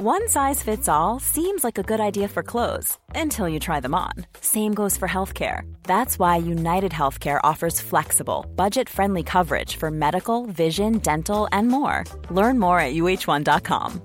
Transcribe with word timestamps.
One 0.00 0.28
size 0.28 0.62
fits 0.62 0.88
all 0.88 1.18
seems 1.18 1.64
like 1.64 1.76
a 1.76 1.82
good 1.82 1.98
idea 1.98 2.28
for 2.28 2.44
clothes 2.44 2.98
until 3.16 3.48
you 3.48 3.58
try 3.58 3.80
them 3.80 3.96
on. 3.96 4.12
Same 4.40 4.72
goes 4.72 4.96
for 4.96 5.08
healthcare. 5.08 5.62
That's 5.82 6.20
why 6.20 6.36
United 6.36 6.92
Healthcare 6.92 7.40
offers 7.42 7.80
flexible, 7.80 8.46
budget 8.54 8.88
friendly 8.88 9.24
coverage 9.24 9.74
for 9.74 9.90
medical, 9.90 10.46
vision, 10.46 10.98
dental, 10.98 11.48
and 11.50 11.66
more. 11.66 12.04
Learn 12.30 12.60
more 12.60 12.78
at 12.78 12.94
uh1.com. 12.94 14.00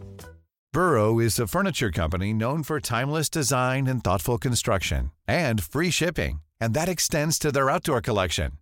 Burrow 0.73 1.19
is 1.19 1.37
a 1.37 1.45
furniture 1.45 1.91
company 1.91 2.33
known 2.33 2.63
for 2.63 2.79
timeless 2.79 3.29
design 3.29 3.85
and 3.85 4.03
thoughtful 4.03 4.39
construction 4.39 5.11
and 5.27 5.63
free 5.63 5.91
shipping, 5.91 6.41
and 6.59 6.73
that 6.73 6.89
extends 6.89 7.37
to 7.37 7.51
their 7.51 7.69
outdoor 7.69 8.01
collection. 8.01 8.53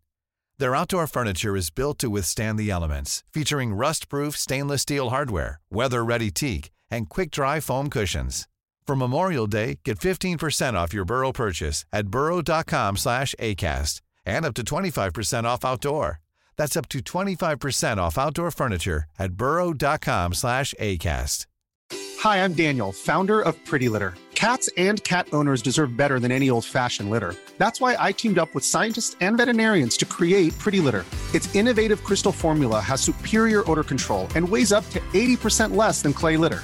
Their 0.58 0.76
outdoor 0.76 1.08
furniture 1.08 1.56
is 1.56 1.70
built 1.70 1.98
to 2.00 2.10
withstand 2.10 2.60
the 2.60 2.70
elements, 2.70 3.24
featuring 3.34 3.74
rust-proof 3.74 4.36
stainless 4.36 4.82
steel 4.82 5.12
hardware, 5.12 5.62
weather-ready 5.72 6.32
teak, 6.32 6.72
and 6.92 7.10
quick-dry 7.10 7.60
foam 7.62 7.90
cushions. 7.90 8.48
For 8.86 8.96
Memorial 8.96 9.48
Day, 9.48 9.80
get 9.86 10.00
15% 10.00 10.74
off 10.74 10.94
your 10.94 11.06
Burrow 11.06 11.32
purchase 11.32 11.86
at 11.94 12.08
burrow.com 12.08 12.98
slash 12.98 13.34
ACAST 13.40 14.02
and 14.26 14.46
up 14.46 14.54
to 14.56 14.64
25% 14.64 15.46
off 15.46 15.64
outdoor. 15.64 16.20
That's 16.58 16.76
up 16.76 16.90
to 16.90 17.00
25% 17.00 17.98
off 17.98 18.18
outdoor 18.18 18.52
furniture 18.52 19.06
at 19.18 19.34
burrow.com 19.34 20.34
slash 20.34 20.74
ACAST. 20.80 21.46
Hi, 22.20 22.44
I'm 22.44 22.54
Daniel, 22.54 22.92
founder 22.92 23.42
of 23.42 23.56
Pretty 23.66 23.90
Litter. 23.90 24.14
Cats 24.36 24.70
and 24.76 25.04
cat 25.04 25.28
owners 25.34 25.62
deserve 25.62 25.96
better 25.96 26.20
than 26.20 26.32
any 26.32 26.50
old-fashioned 26.50 27.10
litter. 27.10 27.36
That's 27.58 27.80
why 27.80 27.96
I 28.00 28.12
teamed 28.12 28.40
up 28.40 28.54
with 28.54 28.66
scientists 28.66 29.16
and 29.22 29.38
veterinarians 29.38 29.98
to 29.98 30.06
create 30.06 30.58
Pretty 30.60 30.80
Litter. 30.80 31.06
Its 31.34 31.54
innovative 31.56 32.04
crystal 32.04 32.32
formula 32.32 32.80
has 32.80 33.02
superior 33.02 33.70
odor 33.70 33.84
control 33.84 34.28
and 34.36 34.48
weighs 34.48 34.72
up 34.72 34.88
to 34.90 35.00
80% 35.14 35.76
less 35.76 36.02
than 36.02 36.14
clay 36.14 36.38
litter. 36.38 36.64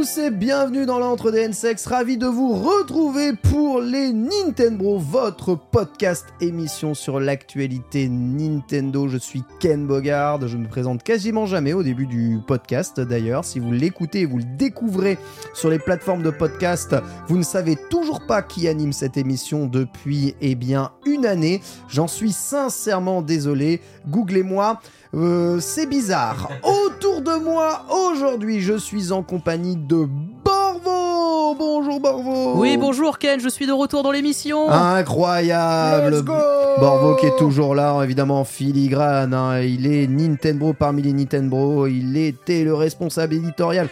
Et 0.00 0.30
bienvenue 0.30 0.86
dans 0.86 0.98
l'entre 0.98 1.30
des 1.30 1.40
N-Sex. 1.40 1.84
Ravi 1.86 2.16
de 2.16 2.26
vous 2.26 2.54
retrouver 2.54 3.34
pour 3.34 3.82
les 3.82 4.14
Nintendo, 4.14 4.96
votre 4.96 5.56
podcast 5.56 6.24
émission 6.40 6.94
sur 6.94 7.20
l'actualité 7.20 8.08
Nintendo. 8.08 9.08
Je 9.08 9.18
suis 9.18 9.42
Ken 9.58 9.86
Bogard. 9.86 10.48
Je 10.48 10.56
me 10.56 10.66
présente 10.66 11.02
quasiment 11.02 11.44
jamais 11.44 11.74
au 11.74 11.82
début 11.82 12.06
du 12.06 12.38
podcast 12.46 12.98
d'ailleurs. 12.98 13.44
Si 13.44 13.58
vous 13.58 13.72
l'écoutez 13.72 14.24
vous 14.24 14.38
le 14.38 14.56
découvrez 14.56 15.18
sur 15.52 15.68
les 15.68 15.78
plateformes 15.78 16.22
de 16.22 16.30
podcast, 16.30 16.96
vous 17.28 17.36
ne 17.36 17.42
savez 17.42 17.76
toujours 17.90 18.24
pas 18.26 18.40
qui 18.40 18.68
anime 18.68 18.94
cette 18.94 19.18
émission 19.18 19.66
depuis 19.66 20.34
eh 20.40 20.54
bien 20.54 20.92
une 21.04 21.26
année. 21.26 21.60
J'en 21.88 22.08
suis 22.08 22.32
sincèrement 22.32 23.20
désolé. 23.20 23.82
Googlez-moi. 24.08 24.80
Euh, 25.14 25.58
c'est 25.60 25.86
bizarre. 25.86 26.48
Autour 26.62 27.20
de 27.22 27.34
moi, 27.42 27.84
aujourd'hui, 27.90 28.60
je 28.60 28.74
suis 28.76 29.10
en 29.10 29.22
compagnie 29.22 29.76
de 29.76 30.06
Borvo. 30.44 31.54
Bonjour 31.58 31.98
Borvo. 31.98 32.52
Oui, 32.60 32.76
bonjour 32.76 33.18
Ken, 33.18 33.40
je 33.40 33.48
suis 33.48 33.66
de 33.66 33.72
retour 33.72 34.04
dans 34.04 34.12
l'émission. 34.12 34.70
Incroyable. 34.70 36.14
Let's 36.14 36.22
go 36.22 36.32
Borvo 36.78 37.16
qui 37.16 37.26
est 37.26 37.36
toujours 37.38 37.74
là, 37.74 38.00
évidemment 38.04 38.44
filigrane. 38.44 39.34
hein. 39.34 39.60
Il 39.60 39.92
est 39.92 40.06
Nintendo 40.06 40.72
parmi 40.78 41.02
les 41.02 41.12
Nintendo. 41.12 41.88
Il 41.88 42.16
était 42.16 42.62
le 42.62 42.74
responsable 42.74 43.34
éditorial 43.34 43.88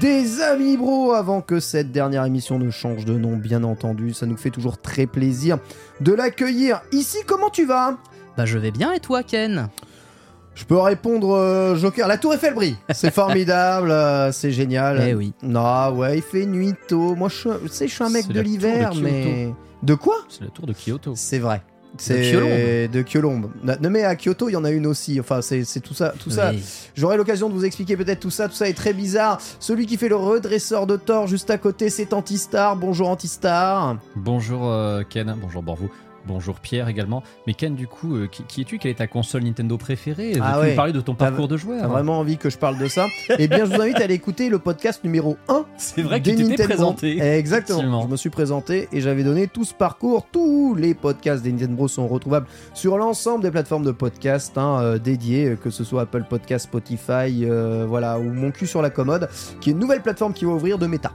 des 0.00 0.40
Amis 0.40 0.78
Bro 0.78 1.12
avant 1.12 1.42
que 1.42 1.60
cette 1.60 1.92
dernière 1.92 2.24
émission 2.24 2.58
ne 2.58 2.70
change 2.70 3.04
de 3.04 3.12
nom, 3.18 3.36
bien 3.36 3.64
entendu. 3.64 4.14
Ça 4.14 4.24
nous 4.24 4.38
fait 4.38 4.50
toujours 4.50 4.78
très 4.78 5.04
plaisir 5.06 5.58
de 6.00 6.14
l'accueillir. 6.14 6.80
Ici, 6.90 7.18
comment 7.26 7.50
tu 7.50 7.66
vas? 7.66 7.98
Bah 8.38 8.46
je 8.46 8.56
vais 8.58 8.70
bien 8.70 8.92
et 8.92 9.00
toi 9.00 9.22
Ken? 9.22 9.68
Je 10.54 10.64
peux 10.64 10.78
répondre 10.78 11.34
euh, 11.34 11.74
Joker. 11.76 12.06
La 12.06 12.16
Tour 12.18 12.34
Eiffel 12.34 12.54
brille. 12.54 12.76
C'est 12.92 13.10
formidable, 13.14 13.90
euh, 13.90 14.30
c'est 14.32 14.52
génial. 14.52 15.02
Eh 15.06 15.14
oui. 15.14 15.32
Non, 15.42 15.90
ouais, 15.96 16.18
il 16.18 16.22
fait 16.22 16.46
nuit 16.46 16.74
tôt. 16.88 17.14
Moi, 17.16 17.28
je, 17.28 17.34
suis- 17.34 17.48
tu 17.62 17.68
sais, 17.68 17.88
je 17.88 17.94
suis 17.94 18.04
un 18.04 18.08
mec 18.10 18.24
C'est 18.26 18.32
de 18.32 18.38
la 18.38 18.42
tour 18.44 18.50
de 18.52 18.56
l'hiver, 18.56 18.90
Kyoto. 18.90 19.02
mais. 19.02 19.52
De 19.82 19.94
quoi? 19.94 20.16
C'est 20.28 20.42
la 20.44 20.50
tour 20.50 20.66
de 20.66 20.72
Kyoto. 20.72 21.12
C'est 21.16 21.38
vrai. 21.40 21.62
C'est 21.96 22.22
Kyolombe. 22.22 22.90
de 22.90 23.02
Kyolombe. 23.02 23.50
Non, 23.62 23.88
mais 23.90 24.02
à 24.02 24.16
Kyoto, 24.16 24.48
il 24.48 24.52
y 24.52 24.56
en 24.56 24.64
a 24.64 24.70
une 24.70 24.84
aussi. 24.86 25.20
Enfin, 25.20 25.42
c'est 25.42 25.62
c'est 25.62 25.78
tout 25.78 25.94
ça. 25.94 26.12
Tout 26.18 26.30
ça. 26.30 26.50
Oui. 26.50 26.60
J'aurai 26.96 27.16
l'occasion 27.16 27.48
de 27.48 27.54
vous 27.54 27.64
expliquer 27.64 27.96
peut-être 27.96 28.18
tout 28.18 28.30
ça. 28.30 28.48
Tout 28.48 28.54
ça 28.54 28.68
est 28.68 28.72
très 28.74 28.92
bizarre. 28.92 29.40
Celui 29.60 29.86
qui 29.86 29.96
fait 29.96 30.08
le 30.08 30.16
redresseur 30.16 30.88
de 30.88 30.96
Thor 30.96 31.28
juste 31.28 31.50
à 31.50 31.58
côté, 31.58 31.90
c'est 31.90 32.12
Antistar. 32.12 32.74
Bonjour 32.74 33.08
Antistar. 33.10 33.96
Bonjour 34.16 34.68
euh, 34.68 35.02
Ken, 35.08 35.36
bonjour 35.40 35.62
Borvo, 35.62 35.88
bonjour 36.26 36.60
Pierre 36.60 36.88
également. 36.88 37.22
Mais 37.46 37.54
Ken, 37.54 37.74
du 37.74 37.86
coup, 37.86 38.16
euh, 38.16 38.26
qui, 38.26 38.42
qui 38.44 38.60
es-tu? 38.62 38.78
Quelle 38.78 38.92
est 38.92 38.96
ta 38.96 39.06
console 39.06 39.42
Nintendo 39.44 39.76
préférée? 39.76 40.32
Veux-tu 40.32 40.40
Ah 40.42 40.60
ouais. 40.60 40.70
nous 40.70 40.76
parler 40.76 40.92
de 40.92 41.00
ton 41.00 41.14
parcours 41.14 41.48
de 41.48 41.56
joueur? 41.56 41.80
T'as 41.82 41.88
vraiment 41.88 42.18
envie 42.18 42.36
que 42.36 42.50
je 42.50 42.58
parle 42.58 42.78
de 42.78 42.88
ça? 42.88 43.06
Eh 43.38 43.48
bien, 43.48 43.64
je 43.64 43.74
vous 43.74 43.80
invite 43.80 43.96
à 43.96 44.04
aller 44.04 44.14
écouter 44.14 44.48
le 44.48 44.58
podcast 44.58 45.02
numéro 45.02 45.36
1 45.48 45.64
C'est 45.76 46.02
vrai 46.02 46.20
que 46.22 46.30
tu 46.30 46.54
présenté. 46.66 47.20
Exactement. 47.20 48.02
Je 48.02 48.08
me 48.08 48.16
suis 48.16 48.30
présenté 48.30 48.88
et 48.92 49.00
j'avais 49.00 49.24
donné 49.24 49.48
tout 49.48 49.64
ce 49.64 49.74
parcours. 49.74 50.26
Tous 50.30 50.74
les 50.74 50.94
podcasts 50.94 51.42
des 51.42 51.52
Nintendo 51.52 51.88
sont 51.88 52.06
retrouvables 52.06 52.46
sur 52.72 52.98
l'ensemble 52.98 53.42
des 53.42 53.50
plateformes 53.50 53.84
de 53.84 53.92
podcast 53.92 54.56
hein, 54.56 54.78
euh, 54.80 54.98
dédiées, 54.98 55.50
euh, 55.50 55.56
que 55.56 55.70
ce 55.70 55.84
soit 55.84 56.02
Apple 56.02 56.24
Podcast, 56.28 56.64
Spotify, 56.66 57.44
euh, 57.44 57.84
voilà, 57.88 58.18
ou 58.18 58.32
Mon 58.32 58.50
cul 58.50 58.66
sur 58.66 58.82
la 58.82 58.90
commode, 58.90 59.28
qui 59.60 59.70
est 59.70 59.72
une 59.72 59.78
nouvelle 59.78 60.02
plateforme 60.02 60.32
qui 60.32 60.44
va 60.44 60.52
ouvrir 60.52 60.78
de 60.78 60.86
méta. 60.86 61.12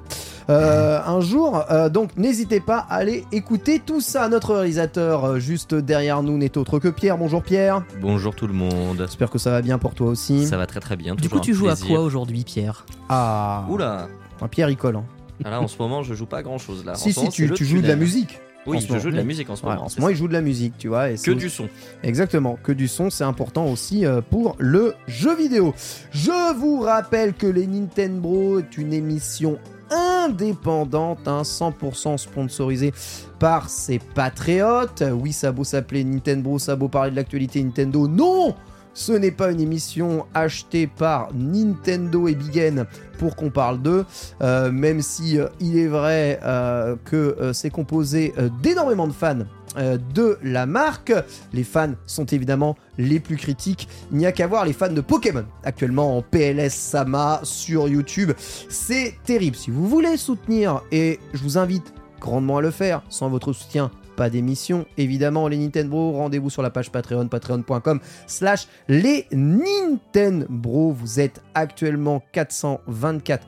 Un 0.52 1.22
jour, 1.22 1.64
donc 1.92 2.18
n'hésitez 2.18 2.60
pas 2.60 2.80
à 2.90 2.96
aller 2.96 3.24
écouter 3.32 3.80
tout 3.86 4.02
ça. 4.02 4.28
Notre 4.30 4.56
réalisateur 4.56 4.99
euh, 5.00 5.40
juste 5.40 5.74
derrière 5.76 6.22
nous 6.24 6.38
n'est 6.38 6.58
autre 6.58 6.80
que 6.80 6.88
Pierre. 6.88 7.18
Bonjour 7.18 7.42
Pierre. 7.44 7.84
Bonjour 8.02 8.36
tout 8.36 8.48
le 8.48 8.54
monde. 8.54 8.98
J'espère 9.00 9.30
que 9.30 9.38
ça 9.40 9.52
va 9.52 9.62
bien 9.62 9.78
pour 9.78 9.94
toi 9.96 10.08
aussi. 10.08 10.46
Ça 10.46 10.58
va 10.58 10.66
très 10.68 10.80
très 10.80 10.96
bien. 10.96 11.16
Du 11.16 11.30
coup, 11.30 11.40
tu 11.40 11.52
un 11.52 11.54
joues 11.56 11.70
à 11.70 11.76
quoi 11.76 12.00
aujourd'hui, 12.02 12.44
Pierre? 12.44 12.86
Ah. 13.10 13.66
Oula 13.70 14.08
Ah, 14.42 14.48
Pierre 14.48 14.70
il 14.70 14.78
colle. 14.78 14.98
hein. 14.98 15.04
Ah 15.44 15.50
Là 15.52 15.62
en 15.62 15.68
ce 15.70 15.78
moment 15.78 16.04
je 16.04 16.14
joue 16.14 16.26
pas 16.26 16.44
grand 16.44 16.58
chose 16.58 16.84
là. 16.86 16.96
Si 16.96 17.14
si, 17.14 17.20
moment, 17.20 17.32
tu, 17.32 17.48
joues 17.66 17.82
de 17.82 17.88
la 17.88 17.96
musique. 17.96 18.40
Oui 18.66 18.80
je 18.82 19.00
joue 19.00 19.10
de 19.10 19.16
la 19.16 19.24
musique 19.24 19.50
en 19.50 19.56
ce 19.56 19.64
Ouais, 19.64 19.70
moment. 19.72 19.86
en 19.86 19.90
ce 19.90 20.00
moment, 20.00 20.10
il 20.10 20.18
joue 20.18 20.28
de 20.28 20.34
la 20.34 20.42
musique, 20.42 20.74
tu 20.78 20.90
vois. 20.90 21.12
et 21.12 21.16
Que 21.16 21.32
du 21.32 21.50
son. 21.50 21.70
Exactement, 22.04 22.60
que 22.62 22.74
du 22.74 22.90
son, 22.90 23.10
c'est 23.10 23.24
important 23.24 23.66
aussi 23.68 24.06
euh, 24.06 24.20
pour 24.22 24.56
le 24.60 24.96
jeu 25.08 25.34
vidéo. 25.36 25.74
Je 26.12 26.54
vous 26.58 26.82
rappelle 26.82 27.34
que 27.34 27.48
les 27.48 27.68
Nintendo 27.68 28.60
est 28.60 28.78
une 28.78 28.92
émission 28.92 29.58
indépendante, 29.92 31.28
hein, 31.28 31.44
100% 31.44 32.18
sponsorisée 32.18 32.94
par 33.40 33.70
ses 33.70 34.00
patriotes. 34.00 35.04
Oui, 35.14 35.34
ça 35.34 35.50
a 35.50 35.64
s'appeler 35.64 36.04
Nintendo, 36.04 36.60
ça 36.60 36.74
a 36.74 36.88
parler 36.88 37.12
de 37.12 37.16
l'actualité 37.16 37.64
Nintendo. 37.64 38.08
Non 38.08 38.56
ce 39.00 39.14
n'est 39.14 39.32
pas 39.32 39.52
une 39.52 39.62
émission 39.62 40.26
achetée 40.34 40.86
par 40.86 41.30
Nintendo 41.34 42.28
et 42.28 42.36
Big 42.36 42.58
N 42.58 42.86
pour 43.18 43.36
qu'on 43.36 43.50
parle 43.50 43.82
d'eux, 43.82 44.06
euh, 44.42 44.72
même 44.72 45.02
si 45.02 45.40
euh, 45.40 45.48
il 45.60 45.78
est 45.78 45.88
vrai 45.88 46.40
euh, 46.44 46.96
que 47.06 47.52
c'est 47.54 47.70
composé 47.70 48.34
d'énormément 48.62 49.08
de 49.08 49.14
fans 49.14 49.46
de 49.78 50.38
la 50.42 50.66
marque. 50.66 51.14
Les 51.54 51.64
fans 51.64 51.94
sont 52.06 52.26
évidemment 52.26 52.76
les 52.98 53.20
plus 53.20 53.38
critiques. 53.38 53.88
Il 54.12 54.18
n'y 54.18 54.26
a 54.26 54.32
qu'à 54.32 54.48
voir 54.48 54.66
les 54.66 54.74
fans 54.74 54.92
de 54.92 55.02
Pokémon 55.02 55.46
actuellement 55.64 56.18
en 56.18 56.22
PLS 56.22 56.74
Sama 56.74 57.42
sur 57.44 57.88
YouTube. 57.88 58.32
C'est 58.70 59.16
terrible. 59.24 59.56
Si 59.56 59.72
vous 59.72 59.88
voulez 59.88 60.18
soutenir, 60.18 60.82
et 60.92 61.20
je 61.34 61.44
vous 61.44 61.58
invite 61.58 61.94
grandement 62.20 62.58
à 62.58 62.62
le 62.62 62.72
faire, 62.72 63.04
sans 63.10 63.30
votre 63.30 63.54
soutien, 63.54 63.92
pas 64.20 64.30
d'émission. 64.30 64.86
Évidemment, 64.98 65.48
les 65.48 65.58
Nintendo, 65.58 66.12
rendez-vous 66.12 66.50
sur 66.50 66.62
la 66.62 66.70
page 66.70 66.92
Patreon, 66.92 67.30
patreon.com 67.30 68.02
slash 68.28 68.68
les 68.90 69.26
Nintendo. 69.32 70.92
Vous 70.92 71.20
êtes 71.22 71.42
actuellement 71.54 72.22
424 72.34 73.48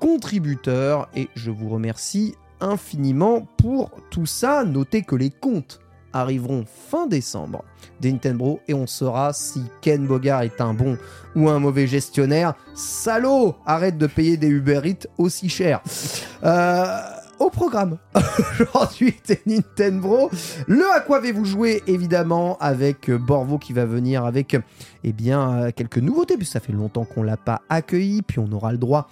contributeurs 0.00 1.08
et 1.14 1.28
je 1.36 1.52
vous 1.52 1.68
remercie 1.68 2.34
infiniment 2.60 3.46
pour 3.56 3.90
tout 4.10 4.26
ça. 4.26 4.64
Notez 4.64 5.02
que 5.02 5.16
les 5.16 5.30
comptes 5.30 5.80
arriveront 6.12 6.64
fin 6.66 7.06
décembre 7.06 7.64
des 8.00 8.12
Nintendo 8.12 8.60
et 8.68 8.74
on 8.74 8.86
saura 8.86 9.32
si 9.32 9.62
Ken 9.80 10.06
Bogard 10.06 10.42
est 10.42 10.60
un 10.60 10.74
bon 10.74 10.96
ou 11.34 11.48
un 11.48 11.58
mauvais 11.58 11.86
gestionnaire. 11.86 12.54
Salaud 12.74 13.56
Arrête 13.66 13.98
de 13.98 14.06
payer 14.06 14.36
des 14.36 14.48
Uber 14.48 14.80
Eats 14.84 15.06
aussi 15.18 15.48
cher. 15.48 15.82
Euh, 16.44 16.98
au 17.38 17.50
programme. 17.50 17.98
Aujourd'hui, 18.74 19.14
c'est 19.22 19.46
Nintendo. 19.46 20.30
Le 20.66 20.84
à 20.90 21.00
quoi 21.00 21.18
avez-vous 21.18 21.44
joué 21.44 21.82
évidemment 21.86 22.56
avec 22.58 23.10
Borvo 23.10 23.58
qui 23.58 23.72
va 23.72 23.84
venir 23.84 24.24
avec 24.24 24.56
eh 25.04 25.12
bien 25.12 25.52
euh, 25.52 25.70
quelques 25.74 25.98
nouveautés 25.98 26.36
puisque 26.36 26.52
ça 26.52 26.60
fait 26.60 26.72
longtemps 26.72 27.04
qu'on 27.04 27.22
l'a 27.22 27.36
pas 27.36 27.62
accueilli 27.68 28.22
puis 28.22 28.38
on 28.38 28.50
aura 28.52 28.72
le 28.72 28.78
droit 28.78 29.08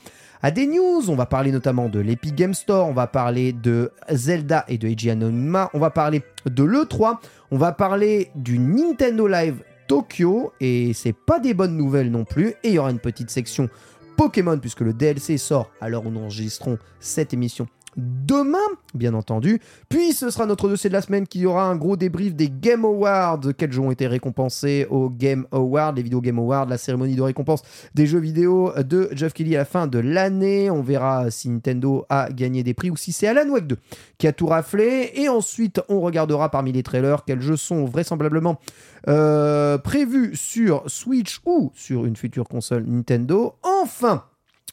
des 0.51 0.67
news. 0.67 1.09
On 1.09 1.17
va 1.17 1.27
parler 1.27 1.53
notamment 1.53 1.89
de 1.89 1.99
l'Epic 1.99 2.35
Game 2.35 2.55
Store, 2.55 2.89
on 2.89 2.93
va 2.93 3.07
parler 3.07 3.53
de 3.53 3.93
Zelda 4.11 4.65
et 4.69 4.79
de 4.79 4.89
Eiji 4.89 5.11
Aonuma, 5.11 5.71
on 5.75 5.79
va 5.79 5.91
parler 5.91 6.23
de 6.45 6.63
l'E3, 6.63 7.19
on 7.51 7.59
va 7.59 7.73
parler 7.73 8.31
du 8.35 8.59
Nintendo 8.59 9.27
Live 9.27 9.63
Tokyo 9.87 10.53
et 10.61 10.93
c'est 10.95 11.15
pas 11.15 11.39
des 11.39 11.55
bonnes 11.55 11.77
nouvelles 11.77 12.11
non 12.11 12.25
plus 12.25 12.51
et 12.63 12.69
il 12.69 12.73
y 12.73 12.79
aura 12.79 12.91
une 12.91 12.99
petite 12.99 13.31
section 13.31 13.69
Pokémon 14.17 14.59
puisque 14.59 14.81
le 14.81 14.93
DLC 14.93 15.39
sort 15.39 15.71
à 15.81 15.89
l'heure 15.89 16.07
où 16.07 16.11
nous 16.11 16.21
enregistrons 16.21 16.79
cette 17.01 17.33
émission 17.33 17.69
demain, 17.97 18.59
bien 18.95 19.15
entendu. 19.15 19.61
Puis 19.89 20.13
ce 20.13 20.31
sera 20.31 20.47
notre 20.47 20.69
dossier 20.69 20.91
de 20.91 20.95
la 20.95 21.03
semaine 21.03 21.27
qui 21.27 21.47
aura 21.47 21.65
un 21.65 21.77
gros 21.77 21.97
débrief 21.97 22.35
des 22.35 22.51
Game 22.51 22.85
Awards, 22.85 23.41
quels 23.57 23.73
jeux 23.73 23.81
ont 23.81 23.91
été 23.91 24.07
récompensés 24.07 24.87
aux 24.91 25.11
Game 25.11 25.47
Awards, 25.53 25.93
les 25.93 26.03
vidéos 26.03 26.21
Game 26.21 26.39
Awards, 26.39 26.67
la 26.67 26.79
cérémonie 26.79 27.17
de 27.17 27.23
récompense 27.23 27.63
des 27.95 28.07
jeux 28.07 28.19
vidéo 28.19 28.73
de 28.77 29.09
Jeff 29.13 29.33
Kelly 29.33 29.57
à 29.57 29.61
la 29.61 29.65
fin 29.65 29.87
de 29.87 29.99
l'année. 29.99 30.71
On 30.71 30.83
verra 30.83 31.31
si 31.31 31.49
Nintendo 31.49 32.05
a 32.09 32.31
gagné 32.31 32.63
des 32.63 32.75
prix 32.75 32.91
ou 32.91 32.97
si 32.97 33.13
c'est 33.13 33.27
Alan 33.27 33.49
Wake 33.49 33.67
2 33.67 33.77
qui 34.19 34.27
a 34.27 34.33
tout 34.33 34.47
raflé. 34.47 35.13
Et 35.15 35.29
ensuite, 35.29 35.81
on 35.89 36.01
regardera 36.01 36.51
parmi 36.51 36.73
les 36.73 36.83
trailers 36.83 37.25
quels 37.25 37.41
jeux 37.41 37.57
sont 37.57 37.85
vraisemblablement 37.85 38.61
euh, 39.09 39.79
prévus 39.79 40.35
sur 40.35 40.83
Switch 40.87 41.41
ou 41.47 41.73
sur 41.75 42.05
une 42.05 42.17
future 42.17 42.49
console 42.49 42.85
Nintendo. 42.87 43.55
Enfin, 43.63 44.25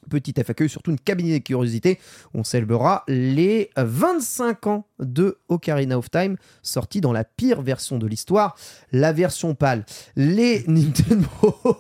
Petit 0.10 0.34
FAQ, 0.38 0.70
surtout 0.70 0.92
une 0.92 1.00
cabinet 1.00 1.40
de 1.40 1.44
curiosité. 1.44 2.00
On 2.34 2.44
célébrera 2.44 3.04
les 3.08 3.70
25 3.78 4.68
ans 4.68 4.88
de 5.00 5.38
Ocarina 5.48 5.98
of 5.98 6.10
Time, 6.12 6.38
sorti 6.62 7.02
dans 7.02 7.14
la 7.14 7.24
pire 7.24 7.62
version 7.62 7.98
de 7.98 8.08
l'histoire, 8.08 8.56
la 8.92 9.14
version 9.14 9.56
pâle. 9.56 9.86
Les 10.16 10.64
Nintendo, 10.68 11.28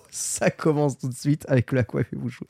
ça 0.09 0.49
commence 0.49 0.97
tout 0.97 1.09
de 1.09 1.15
suite 1.15 1.45
avec 1.49 1.73
à 1.73 1.83
quoi 1.83 2.03
vous 2.13 2.29
jouer. 2.29 2.47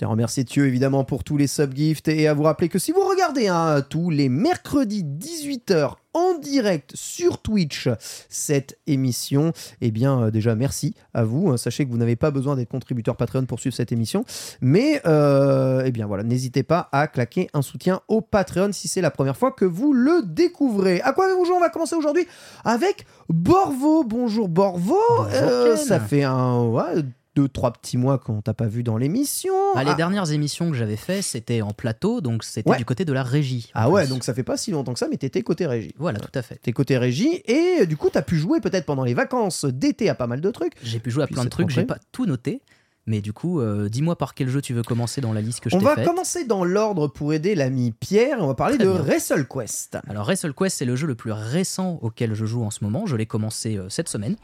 Tiens 0.00 0.08
à 0.08 0.12
remercier 0.12 0.46
Thieu 0.46 0.66
évidemment 0.66 1.04
pour 1.04 1.24
tous 1.24 1.36
les 1.36 1.46
subgifts 1.46 2.08
et 2.08 2.26
à 2.26 2.32
vous 2.32 2.44
rappeler 2.44 2.70
que 2.70 2.78
si 2.78 2.90
vous 2.90 3.06
regardez 3.06 3.48
hein, 3.48 3.82
tous 3.86 4.08
les 4.08 4.30
mercredis 4.30 5.04
18h 5.04 5.92
en 6.14 6.38
direct 6.38 6.92
sur 6.94 7.42
Twitch 7.42 7.86
cette 8.30 8.78
émission, 8.86 9.52
eh 9.82 9.90
bien 9.90 10.22
euh, 10.22 10.30
déjà 10.30 10.54
merci 10.54 10.94
à 11.12 11.24
vous. 11.24 11.54
Sachez 11.58 11.84
que 11.84 11.90
vous 11.90 11.98
n'avez 11.98 12.16
pas 12.16 12.30
besoin 12.30 12.56
d'être 12.56 12.70
contributeur 12.70 13.14
Patreon 13.14 13.44
pour 13.44 13.60
suivre 13.60 13.76
cette 13.76 13.92
émission, 13.92 14.24
mais 14.62 15.02
euh, 15.06 15.82
eh 15.84 15.92
bien 15.92 16.06
voilà, 16.06 16.22
n'hésitez 16.22 16.62
pas 16.62 16.88
à 16.92 17.06
claquer 17.06 17.50
un 17.52 17.60
soutien 17.60 18.00
au 18.08 18.22
Patreon 18.22 18.72
si 18.72 18.88
c'est 18.88 19.02
la 19.02 19.10
première 19.10 19.36
fois 19.36 19.52
que 19.52 19.66
vous 19.66 19.92
le 19.92 20.22
découvrez. 20.24 21.02
À 21.02 21.12
quoi 21.12 21.26
avez-vous 21.26 21.44
joué? 21.44 21.56
On 21.56 21.60
va 21.60 21.68
commencer 21.68 21.94
aujourd'hui 21.94 22.26
avec 22.64 23.04
Borvo. 23.28 24.02
Bonjour 24.04 24.48
Borvo. 24.48 24.98
Euh, 25.34 25.76
ça 25.76 26.00
fait 26.00 26.24
un 26.24 26.62
ouais, 26.62 27.04
deux, 27.36 27.48
trois 27.48 27.72
petits 27.72 27.96
mois 27.96 28.18
qu'on 28.18 28.42
t'a 28.42 28.54
pas 28.54 28.66
vu 28.66 28.82
dans 28.82 28.96
l'émission. 28.96 29.54
Bah, 29.74 29.84
les 29.84 29.90
Ah. 29.90 29.94
dernières 29.94 30.32
émissions 30.32 30.70
que 30.70 30.76
j'avais 30.76 30.96
fait, 30.96 31.22
c'était 31.22 31.62
en 31.62 31.70
plateau, 31.70 32.20
donc 32.20 32.42
c'était 32.42 32.68
Ouais. 32.70 32.76
du 32.78 32.84
côté 32.84 33.04
de 33.04 33.12
la 33.12 33.22
régie. 33.22 33.70
Ah 33.74 33.88
ouais, 33.88 34.06
donc 34.08 34.24
ça 34.24 34.34
fait 34.34 34.42
pas 34.42 34.56
si 34.56 34.70
longtemps 34.72 34.92
que 34.92 34.98
ça, 34.98 35.06
mais 35.08 35.16
t'étais 35.16 35.42
côté 35.42 35.66
régie. 35.66 35.94
Voilà, 35.98 36.18
tout 36.18 36.36
à 36.36 36.42
fait. 36.42 36.56
T'es 36.56 36.72
côté 36.72 36.98
régie, 36.98 37.42
et 37.46 37.86
du 37.86 37.96
coup, 37.96 38.08
t'as 38.10 38.22
pu 38.22 38.36
jouer 38.36 38.60
peut-être 38.60 38.84
pendant 38.84 39.04
les 39.04 39.14
vacances 39.14 39.64
d'été 39.64 40.08
à 40.08 40.14
pas 40.16 40.26
mal 40.26 40.40
de 40.40 40.50
trucs. 40.50 40.72
J'ai 40.82 40.98
pu 40.98 41.10
jouer 41.10 41.22
à 41.22 41.26
Puis 41.26 41.34
plein 41.34 41.44
de 41.44 41.50
trucs, 41.50 41.70
j'ai 41.70 41.84
pas 41.84 41.98
tout 42.12 42.26
noté. 42.26 42.62
Mais 43.06 43.20
du 43.22 43.32
coup, 43.32 43.60
euh, 43.60 43.88
dis-moi 43.88 44.14
par 44.16 44.34
quel 44.34 44.48
jeu 44.48 44.60
tu 44.60 44.74
veux 44.74 44.82
commencer 44.82 45.20
dans 45.20 45.32
la 45.32 45.40
liste 45.40 45.60
que 45.60 45.70
je 45.70 45.74
On 45.76 45.78
t'ai 45.78 45.84
va 45.84 45.94
faite. 45.96 46.06
commencer 46.06 46.44
dans 46.44 46.64
l'ordre 46.64 47.08
pour 47.08 47.32
aider 47.32 47.54
l'ami 47.54 47.92
Pierre, 47.92 48.38
et 48.38 48.42
on 48.42 48.46
va 48.48 48.54
parler 48.54 48.76
Très 48.76 48.86
de 48.86 48.92
bien. 48.92 49.00
WrestleQuest. 49.02 49.98
Alors 50.08 50.24
WrestleQuest, 50.26 50.76
c'est 50.78 50.84
le 50.84 50.96
jeu 50.96 51.06
le 51.06 51.14
plus 51.14 51.32
récent 51.32 51.98
auquel 52.02 52.34
je 52.34 52.44
joue 52.44 52.62
en 52.62 52.70
ce 52.70 52.84
moment. 52.84 53.06
Je 53.06 53.16
l'ai 53.16 53.26
commencé 53.26 53.76
euh, 53.76 53.88
cette 53.88 54.08
semaine. 54.08 54.36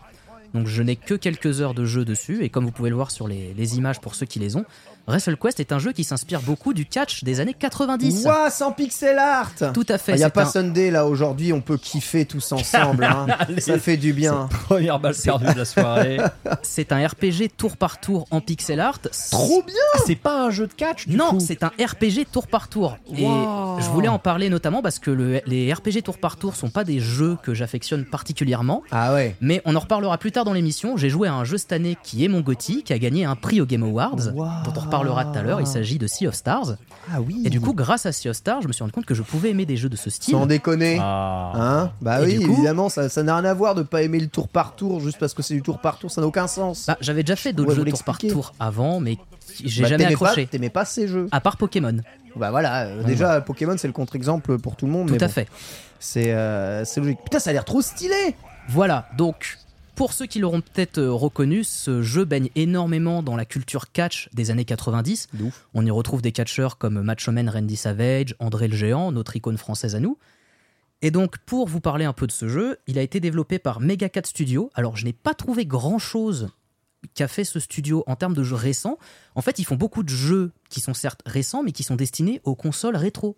Donc 0.56 0.68
je 0.68 0.82
n'ai 0.82 0.96
que 0.96 1.12
quelques 1.12 1.60
heures 1.60 1.74
de 1.74 1.84
jeu 1.84 2.06
dessus. 2.06 2.42
Et 2.42 2.48
comme 2.48 2.64
vous 2.64 2.72
pouvez 2.72 2.88
le 2.88 2.96
voir 2.96 3.10
sur 3.10 3.28
les, 3.28 3.76
images 3.76 4.00
pour 4.00 4.14
ceux 4.14 4.24
qui 4.24 4.38
les 4.38 4.56
ont, 4.56 4.64
WrestleQuest 5.06 5.60
est 5.60 5.72
un 5.72 5.78
jeu 5.78 5.92
qui 5.92 6.02
s'inspire 6.04 6.40
beaucoup 6.40 6.74
du 6.74 6.84
catch 6.84 7.22
des 7.22 7.38
années 7.40 7.54
90. 7.54 8.24
Ouah, 8.26 8.50
sans 8.50 8.72
pixel 8.72 9.18
art 9.18 9.52
Tout 9.72 9.86
à 9.88 9.98
fait. 9.98 10.12
Il 10.12 10.18
n'y 10.18 10.24
a 10.24 10.30
pas 10.30 10.42
un- 10.42 10.50
Sunday 10.50 10.90
là 10.90 11.06
aujourd'hui, 11.06 11.52
on 11.52 11.60
peut 11.60 11.78
kiffer 11.78 12.24
tous 12.24 12.50
ensemble. 12.52 13.04
hein. 13.04 13.26
Ça 13.58 13.78
fait 13.78 13.96
du 13.96 14.12
bien. 14.12 14.48
Première 14.66 14.98
balle 14.98 15.14
perdue 15.22 15.46
de 15.46 15.58
la 15.58 15.64
soirée. 15.64 16.18
C'est 16.62 16.90
un 16.92 17.06
RPG 17.06 17.50
tour 17.56 17.76
par 17.76 18.00
tour 18.00 18.26
en 18.30 18.40
pixel 18.40 18.80
art. 18.80 18.98
Trop 19.30 19.62
bien 19.64 19.74
Ah, 19.94 19.98
c'est 20.06 20.16
pas 20.16 20.42
un 20.44 20.50
jeu 20.50 20.66
de 20.66 20.72
catch 20.72 21.06
du 21.06 21.16
Non, 21.16 21.38
c'est 21.40 21.62
un 21.62 21.68
RPG 21.78 22.26
tour 22.30 22.46
par 22.46 22.68
tour. 22.68 22.96
Et 23.16 23.22
Wow. 23.24 23.78
je 23.80 23.88
voulais 23.90 24.08
en 24.08 24.18
parler 24.18 24.48
notamment 24.48 24.82
parce 24.82 24.98
que 24.98 25.10
le- 25.10 25.40
les 25.46 25.72
RPG 25.72 26.02
tour 26.02 26.18
par 26.18 26.36
tour 26.36 26.56
sont 26.56 26.68
pas 26.70 26.84
des 26.84 26.98
jeux 27.00 27.36
que 27.42 27.54
j'affectionne 27.54 28.04
particulièrement. 28.04 28.82
Ah 28.90 29.14
ouais. 29.14 29.36
Mais 29.40 29.62
on 29.64 29.76
en 29.76 29.80
reparlera 29.80 30.18
plus 30.18 30.32
tard 30.32 30.44
dans 30.44 30.52
l'émission. 30.52 30.96
J'ai 30.96 31.08
joué 31.10 31.28
à 31.28 31.34
un 31.34 31.44
jeu 31.44 31.58
cette 31.58 31.72
année 31.72 31.96
qui 32.02 32.24
est 32.24 32.28
mon 32.28 32.40
GOTY, 32.40 32.82
qui 32.82 32.92
a 32.92 32.98
gagné 32.98 33.24
un 33.24 33.36
prix 33.36 33.60
au 33.60 33.66
Game 33.66 33.82
Awards, 33.84 34.16
Wow. 34.34 34.46
dont 34.64 34.72
on 34.76 34.80
reparlera 34.98 35.24
tout 35.32 35.38
à 35.38 35.42
l'heure. 35.42 35.60
Il 35.60 35.66
s'agit 35.66 35.98
de 35.98 36.06
Sea 36.06 36.26
of 36.28 36.34
Stars. 36.34 36.76
Ah 37.12 37.20
oui. 37.20 37.42
Et 37.44 37.50
du 37.50 37.60
coup, 37.60 37.72
grâce 37.72 38.06
à 38.06 38.12
Sea 38.12 38.28
of 38.30 38.36
Stars, 38.36 38.62
je 38.62 38.68
me 38.68 38.72
suis 38.72 38.82
rendu 38.82 38.92
compte 38.92 39.06
que 39.06 39.14
je 39.14 39.22
pouvais 39.22 39.50
aimer 39.50 39.64
des 39.66 39.76
jeux 39.76 39.88
de 39.88 39.96
ce 39.96 40.10
style. 40.10 40.34
sans 40.34 40.46
déconner. 40.46 40.98
Ah. 41.00 41.52
Hein? 41.54 41.92
Bah 42.00 42.20
Et 42.22 42.38
oui, 42.38 42.44
coup- 42.44 42.52
évidemment, 42.52 42.88
ça 42.88 43.08
ça 43.08 43.22
n'a 43.22 43.36
rien 43.36 43.44
à 43.44 43.54
voir 43.54 43.74
de 43.74 43.82
pas 43.82 44.02
aimer 44.02 44.18
le 44.20 44.28
tour 44.28 44.48
par 44.48 44.74
tour 44.76 45.00
juste 45.00 45.18
parce 45.18 45.34
que 45.34 45.42
c'est 45.42 45.54
du 45.54 45.62
tour 45.62 45.78
par 45.78 45.98
tour, 45.98 46.10
ça 46.10 46.20
n'a 46.20 46.26
aucun 46.26 46.46
sens. 46.46 46.86
Bah, 46.86 46.96
J'avais 47.00 47.22
déjà 47.22 47.36
fait 47.36 47.52
d'autres 47.52 47.74
jeux 47.74 47.84
tour 47.84 48.02
par 48.04 48.18
tour 48.18 48.52
avant, 48.58 49.00
mais 49.00 49.18
j'ai 49.64 49.82
Bah, 49.82 49.88
jamais 49.88 50.04
accroché. 50.06 50.46
T'aimais 50.46 50.70
pas 50.70 50.84
ces 50.84 51.06
jeux. 51.08 51.28
À 51.30 51.40
part 51.40 51.56
Pokémon. 51.56 51.96
Bah 52.34 52.50
voilà, 52.50 52.82
euh, 52.86 53.02
déjà 53.02 53.40
Pokémon 53.40 53.76
c'est 53.78 53.86
le 53.86 53.94
contre-exemple 53.94 54.58
pour 54.58 54.76
tout 54.76 54.84
le 54.86 54.92
monde. 54.92 55.06
Tout 55.08 55.14
mais 55.14 55.22
à 55.22 55.26
bon, 55.26 55.32
fait. 55.32 55.48
C'est 55.98 56.32
euh, 56.34 56.84
c'est 56.84 57.00
logique. 57.00 57.18
Putain, 57.24 57.38
ça 57.38 57.48
a 57.50 57.52
l'air 57.54 57.64
trop 57.64 57.80
stylé 57.80 58.34
Voilà, 58.68 59.08
donc 59.16 59.56
pour 59.96 60.12
ceux 60.12 60.26
qui 60.26 60.38
l'auront 60.38 60.60
peut-être 60.60 60.98
euh, 60.98 61.10
reconnu, 61.10 61.64
ce 61.64 62.02
jeu 62.02 62.24
baigne 62.24 62.50
énormément 62.54 63.22
dans 63.22 63.34
la 63.34 63.46
culture 63.46 63.90
catch 63.90 64.28
des 64.34 64.50
années 64.50 64.66
90. 64.66 65.28
De 65.32 65.44
ouf. 65.44 65.66
On 65.74 65.84
y 65.84 65.90
retrouve 65.90 66.20
des 66.22 66.32
catcheurs 66.32 66.76
comme 66.76 67.00
Macho 67.00 67.32
Man 67.32 67.48
Randy 67.48 67.76
Savage, 67.76 68.36
André 68.38 68.68
le 68.68 68.76
Géant, 68.76 69.10
notre 69.10 69.34
icône 69.36 69.56
française 69.56 69.94
à 69.94 70.00
nous. 70.00 70.18
Et 71.00 71.10
donc, 71.10 71.38
pour 71.38 71.66
vous 71.66 71.80
parler 71.80 72.04
un 72.04 72.12
peu 72.12 72.26
de 72.26 72.32
ce 72.32 72.46
jeu, 72.46 72.78
il 72.86 72.98
a 72.98 73.02
été 73.02 73.20
développé 73.20 73.58
par 73.58 73.80
Mega 73.80 74.10
Cat 74.10 74.22
Studio. 74.26 74.70
Alors, 74.74 74.96
je 74.96 75.06
n'ai 75.06 75.14
pas 75.14 75.34
trouvé 75.34 75.64
grand-chose 75.64 76.50
qu'a 77.14 77.28
fait 77.28 77.44
ce 77.44 77.58
studio 77.58 78.04
en 78.06 78.16
termes 78.16 78.34
de 78.34 78.42
jeux 78.42 78.56
récents. 78.56 78.98
En 79.34 79.40
fait, 79.40 79.58
ils 79.58 79.64
font 79.64 79.76
beaucoup 79.76 80.02
de 80.02 80.10
jeux 80.10 80.52
qui 80.68 80.80
sont 80.80 80.94
certes 80.94 81.22
récents, 81.24 81.62
mais 81.62 81.72
qui 81.72 81.82
sont 81.84 81.96
destinés 81.96 82.42
aux 82.44 82.54
consoles 82.54 82.96
rétro. 82.96 83.36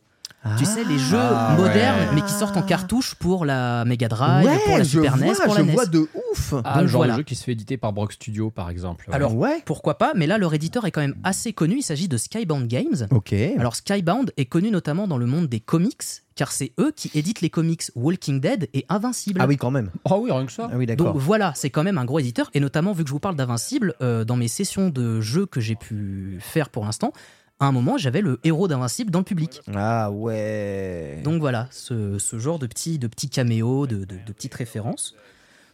Tu 0.57 0.65
sais, 0.65 0.85
les 0.85 0.99
jeux 0.99 1.19
Ah, 1.21 1.57
modernes, 1.59 1.99
ouais. 1.99 2.15
mais 2.15 2.23
qui 2.23 2.33
sortent 2.33 2.57
en 2.57 2.63
cartouche 2.63 3.15
pour 3.17 3.45
la 3.45 3.85
Mega 3.85 4.09
Drive, 4.09 4.47
ouais, 4.47 4.59
pour 4.65 4.79
la 4.79 4.85
Super 4.85 5.17
vois, 5.17 5.27
NES, 5.27 5.35
pour 5.45 5.55
la 5.55 5.61
je 5.61 5.67
NES. 5.67 5.73
vois 5.73 5.87
de 5.87 5.99
ouf. 6.31 6.55
Ah, 6.65 6.75
Donc 6.75 6.83
le 6.83 6.87
genre 6.89 7.01
voilà. 7.01 7.13
de 7.15 7.19
jeu 7.19 7.23
qui 7.25 7.35
se 7.35 7.45
fait 7.45 7.53
éditer 7.53 7.77
par 7.77 7.93
Brock 7.93 8.13
Studio 8.13 8.49
par 8.51 8.71
exemple. 8.71 9.09
Alors, 9.13 9.35
ouais. 9.35 9.63
Pourquoi 9.67 9.99
pas, 9.99 10.13
mais 10.15 10.27
là, 10.27 10.39
leur 10.39 10.55
éditeur 10.55 10.87
est 10.87 10.91
quand 10.93 11.01
même 11.01 11.17
assez 11.25 11.53
connu. 11.53 11.79
Il 11.79 11.83
s'agit 11.83 12.09
de 12.09 12.17
Skybound 12.17 12.67
Games. 12.69 13.09
Ok. 13.11 13.33
Alors, 13.59 13.75
Skybound 13.75 14.33
est 14.37 14.47
connu 14.47 14.71
notamment 14.71 15.09
dans 15.09 15.19
le 15.19 15.27
monde 15.27 15.49
des 15.49 15.61
comics, 15.61 16.03
car 16.37 16.53
c'est 16.53 16.73
eux 16.79 16.93
qui 16.95 17.11
éditent 17.15 17.41
les 17.41 17.51
comics 17.51 17.83
Walking 17.97 18.41
Dead 18.41 18.69
et 18.75 18.87
Invincible. 18.89 19.41
ah 19.43 19.47
oui, 19.49 19.57
quand 19.57 19.73
même. 19.73 19.91
oh 20.05 20.21
oui, 20.23 20.31
rien 20.31 20.47
que 20.47 20.53
ça. 20.53 20.69
Ah 20.73 20.77
oui, 20.77 20.87
Donc 20.87 21.17
voilà, 21.17 21.53
c'est 21.57 21.69
quand 21.71 21.83
même 21.83 21.99
un 21.99 22.05
gros 22.05 22.21
éditeur, 22.21 22.49
et 22.55 22.61
notamment 22.61 22.93
vu 22.93 23.03
que 23.03 23.09
je 23.09 23.13
vous 23.13 23.21
parle 23.21 23.35
d'Invincible, 23.37 23.95
euh, 24.03 24.25
dans 24.25 24.37
mes 24.37 24.49
sessions 24.49 24.89
de 24.89 25.21
jeux 25.21 25.47
que 25.47 25.61
j'ai 25.61 25.75
pu 25.75 26.39
faire 26.41 26.69
pour 26.71 26.85
l'instant, 26.85 27.13
à 27.61 27.67
un 27.67 27.73
moment 27.73 27.99
j'avais 27.99 28.21
le 28.21 28.39
héros 28.45 28.69
d'Invincible 28.69 29.11
dans 29.11 29.19
le 29.21 29.25
public. 29.25 29.61
Ah 29.75 30.11
ouais. 30.11 31.21
Donc 31.25 31.41
voilà, 31.41 31.69
ce, 31.71 32.19
ce 32.19 32.39
genre 32.39 32.59
de 32.59 32.67
petits 32.67 32.99
de 32.99 33.07
petits 33.07 33.29
caméos, 33.29 33.87
de, 33.87 34.05
de- 34.05 34.17
de 34.27 34.33
petites 34.33 34.55
références. 34.55 35.15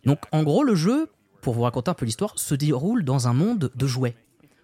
Donc 0.04 0.20
en 0.32 0.42
gros, 0.42 0.64
le 0.64 0.74
jeu, 0.74 1.08
pour 1.40 1.54
vous 1.54 1.62
raconter 1.62 1.90
un 1.90 1.94
peu 1.94 2.04
l'histoire, 2.06 2.32
se 2.38 2.54
déroule 2.54 3.04
dans 3.04 3.28
un 3.28 3.32
monde 3.32 3.70
de 3.74 3.86
jouets. 3.86 4.14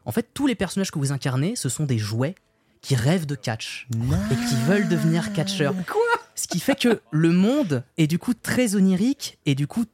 En 0.06 0.12
fait, 0.12 0.28
tous 0.34 0.46
les 0.46 0.54
personnages 0.54 0.90
que 0.90 0.98
vous 0.98 1.12
incarnez, 1.12 1.56
ce 1.56 1.68
sont 1.68 1.84
des 1.84 1.98
jouets 1.98 2.34
qui 2.80 2.94
rêvent 2.94 3.26
de 3.26 3.34
catch 3.34 3.86
et 3.92 4.34
qui 4.48 4.54
veulent 4.66 4.88
devenir 4.88 5.32
catcheurs. 5.34 5.74
Quoi? 5.86 6.00
Ce 6.34 6.48
qui 6.48 6.58
fait 6.58 6.74
que 6.74 7.02
le 7.10 7.30
monde 7.32 7.84
est 7.98 8.06
du 8.06 8.18
coup 8.18 8.32
très 8.32 8.74
onirique 8.76 9.38
et 9.44 9.54
du 9.54 9.66
coup 9.66 9.84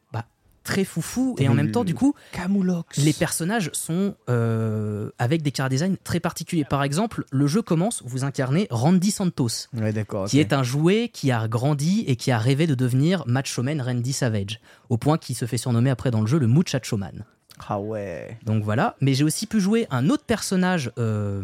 très 0.66 0.84
foufou 0.84 1.34
et 1.38 1.48
en 1.48 1.54
même 1.54 1.70
temps 1.70 1.84
du 1.84 1.94
coup 1.94 2.14
Camoulox. 2.32 2.98
les 2.98 3.12
personnages 3.12 3.70
sont 3.72 4.14
euh, 4.28 5.10
avec 5.18 5.40
des 5.42 5.52
car 5.52 5.68
design 5.68 5.96
très 6.02 6.20
particuliers. 6.20 6.64
Par 6.68 6.82
exemple, 6.82 7.24
le 7.30 7.46
jeu 7.46 7.62
commence, 7.62 8.02
vous 8.04 8.24
incarnez 8.24 8.66
Randy 8.70 9.10
Santos 9.12 9.68
Ouais, 9.72 9.94
qui 10.28 10.40
est 10.40 10.52
un 10.52 10.62
jouet 10.62 11.08
qui 11.12 11.30
a 11.30 11.48
grandi 11.48 12.04
et 12.08 12.16
qui 12.16 12.30
a 12.32 12.38
rêvé 12.38 12.66
de 12.66 12.74
devenir 12.74 13.22
Macho 13.26 13.62
Man 13.62 13.80
Randy 13.80 14.12
Savage, 14.12 14.60
au 14.90 14.98
point 14.98 15.16
qu'il 15.18 15.36
se 15.36 15.44
fait 15.46 15.56
surnommer 15.58 15.90
après 15.90 16.10
dans 16.10 16.20
le 16.20 16.26
jeu 16.26 16.38
le 16.38 16.48
Muchacho 16.48 16.96
Man. 16.96 17.24
Ah 17.68 17.80
ouais. 17.80 18.36
Donc 18.44 18.62
voilà, 18.64 18.96
mais 19.00 19.14
j'ai 19.14 19.24
aussi 19.24 19.46
pu 19.46 19.60
jouer 19.60 19.86
un 19.90 20.10
autre 20.10 20.24
personnage 20.24 20.90
euh, 20.98 21.42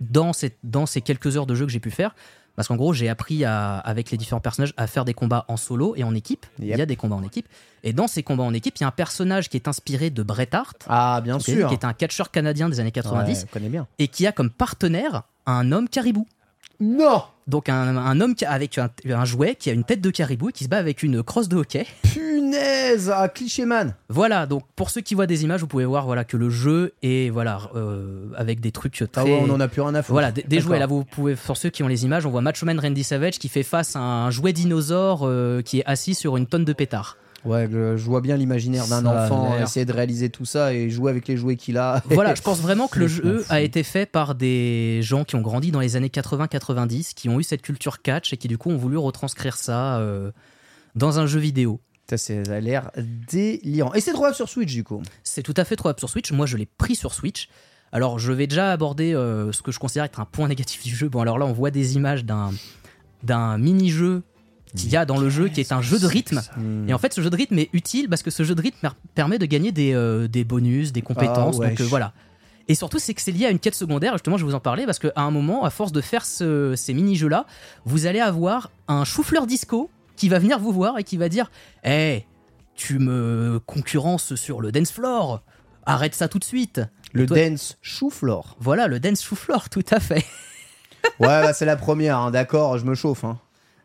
dans, 0.00 0.32
cette- 0.32 0.58
dans 0.62 0.86
ces 0.86 1.00
quelques 1.00 1.36
heures 1.36 1.46
de 1.46 1.54
jeu 1.54 1.66
que 1.66 1.72
j'ai 1.72 1.80
pu 1.80 1.90
faire. 1.90 2.14
Parce 2.56 2.68
qu'en 2.68 2.76
gros, 2.76 2.92
j'ai 2.92 3.08
appris 3.08 3.44
à- 3.44 3.78
avec 3.78 4.10
les 4.10 4.16
différents 4.16 4.40
personnages 4.40 4.72
à 4.76 4.86
faire 4.86 5.04
des 5.04 5.14
combats 5.14 5.44
en 5.48 5.56
solo 5.56 5.94
et 5.96 6.04
en 6.04 6.14
équipe. 6.14 6.46
Il 6.60 6.66
y 6.66 6.72
a 6.80 6.86
des 6.86 6.96
combats 6.96 7.16
en 7.16 7.22
équipe. 7.22 7.48
Et 7.82 7.92
dans 7.92 8.06
ces 8.06 8.22
combats 8.22 8.44
en 8.44 8.54
équipe, 8.54 8.76
il 8.78 8.82
y 8.82 8.84
a 8.84 8.86
un 8.88 8.92
personnage 8.92 9.48
qui 9.48 9.56
est 9.56 9.66
inspiré 9.68 10.10
de 10.10 10.22
Bret 10.22 10.48
Hart, 10.52 10.84
Ah, 10.88 11.20
bien 11.22 11.38
qui 11.38 11.52
sûr. 11.52 11.72
est 11.72 11.84
un 11.84 11.92
catcheur 11.92 12.30
canadien 12.30 12.68
des 12.68 12.78
années 12.80 12.92
90, 12.92 13.38
Ouais, 13.40 13.44
on 13.50 13.52
connaît 13.52 13.68
bien. 13.68 13.86
et 13.98 14.08
qui 14.08 14.26
a 14.26 14.32
comme 14.32 14.50
partenaire 14.50 15.22
un 15.46 15.72
homme 15.72 15.88
caribou. 15.88 16.26
Non 16.80 17.24
Donc 17.46 17.68
un, 17.68 17.96
un 17.96 18.20
homme 18.20 18.34
qui- 18.34 18.44
avec 18.46 18.78
un, 18.78 18.88
un 19.08 19.24
jouet 19.24 19.54
qui 19.54 19.70
a 19.70 19.72
une 19.72 19.84
tête 19.84 20.00
de 20.00 20.10
caribou 20.10 20.48
et 20.48 20.52
qui 20.52 20.64
se 20.64 20.68
bat 20.68 20.78
avec 20.78 21.02
une 21.02 21.22
crosse 21.22 21.48
de 21.48 21.56
hockey. 21.56 21.86
Punaise 22.12 23.10
Ah, 23.14 23.28
cliché 23.28 23.64
man 23.66 23.94
Voilà, 24.08 24.46
donc 24.46 24.64
pour 24.76 24.90
ceux 24.90 25.00
qui 25.00 25.14
voient 25.14 25.26
des 25.26 25.44
images, 25.44 25.60
vous 25.60 25.66
pouvez 25.66 25.84
voir 25.84 26.06
voilà, 26.06 26.24
que 26.24 26.36
le 26.36 26.48
jeu 26.50 26.94
est 27.02 27.30
voilà, 27.30 27.60
euh, 27.74 28.28
avec 28.36 28.60
des 28.60 28.72
trucs 28.72 28.94
très... 28.94 29.08
Ah 29.20 29.24
ouais, 29.24 29.40
on 29.46 29.50
en 29.50 29.60
a 29.60 29.68
plus 29.68 29.82
rien 29.82 29.94
à 29.94 30.02
foutre. 30.02 30.12
Voilà, 30.12 30.32
des, 30.32 30.60
jouets. 30.60 30.78
Là, 30.78 30.86
vous 30.86 31.04
pouvez, 31.04 31.34
pour 31.36 31.56
ceux 31.56 31.70
qui 31.70 31.82
ont 31.82 31.88
les 31.88 32.04
images, 32.04 32.24
on 32.26 32.30
voit 32.30 32.40
Macho 32.40 32.64
Man 32.66 32.78
Randy 32.80 33.04
Savage 33.04 33.38
qui 33.38 33.48
fait 33.48 33.62
face 33.62 33.94
à 33.96 34.00
un 34.00 34.30
jouet 34.30 34.52
dinosaure 34.52 35.20
euh, 35.24 35.60
qui 35.62 35.80
est 35.80 35.84
assis 35.86 36.14
sur 36.14 36.36
une 36.36 36.46
tonne 36.46 36.64
de 36.64 36.72
pétards. 36.72 37.16
Ouais, 37.44 37.66
le- 37.66 37.96
je 37.96 38.04
vois 38.04 38.20
bien 38.20 38.36
l'imaginaire 38.36 38.86
d'un 38.86 39.04
enfant 39.04 39.52
essayer 39.62 39.84
de 39.84 39.92
réaliser 39.92 40.30
tout 40.30 40.44
ça 40.46 40.72
et 40.72 40.88
jouer 40.90 41.10
avec 41.10 41.28
les 41.28 41.36
jouets 41.36 41.56
qu'il 41.56 41.76
a. 41.78 42.02
Voilà, 42.10 42.34
je 42.34 42.42
pense 42.42 42.60
vraiment 42.60 42.88
que 42.88 42.98
le 42.98 43.06
jeu 43.06 43.44
a 43.50 43.60
été 43.60 43.82
fait 43.82 44.06
par 44.06 44.34
des 44.34 45.00
gens 45.02 45.24
qui 45.24 45.36
ont 45.36 45.40
grandi 45.42 45.70
dans 45.70 45.80
les 45.80 45.96
années 45.96 46.08
80-90, 46.08 47.12
qui 47.14 47.28
ont 47.28 47.38
eu 47.38 47.42
cette 47.42 47.62
culture 47.62 48.00
catch 48.02 48.32
et 48.32 48.36
qui 48.36 48.48
du 48.48 48.56
coup 48.58 48.70
ont 48.70 48.76
voulu 48.76 48.96
retranscrire 48.96 49.56
ça 49.56 49.98
euh, 49.98 50.30
dans 50.94 51.18
un 51.18 51.26
jeu 51.26 51.38
vidéo. 51.40 51.80
Ça, 52.08 52.16
a 52.50 52.60
l'air 52.60 52.90
délirant. 53.30 53.92
Et 53.94 54.00
c'est 54.00 54.12
trouvable 54.12 54.34
sur 54.34 54.48
Switch 54.48 54.72
du 54.72 54.84
coup. 54.84 55.02
C'est 55.22 55.42
tout 55.42 55.54
à 55.56 55.64
fait 55.64 55.74
trouvable 55.76 55.98
sur 55.98 56.08
Switch. 56.10 56.32
Moi, 56.32 56.46
je 56.46 56.56
l'ai 56.56 56.66
pris 56.66 56.94
sur 56.96 57.14
Switch. 57.14 57.48
Alors, 57.92 58.18
je 58.18 58.32
vais 58.32 58.46
déjà 58.46 58.72
aborder 58.72 59.14
euh, 59.14 59.52
ce 59.52 59.62
que 59.62 59.70
je 59.72 59.78
considère 59.78 60.04
être 60.04 60.20
un 60.20 60.24
point 60.24 60.48
négatif 60.54 60.82
du 60.82 60.94
jeu. 60.94 61.08
Bon, 61.08 61.20
alors 61.20 61.38
là, 61.38 61.46
on 61.46 61.52
voit 61.52 61.70
des 61.70 61.96
images 61.96 62.24
d'un 62.24 62.50
d'un 63.22 63.56
mini-jeu 63.56 64.22
qu'il 64.76 64.90
y 64.90 64.96
a 64.96 65.04
dans 65.04 65.18
le 65.18 65.28
jeu, 65.30 65.48
qui 65.48 65.60
est 65.60 65.72
un 65.72 65.82
jeu 65.82 65.98
de 65.98 66.06
rythme. 66.06 66.40
Hmm. 66.56 66.88
Et 66.88 66.94
en 66.94 66.98
fait, 66.98 67.12
ce 67.12 67.20
jeu 67.20 67.30
de 67.30 67.36
rythme 67.36 67.58
est 67.58 67.70
utile 67.72 68.08
parce 68.08 68.22
que 68.22 68.30
ce 68.30 68.42
jeu 68.42 68.54
de 68.54 68.60
rythme 68.62 68.78
per- 68.80 68.94
permet 69.14 69.38
de 69.38 69.46
gagner 69.46 69.70
des, 69.72 69.94
euh, 69.94 70.26
des 70.28 70.44
bonus, 70.44 70.92
des 70.92 71.02
compétences. 71.02 71.58
Ah, 71.62 71.68
donc 71.68 71.80
euh, 71.80 71.84
voilà. 71.84 72.12
Et 72.66 72.74
surtout, 72.74 72.98
c'est 72.98 73.12
que 73.14 73.20
c'est 73.20 73.30
lié 73.32 73.46
à 73.46 73.50
une 73.50 73.58
quête 73.58 73.74
secondaire. 73.74 74.12
Justement, 74.14 74.36
je 74.38 74.44
vais 74.44 74.50
vous 74.50 74.56
en 74.56 74.60
parler 74.60 74.86
parce 74.86 74.98
qu'à 74.98 75.12
un 75.16 75.30
moment, 75.30 75.64
à 75.64 75.70
force 75.70 75.92
de 75.92 76.00
faire 76.00 76.24
ce- 76.24 76.74
ces 76.76 76.94
mini-jeux-là, 76.94 77.46
vous 77.84 78.06
allez 78.06 78.20
avoir 78.20 78.70
un 78.88 79.04
chou-fleur 79.04 79.46
disco 79.46 79.90
qui 80.16 80.28
va 80.28 80.38
venir 80.38 80.58
vous 80.58 80.72
voir 80.72 80.98
et 80.98 81.04
qui 81.04 81.16
va 81.18 81.28
dire 81.28 81.50
Hé, 81.84 82.24
tu 82.74 82.98
me 82.98 83.60
concurrences 83.66 84.34
sur 84.34 84.60
le 84.60 84.72
dance 84.72 84.90
floor. 84.92 85.42
Arrête 85.86 86.14
ça 86.14 86.26
tout 86.28 86.38
de 86.38 86.44
suite. 86.44 86.80
le 87.12 87.26
toi- 87.26 87.36
dance 87.36 87.76
chou-fleur. 87.82 88.56
Voilà, 88.58 88.88
le 88.88 88.98
dance 88.98 89.22
chou-fleur, 89.22 89.68
tout 89.70 89.84
à 89.90 90.00
fait. 90.00 90.24
Ouais, 91.20 91.28
bah, 91.42 91.52
c'est 91.52 91.66
la 91.66 91.76
première, 91.76 92.18
hein, 92.18 92.30
d'accord, 92.30 92.78
je 92.78 92.84
me 92.86 92.94
chauffe. 92.94 93.24
hein. 93.24 93.38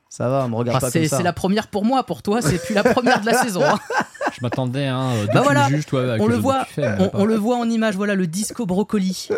Ça 0.10 0.28
va, 0.28 0.48
me 0.48 0.56
regarde 0.56 0.78
Enfin, 0.78 0.88
pas 0.88 0.92
c'est 0.92 1.02
comme 1.02 1.10
ça. 1.10 1.18
c'est 1.18 1.24
la 1.24 1.34
première 1.34 1.68
pour 1.68 1.86
moi, 1.86 2.04
pour 2.04 2.24
toi, 2.24 2.42
c'est 2.42 2.58
plus 2.64 2.74
la 2.74 2.84
première 2.84 3.22
de 3.22 3.28
la 3.28 3.34
saison. 3.44 3.62
hein. 3.64 3.80
Je 4.34 4.40
m'attendais 4.42 4.88
à 4.88 4.96
un. 4.96 5.26
Bah 5.26 5.42
voilà, 5.44 5.68
juge, 5.70 5.86
toi, 5.86 6.02
avec 6.02 6.22
on 6.22 6.28
le 6.28 6.36
voit, 6.36 6.66
fais, 6.66 6.88
on 7.14 7.26
le 7.26 7.36
voit 7.36 7.58
en 7.58 7.70
image, 7.70 7.96
voilà 7.96 8.16
le 8.16 8.26
disco 8.28 8.66
brocoli. 8.66 9.28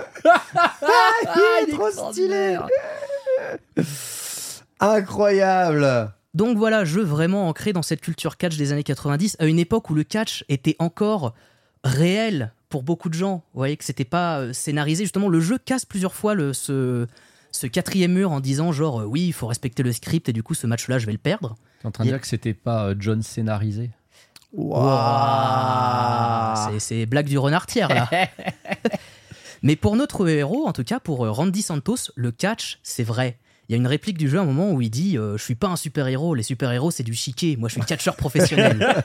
Ah, 0.83 1.59
il 1.67 1.73
est 1.73 1.77
trop 1.77 1.89
stylé 2.09 2.57
Incroyable 4.79 6.11
Donc 6.33 6.57
voilà, 6.57 6.85
jeu 6.85 7.03
vraiment 7.03 7.47
ancré 7.47 7.73
dans 7.73 7.81
cette 7.81 8.01
culture 8.01 8.37
catch 8.37 8.57
des 8.57 8.71
années 8.71 8.83
90, 8.83 9.37
à 9.39 9.45
une 9.45 9.59
époque 9.59 9.89
où 9.89 9.93
le 9.93 10.03
catch 10.03 10.43
était 10.49 10.75
encore 10.79 11.33
réel 11.83 12.51
pour 12.69 12.83
beaucoup 12.83 13.09
de 13.09 13.13
gens. 13.13 13.43
Vous 13.53 13.59
voyez 13.59 13.77
que 13.77 13.83
c'était 13.83 14.05
pas 14.05 14.39
euh, 14.39 14.53
scénarisé. 14.53 15.03
Justement, 15.03 15.27
le 15.29 15.39
jeu 15.39 15.57
casse 15.57 15.85
plusieurs 15.85 16.13
fois 16.13 16.33
le, 16.35 16.53
ce, 16.53 17.05
ce 17.51 17.67
quatrième 17.67 18.13
mur 18.13 18.31
en 18.31 18.39
disant 18.39 18.71
genre 18.71 19.01
euh, 19.01 19.05
oui, 19.05 19.27
il 19.27 19.33
faut 19.33 19.47
respecter 19.47 19.83
le 19.83 19.91
script 19.91 20.29
et 20.29 20.33
du 20.33 20.43
coup 20.43 20.53
ce 20.53 20.67
match-là, 20.67 20.97
je 20.99 21.05
vais 21.05 21.11
le 21.11 21.17
perdre. 21.17 21.55
T'es 21.81 21.87
en 21.87 21.91
train 21.91 22.03
de 22.05 22.09
dire 22.09 22.21
que 22.21 22.27
c'était 22.27 22.53
pas 22.53 22.85
euh, 22.87 22.95
John 22.99 23.21
scénarisé 23.21 23.91
Waouh 25.01 26.71
C'est- 26.73 26.79
C'est 26.79 27.05
blague 27.05 27.27
du 27.27 27.37
renartière 27.37 27.89
là. 27.89 28.09
Mais 29.63 29.75
pour 29.75 29.95
notre 29.95 30.27
héros, 30.27 30.65
en 30.67 30.73
tout 30.73 30.83
cas 30.83 30.99
pour 30.99 31.25
euh, 31.25 31.31
Randy 31.31 31.61
Santos, 31.61 32.11
le 32.15 32.31
catch, 32.31 32.79
c'est 32.83 33.03
vrai. 33.03 33.37
Il 33.69 33.73
y 33.73 33.75
a 33.75 33.77
une 33.77 33.87
réplique 33.87 34.17
du 34.17 34.27
jeu 34.27 34.39
à 34.39 34.41
un 34.41 34.45
moment 34.45 34.71
où 34.71 34.81
il 34.81 34.89
dit 34.89 35.17
euh, 35.17 35.37
Je 35.37 35.43
suis 35.43 35.55
pas 35.55 35.67
un 35.67 35.75
super-héros, 35.75 36.33
les 36.35 36.43
super-héros 36.43 36.91
c'est 36.91 37.03
du 37.03 37.13
chiquet, 37.13 37.55
moi 37.59 37.69
je 37.69 37.73
suis 37.75 37.83
catcheur 37.83 38.15
professionnel. 38.15 39.03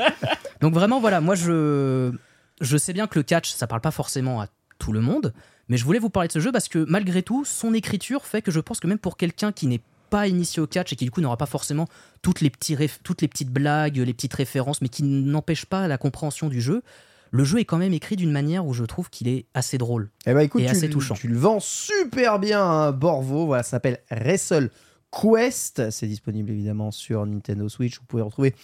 Donc 0.60 0.74
vraiment, 0.74 1.00
voilà, 1.00 1.20
moi 1.20 1.34
je, 1.34 2.12
je 2.60 2.76
sais 2.76 2.92
bien 2.92 3.06
que 3.06 3.18
le 3.18 3.22
catch, 3.22 3.50
ça 3.52 3.66
parle 3.66 3.80
pas 3.80 3.90
forcément 3.90 4.40
à 4.40 4.48
tout 4.78 4.92
le 4.92 5.00
monde, 5.00 5.32
mais 5.72 5.78
je 5.78 5.84
voulais 5.86 5.98
vous 5.98 6.10
parler 6.10 6.28
de 6.28 6.32
ce 6.32 6.38
jeu 6.38 6.52
parce 6.52 6.68
que 6.68 6.84
malgré 6.86 7.22
tout, 7.22 7.44
son 7.46 7.72
écriture 7.72 8.26
fait 8.26 8.42
que 8.42 8.50
je 8.50 8.60
pense 8.60 8.78
que 8.78 8.86
même 8.86 8.98
pour 8.98 9.16
quelqu'un 9.16 9.52
qui 9.52 9.66
n'est 9.66 9.80
pas 10.10 10.28
initié 10.28 10.60
au 10.62 10.66
catch 10.66 10.92
et 10.92 10.96
qui 10.96 11.06
du 11.06 11.10
coup 11.10 11.22
n'aura 11.22 11.38
pas 11.38 11.46
forcément 11.46 11.88
toutes 12.20 12.42
les, 12.42 12.50
petits 12.50 12.74
réf- 12.76 12.98
toutes 13.02 13.22
les 13.22 13.28
petites 13.28 13.48
blagues, 13.50 13.96
les 13.96 14.12
petites 14.12 14.34
références, 14.34 14.82
mais 14.82 14.88
qui 14.90 15.02
n'empêchent 15.02 15.64
pas 15.64 15.88
la 15.88 15.96
compréhension 15.96 16.48
du 16.50 16.60
jeu, 16.60 16.82
le 17.30 17.44
jeu 17.44 17.58
est 17.58 17.64
quand 17.64 17.78
même 17.78 17.94
écrit 17.94 18.16
d'une 18.16 18.30
manière 18.30 18.66
où 18.66 18.74
je 18.74 18.84
trouve 18.84 19.08
qu'il 19.08 19.26
est 19.28 19.46
assez 19.54 19.78
drôle. 19.78 20.10
Eh 20.26 20.34
bah 20.34 20.44
écoute, 20.44 20.60
Et 20.60 20.66
tu, 20.66 20.70
assez 20.70 20.90
touchant. 20.90 21.14
tu 21.14 21.28
le 21.28 21.38
vends 21.38 21.60
super 21.60 22.38
bien, 22.38 22.62
hein, 22.62 22.92
Borvo. 22.92 23.46
Voilà, 23.46 23.62
ça 23.62 23.70
s'appelle 23.70 24.00
Wrestle 24.10 24.68
Quest. 25.12 25.90
C'est 25.90 26.06
disponible 26.06 26.50
évidemment 26.50 26.90
sur 26.90 27.24
Nintendo 27.26 27.68
Switch. 27.68 27.98
Vous 27.98 28.06
pouvez 28.06 28.22
retrouver 28.22 28.54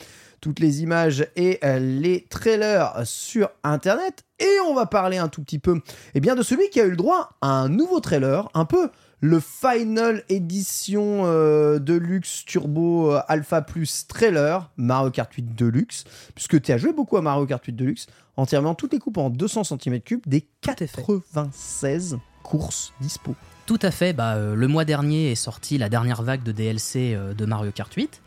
toutes 0.40 0.60
les 0.60 0.82
images 0.82 1.26
et 1.36 1.58
euh, 1.64 1.78
les 1.78 2.26
trailers 2.28 3.02
sur 3.04 3.50
Internet. 3.62 4.24
Et 4.40 4.60
on 4.66 4.74
va 4.74 4.86
parler 4.86 5.18
un 5.18 5.28
tout 5.28 5.42
petit 5.42 5.58
peu 5.58 5.80
eh 6.14 6.20
bien, 6.20 6.34
de 6.34 6.42
celui 6.42 6.70
qui 6.70 6.80
a 6.80 6.84
eu 6.84 6.90
le 6.90 6.96
droit 6.96 7.36
à 7.40 7.48
un 7.48 7.68
nouveau 7.68 8.00
trailer, 8.00 8.48
un 8.54 8.64
peu 8.64 8.90
le 9.20 9.40
Final 9.40 10.22
Edition 10.28 11.22
euh, 11.24 11.78
Deluxe 11.80 12.44
Turbo 12.44 13.12
euh, 13.12 13.20
Alpha 13.26 13.62
Plus 13.62 14.06
trailer 14.06 14.70
Mario 14.76 15.10
Kart 15.10 15.32
8 15.32 15.56
Deluxe, 15.56 16.04
puisque 16.34 16.62
tu 16.62 16.72
as 16.72 16.78
joué 16.78 16.92
beaucoup 16.92 17.16
à 17.16 17.22
Mario 17.22 17.46
Kart 17.46 17.64
8 17.64 17.72
Deluxe, 17.72 18.06
entièrement 18.36 18.74
toutes 18.74 18.92
les 18.92 19.00
coupes 19.00 19.18
en 19.18 19.30
200 19.30 19.62
cm3 19.62 20.20
des 20.26 20.42
Tout 20.60 20.70
à 20.70 20.74
fait. 20.76 20.86
96 20.86 22.18
courses 22.44 22.92
dispo. 23.00 23.34
Tout 23.68 23.78
à 23.82 23.90
fait, 23.90 24.14
bah, 24.14 24.34
euh, 24.34 24.54
le 24.54 24.66
mois 24.66 24.84
dernier 24.86 25.30
est 25.30 25.34
sortie 25.34 25.76
la 25.76 25.90
dernière 25.90 26.22
vague 26.22 26.42
de 26.42 26.52
DLC 26.52 27.14
euh, 27.14 27.34
de 27.34 27.44
Mario 27.44 27.70
Kart 27.70 27.92
8. 27.92 28.22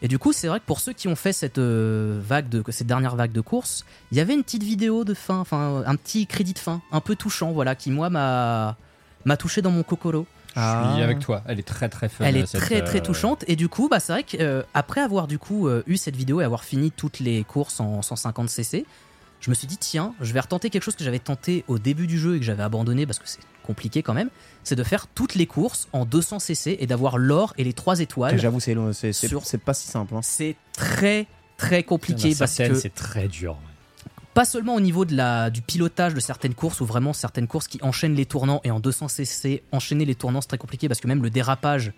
Et 0.00 0.08
du 0.08 0.18
coup, 0.18 0.32
c'est 0.32 0.48
vrai 0.48 0.60
que 0.60 0.64
pour 0.64 0.80
ceux 0.80 0.94
qui 0.94 1.08
ont 1.08 1.16
fait 1.16 1.34
cette, 1.34 1.58
euh, 1.58 2.18
vague 2.24 2.48
de, 2.48 2.64
cette 2.70 2.86
dernière 2.86 3.14
vague 3.14 3.32
de 3.32 3.40
course, 3.40 3.84
il 4.10 4.18
y 4.18 4.20
avait 4.20 4.32
une 4.32 4.42
petite 4.42 4.62
vidéo 4.62 5.04
de 5.04 5.12
fin, 5.12 5.38
enfin 5.38 5.82
un 5.84 5.94
petit 5.96 6.26
crédit 6.26 6.54
de 6.54 6.58
fin, 6.58 6.80
un 6.90 7.00
peu 7.00 7.16
touchant, 7.16 7.52
voilà, 7.52 7.74
qui 7.74 7.90
moi 7.90 8.08
m'a 8.08 8.76
m'a 9.24 9.36
touché 9.36 9.62
dans 9.62 9.70
mon 9.70 9.82
cocoro. 9.82 10.26
Je 10.56 10.60
suis 10.94 11.02
avec 11.02 11.20
toi. 11.20 11.42
Elle 11.46 11.60
est 11.60 11.66
très 11.66 11.88
très 11.88 12.08
fun. 12.08 12.24
Elle 12.24 12.36
est 12.36 12.46
cette, 12.46 12.60
très 12.60 12.82
très 12.82 12.98
euh, 12.98 13.02
touchante 13.02 13.44
et 13.46 13.54
du 13.54 13.68
coup 13.68 13.88
bah 13.88 14.00
c'est 14.00 14.12
vrai 14.12 14.24
qu'après 14.24 15.00
avoir 15.00 15.28
du 15.28 15.38
coup 15.38 15.68
euh, 15.68 15.84
eu 15.86 15.96
cette 15.96 16.16
vidéo 16.16 16.40
et 16.40 16.44
avoir 16.44 16.64
fini 16.64 16.90
toutes 16.90 17.20
les 17.20 17.44
courses 17.44 17.78
en 17.78 18.02
150 18.02 18.48
cc, 18.48 18.84
je 19.40 19.50
me 19.50 19.54
suis 19.54 19.68
dit 19.68 19.76
tiens 19.76 20.14
je 20.20 20.32
vais 20.32 20.40
retenter 20.40 20.70
quelque 20.70 20.82
chose 20.82 20.96
que 20.96 21.04
j'avais 21.04 21.20
tenté 21.20 21.64
au 21.68 21.78
début 21.78 22.08
du 22.08 22.18
jeu 22.18 22.36
et 22.36 22.38
que 22.40 22.44
j'avais 22.44 22.62
abandonné 22.62 23.06
parce 23.06 23.20
que 23.20 23.28
c'est 23.28 23.40
compliqué 23.68 24.02
quand 24.02 24.14
même, 24.14 24.30
c'est 24.64 24.74
de 24.74 24.82
faire 24.82 25.06
toutes 25.06 25.36
les 25.36 25.46
courses 25.46 25.86
en 25.92 26.04
200 26.04 26.40
cc 26.40 26.76
et 26.80 26.86
d'avoir 26.88 27.18
l'or 27.18 27.54
et 27.58 27.62
les 27.64 27.72
3 27.74 28.00
étoiles. 28.00 28.36
J'avoue, 28.38 28.58
c'est 28.58 28.74
long, 28.74 28.92
c'est 28.92 29.12
c'est- 29.12 29.28
Sur- 29.28 29.44
c'est 29.46 29.58
pas 29.62 29.74
si 29.74 29.86
simple. 29.86 30.14
hein. 30.16 30.20
C'est 30.22 30.56
très 30.72 31.26
très 31.56 31.82
compliqué 31.84 32.34
parce 32.38 32.52
certaines, 32.52 32.74
que 32.74 32.80
c'est 32.80 32.94
très 32.94 33.28
dur. 33.28 33.52
ouais. 33.52 34.10
pas 34.34 34.44
seulement 34.44 34.76
au 34.76 34.80
niveau 34.80 35.04
de 35.04 35.16
la, 35.16 35.50
du 35.50 35.62
pilotage 35.62 36.14
de 36.14 36.20
certaines 36.20 36.54
courses, 36.54 36.80
ou 36.80 36.84
vraiment 36.86 37.12
certaines 37.12 37.48
courses 37.48 37.66
qui 37.66 37.78
enchaînent 37.82 38.14
les 38.14 38.26
tournants, 38.26 38.60
et 38.62 38.70
en 38.70 38.78
200cc, 38.80 39.62
enchaîner 39.72 40.04
les 40.04 40.14
tournants, 40.14 40.40
c'est 40.40 40.46
très 40.48 40.58
compliqué 40.58 40.86
parce 40.88 41.00
que 41.00 41.08
même 41.08 41.22
le 41.24 41.30
dérapage 41.30 41.92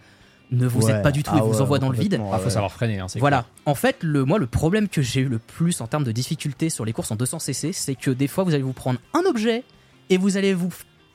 ne 0.50 0.66
vous 0.66 0.86
Ouais. 0.86 0.92
aide 0.92 1.02
pas 1.02 1.12
du 1.12 1.22
tout, 1.22 1.30
Ah 1.34 1.36
il 1.38 1.42
vous 1.42 1.60
envoie 1.60 1.78
dans 1.78 1.90
le 1.90 1.98
vide. 1.98 2.18
Ah, 2.32 2.38
faut 2.38 2.48
savoir 2.50 2.72
freiner. 2.72 2.98
Hein, 2.98 3.08
c'est 3.08 3.18
Voilà. 3.20 3.44
En 3.66 3.74
fait, 3.74 3.96
le, 4.00 4.24
moi, 4.24 4.38
le 4.38 4.46
problème 4.46 4.88
que 4.88 5.02
j'ai 5.02 5.20
eu 5.20 5.28
le 5.28 5.38
plus 5.38 5.80
en 5.82 5.86
termes 5.86 6.02
de 6.04 6.12
difficulté 6.12 6.70
sur 6.70 6.84
les 6.86 6.92
courses 6.94 7.10
en 7.10 7.16
200cc, 7.16 7.72
c'est 7.74 7.94
que 7.94 8.10
des 8.10 8.26
fois, 8.26 8.42
vous 8.44 8.54
allez 8.54 8.62
vous 8.62 8.72
prendre 8.72 8.98
un 9.12 9.20
objet 9.28 9.62
et 10.08 10.16
vous 10.16 10.38
allez 10.38 10.54
vous, 10.54 10.70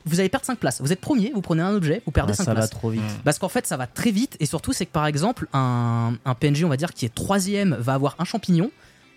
vous 0.06 0.20
allez 0.20 0.28
perdre 0.28 0.46
5 0.46 0.58
places. 0.58 0.80
Vous 0.80 0.92
êtes 0.92 1.00
premier, 1.00 1.32
vous 1.34 1.40
prenez 1.42 1.62
un 1.62 1.74
objet, 1.74 2.02
vous 2.06 2.12
perdez 2.12 2.30
Ouais, 2.30 2.36
5 2.36 2.44
ça 2.44 2.50
va 2.52 2.60
places. 2.60 2.70
trop 2.70 2.90
vite. 2.90 3.02
Parce 3.24 3.38
qu'en 3.38 3.48
fait, 3.48 3.66
ça 3.66 3.76
va 3.76 3.86
très 3.86 4.10
vite 4.10 4.36
et 4.40 4.46
surtout, 4.46 4.72
c'est 4.72 4.86
que 4.86 4.92
par 4.92 5.06
exemple, 5.06 5.46
un, 5.52 6.14
un 6.24 6.34
PNJ, 6.34 6.64
on 6.64 6.68
va 6.68 6.76
dire, 6.76 6.92
qui 6.94 7.04
est 7.04 7.14
troisième, 7.14 7.74
va 7.78 7.94
avoir 7.94 8.16
un 8.18 8.24
champignon. 8.24 8.70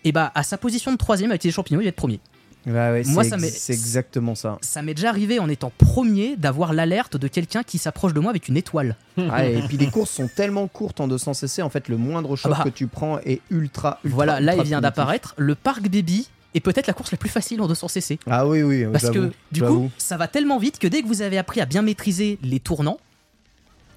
Et 0.04 0.12
bah, 0.12 0.32
à 0.34 0.42
sa 0.42 0.56
position 0.58 0.92
de 0.92 0.96
troisième 0.96 1.30
avec 1.30 1.44
les 1.44 1.50
champignons, 1.50 1.80
il 1.80 1.84
va 1.84 1.88
être 1.90 1.96
premier. 1.96 2.20
Ouais, 2.66 2.72
ouais, 2.72 3.02
Moi, 3.06 3.24
c'est 3.24 3.30
ça 3.30 3.36
ex- 3.38 3.70
exactement 3.70 4.34
ça. 4.34 4.58
Ça 4.60 4.82
m'est 4.82 4.92
déjà 4.92 5.08
arrivé 5.08 5.38
en 5.38 5.48
étant 5.48 5.72
premier 5.78 6.36
d'avoir 6.36 6.74
l'alerte 6.74 7.16
de 7.16 7.26
quelqu'un 7.26 7.62
qui 7.62 7.78
s'approche 7.78 8.12
de 8.12 8.20
moi 8.20 8.28
avec 8.30 8.48
une 8.48 8.56
étoile. 8.58 8.96
Ah, 9.30 9.46
et 9.46 9.62
puis 9.62 9.78
les 9.78 9.86
courses 9.88 10.10
sont 10.10 10.28
tellement 10.28 10.68
courtes 10.68 11.00
en 11.00 11.08
200 11.08 11.32
cc, 11.34 11.62
en 11.62 11.70
fait, 11.70 11.88
le 11.88 11.96
moindre 11.96 12.36
choc 12.36 12.52
Ah 12.54 12.58
bah. 12.58 12.64
que 12.64 12.74
tu 12.74 12.86
prends 12.86 13.18
est 13.20 13.40
ultra, 13.50 13.98
ultra 14.04 14.14
voilà, 14.16 14.40
là, 14.40 14.52
ultra 14.52 14.64
il 14.64 14.68
vient 14.68 14.80
d'apparaître. 14.82 15.34
Le 15.38 15.54
Parc 15.54 15.82
Baby 15.88 16.28
est 16.54 16.60
peut-être 16.60 16.86
la 16.86 16.92
course 16.94 17.12
la 17.12 17.18
plus 17.18 17.28
facile 17.30 17.60
en 17.60 17.68
200cc. 17.68 18.18
Ah 18.28 18.46
oui, 18.46 18.62
oui, 18.62 18.84
Parce 18.92 19.10
que 19.10 19.30
du 19.52 19.62
coup, 19.62 19.90
ça 19.98 20.16
va 20.16 20.26
tellement 20.28 20.58
vite 20.58 20.78
que 20.78 20.88
dès 20.88 21.02
que 21.02 21.06
vous 21.08 21.22
avez 21.22 21.38
appris 21.38 21.60
à 21.60 21.66
bien 21.66 21.82
maîtriser 21.82 22.38
les 22.42 22.60
tournants, 22.60 22.98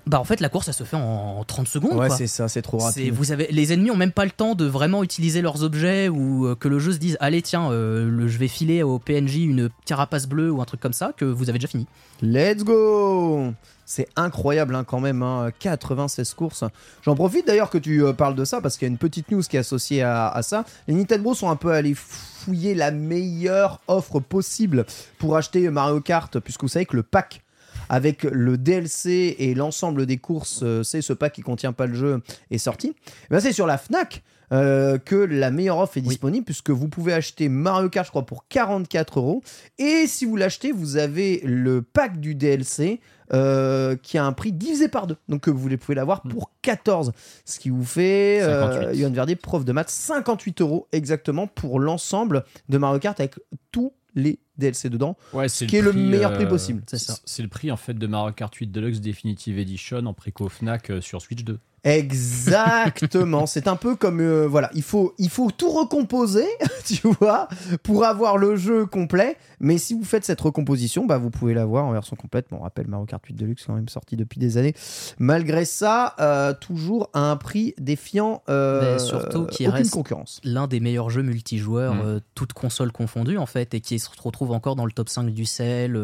Bah 0.06 0.20
en 0.20 0.26
fait 0.26 0.42
la 0.42 0.50
course 0.50 0.68
elle 0.68 0.74
se 0.74 0.84
fait 0.84 0.98
en 0.98 1.46
30 1.48 1.66
secondes. 1.68 1.98
Ouais, 1.98 2.10
c'est 2.10 2.28
ça, 2.28 2.50
c'est 2.50 2.62
trop 2.62 2.78
rapide. 2.78 3.14
vous 3.14 3.32
avez, 3.32 3.48
les 3.50 3.72
ennemis 3.72 3.90
ont 3.90 3.96
même 3.96 4.12
pas 4.12 4.26
le 4.26 4.32
temps 4.32 4.54
de 4.54 4.66
vraiment 4.66 5.02
utiliser 5.02 5.42
leurs 5.42 5.64
objets 5.64 6.10
ou 6.10 6.46
euh, 6.46 6.56
que 6.56 6.68
le 6.68 6.78
jeu 6.78 6.92
se 6.92 6.98
dise 6.98 7.16
allez 7.22 7.42
tiens 7.42 7.72
euh, 7.72 8.10
le- 8.10 8.28
je 8.28 8.38
vais 8.38 8.50
filer 8.50 8.84
au 8.84 9.00
PNJ 9.00 9.38
une 9.38 9.70
carapace 9.86 10.28
bleue 10.28 10.52
ou 10.52 10.62
un 10.62 10.66
truc 10.66 10.82
comme 10.82 10.92
ça 10.92 11.14
que 11.16 11.24
vous 11.24 11.50
avez 11.50 11.58
déjà 11.58 11.70
fini. 11.70 11.88
Let's 12.22 12.66
go 12.66 13.54
C'est 13.86 14.10
incroyable 14.18 14.76
hein, 14.76 14.84
quand 14.84 15.00
même, 15.00 15.24
hein, 15.24 15.52
96 15.58 16.34
courses. 16.34 16.66
J'en 17.06 17.16
profite 17.16 17.48
d'ailleurs 17.48 17.70
que 17.70 17.78
tu 17.78 18.04
euh, 18.04 18.12
parles 18.12 18.36
de 18.36 18.44
ça 18.44 18.60
parce 18.60 18.76
qu'il 18.78 18.86
y 18.86 18.90
a 18.90 18.92
une 18.92 18.98
petite 18.98 19.32
news 19.32 19.42
qui 19.42 19.56
est 19.56 19.60
associée 19.60 20.02
à, 20.04 20.28
à 20.28 20.42
ça. 20.44 20.66
Les 20.90 20.96
Nintendo 20.96 21.34
sont 21.34 21.50
un 21.50 21.56
peu 21.56 21.72
allés 21.72 21.96
fouiller 22.44 22.76
la 22.76 22.92
meilleure 22.92 23.80
offre 23.88 24.20
possible 24.20 24.86
pour 25.18 25.38
acheter 25.38 25.70
Mario 25.70 26.02
Kart 26.02 26.40
puisque 26.40 26.62
vous 26.64 26.68
savez 26.68 26.86
que 26.86 26.96
le 26.96 27.04
pack 27.04 27.42
avec 27.90 28.24
le 28.24 28.58
DLC 28.58 29.36
et 29.40 29.54
l'ensemble 29.54 30.06
des 30.06 30.18
courses, 30.18 30.62
euh, 30.64 30.84
c'est 30.84 31.02
ce 31.02 31.14
pack 31.14 31.34
qui 31.34 31.42
contient 31.42 31.74
pas 31.74 31.86
le 31.86 31.96
jeu, 31.96 32.22
est 32.50 32.58
sorti. 32.58 32.96
Eh 33.06 33.28
ben, 33.30 33.40
c'est 33.40 33.52
sur 33.52 33.68
la 33.68 33.78
Fnac 33.78 34.24
euh, 34.52 34.98
que 34.98 35.16
la 35.16 35.52
meilleure 35.52 35.78
offre 35.78 35.98
est 35.98 36.02
disponible 36.02 36.46
puisque 36.46 36.70
vous 36.70 36.88
pouvez 36.88 37.14
acheter 37.14 37.50
Mario 37.50 37.90
Kart, 37.90 38.06
je 38.06 38.12
crois, 38.12 38.26
pour 38.26 38.48
44 38.48 39.20
euros. 39.20 39.44
Et 39.80 40.06
si 40.08 40.26
vous 40.26 40.36
l'achetez, 40.36 40.72
vous 40.72 40.98
avez 40.98 41.42
le 41.44 41.82
pack 41.82 42.20
du 42.20 42.36
DLC 42.36 43.00
euh, 43.34 43.96
qui 43.96 44.18
a 44.18 44.26
un 44.26 44.34
prix 44.34 44.52
divisé 44.52 44.90
par 44.90 45.08
deux. 45.08 45.18
Donc 45.28 45.48
euh, 45.48 45.52
vous 45.52 45.76
pouvez 45.78 45.96
l'avoir 45.96 46.22
pour 46.22 46.52
14. 46.62 47.14
Ce 47.46 47.58
qui 47.58 47.70
vous 47.70 47.84
fait, 47.84 48.42
euh, 48.44 48.70
58. 48.74 49.00
Yohann 49.00 49.14
Verdier, 49.14 49.36
prof 49.36 49.66
de 49.66 49.72
maths, 49.72 49.90
58 49.90 50.62
euros 50.62 50.88
exactement 50.92 51.48
pour 51.48 51.80
l'ensemble 51.80 52.44
de 52.70 52.78
Mario 52.78 53.00
Kart 53.00 53.20
avec 53.20 53.36
tous 53.72 53.94
les 54.14 54.40
DLC 54.58 54.90
dedans. 54.90 55.18
Ouais, 55.34 55.48
ce 55.48 55.66
qui 55.66 55.78
est 55.78 55.82
le 55.82 55.94
meilleur 55.94 56.34
prix 56.34 56.46
possible. 56.46 56.84
C'est 56.86 57.00
ça. 57.00 57.16
C'est 57.26 57.42
le 57.42 57.50
prix 57.50 57.72
en 57.72 57.78
fait 57.78 57.96
de 57.96 58.06
Mario 58.06 58.34
Kart 58.34 58.54
8 58.54 58.68
Deluxe 58.68 59.00
Definitive 59.00 59.58
Edition 59.58 60.06
en 60.06 60.14
préco 60.14 60.48
Fnac 60.50 60.92
sur 61.02 61.22
Switch 61.22 61.44
2. 61.44 61.58
Exactement, 61.86 63.46
c'est 63.46 63.68
un 63.68 63.76
peu 63.76 63.96
comme 63.96 64.20
euh, 64.22 64.48
voilà, 64.48 64.70
il 64.74 64.84
faut 64.84 65.14
il 65.18 65.30
faut 65.30 65.52
tout 65.52 65.70
recomposer, 65.70 66.46
tu 66.86 67.08
vois, 67.20 67.48
pour 67.84 68.06
avoir 68.06 68.38
le 68.38 68.56
jeu 68.56 68.86
complet. 68.86 69.38
Mais 69.60 69.78
si 69.78 69.94
vous 69.94 70.04
faites 70.04 70.26
cette 70.26 70.42
recomposition, 70.42 71.06
bah 71.06 71.18
vous 71.18 71.30
pouvez 71.30 71.54
l'avoir 71.54 71.86
en 71.86 71.92
version 71.92 72.16
complète. 72.16 72.48
Bon, 72.50 72.58
on 72.60 72.64
rappelle 72.64 72.88
Mario 72.88 73.06
Kart 73.06 73.26
8 73.26 73.34
Deluxe 73.34 73.66
quand 73.66 73.74
même 73.74 73.90
sorti 73.90 74.16
depuis 74.16 74.40
des 74.40 74.58
années. 74.58 74.74
Malgré 75.20 75.66
ça, 75.66 76.16
euh, 76.20 76.54
toujours 76.54 77.10
à 77.14 77.32
un 77.32 77.36
prix 77.36 77.74
défiant 77.78 78.44
euh, 78.50 78.94
Mais 78.94 79.00
surtout 79.00 79.40
aucune 79.40 79.70
reste 79.70 79.92
concurrence. 79.92 80.40
l'un 80.44 80.68
des 80.68 80.80
meilleurs 80.80 81.10
jeux 81.10 81.24
multijoueurs, 81.24 81.94
Mm. 81.94 82.22
toutes 82.36 82.54
consoles 82.54 82.92
confondues 82.92 83.38
en 83.38 83.46
fait, 83.46 83.74
et 83.74 83.82
qui 83.82 84.00
se 84.00 84.10
retrouve 84.22 84.52
encore 84.52 84.76
dans 84.76 84.86
le 84.86 84.92
top 84.92 85.10
5 85.10 85.30
du 85.30 85.46
sel 85.46 86.00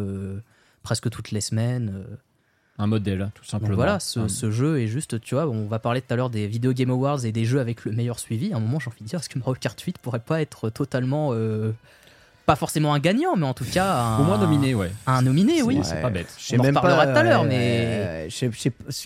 presque 0.84 1.10
toutes 1.10 1.32
les 1.32 1.42
semaines. 1.42 2.06
Un 2.82 2.88
modèle, 2.88 3.30
tout 3.36 3.44
simplement. 3.44 3.70
Donc 3.72 3.76
voilà, 3.76 4.00
ce, 4.00 4.50
jeu 4.52 4.80
est 4.80 4.88
juste, 4.88 5.20
tu 5.22 5.36
vois, 5.36 5.48
on 5.48 5.68
va 5.68 5.80
parler 5.80 6.02
tout 6.02 6.14
à 6.14 6.16
l'heure 6.16 6.30
des 6.30 6.48
Video 6.48 6.72
Game 6.74 6.90
Awards 6.90 7.26
et 7.26 7.32
des 7.34 7.44
jeux 7.46 7.60
avec 7.60 7.84
le 7.86 7.92
meilleur 7.92 8.18
suivi. 8.20 8.54
À 8.54 8.56
un 8.58 8.60
moment, 8.62 8.80
j'ai 8.80 8.88
envie 8.90 9.02
de 9.04 9.08
dire, 9.08 9.20
est-ce 9.20 9.30
que 9.30 9.38
Mario 9.38 9.56
Kart 9.60 9.80
8 9.80 9.98
pourrait 10.00 10.20
pas 10.20 10.42
être 10.42 10.70
totalement. 10.70 11.30
euh, 11.34 11.72
pas 12.46 12.56
forcément 12.56 12.96
un 12.96 13.00
gagnant, 13.00 13.36
mais 13.36 13.46
en 13.46 13.54
tout 13.54 13.66
cas. 13.66 13.94
Un, 14.18 14.20
Au 14.22 14.24
moins 14.24 14.38
nominé, 14.40 14.74
ouais. 14.74 14.92
Un 15.06 15.22
nominé, 15.22 15.62
oui. 15.62 15.82
C'est 15.84 16.02
pas 16.02 16.10
bête. 16.10 16.36
On 16.54 16.60
en 16.60 16.64
même 16.64 16.76
reparlera 16.78 17.06
pas, 17.06 17.12
tout 17.12 17.18
à 17.20 17.24
l'heure, 17.24 17.44
mais- 17.44 18.28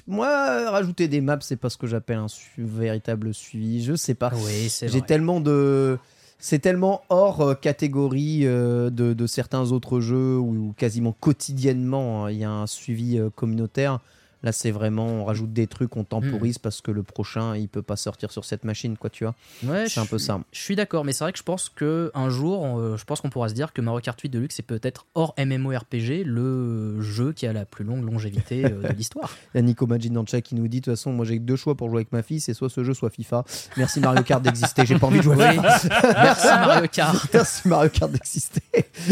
moi, 0.07 0.69
rajouter 0.71 1.07
des 1.07 1.19
maps, 1.19 1.39
c'est 1.41 1.57
pas 1.57 1.69
ce 1.69 1.75
que 1.77 1.87
j'appelle 1.87 2.19
un 2.19 2.27
su- 2.29 2.63
véritable 2.63 3.33
suivi. 3.33 3.83
Je 3.83 3.95
sais 3.95 4.13
pas. 4.13 4.31
Oui, 4.35 4.69
c'est 4.69 4.87
J'ai 4.87 5.01
tellement 5.01 5.41
de. 5.41 5.97
C'est 6.45 6.59
tellement 6.59 7.03
hors 7.07 7.39
euh, 7.39 7.53
catégorie 7.55 8.41
euh, 8.43 8.89
de, 8.89 9.27
certains 9.27 9.71
autres 9.71 10.01
jeux 10.01 10.37
où, 10.37 10.67
où 10.67 10.73
quasiment 10.75 11.13
quotidiennement 11.13 12.25
hein, 12.25 12.31
il 12.31 12.37
y 12.39 12.43
a 12.43 12.51
un 12.51 12.67
suivi 12.67 13.17
euh, 13.17 13.29
communautaire. 13.29 14.01
Là, 14.43 14.51
c'est 14.51 14.71
vraiment, 14.71 15.05
on 15.07 15.25
rajoute 15.25 15.53
des 15.53 15.67
trucs, 15.67 15.95
on 15.97 16.01
Hmm. 16.03 16.05
temporise 16.05 16.59
parce 16.59 16.81
que 16.81 16.91
le 16.91 17.01
prochain, 17.01 17.55
il 17.55 17.67
peut 17.69 17.81
pas 17.81 17.95
sortir 17.95 18.31
sur 18.31 18.43
cette 18.45 18.65
machine, 18.65 18.97
quoi, 18.97 19.09
tu 19.09 19.23
vois. 19.23 19.33
Ouais, 19.63 19.87
C'est 19.87 19.99
un 20.01 20.05
peu 20.05 20.17
ça. 20.19 20.39
Je 20.51 20.59
suis 20.59 20.75
d'accord, 20.75 21.05
mais 21.05 21.13
c'est 21.13 21.23
vrai 21.23 21.31
que 21.31 21.37
je 21.39 21.43
pense 21.43 21.69
que 21.69 22.11
un 22.13 22.29
jour, 22.29 22.65
euh, 22.77 22.97
je 22.97 23.03
pense 23.05 23.21
qu'on 23.21 23.29
pourra 23.29 23.49
se 23.49 23.53
dire 23.53 23.73
que 23.73 23.81
Mario 23.81 24.01
Kart 24.01 24.19
8 24.19 24.29
Deluxe 24.29 24.59
est 24.59 24.63
peut-être 24.63 25.05
hors 25.15 25.33
MMORPG 25.37 26.23
le 26.25 27.01
jeu 27.01 27.31
qui 27.33 27.47
a 27.47 27.53
la 27.53 27.65
plus 27.65 27.83
longue 27.85 28.03
longévité 28.05 28.65
euh, 28.65 28.89
de 28.89 28.93
l'histoire. 28.97 29.29
Il 29.53 29.57
y 29.57 29.59
a 29.59 29.61
Nico 29.63 29.87
Majin 29.87 30.11
dans 30.11 30.21
le 30.21 30.27
chat 30.27 30.41
qui 30.41 30.55
nous 30.55 30.67
dit, 30.67 30.81
de 30.81 30.85
toute 30.85 30.93
façon, 30.93 31.13
moi 31.13 31.25
j'ai 31.25 31.39
deux 31.39 31.55
choix 31.55 31.75
pour 31.75 31.89
jouer 31.89 31.99
avec 31.99 32.11
ma 32.11 32.21
fille, 32.21 32.41
c'est 32.41 32.53
soit 32.53 32.69
ce 32.69 32.83
jeu, 32.83 32.93
soit 32.93 33.09
FIFA. 33.09 33.43
Merci 33.77 33.99
Mario 34.01 34.23
Kart 34.23 34.41
d'exister, 34.43 34.85
j'ai 34.85 34.99
pas 34.99 35.07
envie 35.07 35.17
de 35.19 35.23
jouer 35.23 35.35
Oui. 35.37 35.57
Merci 36.03 36.47
Mario 36.47 36.87
Kart. 36.91 37.27
Merci 37.33 37.67
Mario 37.67 37.89
Kart 37.89 38.11
d'exister. 38.11 38.61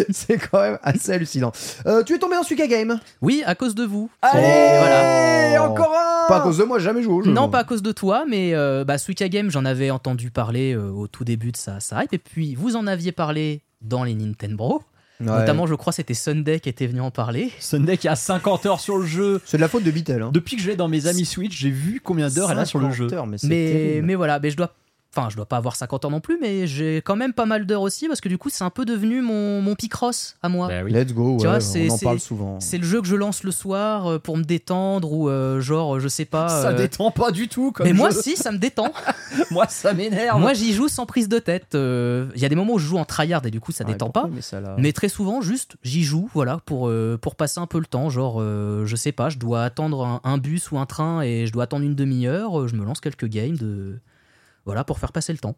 c'est 0.10 0.38
quand 0.38 0.62
même 0.62 0.78
assez 0.84 1.14
hallucinant. 1.14 1.52
Euh, 1.86 2.04
tu 2.04 2.14
es 2.16 2.20
tombé 2.20 2.36
dans 2.36 2.44
Suika 2.44 2.68
Game? 2.68 3.00
Oui, 3.22 3.44
à 3.46 3.56
cause 3.56 3.76
de 3.76 3.86
vous. 3.86 4.10
Allez, 4.22 4.42
Et 4.44 5.21
voilà. 5.22 5.64
encore 5.70 5.94
un 5.94 6.28
Pas 6.28 6.38
à 6.38 6.42
cause 6.42 6.58
de 6.58 6.64
moi, 6.64 6.80
j'ai 6.80 6.86
jamais 6.86 7.04
joué 7.04 7.14
au 7.14 7.22
jeu. 7.22 7.32
Non, 7.32 7.50
pas 7.50 7.60
à 7.60 7.64
cause 7.64 7.82
de 7.82 7.92
toi, 7.92 8.26
mais 8.28 8.54
euh, 8.54 8.84
bah, 8.84 8.98
Suika 8.98 9.30
Game, 9.30 9.50
j'en 9.52 9.66
avais 9.66 9.90
entendu 9.92 10.32
parler 10.32 10.74
euh, 10.74 10.90
au 10.90 11.08
tout 11.08 11.24
début 11.24 11.52
de 11.52 11.58
sa, 11.58 11.80
sa 11.80 12.04
hype, 12.04 12.14
et 12.14 12.18
puis 12.18 12.56
vous 12.56 12.76
en 12.76 12.88
aviez 12.88 13.12
parlé 13.12 13.62
dans 13.82 14.04
les 14.04 14.14
Nintendo. 14.14 14.82
Ouais. 15.20 15.28
Notamment, 15.28 15.68
je 15.68 15.76
crois, 15.76 15.94
c'était 15.94 16.16
Sunday 16.16 16.60
qui 16.60 16.68
était 16.70 16.88
venu 16.88 17.00
en 17.02 17.12
parler. 17.12 17.52
Sunday 17.60 17.98
qui 17.98 18.08
a 18.08 18.16
50 18.16 18.66
heures 18.66 18.80
sur 18.80 18.98
le 18.98 19.06
jeu. 19.06 19.40
C'est 19.46 19.58
de 19.58 19.62
la 19.62 19.68
faute 19.68 19.84
de 19.84 19.92
Beatle. 19.92 20.24
Hein. 20.24 20.32
Depuis 20.34 20.56
que 20.56 20.64
je 20.64 20.70
l'ai 20.70 20.76
dans 20.76 20.88
mes 20.88 21.06
amis 21.06 21.26
Switch, 21.26 21.56
j'ai 21.60 21.70
vu 21.70 22.02
combien 22.04 22.28
d'heures 22.30 22.52
elle 22.52 22.58
a 22.58 22.66
sur 22.66 22.80
le 22.80 22.86
50 22.92 22.98
jeu. 22.98 23.14
heures, 23.16 23.28
mais 23.28 23.38
mais 24.04 24.16
voilà, 24.16 24.40
mais 24.40 24.50
je 24.50 24.58
dois. 24.58 24.74
Enfin, 25.14 25.28
je 25.30 25.36
dois 25.36 25.46
pas 25.46 25.58
avoir 25.58 25.76
50 25.76 26.06
ans 26.06 26.10
non 26.10 26.22
plus, 26.22 26.38
mais 26.42 26.68
j'ai 26.68 27.02
quand 27.04 27.18
même 27.18 27.34
pas 27.34 27.46
mal 27.46 27.66
d'heures 27.66 27.82
aussi, 27.82 28.08
parce 28.08 28.22
que 28.22 28.30
du 28.30 28.38
coup, 28.38 28.50
c'est 28.50 28.64
un 28.64 28.70
peu 28.70 28.86
devenu 28.86 29.20
mon, 29.22 29.62
mon 29.62 29.76
Picross 29.76 30.38
à 30.42 30.48
moi. 30.48 30.70
Bah 30.70 30.84
oui. 30.86 30.94
Let's 30.94 31.14
go, 31.14 31.36
Tu 31.38 31.44
ouais, 31.46 31.52
vois, 31.52 31.60
c'est- 31.60 31.90
on 31.90 31.94
en 31.94 31.98
c'est- 31.98 32.06
parle 32.06 32.20
souvent. 32.22 32.60
C'est 32.62 32.78
le 32.78 32.86
jeu 32.86 33.02
que 33.02 33.08
je 33.08 33.18
lance 33.18 33.44
le 33.44 33.52
soir 33.52 34.08
euh, 34.08 34.20
pour 34.20 34.38
me 34.38 34.44
détendre 34.44 35.12
ou 35.12 35.28
euh, 35.28 35.60
genre, 35.60 36.00
je 36.00 36.08
sais 36.08 36.24
pas. 36.24 36.48
Ça 36.48 36.70
euh, 36.70 36.78
détend 36.78 37.12
pas 37.12 37.32
du 37.32 37.50
tout 37.50 37.74
comme 37.74 37.88
Mais 37.88 37.92
moi, 37.92 38.12
si, 38.12 38.38
ça 38.38 38.54
me 38.54 38.58
détend. 38.58 38.94
moi 39.52 39.66
ça 39.68 39.94
m'énerve. 39.94 40.40
moi, 40.40 40.54
j'y 40.54 40.72
joue 40.72 40.88
sans 40.88 41.06
prise 41.06 41.28
de 41.28 41.40
tête. 41.40 41.76
euh, 41.76 42.30
Il 42.36 42.42
y 42.42 42.46
a 42.46 42.50
des 42.50 42.56
moments 42.56 42.76
où 42.76 42.80
je 42.80 42.88
joue 42.88 42.98
en 42.98 43.04
tryhard 43.04 43.46
et 43.46 43.52
du 43.52 43.60
coup, 43.60 43.74
ça 43.74 43.84
Ouais, 43.84 43.92
détend 43.92 44.06
pourquoi, 44.12 44.30
pas. 44.30 44.36
mais 44.36 44.42
ça, 44.42 44.62
là- 44.62 44.76
Mais 44.78 44.94
très 44.94 45.10
souvent, 45.10 45.42
juste, 45.42 45.76
j'y 45.84 46.04
joue, 46.04 46.30
voilà, 46.34 46.60
pour, 46.66 46.88
euh, 46.88 47.18
pour 47.22 47.36
passer 47.36 47.60
un 47.60 47.68
peu 47.68 47.80
le 47.80 47.86
temps. 47.86 48.10
Genre, 48.10 48.38
euh, 48.40 48.86
je 48.86 48.96
sais 48.96 49.12
pas, 49.12 49.28
je 49.28 49.38
dois 49.40 49.66
attendre 49.66 50.06
un, 50.06 50.22
un 50.24 50.38
bus 50.38 50.72
ou 50.72 50.78
un 50.80 50.86
train 50.86 51.22
et 51.22 51.48
je 51.48 51.52
dois 51.52 51.64
attendre 51.66 51.84
une 51.84 51.96
demi-heure. 51.96 52.62
euh, 52.62 52.68
Je 52.70 52.76
me 52.78 52.86
lance 52.86 53.02
quelques 53.02 53.28
games 53.28 53.58
de. 53.58 54.00
Voilà, 54.66 54.84
pour 54.84 55.00
faire 55.00 55.12
passer 55.12 55.34
le 55.34 55.40
temps. 55.40 55.56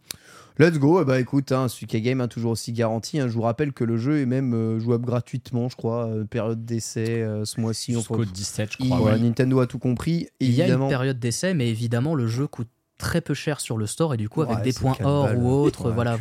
Let's 0.59 0.77
go, 0.77 1.01
eh 1.01 1.05
bah 1.05 1.19
écoute, 1.19 1.51
hein, 1.51 1.67
Suika 1.67 1.99
Game 1.99 2.21
a 2.21 2.27
toujours 2.27 2.51
aussi 2.51 2.73
garanti. 2.73 3.19
hein. 3.19 3.27
je 3.27 3.33
vous 3.33 3.41
rappelle 3.41 3.73
que 3.73 3.83
le 3.83 3.97
jeu 3.97 4.19
est 4.19 4.25
même 4.27 4.53
euh, 4.53 4.79
jouable 4.79 5.05
gratuitement, 5.05 5.67
je 5.67 5.75
crois, 5.75 6.05
euh, 6.07 6.25
période 6.25 6.63
d'essai 6.63 7.21
euh, 7.23 7.43
ce 7.43 7.59
mois-ci. 7.59 7.95
on 7.95 7.99
Jusqu'au 7.99 8.17
peut- 8.17 8.25
17, 8.25 8.69
je 8.73 8.77
crois. 8.85 9.01
ouais. 9.01 9.17
Nintendo 9.19 9.59
a 9.61 9.67
tout 9.67 9.79
compris. 9.79 10.27
Il 10.39 10.51
y 10.51 10.61
a 10.61 10.67
une 10.67 10.87
période 10.87 11.19
d'essai, 11.19 11.53
mais 11.55 11.69
évidemment, 11.69 12.13
le 12.15 12.27
jeu 12.27 12.45
coûte 12.47 12.69
très 12.97 13.21
peu 13.21 13.33
cher 13.33 13.59
sur 13.59 13.77
le 13.77 13.85
store 13.87 14.13
et 14.13 14.17
du 14.17 14.29
coup, 14.29 14.41
avec 14.43 14.61
des 14.61 14.71
points 14.71 14.95
or 15.03 15.25
balles. 15.25 15.37
ou 15.37 15.49
autres, 15.49 15.87
Ouais, 15.89 15.93
voilà. 15.93 16.17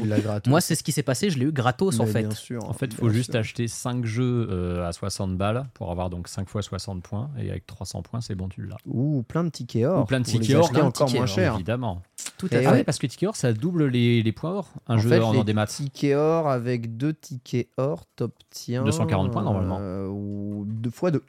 Moi, 0.46 0.60
c'est 0.60 0.74
ce 0.74 0.82
qui 0.82 0.90
s'est 0.92 1.02
passé, 1.02 1.30
je 1.30 1.38
l'ai 1.38 1.44
eu 1.46 1.52
gratos 1.52 2.00
en 2.00 2.06
fait. 2.06 2.22
bien 2.22 2.30
sûr, 2.30 2.64
En 2.68 2.72
fait, 2.72 2.86
il 2.86 2.88
bien 2.90 2.98
faut 2.98 3.10
juste 3.10 3.32
sûr. 3.32 3.40
acheter 3.40 3.68
5 3.68 4.04
jeux 4.04 4.48
euh, 4.50 4.86
à 4.88 4.92
60 4.92 5.36
balles 5.36 5.64
pour 5.74 5.90
avoir 5.90 6.10
donc 6.10 6.28
5 6.28 6.48
fois 6.48 6.62
60 6.62 7.02
points. 7.02 7.30
Et 7.38 7.50
avec 7.50 7.66
300 7.66 8.02
points, 8.02 8.20
c'est 8.20 8.34
bon, 8.34 8.48
tu 8.48 8.66
l'as. 8.66 8.76
Ou 8.86 9.22
plein 9.28 9.44
de 9.44 9.50
tickets 9.50 9.84
or. 9.84 10.02
Ou 10.02 10.04
plein 10.06 10.20
de 10.20 10.24
tickets 10.24 10.56
or, 10.56 10.62
acheter 10.64 10.72
plein 10.74 10.82
de 10.82 10.86
encore 10.88 11.06
tickets 11.06 11.20
moins 11.20 11.28
or, 11.30 11.34
cher. 11.34 11.54
Évidemment. 11.54 12.02
Tout 12.38 12.52
Et 12.52 12.56
à. 12.56 12.68
Ah 12.68 12.72
fait. 12.72 12.78
oui, 12.78 12.84
parce 12.84 12.98
que 12.98 13.06
ticket 13.06 13.26
or, 13.26 13.36
ça 13.36 13.52
double 13.52 13.86
les, 13.86 14.22
les 14.22 14.32
points 14.32 14.52
or. 14.54 14.68
Un 14.88 14.94
en 14.96 14.98
jeu 14.98 15.10
fait, 15.10 15.20
en, 15.20 15.34
en 15.36 15.44
des 15.44 15.52
maths. 15.52 15.68
tickets 15.70 16.16
or 16.16 16.48
avec 16.48 16.96
deux 16.96 17.12
tickets 17.12 17.68
or, 17.76 18.04
t'obtiens 18.16 18.82
240 18.84 19.30
points, 19.30 19.42
normalement. 19.42 19.78
euh, 19.80 20.08
ou 20.08 20.64
deux 20.66 20.90
fois 20.90 21.10
deux. 21.10 21.22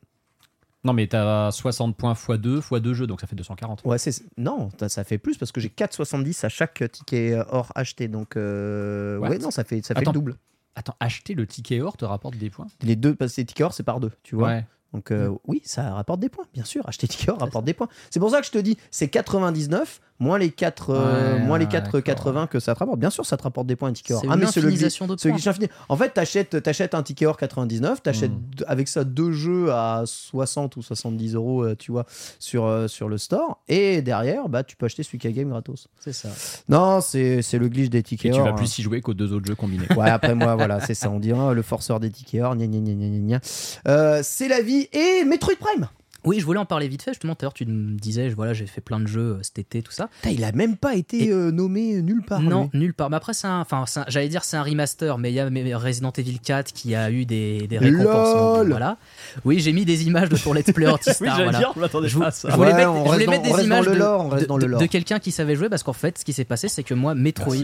Non, 0.86 0.92
mais 0.94 1.08
t'as 1.08 1.50
60 1.52 1.96
points 1.96 2.14
x 2.14 2.40
2 2.40 2.58
x 2.58 2.72
2 2.82 2.94
jeux, 2.94 3.08
donc 3.08 3.22
ça 3.22 3.28
fait 3.28 3.36
240. 3.36 3.84
Ouais, 3.86 3.98
c'est 3.98 4.14
non, 4.38 4.70
ça- 4.88 5.04
fait 5.04 5.18
plus 5.18 5.38
parce 5.38 5.52
que 5.52 5.62
j'ai 5.62 5.70
4,70 5.70 6.44
à 6.46 6.50
chaque 6.50 6.84
ticket 6.92 7.38
or 7.50 7.72
acheté. 7.76 8.08
Donc 8.08 8.36
euh, 8.36 9.18
ouais, 9.20 9.38
non, 9.38 9.52
ça 9.52 9.64
fait 9.64 9.82
ça 9.86 9.94
fait 9.94 10.02
Attends. 10.02 10.12
le 10.12 10.16
double. 10.16 10.36
Attends, 10.76 10.96
acheter 11.00 11.36
le 11.36 11.46
ticket 11.48 11.82
or 11.82 11.96
te 11.98 12.04
rapporte 12.06 12.36
des 12.38 12.50
points? 12.50 12.68
Les 12.82 12.96
deux, 12.96 13.16
parce 13.16 13.36
que 13.36 13.42
les 13.42 13.46
tickets 13.46 13.66
or 13.66 13.74
c'est 13.74 13.84
par 13.84 14.00
deux, 14.00 14.12
tu 14.24 14.36
vois. 14.36 14.48
Ouais. 14.50 14.66
Donc 14.92 15.10
euh, 15.12 15.32
oui, 15.48 15.62
ça 15.66 15.94
rapporte 15.94 16.20
des 16.20 16.30
points, 16.30 16.46
bien 16.54 16.64
sûr. 16.66 16.88
Acheter 16.88 17.08
ticket 17.08 17.32
or 17.32 17.40
rapporte 17.40 17.66
des 17.66 17.74
points. 17.74 17.88
C'est 18.12 18.20
pour 18.20 18.30
ça 18.30 18.42
que 18.42 18.46
je 18.46 18.52
te 18.52 18.58
dis, 18.60 18.78
c'est 18.92 19.08
99 19.08 20.02
moins 20.20 20.38
les 20.38 20.52
4 20.52 20.90
euh, 20.92 21.34
Ouais, 21.34 21.40
moins 21.46 21.58
les 21.58 21.66
ouais, 21.66 21.72
4 21.72 21.86
d'accord. 21.86 22.04
80 22.04 22.48
que 22.48 22.60
ça 22.60 22.74
te 22.74 22.80
rapporte. 22.80 23.00
Bien 23.00 23.10
sûr, 23.10 23.26
ça 23.26 23.36
te 23.38 23.44
rapporte 23.44 23.68
des 23.68 23.76
points 23.76 23.90
un 23.90 23.94
ticket 23.94 24.14
or. 24.14 24.24
Ah 24.30 24.36
mais 24.38 24.46
c'est 24.46 24.62
le 24.62 24.70
glitch- 24.70 25.48
infini. 25.50 25.68
En 25.90 25.98
fait, 25.98 26.10
t'achètes 26.12 26.62
t'achètes 26.64 26.94
un 26.96 27.04
ticket 27.04 27.26
or 27.26 27.38
99, 27.38 28.02
t'achètes 28.04 28.32
Mm. 28.32 28.42
deux- 28.58 28.66
avec 28.68 28.88
ça 28.88 29.04
deux 29.04 29.32
jeux 29.32 29.72
à 29.72 30.04
60 30.06 30.78
ou 30.78 30.82
70 30.82 31.36
euros, 31.36 31.64
euh, 31.64 31.76
tu 31.78 31.92
vois, 31.92 32.06
sur 32.40 32.66
euh, 32.66 32.88
sur 32.88 33.10
le 33.10 33.18
store. 33.18 33.62
Et 33.68 34.02
derrière, 34.02 34.48
bah 34.50 34.64
tu 34.64 34.76
peux 34.76 34.86
acheter 34.86 35.04
Suika 35.04 35.32
Game 35.32 35.50
gratos. 35.50 35.88
C'est 36.00 36.14
ça. 36.14 36.30
Non, 36.70 37.02
c'est 37.02 37.42
c'est 37.42 37.58
le 37.58 37.68
glitch 37.68 37.90
des 37.90 37.98
Et 38.00 38.04
tickets 38.04 38.34
tu 38.34 38.40
or. 38.40 38.46
vas 38.46 38.52
hein. 38.52 38.56
plus 38.56 38.78
y 38.78 38.82
jouer 38.82 39.02
qu'aux 39.02 39.14
deux 39.14 39.34
autres 39.34 39.46
jeux 39.48 39.56
combinés. 39.56 39.88
Ouais, 39.98 40.10
après 40.10 40.36
moi, 40.36 40.56
voilà, 40.56 40.80
c'est 40.80 40.94
ça. 40.96 41.10
On 41.10 41.20
dira 41.20 41.54
le 41.54 41.62
forceur 41.62 42.00
des 42.00 42.10
tickets 42.12 42.42
or. 42.44 42.56
Gna, 42.56 42.68
gna, 42.68 42.80
gna, 42.80 42.94
gna, 42.94 43.08
gna, 43.10 43.20
gna. 43.20 43.40
Euh, 43.88 44.22
c'est 44.24 44.48
la 44.48 44.62
vie. 44.62 44.88
Et 44.94 45.24
Metroid 45.26 45.56
Prime. 45.60 45.88
Oui, 46.26 46.40
je 46.40 46.46
voulais 46.46 46.60
en 46.60 46.66
parler 46.66 46.88
vite 46.88 47.02
fait. 47.02 47.12
Justement, 47.12 47.36
tout 47.36 47.44
à 47.44 47.46
l'heure, 47.48 47.54
tu 47.54 47.66
me 47.66 47.98
disais, 47.98 48.30
je- 48.30 48.36
voilà, 48.36 48.54
j'ai 48.54 48.66
fait 48.66 48.82
plein 48.82 49.00
de 49.00 49.08
jeux 49.08 49.38
euh, 49.38 49.40
cet 49.44 49.60
été, 49.60 49.82
tout 49.82 49.92
ça. 49.92 50.10
Putain, 50.22 50.30
il 50.34 50.44
a 50.44 50.52
même 50.54 50.78
pas 50.78 50.96
été 50.96 51.26
Et- 51.26 51.32
euh, 51.32 51.52
nommé 51.52 52.02
nulle 52.02 52.24
part. 52.24 52.42
non, 52.42 52.70
lui. 52.74 52.80
nulle 52.80 52.94
part. 52.94 53.10
Mais 53.10 53.18
après, 53.18 53.34
c'est 53.34 53.48
un, 53.48 53.60
enfin, 53.60 53.84
c'est 53.88 54.00
un- 54.02 54.06
j'allais 54.08 54.30
dire 54.30 54.44
c'est 54.44 54.58
un 54.58 54.64
remaster, 54.64 55.18
mais 55.18 55.32
il 55.32 55.36
y 55.36 55.40
a 55.40 55.78
Resident 55.78 56.12
Evil 56.18 56.40
4 56.40 56.72
qui 56.74 56.96
a 56.96 57.12
eu 57.12 57.26
des, 57.26 57.68
des 57.68 57.78
récompenses. 57.78 58.60
donc, 58.60 58.68
voilà. 58.70 58.98
Oui, 59.46 59.60
j'ai 59.60 59.74
mis 59.74 59.86
des 59.86 60.06
images 60.08 60.30
de 60.30 60.38
ton 60.38 60.54
let's 60.54 60.72
play 60.72 60.86
voilà. 60.86 61.72
je 61.76 61.80
m'attendais 61.80 62.08
Je, 62.08 62.14
vous- 62.16 62.22
pas 62.22 62.28
à 62.28 62.32
je 62.32 62.36
ça. 62.36 62.50
voulais 62.56 62.72
Ouais, 62.72 62.76
mettre, 62.78 62.94
je 63.06 63.12
voulais 63.12 63.40
des 63.40 63.64
images 63.66 63.86
le 63.86 63.92
de, 63.92 64.46
de- 64.46 64.68
de- 64.76 64.78
de 64.80 64.86
quelqu'un 64.86 65.20
qui 65.20 65.32
savait 65.32 65.56
jouer 65.56 65.70
parce 65.70 65.84
qu'en 65.84 65.94
fait, 65.94 66.18
ce 66.20 66.26
qui 66.26 66.34
s'est 66.34 66.46
passé, 66.46 66.68
c'est 66.68 66.84
que 66.84 66.94
moi, 66.94 67.16
Metroid, 67.16 67.56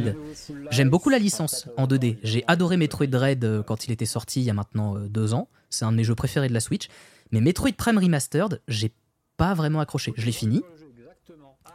j'aime 0.71 0.89
beaucoup 0.89 1.09
la 1.09 1.19
licence 1.19 1.67
en 1.77 1.87
2D. 1.87 2.17
J'ai 2.23 2.43
adoré 2.47 2.77
Metroid 2.77 3.07
Dread 3.07 3.43
euh, 3.43 3.63
quand 3.63 3.85
il 3.85 3.91
était 3.91 4.05
sorti 4.05 4.41
il 4.41 4.45
y 4.45 4.49
a 4.49 4.53
maintenant 4.53 4.95
deux 4.95 5.33
ans. 5.33 5.47
C'est 5.69 5.85
un 5.85 5.91
de 5.91 5.97
mes 5.97 6.03
jeux 6.03 6.15
préférés 6.15 6.47
de 6.49 6.53
la 6.53 6.59
Switch. 6.59 6.87
Mais 7.31 7.41
Metroid 7.41 7.71
Prime 7.77 7.97
Remastered, 7.97 8.61
j'ai 8.67 8.91
pas 9.37 9.53
vraiment 9.53 9.79
accroché. 9.79 10.13
Je 10.17 10.25
l'ai 10.25 10.31
fini. 10.31 10.61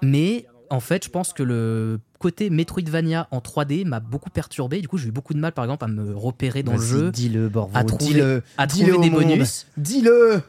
Mais 0.03 0.47
en 0.71 0.81
fait, 0.81 1.05
je 1.05 1.11
pense 1.11 1.33
que 1.33 1.43
le 1.43 2.01
côté 2.19 2.51
Metroidvania 2.51 3.29
en 3.31 3.39
3D 3.39 3.85
m'a 3.87 4.01
beaucoup 4.01 4.31
perturbé. 4.31 4.81
Du 4.81 4.89
coup, 4.89 4.99
j'ai 4.99 5.09
eu 5.09 5.13
beaucoup 5.13 5.35
de 5.35 5.39
mal, 5.39 5.53
par 5.53 5.65
exemple, 5.65 5.85
à 5.85 5.89
me 5.89 6.15
repérer 6.17 6.63
dans 6.63 6.73
le 6.73 6.81
jeu, 6.81 7.11
Dis-le, 7.11 7.51
à 7.75 7.85
trouver, 7.85 8.05
Dis-le. 8.05 8.43
à 8.57 8.67
dis-le 8.67 8.93
trouver 8.93 9.09
au 9.09 9.11
des 9.11 9.11
bonus. 9.11 9.67
Dis-le. 9.77 10.43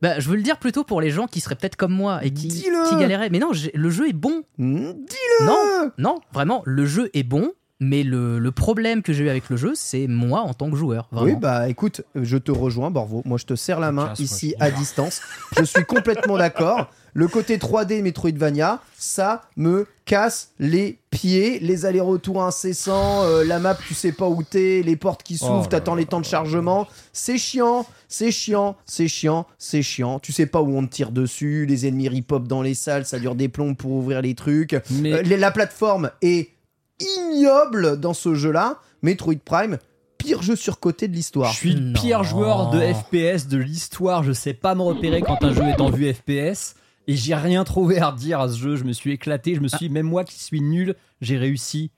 Bah, 0.00 0.20
je 0.20 0.28
veux 0.28 0.36
le 0.36 0.42
dire 0.42 0.58
plutôt 0.58 0.84
pour 0.84 1.00
les 1.00 1.10
gens 1.10 1.26
qui 1.26 1.40
seraient 1.40 1.56
peut-être 1.56 1.74
comme 1.74 1.92
moi 1.92 2.24
et 2.24 2.30
qui, 2.32 2.46
qui 2.48 2.96
galéraient. 3.00 3.30
Mais 3.30 3.40
non, 3.40 3.50
le 3.74 3.90
jeu 3.90 4.08
est 4.08 4.12
bon. 4.12 4.44
Mm, 4.58 4.92
Dis-le. 4.92 5.46
Non, 5.46 5.90
non, 5.98 6.20
vraiment, 6.32 6.62
le 6.64 6.86
jeu 6.86 7.10
est 7.14 7.24
bon. 7.24 7.50
Mais 7.80 8.02
le, 8.02 8.38
le 8.40 8.50
problème 8.50 9.02
que 9.02 9.12
j'ai 9.12 9.24
eu 9.24 9.28
avec 9.28 9.48
le 9.50 9.56
jeu, 9.56 9.72
c'est 9.76 10.08
moi 10.08 10.40
en 10.40 10.52
tant 10.52 10.68
que 10.70 10.76
joueur. 10.76 11.08
Vraiment. 11.12 11.26
Oui, 11.32 11.36
bah 11.40 11.68
écoute, 11.68 12.02
je 12.16 12.36
te 12.36 12.50
rejoins, 12.50 12.90
Borvo. 12.90 13.22
Moi, 13.24 13.38
je 13.38 13.44
te 13.46 13.54
serre 13.54 13.78
la 13.78 13.92
main 13.92 14.12
ici 14.18 14.54
à 14.58 14.70
distance. 14.72 15.20
Je 15.56 15.62
suis 15.62 15.84
complètement 15.84 16.36
d'accord. 16.38 16.90
Le 17.14 17.26
côté 17.26 17.56
3D 17.56 18.02
Metroidvania, 18.02 18.80
ça 18.96 19.42
me 19.56 19.86
casse 20.04 20.50
les 20.58 20.98
pieds. 21.10 21.58
Les 21.60 21.86
allers-retours 21.86 22.42
incessants, 22.44 23.22
euh, 23.24 23.44
la 23.44 23.58
map, 23.60 23.74
tu 23.76 23.94
sais 23.94 24.12
pas 24.12 24.28
où 24.28 24.42
t'es, 24.42 24.82
les 24.84 24.96
portes 24.96 25.22
qui 25.22 25.38
s'ouvrent, 25.38 25.62
Oh 25.64 25.68
t'attends 25.68 25.94
les 25.94 26.04
temps 26.04 26.20
de 26.20 26.24
chargement. 26.26 26.86
C'est 27.12 27.38
chiant, 27.38 27.86
c'est 28.08 28.30
chiant, 28.30 28.76
c'est 28.86 29.08
chiant, 29.08 29.46
c'est 29.56 29.82
chiant. 29.82 30.18
Tu 30.18 30.32
sais 30.32 30.46
pas 30.46 30.60
où 30.62 30.76
on 30.76 30.84
te 30.86 30.90
tire 30.92 31.10
dessus, 31.12 31.64
les 31.66 31.86
ennemis 31.86 32.08
ripop 32.08 32.46
dans 32.46 32.62
les 32.62 32.74
salles, 32.74 33.04
ça 33.06 33.18
dure 33.18 33.34
des 33.34 33.48
plombs 33.48 33.74
pour 33.74 33.92
ouvrir 33.92 34.20
les 34.20 34.34
trucs. 34.34 34.76
Mais 34.90 35.12
Euh, 35.14 35.36
la 35.36 35.50
plateforme 35.50 36.10
est 36.22 36.50
ignoble 37.00 37.98
dans 38.00 38.14
ce 38.14 38.34
jeu-là. 38.34 38.80
Metroid 39.02 39.36
Prime, 39.44 39.78
pire 40.18 40.42
jeu 40.42 40.56
surcoté 40.56 41.08
de 41.08 41.14
l'histoire. 41.14 41.52
je 41.52 41.56
suis 41.56 41.74
le 41.74 41.92
pire 41.92 42.24
joueur 42.24 42.70
de 42.70 42.80
FPS 42.80 43.46
de 43.46 43.58
l'histoire. 43.58 44.22
Je 44.24 44.32
sais 44.32 44.54
pas 44.54 44.74
me 44.74 44.82
repérer 44.82 45.22
quand 45.22 45.42
un 45.42 45.52
jeu 45.52 45.62
est 45.64 45.80
en 45.80 45.90
vue 45.90 46.12
FPS. 46.12 46.74
Et 47.06 47.16
j'ai 47.16 47.34
rien 47.34 47.64
trouvé 47.64 48.00
à 48.00 48.10
redire 48.10 48.40
à 48.40 48.48
ce 48.48 48.58
jeu. 48.58 48.76
Je 48.76 48.84
me 48.84 48.92
suis 48.92 49.12
éclaté. 49.12 49.54
Je 49.54 49.60
me 49.60 49.68
suis, 49.68 49.88
même 49.88 50.06
moi 50.06 50.24
qui 50.24 50.38
suis 50.38 50.60
nul, 50.60 50.94
j'ai 51.22 51.38
réussi. 51.38 51.90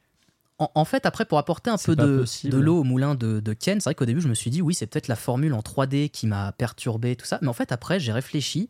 En, 0.58 0.70
en 0.74 0.84
fait, 0.84 1.06
après, 1.06 1.24
pour 1.24 1.38
apporter 1.38 1.70
un 1.70 1.78
peu 1.78 1.96
de, 1.96 2.24
de 2.44 2.58
l'eau 2.58 2.80
au 2.80 2.84
moulin 2.84 3.14
de, 3.14 3.40
de 3.40 3.52
Ken, 3.54 3.80
c'est 3.80 3.88
vrai 3.88 3.94
qu'au 3.94 4.04
début, 4.04 4.20
je 4.20 4.28
me 4.28 4.34
suis 4.34 4.50
dit, 4.50 4.62
oui, 4.62 4.74
c'est 4.74 4.86
peut-être 4.86 5.08
la 5.08 5.16
formule 5.16 5.54
en 5.54 5.60
3D 5.60 6.10
qui 6.10 6.26
m'a 6.26 6.52
perturbé, 6.52 7.16
tout 7.16 7.24
ça. 7.26 7.38
Mais 7.42 7.48
en 7.48 7.54
fait, 7.54 7.72
après, 7.72 7.98
j'ai 7.98 8.12
réfléchi 8.12 8.68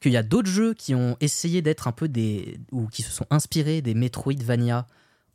qu'il 0.00 0.12
y 0.12 0.16
a 0.16 0.22
d'autres 0.22 0.50
jeux 0.50 0.74
qui 0.74 0.94
ont 0.94 1.16
essayé 1.20 1.62
d'être 1.62 1.88
un 1.88 1.92
peu 1.92 2.08
des. 2.08 2.58
ou 2.72 2.88
qui 2.88 3.02
se 3.02 3.10
sont 3.10 3.26
inspirés 3.30 3.80
des 3.80 3.94
Metroidvania 3.94 4.86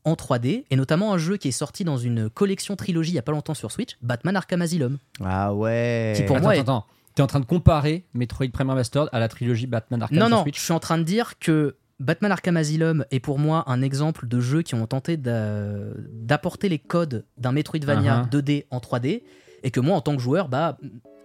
en 0.06 0.14
3D, 0.16 0.66
et 0.70 0.76
notamment 0.76 1.14
un 1.14 1.18
jeu 1.18 1.38
qui 1.38 1.48
est 1.48 1.52
sorti 1.52 1.84
dans 1.84 1.98
une 1.98 2.30
collection 2.30 2.76
trilogie 2.76 3.12
il 3.12 3.16
y 3.16 3.20
a 3.20 3.24
pas 3.24 3.32
longtemps 3.32 3.54
sur 3.54 3.72
Switch, 3.72 3.98
Batman 4.02 4.36
Arkham 4.36 4.62
Asylum. 4.62 4.98
Ah 5.24 5.54
ouais. 5.54 6.14
Qui 6.16 6.24
pour 6.24 6.36
attends, 6.38 6.44
moi 6.46 6.56
est- 6.56 6.60
attends. 6.60 6.86
T'es 7.16 7.22
en 7.22 7.28
train 7.28 7.40
de 7.40 7.46
comparer 7.46 8.06
Metroid 8.14 8.48
Prime 8.52 8.70
Remastered 8.72 9.08
à 9.12 9.20
la 9.20 9.28
trilogie 9.28 9.68
Batman 9.68 10.02
Arkham 10.02 10.18
non, 10.18 10.26
sur 10.28 10.36
non, 10.38 10.44
Switch 10.44 10.58
je 10.60 10.64
suis 10.64 10.74
en 10.74 10.80
train 10.80 10.98
de 10.98 11.04
dire 11.04 11.38
que 11.40 11.76
Batman 12.00 12.32
Arkham 12.32 12.58
Asylum 12.58 13.06
est 13.12 13.20
pour 13.20 13.38
moi 13.40 13.64
un 13.68 13.82
exemple 13.84 14.28
de 14.28 14.40
jeu 14.40 14.62
qui 14.64 14.74
ont 14.76 14.86
tenté 14.88 15.16
d'a- 15.16 15.78
d'apporter 16.12 16.70
les 16.70 16.80
codes 16.80 17.24
d'un 17.38 17.52
Metroidvania 17.52 18.24
Uh-huh. 18.24 18.30
2D 18.30 18.66
en 18.72 18.80
3D, 18.80 19.22
et 19.62 19.72
que 19.72 19.80
moi, 19.80 19.96
en 19.96 20.02
tant 20.02 20.16
que 20.16 20.22
joueur, 20.22 20.50
bah, 20.50 20.78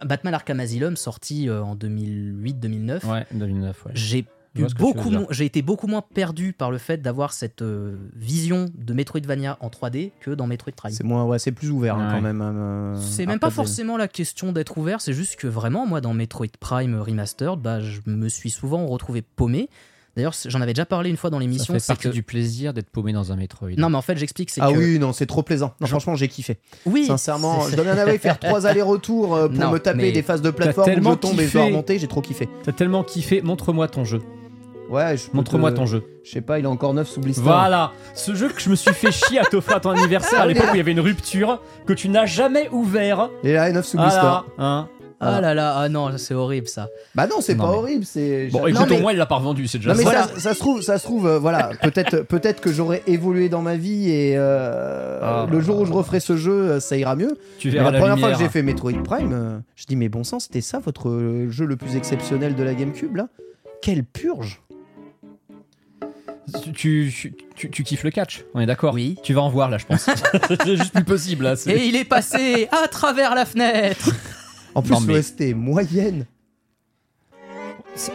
Batman 0.04 0.34
Arkham 0.34 0.60
Asylum, 0.60 0.96
sorti 0.96 1.48
euh, 1.48 1.62
en 1.62 1.74
2008-2009, 1.74 3.04
Ouais, 3.06 3.26
2009, 3.32 3.86
ouais. 3.86 3.92
j'ai 3.94 4.26
eu 4.56 4.64
beaucoup 4.78 5.10
j'ai 5.30 5.44
été 5.44 5.62
beaucoup 5.62 5.86
moins 5.86 6.02
perdu 6.02 6.52
par 6.52 6.70
le 6.70 6.78
fait 6.78 6.98
d'avoir 7.02 7.32
cette 7.32 7.62
euh, 7.62 7.96
vision 8.16 8.66
de 8.74 8.92
Metroidvania 8.94 9.56
en 9.60 9.68
3D 9.68 10.12
que 10.20 10.30
dans 10.30 10.46
Metroid 10.46 10.72
Prime. 10.76 10.90
C'est 10.92 11.04
moins, 11.04 11.24
ouais, 11.24 11.38
c'est 11.38 11.52
plus 11.52 11.70
ouvert 11.70 11.96
hein, 11.96 12.08
Ouais. 12.08 12.14
quand 12.14 12.20
même. 12.22 12.40
euh, 12.42 12.96
C'est 13.00 13.26
même 13.26 13.38
pas 13.38 13.50
forcément 13.50 13.96
la 13.96 14.08
question 14.08 14.52
d'être 14.52 14.76
ouvert, 14.78 15.00
c'est 15.00 15.12
juste 15.12 15.36
que 15.36 15.46
vraiment, 15.46 15.86
moi, 15.86 16.00
dans 16.00 16.14
Metroid 16.14 16.46
Prime 16.60 16.98
Remastered, 17.00 17.58
bah, 17.60 17.80
je 17.80 18.00
me 18.06 18.28
suis 18.28 18.50
souvent 18.50 18.86
retrouvé 18.86 19.22
paumé. 19.22 19.68
D'ailleurs, 20.16 20.34
j'en 20.46 20.60
avais 20.60 20.72
déjà 20.72 20.84
parlé 20.86 21.10
une 21.10 21.16
fois 21.16 21.30
dans 21.30 21.36
Ça 21.36 21.42
l'émission. 21.42 21.74
fait 21.74 21.78
c'est 21.78 21.86
partie 21.92 22.08
que... 22.08 22.12
du 22.12 22.24
plaisir 22.24 22.72
d'être 22.74 22.90
paumé 22.90 23.12
dans 23.12 23.30
un 23.30 23.36
Metroid. 23.36 23.68
Non, 23.78 23.88
mais 23.88 23.96
en 23.96 24.02
fait, 24.02 24.16
j'explique, 24.16 24.50
c'est 24.50 24.60
Ah 24.60 24.72
que. 24.72 24.76
oui, 24.76 24.98
non, 24.98 25.12
c'est 25.12 25.26
trop 25.26 25.42
plaisant. 25.44 25.74
Non, 25.80 25.86
franchement, 25.86 26.16
j'ai 26.16 26.26
kiffé. 26.26 26.58
Oui, 26.86 27.06
Sincèrement, 27.06 27.60
c'est- 27.60 27.70
je 27.72 27.76
donne 27.76 27.86
un 27.86 27.96
aveu, 27.98 28.18
faire 28.18 28.40
trois 28.40 28.66
allers-retours 28.66 29.36
euh, 29.36 29.48
pour 29.48 29.56
Non, 29.58 29.70
me 29.70 29.78
taper 29.78 29.98
mais 29.98 30.10
des 30.12 30.22
phases 30.22 30.42
de 30.42 30.50
plateforme 30.50 30.88
où 30.88 30.90
je 30.90 30.94
tellement 30.96 31.14
tombe 31.16 31.38
et 31.38 31.46
je 31.46 31.52
dois 31.52 31.66
remonter, 31.66 32.00
j'ai 32.00 32.08
trop 32.08 32.20
kiffé. 32.20 32.48
T'as 32.64 32.72
tellement 32.72 33.04
kiffé. 33.04 33.42
Montre-moi 33.42 33.86
ton 33.86 34.04
jeu. 34.04 34.20
Ouais, 34.90 35.16
je 35.16 35.24
Montre-moi 35.34 35.70
te- 35.72 35.76
ton 35.76 35.86
jeu. 35.86 36.02
Je 36.24 36.30
sais 36.30 36.40
pas, 36.40 36.58
il 36.58 36.64
est 36.64 36.68
encore 36.68 36.94
neuf 36.94 37.08
sous 37.08 37.20
blister. 37.20 37.42
Voilà, 37.42 37.92
ce 38.14 38.34
jeu 38.34 38.48
que 38.48 38.60
je 38.60 38.70
me 38.70 38.74
suis 38.74 38.92
fait 38.94 39.12
chier 39.12 39.38
à 39.38 39.44
t'offrir 39.44 39.76
à 39.76 39.80
ton 39.80 39.90
anniversaire 39.90 40.40
à 40.40 40.42
Ah 40.42 40.46
l'époque 40.48 40.66
où 40.70 40.74
il 40.74 40.78
y 40.78 40.80
avait 40.80 40.92
une 40.92 41.00
rupture 41.00 41.60
que 41.86 41.92
tu 41.92 42.08
n'as 42.08 42.26
jamais 42.26 42.68
ouvert. 42.70 43.28
Il 43.44 43.50
est 43.50 43.54
là, 43.54 43.70
neuf 43.72 43.86
sous 43.86 43.98
blister. 43.98 44.18
Voilà, 44.20 44.44
hein. 44.58 44.88
Ah 45.20 45.40
là 45.40 45.52
là, 45.52 45.74
ah 45.76 45.88
non, 45.88 46.16
c'est 46.16 46.32
horrible 46.34 46.68
ça. 46.68 46.86
Bah 47.16 47.26
non, 47.26 47.40
c'est 47.40 47.56
Non, 47.56 47.64
pas 47.64 47.70
mais- 47.72 47.76
horrible, 47.78 48.04
c'est. 48.04 48.46
Bon, 48.52 48.60
Non, 48.60 48.66
écoute, 48.68 48.86
mais- 48.88 48.98
au 48.98 49.00
moins 49.00 49.10
il 49.12 49.18
l'a 49.18 49.26
pas 49.26 49.34
revendu, 49.34 49.66
c'est 49.66 49.78
déjà 49.78 49.90
Non 49.90 49.98
mais 49.98 50.04
ça. 50.04 50.28
ça, 50.28 50.38
ça 50.38 50.54
se 50.54 50.58
trouve, 50.60 50.80
ça 50.80 50.96
se 50.96 51.02
trouve, 51.02 51.26
euh, 51.26 51.38
voilà, 51.40 51.70
peut-être, 51.82 52.18
peut-être 52.22 52.60
que 52.60 52.70
j'aurais 52.72 53.02
évolué 53.08 53.48
dans 53.48 53.60
ma 53.60 53.74
vie 53.74 54.10
et 54.10 54.34
euh, 54.36 55.18
Ah. 55.20 55.46
le 55.50 55.60
jour 55.60 55.80
où 55.80 55.84
je 55.86 55.92
referai 55.92 56.20
ce 56.20 56.36
jeu, 56.36 56.52
euh, 56.52 56.80
ça 56.80 56.96
ira 56.96 57.16
mieux. 57.16 57.36
Tu 57.58 57.68
Mais 57.72 57.78
la 57.78 57.90
la, 57.90 57.98
première 57.98 58.18
fois 58.20 58.30
que 58.30 58.38
j'ai 58.38 58.48
fait 58.48 58.62
Metroid 58.62 58.92
Prime, 59.02 59.32
euh, 59.32 59.58
je 59.74 59.86
dis 59.86 59.96
mais 59.96 60.08
bon 60.08 60.22
sang, 60.22 60.38
c'était 60.38 60.60
ça 60.60 60.78
votre 60.78 61.10
jeu 61.48 61.64
le 61.64 61.74
plus 61.76 61.96
exceptionnel 61.96 62.54
de 62.54 62.62
la 62.62 62.74
GameCube 62.74 63.16
là 63.16 63.26
Quelle 63.82 64.04
purge 64.04 64.60
Tu, 66.64 66.72
tu, 66.72 67.34
tu- 67.54 67.70
tu 67.70 67.82
kiffes 67.84 68.04
le 68.04 68.10
catch, 68.10 68.44
on 68.54 68.60
est 68.60 68.66
d'accord 68.66 68.94
Oui. 68.94 69.16
Tu 69.22 69.34
vas 69.34 69.42
en 69.42 69.48
voir 69.50 69.68
là, 69.70 69.78
je 69.78 69.86
pense. 69.86 70.06
c'est 70.64 70.76
juste 70.76 70.92
plus 70.92 71.04
possible 71.04 71.44
là. 71.44 71.54
Et 71.66 71.86
il 71.86 71.96
est 71.96 72.04
passé 72.04 72.68
à 72.70 72.88
travers 72.88 73.34
la 73.34 73.44
fenêtre. 73.44 74.10
En 74.74 74.82
plus, 74.82 74.92
Non, 74.92 75.00
mais- 75.00 75.14
l'OST 75.14 75.54
moyenne. 75.54 76.26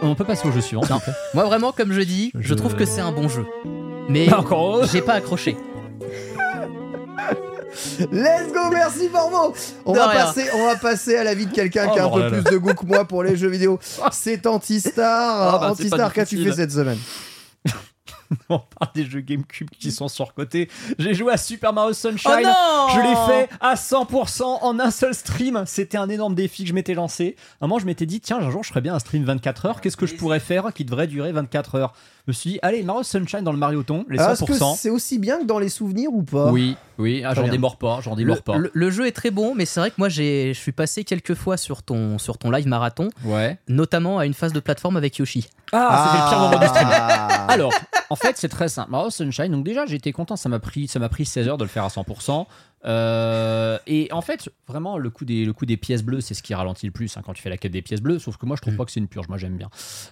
On 0.00 0.14
peut 0.14 0.24
passer 0.24 0.48
au 0.48 0.52
jeu 0.52 0.60
suivant. 0.62 0.82
plaît 0.82 0.96
Moi, 1.34 1.44
vraiment, 1.44 1.72
comme 1.72 1.92
je 1.92 2.00
dis, 2.00 2.30
je, 2.34 2.48
Je- 2.48 2.54
trouve 2.54 2.74
que 2.74 2.86
c'est 2.86 3.02
un 3.02 3.12
bon 3.12 3.28
jeu. 3.28 3.44
Mais 4.08 4.32
encore 4.32 4.84
j'ai 4.86 5.02
pas 5.02 5.14
accroché. 5.14 5.56
Let's 8.12 8.52
go, 8.52 8.70
merci 8.72 9.08
Borvo 9.08 9.52
on 9.84 9.92
va, 9.92 10.08
passer, 10.08 10.44
on 10.54 10.66
va 10.66 10.76
passer 10.76 11.16
à 11.16 11.24
la 11.24 11.34
vie 11.34 11.46
de 11.46 11.52
quelqu'un 11.52 11.86
Oh, 11.88 11.92
qui 11.92 11.98
a 11.98 12.04
un 12.06 12.10
peu 12.10 12.30
plus 12.30 12.52
de 12.52 12.56
goût 12.58 12.74
que 12.74 12.86
moi 12.86 13.04
pour 13.04 13.22
les 13.24 13.36
jeux 13.36 13.48
vidéo. 13.48 13.78
C'est 14.12 14.46
Antistar. 14.46 15.54
Ah, 15.54 15.58
bah, 15.58 15.70
Antistar, 15.72 16.12
qu'as-tu 16.12 16.42
fait 16.44 16.52
cette 16.52 16.70
semaine? 16.72 16.98
On 18.48 18.58
parle 18.58 18.92
des 18.94 19.04
jeux 19.04 19.20
GameCube 19.20 19.70
qui 19.70 19.90
sont 19.92 20.08
surcotés. 20.08 20.68
J'ai 20.98 21.14
joué 21.14 21.32
à 21.32 21.36
Super 21.36 21.72
Mario 21.72 21.92
Sunshine. 21.92 22.46
Oh 22.46 22.88
Je 22.94 23.00
l'ai 23.00 23.26
fait 23.26 23.50
à 23.60 23.74
100% 23.74 24.42
en 24.42 24.80
un 24.80 24.90
seul 24.90 25.14
stream. 25.14 25.64
C'était 25.66 25.98
un 25.98 26.08
énorme 26.08 26.34
défi 26.34 26.62
que 26.64 26.68
je 26.68 26.74
m'étais 26.74 26.94
lancé. 26.94 27.36
À 27.60 27.64
un 27.64 27.68
moment, 27.68 27.78
je 27.78 27.86
m'étais 27.86 28.06
dit, 28.06 28.20
tiens, 28.20 28.38
un 28.38 28.50
jour, 28.50 28.62
je 28.62 28.68
ferais 28.68 28.80
bien 28.80 28.94
un 28.94 28.98
stream 28.98 29.24
24 29.24 29.66
heures. 29.66 29.80
Qu'est-ce 29.80 29.96
que 29.96 30.06
je 30.06 30.14
pourrais 30.14 30.40
faire 30.40 30.72
qui 30.72 30.84
devrait 30.84 31.06
durer 31.06 31.32
24 31.32 31.74
heures? 31.76 31.94
Je 32.26 32.30
me 32.30 32.32
suis 32.32 32.50
dit, 32.52 32.58
allez, 32.62 32.82
Mario 32.82 33.02
Sunshine 33.02 33.42
dans 33.42 33.52
le 33.52 33.58
Marioton, 33.58 34.06
les 34.08 34.18
Ah, 34.18 34.32
Est-ce 34.32 34.44
que 34.44 34.54
100%. 34.54 34.76
c'est 34.78 34.88
aussi 34.88 35.18
bien 35.18 35.40
que 35.40 35.44
dans 35.44 35.58
les 35.58 35.68
souvenirs 35.68 36.08
ou 36.10 36.22
pas? 36.22 36.50
Oui, 36.50 36.74
oui, 36.96 37.22
ah, 37.22 37.34
j'en 37.34 37.46
démords 37.48 37.76
pas, 37.76 38.00
j'en 38.02 38.16
démords 38.16 38.40
pas. 38.42 38.56
le- 38.56 38.70
le 38.72 38.90
jeu 38.90 39.06
est 39.06 39.12
très 39.12 39.30
bon, 39.30 39.54
mais 39.54 39.66
c'est 39.66 39.78
vrai 39.78 39.90
que 39.90 39.96
moi, 39.98 40.08
j'ai- 40.08 40.54
je 40.54 40.58
suis 40.58 40.72
passé 40.72 41.04
quelques 41.04 41.34
fois 41.34 41.58
sur 41.58 41.82
ton, 41.82 42.16
sur 42.18 42.38
ton 42.38 42.50
live 42.50 42.66
marathon, 42.66 43.10
Ouais. 43.26 43.58
notamment 43.68 44.18
à 44.18 44.24
une 44.24 44.32
phase 44.32 44.54
de 44.54 44.60
plateforme 44.60 44.96
avec 44.96 45.18
Yoshi. 45.18 45.48
Ah, 45.72 46.06
c'était 46.06 46.24
le 46.24 46.28
pire 46.30 46.38
moment 46.38 46.58
du 46.58 46.66
stream. 46.66 46.88
Ah. 46.90 47.46
Alors, 47.50 47.74
en 48.08 48.16
fait, 48.16 48.36
c'est 48.38 48.48
très 48.48 48.68
simple. 48.68 48.90
Mario 48.90 49.10
Sunshine, 49.10 49.50
donc 49.52 49.62
déjà, 49.64 49.84
j'étais 49.84 50.12
content, 50.12 50.36
ça 50.36 50.48
m'a 50.48 50.60
pris, 50.60 50.88
ça 50.88 50.98
m'a 50.98 51.10
pris 51.10 51.26
16 51.26 51.46
heures 51.48 51.58
de 51.58 51.64
le 51.64 51.68
faire 51.68 51.84
à 51.84 51.90
100%. 51.90 52.46
Euh, 52.84 53.78
et 53.86 54.08
en 54.12 54.20
fait, 54.20 54.48
vraiment, 54.66 54.98
le 54.98 55.10
coup 55.10 55.24
des, 55.24 55.44
le 55.44 55.52
coup 55.52 55.66
des 55.66 55.76
pièces 55.76 56.02
bleues, 56.02 56.20
c'est 56.20 56.34
ce 56.34 56.42
qui 56.42 56.54
ralentit 56.54 56.86
le 56.86 56.92
plus 56.92 57.16
hein, 57.16 57.22
quand 57.24 57.32
tu 57.32 57.42
fais 57.42 57.50
la 57.50 57.56
quête 57.56 57.72
des 57.72 57.82
pièces 57.82 58.02
bleues. 58.02 58.18
Sauf 58.18 58.36
que 58.36 58.46
moi, 58.46 58.56
je 58.56 58.62
trouve 58.62 58.76
pas 58.76 58.84
que 58.84 58.92
c'est 58.92 59.00
une 59.00 59.08
purge. 59.08 59.28
Moi, 59.28 59.38
j'aime 59.38 59.56
bien. 59.56 59.70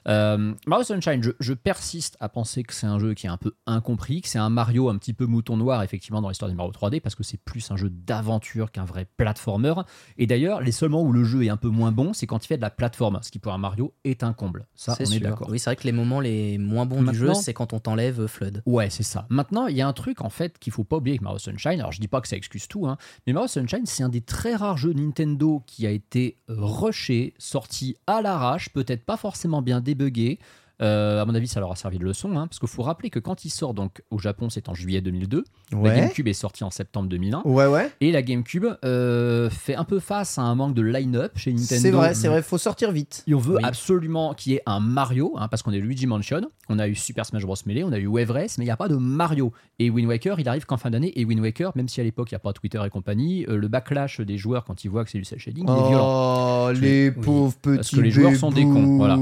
Euh, 0.08 0.54
Mario 0.66 0.84
Sunshine, 0.84 1.22
je, 1.22 1.30
je 1.40 1.52
persiste 1.52 2.16
à 2.20 2.28
penser 2.28 2.62
que 2.62 2.72
c'est 2.72 2.86
un 2.86 2.98
jeu 2.98 3.14
qui 3.14 3.26
est 3.26 3.30
un 3.30 3.36
peu 3.36 3.52
incompris, 3.66 4.22
que 4.22 4.28
c'est 4.28 4.38
un 4.38 4.50
Mario 4.50 4.88
un 4.88 4.96
petit 4.98 5.12
peu 5.12 5.26
mouton 5.26 5.56
noir, 5.56 5.82
effectivement, 5.82 6.22
dans 6.22 6.28
l'histoire 6.28 6.50
des 6.50 6.56
Mario 6.56 6.72
3D, 6.72 7.00
parce 7.00 7.14
que 7.14 7.22
c'est 7.22 7.38
plus 7.38 7.70
un 7.70 7.76
jeu 7.76 7.90
d'aventure 7.90 8.70
qu'un 8.70 8.84
vrai 8.84 9.06
platformer. 9.16 9.74
Et 10.18 10.26
d'ailleurs, 10.26 10.60
les 10.60 10.72
seuls 10.72 10.88
moments 10.88 11.08
où 11.08 11.12
le 11.12 11.24
jeu 11.24 11.44
est 11.44 11.48
un 11.50 11.56
peu 11.56 11.68
moins 11.68 11.92
bon, 11.92 12.12
c'est 12.12 12.26
quand 12.26 12.44
il 12.44 12.48
fait 12.48 12.56
de 12.56 12.62
la 12.62 12.70
plateforme, 12.70 13.18
ce 13.22 13.30
qui 13.30 13.38
pour 13.38 13.52
un 13.52 13.58
Mario 13.58 13.94
est 14.04 14.22
un 14.22 14.32
comble. 14.32 14.66
Ça, 14.74 14.94
C'est 14.94 15.08
on 15.08 15.12
est 15.12 15.20
d'accord. 15.20 15.48
Oui, 15.50 15.58
c'est 15.58 15.70
vrai 15.70 15.76
que 15.76 15.84
les 15.84 15.92
moments 15.92 16.20
les 16.20 16.58
moins 16.58 16.86
bons 16.86 17.02
du 17.02 17.14
jeu, 17.14 17.34
c'est 17.34 17.54
quand 17.54 17.72
on 17.72 17.80
t'enlève 17.80 18.26
Flood. 18.26 18.62
Ouais, 18.66 18.90
c'est 18.90 19.02
ça. 19.02 19.26
Maintenant, 19.28 19.66
il 19.66 19.76
y 19.76 19.82
a 19.82 19.88
un 19.88 19.92
truc 19.92 20.20
en 20.20 20.30
fait 20.30 20.58
qu'il 20.58 20.72
faut 20.72 20.84
pas 20.84 20.96
oublier 20.96 21.14
avec 21.14 21.22
Mario 21.22 21.38
Sunshine. 21.38 21.80
Alors, 21.80 21.92
je 21.92 22.00
dis 22.00 22.08
pas 22.08 22.20
que 22.20 22.28
ça 22.28 22.36
excuse 22.36 22.61
tout, 22.68 22.86
hein, 22.86 22.96
mais 23.26 23.32
Mario 23.32 23.48
Sunshine, 23.48 23.86
c'est 23.86 24.02
un 24.02 24.08
des 24.08 24.20
très 24.20 24.54
rares 24.54 24.76
jeux 24.76 24.92
Nintendo 24.92 25.62
qui 25.66 25.86
a 25.86 25.90
été 25.90 26.36
rushé, 26.48 27.34
sorti 27.38 27.96
à 28.06 28.22
l'arrache, 28.22 28.70
peut-être 28.70 29.04
pas 29.04 29.16
forcément 29.16 29.62
bien 29.62 29.80
débugué. 29.80 30.38
Euh, 30.82 31.22
à 31.22 31.24
mon 31.24 31.34
avis, 31.34 31.46
ça 31.48 31.60
leur 31.60 31.70
a 31.70 31.76
servi 31.76 31.98
de 31.98 32.04
leçon, 32.04 32.36
hein, 32.36 32.46
parce 32.48 32.58
qu'il 32.58 32.68
faut 32.68 32.82
rappeler 32.82 33.08
que 33.10 33.18
quand 33.18 33.44
il 33.44 33.50
sort 33.50 33.72
donc 33.74 34.02
au 34.10 34.18
Japon, 34.18 34.50
c'est 34.50 34.68
en 34.68 34.74
juillet 34.74 35.00
2002. 35.00 35.44
La 35.70 35.78
Ouais. 35.78 35.94
GameCube 35.96 36.26
est 36.28 36.32
sortie 36.32 36.64
en 36.64 36.70
septembre 36.70 37.08
2001. 37.08 37.42
Ouais, 37.44 37.66
ouais. 37.66 37.90
Et 38.00 38.10
la 38.12 38.22
GameCube 38.22 38.66
euh, 38.84 39.48
fait 39.50 39.74
un 39.76 39.84
peu 39.84 40.00
face 40.00 40.38
à 40.38 40.42
un 40.42 40.54
manque 40.54 40.74
de 40.74 40.82
line-up 40.82 41.32
chez 41.36 41.52
Nintendo. 41.52 41.80
C'est 41.82 41.90
vrai, 41.90 42.14
c'est 42.14 42.28
vrai, 42.28 42.42
faut 42.42 42.58
sortir 42.58 42.90
vite. 42.92 43.22
Et 43.26 43.34
on 43.34 43.38
veut 43.38 43.56
Oui. 43.56 43.62
absolument 43.64 44.34
qu'il 44.34 44.52
y 44.52 44.56
ait 44.56 44.62
un 44.66 44.80
Mario, 44.80 45.34
hein, 45.38 45.48
parce 45.48 45.62
qu'on 45.62 45.72
est 45.72 45.78
Luigi 45.78 46.06
Mansion, 46.06 46.42
on 46.68 46.78
a 46.78 46.88
eu 46.88 46.94
Super 46.94 47.26
Smash 47.26 47.44
Bros. 47.44 47.54
Melee, 47.66 47.84
on 47.84 47.92
a 47.92 47.98
eu 47.98 48.06
Wave 48.06 48.30
Race, 48.30 48.58
mais 48.58 48.64
il 48.64 48.68
n'y 48.68 48.72
a 48.72 48.76
pas 48.76 48.88
de 48.88 48.96
Mario. 48.96 49.52
Et 49.78 49.88
Wind 49.90 50.08
Waker, 50.08 50.40
il 50.40 50.48
arrive 50.48 50.64
qu'en 50.66 50.76
fin 50.78 50.90
d'année, 50.90 51.12
et 51.18 51.24
Wind 51.24 51.40
Waker, 51.40 51.72
même 51.76 51.88
si 51.88 52.00
à 52.00 52.04
l'époque 52.04 52.30
il 52.30 52.34
n'y 52.34 52.36
a 52.36 52.40
pas 52.40 52.52
Twitter 52.52 52.80
et 52.84 52.90
compagnie, 52.90 53.44
euh, 53.48 53.56
le 53.56 53.68
backlash 53.68 54.20
des 54.20 54.36
joueurs 54.36 54.64
quand 54.64 54.84
ils 54.84 54.88
voient 54.88 55.04
que 55.04 55.10
c'est 55.10 55.18
du 55.18 55.24
cel 55.24 55.38
shading, 55.38 55.64
il 55.68 55.70
est 55.84 55.88
violent. 55.88 56.66
Oh, 56.68 56.72
les 56.72 57.08
Oui. 57.10 57.14
pauvres 57.24 57.54
petits 57.56 57.76
Parce 57.76 57.90
que 57.90 58.00
les 58.00 58.10
joueurs 58.10 58.34
sont 58.34 58.50
des 58.50 58.62
cons, 58.64 58.96
voilà. 58.96 59.16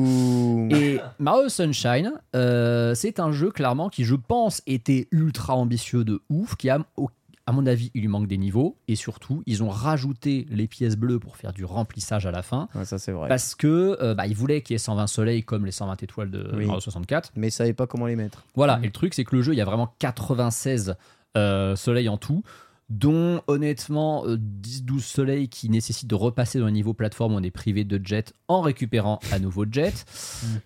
Et 0.77 0.99
Mario 1.19 1.49
Sunshine, 1.51 2.13
euh, 2.35 2.95
c'est 2.95 3.21
un 3.21 3.33
jeu 3.33 3.51
clairement 3.51 3.89
qui, 3.89 4.05
je 4.05 4.15
pense, 4.15 4.63
était 4.67 5.09
ultra 5.11 5.55
ambitieux 5.55 6.05
de 6.05 6.23
ouf, 6.31 6.55
qui 6.57 6.71
a, 6.71 6.79
à 7.47 7.53
mon 7.53 7.67
avis, 7.67 7.91
il 7.95 8.03
lui 8.03 8.09
manque 8.09 8.29
des 8.29 8.39
niveaux, 8.39 8.77
et 8.89 8.95
surtout, 8.97 9.43
ils 9.47 9.63
ont 9.63 9.69
rajouté 9.69 10.47
les 10.51 10.67
pièces 10.69 10.97
bleues 10.97 11.19
pour 11.19 11.37
faire 11.37 11.53
du 11.53 11.65
remplissage 11.65 12.25
à 12.27 12.31
la 12.31 12.43
fin. 12.43 12.69
Ouais, 12.75 12.85
ça 12.85 12.99
c'est 12.99 13.13
vrai. 13.13 13.29
Parce 13.29 13.55
que 13.55 13.99
euh, 14.01 14.15
bah, 14.15 14.27
ils 14.27 14.37
voulaient 14.37 14.63
qu'il 14.63 14.75
y 14.75 14.77
ait 14.77 14.79
120 14.79 15.07
soleils 15.09 15.43
comme 15.43 15.67
les 15.67 15.73
120 15.73 16.03
étoiles 16.03 16.31
de 16.31 16.49
Oui. 16.55 16.67
Mario 16.67 16.81
64. 16.81 17.33
Mais 17.37 17.49
ils 17.49 17.53
savaient 17.53 17.73
pas 17.73 17.87
comment 17.87 18.07
les 18.07 18.17
mettre. 18.17 18.45
Voilà, 18.55 18.79
et 18.83 18.87
le 18.87 18.93
truc 18.93 19.15
c'est 19.15 19.25
que 19.25 19.35
le 19.35 19.43
jeu, 19.43 19.53
il 19.53 19.57
y 19.59 19.63
a 19.63 19.65
vraiment 19.65 19.93
96 19.99 20.95
euh, 21.37 21.77
soleils 21.77 22.09
en 22.09 22.17
tout, 22.17 22.43
dont 22.91 23.41
honnêtement 23.47 24.27
euh, 24.27 24.37
10-12 24.37 25.01
soleils 25.01 25.49
qui 25.49 25.69
nécessitent 25.71 26.11
de 26.11 26.15
repasser 26.17 26.59
dans 26.59 26.67
un 26.67 26.71
niveau 26.73 26.93
plateforme 26.93 27.35
où 27.35 27.37
on 27.37 27.43
est 27.43 27.51
privé 27.53 27.85
de 27.85 28.01
jet 28.05 28.33
en 28.49 28.61
récupérant 28.61 29.21
à 29.33 29.39
nouveau 29.39 29.65
jet. 29.71 30.05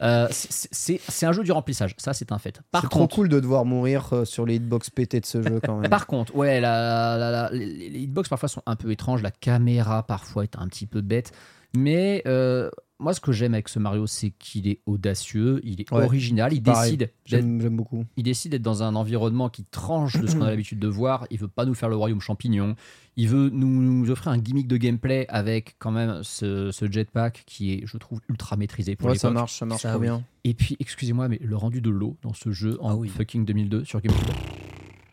Euh, 0.02 0.26
c'est- 0.30 1.00
un 1.26 1.32
jeu 1.32 1.42
du 1.42 1.52
remplissage, 1.52 1.94
ça 1.98 2.12
c'est 2.12 2.32
un 2.32 2.38
fait. 2.38 2.60
Par 2.70 2.82
C'est 2.82 2.88
trop 2.88 3.06
cool 3.08 3.28
de 3.28 3.38
devoir 3.40 3.64
mourir 3.64 4.08
euh, 4.12 4.24
sur 4.24 4.44
les 4.46 4.56
hitbox 4.56 4.90
pétés 4.90 5.20
de 5.20 5.26
ce 5.26 5.42
jeu 5.42 5.60
quand 5.62 5.78
même. 5.78 5.90
par 5.90 6.06
contre, 6.06 6.34
ouais, 6.34 6.60
la- 6.60 7.16
la- 7.18 7.30
la- 7.30 7.50
les, 7.50 7.88
les 7.90 7.98
hitbox 8.00 8.28
parfois 8.28 8.48
sont 8.48 8.62
un 8.66 8.76
peu 8.76 8.90
étranges, 8.90 9.22
la 9.22 9.30
caméra 9.30 10.02
parfois 10.06 10.42
est 10.44 10.56
un 10.58 10.66
petit 10.68 10.86
peu 10.86 11.00
bête, 11.00 11.32
mais 11.76 12.22
euh, 12.26 12.70
moi 13.00 13.12
ce 13.12 13.20
que 13.20 13.32
j'aime 13.32 13.54
avec 13.54 13.68
ce 13.68 13.78
Mario, 13.78 14.06
c'est 14.06 14.30
qu'il 14.30 14.68
est 14.68 14.80
audacieux, 14.86 15.60
il 15.64 15.80
est 15.80 15.90
Ouais, 15.92 16.04
original, 16.04 16.52
il 16.52 16.62
pareil. 16.62 16.96
décide 16.96 16.98
d'être 17.00 17.14
J'aime 17.26 17.76
beaucoup. 17.76 18.04
il 18.16 18.22
décide 18.22 18.52
d'être 18.52 18.62
dans 18.62 18.82
un 18.82 18.94
environnement 18.94 19.48
qui 19.48 19.64
tranche 19.64 20.16
de 20.20 20.26
ce 20.26 20.36
qu'on 20.36 20.42
a 20.42 20.50
l'habitude 20.50 20.78
de 20.78 20.88
voir. 20.88 21.26
Il 21.30 21.38
veut 21.38 21.48
pas 21.48 21.64
nous 21.66 21.74
faire 21.74 21.88
le 21.88 21.96
royaume 21.96 22.20
champignon. 22.20 22.76
Il 23.16 23.28
veut 23.28 23.50
nous, 23.50 23.68
nous 23.82 24.10
offrir 24.10 24.28
un 24.32 24.38
gimmick 24.38 24.66
de 24.68 24.76
gameplay 24.76 25.26
avec 25.28 25.76
quand 25.78 25.90
même 25.90 26.22
ce, 26.22 26.70
ce 26.70 26.90
jetpack 26.90 27.42
qui 27.46 27.72
est, 27.72 27.82
je 27.86 27.96
trouve, 27.98 28.20
ultra 28.28 28.56
maîtrisé 28.56 28.96
pour 28.96 29.08
Ouais, 29.10 29.18
ça 29.18 29.30
marche, 29.30 29.58
ça 29.58 29.66
marche 29.66 29.82
Ça, 29.82 29.96
oui. 29.98 30.06
bien. 30.06 30.24
Et 30.44 30.54
puis, 30.54 30.76
excusez-moi, 30.80 31.28
mais 31.28 31.38
le 31.42 31.56
rendu 31.56 31.80
de 31.80 31.90
l'eau 31.90 32.16
dans 32.22 32.32
ce 32.34 32.50
jeu 32.52 32.76
en 32.80 32.90
Ah 32.90 32.96
oui. 32.96 33.08
fucking 33.08 33.44
2002 33.44 33.84
sur 33.84 34.00
GameCube. 34.00 34.28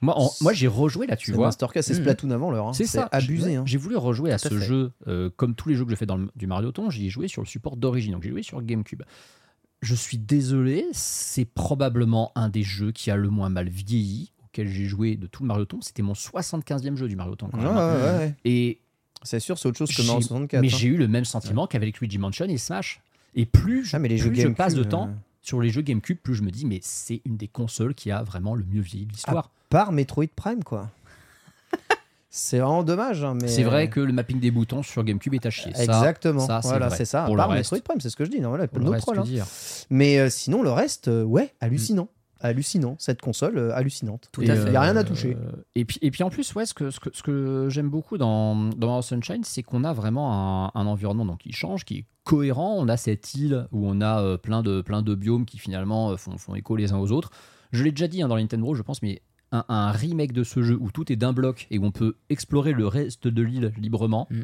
Moi, 0.01 0.17
en- 0.19 0.31
moi 0.41 0.51
j'ai 0.53 0.67
rejoué 0.67 1.05
là, 1.07 1.15
tu 1.15 1.27
C'est 1.27 1.31
vois. 1.37 1.47
Masterclass, 1.47 1.83
c'est 1.83 1.93
Mhm. 1.93 1.99
Splatoon 2.01 2.31
avant 2.31 2.49
l'heure. 2.51 2.67
hein. 2.69 2.73
C'est 2.73 2.85
ça. 2.85 3.07
abusé. 3.11 3.51
J'ai- 3.51 3.55
hein. 3.57 3.63
J'ai 3.65 3.77
voulu 3.77 3.95
rejouer 3.97 4.31
à 4.31 4.39
Tout 4.39 4.47
à 4.47 4.49
ce 4.49 4.55
fait. 4.59 4.65
jeu, 4.65 4.91
euh, 5.07 5.29
comme 5.35 5.53
tous 5.55 5.69
les 5.69 5.75
jeux 5.75 5.85
que 5.85 5.91
je 5.91 5.95
fais 5.95 6.05
dans 6.07 6.17
le, 6.17 6.29
du 6.35 6.47
Mario 6.47 6.71
Ton, 6.71 6.89
j'y 6.89 7.05
ai 7.05 7.09
joué 7.09 7.27
sur 7.27 7.41
le 7.41 7.47
support 7.47 7.77
d'origine. 7.77 8.13
Donc 8.13 8.23
j'ai 8.23 8.29
joué 8.31 8.41
sur 8.43 8.61
GameCube. 8.61 9.03
Je 9.81 9.95
suis 9.95 10.17
désolé, 10.17 10.85
c'est 10.91 11.45
probablement 11.45 12.31
un 12.35 12.49
des 12.49 12.63
jeux 12.63 12.91
qui 12.91 13.09
a 13.11 13.15
le 13.15 13.29
moins 13.29 13.49
mal 13.49 13.67
vieilli 13.69 14.31
auquel 14.45 14.67
j'ai 14.67 14.85
joué 14.85 15.15
de 15.15 15.27
tout 15.27 15.43
le 15.43 15.47
Mario 15.47 15.65
Ton. 15.65 15.81
C'était 15.81 16.01
mon 16.03 16.13
75e 16.13 16.95
jeu 16.97 17.07
du 17.07 17.15
Mario 17.15 17.35
Ton. 17.35 17.47
quand 17.49 17.57
Ouais, 17.57 17.63
même. 17.65 17.75
ouais, 17.75 18.17
ouais. 18.19 18.35
Et 18.45 18.79
C'est 19.23 19.39
sûr, 19.39 19.57
c'est 19.59 19.67
autre 19.67 19.77
chose 19.77 19.89
que 19.89 20.01
j'ai- 20.01 20.07
Mario 20.07 20.21
64. 20.21 20.61
mais 20.61 20.67
hein. 20.73 20.77
j'ai 20.79 20.87
eu 20.87 20.97
le 20.97 21.07
même 21.07 21.25
sentiment 21.25 21.67
qu'avec 21.67 21.99
Luigi 21.99 22.17
Mansion 22.17 22.45
et 22.45 22.57
Smash. 22.57 23.01
Et 23.35 23.45
plus 23.45 23.85
je, 23.85 23.95
Ah, 23.95 23.99
mais 23.99 24.07
les 24.09 24.15
plus 24.15 24.23
jeux 24.29 24.33
je 24.33 24.35
GameCube, 24.41 24.57
passe 24.57 24.73
de 24.73 24.81
euh, 24.81 24.85
temps 24.85 25.09
sur 25.41 25.59
les 25.59 25.69
jeux 25.69 25.81
GameCube, 25.81 26.17
plus 26.17 26.35
je 26.35 26.43
me 26.43 26.51
dis, 26.51 26.65
mais 26.65 26.79
c'est 26.81 27.21
une 27.25 27.37
des 27.37 27.47
consoles 27.47 27.95
qui 27.95 28.11
a 28.11 28.23
vraiment 28.23 28.55
le 28.55 28.63
mieux 28.63 28.81
vieilli 28.81 29.05
de 29.05 29.11
l'histoire. 29.11 29.49
Par 29.69 29.91
Metroid 29.91 30.27
Prime, 30.35 30.63
quoi. 30.63 30.89
c'est 32.29 32.59
vraiment 32.59 32.83
dommage. 32.83 33.23
hein, 33.23 33.35
mais... 33.41 33.47
C'est 33.47 33.63
vrai 33.63 33.89
que 33.89 33.99
le 33.99 34.13
mapping 34.13 34.39
des 34.39 34.51
boutons 34.51 34.83
sur 34.83 35.03
GameCube 35.03 35.33
est 35.33 35.45
à 35.45 35.49
chier. 35.49 35.73
Ça, 35.73 35.83
Exactement. 35.83 36.45
ça, 36.45 36.61
c'est 36.61 36.67
voilà, 36.69 36.89
c'est 36.89 37.05
ça. 37.05 37.23
Pour 37.25 37.35
Par 37.35 37.49
Metroid 37.49 37.79
Prime, 37.79 37.99
c'est 37.99 38.09
ce 38.09 38.15
que 38.15 38.25
je 38.25 38.29
dis. 38.29 38.39
Non, 38.39 38.49
voilà, 38.49 38.67
pour 38.67 38.79
le 38.79 38.89
reste, 38.89 39.09
hein. 39.09 39.21
dire? 39.21 39.45
Mais 39.89 40.19
euh, 40.19 40.29
sinon, 40.29 40.61
le 40.61 40.71
reste, 40.71 41.07
euh, 41.07 41.23
ouais, 41.23 41.53
hallucinant. 41.59 42.07
Hallucinant. 42.41 42.95
Cette 42.99 43.21
console, 43.21 43.57
euh, 43.57 43.75
hallucinante. 43.75 44.29
Tout 44.31 44.41
à 44.41 44.45
Il 44.45 44.51
fait. 44.55 44.69
n'y 44.71 44.75
a 44.75 44.81
rien 44.81 44.95
à 44.95 45.01
euh, 45.01 45.03
toucher. 45.03 45.37
Et 45.75 45.85
puis, 45.85 45.99
et 46.01 46.11
puis 46.11 46.23
en 46.23 46.29
plus, 46.29 46.53
ouais, 46.55 46.65
ce 46.65 46.73
que, 46.73 46.89
ce 46.89 46.99
que, 46.99 47.09
ce 47.13 47.23
que 47.23 47.67
j'aime 47.69 47.89
beaucoup 47.89 48.17
dans, 48.17 48.55
dans 48.55 48.87
Mario 48.87 49.01
Sunshine, 49.01 49.43
c'est 49.43 49.63
qu'on 49.63 49.83
a 49.83 49.93
vraiment 49.93 50.33
un, 50.65 50.71
un 50.79 50.85
environnement 50.85 51.25
donc, 51.25 51.39
qui 51.39 51.51
change, 51.51 51.85
qui 51.85 51.97
est 51.99 52.05
cohérent. 52.23 52.75
On 52.77 52.87
a 52.87 52.97
cette 52.97 53.33
île 53.35 53.67
où 53.71 53.87
on 53.87 54.01
a 54.01 54.21
euh, 54.21 54.37
plein, 54.37 54.61
de, 54.63 54.81
plein 54.81 55.01
de 55.01 55.15
biomes 55.15 55.45
qui 55.45 55.57
finalement 55.59 56.11
euh, 56.11 56.17
font, 56.17 56.37
font 56.37 56.55
écho 56.55 56.75
les 56.75 56.91
uns 56.93 56.97
aux 56.99 57.11
autres. 57.11 57.29
Je 57.71 57.83
l'ai 57.83 57.91
déjà 57.91 58.07
dit 58.07 58.21
hein, 58.21 58.27
dans 58.27 58.37
Nintendo, 58.37 58.73
je 58.73 58.81
pense, 58.81 59.01
mais 59.01 59.21
un, 59.51 59.65
un 59.69 59.91
remake 59.91 60.33
de 60.33 60.43
ce 60.43 60.61
jeu 60.61 60.77
où 60.79 60.91
tout 60.91 61.11
est 61.11 61.15
d'un 61.15 61.33
bloc 61.33 61.67
et 61.71 61.79
où 61.79 61.85
on 61.85 61.91
peut 61.91 62.15
explorer 62.29 62.73
le 62.73 62.87
reste 62.87 63.27
de 63.27 63.41
l'île 63.41 63.71
librement, 63.77 64.27
Mm. 64.31 64.41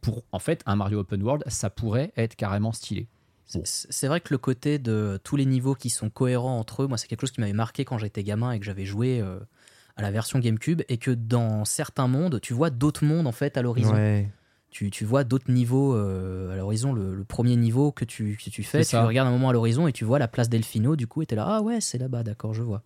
pour 0.00 0.22
en 0.32 0.38
fait 0.38 0.62
un 0.66 0.76
Mario 0.76 1.00
Open 1.00 1.22
World, 1.22 1.42
ça 1.48 1.70
pourrait 1.70 2.12
être 2.16 2.36
carrément 2.36 2.72
stylé. 2.72 3.08
C'est- 3.64 4.06
vrai 4.06 4.20
que 4.20 4.28
le 4.30 4.38
côté 4.38 4.78
de 4.78 5.18
tous 5.24 5.36
les 5.36 5.46
niveaux 5.46 5.74
qui 5.74 5.90
sont 5.90 6.10
cohérents 6.10 6.58
entre 6.58 6.82
eux, 6.82 6.86
moi, 6.86 6.98
c'est 6.98 7.08
quelque 7.08 7.22
chose 7.22 7.30
qui 7.32 7.40
m'avait 7.40 7.52
marqué 7.52 7.84
quand 7.84 7.98
j'étais 7.98 8.22
gamin 8.22 8.52
et 8.52 8.58
que 8.58 8.64
j'avais 8.64 8.84
joué 8.84 9.20
euh, 9.20 9.38
à 9.96 10.02
la 10.02 10.10
version 10.10 10.38
GameCube. 10.38 10.82
Et 10.88 10.98
que 10.98 11.10
dans 11.10 11.64
certains 11.64 12.08
mondes, 12.08 12.40
tu 12.40 12.52
vois 12.52 12.70
d'autres 12.70 13.04
mondes 13.04 13.26
en 13.26 13.32
fait 13.32 13.56
à 13.56 13.62
l'horizon. 13.62 13.94
Ouais. 13.94 14.30
Tu, 14.70 14.90
tu 14.90 15.06
vois 15.06 15.24
d'autres 15.24 15.50
niveaux 15.50 15.94
euh, 15.94 16.52
à 16.52 16.56
l'horizon. 16.56 16.92
Le, 16.92 17.14
le 17.14 17.24
premier 17.24 17.56
niveau 17.56 17.90
que 17.90 18.04
tu, 18.04 18.36
que 18.36 18.50
tu 18.50 18.62
fais, 18.62 18.84
tu 18.84 18.96
regardes 19.06 19.28
un 19.28 19.32
moment 19.32 19.48
à 19.48 19.52
l'horizon 19.54 19.88
et 19.88 19.92
tu 19.92 20.04
vois 20.04 20.18
la 20.18 20.28
place 20.28 20.50
Delfino. 20.50 20.94
Du 20.94 21.06
coup, 21.06 21.22
et 21.22 21.26
t'es 21.26 21.36
là, 21.36 21.46
ah 21.48 21.62
ouais, 21.62 21.80
c'est 21.80 21.96
là-bas, 21.96 22.22
d'accord, 22.22 22.52
je 22.52 22.62
vois. 22.62 22.82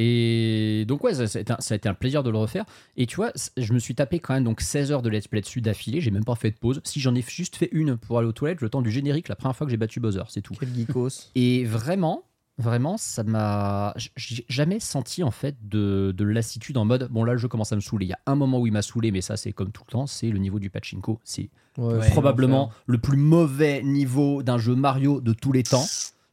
Et 0.00 0.84
donc 0.86 1.02
ouais, 1.02 1.12
ça, 1.14 1.26
ça 1.26 1.38
a 1.38 1.42
été 1.42 1.52
un- 1.52 1.56
ça 1.60 1.74
a 1.74 1.76
été 1.76 1.88
un 1.88 1.94
plaisir 1.94 2.22
de 2.22 2.30
le 2.30 2.38
refaire. 2.38 2.64
Et 2.96 3.06
tu 3.06 3.16
vois, 3.16 3.32
je 3.56 3.72
me 3.72 3.78
suis 3.80 3.94
tapé 3.96 4.20
quand 4.20 4.32
même 4.34 4.44
donc 4.44 4.60
16 4.60 4.92
heures 4.92 5.02
de 5.02 5.10
let's 5.10 5.26
play 5.26 5.40
dessus 5.40 5.60
d'affilée. 5.60 6.00
J'ai 6.00 6.12
même 6.12 6.24
pas 6.24 6.36
fait 6.36 6.52
de 6.52 6.56
pause. 6.56 6.80
Si 6.84 7.00
j'en 7.00 7.14
ai 7.16 7.22
juste 7.26 7.56
fait 7.56 7.68
une 7.72 7.96
pour 7.96 8.18
aller 8.18 8.28
aux 8.28 8.32
toilettes, 8.32 8.60
le 8.60 8.70
temps 8.70 8.80
du 8.80 8.90
générique, 8.92 9.28
la 9.28 9.34
première 9.36 9.56
fois 9.56 9.66
que 9.66 9.70
j'ai 9.72 9.76
battu 9.76 9.98
Bowser, 10.00 10.22
c'est 10.28 10.40
tout. 10.40 10.54
Quel 10.58 10.72
geekos. 10.72 11.08
Et 11.34 11.64
vraiment, 11.64 12.22
vraiment, 12.58 12.96
ça 12.96 13.24
m'a, 13.24 13.92
j'ai 14.16 14.44
jamais 14.48 14.78
senti 14.80 15.22
en 15.24 15.30
fait 15.32 15.56
de, 15.68 16.14
de 16.16 16.24
lassitude 16.24 16.76
en 16.76 16.84
mode 16.84 17.08
bon 17.10 17.24
là 17.24 17.32
le 17.32 17.38
jeu 17.38 17.48
commence 17.48 17.72
à 17.72 17.76
me 17.76 17.80
saouler. 17.80 18.06
Il 18.06 18.10
y 18.10 18.12
a 18.12 18.18
un 18.26 18.34
moment 18.36 18.60
où 18.60 18.66
il 18.68 18.72
m'a 18.72 18.82
saoulé, 18.82 19.10
mais 19.10 19.20
ça 19.20 19.36
c'est 19.36 19.52
comme 19.52 19.72
tout 19.72 19.82
le 19.86 19.92
temps, 19.92 20.06
c'est 20.06 20.30
le 20.30 20.38
niveau 20.38 20.58
du 20.60 20.70
pachinko. 20.70 21.18
C'est 21.24 21.50
Ouais, 21.76 22.10
probablement 22.10 22.72
le 22.86 22.98
plus 22.98 23.16
mauvais 23.16 23.82
niveau 23.84 24.42
d'un 24.42 24.58
jeu 24.58 24.74
Mario 24.74 25.20
de 25.20 25.32
tous 25.32 25.52
les 25.52 25.62
temps. 25.62 25.84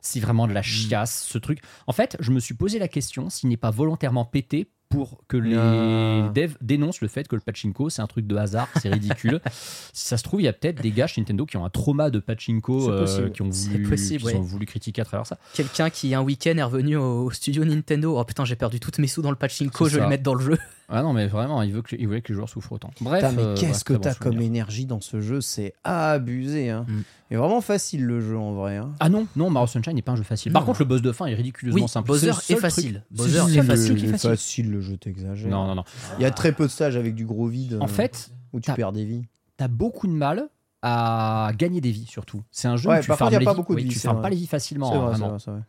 C'est 0.05 0.19
vraiment 0.19 0.47
de 0.47 0.53
la 0.53 0.61
chiasse, 0.61 1.23
ce 1.23 1.39
truc. 1.39 1.61
En 1.87 1.91
fait, 1.91 2.15
je 2.19 2.31
me 2.31 2.39
suis 2.39 2.53
posé 2.53 2.77
la 2.77 2.87
question 2.87 3.31
s'il 3.31 3.49
n'est 3.49 3.57
pas 3.57 3.71
volontairement 3.71 4.23
pété 4.23 4.71
pour 4.95 5.19
que 5.27 5.37
les 5.37 5.55
Ah. 5.55 6.31
devs 6.33 6.55
dénoncent 6.61 7.01
le 7.01 7.07
fait 7.07 7.27
que 7.27 7.35
le 7.35 7.41
pachinko, 7.41 7.89
c'est 7.89 8.01
un 8.01 8.07
truc 8.07 8.25
de 8.27 8.35
hasard, 8.35 8.67
c'est 8.81 8.89
ridicule. 8.89 9.39
si 9.93 10.07
ça 10.07 10.17
se 10.17 10.23
trouve, 10.23 10.41
il 10.41 10.45
y 10.45 10.47
a 10.47 10.53
peut-être 10.53 10.81
des 10.81 10.91
gars 10.91 11.07
chez 11.07 11.21
Nintendo 11.21 11.45
qui 11.45 11.57
ont 11.57 11.65
un 11.65 11.69
trauma 11.69 12.09
de 12.09 12.19
pachinko, 12.19 12.89
euh, 12.89 13.29
qui 13.29 13.41
ont 13.41 13.49
voulu, 13.49 13.83
possible, 13.89 14.19
qui 14.21 14.25
ouais. 14.27 14.35
ont 14.35 14.41
voulu 14.41 14.65
critiquer 14.65 15.01
à 15.01 15.05
travers 15.05 15.25
ça. 15.27 15.37
Quelqu'un 15.53 15.89
qui 15.89 16.13
un 16.15 16.21
week-end 16.21 16.55
est 16.57 16.63
revenu 16.63 16.95
au, 16.97 17.29
studio 17.31 17.63
Nintendo. 17.65 18.17
Oh 18.19 18.23
putain, 18.23 18.45
j'ai 18.45 18.55
perdu 18.55 18.79
toutes 18.79 18.99
mes 18.99 19.07
sous 19.07 19.21
dans 19.21 19.29
le 19.31 19.35
pachinko, 19.37 19.89
je 19.89 19.95
vais 19.95 20.01
les 20.01 20.07
mettre 20.07 20.23
dans 20.23 20.35
le 20.35 20.43
jeu. 20.43 20.57
Ah 20.87 21.01
non, 21.01 21.13
mais 21.13 21.25
vraiment, 21.25 21.63
il, 21.63 21.73
veut 21.73 21.81
que, 21.81 21.95
il 21.97 22.05
voulait 22.05 22.21
que 22.21 22.27
les 22.27 22.35
joueurs 22.35 22.47
souffrent 22.47 22.73
autant. 22.73 22.91
Bref, 23.01 23.23
Putain, 23.23 23.31
mais 23.35 23.41
euh, 23.41 23.55
qu'est-ce 23.57 23.83
que 23.83 23.93
très 23.93 23.97
bon 23.97 24.03
t'as 24.03 24.13
comme 24.13 24.39
énergie 24.39 24.85
dans 24.85 25.01
ce 25.01 25.19
jeu 25.19 25.41
C'est 25.41 25.73
abusé. 25.83 26.69
Hein. 26.69 26.85
Mm. 26.87 27.01
Et 27.31 27.35
vraiment 27.37 27.61
facile 27.61 28.05
le 28.05 28.21
jeu 28.21 28.37
en 28.37 28.53
vrai. 28.53 28.77
hein. 28.77 28.91
Ah 28.99 29.09
non, 29.09 29.25
non, 29.35 29.49
Mario 29.49 29.65
Sunshine 29.65 29.93
n'est 29.95 30.03
pas 30.03 30.11
un 30.11 30.15
jeu 30.15 30.21
facile. 30.23 30.51
Par 30.51 30.61
Non. 30.61 30.67
contre, 30.67 30.81
le 30.81 30.85
boss 30.85 31.01
de 31.01 31.11
fin 31.11 31.25
est 31.25 31.33
ridiculeusement 31.33 31.81
Oui, 31.85 31.89
simple. 31.89 32.07
Bowser 32.07 32.29
est 32.49 32.55
facile. 32.57 33.03
Bowser 33.09 33.39
facile. 33.39 33.59
est 33.59 33.63
facile. 33.63 34.29
facile 34.29 34.69
le 34.69 34.81
jeu, 34.85 34.97
t'exagères. 34.97 35.49
Non, 35.51 35.67
non, 35.67 35.75
non. 35.75 35.83
Il 36.17 36.21
y 36.21 36.25
a 36.25 36.31
très 36.31 36.51
peu 36.53 36.65
de 36.65 36.71
stages 36.71 36.95
avec 36.95 37.13
du 37.15 37.25
gros 37.25 37.47
vide 37.47 37.77
En 37.81 37.85
euh, 37.85 37.87
fait, 37.87 38.31
où 38.53 38.59
tu 38.59 38.71
perds 38.73 38.93
des 38.93 39.03
vies. 39.05 39.25
t'as 39.57 39.67
beaucoup 39.67 40.07
de 40.07 40.13
mal 40.13 40.49
à 40.81 41.51
gagner 41.57 41.81
des 41.81 41.91
vies 41.91 42.05
surtout. 42.05 42.43
C'est 42.51 42.67
un 42.67 42.77
jeu 42.77 42.89
Ouais, 42.89 42.99
où 42.99 43.01
tu 43.01 43.07
farmes 43.07 43.31
pas 43.33 43.39
vies. 43.39 43.45
beaucoup 43.57 43.73
de 43.73 43.81
oui, 43.81 43.87
vies, 43.87 43.93
tu 43.93 43.99
farmes 43.99 44.17
vrai. 44.17 44.23
pas 44.23 44.29
les 44.29 44.35
vies 44.37 44.47
facilement, 44.47 44.93
hein, 44.93 44.97
vrai, 44.99 45.17
vraiment. 45.17 45.37
vrai. 45.37 45.61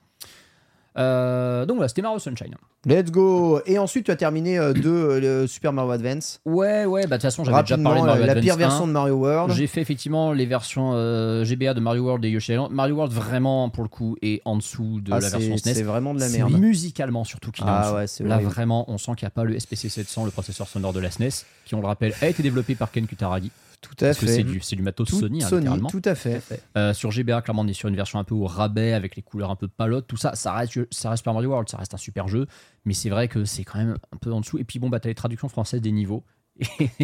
Euh, 0.99 1.67
donc 1.67 1.77
voilà, 1.77 1.89
c'était 1.89 2.03
Mario 2.03 2.19
Sunshine. 2.19 2.55
Let's 2.87 3.11
go 3.11 3.61
Et 3.67 3.79
ensuite, 3.79 4.07
tu 4.07 4.11
as 4.11 4.17
terminé 4.17 4.59
euh, 4.59 4.73
de 4.73 4.89
euh, 4.89 5.47
Super 5.47 5.73
Mario 5.73 5.91
Advance. 5.91 6.41
Ouais, 6.47 6.85
ouais, 6.87 7.03
bah 7.03 7.09
de 7.09 7.13
toute 7.15 7.23
façon, 7.23 7.45
j'avais 7.45 7.61
déjà 7.63 7.77
parlé 7.77 8.01
de 8.01 8.07
la, 8.07 8.13
Mario 8.13 8.25
la 8.27 8.33
Advance 8.33 8.45
pire 8.45 8.55
1. 8.55 8.57
version 8.57 8.87
de 8.87 8.93
Mario 8.93 9.15
World. 9.15 9.53
J'ai 9.55 9.67
fait 9.67 9.81
effectivement 9.81 10.33
les 10.33 10.47
versions 10.47 10.93
euh, 10.95 11.45
GBA 11.45 11.75
de 11.75 11.81
Mario 11.81 12.03
World 12.05 12.25
et 12.25 12.31
Yoshi 12.31 12.53
Island. 12.53 12.71
Mario 12.73 12.95
World 12.97 13.13
vraiment 13.13 13.69
pour 13.69 13.83
le 13.83 13.89
coup 13.89 14.17
est 14.23 14.41
en 14.45 14.57
dessous 14.57 15.01
de 15.03 15.13
Ah, 15.13 15.17
la 15.21 15.29
c'est- 15.29 15.37
version 15.39 15.57
c'est 15.59 15.75
SNES. 15.75 15.83
vraiment 15.85 16.15
de 16.15 16.21
la 16.21 16.29
C'est 16.29 16.39
merde. 16.39 16.53
musicalement 16.53 17.25
surtout 17.25 17.51
qu'il 17.51 17.65
Ah 17.67 17.93
ouais, 17.95 18.07
c'est 18.07 18.25
Là 18.25 18.37
horrible. 18.37 18.51
vraiment, 18.51 18.85
on 18.91 18.97
sent 18.99 19.13
qu'il 19.17 19.25
n'y 19.27 19.29
a 19.29 19.31
pas 19.31 19.45
le 19.45 19.59
SPC 19.59 19.89
700, 19.89 20.25
le 20.25 20.31
processeur 20.31 20.67
sonore 20.69 20.93
de 20.93 21.01
la 21.01 21.11
SNES, 21.11 21.45
qui 21.65 21.75
on 21.75 21.81
le 21.81 21.87
rappelle 21.87 22.15
a 22.23 22.29
été 22.29 22.43
développé 22.43 22.75
par 22.75 22.91
Ken 22.91 23.07
Kutaragi. 23.07 23.51
Tout 23.81 23.93
à 24.01 24.07
Parce 24.07 24.19
que 24.19 24.27
fait. 24.27 24.33
c'est 24.37 24.43
du, 24.43 24.61
c'est 24.61 24.77
du 24.77 24.83
matos 24.83 25.09
Tout 25.09 25.21
Sony, 25.21 25.43
hein, 25.43 25.49
Sony, 25.49 25.61
littéralement. 25.63 25.89
tout 25.89 26.03
à 26.05 26.15
fait. 26.15 26.43
Euh, 26.77 26.93
sur 26.95 27.11
GBA, 27.11 27.43
clairement, 27.43 27.63
on 27.63 27.67
est 27.69 27.73
sur 27.73 27.89
une 27.89 27.97
version 27.97 28.19
un 28.19 28.25
peu 28.25 28.35
au 28.35 28.47
rabais 28.47 28.93
avec 28.93 29.17
les 29.17 29.23
couleurs 29.23 29.51
un 29.51 29.57
peu 29.57 29.69
palotes, 29.69 30.07
tout 30.07 30.17
ça. 30.17 30.35
Ça 30.35 30.53
reste, 30.53 30.79
ça 30.93 31.11
reste 31.11 31.21
Super 31.21 31.35
Mario 31.35 31.51
World, 31.51 31.69
ça 31.69 31.77
reste 31.77 31.95
un 31.95 31.99
super 31.99 32.27
jeu, 32.29 32.47
mais 32.85 32.95
c'est 32.95 33.11
vrai 33.11 33.29
que 33.29 33.45
c'est 33.45 33.65
quand 33.65 33.79
même 33.79 33.97
un 34.13 34.17
peu 34.17 34.33
en 34.33 34.41
dessous. 34.41 34.59
Et 34.59 34.65
puis 34.65 34.79
bon, 34.79 34.89
bah, 34.89 35.01
t'as 35.01 35.09
les 35.09 35.15
traductions 35.15 35.49
françaises 35.49 35.81
des 35.81 35.93
niveaux. 35.93 36.25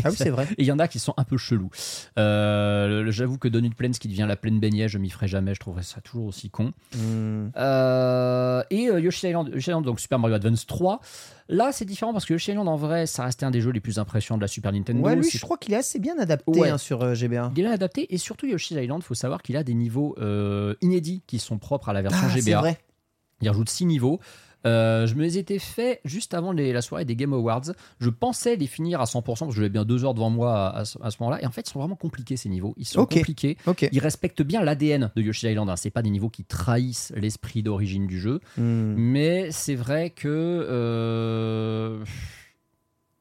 Ah 0.05 0.09
oui, 0.11 0.17
c'est 0.17 0.31
vrai. 0.31 0.47
Et 0.57 0.63
il 0.63 0.67
y 0.67 0.73
en 0.73 0.79
a 0.79 0.89
qui 0.89 0.99
sont 0.99 1.15
un 1.17 1.25
peu 1.25 1.37
chelous. 1.37 1.71
Euh, 2.19 3.11
J'avoue 3.11 3.39
que 3.39 3.49
Donut 3.49 3.75
Plains 3.75 3.91
qui 3.93 4.09
devient 4.09 4.25
la 4.29 4.37
plaine 4.37 4.61
baignée, 4.61 4.89
je 4.89 4.99
m'y 4.99 5.11
ferai 5.11 5.29
jamais. 5.29 5.55
Je 5.55 5.61
trouverais 5.61 5.83
ça 5.83 6.01
toujours 6.01 6.27
aussi 6.27 6.51
con. 6.51 6.73
Hmm. 6.97 7.49
Euh, 7.57 8.63
et 8.71 8.89
euh, 8.89 9.01
Yoshi 9.01 9.29
Island, 9.29 9.51
Yoshi 9.53 9.71
Island, 9.71 9.85
donc 9.85 10.01
Super 10.01 10.19
Mario 10.19 10.37
Advance 10.37 10.67
3. 10.67 11.01
Là, 11.49 11.71
c'est 11.73 11.85
différent 11.85 12.13
parce 12.13 12.25
que 12.25 12.33
Yoshi 12.33 12.53
Island, 12.53 12.69
en 12.69 12.77
vrai, 12.77 13.07
ça 13.07 13.25
restait 13.25 13.45
un 13.45 13.51
des 13.51 13.61
jeux 13.61 13.73
les 13.73 13.81
plus 13.81 13.99
impressionnants 13.99 14.39
de 14.39 14.43
la 14.43 14.49
Super 14.49 14.73
Nintendo. 14.73 15.03
Ouais, 15.03 15.17
lui, 15.17 15.25
C'est- 15.25 15.39
je 15.39 15.43
crois 15.43 15.59
qu'il 15.59 15.75
est 15.75 15.77
assez 15.79 15.99
bien 15.99 16.19
adapté 16.19 16.59
Ouais. 16.59 16.71
hein, 16.71 16.79
sur 16.79 17.15
GBA. 17.15 17.51
Il 17.55 17.61
est 17.61 17.63
bien 17.63 17.73
adapté 17.73 18.13
et 18.15 18.19
surtout 18.19 18.47
Yoshi 18.47 18.75
Island, 18.75 19.03
faut 19.03 19.15
savoir 19.15 19.43
qu'il 19.43 19.57
a 19.57 19.65
des 19.65 19.75
niveaux 19.75 20.17
inédits 20.81 21.23
qui 21.27 21.39
sont 21.39 21.59
propres 21.59 21.89
à 21.91 21.93
la 21.93 22.03
version 22.03 22.21
Ah, 22.25 22.31
c'est 22.33 22.41
GBA. 22.41 22.61
vrai. 22.61 22.79
Il 23.43 23.49
rajoute 23.49 23.69
6 23.69 23.87
niveaux. 23.87 24.21
Euh, 24.67 25.07
je 25.07 25.15
me 25.15 25.23
les 25.23 25.39
étais 25.39 25.59
fait 25.59 26.01
juste 26.05 26.35
avant 26.35 26.53
les- 26.53 26.73
la 26.73 26.83
soirée 26.83 27.05
des 27.05 27.17
Game 27.17 27.33
Awards. 27.33 27.63
Je 28.01 28.11
pensais 28.11 28.57
les 28.57 28.67
finir 28.67 29.01
à 29.01 29.05
100% 29.07 29.23
parce 29.47 29.51
que 29.51 29.57
j'avais 29.57 29.69
bien 29.69 29.85
deux 29.85 30.05
heures 30.05 30.15
devant 30.15 30.31
moi 30.31 30.69
à, 30.69 30.81
à 30.81 30.85
ce 30.85 30.99
moment-là. 31.21 31.43
Et 31.43 31.47
en 31.47 31.51
fait, 31.51 31.67
ils 31.69 31.71
sont 31.71 31.79
vraiment 31.81 31.97
compliqués 31.97 32.37
ces 32.37 32.49
niveaux. 32.49 32.75
Ils 32.77 32.87
sont 32.87 33.01
compliqués. 33.19 33.57
Ils 33.93 33.99
respectent 34.01 34.43
bien 34.43 34.63
l'ADN 34.63 35.11
de 35.17 35.23
Yoshi 35.23 35.49
Island. 35.49 35.69
Hein. 35.69 35.77
C'est 35.77 35.91
pas 35.91 36.03
des 36.03 36.11
niveaux 36.11 36.31
qui 36.31 36.45
trahissent 36.45 37.13
l'esprit 37.17 37.63
d'origine 37.63 38.07
du 38.07 38.21
jeu. 38.21 38.41
Hmm. 38.57 38.95
Mais 38.97 39.51
c'est 39.51 39.75
vrai 39.75 40.11
que, 40.11 40.29
euh, 40.29 42.05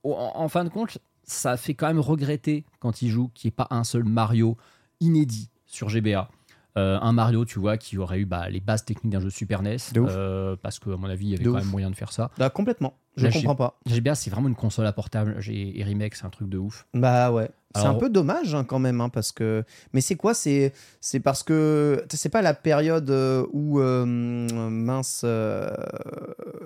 en, 0.04 0.32
en 0.36 0.48
fin 0.50 0.64
de 0.64 0.70
compte, 0.70 0.98
ça 1.24 1.58
fait 1.58 1.74
quand 1.74 1.88
même 1.88 2.00
regretter 2.00 2.66
quand 2.80 3.02
il 3.02 3.10
joue 3.10 3.30
qu'il 3.34 3.48
n'y 3.48 3.54
ait 3.54 3.56
pas 3.56 3.68
un 3.70 3.84
seul 3.84 4.04
Mario 4.04 4.58
inédit 5.00 5.50
sur 5.66 5.90
GBA. 5.90 6.30
Euh, 6.78 6.98
un 7.02 7.12
Mario, 7.12 7.44
tu 7.44 7.60
vois, 7.60 7.76
qui 7.78 7.98
aurait 7.98 8.20
eu 8.20 8.26
bah, 8.26 8.50
les 8.50 8.62
bases 8.62 8.86
techniques 8.86 9.12
d'un 9.12 9.20
jeu 9.20 9.30
Super 9.30 9.62
NES, 9.62 9.76
euh, 9.98 10.56
parce 10.62 10.80
qu'à 10.80 10.96
mon 10.96 11.10
avis, 11.10 11.26
il 11.26 11.30
y 11.32 11.34
avait 11.36 11.44
De 11.44 11.50
quand 11.50 11.58
ouf. 11.58 11.64
même 11.64 11.72
moyen 11.72 11.90
de 11.90 11.96
faire 11.96 12.14
ça. 12.14 12.32
Ah, 12.40 12.50
complètement. 12.50 12.94
Je 13.18 13.26
Là, 13.26 13.32
comprends 13.34 13.56
pas. 13.56 13.78
GBA, 13.86 14.16
c'est 14.16 14.30
vraiment 14.30 14.48
une 14.48 14.56
console 14.56 14.86
à 14.86 14.94
portable. 14.94 15.36
J'ai 15.40 15.78
et 15.78 15.84
remake, 15.84 16.16
c'est 16.16 16.24
un 16.26 16.30
truc 16.30 16.48
de 16.48 16.58
ouf. 16.58 16.88
Bah 16.94 17.30
ouais. 17.34 17.50
C'est 17.76 17.86
un 17.86 17.94
peu 17.96 18.10
dommage 18.10 18.54
hein, 18.56 18.64
quand 18.66 18.80
même, 18.80 19.02
hein, 19.02 19.10
parce 19.10 19.32
que. 19.34 19.64
Mais 19.94 20.00
c'est 20.02 20.16
quoi 20.16 20.34
C'est 20.34 20.72
c'est 21.02 21.20
parce 21.20 21.44
que 21.44 22.06
c'est 22.14 22.30
pas 22.30 22.42
la 22.42 22.54
période 22.54 23.10
euh, 23.10 23.46
où 23.52 23.80
euh, 23.82 24.06
mince, 24.06 25.22
euh, 25.26 25.74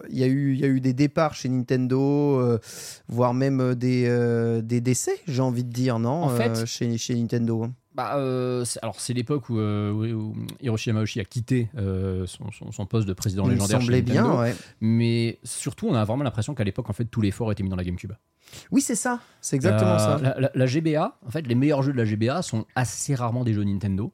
il 0.10 0.18
y 0.20 0.24
a 0.24 0.28
eu 0.28 0.54
il 0.54 0.60
y 0.60 0.64
a 0.64 0.68
eu 0.68 0.82
des 0.82 0.94
départs 0.94 1.34
chez 1.34 1.50
Nintendo, 1.50 2.40
euh, 2.40 2.60
voire 3.08 3.34
même 3.34 3.74
des 3.76 4.08
des 4.64 4.82
décès, 4.82 5.16
j'ai 5.28 5.42
envie 5.42 5.64
de 5.64 5.72
dire, 5.72 5.98
non 6.00 6.24
En 6.24 6.30
fait- 6.30 6.66
chez 6.66 6.98
chez 6.98 7.16
Nintendo. 7.16 7.68
Bah, 7.96 8.18
euh, 8.18 8.66
c'est- 8.66 8.80
alors 8.84 9.00
c'est 9.00 9.14
l'époque 9.14 9.50
où, 9.50 9.58
euh, 9.58 9.92
où- 9.92 10.36
Hiroshi 10.62 10.90
Yamauchi 10.90 11.20
a 11.22 11.24
quitté 11.24 11.70
euh, 11.78 12.26
son, 12.28 12.52
son- 12.52 12.72
son 12.74 12.86
poste 12.86 13.08
de 13.08 13.14
président 13.14 13.46
Il 13.46 13.52
légendaire 13.52 13.80
chez 13.80 13.86
semblait 13.86 14.02
Nintendo. 14.02 14.30
bien, 14.32 14.40
ouais. 14.42 14.56
Mais 14.82 15.40
surtout, 15.46 15.88
on 15.88 15.94
a 15.96 16.04
vraiment 16.04 16.24
l'impression 16.24 16.54
qu'à 16.54 16.66
l'époque, 16.66 16.90
en 16.90 16.94
fait, 16.94 17.06
tout 17.06 17.22
l'effort 17.22 17.52
était 17.54 17.64
mis 17.64 17.70
dans 17.70 17.78
la 17.78 17.86
GameCube. 17.86 18.12
Oui, 18.72 18.82
c'est 18.82 18.96
ça. 18.96 19.22
C'est 19.40 19.56
exactement 19.56 19.98
ça. 19.98 20.20
La, 20.22 20.40
la- 20.40 20.52
la 20.54 20.66
GBA, 20.66 21.18
en 21.26 21.30
fait, 21.32 21.48
les 21.48 21.56
meilleurs 21.56 21.84
jeux 21.84 21.94
de 21.94 21.98
la 21.98 22.06
GBA 22.06 22.42
sont 22.42 22.66
assez 22.76 23.16
rarement 23.16 23.44
des 23.46 23.54
jeux 23.54 23.64
Nintendo. 23.64 24.12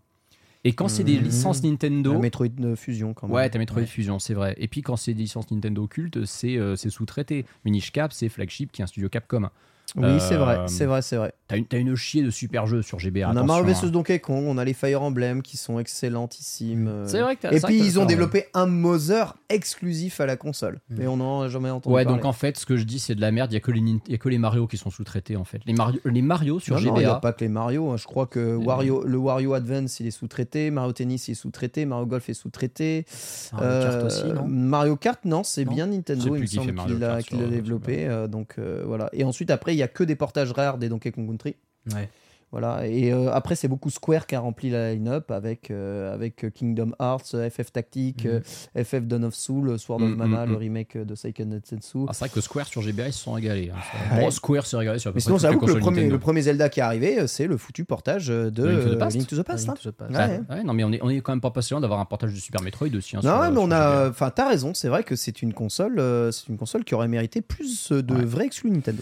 Et 0.64 0.74
quand 0.74 0.88
c'est 0.88 1.04
des 1.04 1.18
Mhm. 1.18 1.24
licences 1.24 1.64
Nintendo, 1.64 2.14
La 2.14 2.20
Metroid 2.20 2.76
Fusion 2.76 3.16
quand 3.16 3.26
même. 3.28 3.36
ouais, 3.36 3.50
t'as 3.50 3.58
Metroid 3.58 3.82
Ouais. 3.82 3.88
Fusion, 3.88 4.20
c'est 4.20 4.36
vrai. 4.36 4.54
Et 4.60 4.68
puis 4.68 4.84
quand 4.84 4.96
c'est 4.96 5.16
des 5.16 5.24
licences 5.24 5.50
Nintendo 5.50 5.88
cultes, 5.88 6.24
c'est 6.26 6.60
c'est 6.76 6.92
sous-traité. 6.92 7.48
Minish 7.66 7.92
Cap, 7.92 8.14
c'est 8.14 8.30
Flagship, 8.30 8.72
qui 8.72 8.82
est 8.82 8.84
un 8.84 8.88
studio 8.88 9.10
Capcom. 9.10 9.50
Oui, 9.98 10.20
c'est 10.20 10.36
vrai, 10.36 10.58
Euh, 10.60 10.68
c'est 10.68 10.86
vrai, 10.86 11.02
c'est 11.02 11.18
vrai. 11.18 11.34
T'as 11.48 11.58
une, 11.58 11.66
t'as 11.66 11.78
une 11.78 11.96
chier 11.96 12.24
de 12.24 12.30
super 12.30 12.66
jeux 12.66 12.82
sur 12.82 12.98
GBA. 13.00 13.20
On 13.20 13.24
a 13.24 13.32
attention, 13.32 13.46
Mario 13.46 13.66
hein. 13.76 13.80
vs 13.88 13.92
Donkey 13.92 14.20
Kong, 14.20 14.46
on 14.48 14.58
a 14.58 14.64
les 14.64 14.74
Fire 14.74 15.02
Emblem 15.02 15.42
qui 15.42 15.58
sont 15.58 15.80
excellentissimes. 15.80 16.88
euh. 16.88 17.08
C'est 17.08 17.20
vrai 17.22 17.36
que 17.36 17.42
t'as- 17.42 17.52
Et 17.54 17.60
puis 17.60 17.78
ils 17.78 18.00
ont 18.00 18.06
développé 18.06 18.46
un 18.54 18.68
Mother 18.68 19.36
exclusif 19.50 20.22
à 20.22 20.26
la 20.26 20.38
console. 20.38 20.80
Mais 20.90 21.08
on 21.08 21.18
n'en 21.18 21.42
a 21.42 21.50
jamais 21.50 21.70
entendu 21.70 21.94
Ouais, 21.94 22.04
parler. 22.06 22.18
donc 22.18 22.26
en 22.26 22.32
fait, 22.34 22.58
ce 22.58 22.66
que 22.66 22.78
je 22.78 22.84
dis, 22.84 23.00
c'est 23.00 23.16
de 23.16 23.22
la 23.22 23.32
merde. 23.32 23.52
Il 23.52 23.56
y 23.56 23.58
a 23.58 23.60
que 23.60 23.72
les, 23.72 23.82
Nin- 23.82 24.00
il 24.06 24.12
y 24.12 24.16
a 24.16 24.18
que 24.18 24.30
les 24.30 24.38
Mario 24.38 24.66
qui 24.68 24.78
sont 24.78 24.90
sous-traités, 24.90 25.36
en 25.36 25.44
fait. 25.44 25.60
Les 25.66 25.74
Mario, 25.74 26.00
les 26.06 26.22
Mario 26.22 26.60
sur 26.60 26.76
Non, 26.76 26.82
non, 26.82 26.88
il 26.96 27.00
n'y 27.00 27.00
GBA. 27.02 27.16
a 27.16 27.20
pas 27.20 27.34
que 27.34 27.42
les 27.42 27.50
Mario. 27.50 27.90
hein. 27.92 27.98
Je 27.98 28.06
crois 28.06 28.28
que 28.28 28.56
Wario, 28.56 29.04
le 29.06 29.18
Wario 29.18 29.54
Advance, 29.54 30.00
il 30.00 30.08
est 30.08 30.12
sous-traité. 30.12 30.72
Mario 30.72 30.94
Tennis, 30.94 31.28
il 31.28 31.32
est 31.32 31.36
sous-traité. 31.36 31.86
Mario 31.86 32.06
Golf 32.06 32.30
est 32.30 32.34
sous-traité. 32.34 33.06
Mario 33.54 33.68
Kart 33.84 33.96
Euh, 33.96 34.06
aussi, 34.08 34.24
non? 34.34 34.48
Mario 34.48 34.96
Kart, 34.96 35.20
non, 35.26 35.44
c'est 35.44 35.66
Non 35.66 35.74
bien 35.74 35.88
Nintendo, 35.88 36.36
il 36.36 36.42
me 36.42 36.46
qui 36.46 36.56
semble 36.56 36.74
qu'il 36.86 37.00
l'a 37.00 37.20
développé. 37.50 38.08
donc 38.30 38.56
voilà. 38.86 39.10
Et 39.14 39.24
ensuite, 39.26 39.52
après, 39.52 39.76
il 39.76 39.81
y 39.82 39.84
a 39.84 39.88
que 39.90 40.04
des 40.04 40.16
portages 40.16 40.52
rares 40.52 40.78
des 40.78 40.90
Donkey 40.90 41.12
Kong 41.12 41.28
Country. 41.28 41.56
Ouais. 41.94 42.08
Voilà. 42.54 42.86
Et 42.86 43.14
euh, 43.14 43.32
après, 43.32 43.56
c'est 43.56 43.70
beaucoup 43.70 43.90
Square 43.90 44.28
qui 44.28 44.36
a 44.36 44.42
rempli 44.42 44.70
la 44.70 44.94
line-up 44.94 45.32
avec, 45.32 45.72
euh, 45.72 46.14
avec 46.14 46.52
Kingdom 46.54 46.92
Hearts, 47.00 47.34
FF 47.50 47.72
Tactique, 47.72 48.26
Mhm. 48.26 48.42
euh, 48.76 48.84
FF 48.84 49.04
Dawn 49.08 49.24
of 49.24 49.34
Soul, 49.36 49.80
Sword 49.80 50.02
of 50.02 50.10
Mhm, 50.10 50.16
Mana, 50.18 50.46
mhm. 50.46 50.52
le 50.52 50.58
remake 50.58 50.98
de 50.98 51.16
Seiken 51.16 51.48
Netsetsu. 51.48 52.00
Ah, 52.10 52.12
c'est 52.14 52.26
vrai 52.26 52.30
que 52.30 52.42
Square 52.42 52.68
sur 52.68 52.82
GBA, 52.82 53.08
ils 53.08 53.14
se 53.14 53.24
sont 53.24 53.32
régalés. 53.32 53.72
hein. 53.74 53.80
Ouais. 54.18 54.20
Bon, 54.24 54.32
Square 54.32 54.66
s'est 54.66 54.76
régalé 54.76 55.00
sur 55.00 55.14
Mais 55.14 55.22
sinon, 55.22 55.38
j'avoue 55.38 55.60
que 55.60 55.66
le 55.72 55.80
premier, 55.80 56.10
le 56.10 56.20
premier 56.20 56.42
Zelda 56.42 56.68
qui 56.68 56.82
est 56.82 56.84
arrivé, 56.84 57.20
euh, 57.22 57.28
c'est 57.28 57.48
le 57.48 57.56
foutu 57.56 57.86
portage 57.86 58.30
euh, 58.30 58.52
de 58.52 58.66
Link 58.68 58.82
to 58.84 58.90
the 58.90 58.94
euh, 58.96 58.98
Past. 58.98 59.16
Link 59.18 59.28
to 59.30 59.38
the 59.38 59.44
Past. 59.44 59.68
Link 59.68 59.78
hein. 59.78 59.80
to 59.82 59.90
the 59.92 59.96
Past. 59.96 60.12
Ouais. 60.12 60.18
Ouais, 60.50 60.56
ouais, 60.58 60.64
non, 60.66 60.74
mais 60.74 60.84
on 60.84 60.92
est, 60.92 61.00
on 61.02 61.10
est 61.10 61.22
quand 61.22 61.32
même 61.32 61.40
pas 61.40 61.52
patient 61.52 61.80
d'avoir 61.80 62.02
un 62.02 62.06
portage 62.06 62.34
de 62.34 62.38
Super 62.40 62.62
Metroid 62.64 62.90
aussi. 62.98 63.16
hein, 63.16 63.22
Non, 63.24 63.44
sur- 63.44 63.52
mais 63.54 63.60
on 63.62 63.72
a. 63.72 64.10
Enfin, 64.10 64.30
t'as 64.30 64.50
raison, 64.50 64.74
c'est 64.74 64.90
vrai 64.90 65.04
que 65.06 65.16
c'est 65.16 65.42
une 65.42 65.54
console, 65.54 66.00
euh, 66.00 66.32
c'est 66.34 66.50
une 66.50 66.58
console 66.58 66.84
qui 66.84 66.96
aurait 66.96 67.08
mérité 67.08 67.40
plus 67.40 67.94
de 67.94 68.14
vrais 68.26 68.48
exclus 68.48 68.72
Nintendo. 68.72 69.02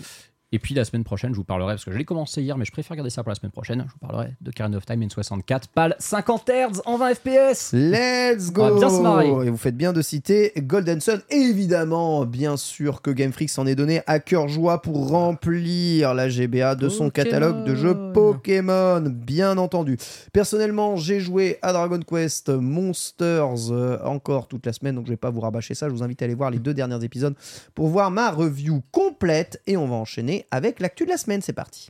Et 0.51 0.57
puis 0.57 0.73
la 0.73 0.83
semaine 0.83 1.03
prochaine, 1.03 1.31
je 1.31 1.37
vous 1.37 1.43
parlerai, 1.43 1.73
parce 1.73 1.85
que 1.85 1.91
je 1.91 1.97
l'ai 1.97 2.05
commencé 2.05 2.41
hier, 2.41 2.57
mais 2.57 2.65
je 2.65 2.71
préfère 2.71 2.95
garder 2.95 3.11
ça 3.11 3.21
pour 3.21 3.29
la 3.29 3.35
semaine 3.35 3.51
prochaine. 3.51 3.85
Je 3.87 3.91
vous 3.93 3.99
parlerai 3.99 4.33
de 4.41 4.49
Karen 4.49 4.73
of 4.73 4.83
Time 4.83 5.03
N64, 5.03 5.65
PAL 5.75 5.95
50 5.99 6.49
Hz 6.49 6.81
en 6.85 6.97
20 6.97 7.13
FPS. 7.13 7.73
Let's 7.73 8.51
go 8.51 8.63
On 8.63 8.69
va 8.71 8.75
bien 8.79 8.89
se 8.89 9.01
marrer. 9.01 9.27
Et 9.45 9.49
vous 9.51 9.57
faites 9.57 9.77
bien 9.77 9.93
de 9.93 10.01
citer 10.01 10.51
Golden 10.57 11.01
Sun. 11.01 11.21
Évidemment, 11.29 12.25
bien 12.25 12.57
sûr 12.57 13.03
que 13.03 13.11
Game 13.11 13.31
Freak 13.31 13.51
s'en 13.51 13.67
est 13.67 13.75
donné 13.75 14.01
à 14.07 14.19
cœur 14.19 14.47
joie 14.47 14.81
pour 14.81 15.09
remplir 15.09 16.15
la 16.15 16.29
GBA 16.29 16.73
de 16.73 16.89
son 16.89 17.09
Pokémon. 17.09 17.11
catalogue 17.11 17.65
de 17.65 17.75
jeux 17.75 18.11
Pokémon, 18.13 19.01
bien 19.01 19.55
entendu. 19.59 19.97
Personnellement, 20.33 20.95
j'ai 20.95 21.19
joué 21.19 21.59
à 21.61 21.73
Dragon 21.73 21.99
Quest 21.99 22.49
Monsters 22.49 23.71
euh, 23.71 23.99
encore 24.03 24.47
toute 24.47 24.65
la 24.65 24.73
semaine, 24.73 24.95
donc 24.95 25.05
je 25.05 25.11
vais 25.11 25.17
pas 25.17 25.29
vous 25.29 25.41
rabâcher 25.41 25.75
ça. 25.75 25.89
Je 25.89 25.93
vous 25.93 26.01
invite 26.01 26.23
à 26.23 26.25
aller 26.25 26.33
voir 26.33 26.49
les 26.49 26.59
deux 26.59 26.73
derniers 26.73 27.03
épisodes 27.03 27.35
pour 27.75 27.87
voir 27.87 28.09
ma 28.09 28.31
review 28.31 28.81
complète. 28.91 29.61
Et 29.67 29.77
on 29.77 29.87
va 29.87 29.95
enchaîner 29.95 30.38
avec 30.51 30.79
l'actu 30.79 31.05
de 31.05 31.09
la 31.09 31.17
semaine. 31.17 31.41
C'est 31.41 31.53
parti. 31.53 31.89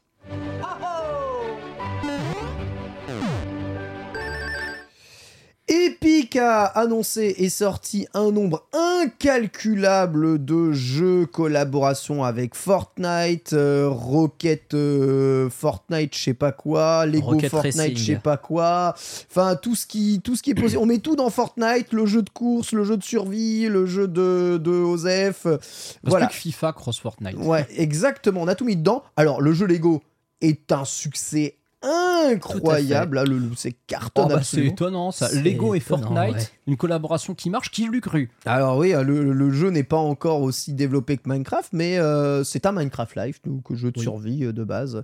Epic 5.72 6.36
a 6.36 6.66
annoncé 6.66 7.36
et 7.38 7.48
sorti 7.50 8.08
un 8.16 8.32
nombre 8.32 8.66
incalculable 8.74 10.44
de 10.44 10.72
jeux 10.72 11.28
collaboration 11.28 12.24
avec 12.24 12.56
Fortnite, 12.56 13.54
euh, 13.54 13.88
Rocket 13.88 14.74
euh, 14.74 15.48
Fortnite, 15.52 16.16
je 16.18 16.24
sais 16.24 16.34
pas 16.34 16.52
quoi, 16.52 17.06
Lego 17.06 17.28
Rocket 17.28 17.52
Fortnite, 17.52 17.98
je 18.00 18.04
sais 18.04 18.16
pas 18.16 18.38
quoi. 18.38 18.96
Enfin 19.30 19.56
tout 19.56 19.76
ce 19.76 19.86
qui 19.86 20.22
tout 20.24 20.36
ce 20.36 20.42
qui 20.42 20.52
est 20.52 20.56
possible. 20.56 20.82
On 20.82 20.88
met 20.88 20.98
tout 20.98 21.16
dans 21.16 21.30
Fortnite, 21.30 21.94
le 21.94 22.08
jeu 22.08 22.24
de 22.24 22.30
course, 22.32 22.72
le 22.72 22.84
jeu 22.84 22.98
de 22.98 23.04
survie, 23.04 23.68
le 23.68 23.86
jeu 23.86 24.08
de 24.08 24.58
de 24.60 24.72
Osef. 24.72 25.44
Parce 25.44 25.60
Voilà. 26.04 26.26
que 26.26 26.34
FIFA 26.34 26.74
cross 26.74 27.00
Fortnite. 27.00 27.38
Ouais, 27.38 27.68
exactement. 27.78 28.42
On 28.42 28.48
a 28.48 28.56
tout 28.56 28.66
mis 28.66 28.76
dedans. 28.76 29.04
Alors, 29.18 29.40
le 29.40 29.54
jeu 29.54 29.68
Lego 29.68 30.02
est 30.42 30.72
un 30.72 30.86
succès 30.86 31.58
incroyable. 31.82 33.16
Là, 33.16 33.24
le, 33.24 33.38
le- 33.38 33.50
c'est 33.56 33.72
cartonne 33.88 34.26
Oh, 34.28 34.36
bah, 34.36 34.44
c'est 34.44 34.66
étonnant 34.66 35.12
ça. 35.12 35.30
Lego 35.34 35.74
et 35.74 35.78
étonnant, 35.78 36.08
Fortnite, 36.14 36.36
ouais. 36.36 36.48
une 36.68 36.78
collaboration 36.78 37.34
qui 37.36 37.50
marche, 37.50 37.72
qui 37.72 37.86
l'eût 37.88 38.02
cru 38.02 38.30
Alors 38.46 38.78
oui, 38.78 38.92
le, 38.92 39.32
le 39.34 39.52
jeu 39.52 39.70
n'est 39.70 39.84
pas 39.84 39.98
encore 39.98 40.42
aussi 40.42 40.74
développé 40.74 41.18
que 41.18 41.30
Minecraft, 41.30 41.70
mais 41.74 41.98
euh, 41.98 42.44
c'est 42.44 42.66
un 42.66 42.72
Minecraft 42.72 43.16
Live, 43.16 43.40
donc 43.46 43.74
jeu 43.74 43.92
de 43.92 43.98
Oui. 44.00 44.04
survie 44.04 44.46
euh, 44.46 44.54
de 44.54 44.64
base. 44.64 45.02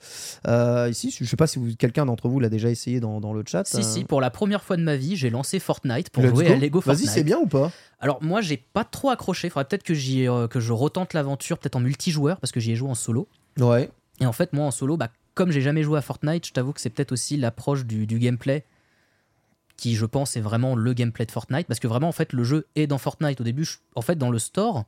Euh, 0.47 0.89
ici, 0.89 1.15
je 1.17 1.23
sais 1.25 1.37
pas 1.37 1.47
si 1.47 1.59
vous- 1.59 1.75
quelqu'un 1.77 2.05
d'entre 2.05 2.27
vous 2.27 2.39
l'a 2.39 2.49
déjà 2.49 2.69
essayé 2.69 2.99
dans, 2.99 3.19
dans 3.21 3.33
le 3.33 3.43
chat. 3.45 3.65
Si, 3.65 3.77
euh, 3.77 3.81
si, 3.81 4.03
pour 4.03 4.21
la 4.21 4.29
première 4.29 4.63
fois 4.63 4.77
de 4.77 4.83
ma 4.83 4.95
vie, 4.95 5.15
j'ai 5.15 5.29
lancé 5.29 5.59
Fortnite 5.59 6.09
pour 6.09 6.23
let's 6.23 6.31
jouer 6.33 6.45
go. 6.47 6.53
à 6.53 6.55
Lego 6.57 6.79
Vas-y, 6.81 6.95
Fortnite. 6.97 7.09
c'est 7.11 7.23
bien 7.23 7.37
ou 7.37 7.47
pas? 7.47 7.71
Alors 7.99 8.21
moi, 8.21 8.41
j'ai 8.41 8.57
pas 8.57 8.83
trop 8.83 9.09
accroché. 9.09 9.49
Faudrait 9.49 9.65
peut-être 9.65 9.83
que, 9.83 9.93
j'y, 9.93 10.27
euh, 10.27 10.47
que 10.47 10.59
je 10.59 10.73
retente 10.73 11.13
l'aventure, 11.13 11.57
peut-être 11.57 11.75
en 11.77 11.79
multijoueur, 11.81 12.37
parce 12.39 12.51
que 12.51 12.59
j'y 12.59 12.71
ai 12.71 12.75
joué 12.75 12.89
en 12.89 12.95
solo. 12.95 13.27
Ouais. 13.59 13.89
Et 14.19 14.25
en 14.25 14.33
fait, 14.33 14.53
moi 14.53 14.65
en 14.65 14.71
solo, 14.71 14.97
bah, 14.97 15.09
comme 15.35 15.51
j'ai 15.51 15.61
jamais 15.61 15.83
joué 15.83 15.97
à 15.99 16.01
Fortnite, 16.01 16.47
je 16.47 16.53
t'avoue 16.53 16.73
que 16.73 16.81
c'est 16.81 16.89
peut-être 16.89 17.11
aussi 17.11 17.37
l'approche 17.37 17.85
du, 17.85 18.07
du 18.07 18.17
gameplay 18.19 18.65
qui, 19.77 19.95
je 19.95 20.05
pense, 20.05 20.35
est 20.37 20.41
vraiment 20.41 20.75
le 20.75 20.93
gameplay 20.93 21.25
de 21.25 21.31
Fortnite. 21.31 21.67
Parce 21.67 21.79
que 21.81 21.87
vraiment, 21.87 22.07
en 22.07 22.13
fait, 22.13 22.31
le 22.33 22.43
jeu 22.43 22.65
est 22.75 22.87
dans 22.87 22.97
Fortnite. 22.97 23.41
Au 23.41 23.43
début, 23.43 23.65
je- 23.65 23.77
en 23.95 24.01
fait, 24.01 24.15
dans 24.15 24.31
le 24.31 24.39
store, 24.39 24.85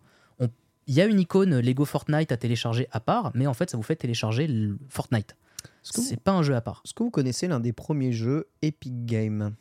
il 0.90 0.94
y 0.94 1.02
a 1.02 1.06
une 1.06 1.20
icône 1.20 1.60
Lego 1.60 1.84
Fortnite 1.84 2.32
à 2.32 2.38
télécharger 2.38 2.88
à 2.94 3.02
part, 3.02 3.32
mais 3.36 3.46
en 3.46 3.54
fait, 3.54 3.70
ça 3.70 3.76
vous 3.76 3.84
fait 3.84 3.98
télécharger 3.98 4.48
le 4.48 4.78
Fortnite. 4.88 5.36
C'est 5.84 6.20
pas 6.22 6.32
un 6.32 6.44
jeu 6.44 6.56
à 6.56 6.62
part. 6.62 6.82
est-ce 6.86 6.94
que 6.94 7.04
vous 7.04 7.10
connaissez 7.12 7.50
l'un 7.50 7.60
des 7.60 7.74
premiers 7.74 8.14
jeux 8.14 8.48
Epic 8.62 9.06
Games? 9.06 9.54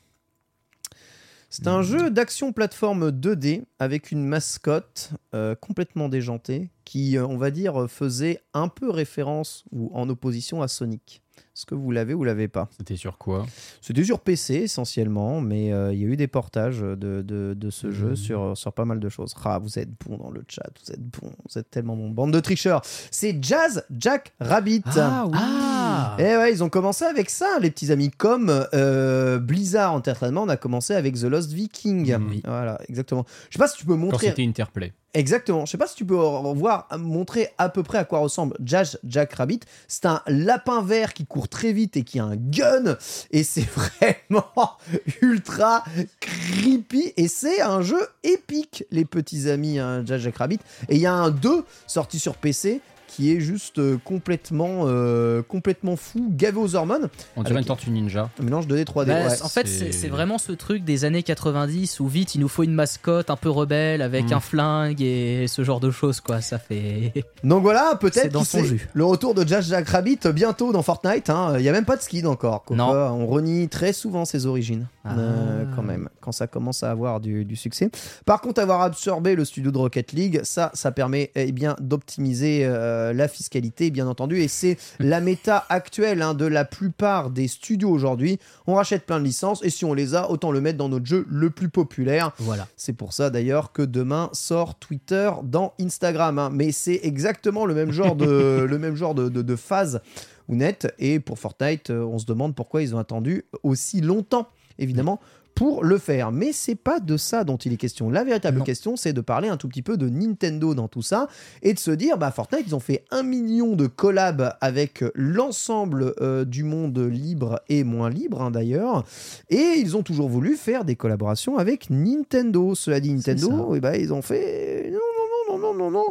C'est 1.48 1.66
Hmm. 1.66 1.68
un 1.68 1.82
jeu 1.82 2.10
d'action 2.10 2.52
plateforme 2.52 3.10
2D 3.10 3.64
avec 3.78 4.10
une 4.10 4.24
mascotte 4.24 5.10
euh, 5.34 5.54
complètement 5.54 6.08
déjantée 6.08 6.70
qui, 6.84 7.16
euh, 7.16 7.26
on 7.26 7.36
va 7.36 7.50
dire, 7.50 7.86
faisait 7.88 8.40
un 8.52 8.68
peu 8.68 8.90
référence 8.90 9.64
ou 9.72 9.90
en 9.94 10.08
opposition 10.08 10.62
à 10.62 10.68
Sonic. 10.68 11.22
Est-ce 11.56 11.64
que 11.64 11.74
vous 11.74 11.90
l'avez 11.90 12.12
ou 12.12 12.22
l'avez 12.22 12.48
pas 12.48 12.68
C'était 12.76 12.96
sur 12.96 13.16
quoi? 13.16 13.46
C'était 13.80 14.04
sur 14.04 14.20
PC 14.20 14.56
essentiellement, 14.56 15.40
mais 15.40 15.72
euh, 15.72 15.90
il 15.94 16.00
y 16.00 16.04
a 16.04 16.06
eu 16.06 16.16
des 16.16 16.26
portages 16.26 16.80
de, 16.80 16.94
de, 17.22 17.54
de 17.56 17.70
ce 17.70 17.90
jeu 17.90 18.10
Mmh. 18.10 18.16
sur, 18.16 18.56
sur 18.58 18.72
pas 18.74 18.84
mal 18.84 19.00
de 19.00 19.08
choses. 19.08 19.34
Ah, 19.42 19.58
vous 19.58 19.78
êtes 19.78 19.88
bon 20.06 20.18
dans 20.18 20.30
le 20.30 20.44
chat, 20.48 20.68
vous 20.84 20.92
êtes 20.92 21.00
bon, 21.00 21.30
vous 21.48 21.58
êtes 21.58 21.70
tellement 21.70 21.96
bon. 21.96 22.10
Bande 22.10 22.32
de 22.32 22.40
tricheurs. 22.40 22.82
C'est 23.10 23.38
Jazz 23.42 23.84
Jack 23.90 24.34
Rabbit. 24.38 24.82
Ah 24.96 25.24
oui 25.26 25.32
Ah 25.40 26.16
Et 26.18 26.36
ouais, 26.36 26.52
ils 26.52 26.62
ont 26.62 26.68
commencé 26.68 27.04
avec 27.06 27.30
ça, 27.30 27.58
les 27.60 27.70
petits 27.70 27.90
amis. 27.90 28.10
Comme 28.10 28.66
euh, 28.74 29.38
Blizzard 29.38 29.94
Entertainment, 29.94 30.42
on 30.42 30.48
a 30.50 30.56
commencé 30.58 30.94
avec 30.94 31.14
The 31.14 31.24
Lost 31.24 31.52
Viking. 31.52 32.14
Oui. 32.28 32.42
Voilà, 32.44 32.78
exactement. 32.88 33.24
Je 33.48 33.54
sais 33.54 33.58
pas 33.58 33.68
si 33.68 33.78
tu 33.78 33.86
peux 33.86 33.92
Quand 33.94 33.98
montrer. 33.98 34.26
c'était 34.28 34.44
Interplay. 34.44 34.92
Exactement. 35.14 35.64
Je 35.64 35.70
sais 35.70 35.78
pas 35.78 35.86
si 35.86 35.94
tu 35.96 36.04
peux 36.04 36.14
voir, 36.14 36.88
montrer 36.98 37.48
à 37.56 37.70
peu 37.70 37.82
près 37.82 37.96
à 37.96 38.04
quoi 38.04 38.18
ressemble 38.18 38.54
Jazz 38.62 38.98
Jack 39.04 39.32
Rabbit. 39.32 39.60
C'est 39.88 40.04
un 40.04 40.20
lapin 40.26 40.82
vert 40.82 41.14
qui 41.14 41.24
court 41.24 41.45
très 41.46 41.72
vite 41.72 41.96
et 41.96 42.02
qui 42.02 42.18
a 42.18 42.24
un 42.24 42.36
gun. 42.36 42.96
Et 43.30 43.42
c'est 43.42 43.66
vraiment 43.76 44.78
ultra 45.22 45.84
creepy. 46.20 47.12
Et 47.16 47.28
c'est 47.28 47.60
un 47.60 47.82
jeu 47.82 48.08
épique, 48.22 48.84
les 48.90 49.04
petits 49.04 49.48
amis, 49.48 49.78
hein, 49.78 50.02
Jack 50.04 50.36
Rabbit. 50.36 50.60
Et 50.88 50.96
il 50.96 51.00
y 51.00 51.06
a 51.06 51.12
un 51.12 51.30
2 51.30 51.64
sorti 51.86 52.18
sur 52.18 52.34
PC 52.34 52.80
qui 53.16 53.32
est 53.34 53.40
juste 53.40 53.78
euh, 53.78 53.96
complètement, 54.04 54.82
euh, 54.84 55.40
complètement 55.42 55.96
fou, 55.96 56.28
gavé 56.30 56.58
aux 56.58 56.74
hormones. 56.74 57.08
On 57.36 57.42
dirait 57.42 57.60
une 57.60 57.64
tortue 57.64 57.88
ninja. 57.90 58.28
Un 58.38 58.42
mélange 58.44 58.66
2D, 58.66 58.84
3D. 58.84 59.06
Bah, 59.06 59.28
ouais. 59.28 59.42
en 59.42 59.48
fait, 59.48 59.66
c'est- 59.66 60.08
vraiment 60.08 60.36
ce 60.38 60.52
truc 60.52 60.84
des 60.84 61.04
années 61.06 61.22
90 61.22 61.98
où 62.00 62.06
vite 62.08 62.34
il 62.34 62.40
nous 62.42 62.48
faut 62.48 62.62
une 62.62 62.74
mascotte 62.74 63.30
un 63.30 63.36
peu 63.36 63.48
rebelle 63.48 64.02
avec 64.02 64.30
Mm. 64.30 64.34
un 64.34 64.40
flingue 64.40 65.00
et 65.02 65.46
ce 65.48 65.64
genre 65.64 65.80
de 65.80 65.90
choses, 65.90 66.20
quoi. 66.20 66.40
Ça 66.42 66.58
fait. 66.58 67.12
Donc 67.44 67.62
voilà, 67.62 67.88
C'est 67.92 67.98
peut-être 68.00 68.32
dans 68.32 68.40
qui 68.40 68.46
son 68.46 68.58
sait, 68.58 68.66
jus. 68.66 68.88
le 68.92 69.04
retour 69.04 69.34
de 69.34 69.46
Jazz 69.46 69.66
Jack 69.68 69.88
Rabbit 69.88 70.18
bientôt 70.34 70.72
dans 70.72 70.82
Fortnite. 70.82 71.30
hein. 71.30 71.54
Il 71.56 71.62
n'y 71.62 71.68
a 71.68 71.72
même 71.72 71.84
pas 71.86 71.96
de 71.96 72.02
skin 72.02 72.26
encore. 72.26 72.64
Comme 72.64 72.76
Non. 72.76 72.88
quoi, 72.88 73.12
on 73.12 73.26
renie 73.26 73.68
très 73.68 73.92
souvent 73.94 74.24
ses 74.26 74.46
origines, 74.46 74.86
Ah. 75.08 75.18
euh, 75.18 75.64
quand 75.74 75.82
même, 75.82 76.08
quand 76.20 76.32
ça 76.32 76.46
commence 76.46 76.82
à 76.82 76.90
avoir 76.90 77.20
du, 77.20 77.44
du 77.44 77.56
succès. 77.56 77.90
Par 78.24 78.40
contre, 78.40 78.60
avoir 78.60 78.80
absorbé 78.82 79.34
le 79.34 79.44
studio 79.44 79.70
de 79.70 79.78
Rocket 79.78 80.12
League, 80.12 80.40
ça, 80.42 80.70
ça 80.74 80.90
permet 80.92 81.30
eh 81.34 81.52
bien 81.52 81.76
d'optimiser 81.80 82.60
euh, 82.64 83.12
la 83.12 83.28
fiscalité, 83.28 83.90
bien 83.90 84.06
entendu. 84.06 84.40
Et 84.40 84.48
c'est 84.48 84.76
la 84.98 85.20
méta 85.20 85.64
actuelle 85.68 86.22
hein, 86.22 86.34
de 86.34 86.46
la 86.46 86.64
plupart 86.64 87.30
des 87.30 87.48
studios 87.48 87.90
aujourd'hui. 87.90 88.38
On 88.66 88.74
rachète 88.74 89.06
plein 89.06 89.18
de 89.20 89.24
licences 89.24 89.62
et 89.64 89.70
si 89.70 89.84
on 89.84 89.94
les 89.94 90.14
a, 90.14 90.30
autant 90.30 90.50
le 90.50 90.60
mettre 90.60 90.78
dans 90.78 90.88
notre 90.88 91.06
jeu 91.06 91.26
le 91.28 91.50
plus 91.50 91.68
populaire. 91.68 92.32
Voilà. 92.38 92.66
C'est 92.76 92.92
pour 92.92 93.12
ça 93.12 93.30
d'ailleurs 93.30 93.72
que 93.72 93.82
demain 93.82 94.30
sort 94.32 94.74
Twitter 94.78 95.30
dans 95.42 95.72
Instagram. 95.80 96.38
hein. 96.38 96.50
Mais 96.52 96.72
c'est 96.72 97.00
exactement 97.02 97.66
le 97.66 97.74
même 97.74 97.92
genre 97.92 98.16
de, 98.16 98.66
le 98.68 98.78
même 98.78 98.96
genre 98.96 99.14
de, 99.14 99.28
de- 99.28 99.42
de 99.42 99.56
phase 99.56 100.00
ou 100.48 100.54
net. 100.56 100.92
Et 100.98 101.18
pour 101.20 101.38
Fortnite, 101.38 101.90
euh, 101.90 102.04
on 102.04 102.18
se 102.18 102.26
demande 102.26 102.54
pourquoi 102.54 102.82
ils 102.82 102.94
ont 102.94 102.98
attendu 102.98 103.44
aussi 103.62 104.00
longtemps, 104.00 104.46
évidemment. 104.78 105.20
Pour 105.54 105.84
le 105.84 105.96
faire. 105.96 106.32
Mais 106.32 106.52
c'est 106.52 106.74
pas 106.74 107.00
de 107.00 107.16
ça 107.16 107.42
dont 107.42 107.56
il 107.56 107.72
est 107.72 107.78
question. 107.78 108.10
La 108.10 108.24
véritable 108.24 108.58
Non. 108.58 108.64
question, 108.64 108.94
c'est 108.94 109.14
de 109.14 109.22
parler 109.22 109.48
un 109.48 109.56
tout 109.56 109.68
petit 109.68 109.80
peu 109.80 109.96
de 109.96 110.06
Nintendo 110.06 110.74
dans 110.74 110.86
tout 110.86 111.00
ça 111.00 111.28
et 111.62 111.72
de 111.72 111.78
se 111.78 111.90
dire, 111.90 112.18
bah, 112.18 112.30
Fortnite, 112.30 112.64
ils 112.66 112.74
ont 112.74 112.80
fait 112.80 113.06
un 113.10 113.22
million 113.22 113.74
de 113.74 113.86
collabs 113.86 114.54
avec 114.60 115.02
l'ensemble 115.14 116.12
euh, 116.20 116.44
du 116.44 116.62
monde 116.62 116.98
libre 116.98 117.62
et 117.70 117.84
moins 117.84 118.10
libre, 118.10 118.42
hein, 118.42 118.50
d'ailleurs. 118.50 119.06
Et 119.48 119.76
ils 119.78 119.96
ont 119.96 120.02
toujours 120.02 120.28
voulu 120.28 120.56
faire 120.56 120.84
des 120.84 120.94
collaborations 120.94 121.56
avec 121.56 121.88
Nintendo. 121.88 122.74
Cela 122.74 123.00
dit, 123.00 123.14
Nintendo, 123.14 123.74
eh 123.74 123.80
ben, 123.80 123.94
ils 123.94 124.12
ont 124.12 124.20
fait 124.20 124.90
non, 124.92 124.98
non, 124.98 125.25
non, 125.58 125.72
non, 125.74 125.74
non, 125.74 125.90
non. 125.90 126.04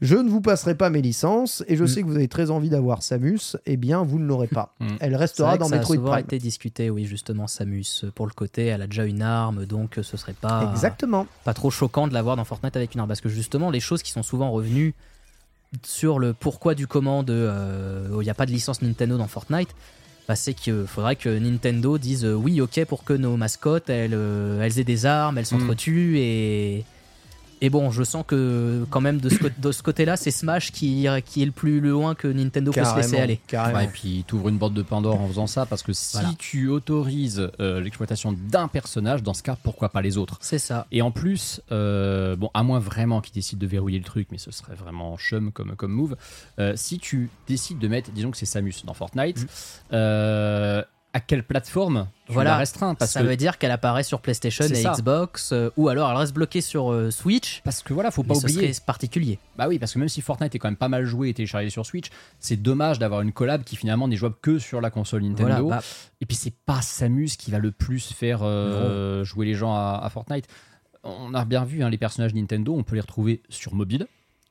Je 0.00 0.16
ne 0.16 0.28
vous 0.28 0.40
passerai 0.40 0.74
pas 0.74 0.90
mes 0.90 1.02
licences 1.02 1.64
et 1.68 1.76
je 1.76 1.84
Mm. 1.84 1.86
sais 1.88 2.02
que 2.02 2.06
vous 2.06 2.16
avez 2.16 2.28
très 2.28 2.50
envie 2.50 2.68
d'avoir 2.70 3.02
Samus. 3.02 3.56
Eh 3.66 3.76
bien, 3.76 4.02
vous 4.02 4.18
ne 4.18 4.24
l'aurez 4.26 4.46
pas. 4.48 4.74
Mm. 4.80 4.86
Elle 5.00 5.16
restera 5.16 5.58
dans 5.58 5.68
ça 5.68 5.76
Metroid 5.76 5.96
a 5.96 5.98
souvent 5.98 6.10
Prime. 6.12 6.24
été 6.24 6.38
discuté, 6.38 6.90
oui, 6.90 7.04
justement, 7.04 7.46
Samus. 7.46 8.04
Pour 8.14 8.26
le 8.26 8.32
côté, 8.32 8.66
elle 8.66 8.82
a 8.82 8.86
déjà 8.86 9.04
une 9.04 9.22
arme, 9.22 9.66
donc 9.66 9.98
ce 10.02 10.16
serait 10.16 10.32
pas, 10.34 10.68
Exactement. 10.72 11.26
pas 11.44 11.54
trop 11.54 11.70
choquant 11.70 12.08
de 12.08 12.14
la 12.14 12.22
voir 12.22 12.36
dans 12.36 12.44
Fortnite 12.44 12.76
avec 12.76 12.94
une 12.94 13.00
arme. 13.00 13.08
Parce 13.08 13.20
que 13.20 13.28
justement, 13.28 13.70
les 13.70 13.80
choses 13.80 14.02
qui 14.02 14.10
sont 14.12 14.22
souvent 14.22 14.50
revenues 14.50 14.94
sur 15.84 16.18
le 16.18 16.34
pourquoi 16.34 16.74
du 16.74 16.86
comment 16.86 17.22
de 17.22 17.32
euh, 17.32 18.08
il 18.20 18.24
n'y 18.24 18.30
a 18.30 18.34
pas 18.34 18.44
de 18.46 18.50
licence 18.50 18.82
Nintendo 18.82 19.16
dans 19.16 19.26
Fortnite, 19.26 19.70
bah, 20.28 20.36
c'est 20.36 20.52
qu'il 20.54 20.84
faudrait 20.86 21.16
que 21.16 21.30
Nintendo 21.38 21.96
dise 21.98 22.24
euh, 22.24 22.34
oui, 22.34 22.60
ok, 22.60 22.84
pour 22.84 23.04
que 23.04 23.12
nos 23.14 23.36
mascottes 23.36 23.88
elles, 23.88 24.12
euh, 24.14 24.60
elles 24.62 24.78
aient 24.78 24.84
des 24.84 25.06
armes, 25.06 25.38
elles 25.38 25.46
s'entretuent 25.46 26.18
et. 26.18 26.84
Et 27.64 27.70
bon, 27.70 27.92
je 27.92 28.02
sens 28.02 28.24
que 28.26 28.84
quand 28.90 29.00
même 29.00 29.18
de 29.20 29.28
ce, 29.28 29.38
co- 29.38 29.46
de 29.56 29.70
ce 29.72 29.82
côté-là, 29.84 30.16
c'est 30.16 30.32
Smash 30.32 30.72
qui, 30.72 31.06
qui 31.24 31.42
est 31.42 31.46
le 31.46 31.52
plus 31.52 31.80
loin 31.80 32.16
que 32.16 32.26
Nintendo 32.26 32.72
peut 32.72 32.84
se 32.84 32.96
laisser 32.96 33.18
aller. 33.18 33.40
Carrément. 33.46 33.78
Ouais, 33.78 33.84
et 33.84 33.88
puis 33.88 34.24
tu 34.26 34.34
ouvres 34.34 34.48
une 34.48 34.58
boîte 34.58 34.74
de 34.74 34.82
Pandore 34.82 35.20
en 35.20 35.28
faisant 35.28 35.46
ça 35.46 35.64
parce 35.64 35.84
que 35.84 35.92
si 35.92 36.16
Voilà. 36.16 36.30
tu 36.38 36.68
autorises 36.68 37.48
euh, 37.60 37.80
l'exploitation 37.80 38.32
d'un 38.32 38.66
personnage, 38.66 39.22
dans 39.22 39.32
ce 39.32 39.44
cas, 39.44 39.56
pourquoi 39.62 39.90
pas 39.90 40.02
les 40.02 40.18
autres? 40.18 40.38
C'est 40.40 40.58
ça. 40.58 40.88
Et 40.90 41.02
en 41.02 41.12
plus, 41.12 41.60
euh, 41.70 42.34
bon, 42.34 42.50
à 42.52 42.64
moins 42.64 42.80
vraiment 42.80 43.20
qu'ils 43.20 43.34
décident 43.34 43.60
de 43.60 43.66
verrouiller 43.68 43.98
le 43.98 44.04
truc, 44.04 44.26
mais 44.32 44.38
ce 44.38 44.50
serait 44.50 44.74
vraiment 44.74 45.16
chum 45.16 45.52
comme, 45.52 45.76
comme 45.76 45.92
move, 45.92 46.16
euh, 46.58 46.72
si 46.74 46.98
tu 46.98 47.30
décides 47.46 47.78
de 47.78 47.86
mettre, 47.86 48.10
disons 48.10 48.32
que 48.32 48.36
c'est 48.38 48.44
Samus 48.46 48.74
dans 48.84 48.94
Fortnite, 48.94 49.46
Mm. 49.92 50.82
À 51.14 51.20
quelle 51.20 51.42
plateforme 51.42 52.08
tu 52.26 52.32
Voilà. 52.32 52.50
la 52.52 52.56
restreins 52.56 52.94
parce 52.94 53.10
ça 53.12 53.20
que, 53.20 53.26
veut 53.26 53.36
dire 53.36 53.58
qu'elle 53.58 53.70
apparaît 53.70 54.02
sur 54.02 54.20
PlayStation 54.22 54.64
C'est 54.66 54.78
et 54.78 54.82
ça. 54.82 54.92
Xbox, 54.92 55.52
euh, 55.52 55.68
ou 55.76 55.88
alors 55.88 56.10
elle 56.10 56.16
reste 56.16 56.32
bloquée 56.32 56.62
sur 56.62 56.90
euh, 56.90 57.10
Switch. 57.10 57.60
parce 57.64 57.82
que 57.82 57.92
voilà, 57.92 58.10
faut 58.10 58.22
pas 58.22 58.32
Mais 58.34 58.40
oublier. 58.40 58.72
serait 58.72 58.84
particulier. 58.86 59.38
Bah 59.56 59.66
oui, 59.68 59.78
parce 59.78 59.92
que 59.92 59.98
même 59.98 60.08
si 60.08 60.22
Fortnite 60.22 60.54
est 60.54 60.58
quand 60.58 60.68
même 60.68 60.76
pas 60.76 60.88
mal 60.88 61.04
joué 61.04 61.28
et 61.28 61.34
téléchargé 61.34 61.68
sur 61.68 61.84
Switch, 61.84 62.06
c'est 62.38 62.56
dommage 62.56 62.98
d'avoir 62.98 63.20
une 63.20 63.32
collab 63.32 63.62
qui 63.62 63.76
finalement 63.76 64.08
n'est 64.08 64.16
jouable 64.16 64.36
que 64.40 64.58
sur 64.58 64.80
la 64.80 64.90
console 64.90 65.22
Nintendo. 65.22 65.64
Voilà, 65.66 65.80
bah, 65.80 65.82
Et 66.22 66.26
puis 66.26 66.36
c'est 66.36 66.54
pas 66.64 66.80
Samus 66.80 67.36
qui 67.38 67.50
va 67.50 67.58
le 67.58 67.72
plus 67.72 68.12
faire 68.14 68.40
euh, 68.42 69.22
jouer 69.24 69.44
les 69.44 69.54
gens 69.54 69.74
à, 69.74 70.00
à 70.02 70.08
Fortnite. 70.08 70.46
On 71.04 71.34
a 71.34 71.44
bien 71.44 71.64
vu 71.64 71.82
hein, 71.82 71.90
les 71.90 71.98
personnages 71.98 72.32
Nintendo, 72.34 72.74
on 72.74 72.84
peut 72.84 72.94
les 72.94 73.00
retrouver 73.00 73.42
sur 73.50 73.74
mobile. 73.74 74.06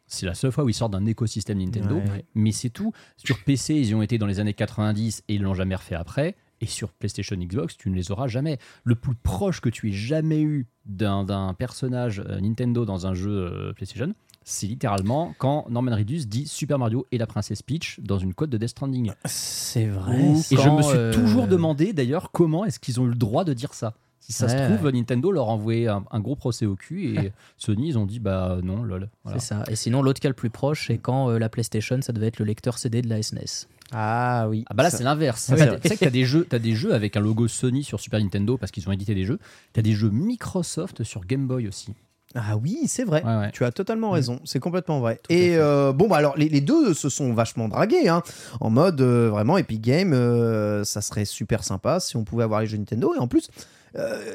C'est 0.05 0.25
la 0.25 0.33
seule 0.33 0.51
fois 0.51 0.65
où 0.65 0.69
ils 0.69 0.73
sortent 0.73 0.91
d'un 0.91 1.05
écosystème 1.05 1.57
Nintendo, 1.59 1.95
Ouais. 1.95 2.25
mais 2.35 2.51
c'est 2.51 2.69
tout. 2.69 2.91
Sur 3.15 3.41
PC, 3.45 3.75
ils 3.75 3.87
y 3.87 3.95
ont 3.95 4.01
été 4.01 4.17
dans 4.17 4.25
les 4.27 4.41
années 4.41 4.53
90 4.53 5.23
et 5.29 5.35
ils 5.35 5.41
l'ont 5.41 5.53
jamais 5.53 5.73
refait 5.75 5.95
après. 5.95 6.35
Et 6.61 6.67
sur 6.67 6.89
PlayStation 6.93 7.35
Xbox, 7.35 7.75
tu 7.75 7.89
ne 7.89 7.95
les 7.95 8.11
auras 8.11 8.27
jamais. 8.27 8.59
Le 8.83 8.95
plus 8.95 9.15
proche 9.15 9.61
que 9.61 9.69
tu 9.69 9.89
aies 9.89 9.93
jamais 9.93 10.41
eu 10.41 10.67
d'un 10.85 11.53
personnage 11.57 12.21
euh, 12.27 12.39
Nintendo 12.39 12.85
dans 12.85 13.07
un 13.07 13.13
jeu 13.13 13.31
euh, 13.31 13.73
PlayStation, 13.73 14.13
c'est 14.43 14.67
littéralement 14.67 15.33
quand 15.37 15.65
Norman 15.69 15.95
Reedus 15.95 16.25
dit 16.25 16.47
Super 16.47 16.79
Mario 16.79 17.05
et 17.11 17.17
la 17.17 17.27
princesse 17.27 17.61
Peach 17.61 17.99
dans 18.01 18.17
une 18.17 18.33
code 18.33 18.49
de 18.49 18.57
Death 18.57 18.69
Stranding. 18.69 19.11
c'est 19.25 19.85
vrai. 19.87 20.19
et 20.19 20.55
je 20.55 20.69
me 20.69 20.81
suis 20.81 20.97
euh, 20.97 21.13
toujours 21.13 21.47
demandé 21.47 21.93
d'ailleurs 21.93 22.31
comment 22.31 22.65
est-ce 22.65 22.79
qu'ils 22.79 22.99
ont 22.99 23.05
eu 23.05 23.09
le 23.09 23.15
droit 23.15 23.43
de 23.43 23.53
dire 23.53 23.73
ça. 23.73 23.93
Si 24.19 24.33
ça 24.33 24.45
Ouais, 24.45 24.51
se 24.69 24.73
trouve, 24.75 24.91
Nintendo 24.91 25.31
leur 25.31 25.49
a 25.49 25.53
envoyé 25.53 25.87
un, 25.87 26.03
un 26.11 26.19
gros 26.19 26.35
procès 26.35 26.67
au 26.67 26.75
cul 26.75 27.15
et 27.15 27.31
Sony 27.57 27.87
ils 27.89 27.97
ont 27.97 28.05
dit 28.05 28.19
bah 28.19 28.59
non 28.63 28.83
lol. 28.83 29.09
Voilà. 29.23 29.39
C'est 29.39 29.47
ça. 29.47 29.63
Et 29.67 29.75
sinon, 29.75 30.03
l'autre 30.03 30.19
cas 30.19 30.27
le 30.29 30.35
plus 30.35 30.51
proche, 30.51 30.87
c'est 30.87 30.99
quand 30.99 31.29
euh, 31.29 31.39
la 31.39 31.49
PlayStation, 31.49 31.99
ça 32.01 32.13
devait 32.13 32.27
être 32.27 32.37
le 32.37 32.45
lecteur 32.45 32.77
CD 32.77 33.01
de 33.01 33.09
la 33.09 33.21
SNES. 33.23 33.67
Ah 33.91 34.47
oui. 34.49 34.63
Ah 34.69 34.73
bah 34.73 34.83
là 34.83 34.89
c'est 34.89 35.03
l'inverse. 35.03 35.51
Tu 35.81 35.89
sais 35.89 35.97
que 35.97 36.05
t'as 36.05 36.09
des 36.09 36.25
jeux, 36.25 36.45
t'as 36.49 36.59
des 36.59 36.75
jeux 36.75 36.93
avec 36.93 37.17
un 37.17 37.19
logo 37.19 37.47
Sony 37.47 37.83
sur 37.83 37.99
Super 37.99 38.19
Nintendo 38.19 38.57
parce 38.57 38.71
qu'ils 38.71 38.87
ont 38.87 38.91
édité 38.91 39.13
des 39.15 39.25
jeux. 39.25 39.39
T'as 39.73 39.81
des 39.81 39.93
jeux 39.93 40.09
Microsoft 40.09 41.03
sur 41.03 41.25
Game 41.25 41.47
Boy 41.47 41.67
aussi. 41.67 41.93
Ah 42.33 42.55
oui, 42.55 42.83
c'est 42.87 43.03
vrai. 43.03 43.23
Ouais, 43.23 43.37
ouais. 43.37 43.51
Tu 43.51 43.65
as 43.65 43.71
totalement 43.71 44.11
raison, 44.11 44.39
c'est 44.45 44.59
complètement 44.59 45.01
vrai. 45.01 45.19
Et 45.27 45.57
euh, 45.57 45.91
bon, 45.91 46.07
bah 46.07 46.15
alors 46.15 46.37
les, 46.37 46.47
les 46.47 46.61
deux 46.61 46.93
se 46.93 47.09
sont 47.09 47.33
vachement 47.33 47.67
dragués, 47.67 48.07
hein, 48.07 48.23
en 48.61 48.69
mode 48.69 49.01
euh, 49.01 49.29
vraiment 49.29 49.57
Epic 49.57 49.81
Game, 49.81 50.13
euh, 50.13 50.85
ça 50.85 51.01
serait 51.01 51.25
super 51.25 51.63
sympa 51.63 51.99
si 51.99 52.15
on 52.15 52.23
pouvait 52.23 52.45
avoir 52.45 52.61
les 52.61 52.67
jeux 52.67 52.77
Nintendo. 52.77 53.13
Et 53.13 53.19
en 53.19 53.27
plus, 53.27 53.49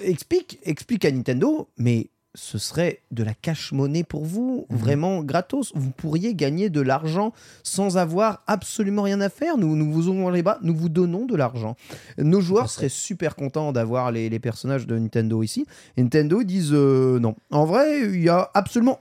explique, 0.03 0.59
explique 0.65 1.07
à 1.07 1.11
Nintendo, 1.11 1.71
mais 1.79 2.11
ce 2.37 2.59
serait 2.59 3.01
de 3.11 3.25
la 3.25 3.35
cash-monnaie 3.35 4.05
pour 4.05 4.25
vous, 4.25 4.67
Mhm. 4.71 4.77
vraiment 4.77 5.23
gratos. 5.25 5.73
Vous 5.75 5.91
pourriez 5.91 6.35
gagner 6.35 6.71
de 6.71 6.81
l'argent 6.83 7.33
sans 7.63 7.97
avoir 7.97 8.43
absolument 8.47 9.03
rien 9.03 9.21
à 9.23 9.29
faire. 9.31 9.57
Nous, 9.59 9.75
nous 9.75 9.91
vous 9.91 10.07
ouvrons 10.09 10.29
les 10.29 10.43
bras, 10.43 10.59
nous 10.63 10.75
vous 10.77 10.89
donnons 10.91 11.25
de 11.27 11.35
l'argent. 11.35 11.77
Nos 12.19 12.41
joueurs 12.43 12.71
seraient 12.71 12.89
super 12.91 13.35
contents 13.37 13.73
d'avoir 13.73 14.13
les, 14.13 14.29
les 14.29 14.39
personnages 14.39 14.87
de 14.87 14.99
Nintendo 14.99 15.43
ici. 15.43 15.67
Nintendo 15.97 16.43
disent 16.45 16.73
euh, 16.75 17.19
non. 17.19 17.35
En 17.51 17.65
vrai, 17.65 18.03
il 18.03 18.23
y 18.23 18.29
a 18.29 18.51
absolument 18.55 19.01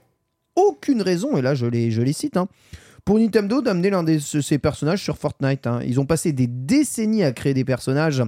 aucune 0.56 1.02
raison, 1.02 1.36
et 1.36 1.42
là 1.42 1.54
je 1.54 1.66
les, 1.66 1.90
je 1.90 2.00
les 2.00 2.14
cite, 2.14 2.38
hein, 2.38 2.48
pour 3.06 3.18
Nintendo 3.20 3.62
d'amener 3.62 3.88
l'un 3.88 4.02
de 4.02 4.18
ce- 4.18 4.40
ces 4.40 4.58
personnages 4.58 5.00
sur 5.02 5.16
Fortnite. 5.16 5.66
hein. 5.68 5.80
Ils 5.86 6.00
ont 6.00 6.06
passé 6.06 6.32
des 6.32 6.48
décennies 6.48 7.22
à 7.22 7.30
créer 7.32 7.54
des 7.54 7.64
personnages, 7.64 8.22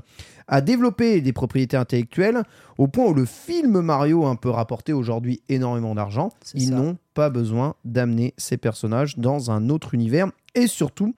à 0.46 0.60
développer 0.60 1.20
des 1.20 1.32
propriétés 1.32 1.76
intellectuelles, 1.76 2.42
au 2.78 2.86
point 2.86 3.06
où 3.06 3.12
le 3.12 3.24
film 3.24 3.80
Mario 3.80 4.24
un 4.24 4.36
peu 4.36 4.50
rapporté 4.50 4.92
aujourd'hui 4.92 5.42
énormément 5.48 5.96
d'argent. 5.96 6.30
Ils 6.54 6.70
n'ont 6.76 6.96
pas 7.12 7.28
besoin 7.28 7.74
d'amener 7.84 8.34
ces 8.36 8.56
personnages 8.56 9.18
dans 9.18 9.50
un 9.50 9.68
autre 9.68 9.94
univers, 9.94 10.28
et 10.54 10.68
surtout, 10.68 11.12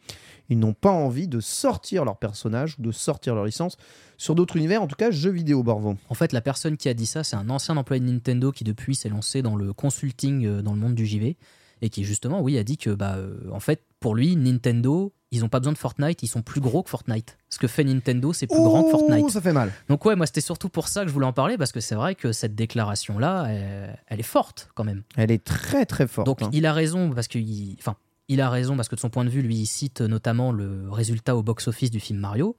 ils 0.49 0.59
n'ont 0.59 0.73
pas 0.73 0.91
envie 0.91 1.29
de 1.29 1.39
sortir 1.41 2.07
leurs 2.07 2.17
personnages 2.19 2.77
ou 2.79 2.83
de 2.83 2.93
sortir 2.93 3.35
leur 3.35 3.45
licence 3.45 3.77
sur 4.17 4.35
d'autres 4.35 4.57
univers, 4.57 4.83
en 4.83 4.87
tout 4.87 4.97
cas 4.97 5.11
jeux 5.11 5.31
vidéo, 5.31 5.63
Borvo. 5.63 5.97
En 6.09 6.15
fait, 6.15 6.33
la 6.33 6.41
personne 6.41 6.79
qui 6.79 6.89
a 6.89 6.95
dit 6.95 7.05
ça, 7.07 7.25
c'est 7.25 7.37
un 7.37 7.51
ancien 7.51 7.77
employé 7.77 8.01
de 8.01 8.11
Nintendo 8.11 8.53
qui 8.53 8.65
depuis 8.65 8.95
s'est 8.95 9.11
lancé 9.11 9.43
dans 9.43 9.55
le 9.55 9.75
consulting 9.75 10.47
euh, 10.47 10.63
dans 10.63 10.73
le 10.73 10.81
monde 10.81 10.95
du 10.95 11.05
JV 11.05 11.37
et 11.83 11.89
qui 11.91 12.05
justement, 12.05 12.41
oui, 12.41 12.59
a 12.59 12.65
dit 12.65 12.77
que 12.79 12.91
bah, 12.91 13.15
euh, 13.17 13.39
en 13.53 13.61
fait, 13.61 13.83
pour 14.01 14.15
lui, 14.15 14.37
Nintendo, 14.37 15.13
ils 15.31 15.45
ont 15.45 15.49
pas 15.49 15.61
besoin 15.61 15.73
de 15.73 15.79
Fortnite, 15.79 16.23
ils 16.23 16.29
sont 16.29 16.43
plus 16.43 16.61
gros 16.61 16.83
que 16.83 16.91
Fortnite. 16.91 17.39
Ce 17.49 17.59
que 17.59 17.67
fait 17.69 17.85
Nintendo, 17.85 18.33
c'est 18.33 18.47
plus 18.47 18.59
grand 18.61 18.83
que 18.85 18.91
Fortnite. 18.91 19.31
Ça 19.31 19.41
fait 19.41 19.53
mal. 19.53 19.73
Donc 19.89 20.05
ouais, 20.05 20.17
moi 20.17 20.27
c'était 20.27 20.41
surtout 20.41 20.69
pour 20.69 20.89
ça 20.89 21.03
que 21.03 21.09
je 21.09 21.13
voulais 21.13 21.27
en 21.27 21.33
parler 21.33 21.57
parce 21.57 21.71
que 21.73 21.81
c'est 21.81 21.95
vrai 21.95 22.15
que 22.17 22.33
cette 22.33 22.55
déclaration 22.57 23.19
là, 23.19 23.45
elle, 23.49 23.99
elle 24.09 24.21
est 24.21 24.25
forte 24.25 24.69
quand 24.75 24.83
même. 24.85 25.03
Elle 25.17 25.31
est 25.31 25.45
très 25.45 25.87
très 25.87 26.09
forte. 26.09 26.27
Donc 26.27 26.43
hein. 26.43 26.51
il 26.53 26.67
a 26.67 26.73
raison 26.73 27.11
parce 27.11 27.29
que 27.29 27.39
il- 27.39 27.77
enfin, 27.79 27.95
il 28.29 28.41
a 28.41 28.51
raison 28.51 28.75
parce 28.77 28.89
que 28.89 28.97
de 28.97 29.01
son 29.01 29.09
point 29.11 29.25
de 29.25 29.31
vue, 29.31 29.43
lui 29.43 29.55
il 29.57 29.67
cite 29.67 30.01
notamment 30.01 30.51
le 30.51 30.91
résultat 30.91 31.37
au 31.37 31.43
box 31.45 31.69
office 31.69 31.91
du 31.93 32.01
film 32.01 32.19
Mario, 32.19 32.57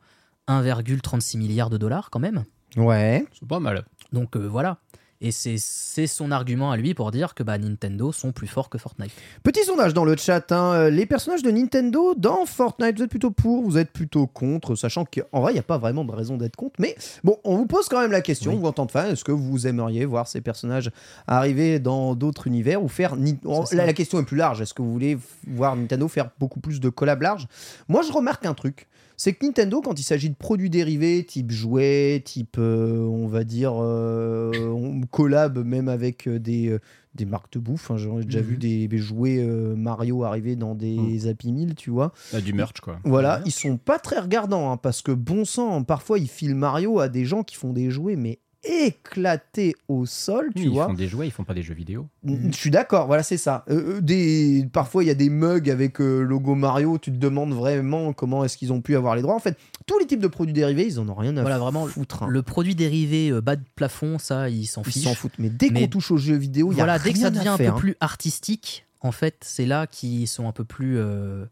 1,36 0.47 1.37
milliards 1.37 1.69
de 1.69 1.77
dollars 1.77 2.09
quand 2.09 2.19
même. 2.19 2.43
Ouais. 2.77 3.25
C'est 3.37 3.47
pas 3.47 3.59
mal. 3.59 3.83
Donc 4.13 4.35
euh, 4.37 4.47
voilà. 4.47 4.77
Et 5.23 5.29
c'est 5.31 6.07
son 6.07 6.31
argument 6.31 6.71
à 6.71 6.77
lui 6.77 6.95
pour 6.95 7.11
dire 7.11 7.35
que 7.35 7.43
bah, 7.43 7.59
Nintendo 7.59 8.11
sont 8.11 8.31
plus 8.31 8.47
forts 8.47 8.69
que 8.69 8.79
Fortnite. 8.79 9.11
Petit 9.43 9.63
sondage 9.63 9.93
dans 9.93 10.03
le 10.03 10.17
chat. 10.17 10.51
hein. 10.51 10.73
Euh, 10.73 10.89
Les 10.89 11.05
personnages 11.05 11.43
de 11.43 11.51
Nintendo 11.51 12.15
dans 12.15 12.47
Fortnite, 12.47 12.97
vous 12.97 13.03
êtes 13.03 13.09
plutôt 13.11 13.29
pour, 13.29 13.61
vous 13.63 13.77
êtes 13.77 13.91
plutôt 13.91 14.25
contre, 14.25 14.73
sachant 14.75 15.05
qu'en 15.05 15.41
vrai, 15.41 15.51
il 15.51 15.55
n'y 15.55 15.59
a 15.59 15.63
pas 15.63 15.77
vraiment 15.77 16.03
de 16.05 16.11
raison 16.11 16.37
d'être 16.37 16.55
contre. 16.55 16.73
Mais 16.79 16.95
bon, 17.23 17.37
on 17.43 17.55
vous 17.55 17.67
pose 17.67 17.87
quand 17.87 18.01
même 18.01 18.11
la 18.11 18.21
question, 18.21 18.51
Oui. 18.53 18.57
vous 18.59 18.65
en 18.65 18.71
tant 18.73 18.87
que 18.87 18.93
fan, 18.93 19.11
est-ce 19.11 19.23
que 19.23 19.31
vous 19.31 19.67
aimeriez 19.67 20.05
voir 20.05 20.27
ces 20.27 20.41
personnages 20.41 20.89
arriver 21.27 21.77
dans 21.79 22.15
d'autres 22.15 22.47
univers 22.47 22.81
ou 22.83 22.87
faire. 22.87 23.15
Ni- 23.15 23.37
là, 23.71 23.85
la 23.85 23.93
question 23.93 24.19
est 24.19 24.25
plus 24.25 24.37
large. 24.37 24.59
Est-ce 24.61 24.73
que 24.73 24.81
vous 24.81 24.91
voulez 24.91 25.19
voir 25.47 25.75
Nintendo 25.75 26.07
faire 26.07 26.31
beaucoup 26.39 26.59
plus 26.59 26.79
de 26.79 26.89
collabs 26.89 27.21
larges 27.21 27.47
Moi, 27.89 28.01
je 28.01 28.11
remarque 28.11 28.45
un 28.47 28.55
truc. 28.55 28.87
C'est 29.23 29.33
que 29.33 29.45
Nintendo, 29.45 29.81
quand 29.81 29.99
il 29.99 30.03
s'agit 30.03 30.31
de 30.31 30.35
produits 30.35 30.71
dérivés, 30.71 31.23
type 31.23 31.51
jouets, 31.51 32.23
type, 32.25 32.55
euh, 32.57 33.01
on 33.01 33.27
va 33.27 33.43
dire, 33.43 33.73
euh, 33.75 34.69
on 34.69 35.01
collab 35.01 35.59
même 35.63 35.89
avec 35.89 36.27
euh, 36.27 36.39
des, 36.39 36.75
des 37.13 37.25
marques 37.25 37.53
de 37.53 37.59
bouffe. 37.59 37.91
hein. 37.91 37.97
J'ai 37.97 38.25
déjà 38.25 38.39
Mhm. 38.39 38.45
vu 38.47 38.57
des, 38.57 38.87
des 38.87 38.97
jouets 38.97 39.37
euh, 39.37 39.75
Mario 39.75 40.23
arriver 40.23 40.55
dans 40.55 40.73
des 40.73 41.27
Happy 41.27 41.53
Meal, 41.53 41.75
tu 41.75 41.91
vois. 41.91 42.13
Bah, 42.33 42.41
du 42.41 42.51
merch, 42.53 42.81
quoi. 42.81 42.99
Voilà, 43.03 43.43
ils 43.45 43.51
sont 43.51 43.77
pas 43.77 43.99
très 43.99 44.19
regardants, 44.19 44.71
hein, 44.71 44.77
parce 44.77 45.03
que 45.03 45.11
bon 45.11 45.45
sang, 45.45 45.83
parfois 45.83 46.17
ils 46.17 46.27
filent 46.27 46.55
Mario 46.55 46.99
à 46.99 47.07
des 47.07 47.25
gens 47.25 47.43
qui 47.43 47.55
font 47.57 47.73
des 47.73 47.91
jouets, 47.91 48.15
mais 48.15 48.39
éclatés 48.63 49.75
au 49.87 50.05
sol, 50.05 50.49
tu 50.55 50.61
Oui, 50.61 50.65
ils 50.67 50.71
vois. 50.71 50.85
font 50.87 50.93
des 50.93 51.07
jouets, 51.07 51.27
ils 51.27 51.31
font 51.31 51.43
pas 51.43 51.53
des 51.53 51.63
jeux 51.63 51.73
vidéo. 51.73 52.07
Je 52.23 52.51
suis 52.55 52.69
d'accord, 52.71 53.07
voilà, 53.07 53.23
c'est 53.23 53.37
ça. 53.37 53.65
Euh, 53.69 53.97
euh, 53.97 54.01
des... 54.01 54.67
Parfois, 54.71 55.03
il 55.03 55.07
y 55.07 55.09
a 55.09 55.15
des 55.15 55.29
mugs 55.29 55.69
avec 55.69 55.99
euh, 56.01 56.21
logo 56.21 56.55
Mario, 56.55 56.97
tu 56.97 57.11
te 57.11 57.17
demandes 57.17 57.53
vraiment 57.53 58.13
comment 58.13 58.43
est-ce 58.43 58.57
qu'ils 58.57 58.71
ont 58.73 58.81
pu 58.81 58.95
avoir 58.95 59.15
les 59.15 59.21
droits. 59.21 59.35
En 59.35 59.39
fait, 59.39 59.57
tous 59.85 59.97
les 59.99 60.05
types 60.05 60.19
de 60.19 60.27
produits 60.27 60.53
dérivés, 60.53 60.85
ils 60.85 60.99
en 60.99 61.07
ont 61.09 61.15
rien 61.15 61.35
à 61.37 61.41
Voilà, 61.41 61.57
vraiment, 61.57 61.87
foutre. 61.87 62.23
hein. 62.23 62.27
Le 62.29 62.41
produit 62.43 62.75
dérivé 62.75 63.29
euh, 63.31 63.41
bas 63.41 63.55
de 63.55 63.63
plafond, 63.75 64.19
ça, 64.19 64.49
ils 64.49 64.65
s'en 64.67 64.81
Ils 64.83 64.91
fichent. 64.91 65.03
s'en 65.03 65.13
foutent. 65.15 65.39
Mais 65.39 65.49
dès 65.49 65.69
qu'on 65.69 65.87
touche 65.87 66.11
aux 66.11 66.17
jeux 66.17 66.35
vidéo, 66.37 66.71
il 66.71 66.77
y 66.77 66.81
a 66.81 66.83
voilà, 66.85 66.99
dès 66.99 67.13
que 67.13 67.19
ça 67.19 67.29
devient 67.31 67.47
un 67.49 67.57
peu 67.57 67.67
hein. 67.67 67.75
plus 67.77 67.95
artistique, 67.99 68.85
en 69.01 69.11
fait, 69.11 69.37
c'est 69.41 69.65
là 69.65 69.87
qu'ils 69.87 70.27
sont 70.27 70.47
un 70.47 70.51
peu 70.51 70.63
plus 70.63 70.97
euh, 70.99 71.45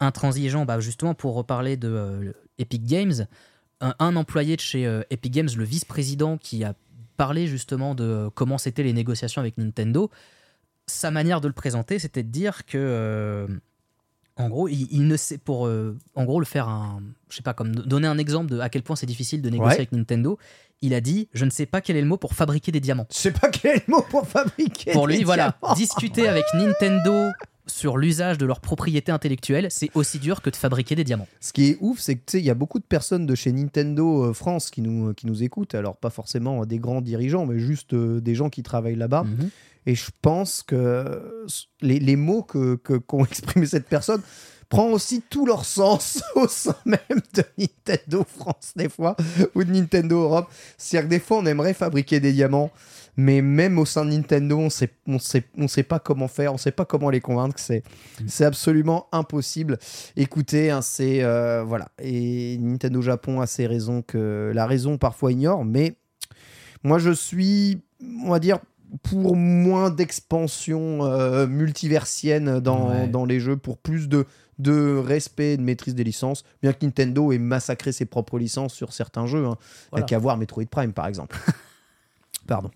intransigeants. 0.00 0.64
Bah, 0.64 0.80
justement, 0.80 1.14
pour 1.14 1.34
reparler 1.34 1.76
de 1.76 1.88
euh, 1.88 2.32
Epic 2.58 2.84
Games, 2.84 3.26
un, 3.80 3.94
un 3.98 4.16
employé 4.16 4.56
de 4.56 4.60
chez 4.60 4.86
euh, 4.86 5.02
Epic 5.10 5.32
Games, 5.32 5.48
le 5.56 5.64
vice-président, 5.64 6.36
qui 6.38 6.64
a 6.64 6.74
parlé 7.16 7.46
justement 7.46 7.94
de 7.94 8.04
euh, 8.04 8.30
comment 8.34 8.58
c'était 8.58 8.82
les 8.82 8.92
négociations 8.92 9.40
avec 9.40 9.58
Nintendo, 9.58 10.10
sa 10.86 11.10
manière 11.10 11.40
de 11.40 11.48
le 11.48 11.54
présenter, 11.54 11.98
c'était 11.98 12.22
de 12.22 12.28
dire 12.30 12.64
que. 12.66 12.76
euh, 12.78 13.46
en 14.36 14.48
gros, 14.48 14.66
il, 14.66 14.88
il 14.90 15.06
ne 15.06 15.16
sait 15.16 15.38
pour, 15.38 15.66
euh, 15.68 15.96
en 16.16 16.24
gros, 16.24 16.40
le 16.40 16.46
faire 16.46 16.68
un, 16.68 17.00
je 17.30 17.36
sais 17.36 17.42
pas, 17.42 17.54
comme 17.54 17.72
donner 17.72 18.08
un 18.08 18.18
exemple 18.18 18.50
de 18.50 18.58
à 18.58 18.68
quel 18.68 18.82
point 18.82 18.96
c'est 18.96 19.06
difficile 19.06 19.42
de 19.42 19.48
négocier 19.48 19.68
Ouais. 19.70 19.76
avec 19.76 19.92
Nintendo. 19.92 20.38
Il 20.82 20.92
a 20.92 21.00
dit, 21.00 21.28
je 21.32 21.44
ne 21.44 21.50
sais 21.50 21.66
pas 21.66 21.80
quel 21.80 21.96
est 21.96 22.00
le 22.02 22.08
mot 22.08 22.16
pour 22.16 22.34
fabriquer 22.34 22.72
des 22.72 22.80
diamants. 22.80 23.06
Je 23.12 23.16
sais 23.16 23.30
pas 23.30 23.48
quel 23.48 23.76
est 23.76 23.84
le 23.86 23.94
mot 23.94 24.02
pour 24.02 24.26
fabriquer. 24.26 24.90
Pour 24.92 25.06
des 25.06 25.18
lui, 25.18 25.22
voilà, 25.24 25.56
discuter 25.76 26.26
avec 26.28 26.44
Nintendo 26.52 27.30
sur 27.66 27.96
l'usage 27.96 28.38
de 28.38 28.46
leur 28.46 28.60
propriété 28.60 29.10
intellectuelle, 29.10 29.68
c'est 29.70 29.90
aussi 29.94 30.18
dur 30.18 30.42
que 30.42 30.50
de 30.50 30.56
fabriquer 30.56 30.94
des 30.94 31.04
diamants. 31.04 31.28
Ce 31.40 31.52
qui 31.52 31.70
est 31.70 31.78
ouf, 31.80 31.98
c'est 31.98 32.16
que 32.16 32.20
tu 32.26 32.32
sais, 32.32 32.38
il 32.40 32.44
y 32.44 32.50
a 32.50 32.54
beaucoup 32.54 32.78
de 32.78 32.84
personnes 32.84 33.26
de 33.26 33.34
chez 33.34 33.52
Nintendo 33.52 34.24
euh, 34.26 34.32
France 34.32 34.70
qui 34.70 34.82
nous, 34.82 35.14
qui 35.14 35.26
nous 35.26 35.42
écoutent. 35.42 35.74
Alors, 35.74 35.96
pas 35.96 36.10
forcément 36.10 36.66
des 36.66 36.78
grands 36.78 37.00
dirigeants, 37.00 37.46
mais 37.46 37.58
juste 37.58 37.94
euh, 37.94 38.20
des 38.20 38.34
gens 38.34 38.50
qui 38.50 38.62
travaillent 38.62 38.96
là-bas. 38.96 39.24
Mhm. 39.24 39.50
Et 39.86 39.94
je 39.94 40.10
pense 40.22 40.62
que 40.62 40.74
euh, 40.74 41.46
les, 41.82 41.98
les 42.00 42.16
mots 42.16 42.42
que 42.42 42.76
que- 42.76 42.94
qu'ont 42.94 43.24
exprimé 43.24 43.66
cette 43.66 43.86
personne 43.86 44.22
prend 44.68 44.88
aussi 44.88 45.22
tout 45.28 45.46
leur 45.46 45.64
sens 45.64 46.22
au 46.34 46.48
sein 46.48 46.76
même 46.84 46.98
de 47.34 47.42
Nintendo 47.58 48.24
France 48.26 48.72
des 48.76 48.88
fois 48.88 49.16
ou 49.54 49.64
de 49.64 49.70
Nintendo 49.72 50.22
Europe. 50.22 50.48
C'est-à-dire 50.78 51.08
que 51.08 51.14
des 51.14 51.20
fois 51.20 51.38
on 51.38 51.46
aimerait 51.46 51.74
fabriquer 51.74 52.20
des 52.20 52.32
diamants, 52.32 52.70
mais 53.16 53.42
même 53.42 53.78
au 53.78 53.84
sein 53.84 54.04
de 54.04 54.10
Nintendo 54.10 54.58
on 54.58 54.70
sait 54.70 54.90
on 55.06 55.18
sait 55.18 55.44
on 55.58 55.68
sait 55.68 55.82
pas 55.82 55.98
comment 55.98 56.28
faire, 56.28 56.52
on 56.54 56.58
sait 56.58 56.72
pas 56.72 56.84
comment 56.84 57.10
les 57.10 57.20
convaincre. 57.20 57.58
C'est 57.58 57.82
c'est 58.26 58.44
absolument 58.44 59.06
impossible. 59.12 59.78
Écoutez, 60.16 60.70
hein, 60.70 60.82
c'est 60.82 61.22
euh, 61.22 61.62
voilà 61.62 61.88
et 62.02 62.58
Nintendo 62.58 63.00
Japon 63.02 63.40
a 63.40 63.46
ses 63.46 63.66
raisons 63.66 64.02
que 64.02 64.52
la 64.54 64.66
raison 64.66 64.98
parfois 64.98 65.32
ignore, 65.32 65.64
mais 65.64 65.94
moi 66.82 66.98
je 66.98 67.10
suis 67.10 67.80
on 68.24 68.30
va 68.30 68.38
dire 68.38 68.58
pour 69.02 69.34
moins 69.34 69.90
d'expansion 69.90 71.04
euh, 71.04 71.46
multiversienne 71.46 72.60
dans, 72.60 72.90
Ouais. 72.90 73.08
dans 73.08 73.24
les 73.24 73.40
jeux, 73.40 73.56
pour 73.56 73.76
plus 73.78 74.08
de, 74.08 74.24
de 74.58 74.96
respect 74.96 75.54
et 75.54 75.56
de 75.56 75.62
maîtrise 75.62 75.94
des 75.94 76.04
licences, 76.04 76.44
bien 76.62 76.72
que 76.72 76.84
Nintendo 76.84 77.32
ait 77.32 77.38
massacré 77.38 77.92
ses 77.92 78.04
propres 78.04 78.38
licences 78.38 78.74
sur 78.74 78.92
certains 78.92 79.26
jeux. 79.26 79.46
Hein. 79.46 79.56
Il 79.56 79.64
y 79.64 79.66
a 79.66 79.88
Voilà. 79.92 80.06
qu'à 80.06 80.18
voir 80.18 80.36
Metroid 80.36 80.64
Prime, 80.70 80.92
par 80.92 81.06
exemple. 81.06 81.36
Pardon. 82.46 82.70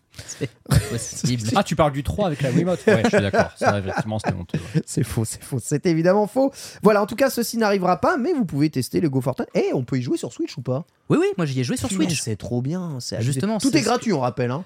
Ah, 1.54 1.62
tu 1.62 1.76
parles 1.76 1.92
du 1.92 2.02
3 2.02 2.26
avec 2.28 2.40
la 2.40 2.50
Wiimote 2.50 2.80
Ouais, 2.86 3.02
je 3.04 3.08
suis 3.10 3.20
d'accord. 3.20 3.50
Ça, 3.56 3.78
effectivement, 3.78 4.18
c'était 4.18 4.34
honteux. 4.34 4.58
ouais. 4.74 4.82
c'est 4.86 5.04
faux, 5.04 5.26
c'est 5.26 5.42
faux, 5.42 5.58
c'est 5.62 5.84
évidemment 5.84 6.26
faux. 6.26 6.50
Voilà, 6.82 7.02
en 7.02 7.06
tout 7.06 7.16
cas, 7.16 7.28
ceci 7.28 7.58
n'arrivera 7.58 8.00
pas, 8.00 8.16
mais 8.16 8.32
vous 8.32 8.46
pouvez 8.46 8.70
tester 8.70 9.00
le 9.02 9.10
Go 9.10 9.20
Fortnite. 9.20 9.50
Et 9.54 9.72
on 9.74 9.84
peut 9.84 9.98
y 9.98 10.02
jouer 10.02 10.16
sur 10.16 10.32
Switch 10.32 10.56
ou 10.56 10.62
pas? 10.62 10.86
Oui, 11.10 11.18
oui, 11.20 11.26
moi 11.36 11.44
j'y 11.44 11.60
ai 11.60 11.64
joué 11.64 11.76
sur 11.76 11.90
Switch. 11.90 12.18
C'est 12.22 12.36
trop 12.36 12.62
bien. 12.62 12.98
Justement, 13.20 13.58
tout 13.58 13.76
est 13.76 13.82
gratuit, 13.82 14.12
on 14.14 14.20
rappelle. 14.20 14.50
Hein. 14.52 14.64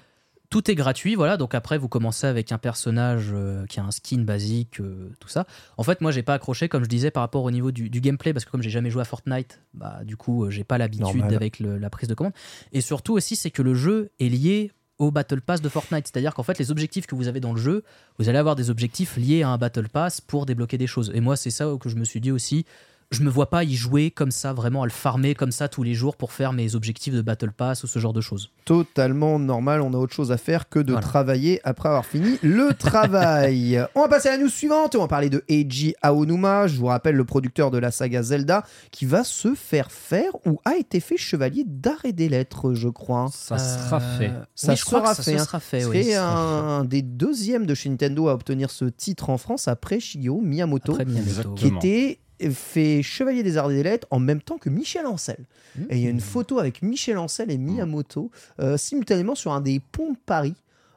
Tout 0.53 0.69
est 0.69 0.75
gratuit, 0.75 1.15
voilà. 1.15 1.35
Donc 1.35 1.55
après, 1.55 1.79
vous 1.79 1.87
commencez 1.89 2.27
avec 2.27 2.51
un 2.51 2.59
personnage 2.59 3.31
euh, 3.33 3.65
qui 3.65 3.79
a 3.79 3.83
un 3.83 3.89
skin 3.89 4.19
basique, 4.21 4.79
euh, 4.79 5.09
tout 5.19 5.27
ça. 5.27 5.47
En 5.77 5.83
fait, 5.83 5.99
moi, 5.99 6.11
j'ai 6.11 6.21
pas 6.21 6.35
accroché, 6.35 6.69
comme 6.69 6.83
je 6.83 6.89
disais, 6.89 7.09
par 7.09 7.21
rapport 7.21 7.43
au 7.43 7.49
niveau 7.49 7.71
du, 7.71 7.89
du 7.89 8.01
gameplay, 8.01 8.33
parce 8.33 8.45
que 8.45 8.51
comme 8.51 8.61
j'ai 8.61 8.69
jamais 8.69 8.91
joué 8.91 9.01
à 9.01 9.05
Fortnite, 9.05 9.59
bah 9.73 10.01
du 10.05 10.15
coup, 10.15 10.45
euh, 10.45 10.51
j'ai 10.51 10.63
pas 10.63 10.77
l'habitude 10.77 11.21
avec 11.35 11.59
le- 11.59 11.79
la 11.79 11.89
prise 11.89 12.07
de 12.07 12.13
commande. 12.13 12.33
Et 12.71 12.81
surtout 12.81 13.13
aussi, 13.13 13.35
c'est 13.35 13.49
que 13.49 13.63
le 13.63 13.73
jeu 13.73 14.11
est 14.19 14.29
lié 14.29 14.71
au 14.99 15.09
Battle 15.09 15.41
Pass 15.41 15.59
de 15.59 15.69
Fortnite. 15.69 16.05
C'est-à-dire 16.07 16.35
qu'en 16.35 16.43
fait, 16.43 16.59
les 16.59 16.69
objectifs 16.69 17.07
que 17.07 17.15
vous 17.15 17.27
avez 17.27 17.39
dans 17.39 17.53
le 17.53 17.59
jeu, 17.59 17.83
vous 18.19 18.29
allez 18.29 18.37
avoir 18.37 18.55
des 18.55 18.69
objectifs 18.69 19.17
liés 19.17 19.41
à 19.41 19.49
un 19.49 19.57
Battle 19.57 19.89
Pass 19.89 20.21
pour 20.21 20.45
débloquer 20.45 20.77
des 20.77 20.85
choses. 20.87 21.11
Et 21.15 21.19
moi, 21.19 21.35
c'est 21.35 21.49
ça 21.49 21.65
que 21.79 21.89
je 21.89 21.95
me 21.95 22.03
suis 22.05 22.21
dit 22.21 22.31
aussi. 22.31 22.65
Je 23.11 23.21
me 23.23 23.29
vois 23.29 23.49
pas 23.49 23.63
y 23.63 23.75
jouer 23.75 24.11
comme 24.11 24.31
ça, 24.31 24.53
vraiment 24.53 24.81
à 24.83 24.85
le 24.85 24.91
farmer 24.91 25.35
comme 25.35 25.51
ça 25.51 25.67
tous 25.67 25.83
les 25.83 25.93
jours 25.93 26.15
pour 26.17 26.31
faire 26.31 26.53
mes 26.53 26.75
objectifs 26.75 27.13
de 27.13 27.21
Battle 27.21 27.51
Pass 27.51 27.83
ou 27.83 27.87
ce 27.87 27.99
genre 27.99 28.13
de 28.13 28.21
choses. 28.21 28.49
totalement 28.65 29.39
normal. 29.39 29.81
On 29.81 29.93
a 29.93 29.97
autre 29.97 30.13
chose 30.13 30.31
à 30.31 30.37
faire 30.37 30.69
que 30.69 30.79
de 30.79 30.91
Voilà. 30.93 31.05
travailler 31.05 31.59
après 31.63 31.89
avoir 31.89 32.05
fini 32.05 32.37
le 32.41 32.73
travail. 32.79 33.83
on 33.95 34.01
va 34.01 34.07
passer 34.07 34.29
à 34.29 34.37
la 34.37 34.43
news 34.43 34.49
suivante. 34.49 34.95
On 34.95 34.99
va 35.01 35.07
parler 35.07 35.29
de 35.29 35.43
Eiji 35.49 35.93
Aonuma. 36.01 36.67
Je 36.67 36.77
vous 36.77 36.85
rappelle 36.87 37.15
le 37.15 37.25
producteur 37.25 37.71
de 37.71 37.77
la 37.77 37.91
saga 37.91 38.23
Zelda 38.23 38.63
qui 38.91 39.05
va 39.05 39.23
se 39.23 39.53
faire 39.53 39.91
faire 39.91 40.31
ou 40.45 40.59
a 40.65 40.75
été 40.77 40.99
fait 40.99 41.17
chevalier 41.17 41.63
d'art 41.67 42.03
et 42.05 42.13
des 42.13 42.29
lettres, 42.29 42.73
je 42.73 42.87
crois. 42.89 43.29
Ça 43.33 43.57
sera 43.57 43.99
fait. 43.99 44.31
Ça 44.55 44.71
oui, 44.73 44.77
je 44.77 44.85
crois 44.85 44.99
sera 45.01 45.09
que 45.11 45.15
ça 45.17 45.23
fait, 45.23 45.37
se 45.37 45.41
hein. 45.41 45.45
sera 45.45 45.59
fait. 45.59 45.81
C'est 45.81 45.87
oui. 45.87 46.13
un 46.15 46.83
des 46.85 47.01
deuxièmes 47.01 47.65
de 47.65 47.75
chez 47.75 47.89
Nintendo 47.89 48.27
à 48.29 48.33
obtenir 48.33 48.71
ce 48.71 48.85
titre 48.85 49.29
en 49.29 49.37
France 49.37 49.67
après 49.67 49.99
Shigeru 49.99 50.41
Miyamoto, 50.41 50.93
Après 50.93 51.05
Miyamoto. 51.05 51.29
Exactement. 51.29 51.55
qui 51.55 51.67
était 51.87 52.19
fait 52.51 53.01
chevalier 53.03 53.43
des 53.43 53.57
arts 53.57 53.71
et 53.71 53.75
des 53.75 53.83
lettres 53.83 54.07
en 54.11 54.19
même 54.19 54.41
temps 54.41 54.57
que 54.57 54.69
Michel 54.69 55.05
Ancel. 55.05 55.45
Et 55.89 55.97
il 55.97 56.03
y 56.03 56.07
a 56.07 56.09
une 56.09 56.21
photo 56.21 56.59
avec 56.59 56.81
Michel 56.81 57.17
Ancel 57.17 57.49
et 57.49 57.57
Miyamoto 57.57 58.29
euh, 58.59 58.77
simultanément 58.77 59.35
sur 59.35 59.51
un 59.53 59.61
des 59.61 59.79
ponts 59.79 60.11
de 60.11 60.17
Paris 60.25 60.55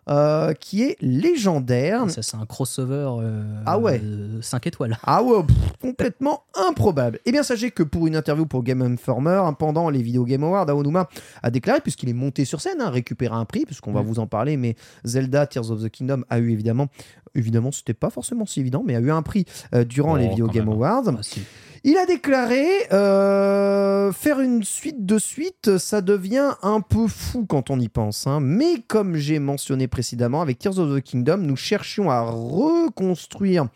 euh, 0.08 0.52
qui 0.54 0.82
est 0.84 0.96
légendaire. 1.00 2.08
Ça, 2.10 2.22
c'est 2.22 2.36
un 2.36 2.46
crossover 2.46 3.08
euh, 3.20 3.44
Ah 3.66 3.78
ouais. 3.78 4.00
5 4.40 4.66
étoiles. 4.66 4.96
Ah 5.02 5.22
ouais, 5.22 5.42
pff, 5.42 5.56
complètement 5.80 6.44
improbable. 6.68 7.18
Eh 7.26 7.32
bien, 7.32 7.42
sachez 7.42 7.70
que 7.70 7.82
pour 7.82 8.06
une 8.06 8.16
interview 8.16 8.46
pour 8.46 8.62
Game 8.62 8.82
Informer, 8.82 9.40
hein, 9.44 9.52
pendant 9.52 9.90
les 9.90 10.02
Video 10.02 10.24
Game 10.24 10.44
Awards, 10.44 10.68
Aonuma 10.70 11.08
a 11.42 11.50
déclaré, 11.50 11.80
puisqu'il 11.80 12.08
est 12.08 12.12
monté 12.14 12.44
sur 12.44 12.60
scène, 12.60 12.80
hein, 12.80 12.90
récupérer 12.90 13.34
un 13.34 13.44
prix, 13.44 13.64
puisqu'on 13.64 13.92
va 13.92 14.02
Mm. 14.02 14.06
vous 14.06 14.18
en 14.20 14.26
parler, 14.26 14.56
mais 14.56 14.76
Zelda 15.04 15.46
Tears 15.46 15.70
of 15.70 15.82
the 15.82 15.88
Kingdom 15.88 16.22
a 16.30 16.38
eu 16.38 16.50
évidemment, 16.52 16.86
évidemment, 17.34 17.72
c'était 17.72 17.94
pas 17.94 18.10
forcément 18.10 18.46
si 18.46 18.60
évident, 18.60 18.82
mais 18.86 18.94
a 18.94 19.00
eu 19.00 19.10
un 19.10 19.22
prix 19.22 19.44
euh, 19.74 19.84
durant 19.84 20.14
Oh, 20.14 20.16
les 20.18 20.28
Video 20.28 20.46
Game 20.46 20.66
même. 20.66 20.74
Awards. 20.74 21.02
Ah, 21.08 21.18
si. 21.22 21.42
Il 21.88 21.96
a 21.98 22.04
déclaré 22.04 22.66
euh, 22.92 24.10
faire 24.10 24.40
une 24.40 24.64
suite 24.64 25.06
de 25.06 25.20
suite, 25.20 25.78
ça 25.78 26.00
devient 26.00 26.54
un 26.62 26.80
peu 26.80 27.06
fou 27.06 27.46
quand 27.46 27.70
on 27.70 27.78
y 27.78 27.88
pense. 27.88 28.26
hein. 28.26 28.40
Mais 28.40 28.82
comme 28.88 29.14
j'ai 29.14 29.38
mentionné 29.38 29.86
précédemment, 29.86 30.42
avec 30.42 30.58
Tears 30.58 30.80
of 30.80 30.98
the 30.98 31.00
Kingdom, 31.00 31.36
nous 31.36 31.54
cherchions 31.54 32.10
à 32.10 32.22
reconstruire 32.22 33.68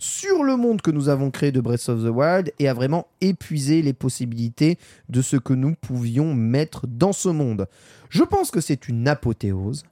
sur 0.00 0.42
le 0.42 0.56
monde 0.56 0.82
que 0.82 0.90
nous 0.90 1.08
avons 1.08 1.30
créé 1.30 1.52
de 1.52 1.60
Breath 1.60 1.88
of 1.88 2.02
the 2.02 2.08
Wild 2.08 2.52
et 2.58 2.68
à 2.68 2.74
vraiment 2.74 3.06
épuiser 3.20 3.80
les 3.80 3.92
possibilités 3.92 4.76
de 5.08 5.22
ce 5.22 5.36
que 5.36 5.52
nous 5.52 5.76
pouvions 5.80 6.34
mettre 6.34 6.88
dans 6.88 7.12
ce 7.12 7.28
monde. 7.28 7.68
Je 8.08 8.24
pense 8.24 8.50
que 8.50 8.60
c'est 8.60 8.88
une 8.88 9.06
apothéose 9.06 9.84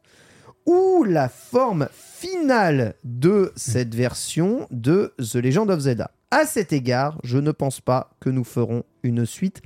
ou 0.67 1.05
la 1.05 1.29
forme 1.29 1.87
finale 1.95 2.95
de 3.05 3.53
cette 3.55 3.95
version 3.95 4.67
de 4.73 5.15
The 5.19 5.37
Legend 5.37 5.71
of 5.71 5.79
Zelda. 5.79 6.11
À 6.33 6.47
cet 6.47 6.73
égard, 6.73 7.19
je 7.25 7.39
ne 7.39 7.51
pense 7.51 7.81
pas 7.81 8.11
que 8.21 8.31
nous 8.31 8.45
ferons 8.45 8.85
une 9.03 9.27
suite 9.27 9.63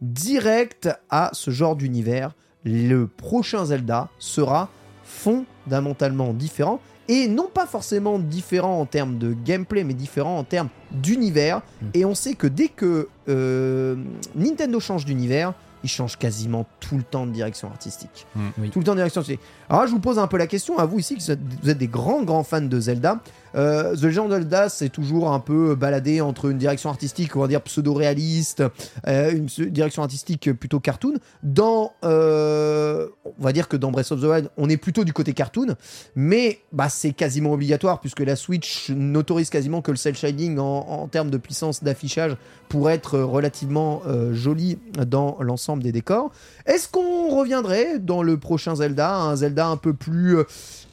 directe 0.00 0.88
à 1.10 1.30
ce 1.32 1.50
genre 1.50 1.74
d'univers. 1.74 2.36
Le 2.64 3.08
prochain 3.08 3.64
Zelda 3.64 4.08
sera 4.20 4.68
fondamentalement 5.02 6.32
différent 6.32 6.80
et 7.08 7.26
non 7.26 7.48
pas 7.52 7.66
forcément 7.66 8.20
différent 8.20 8.80
en 8.80 8.86
termes 8.86 9.18
de 9.18 9.32
gameplay, 9.32 9.82
mais 9.82 9.94
différent 9.94 10.38
en 10.38 10.44
termes 10.44 10.68
d'univers. 10.92 11.62
Mm. 11.82 11.86
Et 11.94 12.04
on 12.04 12.14
sait 12.14 12.34
que 12.34 12.46
dès 12.46 12.68
que 12.68 13.08
euh, 13.28 13.96
Nintendo 14.36 14.78
change 14.78 15.04
d'univers, 15.04 15.52
il 15.82 15.90
change 15.90 16.16
quasiment 16.16 16.64
tout 16.78 16.96
le 16.96 17.02
temps 17.02 17.26
de 17.26 17.32
direction 17.32 17.68
artistique. 17.68 18.26
Mm. 18.36 18.40
Oui. 18.58 18.70
Tout 18.70 18.78
le 18.78 18.84
temps 18.84 18.92
de 18.92 18.98
direction 18.98 19.20
artistique. 19.20 19.44
Alors 19.74 19.82
là, 19.82 19.88
je 19.88 19.92
vous 19.92 19.98
pose 19.98 20.20
un 20.20 20.28
peu 20.28 20.36
la 20.36 20.46
question 20.46 20.78
à 20.78 20.84
vous 20.86 21.00
ici, 21.00 21.16
êtes- 21.28 21.40
vous 21.64 21.68
êtes 21.68 21.78
des 21.78 21.88
grands, 21.88 22.22
grands 22.22 22.44
fans 22.44 22.60
de 22.60 22.78
Zelda. 22.78 23.18
Euh, 23.56 23.96
The 23.96 24.02
Legend 24.04 24.26
of 24.26 24.38
Zelda, 24.38 24.68
c'est 24.68 24.88
toujours 24.88 25.32
un 25.32 25.40
peu 25.40 25.74
baladé 25.74 26.20
entre 26.20 26.50
une 26.50 26.58
direction 26.58 26.90
artistique, 26.90 27.34
on 27.34 27.40
va 27.40 27.48
dire 27.48 27.60
pseudo-réaliste, 27.60 28.62
euh, 29.08 29.32
une 29.32 29.46
direction 29.70 30.02
artistique 30.04 30.52
plutôt 30.52 30.78
cartoon. 30.78 31.14
Dans, 31.42 31.92
euh, 32.04 33.08
on 33.24 33.42
va 33.42 33.52
dire 33.52 33.66
que 33.66 33.76
dans 33.76 33.90
Breath 33.90 34.12
of 34.12 34.20
the 34.20 34.24
Wild, 34.24 34.48
on 34.56 34.68
est 34.68 34.76
plutôt 34.76 35.02
du 35.02 35.12
côté 35.12 35.32
cartoon, 35.32 35.74
mais 36.14 36.60
bah, 36.70 36.88
c'est 36.88 37.12
quasiment 37.12 37.50
obligatoire 37.52 38.00
puisque 38.00 38.20
la 38.20 38.36
Switch 38.36 38.90
n'autorise 38.90 39.50
quasiment 39.50 39.82
que 39.82 39.90
le 39.90 39.96
cel 39.96 40.14
shading 40.14 40.58
en, 40.58 40.86
en 40.88 41.08
termes 41.08 41.30
de 41.30 41.38
puissance 41.38 41.82
d'affichage 41.82 42.36
pour 42.68 42.90
être 42.90 43.18
relativement 43.18 44.02
joli 44.32 44.78
dans 45.06 45.36
l'ensemble 45.40 45.82
des 45.82 45.92
décors. 45.92 46.30
Est-ce 46.66 46.88
qu'on 46.88 47.36
reviendrait 47.36 47.98
dans 48.00 48.22
le 48.22 48.36
prochain 48.36 48.74
Zelda, 48.74 49.16
un 49.16 49.36
Zelda 49.36 49.63
un 49.66 49.76
peu 49.76 49.94
plus 49.94 50.38
euh, 50.38 50.44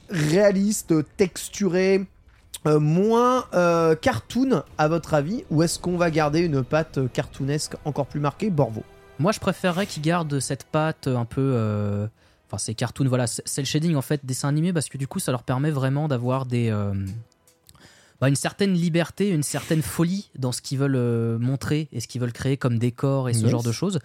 réaliste, 0.09 0.93
texturé, 1.17 2.05
euh, 2.65 2.80
moins 2.80 3.45
euh, 3.53 3.95
cartoon 3.95 4.63
à 4.78 4.88
votre 4.88 5.13
avis, 5.13 5.43
ou 5.49 5.63
est-ce 5.63 5.80
qu'on 5.80 5.97
va 5.97 6.11
garder 6.11 6.39
une 6.41 6.63
patte 6.63 6.99
cartoonesque 7.13 7.76
encore 7.86 8.07
plus 8.07 8.19
marquée, 8.19 8.49
Borvo? 8.49 8.84
Moi, 9.19 9.32
je 9.32 9.39
préférerais 9.39 9.86
qu'ils 9.86 10.03
gardent 10.03 10.39
cette 10.39 10.63
patte 10.63 11.07
un 11.07 11.26
peu. 11.26 12.09
Enfin, 12.47 12.57
c'est 12.57 12.74
cartoon, 12.74 13.07
voilà, 13.07 13.28
c'est 13.28 13.61
le 13.61 13.65
shading 13.65 13.95
en 13.95 14.01
fait, 14.01 14.26
dessin 14.26 14.49
animé, 14.49 14.74
parce 14.74 14.89
que 14.89 14.97
du 14.97 15.07
coup, 15.07 15.19
ça 15.19 15.32
leur 15.32 15.43
permet 15.43 15.72
vraiment 15.72 16.07
d'avoir 16.07 16.45
des. 16.45 16.74
Bah, 18.22 18.30
une 18.30 18.36
certaine 18.36 18.74
liberté, 18.74 19.30
une 19.30 19.41
certaine 19.43 19.82
folie 19.82 20.30
dans 20.38 20.51
ce 20.51 20.61
qu'ils 20.61 20.78
veulent 20.78 20.95
euh, 20.95 21.39
montrer 21.39 21.89
et 21.91 21.99
ce 21.99 22.07
qu'ils 22.07 22.22
veulent 22.22 22.32
créer 22.32 22.55
comme 22.55 22.78
décor 22.78 23.28
et 23.30 23.34
ce 23.34 23.41
Yes. 23.41 23.49
genre 23.49 23.63
de 23.63 23.72
choses. 23.72 23.99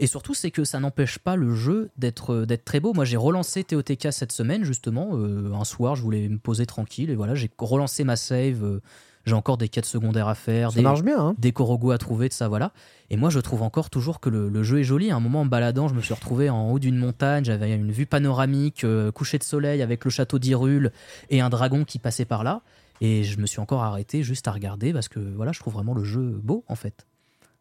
Et 0.00 0.06
surtout, 0.08 0.34
c'est 0.34 0.50
que 0.50 0.64
ça 0.64 0.80
n'empêche 0.80 1.18
pas 1.20 1.36
le 1.36 1.54
jeu 1.54 1.88
d'être 1.96 2.34
euh, 2.34 2.46
d'être 2.46 2.64
très 2.64 2.80
beau. 2.80 2.92
Moi, 2.92 3.04
j'ai 3.04 3.16
relancé 3.16 3.62
TOTK 3.64 4.08
cette 4.12 4.32
semaine, 4.32 4.64
justement. 4.64 5.10
euh, 5.14 5.52
un 5.54 5.64
soir, 5.64 5.94
je 5.96 6.02
voulais 6.02 6.28
me 6.28 6.38
poser 6.38 6.66
tranquille 6.66 7.10
et 7.10 7.14
voilà, 7.14 7.34
j'ai 7.36 7.48
relancé 7.58 8.02
ma 8.04 8.16
save. 8.16 8.64
euh, 8.64 8.80
j'ai 9.26 9.34
encore 9.34 9.58
des 9.58 9.68
quêtes 9.68 9.84
secondaires 9.84 10.28
à 10.28 10.34
faire. 10.34 10.70
Ça 10.72 10.76
des, 10.76 10.82
marche 10.82 11.02
bien, 11.02 11.18
hein 11.20 11.34
des 11.38 11.52
Korogu 11.52 11.92
à 11.92 11.98
trouver, 11.98 12.28
de 12.30 12.32
ça, 12.32 12.48
voilà. 12.48 12.72
Et 13.10 13.18
moi, 13.18 13.28
je 13.28 13.38
trouve 13.38 13.60
encore 13.62 13.90
toujours 13.90 14.18
que 14.18 14.30
le, 14.30 14.48
le 14.48 14.62
jeu 14.62 14.80
est 14.80 14.84
joli. 14.84 15.10
À 15.10 15.16
un 15.16 15.20
moment, 15.20 15.42
en 15.42 15.46
baladant, 15.46 15.88
je 15.88 15.94
me 15.94 16.00
suis 16.00 16.14
retrouvé 16.14 16.48
en 16.48 16.70
haut 16.70 16.78
d'une 16.78 16.96
montagne, 16.96 17.44
j'avais 17.44 17.74
une 17.74 17.92
vue 17.92 18.06
panoramique, 18.06 18.82
euh, 18.82 19.12
coucher 19.12 19.36
de 19.38 19.44
soleil 19.44 19.82
avec 19.82 20.06
le 20.06 20.10
château 20.10 20.38
d'Hyrule 20.38 20.90
et 21.28 21.42
un 21.42 21.50
dragon 21.50 21.84
qui 21.84 21.98
passait 21.98 22.24
par 22.24 22.44
là. 22.44 22.62
Et 23.00 23.24
je 23.24 23.38
me 23.38 23.46
suis 23.46 23.60
encore 23.60 23.82
arrêté 23.82 24.22
juste 24.22 24.46
à 24.48 24.52
regarder 24.52 24.92
parce 24.92 25.08
que 25.08 25.18
voilà, 25.20 25.52
je 25.52 25.60
trouve 25.60 25.74
vraiment 25.74 25.94
le 25.94 26.04
jeu 26.04 26.38
beau, 26.42 26.64
en 26.68 26.74
fait. 26.74 27.06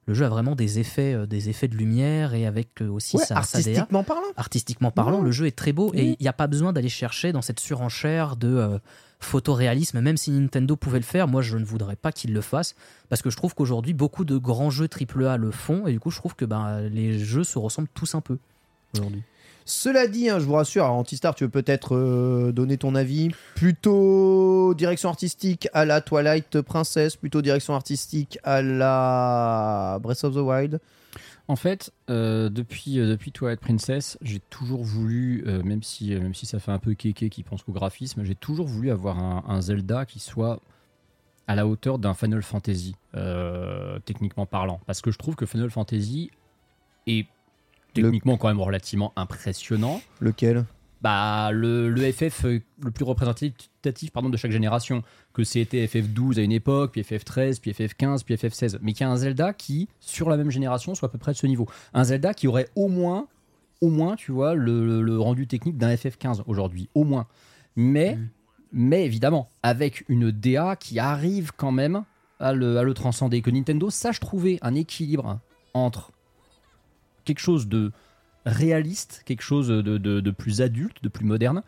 Le 0.05 0.13
jeu 0.15 0.25
a 0.25 0.29
vraiment 0.29 0.55
des 0.55 0.79
effets, 0.79 1.13
euh, 1.13 1.25
des 1.27 1.49
effets 1.49 1.67
de 1.67 1.75
lumière 1.75 2.33
et 2.33 2.45
avec 2.47 2.81
euh, 2.81 2.87
aussi 2.89 3.15
Ouais, 3.17 3.23
sa, 3.25 3.41
sa 3.43 3.59
DA 3.61 3.69
artistiquement 3.69 4.03
parlant. 4.03 4.23
artistiquement 4.37 4.91
parlant, 4.91 5.19
Ouais. 5.19 5.25
le 5.25 5.31
jeu 5.31 5.45
est 5.45 5.55
très 5.55 5.71
beau 5.71 5.91
et 5.93 6.15
il 6.19 6.21
n'y 6.21 6.27
a 6.27 6.33
pas 6.33 6.47
besoin 6.47 6.73
d'aller 6.73 6.89
chercher 6.89 7.31
dans 7.31 7.43
cette 7.43 7.59
surenchère 7.59 8.35
de 8.35 8.47
euh, 8.47 8.79
photoréalisme. 9.19 10.01
Même 10.01 10.17
si 10.17 10.31
Nintendo 10.31 10.75
pouvait 10.75 10.97
le 10.99 11.05
faire, 11.05 11.27
moi 11.27 11.41
je 11.43 11.57
ne 11.57 11.63
voudrais 11.65 11.95
pas 11.95 12.11
qu'il 12.11 12.33
le 12.33 12.41
fasse 12.41 12.73
parce 13.09 13.21
que 13.21 13.29
je 13.29 13.37
trouve 13.37 13.53
qu'aujourd'hui 13.53 13.93
beaucoup 13.93 14.25
de 14.25 14.37
grands 14.37 14.71
jeux 14.71 14.87
AAA 14.89 15.37
le 15.37 15.51
font 15.51 15.85
et 15.85 15.91
du 15.91 15.99
coup 15.99 16.09
je 16.09 16.17
trouve 16.17 16.35
que 16.35 16.45
ben, 16.45 16.81
les 16.89 17.19
jeux 17.19 17.43
se 17.43 17.59
ressemblent 17.59 17.89
tous 17.93 18.15
un 18.15 18.21
peu 18.21 18.39
aujourd'hui. 18.95 19.21
Cela 19.69 20.07
dit, 20.07 20.31
hein, 20.31 20.39
je 20.39 20.45
vous 20.45 20.53
rassure, 20.53 20.83
Antistar, 20.85 21.35
tu 21.35 21.43
veux 21.43 21.49
peut-être 21.51 21.95
euh, 21.95 22.51
donner 22.51 22.77
ton 22.77 22.95
avis 22.95 23.29
Plutôt 23.53 24.73
direction 24.73 25.09
artistique 25.09 25.69
à 25.73 25.85
la 25.85 26.01
Twilight 26.01 26.59
Princess, 26.61 27.15
plutôt 27.15 27.43
direction 27.43 27.75
artistique 27.75 28.39
à 28.43 28.63
la 28.63 29.99
Breath 30.01 30.23
of 30.23 30.33
the 30.33 30.39
Wild 30.39 30.79
En 31.47 31.55
fait, 31.55 31.91
euh, 32.09 32.49
depuis, 32.49 32.97
euh, 32.97 33.11
depuis 33.11 33.31
Twilight 33.31 33.59
Princess, 33.59 34.17
j'ai 34.23 34.39
toujours 34.39 34.83
voulu, 34.83 35.43
même, 35.63 35.83
si, 35.83 36.17
ça 36.47 36.57
fait 36.57 36.71
un 36.71 36.79
peu 36.79 36.95
kéké 36.95 37.29
qui 37.29 37.43
pense 37.43 37.61
qu'au 37.61 37.71
graphisme, 37.71 38.23
j'ai 38.23 38.33
toujours 38.33 38.65
voulu 38.65 38.89
avoir 38.89 39.19
un, 39.19 39.43
un 39.47 39.61
Zelda 39.61 40.07
qui 40.07 40.17
soit 40.17 40.59
à 41.45 41.53
la 41.53 41.67
hauteur 41.67 41.99
d'un 41.99 42.15
Final 42.15 42.41
Fantasy, 42.41 42.95
techniquement 44.05 44.47
parlant. 44.47 44.79
Parce 44.87 45.01
que 45.01 45.11
je 45.11 45.19
trouve 45.19 45.35
que 45.35 45.45
Final 45.45 45.69
Fantasy 45.69 46.31
est 47.05 47.27
techniquement 47.93 48.37
quand 48.37 48.47
même 48.47 48.61
relativement 48.61 49.13
impressionnant. 49.15 50.01
Lequel? 50.19 50.65
Bah, 51.01 51.51
le, 51.53 51.89
le 51.89 52.11
FF 52.11 52.45
euh, 52.45 52.59
le 52.83 52.91
plus 52.91 53.05
représentatif 53.05 54.11
pardon, 54.11 54.29
de 54.29 54.35
chaque 54.35 54.51
génération, 54.51 55.01
que 55.33 55.45
c'était 55.45 55.85
FF12 55.85 56.39
à 56.39 56.41
une 56.41 56.51
époque, 56.51 56.91
puis 56.91 57.01
FF13, 57.01 57.61
puis 57.61 57.71
FF15, 57.71 58.23
puis 58.23 58.35
FF16, 58.35 58.79
mais 58.81 58.91
qu'il 58.91 59.05
y 59.05 59.09
a 59.09 59.11
un 59.11 59.15
Zelda 59.15 59.53
qui, 59.53 59.87
sur 60.01 60.29
la 60.29 60.35
même 60.35 60.51
génération, 60.51 60.95
soit 60.95 61.07
à 61.07 61.11
peu 61.11 61.17
près 61.17 61.31
de 61.31 61.37
ce 61.37 61.47
niveau. 61.47 61.67
Un 61.93 62.03
Zelda 62.03 62.33
qui 62.33 62.47
aurait 62.47 62.67
au 62.75 62.89
moins, 62.89 63.27
au 63.79 63.89
moins, 63.89 64.17
tu 64.17 64.33
vois, 64.33 64.55
le, 64.55 65.19
rendu 65.19 65.47
technique 65.47 65.77
d'un 65.77 65.93
FF15 65.93 66.43
aujourd'hui, 66.47 66.89
au 66.93 67.05
moins. 67.05 67.27
Mais, 67.77 68.17
mais 68.73 69.05
évidemment, 69.05 69.47
avec 69.63 70.03
une 70.09 70.31
DA 70.31 70.75
qui 70.75 70.99
arrive 70.99 71.51
quand 71.55 71.71
même 71.71 72.03
à 72.41 72.51
le, 72.51 72.77
à 72.77 72.83
le 72.83 72.93
transcender, 72.93 73.41
que 73.41 73.49
Nintendo 73.51 73.89
sache 73.89 74.19
trouver 74.19 74.59
un 74.61 74.75
équilibre 74.75 75.39
entre 75.73 76.11
quelque 77.29 77.39
chose 77.39 77.67
de 77.67 77.91
réaliste, 78.47 79.21
quelque 79.25 79.43
chose 79.43 79.67
de, 79.67 80.31
plus 80.31 80.61
adulte, 80.61 81.03
de 81.03 81.09
plus 81.09 81.25
moderne, 81.25 81.61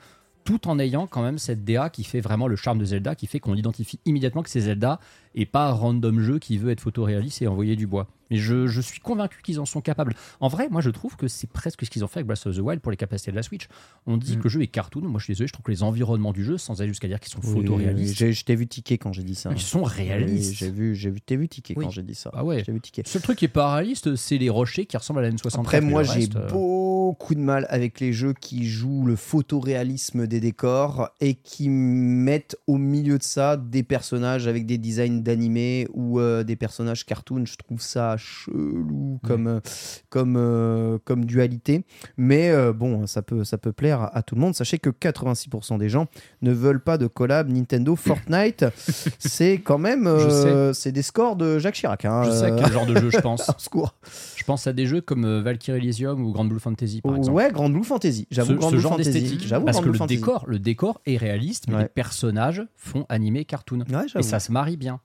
tout 0.43 0.67
en 0.67 0.79
ayant 0.79 1.07
quand 1.07 1.21
même 1.21 1.37
cette 1.37 1.63
DA 1.63 1.89
qui 1.89 2.03
fait 2.03 2.21
vraiment 2.21 2.47
le 2.47 2.55
charme 2.55 2.79
de 2.79 2.85
Zelda, 2.85 3.15
qui 3.15 3.27
fait 3.27 3.39
qu'on 3.39 3.55
identifie 3.55 3.99
immédiatement 4.05 4.43
que 4.43 4.49
c'est 4.49 4.61
Zelda 4.61 4.99
et 5.35 5.45
pas 5.45 5.67
un 5.69 5.71
random 5.71 6.19
jeu 6.19 6.39
qui 6.39 6.57
veut 6.57 6.71
être 6.71 6.81
photoréaliste 6.81 7.41
et 7.41 7.47
envoyer 7.47 7.75
du 7.75 7.87
bois. 7.87 8.07
Mais 8.29 8.37
je, 8.37 8.65
je 8.67 8.79
suis 8.81 8.99
convaincu 9.01 9.41
qu'ils 9.43 9.59
en 9.59 9.65
sont 9.65 9.81
capables. 9.81 10.13
En 10.39 10.47
vrai, 10.47 10.69
moi 10.69 10.79
je 10.81 10.89
trouve 10.89 11.15
que 11.17 11.27
c'est 11.27 11.49
presque 11.49 11.85
ce 11.85 11.89
qu'ils 11.89 12.03
ont 12.03 12.07
fait 12.07 12.19
avec 12.19 12.27
Breath 12.27 12.45
of 12.47 12.55
the 12.55 12.59
Wild 12.59 12.81
pour 12.81 12.89
les 12.91 12.97
capacités 12.97 13.31
de 13.31 13.35
la 13.35 13.43
Switch. 13.43 13.67
On 14.07 14.15
dit 14.17 14.35
Mm. 14.35 14.39
que 14.39 14.43
le 14.45 14.49
jeu 14.49 14.61
est 14.61 14.67
cartoon, 14.67 15.01
moi 15.01 15.19
je 15.19 15.25
suis 15.25 15.33
désolé, 15.33 15.47
je 15.47 15.53
trouve 15.53 15.63
que 15.65 15.71
les 15.71 15.83
environnements 15.83 16.31
du 16.33 16.43
jeu, 16.45 16.57
sans 16.57 16.79
aller 16.81 16.87
jusqu'à 16.89 17.07
dire 17.09 17.19
qu'ils 17.19 17.31
sont 17.31 17.41
Oui, 17.43 17.53
photoréalistes, 17.61 18.15
j'ai- 18.17 18.31
Je 18.33 18.45
t'ai 18.45 18.55
vu 18.55 18.67
tiquer 18.67 18.97
quand 18.97 19.11
j'ai 19.13 19.23
dit 19.23 19.35
ça. 19.35 19.51
ils 19.53 19.59
sont 19.61 19.83
réalistes. 19.83 20.51
Oui, 20.51 20.55
J'ai 20.57 20.71
vu, 20.71 20.95
j'ai 20.95 21.09
vu, 21.09 21.21
vu 21.37 21.47
tiquer 21.49 21.75
quand 21.75 21.89
j'ai 21.91 22.03
dit 22.03 22.15
ça. 22.15 22.31
Ah 22.33 22.43
ouais. 22.45 22.63
J'ai 22.65 22.71
vu 22.71 22.79
tiquer. 22.79 23.03
Le 23.05 23.09
seul 23.09 23.21
truc 23.21 23.37
qui 23.37 23.45
est 23.45 23.49
pas 23.49 23.75
réaliste, 23.75 24.15
c'est 24.15 24.37
les 24.37 24.49
rochers 24.49 24.85
qui 24.85 24.95
ressemblent 24.97 25.19
à 25.19 25.23
la 25.23 25.29
N64. 25.31 25.59
Après, 25.59 25.81
moi, 25.81 26.03
j'ai 26.03 26.23
euh, 26.35 26.47
beaucoup 27.11 27.35
de 27.35 27.41
mal 27.41 27.65
avec 27.69 27.99
les 27.99 28.13
jeux 28.13 28.31
qui 28.31 28.65
jouent 28.65 29.05
le 29.05 29.17
photoréalisme 29.17 30.27
des 30.27 30.39
décors 30.39 31.09
et 31.19 31.33
qui 31.33 31.67
mettent 31.67 32.55
au 32.67 32.77
milieu 32.77 33.17
de 33.17 33.23
ça 33.23 33.57
des 33.57 33.83
personnages 33.83 34.47
avec 34.47 34.65
des 34.65 34.77
designs 34.77 35.21
d'animés 35.21 35.89
ou 35.93 36.21
euh, 36.21 36.45
des 36.45 36.55
personnages 36.55 37.05
cartoon. 37.05 37.43
Je 37.45 37.57
trouve 37.57 37.81
ça 37.81 38.15
chelou 38.15 39.19
comme, 39.27 39.47
euh, 39.47 39.59
comme, 40.09 40.35
euh, 40.37 40.99
comme 41.03 41.25
dualité. 41.25 41.83
Mais 42.15 42.49
euh, 42.49 42.71
bon, 42.71 43.05
ça 43.07 43.21
peut, 43.21 43.43
ça 43.43 43.57
peut 43.57 43.73
plaire 43.73 43.99
à, 43.99 44.17
à 44.19 44.21
tout 44.21 44.35
le 44.35 44.41
monde. 44.41 44.55
Sachez 44.55 44.79
que 44.79 44.89
86% 44.89 45.77
des 45.79 45.89
gens 45.89 46.07
ne 46.41 46.53
veulent 46.53 46.81
pas 46.81 46.97
de 46.97 47.07
collab 47.07 47.49
Nintendo 47.49 47.97
Fortnite. 47.97 48.63
c'est 49.19 49.55
quand 49.55 49.79
même 49.79 50.09
c'est 50.73 50.93
des 50.93 51.01
scores 51.01 51.35
de 51.35 51.59
Jacques 51.59 51.75
Chirac. 51.75 52.05
hein. 52.05 52.23
Je 52.23 52.31
sais 52.31 52.45
à 52.45 52.51
quel 52.51 52.71
genre 52.71 52.85
de 52.85 52.95
jeu 52.97 53.09
je 53.09 53.19
pense. 53.19 53.51
Je 54.37 54.43
pense 54.45 54.65
à 54.65 54.73
des 54.73 54.87
jeux 54.87 55.01
comme 55.01 55.41
Valkyrie 55.41 55.77
Elysium 55.77 56.23
ou 56.23 56.31
Grand 56.31 56.45
Blue 56.45 56.59
Fantasy 56.59 57.00
par 57.01 57.15
exemple. 57.17 57.37
Ouais, 57.37 57.51
Grand 57.51 57.69
Blue 57.69 57.83
Fantasy. 57.83 58.27
J'avoue, 58.31 58.49
ce, 58.51 58.57
Grand 58.57 58.67
ce 58.69 58.73
Blue 58.75 58.81
genre 58.81 58.91
Fantasy. 58.93 59.11
d'esthétique. 59.11 59.47
J'avoue, 59.47 59.65
Parce 59.65 59.75
Grand 59.77 59.81
que 59.83 59.89
Blue 59.89 59.93
le 59.93 59.97
Fantasy. 59.99 60.17
décor, 60.19 60.43
le 60.47 60.59
décor 60.59 61.01
est 61.05 61.17
réaliste, 61.17 61.65
mais 61.67 61.75
Ouais. 61.75 61.81
les 61.83 61.87
personnages 61.89 62.63
font 62.75 63.05
animé 63.09 63.45
cartoon. 63.45 63.79
Ouais, 63.89 64.05
Et 64.19 64.23
ça 64.23 64.39
se 64.39 64.51
marie 64.51 64.77
bien. 64.77 64.99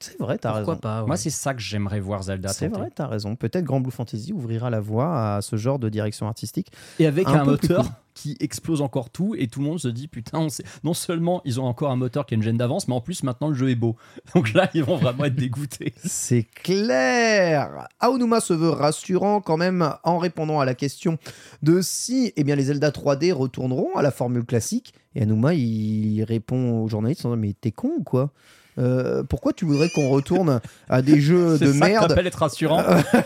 C'est 0.00 0.18
vrai, 0.18 0.36
t'as 0.36 0.52
Pourquoi 0.52 0.72
raison. 0.74 0.80
pas 0.80 1.00
ouais. 1.02 1.06
Moi, 1.06 1.16
c'est 1.16 1.30
ça 1.30 1.54
que 1.54 1.60
j'aimerais 1.60 2.00
voir 2.00 2.24
Zelda 2.24 2.48
C'est 2.48 2.66
vrai, 2.66 2.90
t'as 2.92 3.06
raison. 3.06 3.36
Peut-être 3.36 3.64
Grand 3.64 3.80
Blue 3.80 3.92
Fantasy 3.92 4.32
ouvrira 4.32 4.68
la 4.68 4.80
voie 4.80 5.36
à 5.36 5.42
ce 5.42 5.54
genre 5.54 5.78
de 5.78 5.88
direction 5.88 6.26
artistique. 6.26 6.72
Et 6.98 7.06
avec 7.06 7.28
Un 7.28 7.40
un, 7.42 7.44
moteur 7.44 7.84
cool. 7.84 7.92
Qui 8.14 8.36
explose 8.40 8.82
encore 8.82 9.10
tout, 9.10 9.34
et 9.36 9.48
tout 9.48 9.60
le 9.60 9.66
monde 9.66 9.78
se 9.80 9.88
dit 9.88 10.08
putain, 10.08 10.46
non 10.84 10.94
seulement 10.94 11.40
ils 11.44 11.60
ont 11.60 11.64
encore 11.64 11.90
un 11.90 11.96
moteur 11.96 12.26
qui 12.26 12.34
a 12.34 12.36
une 12.36 12.42
gêne 12.42 12.56
d'avance, 12.56 12.88
mais 12.88 12.94
en 12.94 13.00
plus 13.00 13.22
maintenant 13.22 13.48
le 13.48 13.54
jeu 13.54 13.70
est 13.70 13.76
beau. 13.76 13.96
Donc 14.34 14.52
là, 14.54 14.68
ils 14.74 14.84
vont 14.84 14.96
vraiment 14.96 15.24
être 15.24 15.34
dégoûtés. 15.34 15.94
C'est 16.04 16.44
clair. 16.44 17.88
Aonuma 18.00 18.40
se 18.40 18.52
veut 18.52 18.70
rassurant 18.70 19.40
quand 19.40 19.56
même 19.56 19.94
en 20.04 20.18
répondant 20.18 20.60
à 20.60 20.64
la 20.64 20.74
question 20.74 21.18
de 21.62 21.80
si 21.80 22.32
eh 22.36 22.44
bien, 22.44 22.56
les 22.56 22.64
Zelda 22.64 22.90
3D 22.90 23.32
retourneront 23.32 23.94
à 23.96 24.02
la 24.02 24.10
formule 24.10 24.44
classique. 24.44 24.94
Et 25.14 25.22
Aonuma, 25.22 25.54
il 25.54 26.22
répond 26.24 26.82
aux 26.82 26.88
journalistes 26.88 27.24
en 27.24 27.30
disant, 27.30 27.40
Mais 27.40 27.54
t'es 27.58 27.72
con 27.72 27.92
ou 27.98 28.02
quoi? 28.02 28.32
Euh, 28.78 29.22
pourquoi 29.22 29.52
tu 29.52 29.64
voudrais 29.64 29.90
qu'on 29.90 30.08
retourne 30.08 30.60
à 30.88 31.02
des 31.02 31.20
jeux 31.20 31.58
de 31.58 31.72
ça 31.72 31.72
que 31.72 31.90
merde 31.90 32.08
t'appelles 32.08 32.26
être 32.26 32.36
rassurant. 32.38 32.82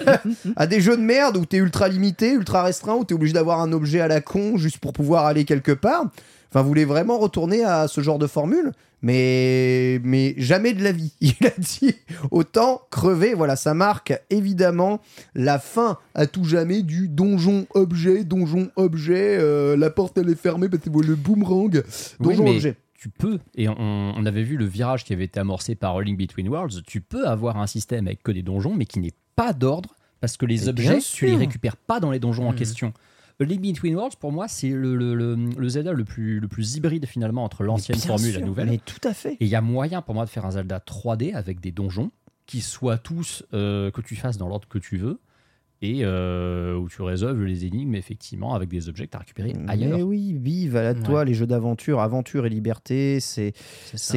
à 0.57 0.67
des 0.67 0.81
jeux 0.81 0.97
de 0.97 1.03
merde 1.03 1.37
où 1.37 1.45
t'es 1.45 1.59
ultra 1.59 1.89
limité, 1.89 2.33
ultra 2.33 2.63
restreint, 2.63 2.95
où 2.95 3.05
t'es 3.05 3.15
obligé 3.15 3.33
d'avoir 3.33 3.61
un 3.61 3.73
objet 3.73 4.01
à 4.01 4.09
la 4.09 4.21
con 4.21 4.57
juste 4.57 4.79
pour 4.79 4.93
pouvoir 4.93 5.27
aller 5.27 5.45
quelque 5.45 5.73
part? 5.73 6.07
Enfin, 6.51 6.63
vous 6.63 6.69
voulez 6.69 6.85
vraiment 6.85 7.19
retourner 7.19 7.65
à 7.65 7.89
ce 7.89 8.01
genre 8.01 8.19
de 8.19 8.27
formule? 8.27 8.73
Mais, 9.03 10.01
mais 10.05 10.35
jamais 10.39 10.73
de 10.73 10.83
la 10.83 10.93
vie. 10.93 11.13
Il 11.21 11.35
a 11.47 11.51
dit 11.59 11.95
autant 12.31 12.83
crever. 12.91 13.35
Voilà, 13.35 13.55
ça 13.57 13.75
marque 13.75 14.19
évidemment 14.31 15.01
la 15.35 15.59
fin 15.59 15.99
à 16.15 16.27
tout 16.27 16.45
jamais 16.45 16.83
du 16.83 17.09
donjon 17.09 17.67
objet, 17.75 18.25
donjon 18.25 18.71
objet. 18.77 19.37
euh, 19.39 19.77
la 19.77 19.91
porte 19.91 20.19
elle 20.19 20.31
est 20.31 20.41
fermée 20.41 20.69
parce 20.69 20.83
que 20.83 20.89
le 20.89 21.15
boomerang. 21.15 21.83
Oui, 22.21 22.27
Donjon 22.37 22.45
mais 22.45 22.51
objet. 22.57 22.77
Tu 22.99 23.09
peux, 23.09 23.39
et 23.55 23.69
on, 23.69 23.75
on 23.79 24.27
avait 24.27 24.43
vu 24.43 24.57
le 24.57 24.65
virage 24.65 25.05
qui 25.05 25.13
avait 25.13 25.25
été 25.25 25.39
amorcé 25.41 25.75
par 25.75 26.01
Link 26.01 26.19
Between 26.19 26.49
Worlds, 26.49 26.83
tu 26.87 27.01
peux 27.01 27.27
avoir 27.29 27.57
un 27.59 27.67
système 27.67 28.07
avec 28.07 28.23
que 28.23 28.33
des 28.33 28.43
donjons, 28.43 28.75
mais 28.75 28.87
qui 28.87 28.99
n'est 29.01 29.13
pas 29.35 29.53
d'ordre, 29.53 29.95
parce 30.21 30.37
que 30.37 30.47
les 30.47 30.61
Mais 30.63 30.69
objets, 30.69 30.99
tu 31.01 31.27
les 31.27 31.37
récupères 31.37 31.77
pas 31.77 32.01
dans 32.01 32.11
les 32.11 32.19
donjons 32.19 32.49
en 32.49 32.53
Mhm. 32.53 32.59
question. 32.59 32.93
A 33.39 33.45
Link 33.45 33.61
Between 33.61 33.95
Worlds, 33.95 34.17
pour 34.19 34.33
moi, 34.33 34.49
c'est 34.49 34.71
le, 34.71 34.97
le- 34.97 35.15
le- 35.15 35.35
le 35.37 35.69
Zelda 35.69 35.93
le 35.93 36.05
plus, 36.05 36.41
le 36.41 36.49
plus 36.49 36.77
hybride 36.77 37.05
finalement 37.05 37.45
entre 37.45 37.65
l'ancienne 37.65 37.99
formule 37.99 38.31
et 38.35 38.41
la 38.41 38.47
nouvelle. 38.47 38.71
Mais 38.71 38.79
tout 38.79 39.07
à 39.07 39.13
fait. 39.13 39.33
Et 39.35 39.37
il 39.45 39.49
y 39.49 39.55
a 39.55 39.61
moyen 39.61 40.01
pour 40.01 40.15
moi 40.15 40.25
de 40.25 40.31
faire 40.31 40.47
un 40.47 40.53
Zelda 40.53 40.79
3D 40.81 41.35
avec 41.35 41.61
des 41.61 41.71
donjons 41.71 42.11
qui 42.47 42.63
soient 42.63 42.97
tous, 42.97 43.43
euh, 43.53 43.91
que 43.91 44.01
tu 44.01 44.17
fasses 44.17 44.39
dans 44.39 44.49
l'ordre 44.49 44.67
que 44.69 44.79
tu 44.79 44.97
veux, 44.97 45.19
et 45.91 46.01
euh, 46.03 46.75
où 46.77 46.89
tu 46.89 47.03
résolves 47.03 47.43
les 47.45 47.65
énigmes 47.67 47.95
effectivement 47.95 48.55
avec 48.55 48.69
des 48.69 48.89
objets 48.89 49.07
que 49.07 49.11
tu 49.13 49.17
as 49.17 49.21
récupérés 49.21 49.55
ailleurs. 49.69 49.97
Mais 49.99 50.03
oui, 50.03 50.37
vive 50.41 50.77
à 50.77 50.83
la 50.83 50.95
toi 50.95 51.25
les 51.25 51.35
jeux 51.35 51.47
d'aventure, 51.47 52.01
aventure 52.01 52.47
et 52.47 52.49
liberté, 52.49 53.21
c'est 53.21 53.53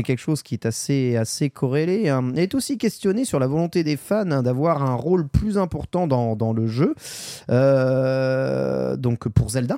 quelque 0.04 0.20
chose 0.20 0.44
qui 0.44 0.54
est 0.56 0.66
assez, 0.66 1.16
assez 1.16 1.50
corrélé. 1.50 2.10
hein. 2.10 2.32
Il 2.34 2.40
est 2.40 2.56
aussi 2.56 2.78
questionné 2.78 3.26
sur 3.26 3.40
la 3.40 3.48
volonté 3.48 3.84
des 3.84 3.98
fans 3.98 4.30
hein, 4.32 4.44
d'avoir 4.44 4.84
un 4.84 4.96
rôle 4.96 5.28
plus 5.28 5.58
important 5.58 6.08
dans, 6.08 6.36
dans 6.36 6.54
le 6.54 6.68
jeu, 6.68 6.94
Euh, 7.50 8.96
donc 8.98 9.28
pour 9.30 9.50
Zelda, 9.50 9.78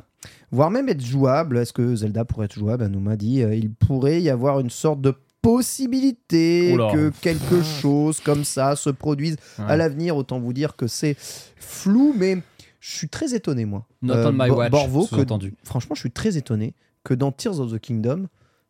voire 0.51 0.71
même 0.71 0.89
être 0.89 1.03
jouable. 1.03 1.57
Est-ce 1.57 1.73
que 1.73 1.95
Zelda 1.95 2.25
pourrait 2.25 2.45
être 2.45 2.55
jouable? 2.59 2.89
On 2.95 2.99
m'a 2.99 3.15
dit 3.15 3.41
euh, 3.43 3.55
il 3.55 3.71
pourrait 3.71 4.21
y 4.21 4.29
avoir 4.29 4.59
une 4.59 4.69
sorte 4.69 5.01
de 5.01 5.13
possibilité 5.41 6.73
Oula. 6.73 6.91
que 6.91 7.09
quelque 7.21 7.61
chose 7.61 8.19
comme 8.19 8.43
ça 8.43 8.75
se 8.75 8.89
produise 8.89 9.37
Ouais. 9.59 9.65
à 9.67 9.77
l'avenir. 9.77 10.15
Autant 10.17 10.39
vous 10.39 10.53
dire 10.53 10.75
que 10.75 10.87
c'est 10.87 11.15
flou, 11.57 12.13
mais 12.17 12.41
je 12.79 12.95
suis 12.97 13.09
très 13.09 13.33
étonné, 13.33 13.65
moi. 13.65 13.85
Not 14.01 14.13
Euh, 14.15 14.29
on 14.29 14.31
my 14.33 14.49
Bo- 14.49 14.55
watch, 14.57 14.71
Borvo, 14.71 15.05
que- 15.07 15.51
franchement, 15.63 15.95
je 15.95 15.99
suis 15.99 16.11
très 16.11 16.37
étonné 16.37 16.73
que 17.03 17.13
dans 17.13 17.31
Tears 17.31 17.59
of 17.59 17.71
the 17.71 17.79
Kingdom, 17.79 18.27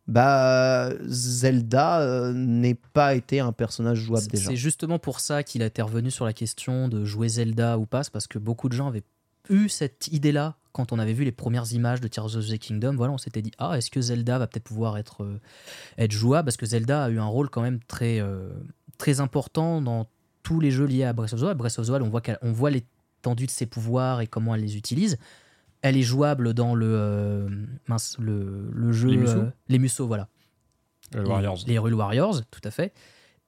bah, 0.08 0.90
Zelda 1.06 2.00
euh, 2.00 2.32
n'ait 2.32 2.74
pas 2.92 3.14
été 3.14 3.40
un 3.40 3.52
personnage 3.52 3.98
jouable 3.98 4.22
C'est- 4.24 4.32
déjà. 4.32 4.50
C'est 4.50 4.56
justement 4.56 4.98
pour 4.98 5.20
ça 5.20 5.42
qu'il 5.42 5.62
a 5.62 5.66
été 5.66 5.80
revenu 5.82 6.10
sur 6.10 6.24
la 6.24 6.32
question 6.32 6.88
de 6.88 7.04
jouer 7.04 7.28
Zelda 7.28 7.78
ou 7.78 7.86
pas, 7.86 8.02
c'est 8.02 8.12
parce 8.12 8.26
que 8.26 8.38
beaucoup 8.38 8.68
de 8.68 8.74
gens 8.74 8.88
avaient 8.88 9.04
eu 9.48 9.68
cette 9.68 10.08
idée-là 10.08 10.56
quand 10.72 10.92
on 10.92 10.98
avait 10.98 11.12
vu 11.12 11.24
les 11.24 11.32
premières 11.32 11.72
images 11.72 12.00
de 12.00 12.08
Tears 12.08 12.36
of 12.36 12.48
the 12.48 12.58
Kingdom. 12.58 12.94
Voilà, 12.96 13.12
on 13.12 13.18
s'était 13.18 13.42
dit 13.42 13.52
ah 13.58 13.76
est-ce 13.76 13.90
que 13.90 14.00
Zelda 14.00 14.38
va 14.38 14.46
peut-être 14.46 14.64
pouvoir 14.64 14.98
être 14.98 15.22
euh, 15.22 15.40
être 15.98 16.12
jouable? 16.12 16.46
Parce 16.46 16.56
que 16.56 16.66
Zelda 16.66 17.04
a 17.04 17.10
eu 17.10 17.18
un 17.18 17.26
rôle 17.26 17.50
quand 17.50 17.62
même 17.62 17.80
très 17.80 18.20
euh, 18.20 18.50
très 18.98 19.20
important 19.20 19.80
dans 19.80 20.06
tous 20.42 20.60
les 20.60 20.70
jeux 20.70 20.86
liés 20.86 21.04
à 21.04 21.12
Breath 21.12 21.32
of 21.34 21.40
the 21.40 21.44
Wild. 21.44 21.58
Breath 21.58 21.78
of 21.78 21.86
the 21.86 21.90
Wild, 21.90 22.02
on 22.02 22.08
voit 22.08 22.22
on 22.42 22.52
voit 22.52 22.70
l'étendue 22.70 23.46
de 23.46 23.50
ses 23.50 23.66
pouvoirs 23.66 24.20
et 24.20 24.26
comment 24.26 24.54
elle 24.54 24.62
les 24.62 24.76
utilise. 24.76 25.18
Elle 25.82 25.96
est 25.96 26.02
jouable 26.02 26.54
dans 26.54 26.74
le 26.74 26.86
euh, 26.88 27.48
mince, 27.88 28.16
le, 28.18 28.70
le 28.72 28.92
jeu 28.92 29.08
Les 29.08 29.28
euh, 29.28 29.46
les 29.68 29.78
Musou, 29.80 30.06
voilà. 30.06 30.28
Les 31.12 31.20
Warriors. 31.20 31.58
Les 31.66 31.78
Warriors, 31.78 32.42
tout 32.50 32.60
à 32.64 32.70
fait. 32.70 32.94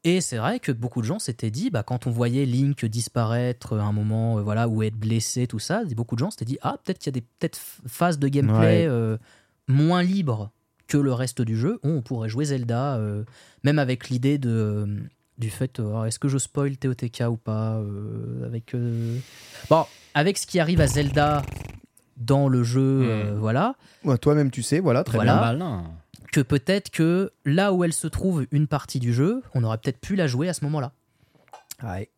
Et 0.06 0.20
c'est 0.20 0.36
vrai 0.36 0.60
que 0.60 0.70
beaucoup 0.70 1.00
de 1.00 1.06
gens 1.06 1.18
s'étaient 1.18 1.50
dit, 1.50 1.70
bah, 1.70 1.82
quand 1.82 2.06
on 2.06 2.10
voyait 2.10 2.44
Link 2.44 2.84
disparaître 2.84 3.78
à 3.78 3.82
un 3.82 3.92
moment, 3.92 4.38
euh, 4.38 4.42
voilà, 4.42 4.68
ou 4.68 4.82
être 4.82 4.96
blessé, 4.96 5.46
tout 5.46 5.58
ça, 5.58 5.82
beaucoup 5.96 6.14
de 6.14 6.20
gens 6.20 6.30
s'étaient 6.30 6.44
dit, 6.44 6.58
ah, 6.60 6.76
peut-être 6.84 6.98
qu'il 6.98 7.06
y 7.06 7.16
a 7.16 7.18
des 7.20 7.26
peut-être 7.38 7.58
phases 7.86 8.18
de 8.18 8.28
gameplay 8.28 8.84
Ouais. 8.84 8.86
euh, 8.86 9.16
moins 9.66 10.02
libres 10.02 10.50
que 10.88 10.98
le 10.98 11.12
reste 11.14 11.40
du 11.40 11.56
jeu, 11.56 11.80
où 11.82 11.88
on 11.88 12.02
pourrait 12.02 12.28
jouer 12.28 12.44
Zelda, 12.44 12.96
euh, 12.96 13.24
même 13.62 13.78
avec 13.78 14.10
l'idée 14.10 14.36
de 14.36 14.50
euh, 14.50 14.86
du 15.38 15.48
fait, 15.50 15.80
euh, 15.80 16.04
est-ce 16.04 16.18
que 16.18 16.28
je 16.28 16.36
spoil 16.38 16.76
TOTK 16.76 17.24
ou 17.30 17.36
pas, 17.38 17.76
euh, 17.78 18.44
avec 18.46 18.74
euh, 18.74 19.18
bon, 19.70 19.86
avec 20.12 20.36
ce 20.36 20.46
qui 20.46 20.60
arrive 20.60 20.82
à 20.82 20.86
Zelda 20.86 21.42
dans 22.18 22.46
le 22.48 22.62
jeu, 22.62 22.80
euh, 23.10 23.34
voilà 23.38 23.74
Ouais, 24.04 24.18
Toi-même, 24.18 24.50
tu 24.50 24.62
sais, 24.62 24.78
voilà, 24.80 25.02
très 25.02 25.16
Voilà. 25.16 25.32
bien. 25.32 25.40
Malin. 25.40 25.84
Que 26.34 26.40
peut-être 26.40 26.90
que 26.90 27.30
là 27.44 27.72
où 27.72 27.84
elle 27.84 27.92
se 27.92 28.08
trouve 28.08 28.46
une 28.50 28.66
partie 28.66 28.98
du 28.98 29.12
jeu, 29.14 29.40
on 29.54 29.62
aurait 29.62 29.78
peut-être 29.78 30.00
pu 30.00 30.16
la 30.16 30.26
jouer 30.26 30.48
à 30.48 30.52
ce 30.52 30.64
moment-là. 30.64 30.90
Ouais. 31.84 32.10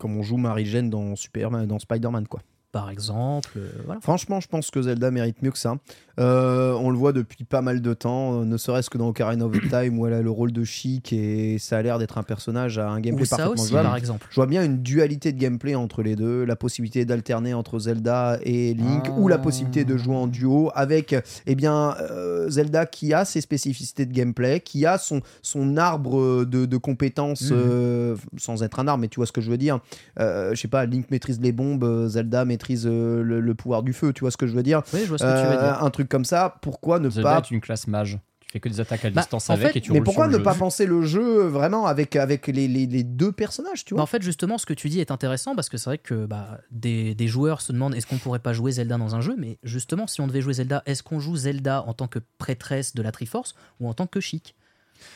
Comme 0.00 0.16
on 0.16 0.22
joue 0.24 0.38
Marie-Jeanne 0.38 0.90
dans, 0.90 1.14
Superman- 1.14 1.64
dans 1.68 1.78
Spider-Man, 1.78 2.26
quoi. 2.26 2.40
Par 2.74 2.90
exemple, 2.90 3.50
euh, 3.56 3.68
voilà. 3.86 4.00
Franchement, 4.00 4.40
je 4.40 4.48
pense 4.48 4.70
que 4.72 4.82
Zelda 4.82 5.10
mérite 5.12 5.40
mieux 5.42 5.52
que 5.52 5.58
ça. 5.58 5.76
Euh, 6.20 6.72
on 6.74 6.90
le 6.90 6.96
voit 6.98 7.12
depuis 7.12 7.44
pas 7.44 7.62
mal 7.62 7.80
de 7.80 7.94
temps, 7.94 8.40
euh, 8.40 8.44
ne 8.44 8.56
serait-ce 8.56 8.88
que 8.90 8.98
dans 8.98 9.08
Ocarina 9.08 9.46
of 9.46 9.52
Time 9.70 9.98
où 9.98 10.06
elle 10.06 10.12
a 10.12 10.22
le 10.22 10.30
rôle 10.30 10.52
de 10.52 10.62
chic 10.62 11.12
et 11.12 11.58
ça 11.58 11.78
a 11.78 11.82
l'air 11.82 11.98
d'être 11.98 12.18
un 12.18 12.22
personnage 12.22 12.78
à 12.78 12.88
un 12.88 13.00
gameplay 13.00 13.24
ça 13.24 13.36
parfaitement 13.36 13.62
aussi, 13.62 13.70
jouable. 13.72 13.86
par 13.88 13.96
exemple. 13.96 14.26
Je 14.30 14.34
vois 14.36 14.46
bien 14.46 14.62
une 14.64 14.80
dualité 14.82 15.32
de 15.32 15.38
gameplay 15.38 15.74
entre 15.76 16.02
les 16.02 16.14
deux, 16.16 16.44
la 16.44 16.54
possibilité 16.56 17.04
d'alterner 17.04 17.54
entre 17.54 17.78
Zelda 17.78 18.38
et 18.42 18.74
Link, 18.74 19.04
Ah. 19.08 19.18
ou 19.18 19.28
la 19.28 19.38
possibilité 19.38 19.84
de 19.84 19.96
jouer 19.96 20.14
en 20.16 20.26
duo 20.26 20.70
avec 20.74 21.14
eh 21.46 21.54
bien, 21.54 21.96
euh, 22.00 22.48
Zelda 22.50 22.86
qui 22.86 23.12
a 23.14 23.24
ses 23.24 23.40
spécificités 23.40 24.04
de 24.06 24.12
gameplay, 24.12 24.60
qui 24.60 24.84
a 24.86 24.98
son, 24.98 25.20
son 25.42 25.76
arbre 25.76 26.44
de, 26.44 26.66
de 26.66 26.76
compétences, 26.76 27.50
Mhm. 27.50 27.56
euh, 27.56 28.16
sans 28.36 28.62
être 28.64 28.78
un 28.80 28.86
arbre, 28.88 29.00
mais 29.00 29.08
tu 29.08 29.16
vois 29.20 29.26
ce 29.26 29.32
que 29.32 29.40
je 29.40 29.50
veux 29.50 29.58
dire. 29.58 29.78
Je 30.18 30.54
sais 30.54 30.68
pas, 30.68 30.86
Link 30.86 31.10
maîtrise 31.10 31.40
les 31.40 31.52
bombes, 31.52 32.06
Zelda 32.08 32.44
maîtrise 32.44 32.63
euh, 32.86 33.22
le, 33.22 33.40
le 33.40 33.54
pouvoir 33.54 33.82
du 33.82 33.92
feu, 33.92 34.12
tu 34.12 34.20
vois 34.20 34.30
ce 34.30 34.36
que 34.36 34.46
je 34.46 34.52
veux 34.54 34.62
dire. 34.62 34.82
Oui, 34.92 35.00
je 35.02 35.06
vois 35.08 35.18
ce 35.18 35.24
que 35.24 35.40
tu 35.40 35.46
veux 35.46 35.56
Euh, 35.56 35.72
dire. 35.72 35.82
Un 35.82 35.90
truc 35.90 36.08
comme 36.08 36.24
ça, 36.24 36.56
pourquoi 36.62 36.98
ne 36.98 37.10
Zelda 37.10 37.30
pas 37.30 37.38
est 37.38 37.50
une 37.50 37.60
classe 37.60 37.86
mage. 37.86 38.18
Tu 38.40 38.50
fais 38.50 38.60
que 38.60 38.68
des 38.68 38.78
attaques 38.80 39.04
à 39.04 39.10
Bah, 39.10 39.22
distance 39.22 39.50
en 39.50 39.54
avec 39.54 39.72
fait, 39.72 39.78
et 39.78 39.80
tu 39.80 39.92
mais 39.92 40.00
pourquoi 40.00 40.28
sur 40.30 40.38
ne 40.38 40.44
pas 40.44 40.54
penser 40.54 40.86
le 40.86 41.02
jeu 41.02 41.42
vraiment 41.46 41.86
avec, 41.86 42.14
avec 42.14 42.46
les, 42.46 42.68
les- 42.68 42.86
les 42.86 43.02
deux 43.02 43.32
personnages, 43.32 43.84
tu 43.84 43.94
vois 43.94 44.02
en 44.02 44.06
fait, 44.06 44.22
justement, 44.22 44.58
ce 44.58 44.66
que 44.66 44.74
tu 44.74 44.88
dis 44.88 45.00
est 45.00 45.10
intéressant 45.10 45.56
parce 45.56 45.68
que 45.68 45.76
c'est 45.76 45.90
vrai 45.90 45.98
que 45.98 46.24
bah, 46.26 46.60
des, 46.70 47.14
des 47.16 47.26
joueurs 47.26 47.60
se 47.60 47.72
demandent 47.72 47.94
est-ce 47.96 48.06
qu'on 48.06 48.18
pourrait 48.18 48.38
pas 48.38 48.52
jouer 48.52 48.70
Zelda 48.72 48.96
dans 48.96 49.14
un 49.16 49.20
jeu? 49.20 49.34
Mais 49.36 49.58
justement, 49.64 50.06
si 50.06 50.20
on 50.20 50.26
devait 50.28 50.40
jouer 50.40 50.54
Zelda, 50.54 50.82
est-ce 50.86 51.02
qu'on 51.02 51.18
joue 51.20 51.36
Zelda 51.36 51.82
en 51.86 51.94
tant 51.94 52.06
que 52.06 52.20
prêtresse 52.38 52.94
de 52.94 53.02
la 53.02 53.10
Triforce 53.12 53.54
ou 53.80 53.88
en 53.88 53.94
tant 53.94 54.06
que 54.06 54.20
chic 54.20 54.54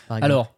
Alors, 0.09 0.55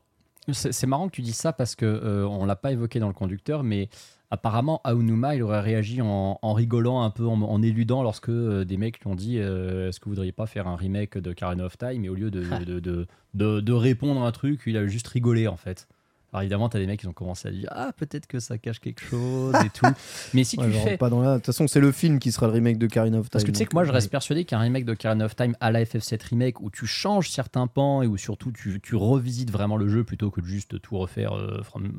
c'est 0.52 0.72
c'est 0.72 0.86
marrant 0.86 1.08
que 1.08 1.14
tu 1.14 1.22
dis 1.22 1.32
ça 1.34 1.52
parce 1.52 1.74
que 1.74 1.84
euh, 1.84 2.26
on 2.26 2.44
l'a 2.46 2.56
pas 2.56 2.72
évoqué 2.72 2.98
dans 2.98 3.08
le 3.08 3.14
conducteur, 3.14 3.62
mais 3.62 3.88
apparemment 4.30 4.80
Aonuma 4.84 5.34
il 5.34 5.42
aurait 5.42 5.60
réagi 5.60 6.00
en, 6.02 6.38
en 6.40 6.52
rigolant 6.52 7.02
un 7.02 7.10
peu, 7.10 7.26
en, 7.26 7.40
en 7.42 7.62
éludant 7.62 8.02
lorsque 8.02 8.28
euh, 8.28 8.64
des 8.64 8.76
mecs 8.76 9.00
lui 9.00 9.08
ont 9.08 9.14
dit 9.14 9.38
euh, 9.38 9.88
est-ce 9.88 10.00
que 10.00 10.04
vous 10.06 10.12
voudriez 10.12 10.32
pas 10.32 10.46
faire 10.46 10.66
un 10.68 10.76
remake 10.76 11.18
de 11.18 11.32
Karen 11.32 11.60
of 11.60 11.76
Time? 11.78 12.04
Et 12.04 12.08
au 12.08 12.14
lieu 12.14 12.30
de, 12.30 12.44
de, 12.64 12.80
de, 12.80 13.06
de- 13.34 13.60
de 13.60 13.72
répondre 13.72 14.22
à 14.22 14.26
un 14.26 14.32
truc, 14.32 14.62
il 14.66 14.76
a 14.76 14.86
juste 14.86 15.08
rigolé 15.08 15.48
en 15.48 15.56
fait. 15.56 15.88
Alors 16.32 16.42
évidemment, 16.42 16.68
tu 16.68 16.76
as 16.76 16.80
des 16.80 16.86
mecs 16.86 17.00
qui 17.00 17.08
ont 17.08 17.12
commencé 17.12 17.48
à 17.48 17.50
dire 17.50 17.68
ah 17.72 17.90
peut-être 17.96 18.28
que 18.28 18.38
ça 18.38 18.56
cache 18.56 18.78
quelque 18.78 19.02
chose 19.02 19.52
et 19.64 19.68
tout. 19.70 19.84
Mais 20.32 20.44
si 20.44 20.56
tu 20.56 20.70
fais 20.70 20.96
pas 20.96 21.10
dans 21.10 21.20
la- 21.20 21.32
De 21.32 21.36
toute 21.38 21.46
façon, 21.46 21.66
c'est 21.66 21.80
le 21.80 21.90
film 21.90 22.20
qui 22.20 22.30
sera 22.30 22.46
le 22.46 22.52
remake 22.52 22.78
de 22.78 22.86
Karina 22.86 23.18
of 23.18 23.24
Time. 23.24 23.30
Parce 23.32 23.42
que 23.44 23.50
tu 23.50 23.58
sais 23.58 23.66
que 23.66 23.74
moi, 23.74 23.82
je 23.82 23.90
euh, 23.90 23.94
reste 23.94 24.12
persuadé 24.12 24.44
qu'un 24.44 24.60
remake 24.60 24.84
de 24.84 24.94
Karen 24.94 25.20
of 25.24 25.34
Time 25.34 25.56
à 25.58 25.72
la 25.72 25.82
FF7 25.82 26.22
Remake 26.28 26.60
où 26.60 26.70
tu 26.70 26.86
changes 26.86 27.30
certains 27.30 27.66
pans 27.66 28.02
et 28.02 28.06
où 28.06 28.16
surtout 28.16 28.52
tu, 28.52 28.80
tu 28.80 28.94
revisites 28.94 29.50
vraiment 29.50 29.76
le 29.76 29.88
jeu 29.88 30.04
plutôt 30.04 30.30
que 30.30 30.40
de 30.40 30.46
juste 30.46 30.80
tout 30.80 30.96
refaire 30.98 31.32
euh, 31.36 31.64
from- 31.64 31.98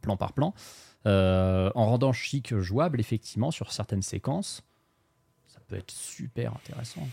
plan 0.00 0.16
par 0.16 0.32
plan, 0.32 0.54
en 1.06 1.86
rendant 1.86 2.12
chic 2.12 2.56
jouable, 2.58 3.00
effectivement, 3.00 3.50
sur 3.50 3.72
certaines 3.72 4.02
séquences, 4.02 4.62
ça 5.46 5.60
peut 5.68 5.76
être 5.76 5.90
super 5.92 6.52
intéressant. 6.56 7.06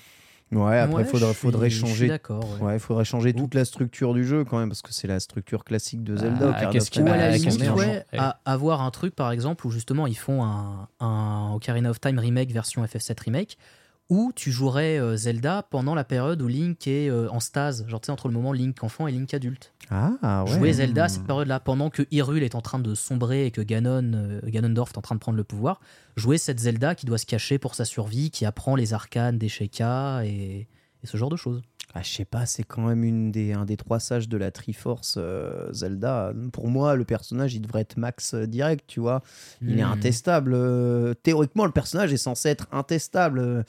Ouais, 0.52 0.78
après, 0.78 0.98
Ouais, 0.98 1.04
faudrait, 1.34 1.70
changer. 1.72 2.12
ouais. 2.12 2.20
Ouais, 2.62 2.76
il 2.76 2.80
faudrait 2.80 3.06
changer 3.06 3.34
toute 3.34 3.56
la 3.56 3.66
structure 3.66 4.14
du 4.14 4.24
jeu 4.24 4.44
quand 4.46 4.60
même, 4.60 4.70
parce 4.70 4.84
que 4.84 4.94
c'est 4.94 5.08
la 5.08 5.20
structure 5.20 5.64
classique 5.64 6.04
de 6.04 6.16
Zelda. 6.16 6.54
Ah, 6.56 6.66
qu'est-ce 6.68 6.86
of 6.86 6.90
qui- 6.92 7.00
Time. 7.00 7.08
Ou 7.08 7.12
à 7.12 7.18
la 7.18 7.28
limite, 7.32 7.44
qu'est-ce 7.46 7.58
qui 7.58 7.70
en 7.70 7.76
ouais, 7.76 8.06
à 8.16 8.40
avoir 8.46 8.82
un 8.82 8.92
truc 8.92 9.16
par 9.16 9.32
exemple 9.32 9.66
où 9.66 9.72
justement 9.72 10.06
ils 10.06 10.18
font 10.18 10.44
un, 10.44 10.88
un 11.00 11.54
Ocarina 11.56 11.90
of 11.90 12.00
Time 12.00 12.20
remake 12.20 12.52
version 12.52 12.84
FF7 12.86 13.20
remake 13.24 13.58
où 14.14 14.32
tu 14.36 14.52
jouerais 14.52 15.00
euh, 15.00 15.18
Zelda 15.18 15.66
pendant 15.72 15.96
la 15.96 16.04
période 16.04 16.40
où 16.44 16.48
Link 16.48 16.86
est 16.86 17.10
euh, 17.10 17.28
en 17.32 17.40
stase, 17.40 17.84
genre 17.88 18.00
tu 18.00 18.06
sais 18.06 18.12
entre 18.12 18.28
le 18.28 18.36
moment 18.36 18.54
Link 18.54 18.84
enfant 18.84 19.08
et 19.08 19.12
Link 19.12 19.34
adulte. 19.34 19.74
Ah, 19.90 20.44
ouais. 20.44 20.52
Jouer 20.52 20.74
Zelda 20.74 21.06
à 21.06 21.10
cette 21.10 21.24
période-là 21.24 21.60
pendant 21.60 21.90
que 21.90 22.04
Hyrule 22.12 22.44
est 22.44 22.54
en 22.54 22.62
train 22.62 22.78
de 22.78 22.94
sombrer 22.94 23.48
et 23.48 23.52
que 23.52 23.62
Ganon, 23.62 24.14
euh, 24.14 24.40
Ganondorf 24.46 24.92
est 24.92 24.98
en 25.00 25.02
train 25.02 25.16
de 25.16 25.20
prendre 25.20 25.38
le 25.38 25.44
pouvoir. 25.44 25.82
Jouer 26.16 26.38
cette 26.38 26.60
Zelda 26.60 26.94
qui 26.94 27.08
doit 27.08 27.18
se 27.18 27.26
cacher 27.26 27.58
pour 27.58 27.74
sa 27.74 27.86
survie, 27.86 28.30
qui 28.30 28.46
apprend 28.46 28.76
les 28.76 28.94
arcanes 28.94 29.40
des 29.40 29.50
Sheikah 29.50 30.24
et, 30.26 30.68
et 31.04 31.08
ce 31.08 31.18
genre 31.18 31.30
de 31.30 31.36
choses. 31.36 31.64
Ah, 31.96 32.02
je 32.02 32.10
sais 32.10 32.26
pas, 32.26 32.48
c'est 32.48 32.64
quand 32.64 32.82
même 32.82 33.04
une 33.04 33.32
des, 33.32 33.54
un 33.54 33.66
des 33.66 33.78
trois 33.78 34.00
sages 34.00 34.28
de 34.28 34.36
la 34.36 34.50
Triforce, 34.50 35.16
euh, 35.20 35.72
Zelda. 35.74 36.34
Pour 36.52 36.68
moi, 36.68 36.96
le 36.96 37.04
personnage, 37.06 37.54
il 37.54 37.62
devrait 37.62 37.82
être 37.82 37.98
max 37.98 38.34
euh, 38.34 38.48
direct, 38.48 38.86
tu 38.88 39.00
vois. 39.00 39.22
Il 39.62 39.78
est 39.80 39.84
Hmm. 39.84 39.92
intestable. 39.92 40.54
euh, 40.56 41.14
Théoriquement, 41.14 41.66
le 41.66 41.72
personnage 41.72 42.12
est 42.12 42.18
censé 42.18 42.50
être 42.50 42.66
intestable. 42.72 43.64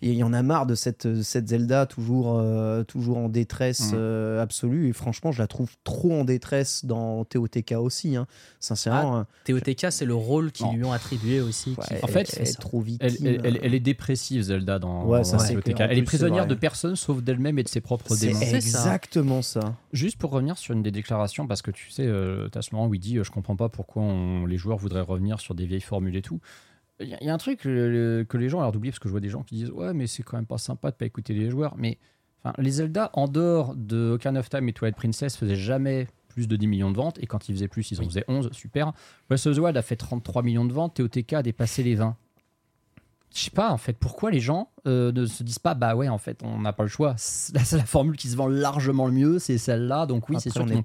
il 0.00 0.14
y 0.14 0.22
en 0.24 0.32
a 0.32 0.42
marre 0.42 0.64
de 0.64 0.74
cette, 0.74 1.22
cette 1.22 1.48
Zelda 1.48 1.84
toujours, 1.84 2.38
euh, 2.38 2.82
toujours 2.84 3.18
en 3.18 3.28
détresse 3.28 3.92
Mm. 3.92 3.96
euh, 3.96 4.42
absolue. 4.42 4.88
Et 4.88 4.92
franchement, 4.94 5.30
je 5.30 5.42
la 5.42 5.46
trouve 5.46 5.70
trop 5.84 6.14
en 6.18 6.24
détresse 6.24 6.86
dans 6.86 7.26
TOTK 7.26 7.72
aussi. 7.78 8.16
hein. 8.16 8.26
Sincèrement, 8.60 9.18
hein. 9.18 9.26
TOTK, 9.44 9.88
c'est 9.90 10.06
le 10.06 10.14
rôle 10.14 10.50
qu'ils 10.52 10.70
lui 10.74 10.84
ont 10.84 10.92
attribué 10.92 11.42
aussi. 11.42 11.74
Ouais, 11.76 11.84
qui 11.86 11.94
elle- 11.94 12.04
En 12.04 12.06
fait, 12.06 12.32
elle 12.36 12.42
est 12.44 12.46
ça. 12.46 12.58
trop 12.58 12.78
Elle, 12.80 12.84
victime. 13.10 13.26
elle- 13.26 13.40
elle- 13.44 13.60
elle 13.62 13.74
est 13.74 13.80
dépressive, 13.80 14.40
Zelda, 14.44 14.78
dans, 14.78 15.04
Ouais, 15.04 15.20
dans 15.20 15.36
TOTK. 15.36 15.80
Elle 15.80 15.98
est 15.98 16.02
prisonnière 16.04 16.46
de 16.46 16.54
personne 16.54 16.96
sauf 16.96 17.22
d'elle-même. 17.22 17.39
D'elle-même 17.40 17.58
et 17.58 17.62
de 17.62 17.68
ses 17.68 17.80
propres 17.80 18.16
démons. 18.16 18.38
C'est 18.38 18.54
exactement 18.56 19.42
ça. 19.42 19.76
Juste 19.92 20.18
pour 20.18 20.30
revenir 20.30 20.58
sur 20.58 20.74
une 20.74 20.82
des 20.82 20.90
déclarations, 20.90 21.46
parce 21.46 21.62
que 21.62 21.70
tu 21.70 21.90
sais, 21.90 22.06
euh, 22.06 22.48
t'as 22.48 22.62
ce 22.62 22.74
moment 22.74 22.86
où 22.86 22.94
il 22.94 23.00
dit 23.00 23.18
euh, 23.18 23.24
Je 23.24 23.30
comprends 23.30 23.56
pas 23.56 23.68
pourquoi 23.68 24.02
on- 24.02 24.46
les 24.46 24.56
joueurs 24.56 24.78
voudraient 24.78 25.00
revenir 25.00 25.40
sur 25.40 25.54
des 25.54 25.66
vieilles 25.66 25.80
formules 25.80 26.16
et 26.16 26.22
tout. 26.22 26.40
Il 27.00 27.08
y, 27.08 27.14
a- 27.14 27.18
il 27.20 27.26
y 27.26 27.30
a 27.30 27.34
un 27.34 27.38
truc 27.38 27.64
euh, 27.66 28.24
que 28.24 28.36
les 28.36 28.48
gens 28.48 28.58
ont 28.58 28.62
l'air 28.62 28.72
d'oublier, 28.72 28.92
parce 28.92 28.98
que 28.98 29.08
je 29.08 29.12
vois 29.12 29.20
des 29.20 29.30
gens 29.30 29.42
qui 29.42 29.54
disent 29.54 29.70
Ouais, 29.70 29.94
mais 29.94 30.06
c'est 30.06 30.22
quand 30.22 30.36
même 30.36 30.46
pas 30.46 30.58
sympa 30.58 30.90
de 30.90 30.96
pas 30.96 31.06
écouter 31.06 31.32
les 31.34 31.48
joueurs. 31.50 31.74
Mais 31.78 31.98
enfin, 32.44 32.54
les 32.58 32.70
Zelda, 32.70 33.10
en 33.14 33.26
dehors 33.26 33.74
de 33.74 34.10
Ocarina 34.14 34.40
of 34.40 34.50
Time 34.50 34.68
et 34.68 34.72
Twilight 34.72 34.96
Princess, 34.96 35.36
faisaient 35.36 35.56
jamais 35.56 36.06
plus 36.28 36.46
de 36.46 36.54
10 36.56 36.66
millions 36.68 36.90
de 36.92 36.96
ventes. 36.96 37.18
Et 37.22 37.26
quand 37.26 37.48
ils 37.48 37.54
faisaient 37.54 37.68
plus, 37.68 37.90
ils 37.90 38.00
en 38.00 38.04
faisaient 38.04 38.24
11. 38.28 38.50
Super. 38.52 38.92
Breath 39.28 39.46
of 39.46 39.56
the 39.56 39.58
Wild 39.60 39.76
a 39.76 39.82
fait 39.82 39.96
33 39.96 40.42
millions 40.42 40.64
de 40.64 40.72
ventes. 40.72 40.94
TOTK 40.94 41.32
a 41.32 41.42
dépassé 41.42 41.82
les 41.82 41.94
20. 41.96 42.16
Je 43.34 43.42
sais 43.44 43.50
pas 43.50 43.70
en 43.70 43.76
fait 43.76 43.92
pourquoi 43.92 44.30
les 44.32 44.40
gens 44.40 44.70
euh, 44.88 45.12
ne 45.12 45.24
se 45.24 45.44
disent 45.44 45.60
pas 45.60 45.74
bah 45.74 45.94
ouais 45.94 46.08
en 46.08 46.18
fait 46.18 46.40
on 46.42 46.58
n'a 46.60 46.72
pas 46.72 46.82
le 46.82 46.88
choix 46.88 47.14
C'est 47.16 47.54
la, 47.72 47.84
formule 47.84 48.16
qui 48.16 48.28
se 48.28 48.36
vend 48.36 48.48
largement 48.48 49.06
le 49.06 49.12
mieux 49.12 49.38
c'est 49.38 49.56
celle-là 49.56 50.06
donc 50.06 50.28
oui 50.28 50.36
c'est 50.40 50.50
sûr 50.50 50.62
on 50.62 50.66
n'est 50.66 50.82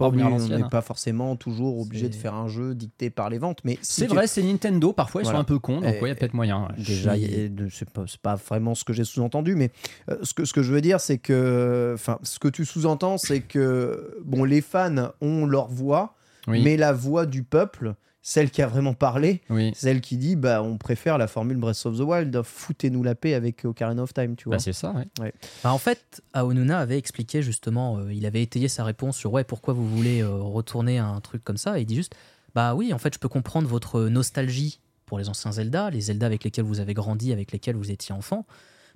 pas, 0.70 0.82
forcément 0.82 1.36
toujours 1.36 1.80
obligé 1.80 2.08
de 2.08 2.14
faire 2.14 2.36
un 2.36 2.48
jeu 2.48 2.76
dicté 2.76 3.10
par 3.10 3.30
les 3.30 3.40
ventes, 3.40 3.62
mais 3.64 3.80
si 3.82 4.02
c'est 4.02 4.08
tu- 4.08 4.14
vrai 4.14 4.28
c'est 4.28 4.44
Nintendo 4.44 4.94
parfois 4.94 5.22
ils 5.22 5.24
Voilà. 5.24 5.40
sont 5.40 5.42
un 5.42 5.46
peu 5.46 5.58
cons 5.60 5.82
donc 5.82 5.86
ouais 5.86 6.00
il 6.04 6.08
y 6.08 6.12
a 6.12 6.16
peut-être 6.16 6.34
moyen 6.36 6.68
ouais. 6.68 6.84
Déjà, 6.84 7.14
a- 7.14 7.70
c'est 7.72 7.90
pas, 7.90 8.06
pas 8.22 8.36
vraiment 8.36 8.76
ce 8.76 8.84
que 8.84 8.94
j'ai 8.94 9.04
sous-entendu, 9.04 9.56
mais 9.56 9.72
euh, 10.10 10.18
ce, 10.22 10.34
que, 10.34 10.46
ce 10.46 10.54
que 10.54 10.62
je 10.62 10.72
veux 10.74 10.82
dire, 10.82 11.00
c'est 11.00 11.18
que. 11.18 11.92
Enfin, 11.96 12.20
ce 12.24 12.40
que 12.40 12.48
tu 12.48 12.66
sous-entends, 12.66 13.18
c'est 13.18 13.42
que. 13.42 14.18
Bon, 14.24 14.44
les 14.44 14.62
fans 14.62 15.10
ont 15.22 15.46
leur 15.46 15.68
voix, 15.68 16.16
oui, 16.48 16.64
mais 16.64 16.78
la 16.78 16.94
voix 16.94 17.26
du 17.26 17.44
peuple, 17.44 17.96
celle 18.28 18.50
qui 18.50 18.64
a 18.64 18.68
vraiment 18.68 18.96
parlé, 18.96 19.44
oui. 19.52 19.72
celle 19.76 20.02
qui 20.02 20.18
dit 20.18 20.36
bah, 20.36 20.64
on 20.64 20.80
préfère 20.80 21.20
la 21.20 21.28
formule 21.28 21.58
Breath 21.58 21.86
of 21.86 21.96
the 21.96 22.02
Wild, 22.02 22.42
foutez-nous 22.42 23.04
la 23.04 23.14
paix 23.14 23.36
avec 23.36 23.64
Ocarina 23.66 24.02
of 24.02 24.16
Time, 24.16 24.36
tu 24.36 24.46
vois. 24.46 24.56
Bah, 24.56 24.60
c'est 24.60 24.74
ça 24.74 24.96
ouais. 25.20 25.32
Bah, 25.64 25.72
en 25.72 25.78
fait, 25.78 26.24
Aonuna 26.34 26.80
avait 26.80 26.98
expliqué 26.98 27.44
justement, 27.44 28.00
euh, 28.00 28.12
il 28.12 28.26
avait 28.26 28.42
étayé 28.42 28.68
sa 28.68 28.84
réponse 28.84 29.16
sur 29.16 29.32
ouais, 29.32 29.44
pourquoi 29.44 29.76
vous 29.76 29.88
voulez 29.88 30.24
euh, 30.24 30.38
retourner 30.38 30.98
à 30.98 31.06
un 31.06 31.22
truc 31.22 31.44
comme 31.44 31.58
ça. 31.58 31.78
Et 31.78 31.84
il 31.84 31.86
dit 31.86 31.96
juste, 31.96 32.16
bah 32.56 32.74
oui, 32.74 32.94
en 32.94 32.98
fait, 32.98 33.14
je 33.14 33.20
peux 33.20 33.30
comprendre 33.30 33.68
votre 33.68 34.02
nostalgie 34.06 34.80
pour 35.06 35.20
les 35.20 35.30
anciens 35.30 35.52
Zelda, 35.52 35.92
les 35.92 36.02
Zelda 36.02 36.26
avec 36.26 36.44
lesquels 36.44 36.66
vous 36.66 36.80
avez 36.80 36.96
grandi, 36.96 37.32
avec 37.32 37.52
lesquels 37.52 37.76
vous 37.76 37.92
étiez 37.92 38.16
enfant. 38.16 38.48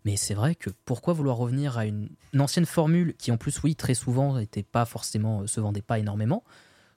Mais 0.05 0.15
c'est 0.15 0.33
vrai 0.33 0.55
que 0.55 0.71
pourquoi 0.85 1.13
vouloir 1.13 1.37
revenir 1.37 1.77
à 1.77 1.85
une, 1.85 2.09
une 2.33 2.41
ancienne 2.41 2.65
formule 2.65 3.13
qui, 3.19 3.31
en 3.31 3.37
plus, 3.37 3.61
oui, 3.61 3.75
très 3.75 3.93
souvent, 3.93 4.39
était 4.39 4.63
pas 4.63 4.85
forcément, 4.85 5.41
euh, 5.41 5.45
se 5.45 5.61
vendait 5.61 5.83
pas 5.83 5.99
énormément. 5.99 6.43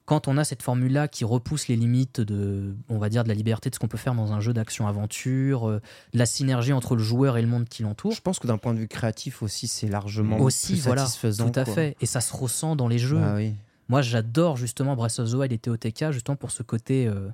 Quand 0.04 0.26
on 0.26 0.36
a 0.36 0.44
cette 0.44 0.62
formule-là 0.62 1.06
qui 1.06 1.24
repousse 1.24 1.68
les 1.68 1.76
limites 1.76 2.20
de, 2.20 2.74
on 2.88 2.98
va 2.98 3.08
dire, 3.08 3.22
de 3.22 3.28
la 3.28 3.34
liberté 3.34 3.70
de 3.70 3.74
ce 3.74 3.78
qu'on 3.78 3.88
peut 3.88 3.98
faire 3.98 4.14
dans 4.14 4.32
un 4.32 4.40
jeu 4.40 4.52
d'action-aventure, 4.52 5.68
euh, 5.68 5.80
de 6.12 6.18
la 6.18 6.26
synergie 6.26 6.72
entre 6.72 6.96
le 6.96 7.02
joueur 7.02 7.36
et 7.36 7.42
le 7.42 7.48
monde 7.48 7.68
qui 7.68 7.82
l'entoure, 7.82 8.12
Je 8.12 8.20
pense 8.20 8.40
que 8.40 8.48
d'un 8.48 8.58
point 8.58 8.74
de 8.74 8.80
vue 8.80 8.88
créatif 8.88 9.42
aussi, 9.42 9.68
c'est 9.68 9.86
largement 9.86 10.38
aussi, 10.38 10.72
plus 10.72 10.82
voilà, 10.82 11.02
satisfaisant. 11.02 11.50
tout 11.50 11.60
à 11.60 11.64
quoi. 11.64 11.74
fait. 11.74 11.96
Et 12.00 12.06
ça 12.06 12.20
se 12.20 12.36
ressent 12.36 12.74
dans 12.74 12.88
les 12.88 12.98
jeux. 12.98 13.20
Ah 13.22 13.34
oui. 13.36 13.54
Moi, 13.88 14.02
j'adore 14.02 14.56
justement 14.56 14.96
Breath 14.96 15.20
of 15.20 15.30
the 15.30 15.34
Wild 15.34 15.52
et 15.52 15.58
TOTK, 15.58 16.10
justement 16.10 16.36
pour 16.36 16.50
ce 16.50 16.64
côté 16.64 17.06
euh, 17.06 17.28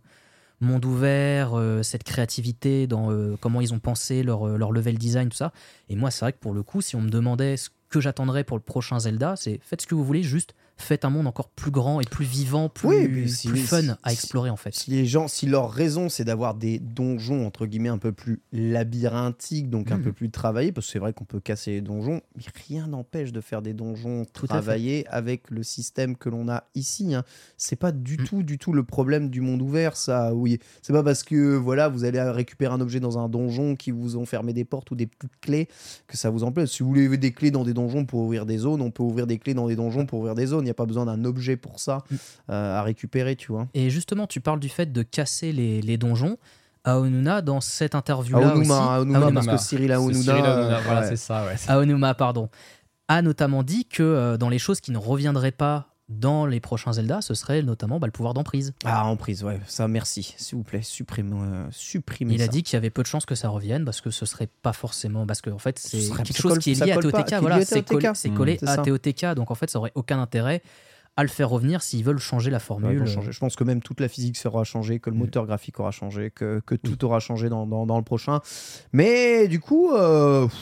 monde 0.61 0.85
ouvert, 0.85 1.55
euh, 1.55 1.83
cette 1.83 2.05
créativité 2.05 2.87
dans 2.87 3.11
comment 3.41 3.62
ils 3.62 3.73
ont 3.73 3.79
pensé 3.79 4.23
leur, 4.23 4.47
leur 4.59 4.73
level 4.73 4.99
design, 4.99 5.31
tout 5.31 5.37
ça. 5.37 5.53
Et 5.89 5.97
moi, 5.97 6.11
c'est 6.11 6.25
vrai 6.25 6.33
que 6.33 6.39
pour 6.39 6.53
le 6.53 6.62
coup, 6.62 6.83
si 6.83 6.97
on 6.97 7.01
me 7.01 7.11
demandait 7.11 7.57
ce 7.57 7.71
que 7.89 8.01
j'attendrais 8.01 8.45
pour 8.45 8.57
le 8.59 8.62
prochain 8.62 8.99
Zelda, 8.99 9.37
c'est 9.37 9.61
faites 9.62 9.83
ce 9.83 9.87
que 9.87 9.95
vous 9.95 10.05
voulez, 10.05 10.23
juste 10.23 10.55
faites 10.79 11.05
un 11.05 11.11
monde 11.11 11.26
encore 11.26 11.49
plus 11.51 11.70
grand 11.70 12.01
et 12.01 12.05
plus 12.05 12.24
vivant, 12.24 12.68
plus, 12.68 12.89
Oui, 12.89 13.09
mais 13.09 13.26
si- 13.29 13.49
plus 13.49 13.59
fun 13.61 13.97
à 14.03 14.12
explorer 14.12 14.49
en 14.51 14.57
fait. 14.57 14.74
Si 14.74 14.91
les 14.91 15.07
gens, 15.07 15.29
si 15.29 15.47
leur 15.47 15.70
raison 15.70 16.09
c'est 16.09 16.24
d'avoir 16.24 16.55
des 16.55 16.79
donjons 16.79 17.47
entre 17.47 17.66
guillemets 17.66 17.89
un 17.89 17.99
peu 17.99 18.12
plus 18.12 18.41
labyrinthiques, 18.53 19.70
donc 19.70 19.91
un 19.93 19.97
Mhm. 19.99 20.03
peu 20.05 20.12
plus 20.12 20.31
travaillés, 20.31 20.72
parce 20.72 20.87
que 20.87 20.93
c'est 20.93 20.99
vrai 20.99 21.12
qu'on 21.12 21.24
peut 21.24 21.41
casser 21.41 21.72
les 21.72 21.81
donjons, 21.81 22.20
mais 22.37 22.43
rien 22.68 22.87
n'empêche 22.87 23.33
de 23.33 23.41
faire 23.41 23.62
des 23.62 23.74
donjons 23.74 24.24
Tout 24.33 24.47
travaillés 24.47 25.07
avec 25.09 25.51
le 25.51 25.62
système 25.62 26.16
que 26.16 26.29
l'on 26.29 26.49
a 26.49 26.64
ici. 26.74 27.14
hein. 27.14 27.24
C'est 27.57 27.76
pas 27.76 27.93
du 27.93 28.16
Mhm. 28.18 28.24
tout, 28.26 28.43
du 28.43 28.59
tout 28.59 28.72
le 28.72 28.85
problème 28.85 29.31
du 29.31 29.41
monde 29.41 29.62
ouvert, 29.62 29.97
ça. 29.97 30.35
Oui, 30.35 30.59
c'est 30.83 30.93
pas 30.93 31.03
parce 31.03 31.22
que 31.22 31.55
voilà, 31.57 31.89
vous 31.89 32.05
allez 32.05 32.20
récupérer 32.22 32.72
un 32.72 32.81
objet 32.81 33.01
dans 33.01 33.18
un 33.18 33.29
donjon 33.29 33.76
qui 33.76 33.91
vous 33.91 34.16
ont 34.16 34.26
fermé 34.26 34.53
des 34.53 34.64
portes 34.64 34.91
ou 34.91 34.95
des 34.95 35.07
petites 35.07 35.39
clés 35.41 35.68
que 36.07 36.16
ça 36.16 36.31
vous 36.31 36.45
en 36.45 36.53
plaît. 36.53 36.66
Si 36.66 36.83
vous 36.83 36.89
voulez 36.89 37.16
des 37.18 37.33
clés 37.33 37.51
dans 37.51 37.64
des 37.64 37.74
donjons 37.74 38.05
pour 38.05 38.20
ouvrir 38.20 38.47
des 38.47 38.59
zones, 38.59 38.81
on 38.81 38.91
peut 38.91 39.03
ouvrir 39.03 39.26
des 39.26 39.39
clés 39.39 39.55
dans 39.55 39.66
des 39.68 39.76
donjons 39.76 40.07
pour 40.07 40.20
ouvrir 40.20 40.35
des 40.35 40.47
zones. 40.47 40.68
Il 40.69 40.71
n'y 40.71 40.73
a 40.73 40.75
pas 40.75 40.87
besoin 40.87 41.07
d'un 41.07 41.25
objet 41.25 41.57
pour 41.57 41.81
ça 41.81 41.99
Mm. 42.11 42.14
euh, 42.51 42.79
à 42.79 42.83
récupérer, 42.83 43.37
tu 43.37 43.51
vois. 43.53 43.66
Et 43.75 43.89
justement, 43.91 44.27
tu 44.27 44.41
parles 44.41 44.61
du 44.61 44.69
fait 44.69 44.93
de 44.93 45.03
casser 45.03 45.53
les, 45.53 45.81
les 45.83 45.97
donjons. 45.97 46.37
Aonuna, 46.85 47.43
dans 47.43 47.61
cette 47.61 47.95
interview-là 47.95 48.47
aussi, 48.55 48.71
Aonuma, 48.71 48.95
Aonuma, 48.97 49.19
Aonuma. 49.19 49.33
parce 49.45 49.47
que 49.62 49.69
Cyril 49.69 49.93
Aonuna, 49.93 50.23
Cyril 50.23 50.45
euh, 50.47 50.79
voilà 50.85 51.01
ouais. 51.03 51.07
c'est 51.09 51.16
ça 51.16 51.45
ouais. 51.45 51.57
Aonuma, 51.69 52.14
pardon, 52.14 52.49
a 53.09 53.21
notamment 53.21 53.62
dit 53.62 53.85
que 53.87 54.03
euh, 54.03 54.37
dans 54.37 54.49
les 54.49 54.59
choses 54.59 54.81
qui 54.81 54.91
ne 54.93 54.99
reviendraient 54.99 55.51
pas 55.51 55.89
dans 56.09 56.47
les 56.47 56.59
prochains 56.61 56.95
Zelda, 56.95 57.21
ce 57.21 57.35
serait 57.35 57.63
notamment 57.63 57.99
bah, 58.01 58.07
le 58.07 58.13
pouvoir 58.13 58.33
d'emprise. 58.35 58.73
Ah, 58.85 59.05
en 59.07 59.17
prise, 59.17 59.45
ouais, 59.45 59.61
ça, 59.67 59.89
merci, 59.89 60.35
s'il 60.39 60.57
vous 60.57 60.65
plaît, 60.65 60.81
supprimez, 60.83 61.37
euh, 61.41 61.67
supprimez 61.71 62.35
Il 62.35 62.43
a 62.43 62.49
dit 62.49 62.63
qu'il 62.63 62.75
y 62.75 62.77
avait 62.79 62.89
peu 62.91 63.03
de 63.03 63.07
chances 63.07 63.27
que 63.27 63.35
ça 63.35 63.49
revienne 63.51 63.85
parce 63.85 64.01
que 64.01 64.11
ce 64.11 64.25
serait 64.25 64.49
pas 64.63 64.73
forcément. 64.73 65.27
Parce 65.27 65.41
que 65.43 65.51
en 65.51 65.59
fait, 65.59 65.79
c'est 65.79 66.01
Ce 66.01 66.15
quelque 66.15 66.35
chose 66.35 66.53
colle- 66.53 66.61
qui 66.63 66.73
est 66.73 66.83
lié 66.85 66.93
à 66.93 66.95
pas, 66.97 67.03
TOTK. 67.03 67.35
Voilà, 67.41 67.63
c'est 67.65 67.83
collé, 68.31 68.55
Mm, 68.55 68.59
c'est 68.61 68.69
à. 68.69 68.77
TOTK. 68.79 69.35
Donc 69.35 69.51
en 69.51 69.55
fait, 69.55 69.69
ça 69.71 69.79
aurait 69.79 69.93
aucun 69.95 70.19
intérêt 70.21 70.63
à 71.17 71.23
le 71.25 71.29
faire 71.29 71.51
revenir 71.51 71.83
s'ils 71.83 72.05
veulent 72.05 72.19
changer 72.21 72.49
la 72.51 72.57
Ouais, 72.59 72.63
formule. 72.63 72.99
vont 73.01 73.07
changer. 73.07 73.33
Je 73.33 73.39
pense 73.41 73.57
que 73.57 73.65
même 73.65 73.83
toute 73.83 74.01
la 74.01 74.09
physique 74.09 74.37
sera 74.37 74.63
changée, 74.65 75.01
que 75.01 75.11
le 75.11 75.17
Mm. 75.17 75.19
moteur 75.19 75.47
graphique 75.47 75.79
aura 75.81 75.91
changé, 75.91 76.31
que, 76.31 76.63
que 76.65 76.75
tout 76.77 77.05
aura 77.05 77.19
changé 77.21 77.49
dans, 77.49 77.67
dans- 77.67 77.87
dans 77.87 77.99
le 77.99 78.05
prochain. 78.05 78.41
Mais 78.93 79.49
du 79.49 79.59
coup, 79.61 79.91
euh, 79.93 80.47
pff, 80.47 80.57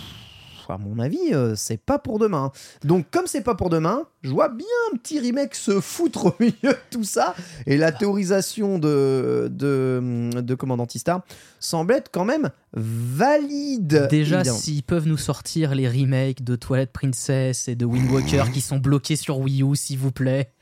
à 0.71 0.79
mon 0.79 0.99
avis, 0.99 1.33
euh, 1.33 1.55
c'est 1.57 1.77
pas 1.77 1.99
pour 1.99 2.19
demain. 2.19 2.51
Donc, 2.85 3.07
comme 3.11 3.27
c'est 3.27 3.43
pas 3.43 3.55
pour 3.55 3.71
demain, 3.71 4.07
je 4.23 4.31
vois 4.31 4.49
bien 4.49 4.67
un 4.93 4.97
petit 4.97 5.19
remake 5.19 5.55
se 5.55 5.81
foutre 5.81 6.27
au 6.27 6.35
milieu 6.41 6.73
de 6.73 6.79
tout 6.91 7.05
ça. 7.05 7.35
Et 7.67 7.77
la 7.77 7.93
théorisation 7.93 8.79
de, 8.79 9.49
de, 9.51 10.31
de 10.41 10.55
Commandantista 10.55 11.25
semble 11.61 11.95
être 11.95 12.11
quand 12.11 12.25
même 12.25 12.51
valide. 12.75 14.09
Déjà, 14.11 14.45
s'ils 14.45 14.83
peuvent 14.83 15.07
nous 15.07 15.17
sortir 15.17 15.75
les 15.75 15.89
remakes 15.89 16.43
de 16.43 16.57
Twilight 16.57 16.93
Princess 16.93 17.69
et 17.69 17.75
de 17.75 17.85
Wind 17.85 18.11
Walker 18.11 18.45
qui 18.53 18.61
sont 18.61 18.79
bloqués 18.79 19.17
sur 19.17 19.39
Wii 19.39 19.63
U, 19.63 19.77
s'il 19.77 19.99
vous 19.99 20.13
plaît. 20.13 20.53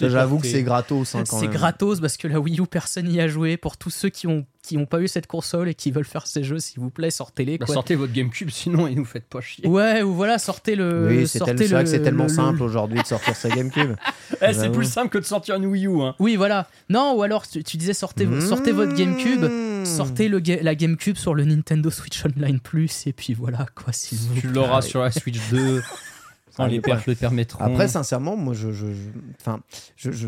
J'avoue 0.00 0.38
que 0.38 0.46
c'est 0.46 0.62
gratos. 0.62 1.14
hein, 1.14 1.24
quand 1.28 1.38
C'est 1.38 1.46
même. 1.48 1.54
gratos 1.56 2.00
parce 2.00 2.16
que 2.16 2.28
la 2.28 2.40
Wii 2.40 2.60
U, 2.60 2.66
personne 2.66 3.06
n'y 3.06 3.20
a 3.20 3.28
joué. 3.28 3.56
Pour 3.56 3.76
tous 3.76 3.90
ceux 3.90 4.08
qui 4.08 4.26
ont, 4.26 4.46
qui 4.62 4.76
ont 4.76 4.86
pas 4.86 5.00
eu 5.00 5.08
cette 5.08 5.26
console 5.26 5.68
et 5.68 5.74
qui 5.74 5.90
veulent 5.90 6.04
faire 6.04 6.26
ces 6.26 6.42
jeux, 6.44 6.58
s'il 6.58 6.80
vous 6.80 6.90
plaît, 6.90 7.10
sortez-les. 7.10 7.58
Bah, 7.58 7.66
sortez 7.66 7.94
votre 7.94 8.12
GameCube 8.12 8.50
sinon 8.50 8.86
ils 8.86 8.96
nous 8.96 9.04
faites 9.04 9.24
pas 9.26 9.40
chier 9.40 9.66
Ouais, 9.66 10.02
ou 10.02 10.12
voilà, 10.14 10.38
sortez 10.38 10.74
le. 10.76 11.06
Oui, 11.08 11.26
c'est 11.28 11.38
sortez 11.38 11.54
tel- 11.54 11.68
c'est 11.68 11.74
vrai 11.74 11.84
que 11.84 11.90
c'est 11.90 11.98
le- 11.98 12.04
tellement 12.04 12.24
le- 12.24 12.28
simple 12.30 12.62
aujourd'hui 12.62 13.00
de 13.00 13.06
sortir 13.06 13.34
sa 13.36 13.48
GameCube. 13.48 13.94
Eh, 14.42 14.46
c'est 14.54 14.60
J'avoue. 14.62 14.74
plus 14.74 14.86
simple 14.90 15.08
que 15.10 15.18
de 15.18 15.24
sortir 15.24 15.56
une 15.56 15.66
Wii 15.66 15.86
U 15.86 16.00
hein. 16.02 16.14
Oui, 16.18 16.36
voilà. 16.36 16.66
Non, 16.88 17.14
ou 17.16 17.22
alors 17.22 17.46
tu, 17.46 17.62
tu 17.64 17.76
disais 17.76 17.92
sortez, 17.92 18.26
sortez 18.40 18.72
votre 18.72 18.94
GameCube, 18.94 19.42
Mmh. 19.44 19.84
sortez 19.84 20.28
le 20.28 20.40
ga- 20.40 20.62
la 20.62 20.74
GameCube 20.74 21.16
sur 21.16 21.34
le 21.34 21.44
Nintendo 21.44 21.90
Switch 21.90 22.24
Online 22.24 22.60
Plus, 22.60 23.06
et 23.06 23.12
puis 23.12 23.34
voilà 23.34 23.66
quoi. 23.74 23.92
vous 24.12 24.40
tu 24.40 24.46
l'auras 24.48 24.82
sur 24.82 25.00
la 25.02 25.10
Switch 25.10 25.38
2 25.50 25.82
quand 26.64 26.70
les 26.70 26.80
perfs 26.80 27.06
le 27.06 27.14
permettront 27.14 27.64
Après, 27.64 27.88
sincèrement, 27.88 28.36
moi, 28.36 28.54
je, 28.54 28.70
je, 28.72 28.86
je- 28.86 29.10
enfin, 29.40 29.60
je, 29.96 30.10
je- 30.12 30.26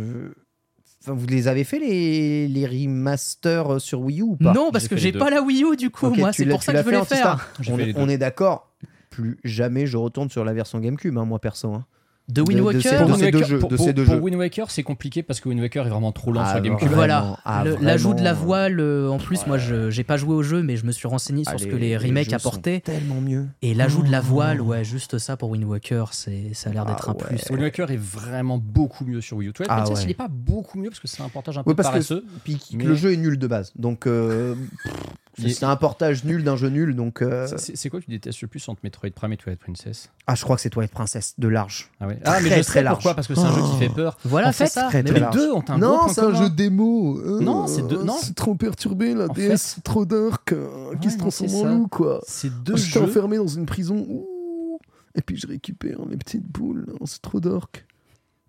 enfin, 1.03 1.13
vous 1.15 1.27
les 1.27 1.49
avez 1.49 1.65
fait 1.65 1.79
les, 1.79 2.49
les 2.49 2.67
remasters 2.67 3.81
sur 3.81 4.01
Wii 4.01 4.21
U 4.21 4.23
ou 4.23 4.37
pas? 4.37 4.53
Non, 4.53 4.71
parce 4.73 4.89
que 4.89 4.97
j'ai 4.97 5.13
pas 5.13 5.31
la 5.31 5.43
Wii 5.43 5.65
U 5.65 5.77
du 5.77 5.91
coup, 5.91 6.07
moi, 6.21 6.33
c'est 6.33 6.45
pour 6.47 6.63
ça 6.63 6.73
que 6.73 6.79
je 6.79 6.85
veux 6.85 6.91
les 6.93 6.97
faire. 7.07 7.51
On, 7.69 7.77
les 7.77 7.93
on 7.97 8.09
est 8.09 8.19
d'accord. 8.19 8.69
Plus 9.11 9.39
jamais 9.45 9.87
je 9.87 9.97
retourne 9.99 10.31
sur 10.31 10.45
la 10.45 10.53
version 10.55 10.79
GameCube, 10.81 11.17
hein, 11.19 11.25
moi 11.27 11.39
perso. 11.39 11.73
hein. 11.75 11.85
De 12.33 12.41
Wind 12.43 12.61
Pour 12.61 12.73
de 12.73 12.81
ces 12.81 12.91
deux 13.31 13.39
Waker- 13.39 13.45
jeux, 13.47 13.59
pour- 13.59 13.69
de 13.69 13.77
pour- 13.77 13.85
ces 13.87 13.93
deux 13.93 14.05
pour 14.05 14.15
jeux. 14.15 14.21
Wind 14.21 14.37
Waker, 14.37 14.71
c'est 14.71 14.83
compliqué 14.83 15.23
parce 15.23 15.41
que 15.41 15.49
Wind 15.49 15.61
Waker 15.61 15.87
est 15.87 15.91
vraiment 15.91 16.13
trop 16.13 16.33
lent 16.33 16.41
Ah, 16.43 16.53
sur 16.53 16.55
bah, 16.55 16.61
GameCube. 16.69 16.89
Voilà, 16.93 17.21
Vraiment, 17.21 17.39
ah, 17.45 17.65
l'ajout 17.81 18.15
de 18.15 18.23
la 18.23 18.33
vraiment. 18.33 18.47
voile, 18.47 18.81
euh, 18.81 19.09
en 19.11 19.19
plus, 19.19 19.47
moi 19.47 19.59
je 19.59 19.91
j'ai 19.91 20.05
pas 20.05 20.17
joué 20.17 20.35
au 20.35 20.43
jeu, 20.43 20.63
mais 20.63 20.77
je 20.77 20.87
me 20.87 20.93
suis 20.93 21.07
renseigné 21.09 21.45
sur 21.45 21.53
Ah, 21.55 21.59
ce 21.59 21.67
que 21.67 21.77
les 21.77 21.97
remakes 21.97 22.33
apportaient. 22.33 22.81
Tellement 22.81 23.21
mieux. 23.21 23.47
Et 23.61 23.75
l'ajout 23.75 24.03
de 24.03 24.11
la 24.11 24.21
voile, 24.21 24.61
ouais, 24.61 24.83
juste 24.85 25.19
ça 25.19 25.37
pour 25.37 25.51
Wind 25.51 25.65
Walker, 25.65 26.05
c'est 26.13 26.55
ça 26.55 26.71
a 26.71 26.73
l'air 26.73 26.87
d'être 26.87 27.05
Ah 27.09 27.11
un 27.11 27.15
ouais. 27.33 27.37
plus. 27.39 27.51
Wind 27.51 27.63
Waker 27.63 27.91
est 27.91 28.01
vraiment 28.01 28.59
beaucoup 28.59 29.05
mieux 29.05 29.21
sur 29.21 29.37
Wii 29.37 29.49
U. 29.51 29.53
Ah 29.69 29.77
Princess, 29.83 29.99
ouais. 29.99 30.05
il 30.05 30.11
est 30.13 30.15
pas 30.15 30.29
beaucoup 30.29 30.79
mieux 30.79 30.89
parce 30.89 31.01
que 31.01 31.09
c'est 31.09 31.23
un 31.23 31.29
portage 31.29 31.59
un 31.59 31.63
peu 31.65 31.71
Oui, 31.71 31.77
parce 31.77 31.89
paresseux. 31.89 32.25
que 32.47 32.53
mais- 32.77 32.85
le 32.85 32.95
jeu 32.95 33.13
est 33.13 33.17
nul 33.19 33.39
de 33.39 33.47
base. 33.47 33.73
Donc, 33.77 34.07
euh, 34.07 34.55
c'est 35.39 35.65
un 35.65 35.77
portage 35.77 36.25
nul 36.25 36.45
d'un 36.45 36.57
jeu 36.57 36.69
nul. 36.69 36.95
Donc, 36.95 37.23
euh, 37.23 37.47
C'est- 37.57 37.89
quoi 37.91 38.01
que 38.01 38.05
tu 38.05 38.11
détestes 38.11 38.41
le 38.43 38.49
plus 38.49 38.69
entre 38.69 38.81
Metroid 38.85 39.11
Prime 39.15 39.33
et 39.33 39.37
Twilight 39.37 39.61
Princess? 39.61 40.11
Ah, 40.27 40.35
je 40.35 40.43
crois 40.43 40.57
que 40.57 40.63
c'est 40.63 40.71
Twilight 40.71 40.93
Princess 40.93 41.35
de 41.39 41.49
large. 41.49 41.91
Ah 42.01 42.07
ouais. 42.07 42.17
Très, 42.17 42.23
Ah 42.25 42.41
mais 42.43 42.49
je 42.51 42.55
très 42.55 42.63
sais 42.63 42.83
large. 42.83 42.97
pourquoi 42.97 43.15
parce 43.15 43.27
que 43.29 43.35
c'est 43.35 43.41
un 43.43 43.55
jeu 43.55 43.63
qui 43.63 43.79
fait 43.79 43.89
peur. 43.95 44.19
Voilà, 44.25 44.49
En 44.49 44.53
c'est 44.53 44.65
fait, 44.65 44.71
ça. 44.71 44.89
très, 44.89 44.99
Mais 45.03 45.11
très 45.11 45.15
les 45.15 45.21
large. 45.21 45.35
deux 45.37 45.53
ont 45.53 45.65
un 45.69 45.79
non, 45.79 46.09
c'est 46.09 46.21
un 46.21 46.25
commun. 46.25 46.43
jeu 46.43 46.51
démo. 46.51 47.19
Euh, 47.19 47.41
Non, 47.41 47.67
c'est 47.67 47.87
deux- 47.87 48.03
non. 48.03 48.17
C'est 48.23 48.35
trop 48.35 48.55
perturbé, 48.55 49.15
la 49.15 49.25
En 49.25 49.33
DS, 49.33 49.49
fait- 49.49 49.57
c'est 49.57 49.83
trop 49.85 50.05
dark, 50.05 50.53
euh, 50.53 50.95
qui 51.01 51.11
se 51.11 51.19
transforme 51.19 51.55
en 51.55 51.65
loup, 51.65 51.89
quoi. 51.89 52.21
C'est 52.27 52.53
deux 52.63 52.77
J'étais 52.77 53.01
jeux. 53.01 53.05
enfermé 53.07 53.37
dans 53.39 53.47
une 53.47 53.67
prison. 53.67 54.05
ouh, 54.09 54.79
et 55.15 55.23
puis 55.23 55.37
je 55.37 55.47
récupère 55.47 56.05
mes 56.07 56.17
petites 56.17 56.47
boules. 56.47 56.87
Oh, 57.01 57.05
C'est 57.07 57.23
trop 57.23 57.41
dark. 57.41 57.87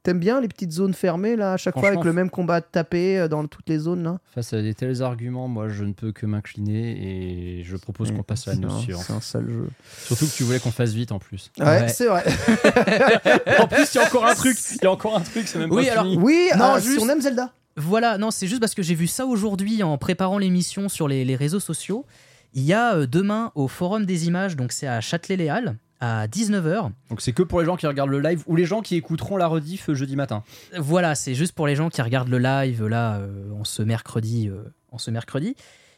T'aimes 0.03 0.19
bien 0.19 0.41
les 0.41 0.49
petites 0.49 0.73
zones 0.73 0.93
fermées 0.93 1.37
là, 1.37 1.53
à 1.53 1.57
chaque 1.57 1.79
fois 1.79 1.87
avec 1.87 2.03
le 2.03 2.11
même 2.11 2.29
combat 2.29 2.59
de 2.59 2.65
taper 2.69 3.19
euh, 3.19 3.27
dans 3.29 3.47
toutes 3.47 3.69
les 3.69 3.77
zones 3.79 4.03
là? 4.03 4.19
Face 4.35 4.51
à 4.51 4.61
des 4.61 4.73
tels 4.73 5.01
arguments, 5.01 5.47
moi 5.47 5.69
je 5.69 5.85
ne 5.85 5.93
peux 5.93 6.11
que 6.11 6.25
m'incliner 6.25 7.59
et 7.59 7.63
je 7.63 7.77
propose 7.77 8.11
qu'on 8.11 8.21
passe 8.21 8.47
à 8.49 8.53
la 8.55 8.67
un- 8.67 8.79
suivante. 8.81 9.03
C'est 9.07 9.13
un 9.13 9.21
sale 9.21 9.47
jeu. 9.49 9.69
Surtout 10.05 10.25
que 10.27 10.31
tu 10.35 10.43
voulais 10.43 10.59
qu'on 10.59 10.71
fasse 10.71 10.91
vite 10.91 11.13
en 11.13 11.19
plus. 11.19 11.51
Ouais, 11.57 11.65
Ouais. 11.65 11.87
c'est 11.87 12.07
vrai. 12.07 12.23
en 13.59 13.67
plus, 13.67 13.93
il 13.93 13.97
y 13.97 13.99
a 14.01 14.05
encore 14.05 14.25
un 14.25 14.35
truc. 14.35 14.57
Il 14.71 14.83
y 14.83 14.87
a 14.87 14.91
encore 14.91 15.15
un 15.15 15.21
truc, 15.21 15.47
c'est 15.47 15.59
même 15.59 15.71
Oui, 15.71 15.85
pas 15.85 15.91
alors- 15.93 16.03
fini. 16.05 16.17
Oui, 16.17 16.49
Non, 16.57 16.65
ah, 16.75 16.79
juste- 16.79 16.97
si 16.99 17.03
on 17.05 17.09
aime 17.09 17.21
Zelda. 17.21 17.53
Voilà, 17.77 18.17
non, 18.17 18.29
c'est 18.29 18.45
juste 18.47 18.59
parce 18.59 18.75
que 18.75 18.83
j'ai 18.83 18.95
vu 18.95 19.07
ça 19.07 19.25
aujourd'hui 19.25 19.83
en 19.83 19.97
préparant 19.97 20.37
l'émission 20.37 20.89
sur 20.89 21.07
les, 21.07 21.25
les 21.25 21.35
réseaux 21.35 21.59
sociaux. 21.61 22.05
Il 22.53 22.63
y 22.63 22.73
a 22.73 22.93
euh, 22.95 23.07
demain 23.07 23.51
au 23.55 23.67
Forum 23.67 24.05
des 24.05 24.27
images, 24.27 24.55
donc 24.55 24.71
c'est 24.73 24.85
à 24.85 25.01
Châtelet-Léal, 25.01 25.75
à 25.99 26.27
19h. 26.27 26.91
Donc 27.09 27.21
c'est 27.21 27.31
que 27.33 27.43
pour 27.43 27.59
les 27.59 27.65
gens 27.65 27.75
qui 27.77 27.87
regardent 27.87 28.09
le 28.11 28.19
live 28.19 28.43
ou 28.47 28.55
les 28.55 28.65
gens 28.65 28.81
qui 28.81 28.95
écouteront 28.95 29.37
la 29.37 29.47
rediff 29.47 29.89
euh, 29.89 29.93
jeudi 29.93 30.15
matin. 30.15 30.43
Voilà, 30.77 31.15
c'est 31.15 31.33
juste 31.35 31.53
pour 31.53 31.65
les 31.67 31.75
gens 31.75 31.89
qui 31.89 32.01
regardent 32.01 32.29
le 32.29 32.39
live 32.39 32.85
là 32.85 33.17
euh, 33.17 33.51
en 33.53 33.63
ce 33.63 33.81
mercredi. 33.81 34.49
euh, 34.49 34.63
en 34.91 34.97
ce 34.97 35.09
mercredi, 35.11 35.55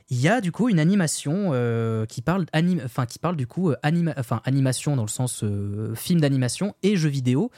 il 0.10 0.22
y 0.22 0.28
a 0.30 0.40
du 0.42 0.52
coup 0.52 0.70
une 0.70 0.80
animation 0.80 1.50
euh, 1.54 2.06
qui 2.06 2.22
parle 2.22 2.46
anim- 2.54 2.82
enfin 2.86 3.06
qui 3.06 3.20
parle 3.20 3.36
du 3.36 3.48
coup 3.48 3.72
euh, 3.72 3.76
anima- 3.84 4.14
enfin 4.18 4.42
animation 4.46 4.96
dans 4.96 5.02
le 5.04 5.10
sens 5.10 5.44
euh, 5.44 5.94
film 5.96 6.22
d'animation 6.22 6.76
et 6.84 6.96
jeux 6.96 7.10
vidéo 7.10 7.52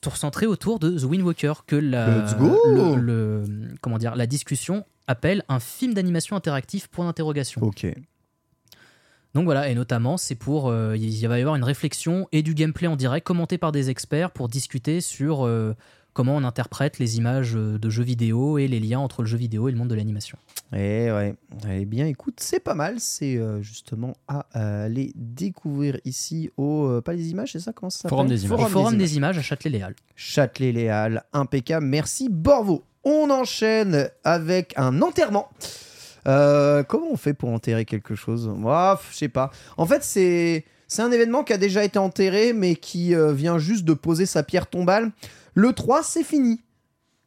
tout 0.00 0.10
centré 0.10 0.46
autour 0.46 0.78
de 0.78 0.98
The 0.98 1.04
Wind 1.04 1.22
Walker 1.24 1.52
que 1.66 1.76
la 1.76 2.18
Let's 2.24 2.36
go 2.36 2.56
le- 2.66 2.96
le- 2.96 3.44
comment 3.80 3.98
dire 3.98 4.16
la 4.16 4.26
discussion 4.26 4.84
appelle 5.06 5.42
un 5.48 5.60
film 5.60 5.94
d'animation 5.94 6.36
interactif 6.36 6.88
point 6.88 7.06
d'interrogation. 7.06 7.62
Ok. 7.62 7.86
Donc 9.34 9.44
voilà, 9.44 9.68
et 9.68 9.74
notamment, 9.74 10.16
c'est 10.16 10.34
pour. 10.34 10.68
euh, 10.68 10.96
il 10.96 11.26
va 11.28 11.38
y 11.38 11.40
avoir 11.40 11.56
une 11.56 11.64
réflexion 11.64 12.26
et 12.32 12.42
du 12.42 12.54
gameplay 12.54 12.86
en 12.86 12.96
direct 12.96 13.26
commenté 13.26 13.58
par 13.58 13.72
des 13.72 13.90
experts 13.90 14.30
pour 14.30 14.48
discuter 14.48 15.00
sur 15.00 15.46
euh, 15.46 15.74
comment 16.14 16.34
on 16.34 16.44
interprète 16.44 16.98
les 16.98 17.18
images 17.18 17.54
euh, 17.54 17.78
de 17.78 17.90
jeux 17.90 18.02
vidéo 18.02 18.58
et 18.58 18.66
les 18.66 18.80
liens 18.80 18.98
entre 18.98 19.22
le 19.22 19.28
jeu 19.28 19.36
vidéo 19.36 19.68
et 19.68 19.72
le 19.72 19.78
monde 19.78 19.88
de 19.88 19.94
l'animation. 19.94 20.38
Eh 20.72 21.10
ouais. 21.12 21.34
Eh 21.70 21.84
bien, 21.84 22.06
écoute, 22.06 22.40
c'est 22.40 22.58
pas 22.60 22.74
mal. 22.74 22.96
C'est 22.98 23.36
euh, 23.36 23.62
justement 23.62 24.16
à 24.28 24.46
euh, 24.56 24.86
aller 24.86 25.12
découvrir 25.14 25.98
ici 26.04 26.50
au. 26.56 26.86
euh, 26.86 27.00
pas 27.02 27.12
les 27.12 27.28
images, 27.30 27.52
c'est 27.52 27.60
ça? 27.60 27.72
Comment 27.72 27.90
ça 27.90 27.98
s'appelle? 27.98 28.10
Forum 28.10 28.28
des 28.28 28.44
images. 28.46 28.68
Forum 28.70 28.98
des 28.98 29.16
images 29.16 29.38
à 29.38 29.42
Châtelet-Léal. 29.42 29.94
Châtelet-Léal, 30.16 31.22
impeccable. 31.32 31.86
Merci 31.86 32.28
Borvo. 32.30 32.82
On 33.04 33.30
enchaîne 33.30 34.10
avec 34.24 34.72
un 34.76 35.00
enterrement. 35.02 35.48
Euh, 36.26 36.82
comment 36.82 37.06
on 37.12 37.16
fait 37.16 37.34
pour 37.34 37.50
enterrer 37.50 37.84
quelque 37.84 38.14
chose? 38.14 38.48
Moi, 38.48 39.00
je 39.10 39.16
sais 39.16 39.28
pas. 39.28 39.50
En 39.76 39.86
fait, 39.86 40.02
c'est 40.02 40.64
c'est 40.86 41.02
un 41.02 41.12
événement 41.12 41.44
qui 41.44 41.52
a 41.52 41.58
déjà 41.58 41.84
été 41.84 41.98
enterré, 41.98 42.52
mais 42.54 42.74
qui 42.74 43.14
euh, 43.14 43.32
vient 43.32 43.58
juste 43.58 43.84
de 43.84 43.92
poser 43.94 44.24
sa 44.26 44.42
pierre 44.42 44.66
tombale. 44.68 45.10
Le 45.54 45.72
3, 45.72 46.02
c'est 46.02 46.24
fini. 46.24 46.62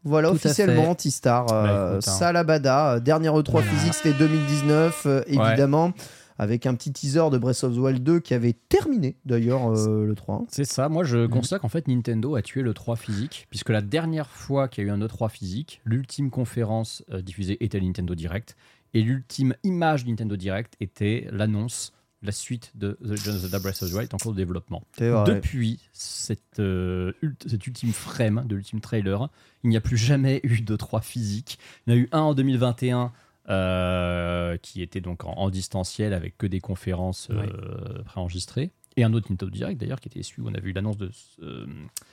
Voilà, 0.03 0.29
Tout 0.29 0.35
officiellement. 0.35 0.89
Antistar. 0.89 1.45
Bah, 1.45 1.65
Euh, 1.67 1.97
hein. 1.97 2.01
Salabada, 2.01 2.93
euh, 2.93 2.99
dernière 2.99 3.35
E3 3.37 3.61
physique, 3.61 3.93
c'était 3.93 4.13
2019, 4.17 5.03
euh, 5.05 5.21
évidemment. 5.27 5.93
Avec 6.39 6.65
un 6.65 6.73
petit 6.73 6.91
teaser 6.91 7.29
de 7.31 7.37
Breath 7.37 7.63
of 7.63 7.75
the 7.75 7.77
Wild 7.77 8.01
2 8.03 8.19
qui 8.19 8.33
avait 8.33 8.55
terminé 8.67 9.15
d'ailleurs 9.25 9.69
le 9.69 10.15
3. 10.15 10.43
C'est 10.49 10.65
ça, 10.65 10.89
moi 10.89 11.03
Mhm. 11.03 11.07
je 11.09 11.25
constate 11.27 11.61
qu'en 11.61 11.69
fait 11.69 11.87
Nintendo 11.87 12.33
a 12.35 12.41
tué 12.41 12.63
le 12.63 12.73
3 12.73 12.95
physique, 12.95 13.45
puisque 13.51 13.69
la 13.69 13.81
dernière 13.81 14.27
fois 14.27 14.67
qu'il 14.67 14.83
y 14.83 14.87
a 14.87 14.89
eu 14.89 14.91
un 14.91 14.99
E3 15.01 15.29
physique, 15.29 15.81
l'ultime 15.85 16.31
conférence 16.31 17.03
diffusée 17.21 17.63
était 17.63 17.79
Nintendo 17.79 18.15
Direct, 18.15 18.55
et 18.93 19.01
l'ultime 19.01 19.55
image 19.63 20.03
du 20.05 20.09
Nintendo 20.11 20.35
Direct 20.35 20.75
était 20.79 21.27
l'annonce, 21.31 21.93
la 22.23 22.31
suite 22.31 22.71
de 22.75 22.97
The 23.03 23.07
Legend 23.09 23.35
of 23.35 23.41
Zelda 23.41 23.59
Breath 23.59 23.81
of 23.81 23.89
the 23.89 23.93
Wild 23.93 24.13
en 24.13 24.17
cours 24.17 24.31
de 24.33 24.37
développement. 24.37 24.83
Depuis 25.25 25.79
cette, 25.93 26.59
euh, 26.59 27.13
ult- 27.23 27.47
cet 27.49 27.65
ultime 27.65 27.93
frame 27.93 28.43
de 28.47 28.55
l'ultime 28.55 28.79
trailer, 28.81 29.29
il 29.63 29.69
n'y 29.69 29.77
a 29.77 29.81
plus 29.81 29.97
jamais 29.97 30.39
eu 30.43 30.61
de 30.61 30.75
3 30.75 31.01
physique. 31.01 31.57
Il 31.87 31.93
y 31.93 31.95
en 31.95 31.99
a 31.99 32.01
eu 32.01 32.09
un 32.11 32.19
en 32.21 32.33
2021 32.35 33.11
euh, 33.49 34.57
qui 34.57 34.81
était 34.83 35.01
donc 35.01 35.25
en, 35.25 35.31
en 35.33 35.49
distanciel 35.49 36.13
avec 36.13 36.37
que 36.37 36.45
des 36.45 36.59
conférences 36.59 37.29
euh, 37.31 38.03
préenregistrées. 38.03 38.71
Et 38.97 39.03
un 39.03 39.13
autre 39.13 39.27
Nintendo 39.31 39.49
Direct 39.49 39.79
d'ailleurs 39.79 39.99
qui 40.01 40.09
était 40.09 40.21
celui 40.21 40.41
où 40.43 40.49
on 40.49 40.53
a 40.53 40.59
vu 40.59 40.73
l'annonce 40.73 40.97
de 40.97 41.09
euh, 41.41 41.65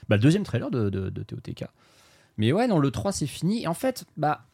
bah, 0.07 0.15
le 0.15 0.21
deuxième 0.21 0.43
trailer 0.43 0.71
de, 0.71 0.89
de, 0.89 1.09
de 1.09 1.23
TOTK. 1.23 1.65
Mais 2.37 2.51
ouais, 2.53 2.67
non, 2.67 2.79
le 2.79 2.89
3 2.89 3.11
c'est 3.11 3.27
fini. 3.27 3.63
Et 3.63 3.67
en 3.67 3.73
fait, 3.73 4.05
bah, 4.17 4.45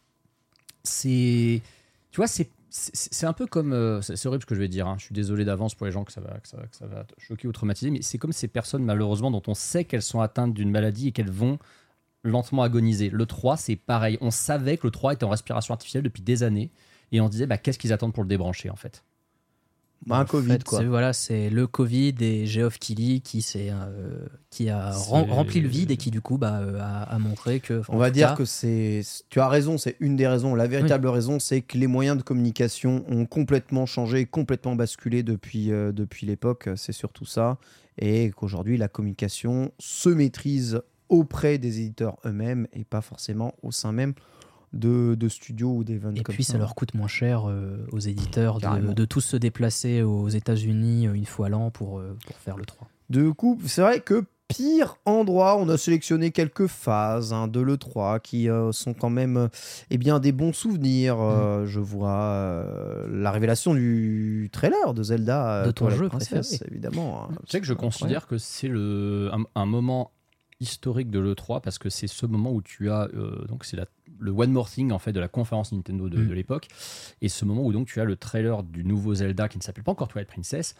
c'est. 0.84 1.62
Tu 2.16 2.22
vois, 2.22 2.28
c'est. 2.28 2.50
Un 3.24 3.34
peu 3.34 3.46
comme. 3.46 3.74
euh, 3.74 4.02
c'est 4.02 4.26
horrible 4.26 4.42
ce 4.42 4.46
que 4.46 4.56
je 4.56 4.62
vais 4.62 4.70
dire. 4.70 4.88
hein. 4.88 4.96
Je 4.98 5.04
suis 5.04 5.14
désolé 5.14 5.44
d'avance 5.44 5.76
pour 5.76 5.86
les 5.86 5.92
gens 5.92 6.06
que 6.06 6.14
ça, 6.14 6.22
va, 6.22 6.40
que, 6.40 6.48
ça 6.48 6.56
va, 6.56 6.66
que 6.66 6.76
ça 6.78 6.88
va 6.88 7.06
choquer 7.18 7.46
ou 7.46 7.52
traumatiser. 7.52 7.92
Mais 7.92 8.02
c'est 8.02 8.18
comme 8.18 8.32
ces 8.32 8.48
personnes, 8.48 8.86
malheureusement, 8.86 9.32
dont 9.32 9.42
on 9.48 9.54
sait 9.54 9.84
qu'elles 9.84 10.02
sont 10.02 10.22
atteintes 10.22 10.54
d'une 10.54 10.72
maladie 10.72 11.10
et 11.10 11.12
qu'elles 11.12 11.30
vont 11.30 11.60
lentement 12.24 12.64
agoniser. 12.64 13.10
Le 13.10 13.26
3, 13.26 13.58
c'est 13.58 13.76
pareil. 13.76 14.18
On 14.22 14.32
savait 14.32 14.78
que 14.78 14.88
le 14.88 14.92
3 14.92 15.12
était 15.12 15.26
en 15.26 15.30
respiration 15.30 15.74
artificielle 15.74 16.04
depuis 16.04 16.24
des 16.24 16.42
années. 16.44 16.72
Et 17.12 17.20
on 17.20 17.28
disait, 17.28 17.48
bah, 17.48 17.58
qu'est-ce 17.58 17.78
qu'ils 17.78 17.92
attendent 17.92 18.14
pour 18.14 18.24
le 18.24 18.30
débrancher, 18.30 18.70
en 18.70 18.78
fait? 18.78 19.04
Bah, 20.06 20.18
un 20.18 20.22
En 20.22 20.26
Covid, 20.26 20.48
fait, 20.50 20.64
quoi. 20.64 20.80
c'est- 20.80 20.86
Voilà, 20.86 21.14
c'est 21.14 21.50
le 21.50 21.66
Covid 21.66 22.14
et 22.22 22.46
Geoff 22.46 22.78
Keighley 22.78 23.22
qui, 23.22 23.42
s'est, 23.42 23.70
euh, 23.72 24.28
qui 24.52 24.70
a 24.70 24.92
rem- 24.92 25.32
rempli 25.32 25.62
le 25.62 25.68
vide 25.68 25.90
et 25.90 25.98
qui 25.98 26.12
du 26.12 26.22
coup 26.22 26.38
bah, 26.38 26.60
euh, 26.60 26.80
a, 26.80 27.04
a 27.04 27.18
montré 27.18 27.60
que. 27.60 27.82
On 27.90 27.98
va 27.98 28.12
dire 28.12 28.30
cas, 28.30 28.36
que 28.36 28.46
c'est. 28.46 29.02
Tu 29.30 29.40
as 29.40 29.48
raison, 29.50 29.78
c'est 29.80 29.96
une 30.00 30.16
des 30.16 30.28
raisons. 30.28 30.54
La 30.54 30.68
véritable 30.68 31.08
raison, 31.08 31.40
c'est 31.40 31.62
que 31.62 31.78
les 31.78 31.88
moyens 31.88 32.18
de 32.18 32.22
communication 32.22 33.04
ont 33.08 33.26
complètement 33.26 33.86
changé, 33.88 34.26
complètement 34.26 34.76
basculé 34.76 35.24
depuis, 35.24 35.72
euh, 35.72 35.92
depuis 35.92 36.28
l'époque. 36.28 36.70
C'est 36.76 36.92
surtout 36.94 37.26
ça. 37.26 37.58
Et 37.98 38.30
qu'aujourd'hui, 38.36 38.78
la 38.78 38.88
communication 38.90 39.72
se 39.80 40.10
maîtrise 40.10 40.82
auprès 41.10 41.58
des 41.58 41.80
éditeurs 41.82 42.18
eux-mêmes 42.26 42.68
et 42.74 42.84
pas 42.84 43.02
forcément 43.02 43.54
au 43.64 43.72
sein 43.72 43.92
même 43.92 44.14
de, 44.76 45.16
de 45.16 45.30
studios 45.30 45.72
ou 45.78 45.84
d'events 45.84 46.12
Et 46.16 46.22
comme 46.22 46.36
puis 46.36 46.44
ça 46.44 46.58
leur 46.58 46.76
coûte 46.76 46.94
moins 46.94 47.08
cher 47.08 47.50
euh, 47.50 47.78
aux 47.92 48.00
éditeurs 48.00 48.60
de, 48.60 49.06
tous 49.06 49.22
se 49.22 49.38
déplacer 49.38 50.02
aux 50.04 50.30
États-Unis 50.30 51.08
euh, 51.08 51.14
une 51.14 51.26
fois 51.26 51.50
l'an 51.50 51.72
pour, 51.72 52.00
euh, 52.00 52.16
pour 52.28 52.36
faire 52.38 52.58
le 52.58 52.66
3. 52.66 52.88
De 53.10 53.30
coup, 53.30 53.60
c'est 53.66 53.82
vrai 53.82 54.00
que 54.00 54.26
pire 54.48 54.98
endroit, 55.06 55.58
on 55.58 55.68
a 55.70 55.78
sélectionné 55.78 56.30
quelques 56.32 56.68
phases 56.68 57.34
hein, 57.34 57.48
de 57.48 57.60
l'E3 57.60 58.20
qui 58.20 58.48
euh, 58.50 58.72
sont 58.72 58.94
quand 58.94 59.10
même 59.10 59.38
euh, 59.38 59.48
eh 59.90 59.98
bien, 59.98 60.20
des 60.20 60.32
bons 60.32 60.54
souvenirs. 60.54 61.18
Mm. 61.18 61.20
Euh, 61.22 61.66
Je 61.66 61.80
vois 61.80 62.20
euh, 62.22 63.08
la 63.12 63.32
révélation 63.32 63.74
du 63.74 64.50
trailer 64.52 64.94
de 64.94 65.04
Zelda. 65.04 65.66
De 65.66 65.72
ton 65.72 65.90
jeu 65.90 66.10
Princess, 66.10 66.48
préféré. 66.48 66.70
évidemment. 66.72 67.24
hein. 67.24 67.36
Tu 67.46 67.52
sais 67.52 67.60
que 67.60 67.66
je 67.66 67.74
considère 67.74 68.28
que 68.28 68.38
c'est 68.38 68.68
le, 68.68 69.30
un, 69.34 69.44
un 69.60 69.66
moment 69.66 70.12
historique 70.62 71.10
de 71.10 71.20
l'E3 71.20 71.62
parce 71.62 71.78
que 71.78 71.90
c'est 71.90 72.08
ce 72.08 72.26
moment 72.26 72.52
où 72.54 72.62
tu 72.62 72.90
as 72.90 73.10
euh, 73.14 73.46
donc 73.48 73.66
c'est 73.66 73.76
la- 73.76 73.86
le 74.20 74.32
One 74.32 74.52
More 74.52 74.70
Thing 74.70 74.92
en 74.94 75.00
fait 75.00 75.12
de 75.12 75.20
la 75.20 75.28
conférence 75.28 75.74
Nintendo 75.74 76.08
de, 76.08 76.18
Mm. 76.18 76.28
de 76.30 76.34
l'époque 76.34 76.68
et 77.22 77.28
ce 77.28 77.44
moment 77.44 77.64
où 77.64 77.74
donc 77.74 77.88
tu 77.88 78.00
as 78.00 78.06
le 78.06 78.16
trailer 78.16 78.64
du 78.64 78.86
nouveau 78.86 79.14
Zelda 79.16 79.50
qui 79.50 79.58
ne 79.58 79.64
s'appelle 79.64 79.84
pas 79.84 79.92
encore 79.92 80.08
Twilight 80.08 80.30
Princess 80.30 80.76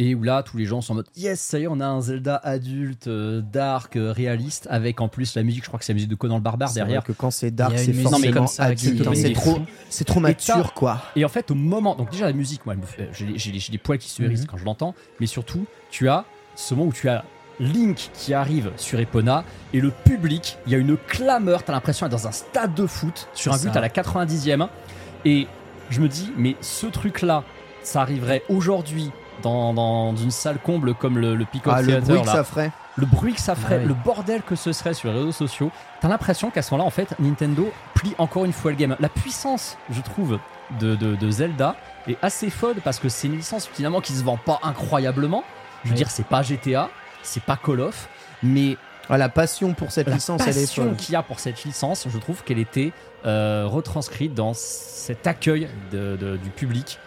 et 0.00 0.16
où 0.16 0.24
là 0.24 0.42
tous 0.42 0.56
les 0.56 0.64
gens 0.64 0.80
sont 0.80 0.94
en 0.94 0.96
mode 0.96 1.06
yes 1.14 1.38
ça 1.40 1.60
y 1.60 1.62
est 1.62 1.66
on 1.68 1.78
a 1.78 1.86
un 1.86 2.00
Zelda 2.00 2.34
adulte 2.36 3.06
euh, 3.06 3.40
dark 3.42 3.94
euh, 3.94 4.10
réaliste 4.10 4.66
avec 4.70 5.00
en 5.00 5.06
plus 5.08 5.36
la 5.36 5.44
musique 5.44 5.62
je 5.62 5.68
crois 5.68 5.78
que 5.78 5.84
c'est 5.84 5.92
la 5.92 5.96
musique 5.98 6.10
de 6.10 6.16
Conan 6.16 6.36
le 6.38 6.42
barbare 6.42 6.72
derrière 6.72 7.04
que 7.04 7.12
quand 7.12 7.30
c'est 7.30 7.52
dark, 7.52 7.78
c'est 7.78 7.92
forcément 7.92 8.32
comme 8.32 8.46
ça 8.48 8.74
qui- 8.74 8.88
adulte, 8.88 9.08
qui- 9.08 9.16
c'est 9.20 9.32
trop, 9.34 9.58
c'est 9.88 10.04
trop 10.04 10.18
mature, 10.18 10.74
quoi. 10.74 11.00
Et 11.14 11.24
en 11.24 11.28
fait, 11.28 11.50
au 11.52 11.54
moment, 11.54 11.94
donc 11.94 12.10
déjà 12.10 12.26
la 12.26 12.32
musique, 12.32 12.66
moi, 12.66 12.74
j'ai 13.12 13.52
les 13.70 13.78
poils 13.78 13.98
qui 13.98 14.08
se 14.10 14.20
hérissent 14.22 14.40
Mhm. 14.40 14.46
quand 14.46 14.56
je 14.56 14.64
l'entends, 14.64 14.94
mais 15.20 15.26
surtout, 15.26 15.66
tu 15.90 16.08
as 16.08 16.24
ce 16.56 16.74
moment 16.74 16.88
où 16.88 16.92
tu 16.92 17.08
as 17.08 17.24
Link 17.60 18.10
qui 18.14 18.34
arrive 18.34 18.70
sur 18.76 18.98
Epona 19.00 19.44
et 19.72 19.80
le 19.80 19.90
public, 19.90 20.58
il 20.66 20.72
y 20.72 20.74
a 20.74 20.78
une 20.78 20.96
clameur, 20.96 21.62
t'as 21.62 21.72
l'impression 21.72 22.06
d'être 22.06 22.20
dans 22.22 22.28
un 22.28 22.32
stade 22.32 22.74
de 22.74 22.86
foot 22.86 23.28
sur 23.34 23.52
un 23.52 23.58
but 23.58 23.72
ça. 23.72 23.78
à 23.78 23.80
la 23.80 23.88
90e. 23.88 24.68
Et 25.24 25.46
je 25.90 26.00
me 26.00 26.08
dis, 26.08 26.32
mais 26.36 26.56
ce 26.60 26.86
truc-là, 26.86 27.44
ça 27.82 28.00
arriverait 28.00 28.42
aujourd'hui 28.48 29.10
dans, 29.42 29.74
dans 29.74 30.14
une 30.16 30.30
salle 30.30 30.58
comble 30.58 30.94
comme 30.94 31.18
le, 31.18 31.34
le 31.34 31.44
Peacock 31.44 31.74
Ah, 31.76 31.82
le 31.82 32.00
bruit 32.00 32.20
que 32.20 32.26
là 32.26 32.32
ça 32.32 32.44
ferait. 32.44 32.70
le 32.96 33.06
bruit 33.06 33.34
que 33.34 33.40
ça 33.40 33.54
ferait, 33.54 33.76
Ah 33.76 33.82
oui. 33.82 33.88
le 33.88 33.94
bordel 33.94 34.42
que 34.42 34.54
ce 34.54 34.72
serait 34.72 34.94
sur 34.94 35.10
les 35.12 35.18
réseaux 35.18 35.32
sociaux, 35.32 35.70
t'as 36.00 36.08
l'impression 36.08 36.50
qu'à 36.50 36.62
ce 36.62 36.72
moment-là, 36.74 36.86
en 36.86 36.90
fait, 36.90 37.14
Nintendo 37.18 37.70
plie 37.94 38.14
encore 38.18 38.44
une 38.44 38.52
fois 38.52 38.70
le 38.70 38.76
game. 38.76 38.96
La 39.00 39.08
puissance, 39.08 39.76
je 39.90 40.00
trouve, 40.00 40.38
de, 40.78 40.94
de- 40.96 41.16
de 41.16 41.30
Zelda 41.30 41.74
est 42.08 42.16
assez 42.22 42.50
folle 42.50 42.76
parce 42.84 42.98
que 42.98 43.08
c'est 43.08 43.26
une 43.28 43.36
licence 43.36 43.66
finalement 43.66 44.00
qui 44.00 44.12
se 44.12 44.22
vend 44.24 44.36
pas 44.38 44.58
incroyablement. 44.62 45.42
Je 45.84 45.88
veux 45.88 45.92
Oui. 45.94 45.98
dire, 45.98 46.10
c'est 46.10 46.26
pas 46.26 46.42
GTA, 46.42 46.88
c'est 47.22 47.42
pas 47.42 47.56
Call 47.56 47.80
of, 47.80 48.08
mais 48.42 48.76
Ah, 49.10 49.18
la 49.18 49.28
passion 49.28 49.74
pour 49.74 49.90
cette 49.90 50.06
la 50.08 50.14
licence, 50.14 50.40
elle 50.46 50.56
est 50.56 50.60
passion 50.62 50.94
qu'il 50.94 51.12
y 51.12 51.16
a 51.16 51.22
pour 51.22 51.40
cette 51.40 51.64
licence, 51.64 52.06
je 52.08 52.18
trouve 52.18 52.42
qu'elle 52.44 52.58
était 52.60 52.92
euh, 53.26 53.66
retranscrite 53.66 54.32
dans 54.34 54.52
cet 54.54 55.26
accueil 55.26 55.68
de- 55.92 56.16
de- 56.16 56.36
du 56.36 56.50
public 56.50 56.98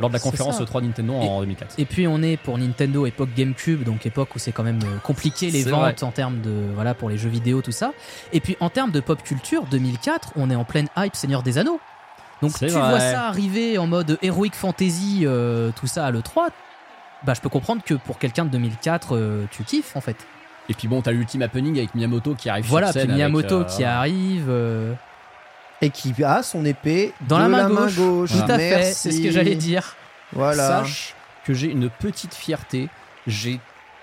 lors 0.00 0.10
de 0.10 0.14
la 0.14 0.20
conférence 0.20 0.56
ça. 0.58 0.64
E3 0.64 0.82
Nintendo 0.82 1.14
en 1.14 1.40
2004. 1.40 1.74
Et 1.78 1.84
puis 1.84 2.06
on 2.08 2.20
est 2.22 2.36
pour 2.36 2.58
Nintendo 2.58 3.06
époque 3.06 3.28
GameCube, 3.36 3.84
donc 3.84 4.04
époque 4.06 4.34
où 4.34 4.38
c'est 4.38 4.52
quand 4.52 4.64
même 4.64 4.80
euh, 4.82 4.98
compliqué 5.02 5.50
les 5.50 5.62
ventes 5.62 5.80
vrai. 6.00 6.04
en 6.04 6.10
termes 6.10 6.40
de 6.40 6.52
voilà 6.74 6.94
pour 6.94 7.08
les 7.08 7.16
jeux 7.18 7.28
vidéo 7.28 7.62
tout 7.62 7.72
ça. 7.72 7.92
Et 8.32 8.40
puis 8.40 8.56
en 8.60 8.70
termes 8.70 8.90
de 8.90 9.00
pop 9.00 9.22
culture, 9.22 9.64
2004, 9.70 10.32
on 10.36 10.50
est 10.50 10.56
en 10.56 10.64
pleine 10.64 10.88
hype 10.96 11.14
Seigneur 11.14 11.42
des 11.42 11.58
Anneaux. 11.58 11.78
Donc 12.42 12.58
tu 12.58 12.66
vrai. 12.66 12.88
vois 12.90 13.00
ça 13.00 13.26
arriver 13.28 13.78
en 13.78 13.86
mode 13.86 14.18
heroic 14.22 14.50
fantasy, 14.54 15.20
euh, 15.24 15.70
tout 15.76 15.86
ça 15.86 16.04
à 16.06 16.10
le 16.10 16.20
3. 16.22 16.48
Bah 17.26 17.34
je 17.34 17.40
peux 17.40 17.48
comprendre 17.48 17.82
que 17.82 17.94
pour 17.94 18.18
quelqu'un 18.18 18.44
de 18.44 18.50
2004, 18.50 19.16
euh, 19.16 19.44
tu 19.50 19.64
kiffes 19.64 19.96
en 19.96 20.00
fait. 20.00 20.16
Et 20.68 20.74
puis 20.74 20.88
bon, 20.88 21.02
t'as 21.02 21.12
l'ultime 21.12 21.42
happening 21.42 21.76
avec 21.78 21.94
Miyamoto 21.94 22.34
qui 22.34 22.48
arrive 22.48 22.64
Voilà, 22.66 22.92
sur 22.92 23.00
scène. 23.02 23.12
Miyamoto 23.12 23.56
avec, 23.56 23.68
euh, 23.70 23.76
qui 23.76 23.84
arrive. 23.84 24.46
euh, 24.48 24.92
Et 25.82 25.90
qui 25.90 26.14
a 26.24 26.42
son 26.42 26.64
épée 26.64 27.12
Dans 27.28 27.36
de 27.36 27.42
la 27.42 27.48
main 27.48 27.68
gauche. 27.68 27.96
gauche. 27.96 28.30
Tout 28.32 28.50
à 28.50 28.58
fait, 28.58 28.82
c'est 28.84 29.10
ce 29.10 29.20
que 29.22 29.30
j'allais 29.30 29.54
dire. 29.56 29.94
Voilà. 30.32 30.66
Sache 30.84 31.14
que 31.44 31.52
j'ai 31.54 31.70
une 31.70 31.90
petite 31.90 32.34
fierté. 32.34 32.88
J'ai 33.26 33.60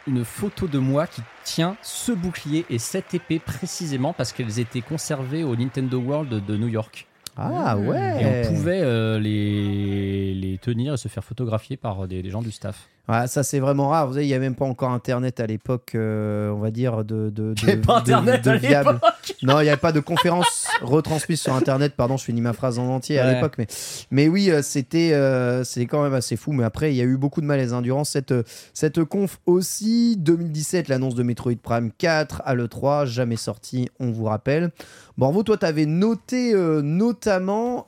une 0.08 0.24
photo 0.26 0.68
de 0.68 0.80
moi 0.80 1.06
qui 1.08 1.22
tient 1.44 1.76
ce 1.84 2.12
bouclier 2.12 2.66
et 2.70 2.80
cette 2.80 3.14
épée 3.14 3.40
précisément 3.40 4.14
parce 4.14 4.32
qu'elles 4.32 4.60
étaient 4.60 4.82
conservées 4.82 5.44
au 5.44 5.56
Nintendo 5.56 6.00
World 6.00 6.44
de 6.46 6.58
New 6.58 6.68
York. 6.68 7.08
Ah 7.38 7.78
ouais. 7.78 8.22
Et 8.22 8.48
on 8.50 8.54
pouvait 8.54 8.82
euh, 8.82 9.20
les, 9.20 10.34
les 10.36 10.58
tenir 10.58 10.94
et 10.96 10.98
se 10.98 11.08
faire 11.08 11.24
photographier 11.24 11.78
par 11.78 12.08
des, 12.08 12.22
des 12.22 12.30
gens 12.30 12.42
du 12.42 12.52
staff. 12.52 12.88
Ouais, 13.12 13.28
ça 13.28 13.44
c'est 13.44 13.60
vraiment 13.60 13.90
rare. 13.90 14.08
Vous 14.08 14.14
savez, 14.14 14.26
il 14.26 14.30
n'y 14.30 14.34
a 14.34 14.40
même 14.40 14.56
pas 14.56 14.64
encore 14.66 14.92
Internet 14.92 15.40
à 15.42 15.46
l'époque, 15.48 15.92
euh, 15.96 16.50
on 16.52 16.60
va 16.60 16.72
dire, 16.72 17.04
de, 17.04 17.30
de, 17.30 17.54
avait 17.64 17.76
de- 17.76 17.86
pas 17.86 17.96
de- 18.00 18.12
Internet 18.14 18.46
de 18.46 18.52
viable. 18.52 18.94
l'époque. 18.94 19.36
Non, 19.44 19.60
il 19.60 19.64
n'y 19.64 19.70
avait 19.70 19.78
pas 19.78 19.92
de 19.92 20.00
conférence 20.00 20.68
retransmise 20.82 21.42
sur 21.42 21.54
Internet. 21.54 21.94
Pardon, 21.98 22.16
je 22.16 22.24
finis 22.24 22.42
ma 22.42 22.54
phrase 22.54 22.80
en 22.80 22.88
entier 22.88 23.20
à 23.20 23.34
l'époque. 23.34 23.56
Mais, 23.58 23.68
mais 24.12 24.28
oui, 24.30 24.50
euh, 24.50 24.62
c'était 24.62 25.12
euh, 25.14 25.64
c'est 25.64 25.86
quand 25.88 26.04
même 26.04 26.14
assez 26.14 26.38
fou. 26.38 26.54
Mais 26.54 26.64
après, 26.64 26.94
il 26.94 26.96
y 26.96 27.02
a 27.02 27.04
eu 27.04 27.18
beaucoup 27.18 27.42
de 27.42 27.46
malaise 27.46 27.74
hein, 27.74 27.82
durant 27.82 28.04
cette, 28.06 28.34
cette 28.74 29.04
conf 29.04 29.40
aussi. 29.46 30.16
2017, 30.18 30.88
l'annonce 30.88 31.16
de 31.16 31.24
Metroid 31.24 31.56
Prime 31.62 31.92
4 31.98 32.42
à 32.46 32.56
l'E3, 32.56 33.06
jamais 33.08 33.36
sorti, 33.36 33.90
on 34.00 34.12
vous 34.12 34.26
rappelle. 34.26 34.72
Bon, 35.18 35.44
toi, 35.44 35.58
tu 35.58 35.66
avais 35.66 35.86
noté 35.86 36.54
euh, 36.54 36.82
notamment 36.82 37.86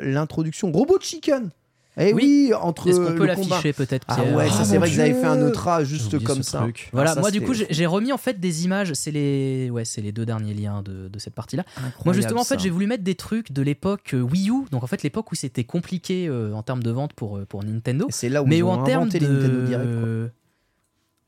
l'introduction 0.00 0.72
Robot 0.72 0.98
Chicken. 1.00 1.50
Eh 1.98 2.14
oui, 2.14 2.48
Oui. 2.48 2.54
entre 2.54 2.88
Est-ce 2.88 2.98
qu'on 3.00 3.14
peut 3.14 3.26
l'afficher 3.26 3.72
peut-être 3.74 4.06
Ah 4.08 4.22
ouais, 4.24 4.48
ça 4.48 4.58
Ah, 4.60 4.64
c'est 4.64 4.78
vrai 4.78 4.88
que 4.88 4.94
vous 4.94 5.00
avez 5.00 5.12
Dieu. 5.12 5.20
fait 5.20 5.26
un 5.26 5.84
J'ai 5.84 5.84
juste 5.84 6.24
comme 6.24 6.42
ça. 6.42 6.60
truc. 6.60 6.88
Voilà, 6.92 7.10
Ah, 7.10 7.14
ça, 7.14 7.20
moi 7.20 7.30
du 7.30 7.42
coup 7.42 7.52
j'ai 7.52 7.86
remis 7.86 8.12
en 8.12 8.16
fait 8.18 8.40
des 8.40 8.64
images, 8.64 8.94
c'est 8.94 9.10
les, 9.10 9.68
ouais, 9.70 9.84
c'est 9.84 10.00
les 10.00 10.10
deux 10.12 10.24
derniers 10.24 10.54
liens 10.54 10.82
de, 10.82 11.08
de 11.08 11.18
cette 11.18 11.34
partie-là. 11.34 11.64
Moi 12.04 12.14
justement 12.14 12.40
en 12.40 12.44
fait 12.44 12.58
j'ai 12.60 12.70
voulu 12.70 12.86
mettre 12.86 13.04
des 13.04 13.14
trucs 13.14 13.52
de 13.52 13.60
l'époque 13.62 14.14
euh, 14.14 14.22
Wii 14.22 14.48
U, 14.50 14.64
donc 14.70 14.82
en 14.82 14.86
fait 14.86 15.02
l'époque 15.02 15.30
où 15.32 15.34
c'était 15.34 15.64
compliqué 15.64 16.28
euh, 16.28 16.52
en 16.54 16.62
termes 16.62 16.82
de 16.82 16.90
vente 16.90 17.12
pour, 17.12 17.36
euh, 17.36 17.44
pour 17.44 17.62
Nintendo, 17.62 18.06
c'est 18.10 18.28
là 18.30 18.42
où 18.42 18.46
mais 18.46 18.58
ils 18.58 18.62
ont 18.62 18.70
en 18.72 18.84
termes 18.84 19.02
inventé 19.02 19.18
les 19.20 19.28
Nintendo 19.28 19.66
Direct. 19.66 19.90
quoi. 19.90 20.02
de, 20.08 20.30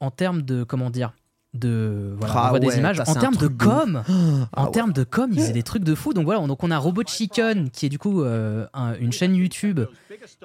en 0.01 0.11
termes 0.11 0.43
de 0.43 0.65
comment 0.65 0.89
dire, 0.91 1.13
de 1.55 2.15
voilà, 2.19 2.35
Ah 2.37 2.45
on 2.47 2.49
voit 2.51 2.59
ouais, 2.61 2.67
des 2.69 2.79
images, 2.79 3.01
en 3.01 3.15
termes 3.15 3.37
de 3.37 3.49
com, 3.49 4.03
Ah 4.09 4.63
en 4.63 4.65
ouais. 4.67 4.71
termes 4.73 4.93
de 4.93 5.05
com, 5.05 5.31
ils 5.33 5.39
faisaient 5.41 5.53
des 5.53 5.63
trucs 5.63 5.85
de 5.85 5.95
fou. 5.95 6.13
Donc 6.13 6.25
voilà, 6.25 6.47
donc 6.47 6.63
on 6.65 6.71
a 6.71 6.79
Robot 6.79 7.03
Chicken 7.07 7.71
qui 7.71 7.87
est 7.87 7.89
du 7.89 7.99
coup 7.99 8.23
euh, 8.23 8.67
un- 8.75 8.95
une 8.97 9.13
chaîne 9.13 9.35
YouTube 9.35 9.81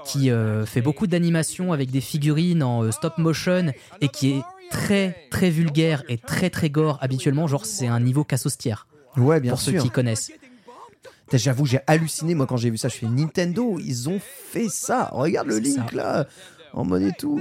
qui 0.05 0.29
euh, 0.31 0.65
fait 0.65 0.81
beaucoup 0.81 1.07
d'animations 1.07 1.73
avec 1.73 1.91
des 1.91 2.01
figurines 2.01 2.63
en 2.63 2.83
euh, 2.83 2.91
stop 2.91 3.17
motion 3.17 3.71
et 4.01 4.07
qui 4.09 4.31
est 4.31 4.41
très 4.71 5.27
très 5.31 5.49
vulgaire 5.49 6.03
et 6.09 6.17
très 6.17 6.49
très 6.49 6.69
gore 6.69 6.97
habituellement. 7.01 7.47
Genre 7.47 7.65
c'est 7.65 7.87
un 7.87 7.99
niveau 7.99 8.23
cassostière 8.23 8.87
Ouais, 9.17 9.39
bien 9.39 9.51
pour 9.51 9.59
ceux 9.59 9.71
sûr. 9.71 9.81
qui 9.83 9.89
connaissent. 9.89 10.31
J'avoue, 11.33 11.65
j'ai 11.65 11.79
halluciné 11.87 12.33
moi 12.35 12.45
quand 12.47 12.57
j'ai 12.57 12.69
vu 12.71 12.77
ça. 12.77 12.87
Je 12.87 12.95
fais 12.95 13.05
Nintendo, 13.07 13.77
ils 13.79 14.09
ont 14.09 14.19
fait 14.19 14.67
ça. 14.69 15.09
Regarde 15.11 15.47
le 15.47 15.57
link 15.59 15.77
ça. 15.91 15.95
là, 15.95 16.27
en 16.73 16.85
mode 16.85 17.03
et 17.03 17.11
tout. 17.17 17.39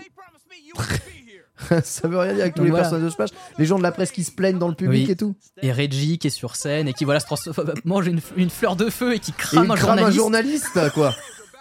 ça 1.85 2.07
veut 2.09 2.19
rien 2.19 2.33
dire 2.35 2.43
avec 2.43 2.55
tous 2.55 2.59
Donc 2.61 2.65
les 2.67 2.71
voilà. 2.71 2.85
personnages 2.85 3.05
de 3.07 3.11
Smash. 3.15 3.31
Les 3.59 3.65
gens 3.67 3.79
de 3.79 3.83
la 3.83 3.93
presse 3.93 4.11
qui 4.13 4.25
se 4.25 4.31
plaignent 4.33 4.59
dans 4.59 4.69
le 4.69 4.75
public 4.75 5.07
Oui. 5.07 5.13
et 5.13 5.17
tout. 5.17 5.35
Et 5.63 5.73
Reggie 5.73 6.19
qui 6.19 6.27
est 6.29 6.31
sur 6.31 6.57
scène 6.57 6.87
et 6.89 6.93
qui 6.93 7.05
voilà 7.05 7.21
se 7.21 7.27
transforme- 7.27 7.75
mange 7.85 8.07
une, 8.07 8.21
une 8.37 8.51
fleur 8.51 8.77
de 8.77 8.91
feu 8.91 9.15
et 9.15 9.19
qui 9.19 9.31
Et 9.33 9.35
crame 9.37 9.67
ils 9.67 9.73
un 9.73 9.75
crament 9.75 9.93
un 10.05 10.11
journaliste. 10.11 10.67
journaliste 10.75 10.93
quoi. 10.95 11.15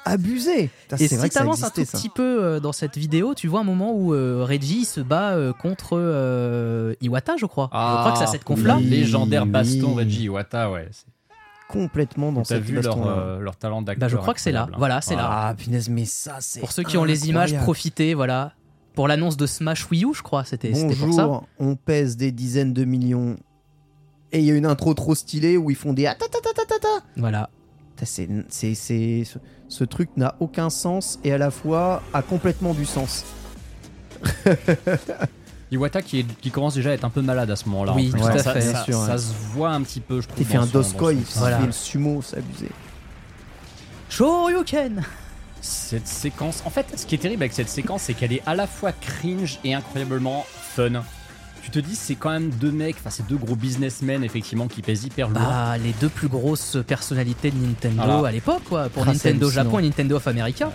Abusé. 0.05 0.69
Putain, 0.87 0.97
Et 1.03 1.07
si 1.09 1.29
t'avances 1.29 1.63
un 1.63 1.69
tout 1.69 1.83
ça. 1.83 1.97
petit 1.97 2.07
peu 2.07 2.41
euh, 2.43 2.59
dans 2.61 2.71
cette 2.71 2.97
vidéo, 2.97 3.33
tu 3.33 3.47
vois 3.49 3.59
un 3.59 3.65
moment 3.65 3.91
où 3.93 4.13
euh, 4.13 4.45
Reggie 4.47 4.85
se 4.85 5.01
bat 5.01 5.31
euh, 5.33 5.51
contre 5.51 5.97
euh, 5.99 6.93
Iwata, 7.01 7.35
je 7.37 7.45
crois. 7.45 7.65
je 7.73 7.77
crois 7.77 8.11
que 8.13 8.17
c'est 8.19 8.23
à 8.23 8.27
cette 8.27 8.45
conf 8.45 8.63
là. 8.63 8.77
oui. 8.77 8.83
légendaire 8.85 9.45
baston 9.45 9.89
oui. 9.89 10.03
Reggie 10.05 10.23
Iwata, 10.23 10.71
ouais. 10.71 10.87
Complètement 11.67 12.31
dans 12.31 12.43
T'as 12.43 12.55
cette 12.55 12.63
vu 12.63 12.79
leur, 12.79 13.05
euh, 13.05 13.39
leur 13.39 13.57
talent 13.57 13.81
d'acteur 13.81 14.07
Bah, 14.07 14.09
je 14.09 14.15
crois 14.15 14.33
que 14.33 14.39
c'est 14.39 14.53
là. 14.53 14.69
hein. 14.71 14.75
Voilà, 14.77 15.01
c'est 15.01 15.17
là. 15.17 15.27
Ah 15.49 15.53
punaise, 15.57 15.89
mais 15.89 16.05
ça 16.05 16.37
c'est. 16.39 16.61
Pour 16.61 16.71
ceux 16.71 16.83
qui 16.83 16.95
ont 16.95 17.03
les 17.03 17.27
images, 17.27 17.53
profitez, 17.57 18.13
voilà. 18.13 18.53
Pour 18.97 19.07
l'annonce 19.07 19.37
de 19.37 19.45
Smash 19.45 19.91
Wii 19.91 20.05
U, 20.05 20.13
je 20.15 20.23
crois, 20.23 20.43
c'était 20.43 20.71
pour 20.71 20.79
ça. 20.79 20.95
Bonjour, 21.27 21.47
on 21.59 21.75
pèse 21.75 22.17
des 22.17 22.31
dizaines 22.31 22.73
de 22.73 22.83
millions. 22.83 23.35
Et 24.31 24.39
il 24.39 24.45
y 24.45 24.49
a 24.49 24.55
une 24.55 24.65
intro 24.65 24.95
trop 24.95 25.13
stylée 25.13 25.55
où 25.55 25.69
ils 25.69 25.75
font 25.75 25.93
des. 25.93 26.09
Voilà. 27.15 27.51
C'est, 28.01 28.27
c'est, 28.49 28.73
c'est- 28.73 29.23
ce, 29.67 29.83
truc 29.83 30.09
n'a 30.17 30.35
aucun 30.39 30.71
sens 30.71 31.19
et 31.23 31.31
à 31.31 31.37
la 31.37 31.51
fois 31.51 32.01
a 32.11 32.23
complètement 32.23 32.73
du 32.73 32.85
sens. 32.87 33.23
Iwata 35.71 36.01
qui, 36.01 36.21
est- 36.21 36.37
qui 36.41 36.49
commence 36.49 36.73
déjà 36.73 36.89
à 36.89 36.93
être 36.93 37.05
un 37.05 37.11
peu 37.11 37.21
malade 37.21 37.51
à 37.51 37.55
ce 37.55 37.69
moment-là. 37.69 37.93
Oui, 37.93 38.09
tout 38.09 38.25
à 38.25 38.39
ça, 38.39 38.53
fait. 38.53 38.61
Ça, 38.61 38.83
sûr, 38.83 38.97
ça 38.97 39.11
ouais. 39.11 39.17
se 39.19 39.31
voit 39.53 39.69
un 39.69 39.83
petit 39.83 39.99
peu, 39.99 40.21
je 40.21 40.27
trouve. 40.27 40.41
Il 40.41 40.47
fait 40.47 40.57
un 40.57 40.65
doskoi, 40.65 41.13
il 41.13 41.23
fait 41.23 41.65
le 41.67 41.71
sumo, 41.71 42.23
c'est 42.23 42.37
abusé. 42.37 42.71
Shoryuken 44.09 45.03
Cette 45.67 46.07
séquence, 46.07 46.63
en 46.65 46.69
fait, 46.69 46.85
ce 46.97 47.05
qui 47.05 47.15
est 47.15 47.17
terrible 47.17 47.43
avec 47.43 47.51
cette 47.53 47.67
séquence, 47.69 48.03
c'est 48.03 48.13
qu'elle 48.13 48.31
est 48.31 48.41
à 48.45 48.55
la 48.55 48.67
fois 48.67 48.91
cringe 48.93 49.59
et 49.65 49.73
incroyablement 49.73 50.45
fun. 50.75 51.03
Tu 51.61 51.71
te 51.71 51.79
dis, 51.79 51.95
c'est 51.95 52.15
quand 52.15 52.29
même 52.29 52.49
deux 52.51 52.71
mecs, 52.71 52.95
enfin, 52.97 53.09
c'est 53.09 53.27
deux 53.27 53.35
gros 53.35 53.57
businessmen, 53.57 54.23
effectivement, 54.23 54.67
qui 54.69 54.81
pèsent 54.81 55.03
hyper 55.03 55.27
lourd. 55.27 55.39
Bah, 55.41 55.77
les 55.77 55.91
deux 55.99 56.07
plus 56.07 56.29
grosses 56.29 56.77
personnalités 56.87 57.51
de 57.51 57.57
Nintendo 57.57 58.01
Voilà. 58.05 58.29
à 58.29 58.31
l'époque, 58.31 58.63
quoi. 58.69 58.87
Pour 58.87 59.05
Nintendo. 59.05 59.49
Japon 59.49 59.79
et 59.79 59.81
Nintendo 59.83 60.15
of 60.15 60.27
America. 60.27 60.71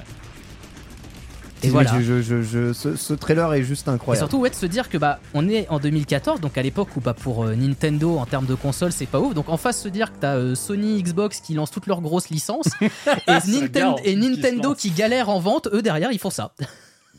Et 1.65 1.69
voilà. 1.71 1.93
je- 2.01 2.01
je- 2.01 2.23
je- 2.23 2.43
je- 2.43 2.73
ce, 2.73 2.97
ce 2.97 3.13
trailer 3.15 3.53
est 3.55 3.63
juste 3.63 3.87
Et 3.87 3.91
incroyable. 3.91 4.29
surtout, 4.29 4.43
ouais, 4.43 4.51
de 4.51 4.55
se 4.55 4.67
dire 4.67 4.89
que 4.89 4.99
bah, 4.99 5.21
on 5.35 5.49
est 5.49 5.69
en 5.69 5.79
2014, 5.79 6.41
donc 6.41 6.59
à 6.59 6.63
l'époque 6.63 6.89
où 6.97 7.01
bah, 7.01 7.15
pour 7.15 7.45
euh, 7.45 7.55
Nintendo 7.55 8.17
en 8.19 8.27
termes 8.27 8.47
de 8.47 8.55
console, 8.55 8.93
c'est 8.93 9.07
pas 9.07 9.21
ouf. 9.21 9.35
Donc 9.35 9.49
en 9.49 9.57
face, 9.57 9.81
se 9.81 9.89
dire 9.89 10.13
que 10.13 10.19
t'as 10.21 10.35
euh, 10.37 10.55
Sony, 10.55 11.03
Xbox 11.03 11.41
qui 11.41 11.55
lancent 11.55 11.71
toutes 11.71 11.87
leurs 11.87 12.01
grosses 12.01 12.31
licences 12.31 12.67
et, 12.81 13.31
Ninten- 13.47 14.01
et 14.05 14.17
Nintendo 14.17 14.75
qui 14.75 14.91
galère 14.91 15.29
en 15.29 15.39
vente, 15.41 15.69
eux 15.73 15.83
derrière, 15.83 16.11
ils 16.13 16.19
font 16.19 16.31
ça 16.31 16.53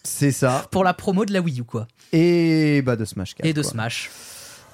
C'est 0.03 0.31
ça. 0.31 0.65
pour 0.71 0.83
la 0.83 0.93
promo 0.93 1.25
de 1.25 1.31
la 1.33 1.39
Wii 1.41 1.61
U, 1.61 1.63
quoi, 1.63 1.87
Et 2.11 2.81
bah 2.81 2.95
de 2.95 3.05
Smash 3.05 3.35
4. 3.35 3.45
et 3.47 3.53
de 3.53 3.61
quoi. 3.61 3.71
Smash, 3.71 4.09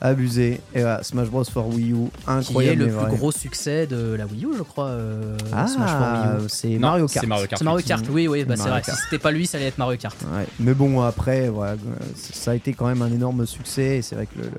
Abusé. 0.02 0.62
Et 0.74 0.80
voilà, 0.82 1.04
Smash 1.04 1.28
Bros 1.30 1.44
for 1.44 1.68
Wii 1.68 1.92
U, 1.92 1.96
qui 1.96 2.02
est 2.26 2.32
incroyable. 2.32 2.80
le 2.80 2.86
plus 2.88 2.94
vrai. 2.96 3.16
gros 3.18 3.32
succès 3.34 3.86
de 3.86 4.14
la 4.14 4.26
Wii 4.26 4.46
U, 4.46 4.50
je 4.58 4.64
crois. 4.64 4.86
euh, 4.88 5.38
Smash 5.50 5.76
for 5.76 5.82
Ah, 5.88 6.34
Wii 6.38 6.46
U. 6.46 6.50
c'est 6.50 6.68
Non, 6.70 6.80
Mario 6.80 7.08
c'est 7.08 7.14
Kart. 7.16 7.28
Mario 7.28 7.48
Kart. 7.48 7.60
C'est 7.60 7.66
Mario 7.66 7.86
Kart, 7.86 8.06
oui, 8.10 8.28
oui, 8.30 8.46
bah, 8.46 8.56
c'est 8.56 8.70
vrai. 8.70 8.82
Kart. 8.82 8.98
Si 8.98 9.04
c'était 9.06 9.22
pas 9.22 9.32
lui, 9.32 9.46
ça 9.46 9.58
allait 9.58 9.68
être 9.68 9.78
Mario 9.78 9.98
Kart. 9.98 10.16
Ouais. 10.34 10.46
Mais 10.60 10.74
bon, 10.74 11.02
après, 11.02 11.50
voilà, 11.50 11.76
ça 12.16 12.52
a 12.52 12.56
été 12.56 12.74
quand 12.74 12.88
même 12.88 13.02
un 13.02 13.12
énorme 13.12 13.46
succès. 13.46 13.98
Et 13.98 14.02
c'est 14.02 14.16
vrai 14.16 14.26
que 14.26 14.38
le, 14.40 14.46
le 14.46 14.52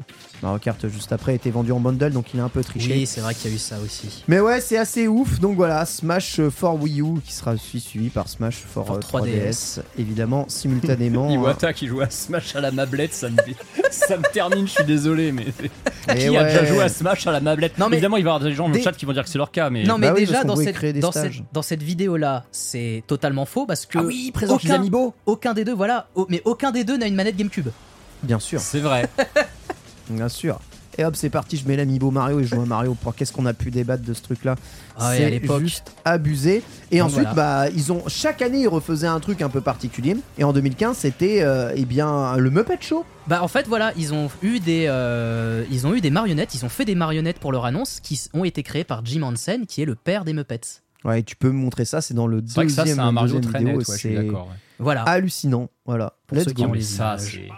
Mario 0.42 0.58
Kart 0.58 0.88
juste 0.88 1.12
après 1.12 1.32
a 1.32 1.34
été 1.34 1.50
vendu 1.50 1.70
en 1.72 1.80
bundle, 1.80 2.12
donc 2.12 2.32
il 2.32 2.40
a 2.40 2.44
un 2.44 2.48
peu 2.48 2.64
triché. 2.64 2.92
Oui, 2.92 3.06
c'est 3.06 3.20
vrai 3.20 3.34
qu'il 3.34 3.50
y 3.50 3.52
a 3.52 3.56
eu 3.56 3.58
ça 3.58 3.76
aussi. 3.84 4.24
Mais 4.26 4.40
ouais, 4.40 4.60
c'est 4.62 4.78
assez 4.78 5.06
ouf. 5.06 5.38
Donc 5.38 5.56
voilà, 5.56 5.84
Smash 5.84 6.40
for 6.48 6.80
Wii 6.82 7.02
U 7.02 7.20
qui 7.24 7.32
sera 7.34 7.56
suivi, 7.58 7.84
suivi 7.84 8.08
par 8.08 8.28
Smash 8.28 8.56
for, 8.56 8.86
For 8.86 8.96
euh, 8.96 9.00
3DS. 9.00 9.78
3DS, 9.78 9.80
évidemment, 9.98 10.46
simultanément. 10.48 11.30
Iwata 11.34 11.72
qui 11.74 11.86
joue 11.88 12.00
à 12.00 12.08
Smash 12.08 12.56
à 12.56 12.60
la 12.62 12.70
mablette, 12.70 13.12
ça 13.12 13.28
me, 13.28 13.36
ça 13.90 14.16
me 14.16 14.22
termine, 14.32 14.66
je 14.66 14.72
suis 14.72 14.84
désolé, 14.84 15.30
mais 15.32 15.44
qui 16.16 16.36
a 16.36 16.44
déjà 16.44 16.64
joué 16.64 16.82
à 16.82 16.88
Smash 16.88 17.26
à 17.26 17.32
la 17.32 17.40
mablette 17.40 17.76
Non, 17.78 17.88
mais- 17.90 17.96
Évidemment, 17.96 18.16
il 18.16 18.24
va 18.24 18.30
y 18.30 18.34
avoir 18.34 18.40
des 18.48 18.54
gens 18.54 18.66
dans 18.66 18.72
Des- 18.72 18.78
le 18.78 18.84
chat 18.84 18.92
qui 18.92 19.04
vont 19.04 19.12
dire 19.12 19.24
que 19.24 19.28
c'est 19.28 19.36
leur 19.38 19.50
cas, 19.50 19.68
mais 19.68 19.84
Non, 19.84 19.98
mais 19.98 20.06
Bah 20.08 20.14
oui, 20.16 20.24
déjà, 20.24 20.42
dans 20.44 20.56
cette, 20.56 20.98
dans, 21.00 21.12
cette, 21.12 21.32
dans 21.52 21.62
cette 21.62 21.82
vidéo-là, 21.82 22.44
c'est 22.50 23.02
totalement 23.06 23.44
faux 23.44 23.66
parce 23.66 23.84
que 23.84 23.98
Ah 23.98 24.02
oui, 24.04 24.30
présente 24.32 24.62
les 24.62 24.70
aucun, 24.70 24.80
amiibo. 24.80 25.14
aucun 25.26 25.52
des 25.52 25.64
deux, 25.66 25.74
voilà, 25.74 26.08
mais 26.30 26.40
aucun 26.46 26.70
des 26.70 26.84
deux 26.84 26.96
n'a 26.96 27.06
une 27.06 27.14
manette 27.14 27.36
GameCube. 27.36 27.68
Bien 28.22 28.38
sûr, 28.38 28.60
c'est 28.60 28.80
vrai. 28.80 29.08
Bien 30.10 30.28
sûr. 30.28 30.60
Et 30.98 31.04
hop, 31.04 31.14
c'est 31.16 31.30
parti, 31.30 31.56
je 31.56 31.66
mets 31.66 31.76
l'amiibo 31.76 32.10
Mario 32.10 32.40
et 32.40 32.44
je 32.44 32.54
joue 32.54 32.60
à 32.60 32.66
Mario. 32.66 32.94
Pour 32.94 33.14
qu'est-ce 33.14 33.32
qu'on 33.32 33.46
a 33.46 33.54
pu 33.54 33.70
débattre 33.70 34.02
de 34.02 34.12
ce 34.12 34.22
truc-là 34.22 34.56
Ah 34.98 35.10
ouais, 35.10 35.40
C'est 35.42 35.58
juste 35.60 35.94
abusé. 36.04 36.62
Et 36.90 36.98
Donc 36.98 37.06
ensuite, 37.06 37.28
voilà. 37.32 37.34
bah, 37.66 37.70
ils 37.70 37.92
ont 37.92 38.02
chaque 38.08 38.42
année 38.42 38.62
ils 38.62 38.68
refaisaient 38.68 39.06
un 39.06 39.20
truc 39.20 39.40
un 39.40 39.48
peu 39.48 39.60
particulier. 39.60 40.16
Et 40.36 40.44
en 40.44 40.52
2015, 40.52 40.96
c'était 40.96 41.42
euh, 41.42 41.72
eh 41.76 41.84
bien 41.84 42.36
le 42.36 42.50
Muppet 42.50 42.78
Show. 42.80 43.04
Bah 43.28 43.42
en 43.42 43.48
fait 43.48 43.68
voilà, 43.68 43.92
ils 43.96 44.12
ont 44.12 44.28
eu 44.42 44.58
des 44.58 44.86
euh, 44.88 45.64
ils 45.70 45.86
ont 45.86 45.94
eu 45.94 46.00
des 46.00 46.10
marionnettes, 46.10 46.54
ils 46.54 46.64
ont 46.64 46.68
fait 46.68 46.84
des 46.84 46.96
marionnettes 46.96 47.38
pour 47.38 47.52
leur 47.52 47.64
annonce 47.64 48.00
qui 48.00 48.20
ont 48.34 48.44
été 48.44 48.62
créées 48.64 48.84
par 48.84 49.04
Jim 49.06 49.22
Henson 49.22 49.62
qui 49.68 49.80
est 49.82 49.86
le 49.86 49.94
père 49.94 50.24
des 50.24 50.32
Muppets. 50.32 50.82
Ouais, 51.04 51.22
tu 51.22 51.36
peux 51.36 51.48
me 51.48 51.56
montrer 51.58 51.84
ça. 51.84 52.00
C'est 52.00 52.14
dans 52.14 52.26
le 52.26 52.42
C'est 52.46 52.56
vrai 52.56 52.66
que 52.66 52.72
ça, 52.72 52.82
deuxième, 52.82 52.96
c'est 52.98 53.02
un 53.02 53.12
Mario 53.12 53.36
deuxième 53.36 53.50
très 53.52 53.58
vidéo. 53.60 53.78
net, 53.78 53.88
ouais, 53.88 53.94
je 53.94 53.98
suis 53.98 54.08
c'est 54.10 54.22
d'accord. 54.22 54.48
ouais. 54.48 54.54
Voilà. 54.80 55.02
hallucinant. 55.04 55.68
Voilà. 55.86 56.14
Pour 56.26 56.36
Let's 56.36 56.46
ceux 56.46 56.52
qui 56.52 56.64
ont 56.64 56.74
ça, 56.80 57.16
c'est. 57.18 57.48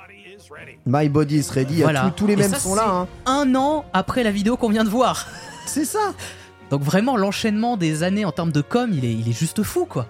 My 0.87 1.09
body 1.09 1.37
is 1.39 1.51
ready. 1.55 1.83
Voilà. 1.83 2.03
Tous, 2.03 2.23
tous 2.23 2.27
les 2.27 2.37
mêmes 2.37 2.51
ça, 2.51 2.59
sont 2.59 2.75
là. 2.75 2.89
hein. 2.89 3.07
Un 3.27 3.55
an 3.55 3.85
après 3.93 4.23
la 4.23 4.31
vidéo 4.31 4.57
qu'on 4.57 4.69
vient 4.71 4.85
de 4.85 4.89
voir. 4.89 5.27
C'est 5.67 5.85
ça. 5.85 6.13
Donc 6.71 6.83
vraiment 6.83 7.17
l'enchaînement 7.17 7.77
des 7.77 8.03
années 8.03 8.25
en 8.25 8.33
termes 8.33 8.53
de 8.53 8.63
com, 8.63 8.91
il 8.93 9.05
est 9.05 9.13
il 9.13 9.29
est 9.29 9.39
juste 9.39 9.63
fou 9.63 9.85
quoi. 9.85 10.07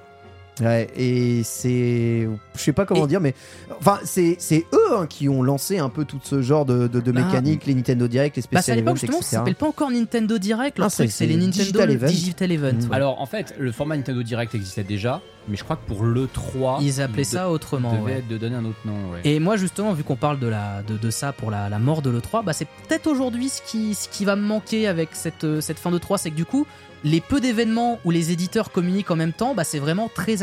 Ouais, 0.61 0.89
et 0.97 1.43
c'est. 1.45 2.29
Je 2.55 2.61
sais 2.61 2.75
pas 2.75 2.85
comment 2.85 3.05
Et- 3.07 3.09
dire, 3.09 3.21
mais. 3.21 3.35
Enfin, 3.81 3.99
c'est 4.05 4.37
c'est 4.39 4.67
eux 4.75 4.97
hein, 4.99 5.07
qui 5.07 5.29
ont 5.31 5.43
lancé 5.43 5.79
un 5.79 5.89
peu 5.89 6.05
tout 6.05 6.21
ce 6.23 6.43
genre 6.43 6.67
de, 6.67 6.89
de, 6.89 7.01
de 7.01 7.13
Ah. 7.17 7.25
mécanique, 7.25 7.65
les 7.65 7.75
Nintendo 7.75 8.07
Direct, 8.07 8.37
les 8.37 8.43
Bah, 8.43 8.49
c'est 8.51 8.57
à 8.57 8.61
Special 8.63 8.77
l'époque 8.77 8.91
Events, 8.99 9.01
justement, 9.01 9.23
ça 9.23 9.37
s'appelle 9.39 9.55
pas 9.55 9.67
encore 9.67 9.91
Nintendo 9.91 10.37
Direct. 10.37 10.77
Leur 10.79 10.89
Ah, 10.89 10.91
c'est- 10.91 11.05
truc, 11.05 11.11
c'est 11.11 11.17
c'est 11.25 11.27
les 11.27 11.37
Nintendo 11.37 11.59
Digital 11.59 11.91
Event. 11.91 12.07
Digital 12.07 12.53
Event. 12.53 12.73
Mm. 12.75 12.91
ouais. 12.91 12.97
Alors 12.97 13.21
en 13.23 13.27
fait, 13.27 13.55
le 13.59 13.73
format 13.73 13.97
Nintendo 13.97 14.23
Direct 14.23 14.55
existait 14.55 14.85
déjà, 14.85 15.23
mais 15.49 15.57
je 15.57 15.65
crois 15.65 15.77
que 15.77 15.87
pour 15.89 16.05
l'E3, 16.05 16.79
Ils 16.83 17.01
appelaient 17.01 17.25
ça 17.25 17.51
autrement. 17.51 18.03
ouais. 18.03 18.23
de 18.29 18.37
donner 18.37 18.57
un 18.57 18.65
autre 18.67 18.77
nom. 18.85 19.11
ouais. 19.13 19.21
Et 19.25 19.41
moi 19.41 19.57
justement, 19.57 19.95
vu 19.95 20.05
qu'on 20.05 20.17
parle 20.17 20.39
de, 20.39 20.49
la, 20.49 20.83
de, 20.87 20.99
de 20.99 21.11
ça 21.11 21.33
pour 21.33 21.51
la, 21.51 21.71
la 21.71 21.79
mort 21.79 22.03
de 22.03 22.11
l'E3, 22.11 22.45
bah 22.45 22.53
c'est 22.53 22.69
peut-être 22.89 23.07
aujourd'hui 23.07 23.49
ce 23.49 23.63
qui, 23.63 23.95
ce 23.95 24.07
qui 24.09 24.27
va 24.27 24.37
me 24.37 24.43
manquer 24.47 24.87
avec 24.87 25.09
cette, 25.13 25.45
euh, 25.45 25.63
cette 25.63 25.79
fin 25.79 25.91
de 25.91 25.97
3, 25.99 26.19
c'est 26.19 26.31
que 26.31 26.37
du 26.37 26.45
coup, 26.45 26.67
les 27.05 27.21
peu 27.21 27.41
d'événements 27.41 27.99
où 28.05 28.11
les 28.11 28.31
éditeurs 28.33 28.71
communiquent 28.73 29.11
en 29.11 29.17
même 29.17 29.33
temps, 29.33 29.55
bah 29.55 29.65
c'est 29.65 29.79
vraiment 29.79 30.09
très 30.13 30.39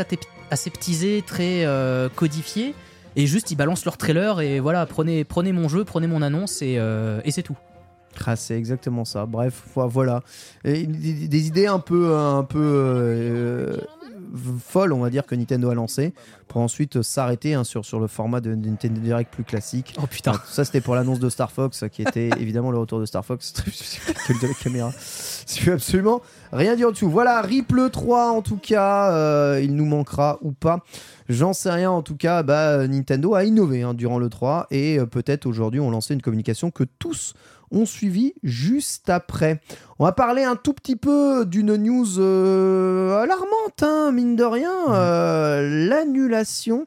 aseptisé, 0.51 1.23
très 1.25 1.65
euh, 1.65 2.09
codifié. 2.13 2.73
Et 3.15 3.25
juste, 3.27 3.51
ils 3.51 3.55
balancent 3.55 3.85
leur 3.85 3.97
trailer 3.97 4.39
et 4.41 4.59
voilà, 4.59 4.85
prenez, 4.85 5.23
prenez 5.23 5.51
mon 5.51 5.67
jeu, 5.67 5.83
prenez 5.83 6.07
mon 6.07 6.21
annonce 6.21 6.61
et, 6.61 6.77
euh, 6.77 7.19
c'est 7.29 7.43
tout. 7.43 7.57
Ah, 8.25 8.35
c'est 8.35 8.55
exactement 8.57 9.05
ça. 9.05 9.25
Bref, 9.25 9.63
vo- 9.75 9.87
voilà. 9.87 10.21
Des 10.63 11.47
idées 11.47 11.67
un 11.67 11.79
peu, 11.79 12.15
un 12.15 12.43
peu 12.43 12.59
euh, 12.61 13.77
folles, 14.63 14.93
on 14.93 14.99
va 14.99 15.09
dire, 15.09 15.25
que 15.25 15.35
Nintendo 15.35 15.69
a 15.69 15.75
lancé 15.75 16.13
pour 16.47 16.61
ensuite 16.61 17.01
s'arrêter 17.01 17.53
hein, 17.53 17.63
sur, 17.63 17.85
sur 17.85 17.99
le 17.99 18.07
format 18.07 18.41
de 18.41 18.55
Nintendo 18.55 18.99
Direct 18.99 19.31
plus 19.31 19.43
classique. 19.43 19.95
Oh 20.01 20.07
putain. 20.07 20.33
Ça, 20.47 20.65
c'était 20.65 20.81
pour 20.81 20.95
l'annonce 20.95 21.19
de 21.19 21.29
Star 21.29 21.51
Fox, 21.51 21.85
qui 21.91 22.01
était 22.01 22.29
évidemment 22.39 22.71
le 22.71 22.77
retour 22.77 22.99
de 22.99 23.05
Star 23.05 23.25
Fox. 23.25 23.53
De 24.29 24.47
la 24.47 24.53
caméra. 24.53 24.91
Absolument 25.67 26.21
rien 26.51 26.75
dire 26.75 26.91
dessus. 26.91 27.05
Voilà, 27.05 27.41
Ripple 27.41 27.89
3 27.89 28.31
en 28.31 28.41
tout 28.41 28.57
cas, 28.57 29.11
euh, 29.11 29.61
il 29.63 29.75
nous 29.75 29.85
manquera 29.85 30.37
ou 30.41 30.51
pas. 30.51 30.83
J'en 31.27 31.53
sais 31.53 31.71
rien 31.71 31.91
en 31.91 32.01
tout 32.01 32.15
cas, 32.15 32.43
bah, 32.43 32.87
Nintendo 32.87 33.35
a 33.35 33.43
innové 33.43 33.83
hein, 33.83 33.93
durant 33.93 34.17
le 34.17 34.29
3 34.29 34.67
et 34.71 34.99
euh, 34.99 35.05
peut-être 35.05 35.45
aujourd'hui 35.45 35.79
on 35.79 35.91
lancé 35.91 36.13
une 36.13 36.21
communication 36.21 36.71
que 36.71 36.83
tous 36.83 37.33
ont 37.71 37.85
suivi 37.85 38.33
juste 38.43 39.09
après. 39.09 39.61
On 39.99 40.05
va 40.05 40.11
parler 40.11 40.43
un 40.43 40.55
tout 40.55 40.73
petit 40.73 40.95
peu 40.95 41.45
d'une 41.45 41.75
news 41.75 42.19
euh, 42.19 43.21
alarmante, 43.21 43.83
hein, 43.83 44.11
mine 44.11 44.35
de 44.35 44.43
rien, 44.43 44.93
euh, 44.93 45.87
l'annulation 45.87 46.85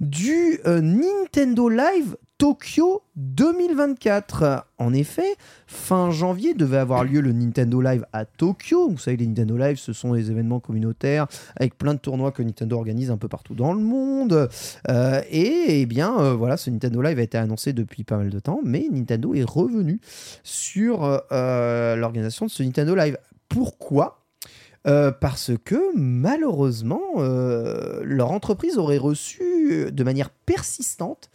du 0.00 0.60
euh, 0.66 0.80
Nintendo 0.80 1.68
Live 1.68 2.16
Tokyo 2.38 3.02
2024. 3.16 4.66
En 4.76 4.92
effet, 4.92 5.36
fin 5.66 6.10
janvier 6.10 6.52
devait 6.52 6.76
avoir 6.76 7.02
lieu 7.02 7.20
le 7.22 7.32
Nintendo 7.32 7.80
Live 7.80 8.04
à 8.12 8.26
Tokyo. 8.26 8.90
Vous 8.90 8.98
savez, 8.98 9.16
les 9.16 9.26
Nintendo 9.26 9.56
Live, 9.56 9.78
ce 9.78 9.94
sont 9.94 10.12
des 10.12 10.30
événements 10.30 10.60
communautaires 10.60 11.26
avec 11.56 11.78
plein 11.78 11.94
de 11.94 11.98
tournois 11.98 12.32
que 12.32 12.42
Nintendo 12.42 12.76
organise 12.76 13.10
un 13.10 13.16
peu 13.16 13.28
partout 13.28 13.54
dans 13.54 13.72
le 13.72 13.80
monde. 13.80 14.50
Euh, 14.88 15.22
et 15.30 15.80
eh 15.80 15.86
bien, 15.86 16.18
euh, 16.20 16.34
voilà, 16.34 16.58
ce 16.58 16.68
Nintendo 16.68 17.00
Live 17.00 17.18
a 17.18 17.22
été 17.22 17.38
annoncé 17.38 17.72
depuis 17.72 18.04
pas 18.04 18.18
mal 18.18 18.28
de 18.28 18.38
temps, 18.38 18.60
mais 18.62 18.86
Nintendo 18.90 19.32
est 19.32 19.44
revenu 19.44 19.98
sur 20.42 21.22
euh, 21.32 21.96
l'organisation 21.96 22.44
de 22.44 22.50
ce 22.50 22.62
Nintendo 22.62 22.94
Live. 22.94 23.16
Pourquoi? 23.48 24.22
Parce 25.20 25.50
que 25.64 25.96
malheureusement, 25.96 27.00
leur 27.16 28.30
entreprise 28.30 28.78
aurait 28.78 28.98
reçu 28.98 29.90
de 29.90 30.04
manière 30.04 30.30
persistante 30.30 31.28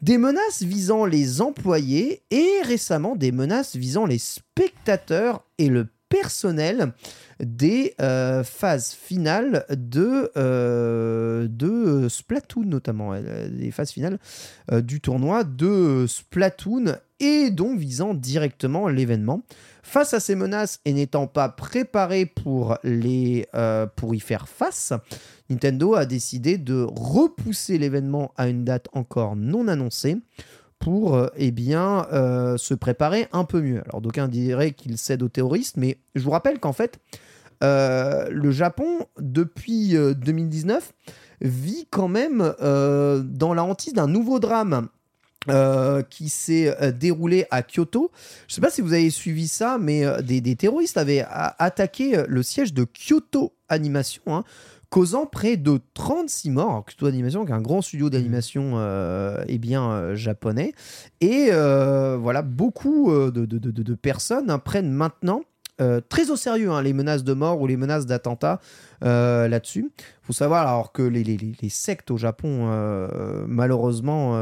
des 0.00 0.18
menaces 0.18 0.62
visant 0.62 1.04
les 1.04 1.40
employés 1.42 2.22
et 2.30 2.48
récemment 2.64 3.16
des 3.16 3.32
menaces 3.32 3.76
visant 3.76 4.06
les 4.06 4.18
spectateurs 4.18 5.44
et 5.58 5.68
le 5.68 5.88
personnel 6.08 6.92
des 7.40 7.94
euh, 8.00 8.44
phases 8.44 8.92
finales 8.92 9.64
de, 9.70 10.30
euh, 10.36 11.48
de 11.48 12.08
Splatoon 12.08 12.64
notamment, 12.64 13.12
euh, 13.12 13.48
des 13.48 13.70
phases 13.70 13.90
finales 13.90 14.18
euh, 14.72 14.80
du 14.80 15.00
tournoi 15.00 15.44
de 15.44 16.06
Splatoon 16.08 16.96
et 17.18 17.50
donc 17.50 17.78
visant 17.78 18.14
directement 18.14 18.88
l'événement. 18.88 19.42
Face 19.82 20.14
à 20.14 20.20
ces 20.20 20.34
menaces 20.34 20.80
et 20.84 20.92
n'étant 20.92 21.26
pas 21.26 21.48
préparé 21.48 22.26
pour, 22.26 22.76
les, 22.84 23.46
euh, 23.54 23.86
pour 23.86 24.14
y 24.14 24.20
faire 24.20 24.48
face, 24.48 24.92
Nintendo 25.48 25.94
a 25.94 26.06
décidé 26.06 26.58
de 26.58 26.86
repousser 26.88 27.78
l'événement 27.78 28.32
à 28.36 28.48
une 28.48 28.64
date 28.64 28.88
encore 28.92 29.36
non 29.36 29.68
annoncée 29.68 30.18
pour 30.78 31.14
euh, 31.14 31.28
eh 31.36 31.50
bien, 31.50 32.06
euh, 32.12 32.56
se 32.56 32.74
préparer 32.74 33.28
un 33.32 33.44
peu 33.44 33.60
mieux. 33.60 33.82
Alors 33.86 34.00
d'aucuns 34.00 34.28
diraient 34.28 34.72
qu'il 34.72 34.96
cède 34.96 35.22
aux 35.22 35.28
terroristes, 35.28 35.76
mais 35.76 35.98
je 36.14 36.22
vous 36.22 36.30
rappelle 36.30 36.58
qu'en 36.58 36.72
fait, 36.72 36.98
euh, 37.62 38.28
le 38.30 38.50
Japon, 38.50 39.06
depuis 39.18 39.96
euh, 39.96 40.14
2019, 40.14 40.92
vit 41.42 41.86
quand 41.90 42.08
même 42.08 42.54
euh, 42.60 43.20
dans 43.24 43.54
la 43.54 43.64
hantise 43.64 43.92
d'un 43.94 44.06
nouveau 44.08 44.38
drame. 44.40 44.88
euh, 45.48 46.02
qui 46.02 46.28
s'est 46.28 46.76
euh, 46.82 46.92
déroulé 46.92 47.46
à 47.50 47.62
Kyoto. 47.62 48.10
Je 48.46 48.52
ne 48.52 48.54
sais 48.56 48.60
pas 48.60 48.70
si 48.70 48.82
vous 48.82 48.92
avez 48.92 49.08
suivi 49.08 49.48
ça, 49.48 49.78
mais 49.80 50.04
euh, 50.04 50.20
des, 50.20 50.42
des 50.42 50.54
terroristes 50.54 50.98
avaient 50.98 51.24
attaqué 51.30 52.14
euh, 52.18 52.24
le 52.28 52.42
siège 52.42 52.74
de 52.74 52.84
Kyoto 52.84 53.54
Animation, 53.70 54.20
hein, 54.28 54.44
causant 54.90 55.24
près 55.24 55.56
de 55.56 55.80
36 55.94 56.50
morts. 56.50 56.68
Alors, 56.68 56.84
Kyoto 56.84 57.06
Animation, 57.06 57.46
qui 57.46 57.52
est 57.52 57.54
un 57.54 57.62
grand 57.62 57.80
studio 57.80 58.10
d'animation 58.10 58.72
euh, 58.74 59.42
eh 59.48 59.56
bien, 59.56 59.90
euh, 59.90 60.14
japonais. 60.14 60.74
Et 61.22 61.48
euh, 61.52 62.18
voilà, 62.20 62.42
beaucoup 62.42 63.10
euh, 63.10 63.30
de, 63.30 63.46
de- 63.46 63.56
de- 63.58 63.70
de- 63.70 63.82
de 63.82 63.94
personnes 63.94 64.50
hein, 64.50 64.58
prennent 64.58 64.92
maintenant 64.92 65.40
euh, 65.80 66.00
très 66.08 66.30
au 66.30 66.36
sérieux 66.36 66.70
hein, 66.70 66.82
les 66.82 66.92
menaces 66.92 67.24
de 67.24 67.32
mort 67.32 67.60
ou 67.60 67.66
les 67.66 67.76
menaces 67.76 68.06
d'attentat 68.06 68.60
euh, 69.04 69.48
là-dessus. 69.48 69.90
Faut 70.22 70.32
savoir 70.32 70.66
alors 70.66 70.92
que 70.92 71.02
les, 71.02 71.54
sectes 71.68 72.10
au 72.10 72.16
Japon, 72.16 72.68
euh, 72.70 73.44
malheureusement, 73.46 74.40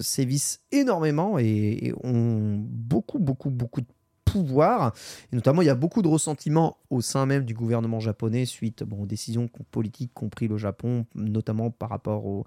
sévissent 0.00 0.60
énormément 0.72 1.38
et, 1.38 1.44
et 1.82 1.92
ont 2.04 2.58
beaucoup, 2.58 3.18
beaucoup, 3.18 3.50
beaucoup 3.50 3.80
de 3.80 3.86
pouvoir. 4.32 4.92
Et 5.32 5.36
notamment, 5.36 5.62
il 5.62 5.66
y 5.66 5.70
a 5.70 5.74
beaucoup 5.74 6.02
de 6.02 6.08
ressentiments 6.08 6.76
au 6.90 7.00
sein 7.00 7.26
même 7.26 7.44
du 7.44 7.54
gouvernement 7.54 8.00
japonais 8.00 8.44
suite 8.44 8.82
bon, 8.84 9.02
aux 9.02 9.06
décisions 9.06 9.48
politiques 9.70 10.12
qu'ont 10.14 10.28
pris 10.28 10.48
le 10.48 10.56
Japon, 10.56 11.06
notamment 11.14 11.70
par 11.70 11.88
rapport 11.88 12.26
aux, 12.26 12.44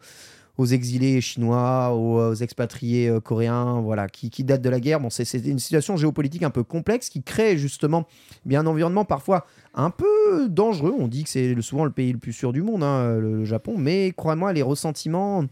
exilés 0.71 1.19
chinois, 1.19 1.93
aux, 1.93 2.33
expatriés 2.35 3.09
euh, 3.09 3.19
coréens, 3.19 3.81
voilà, 3.81 4.07
qui, 4.07 4.29
datent 4.43 4.61
de 4.61 4.69
la 4.69 4.79
guerre. 4.79 4.99
Bon, 4.99 5.09
c'est 5.09 5.31
une 5.33 5.59
situation 5.59 5.97
géopolitique 5.97 6.43
un 6.43 6.51
peu 6.51 6.63
complexe 6.63 7.09
qui 7.09 7.23
crée 7.23 7.57
justement 7.57 8.05
eh 8.45 8.49
bien, 8.49 8.61
un 8.61 8.67
environnement 8.67 9.03
parfois 9.03 9.45
un 9.73 9.89
peu 9.89 10.47
dangereux. 10.49 10.93
On 10.97 11.07
dit 11.07 11.23
que 11.23 11.29
c'est 11.29 11.59
souvent 11.61 11.85
le 11.85 11.91
pays 11.91 12.11
le 12.11 12.19
plus 12.19 12.33
sûr 12.33 12.53
du 12.53 12.61
monde, 12.61 12.83
hein, 12.83 13.17
le, 13.17 13.45
Japon, 13.45 13.75
mais 13.77 14.13
crois-moi, 14.15 14.53
les 14.53 14.61
ressentiments 14.61 15.43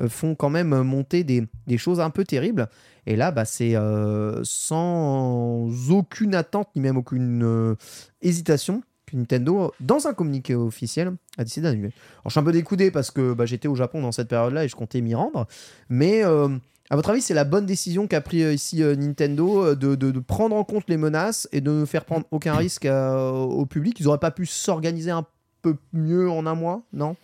euh, 0.00 0.08
font 0.08 0.34
quand 0.34 0.50
même 0.50 0.82
monter 0.82 1.24
des 1.24 1.78
choses 1.78 2.00
un 2.00 2.10
peu 2.10 2.24
terribles. 2.24 2.68
Et 3.08 3.16
là, 3.16 3.30
bah, 3.30 3.46
c'est 3.46 3.74
euh, 3.74 4.42
sans 4.44 5.66
aucune 5.90 6.34
attente 6.34 6.68
ni 6.76 6.82
même 6.82 6.98
aucune 6.98 7.42
euh, 7.42 7.74
hésitation 8.20 8.82
que 9.06 9.16
Nintendo, 9.16 9.72
dans 9.80 10.06
un 10.08 10.12
communiqué 10.12 10.54
officiel, 10.54 11.14
a 11.38 11.44
décidé 11.44 11.64
d'annuler. 11.64 11.88
Alors, 12.16 12.24
je 12.26 12.30
suis 12.32 12.40
un 12.40 12.42
peu 12.42 12.52
découdé 12.52 12.90
parce 12.90 13.10
que 13.10 13.32
bah, 13.32 13.46
j'étais 13.46 13.66
au 13.66 13.74
Japon 13.74 14.02
dans 14.02 14.12
cette 14.12 14.28
période-là 14.28 14.66
et 14.66 14.68
je 14.68 14.76
comptais 14.76 15.00
m'y 15.00 15.14
rendre. 15.14 15.46
Mais 15.88 16.22
euh, 16.22 16.50
à 16.90 16.96
votre 16.96 17.08
avis, 17.08 17.22
c'est 17.22 17.32
la 17.32 17.44
bonne 17.44 17.64
décision 17.64 18.06
qu'a 18.06 18.20
pris 18.20 18.42
ici 18.42 18.82
Nintendo 18.82 19.74
de, 19.74 20.20
prendre 20.20 20.54
en 20.54 20.64
compte 20.64 20.84
les 20.90 20.98
menaces 20.98 21.48
et 21.50 21.62
de 21.62 21.70
ne 21.70 21.86
faire 21.86 22.04
prendre 22.04 22.26
aucun 22.30 22.56
risque 22.56 22.86
au 22.86 23.64
public? 23.64 24.00
Ils 24.00 24.04
n'auraient 24.04 24.18
pas 24.18 24.30
pu 24.30 24.44
s'organiser 24.44 25.12
un 25.12 25.24
peu 25.62 25.76
mieux 25.94 26.30
en 26.30 26.44
un 26.44 26.54
mois 26.54 26.82
Non? 26.92 27.16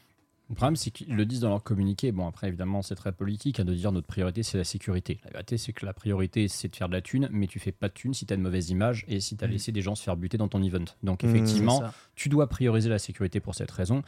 Le 0.51 0.55
problème, 0.55 0.77
c'est 0.77 0.91
qu'ils 0.91 1.17
le 1.17 1.25
disent 1.25 1.41
dans 1.41 1.49
leur 1.49 1.63
communiqué. 1.63 2.13
Bon, 2.13 2.27
après, 2.29 2.49
évidemment, 2.49 2.83
c'est 2.83 2.95
très 2.95 3.13
politique 3.13 3.61
hein, 3.61 3.65
de 3.65 3.75
dire 3.75 3.93
notre 3.93 4.07
priorité, 4.07 4.43
c'est 4.43 4.59
la 4.59 4.65
sécurité. 4.65 5.21
La 5.25 5.31
vérité, 5.31 5.57
c'est 5.57 5.73
que 5.73 5.87
la 5.87 5.95
priorité, 5.95 6.49
c'est 6.49 6.69
de 6.69 6.77
faire 6.77 6.89
de 6.89 6.95
la 6.95 7.01
thune, 7.01 7.29
mais 7.33 7.47
tu 7.47 7.59
fais 7.59 7.73
pas 7.73 7.89
de 7.89 7.95
thune 7.95 8.13
si 8.13 8.27
tu 8.27 8.33
as 8.33 8.37
une 8.37 8.43
mauvaise 8.43 8.69
image 8.71 9.05
et 9.09 9.21
si 9.21 9.37
tu 9.37 9.45
as 9.45 9.47
laissé 9.47 9.73
des 9.73 9.81
gens 9.81 9.95
se 9.95 10.03
faire 10.03 10.17
buter 10.17 10.37
dans 10.37 10.49
ton 10.49 10.63
event. 10.63 10.85
Donc, 11.03 11.23
Mmh, 11.25 11.29
effectivement, 11.29 11.83
tu 12.15 12.29
dois 12.29 12.49
prioriser 12.49 12.89
la 12.89 12.99
sécurité 12.99 13.41
pour 13.41 13.55
cette 13.55 13.71
raison. 13.71 14.03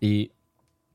Et 0.00 0.32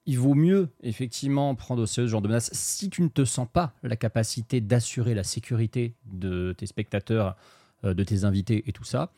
il 0.05 0.17
vaut 0.17 0.35
mieux, 0.35 0.69
effectivement, 0.81 1.53
prendre 1.55 1.83
au 1.83 1.85
sérieux 1.85 2.07
ce 2.07 2.11
genre 2.11 2.21
de 2.21 2.27
menace 2.27 2.49
si 2.53 2.89
tu 2.89 3.01
ne 3.01 3.09
te 3.09 3.25
sens 3.25 3.47
pas 3.51 3.73
la 3.83 3.97
capacité 3.97 4.61
d'assurer 4.61 5.13
la 5.13 5.23
sécurité 5.23 5.95
de 6.05 6.53
tes 6.57 6.65
spectateurs, 6.65 7.35
euh, 7.83 7.93
de 7.93 8.03
tes 8.03 8.23
invités 8.23 8.63
et 8.67 8.71
tout 8.71 8.85
ça. 8.85 9.11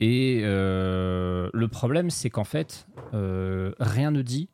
Et 0.00 0.40
euh, 0.44 1.50
le 1.52 1.68
problème, 1.68 2.08
c'est 2.10 2.30
qu'en 2.30 2.44
fait, 2.44 2.86
euh, 3.14 3.72
rien 3.80 4.12
ne 4.12 4.22
dit 4.22 4.48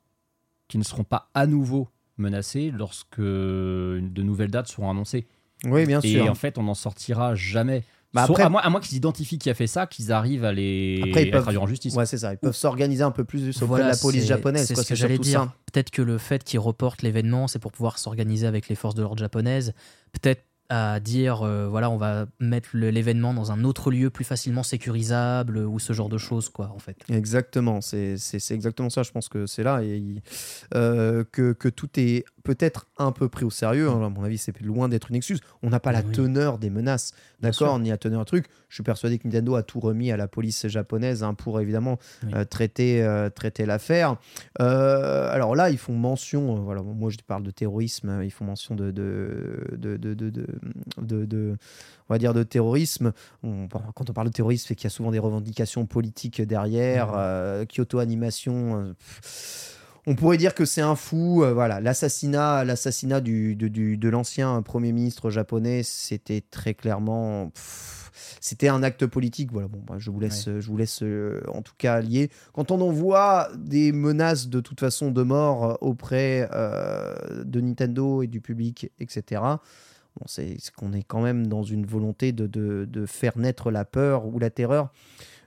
qu'ils 0.69 0.81
ne 0.81 0.85
seront 0.85 1.05
pas 1.05 1.31
à 1.35 1.47
nouveau 1.47 1.89
menacés 2.17 2.71
lorsque 2.77 3.21
de 3.21 4.23
nouvelles 4.23 4.51
dates 4.51 4.69
seront 4.69 4.91
annoncées. 4.91 5.27
Oui, 5.65 5.87
bien 5.87 6.01
Et 6.01 6.09
sûr. 6.15 6.31
en 6.31 6.35
fait, 6.35 6.59
on 6.59 6.63
n'en 6.65 6.75
sortira 6.75 7.35
jamais. 7.35 7.83
Bah 8.13 8.23
après- 8.23 8.45
à 8.45 8.49
moins, 8.49 8.61
à 8.61 8.71
moins 8.71 8.81
qu'ils 8.81 8.97
identifient 8.97 9.39
qui 9.41 9.51
a 9.51 9.55
fait 9.55 9.67
ça, 9.67 9.87
qu'ils 9.89 10.13
arrivent 10.13 10.45
à 10.45 10.53
les 10.53 11.01
Après, 11.05 11.25
ils 11.25 11.29
à 11.29 11.33
peuvent- 11.33 11.43
traduire 11.43 11.63
en 11.63 11.67
justice. 11.67 11.95
Ouais, 11.97 12.07
c'est 12.07 12.19
ça. 12.19 12.33
Ils 12.33 12.39
peuvent 12.39 12.55
s'organiser 12.55 13.03
un 13.03 13.11
peu 13.11 13.25
plus 13.25 13.49
auprès 13.57 13.67
Voilà, 13.67 13.85
de 13.87 13.91
la 13.91 13.97
police 13.97 14.27
japonaise. 14.27 14.69
C'est 14.69 14.77
ce 14.77 14.87
que 14.89 14.95
j'allais 14.95 15.19
dire. 15.19 15.51
Peut-être 15.73 15.91
que 15.91 16.01
le 16.03 16.19
fait 16.19 16.45
qu'ils 16.45 16.61
reportent 16.61 17.03
l'événement, 17.03 17.49
c'est 17.49 17.59
pour 17.59 17.73
pouvoir 17.73 17.99
s'organiser 17.99 18.47
avec 18.47 18.69
les 18.69 18.77
forces 18.77 18.95
de 18.95 19.03
l'ordre 19.03 19.19
japonaises. 19.19 19.75
Peut-être 20.13 20.45
à 20.71 20.99
dire 21.01 21.43
euh, 21.43 21.69
voilà 21.69 21.91
on 21.91 21.97
va 21.99 22.27
mettre 22.41 22.71
l'événement 22.75 23.35
dans 23.35 23.53
un 23.53 23.65
autre 23.65 23.91
lieu 23.91 24.09
plus 24.11 24.25
facilement 24.25 24.63
sécurisable 24.63 25.59
ou 25.59 25.79
ce 25.79 25.93
genre 25.93 26.09
de 26.09 26.19
choses 26.19 26.49
quoi 26.49 26.73
en 26.75 26.79
fait. 26.79 26.97
Exactement, 27.11 27.81
c'est 27.81 28.17
exactement 28.51 28.91
ça. 28.91 29.03
Je 29.03 29.11
pense 29.13 29.29
que 29.29 29.47
c'est 29.47 29.63
là 29.63 29.83
et 29.83 30.23
euh, 30.75 31.23
que, 31.31 31.53
que 31.53 31.69
tout 31.69 31.89
est 31.97 32.25
peut-être 32.45 32.87
un 32.99 33.13
peu 33.13 33.29
pris 33.29 33.45
au 33.45 33.51
sérieux. 33.51 33.89
hein. 33.89 34.05
À 34.05 34.09
mon 34.09 34.25
avis, 34.25 34.39
c'est 34.39 34.59
loin 34.61 34.89
d'être 34.89 35.11
une 35.11 35.17
excuse. 35.17 35.41
On 35.63 35.71
n'a 35.71 35.81
pas 35.81 35.93
la 35.93 36.01
Oui. 36.03 36.13
teneur 36.13 36.59
des 36.59 36.71
menaces, 36.71 37.13
d'accord. 37.41 37.79
Ni 37.79 37.89
la 37.91 37.97
teneur 37.99 38.21
un 38.21 38.25
truc. 38.25 38.47
Je 38.69 38.75
suis 38.77 38.83
persuadé 38.85 39.19
que 39.19 39.27
Nintendo 39.29 39.55
a 39.55 39.63
tout 39.63 39.81
remis 39.81 40.11
à 40.13 40.17
la 40.17 40.29
police 40.29 40.67
japonaise 40.67 41.23
hein, 41.23 41.35
pour 41.35 41.61
évidemment 41.61 41.99
Oui. 42.25 42.33
euh, 42.35 42.45
traiter, 42.45 43.07
traiter 43.35 43.67
l'affaire. 43.67 44.17
Alors 44.59 45.55
là, 45.57 45.71
ils 45.71 45.79
font 45.79 45.95
mention, 45.95 46.57
voilà, 46.63 46.83
moi 46.83 47.11
je 47.11 47.17
parle 47.27 47.43
de 47.43 47.51
terrorisme, 47.51 48.09
euh, 48.09 48.25
ils 48.25 48.31
font 48.31 48.45
mention 48.45 48.75
de, 48.75 48.91
de, 48.91 49.69
de, 49.77 49.97
de, 49.97 50.15
de, 51.01 51.57
on 52.09 52.15
va 52.15 52.19
dire 52.19 52.35
de 52.35 52.43
terrorisme. 52.43 53.13
On- 53.43 53.65
bon, 53.65 53.81
quand 53.95 54.11
on 54.11 54.13
parle 54.13 54.29
de 54.29 54.33
terrorisme, 54.33 54.67
c'est 54.69 54.75
qu'il 54.75 54.85
y 54.85 54.87
a 54.87 54.91
souvent 54.91 55.11
des 55.11 55.19
revendications 55.19 55.87
politiques 55.87 56.41
derrière, 56.43 57.09
Mhm. 57.09 57.15
euh, 57.17 57.65
Kyoto 57.67 57.99
Animation. 57.99 58.79
euh, 58.81 58.93
pff, 58.95 59.71
on 60.07 60.15
pourrait 60.15 60.37
dire 60.37 60.55
que 60.55 60.65
c'est 60.67 60.83
un 60.83 60.97
fou. 60.97 61.43
euh, 61.45 61.53
voilà, 61.55 61.81
l'assassinat, 61.81 62.65
l'assassinat 62.65 63.21
du, 63.21 63.57
de, 63.57 63.69
du- 63.69 63.97
de 63.97 64.09
l'ancien 64.11 64.61
premier 64.63 64.93
ministre 64.93 65.31
japonais, 65.31 65.83
c'était 65.83 66.43
très 66.43 66.75
clairement. 66.75 67.49
pff, 67.49 68.11
c'était 68.41 68.69
un 68.69 68.83
acte 68.83 69.07
politique. 69.07 69.51
Voilà, 69.51 69.67
bon, 69.69 69.81
bah, 69.87 69.95
je 69.99 70.11
vous 70.11 70.21
laisse, 70.21 70.45
je 70.45 70.67
vous 70.67 70.77
laisse 70.77 71.03
euh, 71.03 71.41
en 71.49 71.63
tout 71.63 71.73
cas 71.79 72.01
lier. 72.03 72.31
Quand 72.53 72.71
on 72.71 72.81
envoie 72.83 73.49
des 73.57 73.91
menaces 73.93 74.49
de 74.49 74.61
toute 74.61 74.79
façon 74.79 75.11
de 75.11 75.23
mort 75.23 75.79
auprès 75.81 76.49
euh, 76.53 77.43
de 77.45 77.61
Nintendo 77.63 78.23
et 78.23 78.27
du 78.27 78.41
public, 78.43 78.91
etc. 79.01 79.41
Bon, 80.17 80.27
c'est 80.27 80.57
qu'on 80.77 80.93
est 80.93 81.03
quand 81.03 81.21
même 81.21 81.47
dans 81.47 81.63
une 81.63 81.87
volonté 81.87 82.33
de, 82.33 83.05
faire 83.07 83.37
naître 83.37 83.71
la 83.71 83.85
peur 83.85 84.27
ou 84.27 84.39
la 84.39 84.51
terreur 84.51 84.93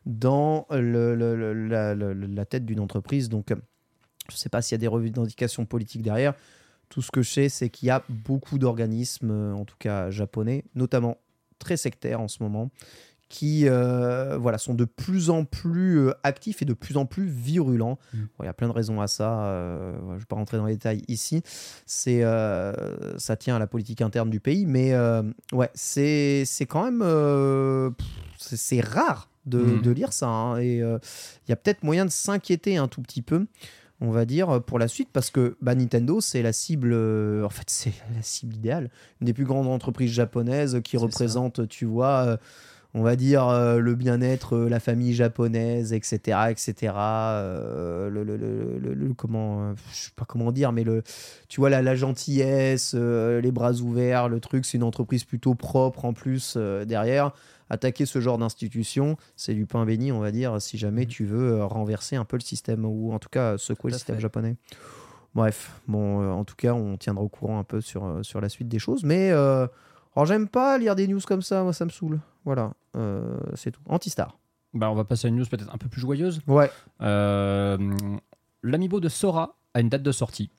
dans 0.05 0.65
la, 0.69 1.95
la- 1.95 2.45
tête 2.45 2.65
d'une 2.65 2.79
entreprise. 2.79 3.29
Donc, 3.29 3.47
je 3.49 4.33
ne 4.33 4.37
sais 4.37 4.49
pas 4.49 4.61
s'il 4.61 4.73
y 4.73 4.75
a 4.75 4.79
des 4.79 4.87
revendications 4.87 5.65
politiques 5.65 6.01
derrière. 6.01 6.33
Tout 6.89 7.01
ce 7.01 7.11
que 7.11 7.21
je 7.21 7.29
sais, 7.29 7.49
c'est 7.49 7.69
qu'il 7.69 7.87
y 7.87 7.91
a 7.91 8.03
beaucoup 8.07 8.57
d'organismes, 8.57 9.31
euh, 9.31 9.53
en 9.53 9.65
tout 9.65 9.75
cas 9.77 10.09
japonais, 10.09 10.63
notamment 10.73 11.17
très 11.59 11.75
sectaires 11.75 12.21
en 12.21 12.29
ce 12.29 12.41
moment, 12.41 12.71
qui 13.29 13.67
euh, 13.67 14.37
voilà, 14.37 14.57
sont 14.57 14.73
de 14.73 14.85
plus 14.85 15.29
en 15.29 15.43
plus 15.43 15.99
euh, 15.99 16.13
actifs 16.23 16.61
et 16.61 16.65
de 16.65 16.73
plus 16.73 16.95
en 16.97 17.05
plus 17.05 17.25
virulents. 17.27 17.99
Mm. 18.13 18.17
Bon, 18.19 18.43
Il 18.43 18.45
y 18.45 18.49
a 18.49 18.53
plein 18.53 18.67
de 18.67 18.73
raisons 18.73 19.01
à 19.01 19.07
ça. 19.07 19.45
euh, 19.47 19.97
je 20.09 20.13
ne 20.13 20.17
vais 20.19 20.25
pas 20.25 20.35
rentrer 20.37 20.57
dans 20.57 20.65
les 20.65 20.73
détails 20.75 21.03
ici. 21.07 21.41
C'est, 21.85 22.23
euh, 22.23 23.17
ça 23.17 23.35
tient 23.35 23.57
à 23.57 23.59
la 23.59 23.67
politique 23.67 24.01
interne 24.01 24.29
du 24.29 24.39
pays, 24.39 24.65
mais 24.65 24.93
ouais, 25.51 25.69
c'est, 25.73 26.43
c'est 26.45 26.65
quand 26.65 26.83
même 26.89 27.01
c'est, 28.37 28.81
rare 28.81 29.29
de, 29.45 29.59
Mm. 29.59 29.81
de 29.81 29.91
lire 29.91 30.13
ça. 30.13 30.27
hein, 30.27 30.57
et 30.59 30.77
il 30.77 31.49
y 31.49 31.51
a 31.51 31.55
peut-être 31.55 31.83
moyen 31.83 32.05
de 32.05 32.11
s'inquiéter 32.11 32.77
un 32.77 32.87
tout 32.87 33.01
petit 33.01 33.21
peu 33.21 33.45
on 33.99 34.11
va 34.11 34.25
dire, 34.25 34.61
pour 34.61 34.77
la 34.77 34.87
suite, 34.87 35.09
parce 35.11 35.31
que 35.31 35.57
bah, 35.59 35.73
Nintendo, 35.73 36.21
c'est 36.21 36.43
la 36.43 36.53
cible, 36.53 36.91
euh, 36.93 37.43
en 37.43 37.49
fait, 37.49 37.63
c'est 37.67 37.93
la 38.15 38.21
cible 38.21 38.53
idéale. 38.55 38.91
Une 39.21 39.25
des 39.25 39.33
plus 39.33 39.43
grandes 39.43 39.65
entreprises 39.65 40.11
japonaises 40.11 40.81
qui 40.83 40.97
représente, 40.97 41.67
tu 41.67 41.85
vois, 41.85 42.37
on 42.97 43.03
va 43.03 43.15
dire, 43.15 43.47
euh, 43.47 43.77
le 43.79 43.93
bien-être, 43.95 44.55
euh, 44.55 44.69
la 44.69 44.79
famille 44.79 45.13
japonaise, 45.13 45.93
etc., 45.93 46.49
etc. 46.49 46.93
euh, 46.97 48.09
le, 48.09 48.23
le- 48.23 48.35
le- 48.93 49.13
comment, 49.13 49.61
euh, 49.69 49.73
je 49.91 49.95
sais 50.05 50.11
pas 50.15 50.25
comment 50.25 50.51
dire, 50.51 50.71
mais 50.71 50.83
le, 50.83 51.03
tu 51.47 51.59
vois, 51.59 51.69
la, 51.69 51.81
la 51.81 51.95
gentillesse, 51.95 52.93
les 52.95 53.51
bras 53.51 53.73
ouverts, 53.73 54.29
le 54.29 54.39
truc, 54.39 54.65
c'est 54.65 54.77
une 54.77 54.83
entreprise 54.83 55.23
plutôt 55.23 55.53
propre 55.55 56.05
en 56.05 56.13
plus 56.13 56.57
derrière. 56.57 57.31
Attaquer 57.69 58.05
ce 58.05 58.21
genre 58.21 58.37
d'institution, 58.37 59.17
c'est 59.35 59.53
du 59.53 59.65
pain 59.65 59.85
béni, 59.85 60.11
on 60.11 60.19
va 60.19 60.31
dire, 60.31 60.61
si 60.61 60.77
jamais 60.77 61.05
tu 61.05 61.25
veux 61.25 61.63
renverser 61.63 62.15
un 62.15 62.23
peu 62.25 62.37
le 62.37 62.41
système, 62.41 62.85
ou 62.85 63.11
en 63.13 63.19
tout 63.19 63.29
cas 63.29 63.57
secouer 63.57 63.91
Tout 63.91 63.95
le 63.95 63.97
système 63.97 64.15
fait. 64.15 64.21
japonais. 64.21 64.55
Bref, 65.35 65.81
bon, 65.87 66.31
en 66.31 66.43
tout 66.45 66.55
cas, 66.55 66.73
on 66.73 66.97
tiendra 66.97 67.23
au 67.23 67.27
courant 67.27 67.59
un 67.59 67.63
peu 67.63 67.81
sur, 67.81 68.19
sur 68.23 68.39
la 68.41 68.49
suite 68.49 68.69
des 68.69 68.79
choses. 68.79 69.03
Mais 69.03 69.31
alors, 70.15 70.25
j'aime 70.25 70.47
pas 70.47 70.77
lire 70.77 70.95
des 70.95 71.07
news 71.07 71.21
comme 71.25 71.41
ça, 71.41 71.63
moi, 71.63 71.73
ça 71.73 71.85
me 71.85 71.89
saoule. 71.89 72.19
Voilà, 72.45 72.73
euh, 72.95 73.37
c'est 73.55 73.71
tout. 73.71 73.81
Antistar. 73.87 74.37
Bah, 74.73 74.89
on 74.91 74.95
va 74.95 75.03
passer 75.03 75.27
à 75.27 75.29
une 75.29 75.35
news 75.37 75.45
peut-être 75.45 75.73
un 75.73 75.77
peu 75.77 75.89
plus 75.89 76.01
joyeuse. 76.01 76.41
Ouais. 76.47 76.71
Euh, 77.01 77.77
L'amiibo 78.63 78.99
de 78.99 79.09
Sora 79.09 79.55
a 79.73 79.81
une 79.81 79.89
date 79.89 80.03
de 80.03 80.11
sortie. 80.11 80.49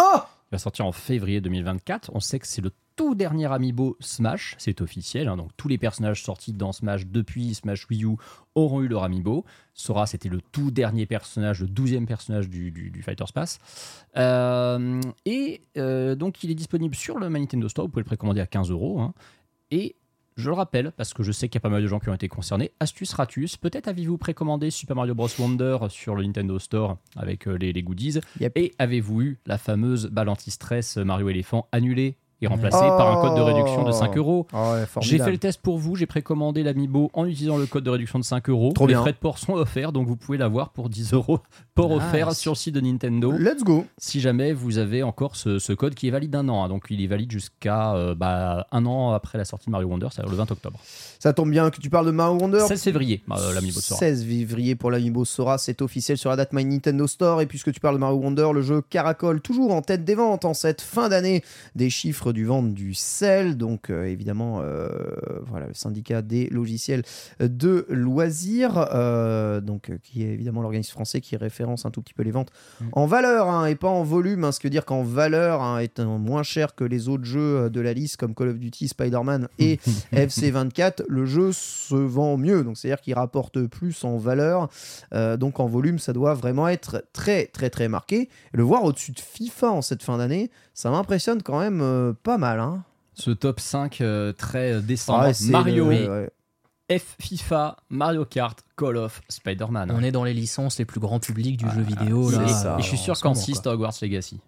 Oh 0.00 0.16
Il 0.16 0.52
va 0.52 0.58
sortir 0.58 0.86
en 0.86 0.92
février 0.92 1.40
2024. 1.40 2.10
On 2.14 2.20
sait 2.20 2.38
que 2.38 2.46
c'est 2.46 2.62
le 2.62 2.70
tout 2.96 3.14
dernier 3.14 3.46
amiibo 3.52 3.96
Smash, 4.00 4.54
c'est 4.58 4.80
officiel. 4.80 5.28
hein. 5.28 5.36
donc 5.36 5.50
tous 5.56 5.68
les 5.68 5.78
personnages 5.78 6.22
sortis 6.22 6.52
dans 6.52 6.72
Smash 6.72 7.06
depuis 7.06 7.54
Smash 7.54 7.86
Wii 7.90 8.04
U 8.04 8.16
auront 8.54 8.80
eu 8.82 8.88
leur 8.88 9.02
amiibo. 9.04 9.44
Sora, 9.74 10.06
c'était 10.06 10.28
le 10.28 10.40
tout 10.52 10.70
dernier 10.70 11.06
personnage, 11.06 11.60
le 11.60 11.68
douzième 11.68 12.06
personnage 12.06 12.48
du, 12.48 12.70
du, 12.70 12.90
du 12.90 13.02
Fighter's 13.02 13.32
Pass. 13.32 13.58
Euh, 14.16 15.00
et 15.24 15.62
euh, 15.76 16.14
donc 16.14 16.42
il 16.44 16.50
est 16.50 16.54
disponible 16.54 16.94
sur 16.94 17.18
le 17.18 17.28
Nintendo 17.28 17.68
Store. 17.68 17.86
Vous 17.86 17.90
pouvez 17.90 18.02
le 18.02 18.06
précommander 18.06 18.40
à 18.40 18.46
15 18.46 18.70
euros. 18.70 19.00
hein. 19.00 19.14
Et 19.70 19.96
je 20.36 20.48
le 20.48 20.54
rappelle, 20.54 20.92
parce 20.96 21.12
que 21.12 21.22
je 21.22 21.30
sais 21.30 21.48
qu'il 21.48 21.56
y 21.56 21.58
a 21.58 21.60
pas 21.60 21.68
mal 21.68 21.82
de 21.82 21.86
gens 21.86 21.98
qui 22.00 22.08
ont 22.08 22.14
été 22.14 22.26
concernés. 22.26 22.72
Astuce 22.80 23.12
Ratus, 23.12 23.58
peut-être 23.58 23.88
avez-vous 23.88 24.16
précommandé 24.16 24.70
Super 24.70 24.96
Mario 24.96 25.14
Bros. 25.14 25.28
Wonder 25.38 25.76
sur 25.90 26.14
le 26.14 26.22
Nintendo 26.24 26.58
Store 26.58 26.96
avec 27.16 27.46
euh, 27.46 27.52
les, 27.58 27.72
les 27.74 27.82
goodies? 27.82 28.18
Yep. 28.40 28.56
Et 28.56 28.72
avez-vous 28.78 29.20
eu 29.22 29.38
la 29.44 29.58
fameuse 29.58 30.06
balle 30.06 30.30
anti-stress 30.30 30.96
Mario 30.96 31.28
éléphant 31.28 31.68
annulée 31.70 32.16
et 32.42 32.46
remplacée 32.48 32.76
Oh. 32.82 32.96
par 32.98 33.16
un 33.18 33.22
code 33.22 33.36
de 33.36 33.40
réduction 33.40 33.84
de 33.84 33.92
5 33.92 34.16
euros 34.18 34.46
Oh, 34.52 34.56
ouais, 34.74 34.84
J'ai 35.00 35.18
fait 35.18 35.30
le 35.30 35.38
test 35.38 35.60
pour 35.62 35.78
vous, 35.78 35.96
j'ai 35.96 36.06
précommandé 36.06 36.62
l'amiibo 36.62 37.10
en 37.14 37.24
utilisant 37.26 37.56
le 37.56 37.66
code 37.66 37.84
de 37.84 37.90
réduction 37.90 38.18
de 38.18 38.24
5 38.24 38.48
euros. 38.50 38.72
Les 38.80 38.86
bien. 38.86 39.00
frais 39.00 39.12
de 39.12 39.16
port 39.18 39.38
sont 39.38 39.54
offerts, 39.54 39.92
donc 39.92 40.06
vous 40.08 40.16
pouvez 40.16 40.36
l'avoir 40.38 40.70
pour 40.70 40.88
10 40.88 41.12
euros 41.14 41.38
port 41.74 41.88
Nice. 41.90 41.98
offert 41.98 42.32
sur 42.34 42.52
le 42.52 42.56
site 42.56 42.74
de 42.74 42.80
Nintendo. 42.80 43.32
Let's 43.32 43.62
go. 43.62 43.86
Si 43.98 44.20
jamais 44.20 44.52
vous 44.52 44.78
avez 44.78 45.02
encore 45.02 45.36
ce, 45.36 45.58
ce 45.58 45.72
code 45.72 45.94
qui 45.94 46.08
est 46.08 46.10
valide 46.10 46.30
d'un 46.30 46.48
an, 46.48 46.64
hein. 46.64 46.68
donc 46.68 46.84
il 46.90 47.02
est 47.02 47.06
valide 47.06 47.30
jusqu'à 47.30 47.94
euh, 47.94 48.14
bah, 48.14 48.66
un 48.72 48.84
an 48.86 49.12
après 49.12 49.38
la 49.38 49.44
sortie 49.44 49.66
de 49.66 49.70
Mario 49.72 49.88
Wonder, 49.88 50.08
c'est-à-dire 50.10 50.30
le 50.30 50.36
20 50.36 50.50
octobre. 50.50 50.80
Ça 51.20 51.32
tombe 51.32 51.50
bien 51.50 51.70
que 51.70 51.80
tu 51.80 51.88
parles 51.90 52.06
de 52.06 52.10
Mario 52.10 52.38
Wonder. 52.40 52.64
16 52.66 52.82
février, 52.82 53.22
euh, 53.30 53.54
l'amiibo 53.54 53.80
Sora. 53.80 53.98
16 54.00 54.26
février 54.26 54.74
pour 54.74 54.90
l'Amiibo 54.90 55.24
Sora, 55.24 55.58
c'est 55.58 55.80
officiel 55.82 56.18
sur 56.18 56.30
la 56.30 56.36
date 56.36 56.52
My 56.52 56.64
Nintendo 56.64 57.06
Store. 57.06 57.40
Et 57.40 57.46
puisque 57.46 57.72
tu 57.72 57.78
parles 57.80 57.94
de 57.94 58.00
Mario 58.00 58.16
Wonder, 58.18 58.48
le 58.52 58.62
jeu 58.62 58.82
caracole 58.82 59.40
toujours 59.40 59.72
en 59.72 59.82
tête 59.82 60.04
des 60.04 60.14
ventes 60.16 60.44
en 60.44 60.54
cette 60.54 60.80
fin 60.80 61.08
d'année 61.08 61.42
des 61.76 61.90
chiffres 61.90 62.31
du 62.32 62.44
vente 62.44 62.74
du 62.74 62.94
sel. 62.94 63.56
Donc 63.56 63.90
euh, 63.90 64.04
évidemment, 64.04 64.60
euh, 64.62 64.88
voilà, 65.46 65.66
le 65.66 65.74
syndicat 65.74 66.22
des 66.22 66.48
logiciels 66.48 67.02
de 67.40 67.86
loisirs, 67.88 68.88
euh, 68.92 69.60
donc 69.60 69.90
qui 70.02 70.22
est 70.22 70.28
évidemment 70.32 70.62
l'organisme 70.62 70.92
français 70.92 71.20
qui 71.20 71.36
référence 71.36 71.86
un 71.86 71.90
tout 71.90 72.02
petit 72.02 72.14
peu 72.14 72.22
les 72.22 72.30
ventes 72.30 72.50
Mm. 72.80 72.84
en 72.92 73.06
valeur 73.06 73.48
hein, 73.48 73.66
et 73.66 73.74
pas 73.74 73.88
en 73.88 74.02
volume. 74.02 74.44
hein, 74.44 74.52
ce 74.52 74.60
veut 74.62 74.70
dire 74.70 74.84
qu'en 74.84 75.02
valeur, 75.02 75.62
hein, 75.62 75.78
étant 75.78 76.18
moins 76.18 76.42
cher 76.42 76.74
que 76.74 76.84
les 76.84 77.08
autres 77.08 77.24
jeux 77.24 77.70
de 77.70 77.80
la 77.80 77.92
liste 77.92 78.16
comme 78.16 78.34
Call 78.34 78.48
of 78.48 78.58
Duty, 78.58 78.88
Spider-Man 78.88 79.48
et 79.58 79.78
FC24, 80.12 81.02
le 81.08 81.26
jeu 81.26 81.52
se 81.52 81.94
vend 81.94 82.36
mieux. 82.36 82.64
Donc, 82.64 82.76
c'est-à-dire 82.76 83.00
qu'il 83.00 83.14
rapporte 83.14 83.66
plus 83.66 84.04
en 84.04 84.16
valeur. 84.16 84.68
Donc, 85.12 85.60
en 85.60 85.66
volume, 85.66 85.98
ça 85.98 86.12
doit 86.12 86.34
vraiment 86.34 86.68
être 86.68 87.04
très, 87.12 87.46
très, 87.46 87.70
très 87.70 87.88
marqué. 87.88 88.28
Le 88.52 88.62
voir 88.62 88.84
au-dessus 88.84 89.12
de 89.12 89.20
FIFA 89.20 89.72
en 89.72 89.82
cette 89.82 90.02
fin 90.02 90.18
d'année, 90.18 90.50
ça 90.74 90.90
m'impressionne 90.90 91.42
quand 91.42 91.58
même 91.60 91.80
euh, 91.82 92.12
pas 92.22 92.38
mal. 92.38 92.60
Hein. 92.60 92.82
Ce 93.14 93.30
top 93.30 93.60
5 93.60 94.00
euh, 94.00 94.32
très 94.32 94.80
descendant. 94.80 95.24
Ouais, 95.24 95.34
c'est 95.34 95.50
Mario, 95.50 95.90
le- 95.90 96.08
ouais. 96.90 96.98
F, 96.98 97.16
FIFA, 97.20 97.76
Mario 97.90 98.24
Kart, 98.24 98.58
Call 98.76 98.96
of, 98.98 99.22
Spider-Man. 99.28 99.90
On 99.94 100.02
est 100.02 100.12
dans 100.12 100.24
les 100.24 100.34
licences 100.34 100.78
les 100.78 100.84
plus 100.84 101.00
grands 101.00 101.20
publics 101.20 101.56
du 101.56 101.64
Ah, 101.68 101.74
jeu 101.74 101.82
vidéo. 101.82 102.30
c'est 102.30 102.36
là, 102.40 102.48
ça. 102.48 102.76
Et 102.78 102.82
je 102.82 102.86
suis 102.88 102.98
sûr 102.98 103.18
qu'en 103.20 103.30
moment, 103.30 103.40
6, 103.40 103.52
quoi. 103.54 103.62
t'as 103.62 103.70
Hogwarts 103.72 103.94
Legacy. 104.02 104.40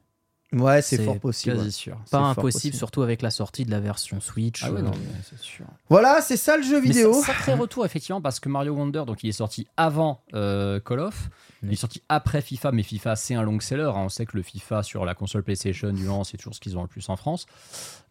Ouais, 0.55 0.83
c'est 0.83 1.03
fort 1.05 1.19
possible. 1.19 1.57
Quasi 1.57 1.73
sûr. 1.73 1.97
Pas 2.11 2.19
impossible, 2.19 2.43
possible. 2.53 2.77
surtout 2.77 3.03
avec 3.03 3.23
la 3.23 3.31
sortie 3.31 3.65
de 3.65 3.71
la 3.71 3.81
version 3.81 4.21
Switch. 4.21 4.63
Ah 4.65 4.71
ouais, 4.73 4.81
euh, 4.81 4.83
non, 4.83 4.91
mais 4.93 5.21
c'est 5.29 5.39
sûr. 5.39 5.65
Voilà, 5.89 6.21
c'est 6.21 6.37
ça 6.37 6.57
le 6.57 6.63
jeu 6.63 6.81
Mais 6.81 6.89
vidéo. 6.89 7.13
ça- 7.15 7.27
sacré 7.29 7.55
retour, 7.55 7.85
effectivement, 7.85 8.21
parce 8.21 8.41
que 8.41 8.49
Mario 8.49 8.75
Wonder, 8.75 9.05
donc 9.07 9.23
il 9.25 9.29
est 9.29 9.33
sorti 9.33 9.67
avant 9.77 10.21
euh, 10.35 10.81
Call 10.81 11.01
of. 11.01 11.29
Il 11.63 11.73
est 11.73 11.77
sorti 11.77 12.03
après 12.11 12.43
FIFA, 12.43 12.73
mais 12.73 12.83
FIFA, 12.83 13.17
c'est 13.17 13.35
un 13.35 13.43
long 13.43 13.59
seller. 13.59 13.85
hein. 13.95 14.03
On 14.05 14.09
sait 14.11 14.27
que 14.27 14.37
le 14.37 14.43
FIFA 14.43 14.83
sur 14.83 15.05
la 15.07 15.15
console 15.15 15.43
PlayStation 15.43 15.93
du 15.93 16.09
an, 16.09 16.23
c'est 16.25 16.37
toujours 16.37 16.55
ce 16.55 16.61
qu'ils 16.61 16.77
ont 16.77 16.83
le 16.83 16.89
plus 16.89 17.09
en 17.09 17.17
France. 17.17 17.47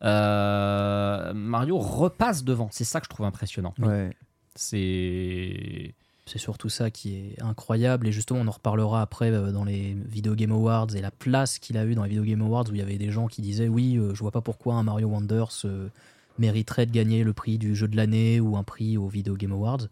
Euh, 0.04 1.34
Mario 1.34 1.78
repasse 1.78 2.44
devant. 2.44 2.70
C'est 2.72 2.84
ça 2.84 3.00
que 3.00 3.06
je 3.06 3.10
trouve 3.10 3.26
impressionnant. 3.28 3.74
Ouais. 3.80 4.12
C'est. 4.56 5.94
C'est 6.26 6.40
surtout 6.40 6.70
ça 6.70 6.90
qui 6.90 7.16
est 7.16 7.42
incroyable. 7.42 8.08
Et 8.08 8.12
justement, 8.14 8.40
on 8.40 8.48
en 8.48 8.52
reparlera 8.52 9.02
après 9.02 9.30
euh, 9.32 9.52
dans 9.52 9.66
les 9.66 9.96
Video 10.10 10.36
Game 10.36 10.52
Awards 10.54 10.88
et 10.96 11.02
la 11.02 11.12
place 11.12 11.60
qu'il 11.60 11.78
a 11.78 11.86
eu 11.86 11.96
dans 11.96 12.04
les 12.04 12.10
Video 12.10 12.24
Game 12.24 12.42
Awards 12.42 12.66
où 12.70 12.74
il 12.74 12.78
y 12.80 12.82
avait 12.82 12.98
des 12.98 13.12
gens 13.12 13.28
qui 13.28 13.42
disaient 13.42 13.68
Oui, 13.68 13.98
euh, 13.98 14.14
je 14.14 14.20
vois 14.20 14.32
pas 14.32 14.40
pourquoi 14.42 14.76
un 14.76 14.84
Mario 14.84 15.08
Wonder 15.10 15.46
se 15.50 15.90
mériterait 16.40 16.86
de 16.86 16.92
gagner 16.92 17.24
le 17.24 17.34
prix 17.34 17.58
du 17.58 17.76
jeu 17.76 17.88
de 17.88 17.96
l'année 17.98 18.40
ou 18.40 18.56
un 18.58 18.64
prix 18.64 18.98
aux 18.98 19.08
Video 19.08 19.36
Game 19.36 19.52
Awards. 19.52 19.88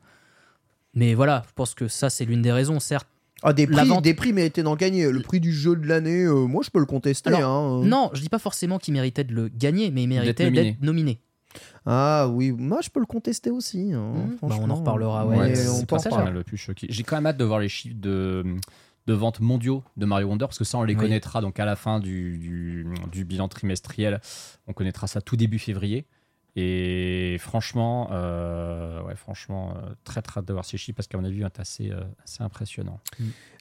Mais 0.93 1.13
voilà, 1.13 1.43
je 1.47 1.53
pense 1.53 1.73
que 1.75 1.87
ça, 1.87 2.09
c'est 2.09 2.25
l'une 2.25 2.41
des 2.41 2.51
raisons. 2.51 2.79
Certes, 2.79 3.07
Ah, 3.43 3.53
des 3.53 3.67
prix, 3.67 3.87
vente- 3.87 4.03
des 4.03 4.13
prix 4.13 4.33
mérités 4.33 4.63
d'en 4.63 4.75
gagner. 4.75 5.09
Le 5.11 5.21
prix 5.21 5.39
du 5.39 5.51
jeu 5.51 5.75
de 5.75 5.85
l'année, 5.87 6.23
euh, 6.23 6.45
moi 6.47 6.61
je 6.63 6.69
peux 6.69 6.79
le 6.79 6.85
contester. 6.85 7.29
Alors, 7.29 7.49
hein. 7.51 7.81
non, 7.85 8.09
je 8.13 8.21
dis 8.21 8.29
pas 8.29 8.39
forcément 8.39 8.77
qu'il 8.77 8.93
méritait 8.93 9.23
de 9.23 9.33
le 9.33 9.49
gagner, 9.49 9.91
mais 9.91 10.03
il 10.03 10.07
méritait 10.07 10.45
d'être 10.63 10.81
nominé. 10.81 11.19
Ah 11.85 12.27
oui, 12.31 12.51
moi 12.51 12.79
je 12.83 12.89
peux 12.89 12.99
le 12.99 13.05
contester 13.05 13.49
aussi. 13.49 13.91
hein, 13.93 14.13
Mmh, 14.41 14.47
bah, 14.47 14.55
on 14.59 14.69
en 14.69 14.75
reparlera, 14.75 15.25
ouais. 15.25 15.55
On 15.69 15.85
pas 15.85 15.97
ça 15.99 16.29
le 16.29 16.43
plus 16.43 16.57
choqué. 16.57 16.87
J'ai 16.89 17.03
quand 17.03 17.15
même 17.15 17.25
hâte 17.25 17.37
de 17.37 17.43
voir 17.45 17.59
les 17.59 17.69
chiffres 17.69 17.95
de, 17.99 18.45
de 19.07 19.13
ventes 19.13 19.39
mondiaux 19.39 19.83
de 19.97 20.05
Mario 20.05 20.27
Wonder 20.27 20.45
parce 20.45 20.59
que 20.59 20.63
ça 20.63 20.77
on 20.77 20.83
les 20.83 20.93
Oui. 20.93 20.99
connaîtra 20.99 21.41
donc 21.41 21.59
à 21.59 21.65
la 21.65 21.75
fin 21.75 21.99
du, 21.99 22.37
du, 22.37 22.85
du 23.11 23.25
bilan 23.25 23.47
trimestriel. 23.47 24.21
On 24.67 24.73
connaîtra 24.73 25.07
ça 25.07 25.21
tout 25.21 25.35
début 25.35 25.59
février. 25.59 26.05
Et 26.57 27.37
franchement, 27.39 28.09
euh, 28.11 29.01
ouais, 29.03 29.15
franchement, 29.15 29.73
euh, 29.77 29.89
très 30.03 30.21
très 30.21 30.39
hâte 30.39 30.47
de 30.47 30.53
voir 30.53 30.65
ces 30.65 30.77
chiffres 30.77 30.97
parce 30.97 31.07
qu'à 31.07 31.17
mon 31.17 31.23
avis, 31.23 31.43
c'est 31.43 31.59
assez, 31.61 31.91
euh, 31.91 32.01
assez 32.23 32.43
impressionnant. 32.43 32.99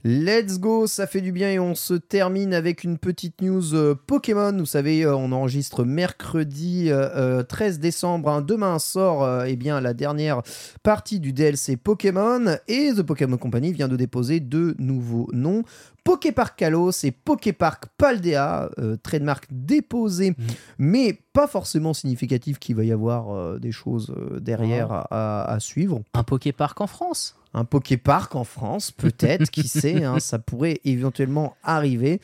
Let's 0.03 0.59
go, 0.59 0.87
ça 0.87 1.07
fait 1.07 1.21
du 1.21 1.31
bien 1.31 1.51
et 1.51 1.59
on 1.61 1.75
se 1.75 1.95
termine 1.95 2.53
avec 2.55 2.83
une 2.85 2.99
petite 2.99 3.43
news 3.43 3.95
Pokémon. 4.07 4.57
Vous 4.57 4.67
savez, 4.67 5.07
on 5.07 5.31
enregistre 5.31 5.85
mercredi 5.85 6.91
euh, 6.91 7.09
euh, 7.15 7.43
13 7.45 7.79
décembre. 7.79 8.29
hein. 8.31 8.41
Demain 8.41 8.79
sort 8.79 9.45
eh 9.45 9.57
bien, 9.57 9.81
la 9.81 9.95
dernière 9.95 10.43
partie 10.83 11.21
du 11.21 11.33
DLC 11.33 11.77
Pokémon 11.77 12.57
et 12.67 12.93
The 12.97 13.03
Pokémon 13.03 13.37
Company 13.37 13.73
vient 13.73 13.89
de 13.89 13.97
déposer 13.97 14.41
deux 14.41 14.75
nouveaux 14.79 15.29
noms. 15.33 15.63
Poképark 16.11 16.59
Kalos 16.59 17.05
et 17.05 17.13
Poképark 17.13 17.85
Paldea, 17.97 18.69
euh, 18.79 18.97
trademark 19.01 19.47
déposé, 19.51 20.35
mais 20.79 21.19
pas 21.33 21.47
forcément 21.47 21.95
significatif 21.95 22.59
qu'il 22.59 22.75
va 22.75 22.83
y 22.85 22.91
avoir 22.93 23.31
euh, 23.31 23.59
des 23.59 23.71
choses 23.73 24.13
euh, 24.17 24.41
derrière 24.41 24.91
à- 24.91 25.07
à- 25.11 25.53
à 25.53 25.61
suivre. 25.61 26.03
Un 26.15 26.25
Poképark 26.25 26.81
en 26.81 26.87
France? 26.89 27.37
Un 27.53 27.65
Poképark 27.65 28.37
en 28.37 28.45
France, 28.45 28.91
peut-être, 28.93 29.51
qui 29.51 29.67
sait, 29.69 30.05
hein, 30.05 30.21
ça 30.21 30.39
pourrait 30.39 30.81
éventuellement 30.85 31.55
arriver. 31.63 32.21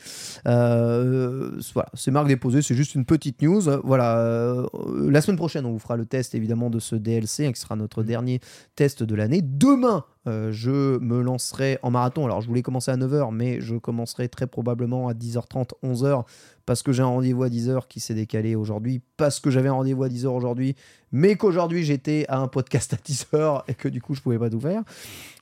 Euh, 0.47 1.51
voilà, 1.73 1.89
c'est 1.93 2.11
marque 2.11 2.27
déposée, 2.27 2.61
c'est 2.61 2.75
juste 2.75 2.95
une 2.95 3.05
petite 3.05 3.41
news. 3.41 3.63
Voilà, 3.83 4.19
euh, 4.19 4.65
la 5.09 5.21
semaine 5.21 5.37
prochaine, 5.37 5.65
on 5.65 5.71
vous 5.71 5.79
fera 5.79 5.97
le 5.97 6.05
test 6.05 6.35
évidemment 6.35 6.69
de 6.69 6.79
ce 6.79 6.95
DLC, 6.95 7.45
hein, 7.45 7.51
qui 7.51 7.59
sera 7.59 7.75
notre 7.75 8.03
dernier 8.03 8.39
test 8.75 9.03
de 9.03 9.15
l'année. 9.15 9.41
Demain, 9.43 10.05
euh, 10.27 10.51
je 10.51 10.99
me 10.99 11.21
lancerai 11.21 11.79
en 11.81 11.91
marathon. 11.91 12.25
Alors, 12.25 12.41
je 12.41 12.47
voulais 12.47 12.61
commencer 12.61 12.91
à 12.91 12.97
9h, 12.97 13.33
mais 13.33 13.61
je 13.61 13.75
commencerai 13.75 14.27
très 14.29 14.47
probablement 14.47 15.07
à 15.07 15.13
10h30, 15.13 15.71
11h, 15.83 16.23
parce 16.67 16.83
que 16.83 16.91
j'ai 16.91 17.01
un 17.01 17.07
rendez-vous 17.07 17.43
à 17.43 17.49
10h 17.49 17.87
qui 17.87 18.01
s'est 18.01 18.13
décalé 18.13 18.53
aujourd'hui, 18.53 19.01
parce 19.15 19.39
que 19.39 19.49
j'avais 19.49 19.69
un 19.69 19.73
rendez-vous 19.73 20.03
à 20.03 20.09
10h 20.09 20.27
aujourd'hui, 20.27 20.75
mais 21.13 21.35
qu'aujourd'hui 21.35 21.85
j'étais 21.85 22.25
à 22.27 22.39
un 22.39 22.49
podcast 22.49 22.93
à 22.93 22.97
10h 22.97 23.63
et 23.69 23.73
que 23.73 23.87
du 23.87 24.01
coup 24.01 24.13
je 24.13 24.21
pouvais 24.21 24.37
pas 24.37 24.49
tout 24.49 24.59
faire. 24.59 24.83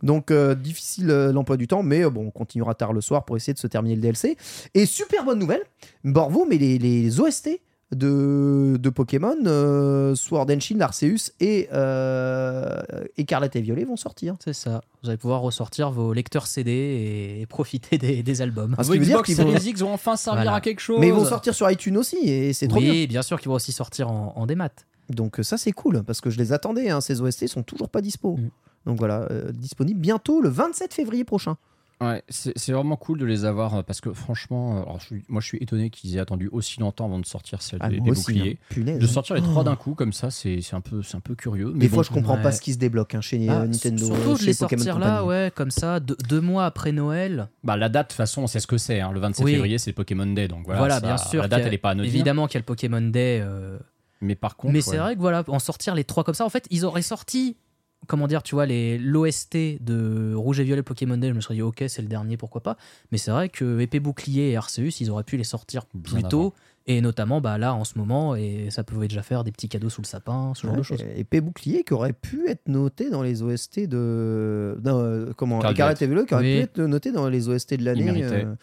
Donc 0.03 0.29
euh, 0.29 0.53
difficile 0.53 1.09
euh, 1.09 1.33
l'emploi 1.33 1.57
du 1.57 1.67
temps, 1.67 1.81
mais 1.81 2.05
euh, 2.05 2.11
bon, 2.11 2.27
on 2.27 2.31
continuera 2.31 2.75
tard 2.75 2.93
le 2.93 3.01
soir 3.01 3.25
pour 3.25 3.35
essayer 3.35 3.55
de 3.55 3.59
se 3.59 3.65
terminer 3.65 3.95
le 3.95 4.01
DLC. 4.01 4.37
Et 4.75 4.85
super 4.85 5.25
bonne 5.25 5.39
nouvelle, 5.39 5.63
Borvo, 6.03 6.45
mais 6.47 6.57
les 6.57 7.19
OST 7.19 7.59
de, 7.97 8.77
de 8.79 8.89
Pokémon, 8.89 9.35
euh, 9.45 10.13
Sword 10.15 10.47
and 10.51 10.59
Shield, 10.59 10.81
Arceus 10.81 11.31
et 11.39 11.67
euh, 11.73 12.81
Écarlate 13.17 13.55
et 13.55 13.61
Violet 13.61 13.83
vont 13.85 13.95
sortir. 13.95 14.35
C'est 14.43 14.53
ça. 14.53 14.81
Vous 15.03 15.09
allez 15.09 15.17
pouvoir 15.17 15.41
ressortir 15.41 15.91
vos 15.91 16.13
lecteurs 16.13 16.47
CD 16.47 16.71
et, 16.71 17.41
et 17.41 17.45
profiter 17.45 17.97
des, 17.97 18.23
des 18.23 18.41
albums. 18.41 18.75
Ah, 18.77 18.83
ce 18.83 18.87
Vos 18.87 18.93
qui 18.93 18.99
veut 18.99 19.05
dire 19.05 19.15
Xbox 19.17 19.27
qu'ils 19.35 19.43
vont- 19.43 19.51
Series 19.51 19.69
X 19.69 19.81
vont 19.81 19.93
enfin 19.93 20.15
servir 20.15 20.43
Voilà. 20.43 20.57
à 20.57 20.61
quelque 20.61 20.79
chose. 20.81 20.99
Mais 20.99 21.07
ils 21.07 21.13
vont 21.13 21.25
sortir 21.25 21.53
sur 21.55 21.69
iTunes 21.69 21.97
aussi 21.97 22.17
et 22.17 22.53
c'est 22.53 22.67
trop 22.67 22.79
bien. 22.79 22.91
oui, 22.91 23.07
bien 23.07 23.21
sûr 23.21 23.39
qu'ils 23.39 23.49
vont 23.49 23.55
aussi 23.55 23.71
sortir 23.71 24.09
en, 24.11 24.33
en 24.35 24.45
démat. 24.45 24.69
Donc 25.09 25.39
euh, 25.39 25.43
ça 25.43 25.57
c'est 25.57 25.71
cool 25.71 26.03
parce 26.03 26.21
que 26.21 26.29
je 26.29 26.37
les 26.37 26.51
attendais, 26.53 26.89
hein, 26.89 27.01
ces 27.01 27.21
OST 27.21 27.47
sont 27.47 27.63
toujours 27.63 27.89
pas 27.89 28.01
dispo. 28.01 28.37
Mm. 28.37 28.49
Donc 28.87 28.97
voilà, 28.99 29.27
euh, 29.31 29.51
disponible 29.51 29.99
bientôt 29.99 30.41
le 30.41 30.49
27 30.49 30.93
février 30.93 31.23
prochain. 31.23 31.57
Ouais, 32.01 32.21
c'est 32.27 32.51
c'est 32.57 32.73
vraiment 32.73 32.97
cool 32.97 33.17
de 33.19 33.25
les 33.25 33.45
avoir 33.45 33.75
euh, 33.75 33.81
parce 33.81 34.01
que 34.01 34.11
franchement, 34.11 34.77
euh, 34.79 34.81
alors, 34.81 34.99
je 34.99 35.05
suis- 35.05 35.23
moi 35.29 35.39
je 35.39 35.47
suis 35.47 35.57
étonné 35.61 35.89
qu'ils 35.89 36.15
aient 36.17 36.19
attendu 36.19 36.49
aussi 36.51 36.79
longtemps 36.81 37.05
avant 37.05 37.19
de 37.19 37.25
sortir 37.25 37.61
celle 37.61 37.79
Ah, 37.81 37.89
des, 37.89 37.97
moi 37.99 38.05
des 38.05 38.11
aussi, 38.11 38.33
boucliers. 38.33 38.57
hein. 38.61 38.65
Punaise, 38.69 38.99
De 38.99 39.05
hein. 39.05 39.07
sortir 39.07 39.35
les 39.37 39.41
trois 39.41 39.63
d'un 39.63 39.77
coup 39.77 39.93
comme 39.95 40.11
ça, 40.11 40.29
c'est 40.29 40.59
c'est 40.61 40.75
un 40.75 40.81
peu, 40.81 41.01
c'est 41.03 41.15
un 41.15 41.21
peu 41.21 41.35
curieux. 41.35 41.71
Mais 41.73 41.79
Des 41.79 41.87
bon, 41.87 41.95
fois, 41.95 42.03
je 42.03 42.09
comprends 42.11 42.37
pas 42.37 42.51
ce 42.51 42.59
qui 42.59 42.73
se 42.73 42.77
débloque 42.77 43.15
hein, 43.15 43.21
chez 43.21 43.47
Ah, 43.49 43.61
euh, 43.61 43.67
Nintendo. 43.67 44.05
surtout 44.07 44.37
de 44.37 44.43
les 44.45 44.53
Pokémon 44.53 44.83
sortir 44.83 44.99
là, 44.99 45.23
ouais, 45.23 45.51
comme 45.55 45.71
ça, 45.71 46.01
deux, 46.01 46.17
deux 46.27 46.41
mois 46.41 46.65
après 46.65 46.91
Noël. 46.91 47.47
bah, 47.63 47.77
la 47.77 47.87
date, 47.87 48.07
de 48.07 48.11
toute 48.11 48.17
façon, 48.17 48.41
on 48.43 48.47
sait 48.47 48.59
ce 48.59 48.67
que 48.67 48.77
c'est. 48.77 48.99
hein. 48.99 49.11
Le 49.13 49.21
27 49.21 49.45
Oui. 49.45 49.53
février, 49.53 49.77
c'est 49.77 49.91
le 49.91 49.95
Pokémon 49.95 50.25
Day. 50.25 50.49
Donc 50.49 50.65
voilà, 50.65 50.79
Voilà, 50.79 50.95
ça- 50.95 51.01
bien 51.01 51.17
sûr. 51.17 51.41
La 51.43 51.47
date, 51.47 51.63
a- 51.63 51.67
elle 51.67 51.73
est 51.73 51.77
pas 51.77 51.91
anodine. 51.91 52.13
Évidemment 52.13 52.47
qu'il 52.47 52.55
y 52.55 52.57
a 52.57 52.61
le 52.61 52.65
Pokémon 52.65 53.01
Day. 53.01 53.39
euh, 53.41 53.77
Mais 54.21 54.35
par 54.35 54.57
contre, 54.57 54.73
mais 54.73 54.79
ouais. 54.79 54.81
c'est 54.91 54.97
vrai 54.97 55.15
que 55.15 55.19
voilà, 55.21 55.43
en 55.47 55.59
sortir 55.59 55.95
les 55.95 56.03
trois 56.03 56.23
comme 56.25 56.35
ça, 56.35 56.45
en 56.45 56.49
fait, 56.49 56.65
ils 56.71 56.83
auraient 56.85 57.01
sorti, 57.01 57.55
comment 58.07 58.27
dire, 58.27 58.43
tu 58.43 58.55
vois, 58.55 58.65
les 58.65 58.97
l'OST 58.97 59.81
de 59.81 60.33
Rouge 60.35 60.59
et 60.59 60.63
Violet 60.63 60.83
Pokémon 60.83 61.17
Day. 61.17 61.29
Je 61.29 61.33
me 61.33 61.41
serais 61.41 61.55
dit, 61.55 61.61
ok, 61.61 61.83
c'est 61.87 62.01
le 62.01 62.07
dernier, 62.07 62.37
pourquoi 62.37 62.61
pas. 62.61 62.77
Mais 63.11 63.17
c'est 63.17 63.31
vrai 63.31 63.49
que 63.49 63.79
Épée 63.79 63.99
Bouclier 63.99 64.51
et 64.51 64.57
Arceus, 64.57 65.01
ils 65.01 65.09
auraient 65.09 65.23
pu 65.23 65.37
les 65.37 65.43
sortir 65.43 65.85
Bien 65.93 66.19
plus 66.19 66.23
tôt. 66.23 66.53
Et 66.87 67.01
notamment 67.01 67.41
bah, 67.41 67.57
là, 67.57 67.73
en 67.73 67.83
ce 67.83 67.97
moment, 67.97 68.35
et 68.35 68.67
ça 68.69 68.83
pouvait 68.83 69.07
déjà 69.07 69.23
faire 69.23 69.43
des 69.43 69.51
petits 69.51 69.67
cadeaux 69.67 69.89
sous 69.89 70.01
le 70.03 70.05
sapin, 70.05 70.53
ce 70.55 70.67
genre 70.67 70.73
Ouais, 70.73 70.77
de 70.77 70.83
choses. 70.83 71.03
Épée 71.15 71.41
bouclier 71.41 71.83
qui 71.83 71.93
aurait 71.95 72.13
pu 72.13 72.47
être 72.47 72.67
noté 72.67 73.09
dans 73.09 73.23
les 73.23 73.41
OST 73.41 73.87
de. 73.87 74.77
Non, 74.83 74.99
euh, 74.99 75.33
comment. 75.35 75.67
Écarlate 75.67 76.03
et 76.03 76.07
qui 76.07 76.13
aurait 76.13 76.43
Oui. 76.43 76.55
pu 76.57 76.61
être 76.61 76.79
noté 76.81 77.11
dans 77.11 77.27
les 77.27 77.49
OST 77.49 77.73
de 77.77 77.85
l'année. 77.85 78.23
euh, 78.23 78.53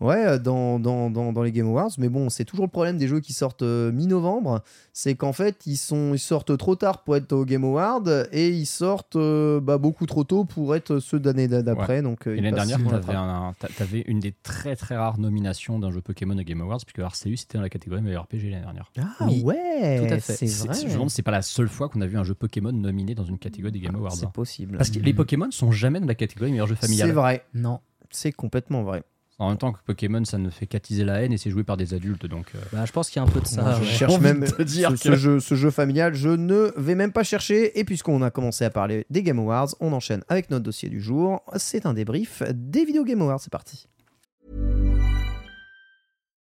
ouais, 0.00 0.38
dans, 0.38 0.78
dans, 0.78 1.10
dans, 1.10 1.32
dans 1.32 1.42
les 1.42 1.50
Game 1.50 1.66
Awards. 1.66 1.90
Mais 1.98 2.08
bon, 2.08 2.30
c'est 2.30 2.44
toujours 2.44 2.66
le 2.66 2.70
problème 2.70 2.98
des 2.98 3.08
jeux 3.08 3.18
qui 3.18 3.32
sortent 3.32 3.62
euh, 3.62 3.90
mi-novembre. 3.90 4.62
C'est 4.92 5.16
qu'en 5.16 5.32
fait, 5.32 5.66
ils, 5.66 5.76
sont, 5.76 6.14
ils 6.14 6.20
sortent 6.20 6.56
trop 6.56 6.76
tard 6.76 7.02
pour 7.02 7.16
être 7.16 7.32
au 7.32 7.44
Game 7.44 7.64
Award 7.64 8.28
et 8.30 8.50
ils 8.50 8.66
sortent 8.66 9.16
euh, 9.16 9.58
bah, 9.60 9.78
beaucoup 9.78 10.06
trop 10.06 10.22
tôt 10.22 10.44
pour 10.44 10.76
être 10.76 11.00
ceux 11.00 11.18
d'année 11.18 11.48
d'après. 11.48 12.00
Donc, 12.02 12.28
Et 12.28 12.36
ils 12.36 12.42
l'année 12.44 12.52
dernière, 12.52 12.78
tu 12.78 12.94
avais, 12.94 13.80
avais 13.80 14.04
une 14.06 14.20
des 14.20 14.32
très 14.44 14.76
très 14.76 14.96
rares 14.96 15.18
nominations 15.18 15.80
d'un 15.80 15.90
jeu 15.90 16.00
Pokémon 16.00 16.38
au 16.38 16.42
Game 16.42 16.60
Awards, 16.60 16.78
puisque 16.86 17.00
Arceus 17.00 17.32
était 17.32 17.58
dans 17.58 17.62
la 17.62 17.71
catégorie 17.72 18.02
meilleur 18.02 18.24
RPG 18.24 18.50
l'année 18.50 18.60
dernière. 18.62 18.90
Ah 18.98 19.26
Oui, 19.26 19.42
ouais, 19.42 20.06
tout 20.06 20.14
à 20.14 20.18
fait. 20.20 20.32
c'est 20.34 20.46
C'est- 20.46 20.66
vrai. 20.68 20.76
Je 20.80 20.86
me 20.86 20.92
demande 20.92 21.10
si 21.10 21.16
c'est 21.16 21.22
pas 21.22 21.30
la 21.30 21.42
seule 21.42 21.68
fois 21.68 21.88
qu'on 21.88 22.00
a 22.00 22.06
vu 22.06 22.16
un 22.18 22.24
jeu 22.24 22.34
Pokémon 22.34 22.72
nominé 22.72 23.14
dans 23.14 23.24
une 23.24 23.38
catégorie 23.38 23.72
des 23.72 23.80
Game 23.80 23.94
Awards. 23.96 24.12
C'est 24.12 24.30
possible. 24.30 24.76
Parce 24.76 24.90
que 24.90 24.98
les 24.98 25.14
Pokémon 25.14 25.50
sont 25.50 25.72
jamais 25.72 25.98
dans 26.00 26.06
la 26.06 26.14
catégorie 26.14 26.50
meilleur 26.52 26.66
jeu 26.66 26.76
C'est 26.80 26.86
familial. 26.86 27.12
vrai. 27.12 27.44
Non. 27.54 27.80
C'est 28.10 28.32
complètement 28.32 28.82
vrai. 28.82 29.02
En 29.38 29.48
même 29.48 29.56
temps 29.58 29.72
que 29.72 29.78
Pokémon, 29.84 30.24
ça 30.24 30.38
ne 30.38 30.50
fait 30.50 30.66
qu'attiser 30.66 31.02
la 31.04 31.22
haine 31.22 31.32
et 31.32 31.38
c'est 31.38 31.50
joué 31.50 31.64
par 31.64 31.76
des 31.76 31.94
adultes, 31.94 32.26
donc. 32.26 32.52
euh, 32.54 32.58
Bah, 32.72 32.84
je 32.84 32.92
pense 32.92 33.08
qu'il 33.10 33.20
y 33.20 33.24
a 33.24 33.28
un 33.28 33.30
peu 33.30 33.40
de 33.40 33.46
ça. 33.46 33.62
Moi, 33.62 33.74
je 33.76 33.80
ouais. 33.80 33.86
cherche 33.86 34.20
même 34.20 34.40
de 34.40 34.46
te 34.46 34.62
dire 34.62 34.90
ce, 34.90 34.94
que- 34.94 35.00
ce 35.00 35.16
jeu, 35.16 35.40
ce 35.40 35.54
jeu 35.56 35.70
familial, 35.70 36.14
je 36.14 36.28
ne 36.28 36.70
vais 36.76 36.94
même 36.94 37.10
pas 37.10 37.24
chercher. 37.24 37.76
Et 37.80 37.82
puisqu'on 37.84 38.22
a 38.22 38.30
commencé 38.30 38.64
à 38.64 38.70
parler 38.70 39.04
des 39.10 39.22
Game 39.24 39.38
Awards, 39.40 39.70
on 39.80 39.92
enchaîne 39.94 40.22
avec 40.28 40.50
notre 40.50 40.62
dossier 40.64 40.90
du 40.90 41.00
jour. 41.00 41.42
C'est 41.56 41.86
un 41.86 41.94
débrief 41.94 42.42
des 42.54 42.84
vidéos 42.84 43.04
Game 43.04 43.22
Awards. 43.22 43.40
C'est 43.40 43.50
parti. 43.50 43.88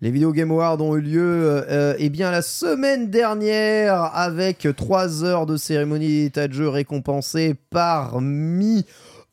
Les 0.00 0.12
vidéos 0.12 0.32
Game 0.32 0.52
Awards 0.52 0.80
ont 0.80 0.94
eu 0.96 1.00
lieu 1.00 1.64
euh, 1.68 1.94
eh 1.98 2.08
bien, 2.08 2.30
la 2.30 2.40
semaine 2.40 3.10
dernière 3.10 4.14
avec 4.14 4.68
3 4.76 5.24
heures 5.24 5.44
de 5.44 5.56
cérémonie 5.56 6.22
d'état 6.22 6.46
de 6.46 6.52
jeu 6.52 6.68
récompensées 6.68 7.56
parmi 7.70 8.84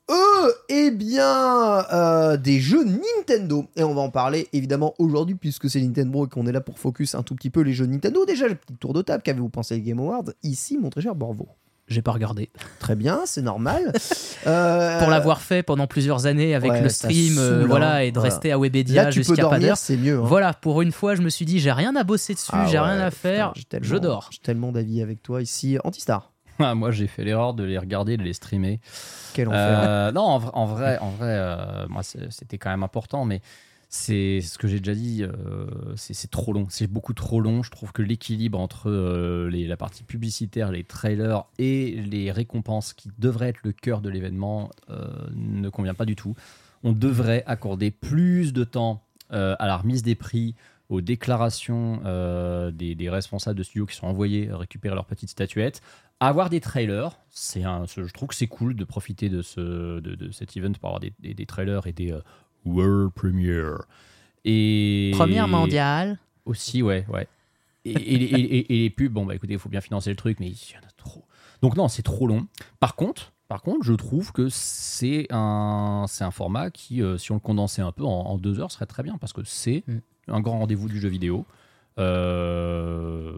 eux, 0.10 0.54
eh 0.70 0.90
bien, 0.90 1.86
euh, 1.94 2.38
des 2.38 2.60
jeux 2.60 2.84
Nintendo. 2.84 3.66
Et 3.76 3.84
on 3.84 3.94
va 3.94 4.02
en 4.02 4.10
parler 4.10 4.48
évidemment 4.54 4.96
aujourd'hui 4.98 5.36
puisque 5.36 5.70
c'est 5.70 5.82
Nintendo 5.82 6.26
et 6.26 6.30
qu'on 6.30 6.48
est 6.48 6.52
là 6.52 6.62
pour 6.62 6.80
focus 6.80 7.14
un 7.14 7.22
tout 7.22 7.36
petit 7.36 7.52
peu 7.52 7.62
les 7.62 7.74
jeux 7.74 7.86
Nintendo. 7.86 8.26
Déjà, 8.26 8.48
le 8.48 8.56
petit 8.56 8.74
tour 8.74 8.94
de 8.94 9.04
table, 9.04 9.22
qu'avez-vous 9.22 9.50
pensé 9.50 9.76
des 9.76 9.82
Game 9.82 10.00
Awards 10.00 10.32
Ici, 10.42 10.80
mon 10.80 10.90
très 10.90 11.02
cher 11.02 11.14
Borvo? 11.14 11.48
J'ai 11.88 12.02
pas 12.02 12.12
regardé. 12.12 12.49
Très 12.80 12.95
bien, 12.95 13.22
c'est 13.26 13.41
normal. 13.44 13.91
Euh, 14.48 14.99
Pour 14.99 15.10
l'avoir 15.10 15.41
fait 15.41 15.64
pendant 15.64 15.88
plusieurs 15.88 16.28
années 16.28 16.53
avec 16.53 16.72
ouais, 16.72 16.82
le 16.82 16.90
stream, 16.90 17.38
euh, 17.40 17.66
voilà, 17.66 17.95
hein. 17.95 17.99
et 18.02 18.12
de 18.12 18.20
Voilà. 18.20 18.32
rester 18.36 18.52
à 18.52 18.60
Webedia 18.60 19.10
jusqu'à 19.10 19.48
pas 19.49 19.57
d'heure. 19.57 19.76
c'est 19.76 19.98
mieux. 19.98 20.18
hein. 20.20 20.24
Voilà, 20.24 20.53
pour 20.53 20.84
une 20.84 20.91
fois, 20.91 21.16
je 21.16 21.24
me 21.24 21.30
suis 21.30 21.45
dit, 21.45 21.60
j'ai 21.60 21.72
rien 21.72 21.95
à 21.95 22.03
bosser 22.03 22.36
dessus, 22.36 22.52
Ah 22.53 22.68
j'ai 22.70 22.78
ouais, 22.78 22.86
rien 22.86 22.99
à 22.99 23.10
faire, 23.10 23.53
putain, 23.53 23.80
je 23.82 23.95
dors. 23.95 24.28
J'ai 24.32 24.38
tellement 24.38 24.72
d'avis 24.72 25.02
avec 25.02 25.24
toi 25.24 25.41
ici. 25.41 25.80
Antistar, 25.84 26.32
Ah, 26.60 26.76
moi, 26.76 26.91
j'ai 26.91 27.07
fait 27.07 27.24
l'erreur 27.24 27.56
de 27.56 27.64
les 27.64 27.80
regarder, 27.80 28.18
de 28.18 28.22
les 28.24 28.34
streamer. 28.34 28.80
quel 29.34 29.48
enfer. 29.48 29.60
Euh, 29.84 30.12
non, 30.12 30.22
en, 30.22 30.38
vrai- 30.38 30.52
en 30.53 30.66
vrai, 30.68 30.98
en 30.99 31.10
vrai 31.10 31.28
euh, 31.40 31.88
moi, 31.90 32.03
c'était 32.03 32.60
quand 32.60 32.70
même 32.70 32.84
important, 32.84 33.26
mais 33.26 33.41
c'est 33.96 34.42
ce 34.42 34.58
que 34.58 34.68
j'ai 34.68 34.80
déjà 34.80 34.94
dit, 34.94 35.24
euh, 35.24 35.68
c'est 35.96 36.30
trop 36.30 36.52
long. 36.52 36.68
C'est 36.70 36.88
beaucoup 36.88 37.14
trop 37.14 37.40
long. 37.40 37.64
Je 37.64 37.72
trouve 37.72 37.94
que 37.94 38.02
l'équilibre 38.02 38.60
entre 38.60 38.90
euh, 38.90 39.50
la 39.50 39.78
partie 39.78 40.04
publicitaire, 40.04 40.70
les 40.70 40.84
trailers 40.84 41.46
et 41.60 41.92
les 41.92 42.30
récompenses 42.32 42.92
qui 42.94 43.10
devraient 43.18 43.50
être 43.50 43.62
le 43.64 43.72
cœur 43.72 44.02
de 44.02 44.10
l'événement 44.10 44.70
euh, 44.90 45.08
ne 45.34 45.70
convient 45.70 45.94
pas 45.94 46.04
du 46.06 46.18
tout. 46.18 46.36
On 46.84 46.92
devrait 46.92 47.44
accorder 47.48 47.90
plus 47.90 48.52
de 48.52 48.66
temps 48.66 49.02
à 49.32 49.66
la 49.66 49.78
remise 49.78 50.04
des 50.04 50.14
prix, 50.14 50.54
aux 50.88 51.02
déclarations 51.02 52.00
des, 52.72 53.10
responsables 53.10 53.58
de 53.58 53.64
studios 53.64 53.88
qui 53.88 53.96
sont 53.96 54.06
envoyés 54.06 54.50
récupérer 54.52 54.94
leurs 54.94 55.08
petites 55.08 55.32
statuettes. 55.32 55.82
Avoir 56.20 56.50
des 56.50 56.62
trailers, 56.62 57.18
c'est 57.32 57.64
je 57.64 58.14
trouve 58.14 58.30
que 58.30 58.36
c'est 58.36 58.48
cool 58.48 58.76
de 58.76 58.84
profiter 58.84 59.30
de, 59.30 59.42
ce, 59.42 60.00
de, 60.00 60.14
de 60.14 60.32
cet 60.32 60.56
event 60.56 60.74
pour 60.74 60.90
avoir 60.90 61.00
des, 61.00 61.46
trailers 61.48 61.88
et 61.88 61.92
des 61.92 62.16
world 62.66 63.12
premiere. 63.14 63.84
Et 64.44 65.12
Première 65.16 65.48
mondiale. 65.48 66.20
aussi, 66.46 66.82
ouais, 66.84 67.06
ouais. 67.12 67.28
Et, 67.86 67.92
et- 67.92 68.14
et- 68.24 68.58
et- 68.58 68.76
et 68.76 68.80
les 68.84 68.90
pubs, 68.90 69.12
bon, 69.12 69.26
bah 69.26 69.36
écoutez, 69.36 69.54
il 69.54 69.60
faut 69.60 69.70
bien 69.70 69.82
financer 69.82 70.10
le 70.10 70.16
truc, 70.16 70.40
mais 70.40 70.48
il 70.48 70.54
y 70.54 70.76
en 70.76 70.88
a 70.88 70.92
trop. 70.98 71.24
Donc, 71.62 71.76
non, 71.78 71.88
c'est 71.88 72.02
trop 72.04 72.28
long. 72.28 72.48
Par 72.80 72.96
contre, 72.96 73.32
par 73.48 73.62
contre, 73.62 73.84
je 73.86 73.94
trouve 73.94 74.32
que 74.32 74.50
c'est 74.50 75.28
un, 75.30 76.06
c'est 76.08 76.24
un 76.24 76.32
format 76.32 76.72
qui, 76.72 77.02
euh, 77.04 77.18
si 77.18 77.32
on 77.32 77.36
le 77.36 77.40
condensait 77.40 77.82
un 77.84 77.92
peu 77.92 78.04
en, 78.04 78.10
en 78.10 78.38
deux 78.40 78.60
heures, 78.60 78.72
serait 78.72 78.88
très 78.88 79.04
bien 79.04 79.18
parce 79.20 79.34
que 79.34 79.42
c'est 79.44 79.84
Mm. 79.88 79.98
un 80.30 80.42
grand 80.42 80.60
rendez-vous 80.60 80.90
du 80.90 81.00
jeu 81.00 81.10
vidéo. 81.10 81.46
Euh, 82.00 83.34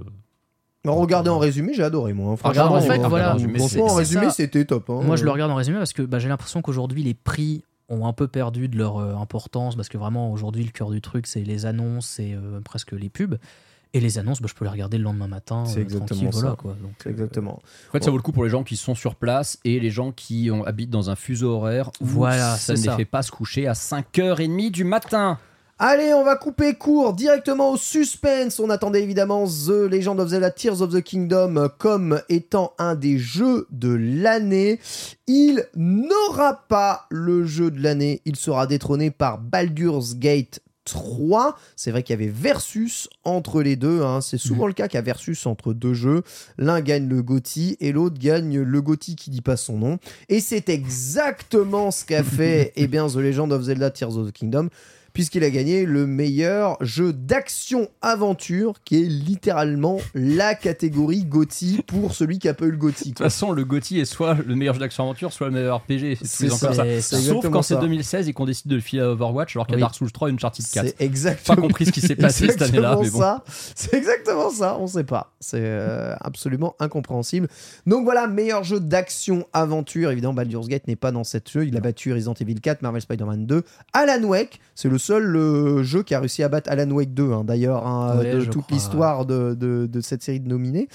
Non, 0.86 0.96
regardez 0.96 1.30
en 1.30 1.38
résumé, 1.40 1.74
j'ai 1.74 1.84
adoré 1.84 2.14
moi. 2.14 2.32
hein. 2.34 2.36
Franchement, 2.38 2.74
en 2.74 2.82
fait, 2.82 2.98
voilà, 3.00 3.34
résumé, 3.34 3.60
en 3.62 4.30
c'était 4.30 4.64
top. 4.66 4.90
hein. 4.90 5.02
Moi, 5.04 5.16
je 5.18 5.26
le 5.26 5.32
regarde 5.32 5.52
en 5.52 5.56
résumé 5.56 5.78
parce 5.78 5.94
que 5.94 6.02
bah, 6.04 6.20
j'ai 6.20 6.30
l'impression 6.30 6.62
qu'aujourd'hui, 6.62 7.04
les 7.04 7.14
prix 7.14 7.64
ont 7.90 8.06
un 8.08 8.14
peu 8.14 8.28
perdu 8.28 8.68
de 8.68 8.78
leur 8.78 8.98
euh, 8.98 9.16
importance 9.16 9.76
parce 9.76 9.90
que 9.90 9.98
vraiment, 9.98 10.32
aujourd'hui, 10.32 10.64
le 10.64 10.72
cœur 10.72 10.90
du 10.92 11.02
truc, 11.02 11.28
c'est 11.28 11.42
les 11.44 11.66
annonces 11.66 12.20
et 12.20 12.34
euh, 12.34 12.60
presque 12.62 12.92
les 12.92 13.10
pubs. 13.10 13.38
Et 13.94 14.02
les 14.02 14.18
annonces, 14.20 14.42
bah, 14.42 14.48
je 14.50 14.54
peux 14.54 14.66
les 14.66 14.72
regarder 14.72 14.98
le 14.98 15.06
lendemain 15.06 15.30
matin. 15.30 15.64
C'est 15.66 15.80
euh, 15.80 15.84
exactement 15.84 16.20
tranquille, 16.20 16.34
ça. 16.34 16.40
voilà, 16.42 16.56
quoi. 16.58 16.76
Donc, 16.82 16.92
euh, 17.06 17.10
Exactement. 17.10 17.62
En 17.88 17.92
fait, 17.94 18.04
ça 18.04 18.12
vaut 18.12 18.18
le 18.18 18.22
coup 18.22 18.34
pour 18.34 18.44
les 18.44 18.50
gens 18.50 18.64
qui 18.64 18.76
sont 18.76 18.96
sur 18.96 19.16
place 19.16 19.60
et 19.64 19.80
les 19.80 19.90
gens 19.90 20.12
qui 20.12 20.52
ont- 20.52 20.66
habitent 20.66 20.90
dans 20.90 21.10
un 21.10 21.16
fuseau 21.16 21.52
horaire 21.52 21.90
où 22.02 22.06
Voilà, 22.06 22.58
ça 22.58 22.74
ne 22.74 22.78
les 22.82 22.90
fait 22.98 23.06
pas 23.06 23.22
se 23.24 23.32
coucher 23.32 23.66
à 23.66 23.74
5h30 23.74 24.72
du 24.72 24.84
matin. 24.84 25.40
Allez, 25.80 26.12
on 26.12 26.24
va 26.24 26.36
couper 26.36 26.74
court 26.74 27.14
directement 27.14 27.70
au 27.74 27.78
suspense. 27.78 28.60
On 28.60 28.72
attendait 28.72 29.04
évidemment 29.04 29.46
The 29.46 29.88
Legend 29.92 30.20
of 30.20 30.30
Zelda 30.30 30.50
Tears 30.50 30.82
of 30.82 30.92
the 30.92 31.04
Kingdom 31.04 31.70
comme 31.78 32.20
étant 32.30 32.74
un 32.80 32.96
des 32.96 33.20
jeux 33.20 33.68
de 33.70 33.94
l'année. 33.94 34.80
Il 35.28 35.68
n'aura 35.76 36.64
pas 36.68 37.06
le 37.12 37.46
jeu 37.46 37.70
de 37.70 37.80
l'année. 37.80 38.24
Il 38.26 38.38
sera 38.38 38.66
détrôné 38.66 39.12
par 39.12 39.38
Baldur's 39.38 40.16
Gate 40.16 40.62
3. 40.86 41.56
C'est 41.76 41.92
vrai 41.92 42.02
qu'il 42.02 42.14
y 42.14 42.18
avait 42.24 42.32
versus 42.32 43.08
entre 43.24 43.62
les 43.62 43.76
deux. 43.76 44.02
hein. 44.02 44.22
C'est 44.22 44.40
souvent 44.40 44.66
le 44.66 44.74
cas 44.74 44.88
qu'il 44.88 44.98
y 44.98 44.98
a 44.98 45.04
versus 45.04 45.46
entre 45.46 45.74
deux 45.74 45.94
jeux. 45.94 46.24
L'un 46.58 46.82
gagne 46.82 47.08
le 47.08 47.22
GOTY 47.22 47.78
et 47.82 47.92
l'autre 47.92 48.18
gagne 48.18 48.62
le 48.62 48.82
GOTY 48.82 49.16
qui 49.16 49.30
dit 49.30 49.42
pas 49.42 49.58
son 49.58 49.78
nom. 49.78 50.00
Et 50.28 50.40
c'est 50.40 50.70
exactement 50.70 51.92
ce 51.92 52.04
qu'a 52.04 52.24
fait 52.24 52.74
eh 52.78 52.88
bien, 52.88 53.08
The 53.08 53.18
Legend 53.18 53.52
of 53.54 53.62
Zelda 53.62 53.92
Tears 53.92 54.18
of 54.18 54.30
the 54.30 54.32
Kingdom 54.32 54.70
puisqu'il 55.18 55.44
a 55.44 55.50
gagné 55.50 55.88
le 55.88 56.06
meilleur 56.06 56.78
jeu 56.80 57.12
d'action-aventure, 57.12 58.76
qui 58.86 59.02
est 59.02 59.08
littéralement 59.08 59.98
la 60.14 60.54
catégorie 60.54 61.26
GOTY 61.26 61.82
pour 61.88 62.14
celui 62.14 62.38
qui 62.38 62.48
a 62.48 62.54
pas 62.54 62.66
eu 62.66 62.70
le 62.70 62.78
GOTY. 62.78 63.06
De 63.06 63.10
toute 63.16 63.18
façon, 63.18 63.52
le 63.52 63.66
GOTY 63.66 64.02
est 64.02 64.06
soit 64.06 64.36
le 64.46 64.56
meilleur 64.56 64.76
jeu 64.76 64.80
d'action-aventure, 64.80 65.34
soit 65.34 65.48
le 65.48 65.54
meilleur 65.54 65.78
RPG. 65.78 66.20
C'est 66.22 66.52
ça. 66.52 66.72
c'est 66.72 67.02
Sauf 67.02 67.50
quand 67.50 67.64
c'est 67.64 67.74
ça. 67.74 67.82
2016 67.82 68.30
et 68.30 68.34
qu'on 68.34 68.46
décide 68.46 68.68
de 68.68 68.76
le 68.76 68.82
filer 68.82 69.02
à 69.02 69.10
Overwatch, 69.10 69.56
alors 69.56 69.66
qu'il 69.66 69.74
y 69.74 69.78
a 69.78 69.78
Oui. 69.78 69.82
Dark 69.82 69.96
Souls 69.96 70.12
3 70.12 70.30
et 70.30 70.34
Uncharted 70.34 70.64
4. 70.72 70.86
C'est 70.86 71.04
exactement 71.04 71.56
Pas 71.56 71.62
compris 71.64 71.88
ce 71.88 71.92
qui 71.92 72.02
s'est 72.02 72.16
passé 72.16 72.50
cette 72.50 72.62
année-là, 72.62 73.00
mais 73.02 73.10
bon. 73.10 73.20
ça. 73.20 73.44
C'est 73.74 73.96
exactement 73.96 74.52
ça, 74.52 74.78
on 74.80 74.86
sait 74.86 75.04
pas. 75.04 75.34
C'est 75.40 75.64
euh, 75.64 76.14
absolument 76.22 76.76
incompréhensible. 76.80 77.48
Donc 77.88 78.04
voilà, 78.04 78.28
meilleur 78.28 78.64
jeu 78.64 78.80
d'action-aventure. 78.80 80.12
Évidemment, 80.12 80.36
Baldur's 80.36 80.68
Gate 80.68 80.88
n'est 80.88 80.96
pas 80.96 81.12
dans 81.12 81.24
cette 81.24 81.50
jeu. 81.50 81.66
Il 81.66 81.76
a 81.76 81.80
battu 81.80 82.14
Resident 82.14 82.36
Evil 82.40 82.62
4, 82.62 82.84
Marvel 82.84 83.02
Spider-Man 83.02 83.48
2, 83.48 83.64
Alan 83.94 84.22
Wake. 84.22 84.60
C'est 84.76 84.90
le 84.90 85.00
seul 85.08 85.36
euh, 85.36 85.84
jeu 85.84 86.04
qui 86.04 86.14
a 86.16 86.20
réussi 86.20 86.44
à 86.44 86.50
battre 86.50 86.70
Alan 86.72 86.90
Wake 86.92 87.14
2, 87.14 87.32
hein, 87.32 87.44
d'ailleurs, 87.44 87.86
hein, 87.88 88.18
Ouais, 88.20 88.34
de 88.36 88.46
toute 88.46 88.64
crois, 88.64 88.76
l'histoire 88.76 89.26
de, 89.26 89.54
de- 89.56 89.88
de 89.88 90.02
cette 90.02 90.22
série 90.24 90.40
de 90.40 90.48
nominés. 90.48 90.88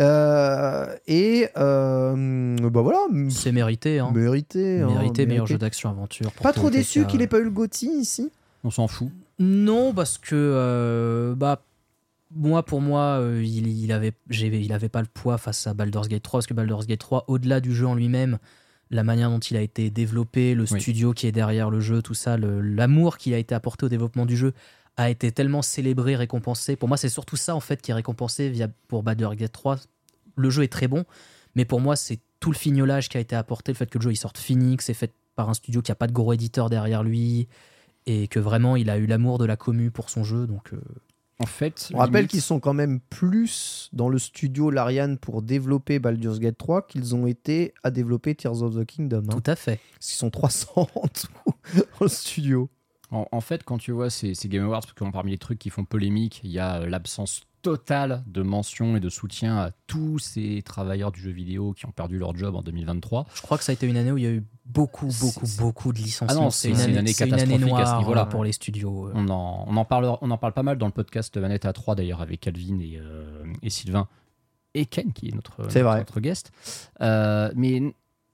Euh, 0.00 0.86
et 1.06 1.48
euh, 1.56 2.56
bah 2.70 2.82
voilà, 2.82 2.98
C'est 3.30 3.52
mérité. 3.52 3.98
Hein. 3.98 4.10
mérité. 4.14 4.80
hein, 4.80 4.86
mérité, 4.88 5.26
meilleur 5.26 5.44
mérité. 5.44 5.54
jeu 5.54 5.58
d'action-aventure. 5.58 6.32
Pas 6.42 6.52
trop 6.52 6.70
déçu 6.70 7.06
qu'il 7.06 7.22
ait 7.22 7.26
pas 7.26 7.38
eu 7.38 7.44
le 7.44 7.50
GOTY 7.50 7.88
ici? 8.00 8.30
On 8.64 8.70
s'en 8.70 8.88
fout. 8.88 9.08
Non, 9.38 9.92
parce 9.94 10.18
que 10.18 10.34
euh, 10.34 11.34
bah 11.36 11.62
moi 12.34 12.62
pour 12.64 12.80
moi 12.82 13.18
euh, 13.20 13.40
il, 13.42 13.66
il 13.68 13.90
avait 13.92 14.12
il 14.30 14.72
avait 14.72 14.88
pas 14.90 15.00
le 15.00 15.06
poids 15.12 15.38
face 15.38 15.66
à 15.66 15.74
Baldur's 15.74 16.08
Gate 16.08 16.22
3 16.22 16.38
parce 16.38 16.46
que 16.46 16.54
Baldur's 16.54 16.86
Gate 16.86 16.98
3 17.00 17.24
au-delà 17.28 17.60
du 17.60 17.74
jeu 17.74 17.86
en 17.86 17.94
lui-même, 17.94 18.38
la 18.90 19.04
manière 19.04 19.30
dont 19.30 19.38
il 19.38 19.56
a 19.56 19.60
été 19.60 19.90
développé, 19.90 20.54
le 20.54 20.64
Oui. 20.70 20.80
studio 20.80 21.12
qui 21.12 21.26
est 21.26 21.32
derrière 21.32 21.70
le 21.70 21.80
jeu, 21.80 22.00
tout 22.02 22.14
ça, 22.14 22.36
l'amour 22.38 23.18
qui 23.18 23.34
a 23.34 23.38
été 23.38 23.54
apporté 23.54 23.86
au 23.86 23.88
développement 23.88 24.26
du 24.26 24.36
jeu 24.36 24.52
a 24.96 25.10
été 25.10 25.30
tellement 25.30 25.62
célébré, 25.62 26.16
récompensé. 26.16 26.74
Pour 26.74 26.88
moi, 26.88 26.96
c'est 26.96 27.08
surtout 27.08 27.36
ça 27.36 27.54
en 27.54 27.60
fait 27.60 27.80
qui 27.82 27.90
est 27.90 27.94
récompensé 27.94 28.48
via 28.48 28.68
pour 28.88 29.02
Baldur's 29.02 29.36
Gate 29.36 29.52
3. 29.52 29.76
Le 30.36 30.50
jeu 30.50 30.62
est 30.64 30.72
très 30.72 30.88
bon, 30.88 31.04
mais 31.54 31.64
pour 31.64 31.80
moi, 31.80 31.94
c'est 31.96 32.18
tout 32.40 32.50
le 32.50 32.56
fignolage 32.56 33.08
qui 33.08 33.16
a 33.16 33.20
été 33.20 33.36
apporté, 33.36 33.72
le 33.72 33.76
fait 33.76 33.90
que 33.90 33.98
le 33.98 34.02
jeu 34.04 34.12
il 34.12 34.16
sorte 34.16 34.38
fini, 34.38 34.76
que 34.76 34.82
c'est 34.82 34.94
fait 34.94 35.12
par 35.36 35.48
un 35.48 35.54
studio 35.54 35.82
qui 35.82 35.92
a 35.92 35.94
pas 35.94 36.06
de 36.06 36.12
gros 36.12 36.32
éditeur 36.32 36.68
derrière 36.70 37.02
lui 37.04 37.46
et 38.06 38.26
que 38.26 38.38
vraiment 38.40 38.74
il 38.76 38.90
a 38.90 38.98
eu 38.98 39.06
l'amour 39.06 39.38
de 39.38 39.44
la 39.44 39.56
commu 39.56 39.90
pour 39.90 40.08
son 40.10 40.24
jeu 40.24 40.46
donc 40.46 40.72
euh, 40.72 40.80
En 41.40 41.46
fait, 41.46 41.90
On 41.94 41.98
rappelle 41.98 42.22
limite- 42.22 42.30
qu'ils 42.32 42.42
sont 42.42 42.58
quand 42.58 42.74
même 42.74 42.98
plus 42.98 43.90
dans 43.92 44.08
le 44.08 44.18
studio 44.18 44.70
Larian 44.70 45.16
pour 45.20 45.40
développer 45.42 45.98
Baldur's 46.00 46.40
Gate 46.40 46.58
3 46.58 46.86
qu'ils 46.86 47.14
ont 47.14 47.26
été 47.28 47.74
à 47.84 47.90
développer 47.92 48.34
Tears 48.34 48.62
of 48.62 48.74
the 48.76 48.84
Kingdom. 48.84 49.22
hein. 49.30 49.40
tout 49.40 49.50
à 49.50 49.54
fait 49.54 49.78
Parce 49.94 50.06
qu'ils 50.08 50.16
sont 50.18 50.30
300 50.30 50.88
en 50.94 51.08
tout 51.08 51.28
dans 51.76 51.82
le 52.00 52.08
studio. 52.08 52.68
En, 53.10 53.26
en 53.30 53.40
fait, 53.40 53.62
quand 53.62 53.78
tu 53.78 53.92
vois 53.92 54.10
ces, 54.10 54.34
ces 54.34 54.48
Game 54.48 54.64
Awards, 54.64 54.80
parce 54.82 54.92
que 54.94 55.04
parmi 55.12 55.30
les 55.30 55.38
trucs 55.38 55.58
qui 55.60 55.70
font 55.70 55.84
polémique, 55.84 56.40
il 56.44 56.50
y 56.50 56.58
a 56.58 56.84
l'absence 56.86 57.42
totale 57.62 58.22
de 58.26 58.42
mention 58.42 58.96
et 58.96 59.00
de 59.00 59.08
soutien 59.08 59.56
à 59.58 59.70
tous 59.86 60.18
ces 60.18 60.62
travailleurs 60.62 61.12
du 61.12 61.20
jeu 61.20 61.30
vidéo 61.30 61.72
qui 61.72 61.86
ont 61.86 61.90
perdu 61.92 62.18
leur 62.18 62.36
job 62.36 62.54
en 62.54 62.62
2023. 62.62 63.26
je 63.34 63.42
crois 63.42 63.58
que 63.58 63.64
ça 63.64 63.72
a 63.72 63.74
été 63.74 63.86
une 63.86 63.96
année 63.96 64.12
où 64.12 64.18
il 64.18 64.24
y 64.24 64.26
a 64.26 64.30
eu 64.30 64.44
beaucoup 64.64 65.08
beaucoup 65.20 65.46
beaucoup 65.58 65.92
de 65.92 65.98
licenciements 65.98 66.40
Ah 66.40 66.44
non, 66.44 66.50
c'est- 66.50 66.70
une 66.70 66.96
année 66.98 67.14
catastrophique 67.14 67.54
à 67.56 67.58
ce 67.58 67.64
noire 67.66 67.98
niveau-là. 67.98 68.22
euh, 68.22 68.26
pour 68.26 68.44
les 68.44 68.52
studios 68.52 69.08
euh. 69.08 69.12
On 69.14 69.28
en, 69.28 69.64
on, 69.68 69.76
en 69.76 69.84
parle, 69.84 70.16
on 70.20 70.30
en 70.30 70.38
parle 70.38 70.52
pas 70.52 70.62
mal 70.62 70.78
dans 70.78 70.86
le 70.86 70.92
podcast 70.92 71.36
Manette 71.36 71.64
à 71.64 71.72
3 71.72 71.94
d'ailleurs 71.94 72.20
avec 72.22 72.40
Calvin 72.40 72.78
et, 72.80 72.98
euh, 72.98 73.44
et 73.62 73.70
Sylvain 73.70 74.06
et 74.74 74.84
Ken 74.86 75.12
qui 75.12 75.28
est 75.28 75.34
notre, 75.34 75.56
C'est 75.70 75.80
notre, 75.80 75.90
vrai. 75.90 75.98
notre 76.00 76.20
guest. 76.20 76.52
Euh, 77.00 77.50
mais 77.56 77.82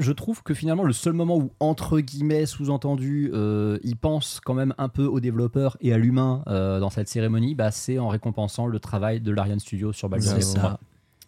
je 0.05 0.13
trouve 0.13 0.43
que 0.43 0.55
finalement 0.55 0.85
le 0.85 0.93
seul 0.93 1.15
moment 1.15 1.37
où 1.37 1.51
entre 1.59 1.99
guillemets 1.99 2.47
sous-entendu 2.47 3.31
euh, 3.33 3.79
il 3.83 3.97
pense 3.97 4.41
quand 4.45 4.55
même 4.55 4.75
un 4.79 4.89
peu 4.89 5.05
aux 5.05 5.19
développeurs 5.19 5.77
et 5.81 5.93
à 5.93 5.99
l'humain 5.99 6.45
euh, 6.47 6.79
dans 6.79 6.91
cette 6.91 7.09
cérémonie, 7.09 7.55
bah, 7.55 7.71
c'est 7.71 7.99
en 7.99 8.09
récompensant 8.09 8.67
le 8.67 8.79
travail 8.79 9.21
de 9.21 9.33
l'Ariane 9.33 9.59
Studio 9.59 9.93
sur 9.93 10.09
Baldur's 10.09 10.35
C'est 10.35 10.55
Gate 10.55 10.55
3. 10.55 10.71
ça. 10.71 10.81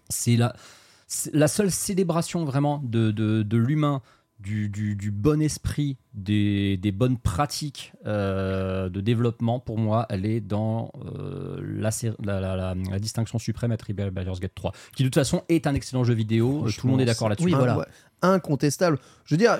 C'est 0.08 1.32
la, 1.32 1.48
seule 1.48 1.70
célébration 1.70 2.44
vraiment 2.44 2.80
de, 2.84 3.10
de, 3.10 3.42
de 3.42 3.56
l'humain, 3.56 4.02
du, 4.38 4.68
du, 4.68 4.96
du 4.96 5.10
bon 5.10 5.40
esprit, 5.40 5.96
des, 6.14 6.76
des 6.76 6.92
bonnes 6.92 7.16
pratiques 7.18 7.92
euh, 8.06 8.88
de 8.90 9.00
développement. 9.00 9.60
Pour 9.60 9.78
moi, 9.78 10.06
elle 10.10 10.26
est 10.26 10.40
dans 10.40 10.92
euh, 11.04 11.58
la, 11.62 11.90
sé- 11.90 12.12
la, 12.22 12.38
la- 12.40 12.54
la- 12.56 12.74
la 12.74 12.98
distinction 12.98 13.38
suprême 13.38 13.72
attribuée 13.72 14.04
à 14.04 14.10
Baldur's 14.10 14.38
Gate 14.40 14.54
3, 14.54 14.72
qui 14.94 15.02
de 15.04 15.08
toute 15.08 15.14
façon 15.14 15.42
est 15.48 15.66
un 15.66 15.74
excellent 15.74 16.04
jeu 16.04 16.14
vidéo. 16.14 16.64
euh, 16.66 16.70
Tout 16.70 16.86
le 16.86 16.90
monde 16.92 17.00
est 17.00 17.06
d'accord 17.06 17.28
là-dessus. 17.30 17.46
Oui, 17.46 17.54
Un- 17.54 17.58
voilà. 17.58 17.78
ouais, 17.78 17.86
incontestable. 18.22 18.98
Je 19.24 19.34
veux 19.34 19.38
dire, 19.38 19.58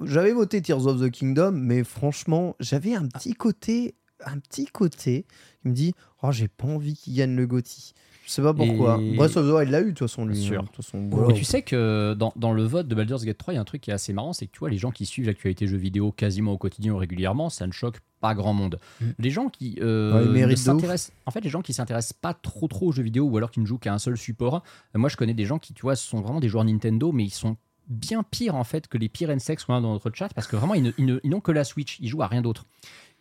j'avais 0.00 0.32
voté 0.32 0.62
Tears 0.62 0.86
of 0.86 1.00
the 1.00 1.10
Kingdom, 1.10 1.52
mais 1.54 1.82
franchement, 1.84 2.54
j'avais 2.60 2.94
un 2.94 3.06
petit 3.06 3.34
côté 3.34 3.94
un 4.26 4.38
petit 4.38 4.66
côté 4.66 5.26
qui 5.62 5.68
me 5.68 5.72
dit 5.74 5.94
Oh, 6.22 6.30
j'ai 6.32 6.48
pas 6.48 6.66
envie 6.66 6.94
qu'il 6.94 7.14
gagne 7.14 7.34
le 7.36 7.46
GOTY. 7.46 7.94
Je 8.24 8.30
sais 8.30 8.42
pas 8.42 8.54
pourquoi. 8.54 9.00
Et- 9.02 9.16
Breath 9.16 9.36
of 9.36 9.46
the 9.48 9.52
Wild 9.52 9.70
l'a 9.70 9.80
eu, 9.80 9.86
de 9.86 9.90
toute 9.90 9.98
façon, 10.08 10.24
lui. 10.24 10.34
Bien 10.38 10.42
sûr. 10.46 10.60
hein. 10.62 10.68
Façon, 10.72 11.10
Et 11.30 11.34
tu 11.34 11.44
sais 11.44 11.62
que 11.62 12.14
dans, 12.16 12.32
dans 12.36 12.52
le 12.52 12.62
vote 12.62 12.86
de 12.86 12.94
Baldur's 12.94 13.24
Gate 13.24 13.36
3, 13.36 13.52
il 13.52 13.56
y 13.56 13.58
a 13.58 13.60
un 13.60 13.64
truc 13.64 13.80
qui 13.82 13.90
est 13.90 13.94
assez 13.94 14.12
marrant, 14.12 14.32
c'est 14.32 14.46
que 14.46 14.52
tu 14.52 14.60
vois, 14.60 14.70
les 14.70 14.78
gens 14.78 14.92
qui 14.92 15.06
suivent 15.06 15.26
l'actualité 15.26 15.66
jeux 15.66 15.76
vidéo 15.76 16.12
quasiment 16.12 16.52
au 16.52 16.58
quotidien 16.58 16.92
ou 16.92 16.98
régulièrement, 16.98 17.50
ça 17.50 17.66
ne 17.66 17.72
choque 17.72 17.98
pas 18.20 18.34
grand 18.34 18.52
monde. 18.54 18.78
Mm. 19.00 19.06
Les 19.18 19.30
gens 19.30 19.48
qui 19.48 19.76
euh, 19.82 20.32
Ouais, 20.32 20.56
s'intéressent, 20.56 21.12
en 21.26 21.32
fait, 21.32 21.40
les 21.40 21.50
gens 21.50 21.62
qui 21.62 21.72
s'intéressent 21.72 22.12
pas 22.12 22.32
trop 22.32 22.68
trop 22.68 22.86
aux 22.86 22.92
jeux 22.92 23.02
vidéo 23.02 23.24
ou 23.24 23.36
alors 23.36 23.50
qui 23.50 23.58
ne 23.58 23.66
jouent 23.66 23.78
qu'à 23.78 23.92
un 23.92 23.98
seul 23.98 24.16
support. 24.16 24.62
euh, 24.94 24.98
moi, 25.00 25.08
je 25.08 25.16
connais 25.16 25.34
des 25.34 25.44
gens 25.44 25.58
qui, 25.58 25.74
tu 25.74 25.82
vois, 25.82 25.96
sont 25.96 26.20
vraiment 26.20 26.38
des 26.38 26.48
joueurs 26.48 26.64
Nintendo, 26.64 27.10
mais 27.10 27.24
ils 27.24 27.30
sont 27.30 27.56
bien 27.88 28.22
pires 28.22 28.54
en 28.54 28.62
fait 28.64 28.86
que 28.86 28.96
les 28.96 29.08
pires 29.08 29.30
N-Sex 29.30 29.64
qu'on 29.64 29.74
a 29.74 29.80
dans 29.80 29.92
notre 29.92 30.10
chat 30.14 30.32
parce 30.32 30.46
que 30.46 30.54
vraiment 30.54 30.74
ils 30.74 30.94
n'ont 31.24 31.40
que 31.40 31.50
la 31.50 31.64
Switch, 31.64 31.98
ils 31.98 32.08
jouent 32.08 32.22
à 32.22 32.28
rien 32.28 32.40
d'autre. 32.40 32.64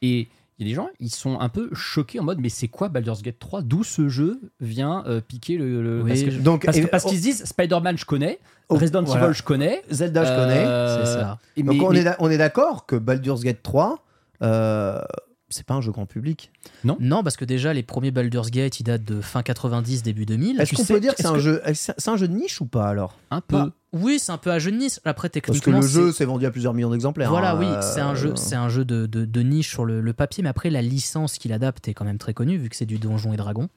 Et 0.03 0.27
il 0.61 0.67
y 0.67 0.69
a 0.69 0.73
des 0.73 0.75
gens, 0.75 0.89
ils 0.99 1.09
sont 1.09 1.39
un 1.39 1.49
peu 1.49 1.69
choqués 1.73 2.19
en 2.19 2.23
mode 2.23 2.39
mais 2.39 2.49
c'est 2.49 2.67
quoi 2.67 2.87
Baldur's 2.87 3.23
Gate 3.23 3.39
3 3.39 3.63
D'où 3.63 3.83
ce 3.83 4.07
jeu 4.09 4.39
vient 4.59 5.03
euh, 5.07 5.19
piquer 5.19 5.57
le. 5.57 5.81
le- 5.81 6.01
Oui, 6.03 6.09
parce 6.09 6.21
que- 6.21 6.29
je- 6.31 6.39
Donc, 6.39 6.65
parce 6.65 6.79
que- 6.79 6.85
parce 6.85 7.03
qu'ils 7.05 7.17
se 7.17 7.23
disent 7.23 7.43
Spider-Man, 7.45 7.97
je 7.97 8.05
connais. 8.05 8.39
Oh, 8.69 8.75
Resident 8.75 9.01
voilà. 9.03 9.25
Evil, 9.25 9.33
je 9.33 9.43
connais. 9.43 9.81
Zelda, 9.89 10.23
je 10.23 10.29
connais. 10.39 10.65
Euh, 10.65 11.03
C'est 11.05 11.11
ça. 11.19 11.39
et 11.57 11.63
Donc 11.63 11.75
mais- 11.77 11.83
on, 11.83 11.89
mais- 11.89 11.99
est 11.99 12.03
d'a- 12.03 12.15
on 12.19 12.29
est 12.29 12.37
d'accord 12.37 12.85
que 12.85 12.95
Baldur's 12.95 13.41
Gate 13.43 13.61
3, 13.63 14.03
euh, 14.43 15.01
c'est 15.51 15.65
pas 15.65 15.73
un 15.75 15.81
jeu 15.81 15.91
grand 15.91 16.05
public. 16.05 16.51
Non, 16.83 17.23
parce 17.23 17.37
que 17.37 17.45
déjà, 17.45 17.73
les 17.73 17.83
premiers 17.83 18.11
Baldur's 18.11 18.49
Gate, 18.51 18.79
ils 18.79 18.83
datent 18.83 19.03
de 19.03 19.21
fin 19.21 19.43
90, 19.43 20.03
début 20.03 20.25
2000. 20.25 20.59
Est-ce 20.59 20.73
qu'on 20.75 20.83
sais- 20.83 20.93
peut 20.93 20.99
dire 20.99 21.15
que 21.15 21.21
c'est 21.21 21.27
un 21.27 21.33
que- 21.33 21.39
jeu, 21.39 21.61
c'est 21.73 22.07
un 22.09 22.17
jeu 22.17 22.27
de 22.27 22.33
niche 22.33 22.59
ou 22.61 22.65
pas 22.65 22.87
alors? 22.87 23.17
Un 23.29 23.41
peu. 23.41 23.57
Bah, 23.57 23.69
oui, 23.93 24.19
c'est 24.19 24.31
un 24.31 24.37
peu 24.37 24.51
à 24.51 24.57
jeu 24.59 24.71
de 24.71 24.77
Nice. 24.77 25.01
Après, 25.03 25.27
Parce 25.29 25.41
que 25.43 25.47
techniquement, 25.51 25.81
le 25.81 25.87
jeu 25.87 26.11
c'est- 26.11 26.19
s'est 26.19 26.25
vendu 26.25 26.45
à 26.45 26.51
plusieurs 26.51 26.73
millions 26.73 26.89
d'exemplaires. 26.91 27.29
Voilà, 27.29 27.51
hein, 27.51 27.59
oui, 27.59 27.65
euh, 27.65 27.81
c'est 27.81 27.99
un 27.99 28.15
jeu, 28.15 28.35
c'est 28.37 28.55
un 28.55 28.69
jeu 28.69 28.85
de, 28.85 29.05
de- 29.05 29.25
de 29.25 29.41
niche 29.41 29.69
sur 29.69 29.83
le, 29.85 29.99
le 29.99 30.13
papier, 30.13 30.41
mais 30.43 30.49
après 30.49 30.69
la 30.69 30.81
licence 30.81 31.37
qu'il 31.37 31.51
adapte 31.51 31.87
est 31.89 31.93
quand 31.93 32.05
même 32.05 32.17
très 32.17 32.33
connue 32.33 32.57
vu 32.57 32.69
que 32.69 32.75
c'est 32.77 32.85
du 32.85 32.97
Donjon 32.99 33.33
et 33.33 33.37
Dragon. 33.37 33.67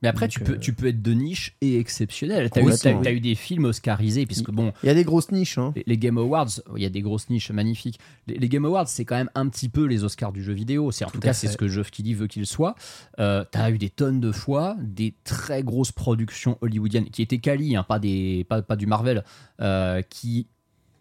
Mais 0.00 0.06
après, 0.08 0.26
Donc, 0.26 0.30
tu, 0.32 0.40
peux, 0.40 0.52
euh, 0.52 0.58
tu 0.58 0.72
peux 0.74 0.86
être 0.86 1.02
de 1.02 1.12
niche 1.12 1.56
et 1.60 1.78
exceptionnel. 1.80 2.50
T'as 2.50 2.60
eu, 2.60 2.64
Complètement. 2.64 2.98
t'as- 3.00 3.04
t'as 3.04 3.12
eu 3.12 3.18
des 3.20 3.34
films 3.34 3.64
oscarisés, 3.64 4.26
puisque 4.26 4.50
bon, 4.52 4.72
Il 4.84 4.86
y 4.86 4.90
a 4.90 4.94
des 4.94 5.02
grosses 5.02 5.32
niches. 5.32 5.58
Hein. 5.58 5.72
les, 5.74 5.82
les 5.86 5.98
Game 5.98 6.18
Awards, 6.18 6.48
il 6.76 6.82
y 6.82 6.86
a 6.86 6.88
des 6.88 7.00
grosses 7.00 7.28
niches 7.30 7.50
magnifiques. 7.50 7.98
Les, 8.28 8.38
les 8.38 8.48
Game 8.48 8.64
Awards, 8.64 8.86
c'est 8.86 9.04
quand 9.04 9.16
même 9.16 9.30
un 9.34 9.48
petit 9.48 9.68
peu 9.68 9.84
les 9.86 10.04
Oscars 10.04 10.32
du 10.32 10.42
jeu 10.42 10.52
vidéo. 10.52 10.92
C'est 10.92 11.04
en 11.04 11.08
tout, 11.08 11.14
Tout 11.14 11.20
cas, 11.20 11.32
c'est 11.32 11.48
ce 11.48 11.56
que 11.56 11.66
Geoff 11.66 11.90
Keighley 11.90 12.14
veut 12.14 12.28
qu'il 12.28 12.46
soit. 12.46 12.76
Euh, 13.18 13.44
T'as 13.50 13.70
eu 13.72 13.78
des 13.78 13.90
tonnes 13.90 14.20
de 14.20 14.30
fois 14.30 14.76
des 14.80 15.14
très 15.24 15.64
grosses 15.64 15.90
productions 15.92 16.58
hollywoodiennes 16.60 17.10
qui 17.10 17.22
étaient 17.22 17.38
quali, 17.38 17.74
hein, 17.74 17.82
pas, 17.82 17.98
des, 17.98 18.46
pas, 18.48 18.62
pas 18.62 18.76
du 18.76 18.86
Marvel, 18.86 19.24
euh, 19.60 20.00
qui 20.02 20.46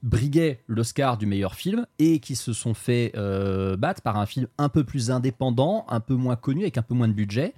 briguaient 0.03 0.64
l'Oscar 0.68 1.18
du 1.18 1.26
meilleur 1.26 1.56
film 1.56 1.86
et 1.99 2.19
qui 2.19 2.36
se 2.36 2.53
sont 2.53 2.74
fait 2.74 3.11
euh, 3.15 3.76
battre 3.78 4.02
par 4.02 4.18
un 4.18 4.26
film 4.26 4.48
un 4.57 4.69
peu 4.69 4.84
plus 4.84 5.11
indépendant, 5.11 5.86
un 5.90 5.99
peu 5.99 6.14
moins 6.15 6.36
connu, 6.36 6.61
avec 6.61 6.78
un 6.78 6.84
peu 6.84 6.94
moins 6.94 7.07
de 7.07 7.14
budget, 7.14 7.53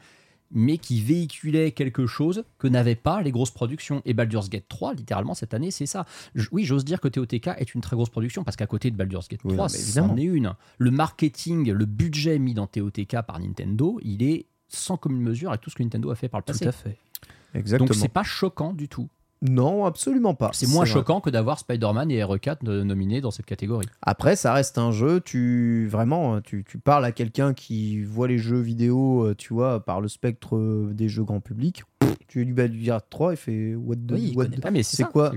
mais 0.51 0.77
qui 0.77 1.01
véhiculait 1.01 1.71
quelque 1.71 2.07
chose 2.07 2.43
que 2.57 2.67
n'avaient 2.67 2.95
pas 2.95 3.21
les 3.21 3.31
grosses 3.31 3.51
productions. 3.51 4.01
Et 4.05 4.13
Baldur's 4.13 4.49
Gate 4.49 4.65
3, 4.67 4.93
littéralement, 4.95 5.33
cette 5.35 5.53
année, 5.53 5.71
c'est 5.71 5.85
ça. 5.85 6.05
Je- 6.35 6.47
oui, 6.51 6.63
j'ose 6.65 6.83
dire 6.85 6.99
que 7.01 7.07
TOTK 7.07 7.49
est 7.57 7.75
une 7.75 7.81
très 7.81 7.95
grosse 7.95 8.09
production, 8.09 8.43
parce 8.43 8.55
qu'à 8.57 8.65
côté 8.67 8.89
de 8.91 8.95
Baldur's 8.95 9.27
Gate 9.27 9.41
Oui, 9.43 9.53
3, 9.53 9.67
non, 9.67 9.73
mais 9.73 9.79
évidemment. 9.79 10.07
c'en 10.09 10.17
est 10.17 10.23
une. 10.23 10.53
Le 10.79 10.91
marketing, 10.91 11.71
le 11.71 11.85
budget 11.85 12.39
mis 12.39 12.53
dans 12.53 12.67
TOTK 12.67 13.17
par 13.27 13.39
Nintendo, 13.39 13.99
il 14.03 14.23
est 14.23 14.45
sans 14.67 14.97
commune 14.97 15.21
mesure 15.21 15.49
avec 15.49 15.61
tout 15.61 15.69
ce 15.69 15.75
que 15.75 15.83
Nintendo 15.83 16.09
a 16.11 16.15
fait 16.15 16.29
par 16.29 16.39
le 16.39 16.45
passé. 16.45 16.65
Tout 16.65 16.69
à 16.69 16.71
fait. 16.71 16.97
Exactement. 17.55 17.87
Donc 17.87 17.95
c'est 17.95 18.07
pas 18.09 18.23
choquant 18.23 18.73
du 18.73 18.87
tout. 18.87 19.09
Non, 19.41 19.85
absolument 19.85 20.33
pas. 20.33 20.49
C'est 20.53 20.67
moins 20.67 20.83
vrai. 20.83 20.91
choquant 20.93 21.21
que 21.21 21.29
d'avoir 21.29 21.59
Spider-Man 21.59 22.11
et 22.11 22.21
RE4 22.21 22.57
de- 22.63 22.83
nominés 22.83 23.21
dans 23.21 23.31
cette 23.31 23.45
catégorie. 23.45 23.85
Après, 24.01 24.35
ça 24.35 24.51
reste 24.53 24.77
un 24.77 24.91
jeu. 24.91 25.21
Tu 25.21 25.87
vraiment, 25.89 26.41
tu, 26.41 26.65
tu 26.67 26.77
parles 26.77 27.05
à 27.05 27.11
quelqu'un 27.13 27.53
qui 27.53 28.03
voit 28.03 28.27
les 28.27 28.37
jeux 28.37 28.59
vidéo, 28.59 29.27
euh, 29.27 29.35
tu 29.35 29.53
vois, 29.53 29.79
par 29.85 30.01
le 30.01 30.09
spectre 30.09 30.57
euh, 30.57 30.89
des 30.93 31.07
jeux 31.07 31.23
grand 31.23 31.39
public. 31.39 31.83
Tu 32.27 32.43
lui 32.43 32.53
Baldur's 32.53 32.83
Gate 32.85 33.05
3, 33.09 33.33
il 33.33 33.37
fait 33.37 33.75
what 33.75 33.95
the, 33.95 34.11
Oui, 34.11 34.33
what 34.35 34.45
the- 34.47 34.71
mais 34.71 34.83
c'est 34.83 35.03
quoi, 35.05 35.31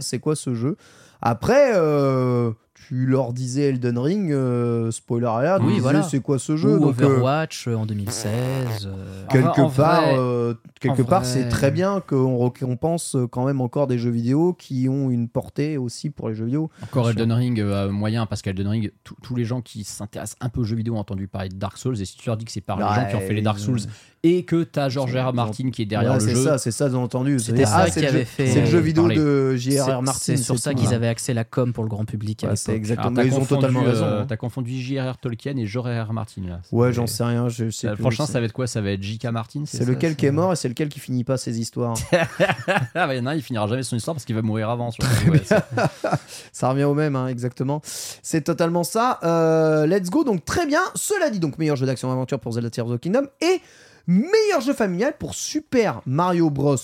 c'est 0.00 0.18
quoi 0.20 0.36
ce 0.36 0.54
jeu? 0.54 0.76
Après, 1.22 1.72
euh, 1.74 2.52
tu 2.88 3.06
leur 3.06 3.32
disais 3.32 3.68
Elden 3.70 3.96
Ring, 3.98 4.32
euh, 4.32 4.90
spoiler 4.90 5.26
alert, 5.26 5.62
Oui, 5.64 5.78
voilà. 5.80 6.02
c'est 6.02 6.20
quoi 6.20 6.38
ce 6.38 6.56
jeu 6.56 6.76
Ou 6.76 6.80
Donc, 6.80 7.00
euh, 7.00 7.06
Overwatch 7.06 7.68
euh, 7.68 7.74
en 7.76 7.86
2016. 7.86 8.86
euh, 8.86 9.24
En 9.24 9.28
quelque 9.32 9.60
en 9.60 9.70
part, 9.70 10.02
vrai- 10.02 10.14
euh, 10.18 10.54
quelque 10.80 11.02
en 11.02 11.04
part, 11.04 11.24
c'est 11.24 11.48
très 11.48 11.70
bien 11.70 12.00
qu'on 12.06 12.38
récompense 12.44 13.16
quand 13.30 13.44
même 13.44 13.60
encore 13.60 13.86
des 13.86 13.98
jeux 13.98 14.10
vidéo 14.10 14.52
qui 14.52 14.88
ont 14.88 15.10
une 15.10 15.28
portée 15.28 15.76
aussi 15.78 16.10
pour 16.10 16.28
les 16.28 16.34
jeux 16.34 16.46
vidéo. 16.46 16.70
Encore. 16.82 17.08
Elden 17.10 17.32
Ring, 17.32 17.60
euh, 17.60 17.90
moyen, 17.90 18.26
parce 18.26 18.42
qu'Elden 18.42 18.66
Ring, 18.68 18.92
tous- 19.04 19.16
tous 19.22 19.34
les 19.36 19.44
gens 19.44 19.60
qui 19.60 19.84
s'intéressent 19.84 20.36
un 20.40 20.48
peu 20.48 20.60
aux 20.60 20.64
jeux 20.64 20.76
vidéo 20.76 20.94
ont 20.96 20.98
entendu 20.98 21.28
parler 21.28 21.48
de 21.48 21.54
Dark 21.56 21.76
Souls, 21.78 22.00
et 22.00 22.04
si 22.04 22.16
tu 22.16 22.28
leur 22.28 22.36
dis 22.36 22.44
que 22.44 22.52
c'est 22.52 22.60
par 22.60 22.76
les 22.78 22.84
gens 22.84 23.08
qui 23.08 23.16
ont 23.16 23.20
fait 23.20 23.34
les 23.34 23.42
Dark 23.42 23.58
Souls, 23.58 23.80
et 24.24 24.44
que 24.44 24.62
t'as 24.62 24.88
George 24.88 25.16
R. 25.16 25.30
R. 25.30 25.34
Martin 25.34 25.70
qui 25.70 25.82
est 25.82 25.86
derrière 25.86 26.12
Ouais, 26.12 26.18
le 26.18 26.24
c'est 26.24 26.34
jeu, 26.34 26.44
ça, 26.44 26.58
c'est 26.58 26.70
ça, 26.70 26.92
entendu. 26.94 27.40
C'était 27.40 27.64
C'est- 27.64 27.64
ça 27.70 27.76
ah, 27.78 27.84
qui 27.86 27.90
c'est 27.92 28.02
le 28.02 28.08
avait 28.08 28.18
jeu- 28.20 28.24
fait- 28.24 28.46
C'est 28.46 28.60
le 28.60 28.66
jeu 28.66 28.78
vidéo 28.78 29.02
parler. 29.04 29.16
de 29.16 29.50
c'est- 29.54 29.70
J.R.R. 29.72 30.02
Martin. 30.02 30.20
C'est 30.20 30.36
sur 30.36 30.58
ça 30.58 30.74
qu'ils 30.74 30.94
avaient 30.94 31.08
accès 31.08 31.34
la 31.34 31.42
com 31.44 31.72
pour 31.72 31.82
le 31.82 31.90
grand 31.90 32.04
public 32.04 32.44
Ouais, 32.48 32.54
c'est 32.54 32.72
exactement. 32.74 33.16
Alors, 33.16 33.24
ils 33.26 33.34
ont 33.34 33.44
totalement 33.44 33.82
raison. 33.82 34.04
euh, 34.04 34.20
hein. 34.22 34.26
T'as 34.28 34.36
confondu 34.36 34.70
J.R.R. 34.72 35.18
Tolkien 35.18 35.56
et 35.56 35.66
George 35.66 35.88
R. 35.90 36.12
Martin. 36.12 36.42
Là. 36.46 36.60
Ouais, 36.70 36.88
C'est- 36.88 36.92
j'en 36.94 37.06
sais 37.08 37.24
rien. 37.24 37.48
Je 37.48 37.70
sais 37.70 37.88
Euh, 37.88 37.94
plus. 37.94 38.02
prochain, 38.02 38.26
C'est- 38.26 38.32
ça 38.34 38.38
va 38.40 38.46
être 38.46 38.52
quoi? 38.52 38.66
Ça 38.68 38.80
va 38.80 38.90
être 38.92 39.02
J.K. 39.02 39.24
Martin 39.32 39.62
C'est 39.66 39.84
lequel 39.84 40.10
c'est- 40.12 40.16
qui 40.16 40.26
est 40.26 40.30
mort 40.30 40.52
et 40.52 40.56
c'est 40.56 40.68
lequel 40.68 40.88
qui 40.88 41.00
finit 41.00 41.24
pas 41.24 41.36
ses 41.36 41.58
histoires. 41.58 41.94
Ah, 42.94 43.06
bah, 43.06 43.14
il 43.14 43.18
y 43.18 43.20
en 43.20 43.26
a 43.26 43.30
un, 43.30 43.34
il 43.34 43.42
finira 43.42 43.66
jamais 43.66 43.82
son 43.82 43.96
histoire 43.96 44.14
parce 44.14 44.24
qu'il 44.24 44.34
va 44.36 44.42
mourir 44.42 44.68
avant. 44.70 44.90
c'est- 44.92 45.02
ça 46.52 46.68
revient 46.70 46.84
au 46.84 46.94
même, 46.94 47.16
hein, 47.16 47.26
exactement. 47.28 47.80
C'est 47.84 48.42
totalement 48.42 48.84
ça. 48.84 49.18
Euh, 49.24 49.86
let's 49.86 50.10
go. 50.10 50.24
Donc 50.24 50.44
très 50.44 50.66
bien. 50.66 50.80
Cela 50.94 51.30
dit, 51.30 51.40
donc 51.40 51.58
meilleur 51.58 51.76
jeu 51.76 51.86
d'action 51.86 52.10
aventure 52.12 52.38
pour 52.40 52.52
Zelda 52.52 52.70
Tears 52.70 52.86
of 52.88 52.96
the 52.98 53.00
Kingdom 53.02 53.26
et 53.40 53.60
meilleur 54.06 54.60
jeu 54.60 54.72
familial 54.72 55.14
pour 55.18 55.34
Super 55.34 56.00
Mario 56.06 56.50
Bros. 56.50 56.76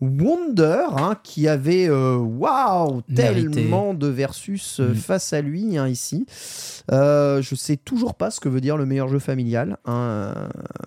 Wonder, 0.00 0.84
hein, 0.96 1.16
qui 1.22 1.48
avait 1.48 1.88
euh, 1.88 2.16
waouh 2.16 3.00
tellement 3.14 3.94
de 3.94 4.06
versus 4.08 4.80
euh, 4.80 4.90
Mm. 4.90 4.94
face 4.96 5.32
à 5.32 5.40
lui 5.40 5.78
hein, 5.78 5.88
ici. 5.88 6.26
Euh, 6.90 7.40
je 7.40 7.54
sais 7.54 7.76
toujours 7.76 8.14
pas 8.14 8.30
ce 8.30 8.38
que 8.40 8.48
veut 8.48 8.60
dire 8.60 8.76
le 8.76 8.84
meilleur 8.86 9.08
jeu 9.08 9.18
familial. 9.20 9.78
hein. 9.86 10.34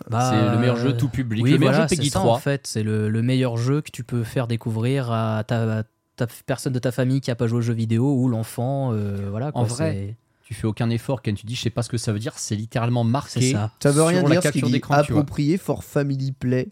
Bah, 0.10 0.30
c'est 0.32 0.52
le 0.54 0.60
meilleur 0.60 0.76
euh, 0.76 0.84
jeu 0.84 0.98
tout 0.98 1.10
public. 1.10 1.44
Oui, 1.44 1.52
le 1.52 1.58
meilleur 1.58 1.74
voilà, 1.74 1.88
jeu 1.88 1.96
Peggy 1.96 2.10
c'est 2.10 2.14
ça, 2.14 2.20
3. 2.20 2.34
en 2.36 2.38
fait, 2.40 2.68
c'est 2.68 2.84
le, 2.84 3.10
le 3.10 3.22
meilleur 3.24 3.58
jeu 3.58 3.82
que 3.82 3.90
tu 3.92 4.04
peux 4.04 4.24
faire 4.24 4.46
découvrir 4.48 5.10
à 5.12 5.44
ta, 5.48 5.84
ta 6.16 6.28
personne 6.46 6.74
de 6.74 6.80
ta 6.80 6.92
famille 6.92 7.22
qui 7.22 7.32
a 7.32 7.36
pas 7.36 7.48
joué 7.48 7.60
aux 7.60 7.62
jeux 7.62 7.74
vidéo 7.74 8.14
ou 8.14 8.28
l'enfant. 8.28 8.92
euh, 8.94 9.28
voilà, 9.32 9.52
quoi, 9.52 9.62
En 9.62 9.64
vrai, 9.66 10.16
Tu 10.48 10.54
fais 10.54 10.66
aucun 10.66 10.90
effort 10.90 11.22
quand 11.22 11.34
tu 11.34 11.46
dis 11.46 11.56
je 11.56 11.62
sais 11.64 11.70
pas 11.70 11.84
ce 11.84 11.90
que 11.90 11.98
ça 11.98 12.14
veut 12.14 12.20
dire. 12.20 12.40
C'est 12.40 12.56
littéralement 12.56 13.04
marqué. 13.04 13.42
C'est 13.42 13.52
ça. 13.52 13.70
Ça 13.84 13.92
veut 13.92 14.02
rien 14.04 14.20
sur 14.22 14.30
la 14.30 14.36
dire 14.40 14.42
qu'il 14.54 14.62
capture 14.62 14.70
d'écran. 14.72 14.94
Approprié 14.94 15.58
for 15.58 15.84
family 15.84 16.32
play, 16.32 16.70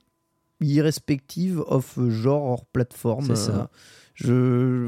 irrespective 0.62 1.60
of 1.68 1.98
genre 2.10 2.44
hors 2.44 2.66
plateforme. 2.66 3.26
C'est 3.26 3.36
ça. 3.36 3.52
Euh, 3.52 4.88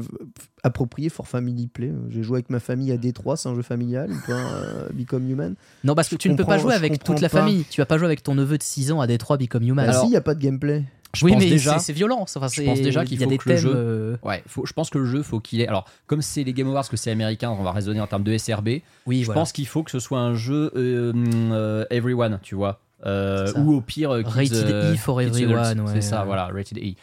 approprié 0.62 1.10
for 1.10 1.28
family 1.28 1.66
play. 1.66 1.92
J'ai 2.08 2.22
joué 2.22 2.36
avec 2.36 2.48
ma 2.48 2.60
famille 2.60 2.90
à 2.92 2.96
Détroit, 2.96 3.36
c'est 3.36 3.50
un 3.50 3.54
jeu 3.54 3.60
familial. 3.62 4.10
ou 4.10 4.16
pas, 4.26 4.32
euh, 4.32 4.88
Become 4.94 5.28
Human. 5.30 5.54
Non, 5.84 5.94
parce 5.94 6.08
que 6.08 6.14
Je 6.14 6.20
tu 6.20 6.30
ne 6.30 6.34
peux 6.34 6.44
pas 6.46 6.56
jouer 6.56 6.72
avec 6.74 7.04
toute 7.04 7.20
la 7.20 7.28
pas. 7.28 7.40
famille. 7.40 7.64
Tu 7.70 7.82
vas 7.82 7.86
pas 7.86 7.98
jouer 7.98 8.06
avec 8.06 8.22
ton 8.22 8.34
neveu 8.34 8.56
de 8.56 8.62
6 8.62 8.90
ans 8.90 9.02
à 9.02 9.06
Détroit 9.06 9.36
Become 9.36 9.64
Human. 9.64 9.84
Bah 9.84 9.92
Alors- 9.92 10.04
si, 10.04 10.10
il 10.10 10.14
y 10.14 10.16
a 10.16 10.22
pas 10.22 10.34
de 10.34 10.40
gameplay. 10.40 10.84
Je 11.14 11.24
oui, 11.24 11.32
pense 11.32 11.42
mais 11.42 11.48
déjà. 11.50 11.78
c'est- 11.78 11.92
violent. 11.92 12.20
Enfin, 12.20 12.48
je 12.48 12.62
pense 12.62 12.80
déjà 12.80 13.04
qu'il 13.04 13.18
faut 13.18 13.26
des 13.30 13.38
que 13.38 13.48
le 13.48 13.56
jeu- 13.56 13.72
euh, 13.74 14.16
Ouais, 14.22 14.42
faut, 14.46 14.66
je 14.66 14.72
pense 14.72 14.90
que 14.90 14.98
le 14.98 15.06
jeu, 15.06 15.22
faut 15.22 15.40
qu'il 15.40 15.60
ait. 15.60 15.66
Alors, 15.66 15.86
comme 16.06 16.20
c'est 16.22 16.44
les 16.44 16.52
Game 16.52 16.68
Awards, 16.68 16.88
que 16.88 16.96
c'est 16.98 17.10
américain, 17.10 17.50
on 17.50 17.62
va 17.62 17.72
raisonner 17.72 18.00
en 18.00 18.06
termes 18.06 18.24
de 18.24 18.36
SRB. 18.36 18.82
Oui, 19.06 19.20
je 19.20 19.26
voilà. 19.26 19.40
pense 19.40 19.52
qu'il 19.52 19.66
faut 19.66 19.82
que 19.82 19.90
ce 19.90 20.00
soit 20.00 20.20
un 20.20 20.34
jeu 20.34 20.70
euh, 20.76 21.12
euh, 21.52 21.84
everyone, 21.90 22.38
tu 22.42 22.54
vois. 22.54 22.80
Ou 23.06 23.74
au 23.74 23.80
pire, 23.80 24.18
kids, 24.18 24.24
Rated 24.28 24.70
E 24.70 24.96
for 24.96 25.20
everyone, 25.22 25.80
ouais. 25.80 25.92
C'est 25.94 26.02
ça, 26.02 26.24
voilà, 26.24 26.46
rated 26.46 26.78
E. 26.78 26.94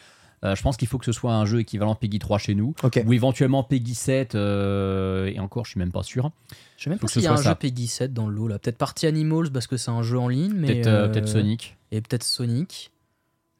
Euh, 0.44 0.54
je 0.54 0.62
pense 0.62 0.76
qu'il 0.76 0.86
faut 0.86 0.98
que 0.98 1.06
ce 1.06 1.12
soit 1.12 1.32
un 1.32 1.46
jeu 1.46 1.60
équivalent 1.60 1.94
Peggy 1.94 2.18
3 2.18 2.38
chez 2.38 2.54
nous, 2.54 2.74
ou 3.06 3.12
éventuellement 3.14 3.64
Peggy 3.64 3.94
7, 3.94 4.34
euh, 4.34 5.26
et 5.34 5.40
encore, 5.40 5.64
je 5.64 5.70
suis 5.70 5.78
même 5.80 5.90
pas 5.92 6.02
sûr. 6.02 6.30
Je 6.76 6.84
sais 6.84 6.90
même 6.90 6.98
pas 6.98 7.08
s'il 7.08 7.22
y 7.22 7.26
a 7.26 7.32
un 7.32 7.38
ça. 7.38 7.50
jeu 7.50 7.54
Peggy 7.54 7.86
7 7.86 8.12
dans 8.12 8.28
le 8.28 8.34
lot 8.36 8.46
là. 8.46 8.58
Peut-être 8.58 8.76
Party 8.76 9.06
Animals 9.06 9.50
parce 9.50 9.66
que 9.66 9.78
c'est 9.78 9.90
un 9.90 10.02
jeu 10.02 10.18
en 10.18 10.28
ligne, 10.28 10.52
mais 10.54 10.66
Peut-être 10.68 10.86
euh, 10.88 11.08
peut-être 11.08 11.28
Sonic, 11.28 11.76
et 11.90 12.00
peut-être 12.02 12.22
Sonic. 12.22 12.92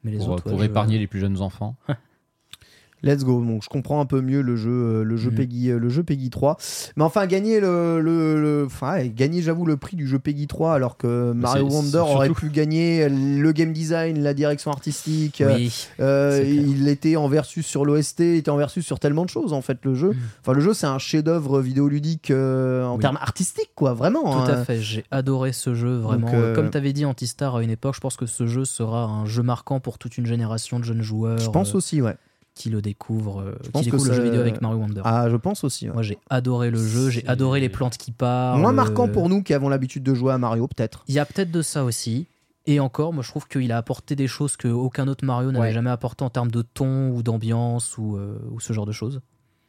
Mais 0.03 0.11
les 0.11 0.17
pour, 0.17 0.29
autres, 0.29 0.43
pour 0.43 0.53
ouais, 0.53 0.59
je- 0.65 0.71
épargner 0.71 0.99
les 0.99 1.07
plus 1.07 1.19
jeunes 1.19 1.41
enfants. 1.41 1.75
Let's 3.03 3.23
go. 3.23 3.39
Bon, 3.41 3.59
je 3.61 3.69
comprends 3.69 4.01
un 4.01 4.05
peu 4.05 4.21
mieux 4.21 4.41
le 4.41 4.55
jeu, 4.55 4.71
euh, 4.71 5.03
le 5.03 5.17
jeu 5.17 5.29
Mhm. 5.29 5.35
Peggy, 5.35 5.69
euh, 5.69 5.77
le 5.79 5.89
jeu 5.89 6.01
Peggy 6.03 6.29
3. 6.31 6.57
Mais 6.95 7.03
enfin, 7.03 7.27
gagner 7.27 7.59
le, 7.59 8.01
le, 8.01 8.41
le- 8.41 8.63
enfin, 8.65 9.05
gagner, 9.05 9.41
j'avoue, 9.43 9.65
le 9.65 9.77
prix 9.77 9.95
du 9.97 10.07
jeu 10.07 10.17
Peggy 10.17 10.47
3, 10.47 10.73
alors 10.73 10.97
que 10.97 11.31
Mario 11.33 11.67
Wonder 11.69 11.99
aurait 11.99 12.29
pu 12.31 12.49
gagner 12.49 13.07
le 13.07 13.51
game 13.51 13.71
design, 13.71 14.21
la 14.23 14.33
direction 14.33 14.71
artistique. 14.71 15.41
euh, 15.41 15.55
Oui. 15.55 15.87
euh, 15.99 16.43
il 16.45 16.87
était 16.87 17.15
en 17.17 17.27
versus 17.27 17.65
sur 17.65 17.85
l'OST, 17.85 18.19
il 18.21 18.35
était 18.37 18.49
en 18.51 18.57
versus 18.57 18.85
sur 18.85 18.99
tellement 18.99 19.25
de 19.25 19.29
choses 19.29 19.53
en 19.53 19.61
fait 19.61 19.77
le 19.83 19.93
jeu. 19.93 20.09
Mhm. 20.09 20.15
Enfin 20.41 20.53
le 20.53 20.61
jeu 20.61 20.73
c'est 20.73 20.87
un 20.87 20.97
chef-d'œuvre 20.99 21.61
vidéoludique 21.61 22.31
euh, 22.31 22.83
en 22.85 22.95
Oui. 22.95 23.01
termes 23.01 23.17
artistiques 23.21 23.71
quoi, 23.75 23.93
vraiment. 23.93 24.23
Tout 24.43 24.51
hein. 24.51 24.55
à 24.55 24.63
fait, 24.65 24.81
j'ai 24.81 25.05
adoré 25.11 25.53
ce 25.53 25.75
jeu, 25.75 25.97
vraiment. 25.97 26.25
Donc, 26.27 26.35
euh, 26.35 26.55
Comme 26.55 26.71
tu 26.71 26.77
avais 26.77 26.93
dit 26.93 27.05
Antistar 27.05 27.55
à 27.57 27.61
une 27.63 27.69
époque, 27.69 27.93
je 27.95 27.99
pense 28.01 28.17
que 28.17 28.25
ce 28.25 28.47
jeu 28.47 28.65
sera 28.65 29.03
un 29.05 29.25
jeu 29.27 29.43
marquant 29.43 29.79
pour 29.79 29.99
toute 29.99 30.17
une 30.17 30.25
génération 30.25 30.79
de 30.79 30.83
jeunes 30.83 31.03
joueurs. 31.03 31.37
Je 31.37 31.49
pense 31.49 31.73
euh, 31.73 31.77
aussi 31.77 32.01
ouais. 32.01 32.15
Qui 32.57 32.69
le 32.69 32.81
découvre, 32.81 33.41
euh, 33.41 33.55
qui 33.63 33.69
pense 33.71 33.81
que 33.81 33.85
découvre 33.91 34.07
le 34.07 34.13
jeu 34.13 34.23
vidéo 34.23 34.41
avec 34.41 34.61
Mario 34.61 34.79
Wonder. 34.79 35.01
Ah, 35.05 35.29
je 35.29 35.35
pense 35.37 35.63
aussi. 35.63 35.87
ouais. 35.87 35.93
Moi, 35.93 36.01
j'ai 36.03 36.17
adoré 36.29 36.71
le 36.71 36.77
jeu, 36.77 37.09
j'ai 37.09 37.25
adoré 37.27 37.59
les 37.61 37.69
plantes 37.69 37.97
qui 37.97 38.11
parlent. 38.11 38.59
Moins 38.59 38.73
marquant 38.73 39.07
euh, 39.07 39.11
pour 39.11 39.29
nous 39.29 39.43
qui 39.43 39.53
avons 39.53 39.69
l'habitude 39.69 40.03
de 40.03 40.13
jouer 40.13 40.33
à 40.33 40.37
Mario, 40.37 40.67
peut-être. 40.67 41.03
Il 41.07 41.13
y 41.15 41.19
a 41.19 41.25
peut-être 41.25 41.51
de 41.51 41.61
ça 41.61 41.83
aussi. 41.85 42.27
Et 42.65 42.81
encore, 42.81 43.13
moi 43.13 43.23
je 43.23 43.29
trouve 43.29 43.47
qu'il 43.47 43.71
a 43.71 43.77
apporté 43.77 44.15
des 44.17 44.27
choses 44.27 44.57
que 44.57 44.67
aucun 44.67 45.07
autre 45.07 45.23
Mario 45.23 45.51
n'avait 45.53 45.67
Ouais. 45.67 45.73
jamais 45.73 45.89
apporté 45.89 46.25
en 46.25 46.29
termes 46.29 46.51
de 46.51 46.61
ton 46.61 47.11
ou 47.11 47.23
d'ambiance 47.23 47.97
ou, 47.97 48.17
euh, 48.17 48.37
ou 48.51 48.59
ce 48.59 48.73
genre 48.73 48.85
de 48.85 48.91
choses. 48.91 49.21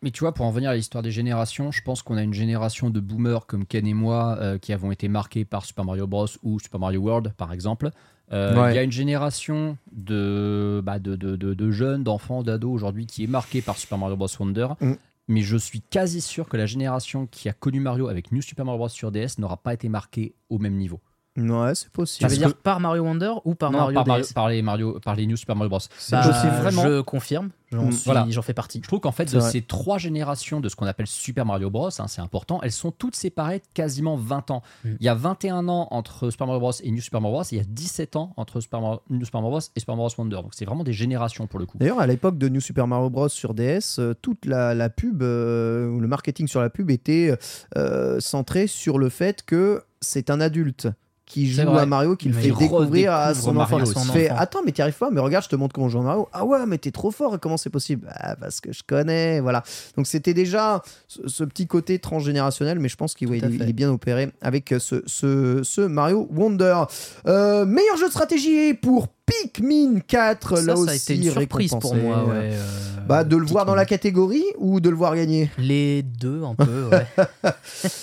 Mais 0.02 0.10
tu 0.10 0.20
vois, 0.20 0.32
pour 0.34 0.46
en 0.46 0.50
venir 0.50 0.70
à 0.70 0.74
l'histoire 0.74 1.02
des 1.02 1.10
générations, 1.12 1.70
je 1.72 1.82
pense 1.82 2.02
qu'on 2.02 2.16
a 2.16 2.22
une 2.22 2.32
génération 2.34 2.88
de 2.90 2.98
boomers 3.00 3.46
comme 3.46 3.66
Ken 3.66 3.86
et 3.86 3.94
moi 3.94 4.36
euh, 4.40 4.58
qui 4.58 4.72
avons 4.72 4.90
été 4.92 5.08
marqués 5.08 5.44
par 5.44 5.64
Super 5.64 5.84
Mario 5.84 6.06
Bros. 6.06 6.26
ou 6.42 6.58
Super 6.60 6.80
Mario 6.80 7.00
World, 7.00 7.32
par 7.36 7.52
exemple. 7.52 7.90
Euh, 8.32 8.52
Il 8.54 8.60
Ouais. 8.60 8.74
y 8.74 8.78
a 8.78 8.82
une 8.82 8.92
génération 8.92 9.78
de, 9.92 10.82
bah, 10.84 10.98
de, 10.98 11.16
de, 11.16 11.36
de- 11.36 11.54
de 11.54 11.70
jeunes, 11.70 12.02
d'enfants, 12.04 12.42
d'ados 12.42 12.72
aujourd'hui 12.74 13.06
qui 13.06 13.24
est 13.24 13.28
marquée 13.28 13.62
par 13.62 13.76
Super 13.78 13.96
Mario 13.98 14.16
Bros. 14.16 14.28
Wonder. 14.38 14.68
Mm. 14.80 14.92
Mais 15.28 15.40
je 15.42 15.56
suis 15.56 15.80
quasi 15.82 16.20
sûr 16.20 16.48
que 16.48 16.56
la 16.56 16.66
génération 16.66 17.26
qui 17.26 17.48
a 17.48 17.52
connu 17.52 17.80
Mario 17.80 18.08
avec 18.08 18.32
New 18.32 18.40
Super 18.42 18.64
Mario 18.64 18.78
Bros. 18.78 18.88
sur 18.88 19.10
DS 19.12 19.38
n'aura 19.38 19.56
pas 19.58 19.74
été 19.74 19.88
marquée 19.88 20.34
au 20.50 20.58
même 20.58 20.74
niveau. 20.76 21.00
Ouais, 21.38 21.74
c'est 21.74 21.84
Tu 21.84 21.90
possible. 21.90 22.28
veux 22.30 22.36
dire 22.36 22.54
par 22.54 22.80
Mario 22.80 23.02
Wonder 23.04 23.32
ou 23.44 23.54
par 23.54 23.70
non, 23.70 23.78
Mario 23.78 23.94
par, 23.94 24.04
DS 24.04 24.08
Mario- 24.10 24.34
par 24.34 24.48
les 24.48 24.62
Mario, 24.62 25.00
par 25.04 25.14
les 25.14 25.26
New 25.26 25.36
Super 25.36 25.54
Mario 25.56 25.70
Bros. 25.70 25.78
Bah, 26.10 26.22
je 26.26 26.32
sais 26.32 26.48
vraiment. 26.48 26.82
Je 26.82 27.00
confirme, 27.00 27.50
j'en 27.70 27.84
Mm. 27.84 27.90
Voilà. 28.04 28.26
j'en 28.28 28.42
fais 28.42 28.54
partie. 28.54 28.80
Je 28.82 28.88
trouve 28.88 29.00
qu'en 29.00 29.12
fait, 29.12 29.28
C'est 29.28 29.36
de 29.36 29.40
vrai. 29.40 29.50
ces 29.50 29.62
trois 29.62 29.98
générations 29.98 30.60
de 30.60 30.68
ce 30.68 30.74
qu'on 30.76 30.86
appelle 30.86 31.06
Super 31.06 31.46
Mario 31.46 31.70
Bros, 31.70 31.88
hein, 31.98 32.08
c'est 32.08 32.20
important, 32.20 32.60
elles 32.62 32.72
sont 32.72 32.90
toutes 32.90 33.14
séparées 33.14 33.58
de 33.58 33.64
quasiment 33.74 34.16
20 34.16 34.50
ans. 34.50 34.62
Mm. 34.84 34.88
Il 35.00 35.06
y 35.06 35.08
a 35.08 35.14
21 35.14 35.68
ans 35.68 35.86
entre 35.90 36.30
Super 36.30 36.46
Mario 36.48 36.60
Bros 36.60 36.72
et 36.82 36.90
New 36.90 37.00
Super 37.00 37.20
Mario 37.20 37.36
Bros, 37.36 37.44
et 37.44 37.48
il 37.52 37.58
y 37.58 37.60
a 37.60 37.64
17 37.68 38.16
ans 38.16 38.32
entre 38.36 38.60
Super 38.60 38.80
Mario, 38.80 39.00
New 39.10 39.24
Super 39.24 39.40
Mario 39.40 39.50
Bros 39.58 39.60
et 39.76 39.80
Super 39.80 39.96
Mario 39.96 40.12
Wonder. 40.18 40.36
Donc 40.36 40.54
c'est 40.54 40.64
vraiment 40.64 40.84
des 40.84 40.92
générations 40.92 41.46
pour 41.46 41.58
le 41.60 41.66
coup. 41.66 41.78
D'ailleurs, 41.78 42.00
à 42.00 42.06
l'époque 42.06 42.38
de 42.38 42.48
New 42.48 42.60
Super 42.60 42.86
Mario 42.88 43.10
Bros. 43.10 43.28
sur 43.28 43.54
DS, 43.54 43.98
euh, 44.00 44.14
toute 44.20 44.44
la, 44.46 44.74
la 44.74 44.88
pub, 44.90 45.22
euh, 45.22 45.88
ou 45.88 46.00
le 46.00 46.08
marketing 46.08 46.48
sur 46.48 46.60
la 46.60 46.70
pub 46.70 46.90
était 46.90 47.36
euh, 47.76 48.18
centré 48.20 48.66
sur 48.66 48.98
le 48.98 49.08
fait 49.08 49.42
que 49.44 49.82
c'est 50.00 50.30
un 50.30 50.40
adulte 50.40 50.88
qui 51.28 51.50
joue 51.50 51.68
à 51.68 51.86
Mario, 51.86 52.16
qui 52.16 52.28
le 52.28 52.34
fait 52.34 52.48
il 52.48 52.54
découvrir 52.56 53.12
à 53.12 53.34
son 53.34 53.52
Mario 53.52 53.82
enfant. 53.82 54.00
fais, 54.12 54.30
enfant. 54.30 54.40
attends, 54.40 54.60
mais 54.64 54.72
t'y 54.72 54.82
arrives 54.82 54.96
pas, 54.96 55.10
mais 55.10 55.20
regarde, 55.20 55.44
je 55.44 55.48
te 55.50 55.56
montre 55.56 55.74
comment 55.74 55.88
joue 55.88 56.00
à 56.00 56.02
Mario. 56.02 56.28
Ah 56.32 56.44
ouais, 56.44 56.64
mais 56.66 56.78
t'es 56.78 56.90
trop 56.90 57.10
fort, 57.10 57.38
comment 57.40 57.56
c'est 57.56 57.70
possible? 57.70 58.08
Ah, 58.14 58.34
parce 58.36 58.60
que 58.60 58.72
je 58.72 58.82
connais, 58.86 59.40
voilà. 59.40 59.62
Donc 59.96 60.06
c'était 60.06 60.34
déjà 60.34 60.82
ce, 61.06 61.28
ce 61.28 61.44
petit 61.44 61.66
côté 61.66 61.98
transgénérationnel, 61.98 62.78
mais 62.80 62.88
je 62.88 62.96
pense 62.96 63.14
qu'il 63.14 63.28
ouais, 63.28 63.38
il- 63.38 63.42
fait. 63.42 63.64
il 63.64 63.68
est 63.68 63.72
bien 63.72 63.90
opéré 63.90 64.30
avec 64.40 64.74
ce, 64.78 65.02
ce, 65.06 65.60
ce 65.62 65.80
Mario 65.82 66.26
Wonder. 66.34 66.82
Euh, 67.26 67.64
meilleur 67.66 67.96
jeu 67.96 68.06
de 68.06 68.10
stratégie 68.12 68.74
pour 68.74 69.08
Pikmin 69.28 70.00
4, 70.06 70.56
Ça, 70.56 70.62
là 70.62 70.74
ça 70.74 70.80
aussi 70.80 70.90
a 70.90 70.94
été 70.94 71.16
une 71.16 71.30
surprise 71.32 71.70
pour 71.80 71.94
moi. 71.94 72.24
ouais, 72.24 72.50
euh, 72.52 72.66
Bah, 73.06 73.24
de 73.24 73.36
le 73.36 73.46
voir 73.46 73.64
dans 73.66 73.74
la 73.74 73.84
catégorie 73.84 74.44
ou 74.58 74.80
de 74.80 74.88
le 74.90 74.96
voir 74.96 75.14
gagner 75.16 75.50
Les 75.58 76.02
deux, 76.02 76.42
un 76.44 76.54
peu, 76.54 76.88
ouais. 76.90 77.06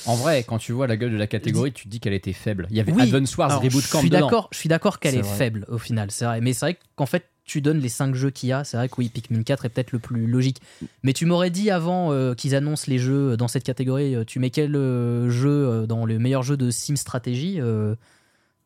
En 0.05 0.15
vrai, 0.15 0.43
quand 0.47 0.57
tu 0.57 0.71
vois 0.71 0.87
la 0.87 0.97
gueule 0.97 1.11
de 1.11 1.17
la 1.17 1.27
catégorie, 1.27 1.71
tu 1.73 1.85
te 1.85 1.89
dis 1.89 1.99
qu'elle 1.99 2.13
était 2.13 2.33
faible. 2.33 2.67
Il 2.69 2.77
y 2.77 2.79
avait 2.79 2.91
Oui. 2.91 3.03
Advance 3.03 3.35
Wars 3.37 3.49
Alors, 3.51 3.61
Reboot 3.63 3.83
je 3.83 3.91
Camp 3.91 3.99
suis 3.99 4.09
dedans. 4.09 4.25
d'accord, 4.25 4.47
je 4.51 4.57
suis 4.57 4.69
d'accord 4.69 4.99
qu'elle 4.99 5.15
est, 5.15 5.23
faible 5.23 5.65
au 5.69 5.77
final, 5.77 6.11
c'est 6.11 6.25
vrai. 6.25 6.41
Mais 6.41 6.53
c'est 6.53 6.65
vrai 6.65 6.77
qu'en 6.95 7.05
fait, 7.05 7.25
tu 7.43 7.61
donnes 7.61 7.77
les 7.79 7.89
5 7.89 8.15
jeux 8.15 8.31
qu'il 8.31 8.49
y 8.49 8.53
a, 8.53 8.63
c'est 8.63 8.75
vrai 8.75 8.89
que 8.89 8.95
oui, 8.97 9.09
Pikmin 9.09 9.43
4 9.43 9.65
est 9.65 9.69
peut-être 9.69 9.91
le 9.91 9.99
plus 9.99 10.25
logique. 10.25 10.61
Mais 11.03 11.13
tu 11.13 11.27
m'aurais 11.27 11.51
dit 11.51 11.69
avant 11.69 12.11
euh, 12.11 12.33
qu'ils 12.33 12.55
annoncent 12.55 12.85
les 12.87 12.97
jeux 12.97 13.37
dans 13.37 13.47
cette 13.47 13.63
catégorie, 13.63 14.15
euh, 14.15 14.23
tu 14.25 14.39
mets 14.39 14.49
quel 14.49 14.75
euh, 14.75 15.29
jeu 15.29 15.85
dans 15.87 16.05
le 16.05 16.17
meilleur 16.17 16.41
jeu 16.41 16.57
de 16.57 16.71
sim 16.71 16.95
stratégie 16.95 17.57
euh, 17.61 17.93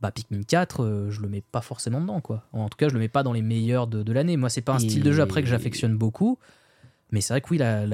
bah 0.02 0.12
Pikmin 0.12 0.44
4, 0.44 0.84
euh, 0.84 1.10
je 1.12 1.22
le 1.22 1.28
mets 1.28 1.42
pas 1.52 1.62
forcément 1.62 2.00
dedans 2.02 2.22
quoi. 2.22 2.44
En 2.54 2.70
tout 2.70 2.78
cas, 2.78 2.88
je 2.88 2.94
le 2.94 3.00
mets 3.00 3.10
pas 3.10 3.24
dans 3.24 3.34
les 3.34 3.42
meilleurs 3.42 3.88
de, 3.88 4.02
de 4.04 4.14
l'année. 4.14 4.38
Moi, 4.38 4.50
c'est 4.50 4.62
pas 4.62 4.74
un 4.74 4.80
style 4.80 5.04
de 5.04 5.12
jeu 5.12 5.22
après 5.22 5.42
que 5.42 5.48
j'affectionne 5.50 5.96
beaucoup, 5.98 6.38
mais 7.12 7.22
c'est 7.22 7.34
vrai 7.34 7.42
que 7.42 7.48
oui, 7.52 7.58
la, 7.58 7.86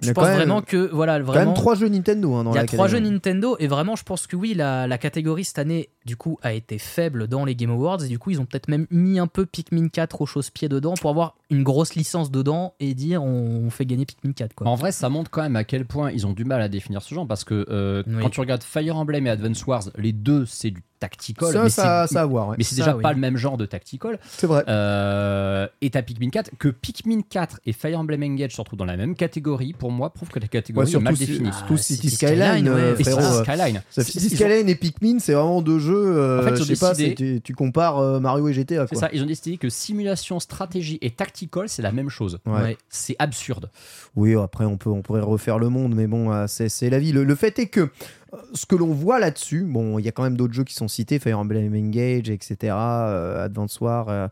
je 0.00 0.12
pense 0.12 0.24
quand 0.24 0.28
même- 0.28 0.36
vraiment 0.36 0.60
que 0.60 0.76
voilà, 0.92 1.18
Quand 1.18 1.24
vraiment 1.24 1.44
même 1.46 1.54
trois 1.54 1.74
jeux 1.74 1.88
Nintendo 1.88 2.34
hein, 2.34 2.44
dans 2.44 2.52
il 2.52 2.56
y 2.56 2.58
a 2.58 2.66
trois 2.66 2.86
jeux. 2.86 2.98
Nintendo 3.00 3.56
et 3.58 3.66
vraiment 3.66 3.96
je 3.96 4.02
pense 4.04 4.26
que 4.26 4.36
oui 4.36 4.52
la, 4.52 4.86
la 4.86 4.98
catégorie 4.98 5.42
cette 5.44 5.58
année 5.58 5.88
du 6.04 6.16
coup 6.18 6.38
a 6.42 6.52
été 6.52 6.76
faible 6.78 7.28
dans 7.28 7.46
les 7.46 7.54
Game 7.56 7.70
Awards 7.70 8.04
et 8.04 8.08
du 8.08 8.18
coup 8.18 8.30
ils 8.30 8.38
ont 8.38 8.44
peut-être 8.44 8.68
même 8.68 8.86
mis 8.90 9.18
un 9.18 9.26
peu 9.26 9.46
Pikmin 9.46 9.88
4 9.88 10.20
au 10.20 10.26
chausse-pied 10.26 10.68
dedans 10.68 10.94
pour 11.00 11.08
avoir 11.08 11.34
une 11.50 11.62
grosse 11.62 11.94
licence 11.94 12.30
dedans 12.30 12.74
et 12.80 12.94
dire 12.94 13.22
on, 13.22 13.62
on 13.66 13.70
fait 13.70 13.86
gagner 13.86 14.04
Pikmin 14.04 14.32
4 14.32 14.54
quoi. 14.54 14.66
En 14.66 14.74
vrai, 14.74 14.90
ça 14.92 15.08
montre 15.08 15.30
quand 15.30 15.42
même 15.42 15.56
à 15.56 15.64
quel 15.64 15.84
point 15.86 16.10
ils 16.10 16.26
ont 16.26 16.32
du 16.32 16.44
mal 16.44 16.60
à 16.60 16.68
définir 16.68 17.02
ce 17.02 17.14
genre 17.14 17.26
parce 17.26 17.44
que 17.44 17.66
euh, 17.70 18.02
Oui. 18.06 18.14
quand 18.22 18.30
tu 18.30 18.40
regardes 18.40 18.62
Fire 18.64 18.96
Emblem 18.96 19.26
et 19.26 19.30
Advance 19.30 19.64
Wars, 19.66 19.84
les 19.96 20.12
deux 20.12 20.44
c'est 20.46 20.70
du 20.72 20.82
tactical, 20.98 21.52
Ça, 21.52 21.62
mais 21.62 21.68
ça, 21.68 22.06
ça 22.06 22.22
à 22.22 22.24
voir. 22.26 22.48
ouais. 22.48 22.54
mais 22.56 22.64
c'est 22.64 22.74
déjà 22.76 22.96
oui. 22.96 23.02
pas 23.02 23.12
le 23.12 23.18
même 23.18 23.36
genre 23.36 23.58
de 23.58 23.66
tactical. 23.66 24.18
C'est 24.28 24.46
vrai. 24.46 24.64
Euh, 24.66 25.66
et 25.82 25.90
t'as 25.90 26.00
Pikmin 26.00 26.30
4, 26.30 26.52
que 26.58 26.68
Pikmin 26.68 27.20
4 27.28 27.60
et 27.66 27.72
Fire 27.74 27.98
Emblem 28.00 28.22
Engage 28.22 28.52
se 28.52 28.60
retrouvent 28.62 28.78
dans 28.78 28.86
la 28.86 28.96
même 28.96 29.14
catégorie, 29.14 29.74
pour 29.74 29.90
moi, 29.92 30.10
prouve 30.14 30.30
que 30.30 30.38
la 30.38 30.44
Ouais, 30.44 30.48
catégorie 30.48 30.94
est 30.94 30.98
mal 30.98 31.14
si- 31.16 31.26
définie. 31.26 31.52
surtout 31.52 31.74
Ah, 31.74 31.82
City 31.82 32.08
City 32.10 32.16
Skyline, 32.16 32.38
Skyline, 32.44 32.68
euh, 32.68 32.94
ouais, 32.94 33.00
Et 33.00 33.04
frérot. 33.04 33.20
c'est 33.20 33.26
euh, 33.26 33.44
Skyline. 33.44 33.82
City 33.90 34.30
Skyline 34.36 34.68
et 34.70 34.74
Pikmin, 34.74 35.18
c'est 35.18 35.34
vraiment 35.34 35.60
deux 35.60 35.78
jeux. 35.78 36.16
euh, 36.16 36.40
En 36.40 36.44
fait, 36.44 36.56
je 36.56 36.62
sais 36.64 36.76
pas, 36.76 36.94
décidé- 36.94 37.14
tu, 37.14 37.40
tu 37.42 37.54
compares 37.54 37.98
euh, 37.98 38.18
Mario 38.18 38.48
et 38.48 38.54
GTA. 38.54 38.86
C'est 38.86 38.94
Quoi. 38.94 39.00
ça, 39.08 39.10
ils 39.12 39.22
ont 39.22 39.26
décidé 39.26 39.58
que 39.58 39.68
simulation, 39.68 40.40
stratégie 40.40 40.98
et 41.02 41.10
c'est 41.66 41.82
la 41.82 41.92
même 41.92 42.08
chose. 42.08 42.38
Ouais. 42.46 42.62
Ouais. 42.62 42.78
C'est 42.88 43.16
absurde. 43.18 43.70
Oui, 44.14 44.34
après, 44.34 44.64
on, 44.64 44.76
peut, 44.76 44.90
on 44.90 45.02
pourrait 45.02 45.20
refaire 45.20 45.58
le 45.58 45.68
monde, 45.68 45.94
mais 45.94 46.06
bon, 46.06 46.32
euh, 46.32 46.46
c'est 46.46 46.68
c'est 46.68 46.90
la 46.90 46.98
vie. 46.98 47.12
Le, 47.12 47.24
le 47.24 47.34
fait 47.34 47.58
est 47.58 47.66
que 47.66 47.90
ce 48.52 48.66
que 48.66 48.74
l'on 48.76 48.92
voit 48.92 49.18
là-dessus, 49.18 49.62
bon, 49.64 49.98
il 49.98 50.04
y 50.04 50.08
a 50.08 50.12
quand 50.12 50.22
même 50.24 50.36
d'autres 50.36 50.52
jeux 50.52 50.64
qui 50.64 50.74
sont 50.74 50.88
cités, 50.88 51.18
Fire 51.18 51.38
Emblem 51.38 51.72
Engage, 51.74 52.28
etc., 52.28 52.56
euh, 52.76 53.44
Advance 53.44 53.80
War 53.80 54.08
euh, 54.08 54.28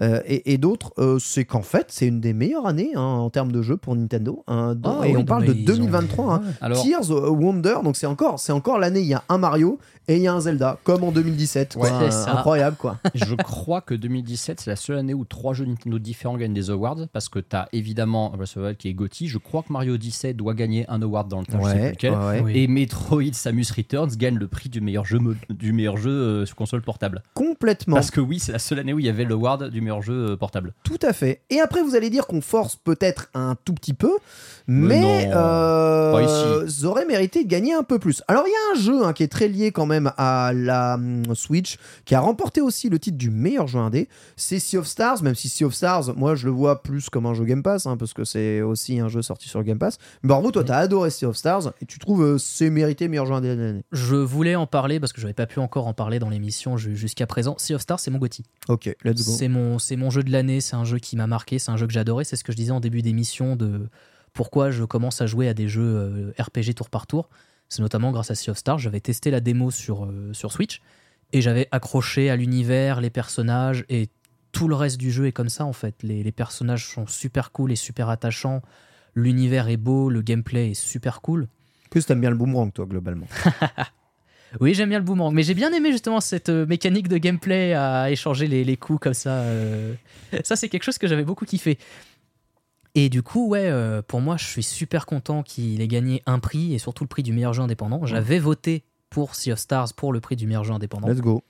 euh, 0.00 0.20
et, 0.26 0.52
et 0.54 0.58
d'autres, 0.58 0.92
euh, 0.98 1.18
c'est 1.18 1.44
qu'en 1.44 1.62
fait, 1.62 1.86
c'est 1.88 2.06
une 2.06 2.20
des 2.20 2.32
meilleures 2.32 2.66
années 2.66 2.92
hein, 2.94 3.00
en 3.00 3.30
termes 3.30 3.52
de 3.52 3.60
jeux 3.60 3.76
pour 3.76 3.94
Nintendo. 3.96 4.42
hein, 4.46 4.76
Ah 4.84 5.00
et 5.04 5.10
oui, 5.10 5.16
on 5.18 5.24
parle 5.24 5.44
de 5.46 5.52
ils 5.54 5.62
ont- 5.70 5.74
2023. 5.74 6.34
hein. 6.36 6.42
Alors, 6.60 6.82
Tears 6.82 7.10
of 7.10 7.30
Wonder, 7.38 7.76
donc 7.84 7.96
c'est 7.96 8.06
encore, 8.06 8.38
c'est 8.38 8.52
encore 8.52 8.78
l'année, 8.78 9.00
il 9.00 9.06
y 9.08 9.14
a 9.14 9.22
un 9.28 9.38
Mario 9.38 9.78
et 10.08 10.16
il 10.16 10.22
y 10.22 10.28
a 10.28 10.34
un 10.34 10.40
Zelda, 10.40 10.78
comme 10.84 11.04
en 11.04 11.12
2017. 11.12 11.74
quoi. 11.74 11.84
Ouais, 11.88 12.06
Euh, 12.06 12.10
ça. 12.10 12.32
incroyable, 12.38 12.76
quoi. 12.78 12.98
je 13.14 13.34
crois 13.34 13.80
que 13.80 13.94
2017, 13.94 14.60
c'est 14.60 14.70
la 14.70 14.76
seule 14.76 14.98
année 14.98 15.14
où 15.14 15.24
trois 15.24 15.52
jeux 15.52 15.64
Nintendo 15.66 15.98
différents 15.98 16.36
gagnent 16.38 16.54
des 16.54 16.70
awards, 16.70 16.96
parce 17.12 17.28
que 17.28 17.38
t'as 17.40 17.66
évidemment 17.72 18.30
Breath 18.30 18.48
of 18.50 18.54
the 18.54 18.56
Wild 18.58 18.76
qui 18.78 18.88
est 18.88 18.94
GOTY. 18.94 19.28
Je 19.28 19.38
crois 19.38 19.62
que 19.62 19.72
Mario 19.72 19.94
Odyssey 19.94 20.32
doit 20.32 20.54
gagner 20.54 20.86
un 20.88 21.02
award 21.02 21.28
dans 21.28 21.40
le 21.40 21.46
temps, 21.46 21.60
je 21.62 21.68
sais 21.68 21.78
plus 21.78 21.90
lequel. 21.90 22.12
ouais, 22.12 22.18
ouais. 22.18 22.40
Oui. 22.42 22.58
Et 22.58 22.66
Metroid 22.66 23.31
Samus 23.32 23.66
Returns 23.76 24.10
gagne 24.16 24.36
le 24.38 24.48
prix 24.48 24.68
du 24.68 24.80
meilleur 24.80 25.04
jeu, 25.04 25.18
du 25.50 25.72
meilleur 25.72 25.96
jeu 25.96 26.10
euh, 26.10 26.46
sur 26.46 26.56
console 26.56 26.82
portable. 26.82 27.22
complètement. 27.34 27.96
Parce 27.96 28.10
que 28.10 28.20
oui, 28.20 28.38
c'est 28.38 28.52
la 28.52 28.58
seule 28.58 28.78
année 28.78 28.92
où 28.92 28.98
il 28.98 29.06
y 29.06 29.08
avait 29.08 29.24
l'award 29.24 29.68
du 29.70 29.80
meilleur 29.80 30.02
jeu 30.02 30.30
euh, 30.30 30.36
portable. 30.36 30.72
Tout 30.84 30.98
à 31.02 31.12
fait. 31.12 31.40
Et 31.50 31.60
après, 31.60 31.82
vous 31.82 31.94
allez 31.94 32.10
dire 32.10 32.26
qu'on 32.26 32.40
force 32.40 32.76
peut-être 32.76 33.28
un 33.34 33.56
tout 33.64 33.74
petit 33.74 33.94
peu, 33.94 34.12
mais, 34.66 34.98
Mais 35.00 35.26
non. 35.26 35.36
euh, 35.36 36.68
ça 36.68 36.86
aurait 36.86 37.06
mérité 37.06 37.42
de 37.44 37.48
gagner 37.48 37.74
un 37.74 37.82
peu 37.82 37.98
plus. 37.98 38.22
Alors, 38.28 38.44
il 38.46 38.50
y 38.50 38.54
a 38.54 38.78
un 38.78 38.82
jeu 38.82 39.04
hein, 39.04 39.12
qui 39.12 39.22
est 39.22 39.28
très 39.28 39.48
lié 39.48 39.72
quand 39.72 39.86
même 39.86 40.12
à 40.16 40.52
la 40.54 40.94
hum, 40.94 41.34
Switch, 41.34 41.78
qui 42.04 42.14
a 42.14 42.20
remporté 42.20 42.60
aussi 42.60 42.88
le 42.88 42.98
titre 42.98 43.18
du 43.18 43.30
meilleur 43.30 43.66
jeu 43.66 43.78
indé. 43.78 44.08
C'est 44.36 44.58
Sea 44.58 44.78
of 44.78 44.86
Stars, 44.86 45.22
même 45.22 45.34
si 45.34 45.48
Sea 45.48 45.64
of 45.64 45.74
Stars, 45.74 46.14
moi, 46.16 46.34
je 46.34 46.46
le 46.46 46.52
vois 46.52 46.82
plus 46.82 47.08
comme 47.10 47.26
un 47.26 47.34
jeu 47.34 47.44
Game 47.44 47.62
Pass, 47.62 47.86
hein, 47.86 47.96
parce 47.96 48.12
que 48.12 48.24
c'est 48.24 48.62
aussi 48.62 49.00
un 49.00 49.08
jeu 49.08 49.22
sorti 49.22 49.48
sur 49.48 49.62
Game 49.62 49.78
Pass. 49.78 49.98
Mais 50.22 50.28
bravo, 50.28 50.50
toi, 50.50 50.64
t'as 50.64 50.76
adoré 50.78 51.10
Sea 51.10 51.26
of 51.26 51.36
Stars, 51.36 51.72
et 51.80 51.86
tu 51.86 51.98
trouves 51.98 52.22
euh, 52.22 52.38
c'est 52.38 52.70
mérité 52.70 53.08
meilleur 53.08 53.21
jeu 53.26 53.34
indé 53.34 53.54
de 53.56 53.60
l'année. 53.62 53.84
Je 53.92 54.14
voulais 54.16 54.54
en 54.56 54.66
parler 54.66 55.00
parce 55.00 55.12
que 55.12 55.20
j'avais 55.20 55.32
pas 55.34 55.46
pu 55.46 55.58
encore 55.58 55.86
en 55.86 55.94
parler 55.94 56.18
dans 56.18 56.28
l'émission 56.28 56.76
ju- 56.76 56.96
jusqu'à 56.96 57.26
présent. 57.26 57.54
Sea 57.58 57.74
of 57.74 57.82
Stars, 57.82 58.00
c'est 58.00 58.10
mon 58.10 58.18
Gotti. 58.18 58.44
Ok, 58.68 58.86
let's 59.04 59.24
go. 59.26 59.32
C'est 59.78 59.96
mon, 59.96 60.10
jeu 60.10 60.22
de 60.22 60.30
l'année, 60.30 60.60
c'est 60.60 60.76
un 60.76 60.84
jeu 60.84 60.98
qui 60.98 61.16
m'a 61.16 61.26
marqué, 61.26 61.58
c'est 61.58 61.70
un 61.70 61.76
jeu 61.76 61.86
que 61.86 61.92
j'adorais. 61.92 62.24
C'est 62.24 62.36
ce 62.36 62.44
que 62.44 62.52
je 62.52 62.56
disais 62.56 62.72
en 62.72 62.80
début 62.80 63.02
d'émission 63.02 63.56
de 63.56 63.88
pourquoi 64.32 64.70
je 64.70 64.84
commence 64.84 65.20
à 65.20 65.26
jouer 65.26 65.48
à 65.48 65.54
des 65.54 65.68
jeux 65.68 65.82
euh, 65.82 66.32
RPG 66.42 66.74
tour 66.74 66.88
par 66.90 67.06
tour. 67.06 67.28
C'est 67.68 67.82
notamment 67.82 68.10
grâce 68.12 68.30
à 68.30 68.34
Sea 68.34 68.50
of 68.50 68.58
Stars. 68.58 68.78
J'avais 68.78 69.00
testé 69.00 69.30
la 69.30 69.40
démo 69.40 69.70
sur, 69.70 70.04
euh, 70.04 70.30
sur 70.32 70.52
Switch 70.52 70.80
et 71.32 71.40
j'avais 71.40 71.68
accroché 71.70 72.28
à 72.30 72.36
l'univers, 72.36 73.00
les 73.00 73.10
personnages 73.10 73.84
et 73.88 74.08
tout 74.52 74.68
le 74.68 74.74
reste 74.74 74.98
du 74.98 75.10
jeu 75.10 75.26
est 75.26 75.32
comme 75.32 75.48
ça 75.48 75.64
en 75.64 75.72
fait. 75.72 76.02
Les, 76.02 76.22
les 76.22 76.32
personnages 76.32 76.86
sont 76.86 77.06
super 77.06 77.52
cool 77.52 77.72
et 77.72 77.76
super 77.76 78.10
attachants. 78.10 78.60
L'univers 79.14 79.68
est 79.68 79.76
beau, 79.78 80.08
le 80.10 80.22
gameplay 80.22 80.70
est 80.70 80.74
super 80.74 81.20
cool. 81.22 81.48
Plus, 81.92 82.04
t'aimes 82.06 82.20
bien 82.20 82.30
le 82.30 82.36
boomerang, 82.36 82.72
toi, 82.72 82.86
globalement. 82.86 83.26
Oui, 84.60 84.74
j'aime 84.74 84.90
bien 84.90 84.98
le 84.98 85.04
boomerang, 85.04 85.32
mais 85.32 85.42
j'ai 85.44 85.54
bien 85.54 85.72
aimé 85.72 85.92
justement 85.92 86.20
cette 86.20 86.50
euh, 86.50 86.66
mécanique 86.66 87.08
de 87.08 87.16
gameplay 87.16 87.72
à 87.72 88.10
échanger 88.10 88.46
les, 88.46 88.64
les 88.64 88.76
coups 88.76 89.00
comme 89.00 89.14
ça. 89.14 89.30
euh. 89.30 89.94
Ça, 90.44 90.56
c'est 90.56 90.68
quelque 90.68 90.82
chose 90.82 90.98
que 90.98 91.06
j'avais 91.06 91.24
beaucoup 91.24 91.46
kiffé. 91.46 91.78
Et 92.94 93.08
du 93.08 93.22
coup, 93.22 93.48
ouais, 93.48 93.70
euh, 93.70 94.02
pour 94.02 94.20
moi, 94.20 94.36
je 94.36 94.44
suis 94.44 94.62
super 94.62 95.06
content 95.06 95.42
qu'il 95.42 95.80
ait 95.80 95.88
gagné 95.88 96.22
un 96.26 96.38
prix 96.38 96.74
et 96.74 96.78
surtout 96.78 97.04
le 97.04 97.08
prix 97.08 97.22
du 97.22 97.32
meilleur 97.32 97.54
jeu 97.54 97.62
indépendant. 97.62 98.04
J'avais 98.04 98.38
voté 98.38 98.84
pour 99.08 99.34
Sea 99.34 99.52
of 99.52 99.58
Stars 99.58 99.94
pour 99.94 100.12
le 100.12 100.20
prix 100.20 100.36
du 100.36 100.46
meilleur 100.46 100.64
jeu 100.64 100.74
indépendant. 100.74 101.08
Let's 101.08 101.22
go. 101.22 101.42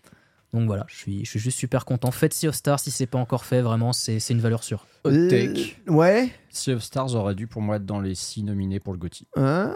Donc 0.53 0.66
voilà, 0.66 0.85
je 0.89 0.95
suis, 0.97 1.24
je 1.24 1.31
suis 1.31 1.39
juste 1.41 1.59
super 1.59 1.85
content. 1.87 2.11
Faites 2.11 2.35
Sea 2.35 2.49
of 2.49 2.55
Stars 2.55 2.81
si 2.81 2.91
c'est 2.91 3.07
pas 3.07 3.19
encore 3.19 3.45
fait, 3.47 3.62
vraiment, 3.62 3.93
c'est 3.95 4.20
c'est 4.20 4.35
une 4.35 4.41
valeur 4.41 4.62
sûre. 4.62 4.87
Hot 5.05 5.11
Euh, 5.11 5.29
take. 5.31 5.77
Ouais. 5.89 6.31
Sea 6.51 6.73
of 6.73 6.83
Stars 6.83 7.15
aurait 7.15 7.35
dû 7.35 7.47
pour 7.47 7.62
moi 7.62 7.77
être 7.77 7.87
dans 7.87 8.01
les 8.01 8.15
6 8.15 8.43
nominés 8.45 8.79
pour 8.79 8.93
le 8.93 8.99
GOTY. 8.99 9.27
Ah, 9.37 9.70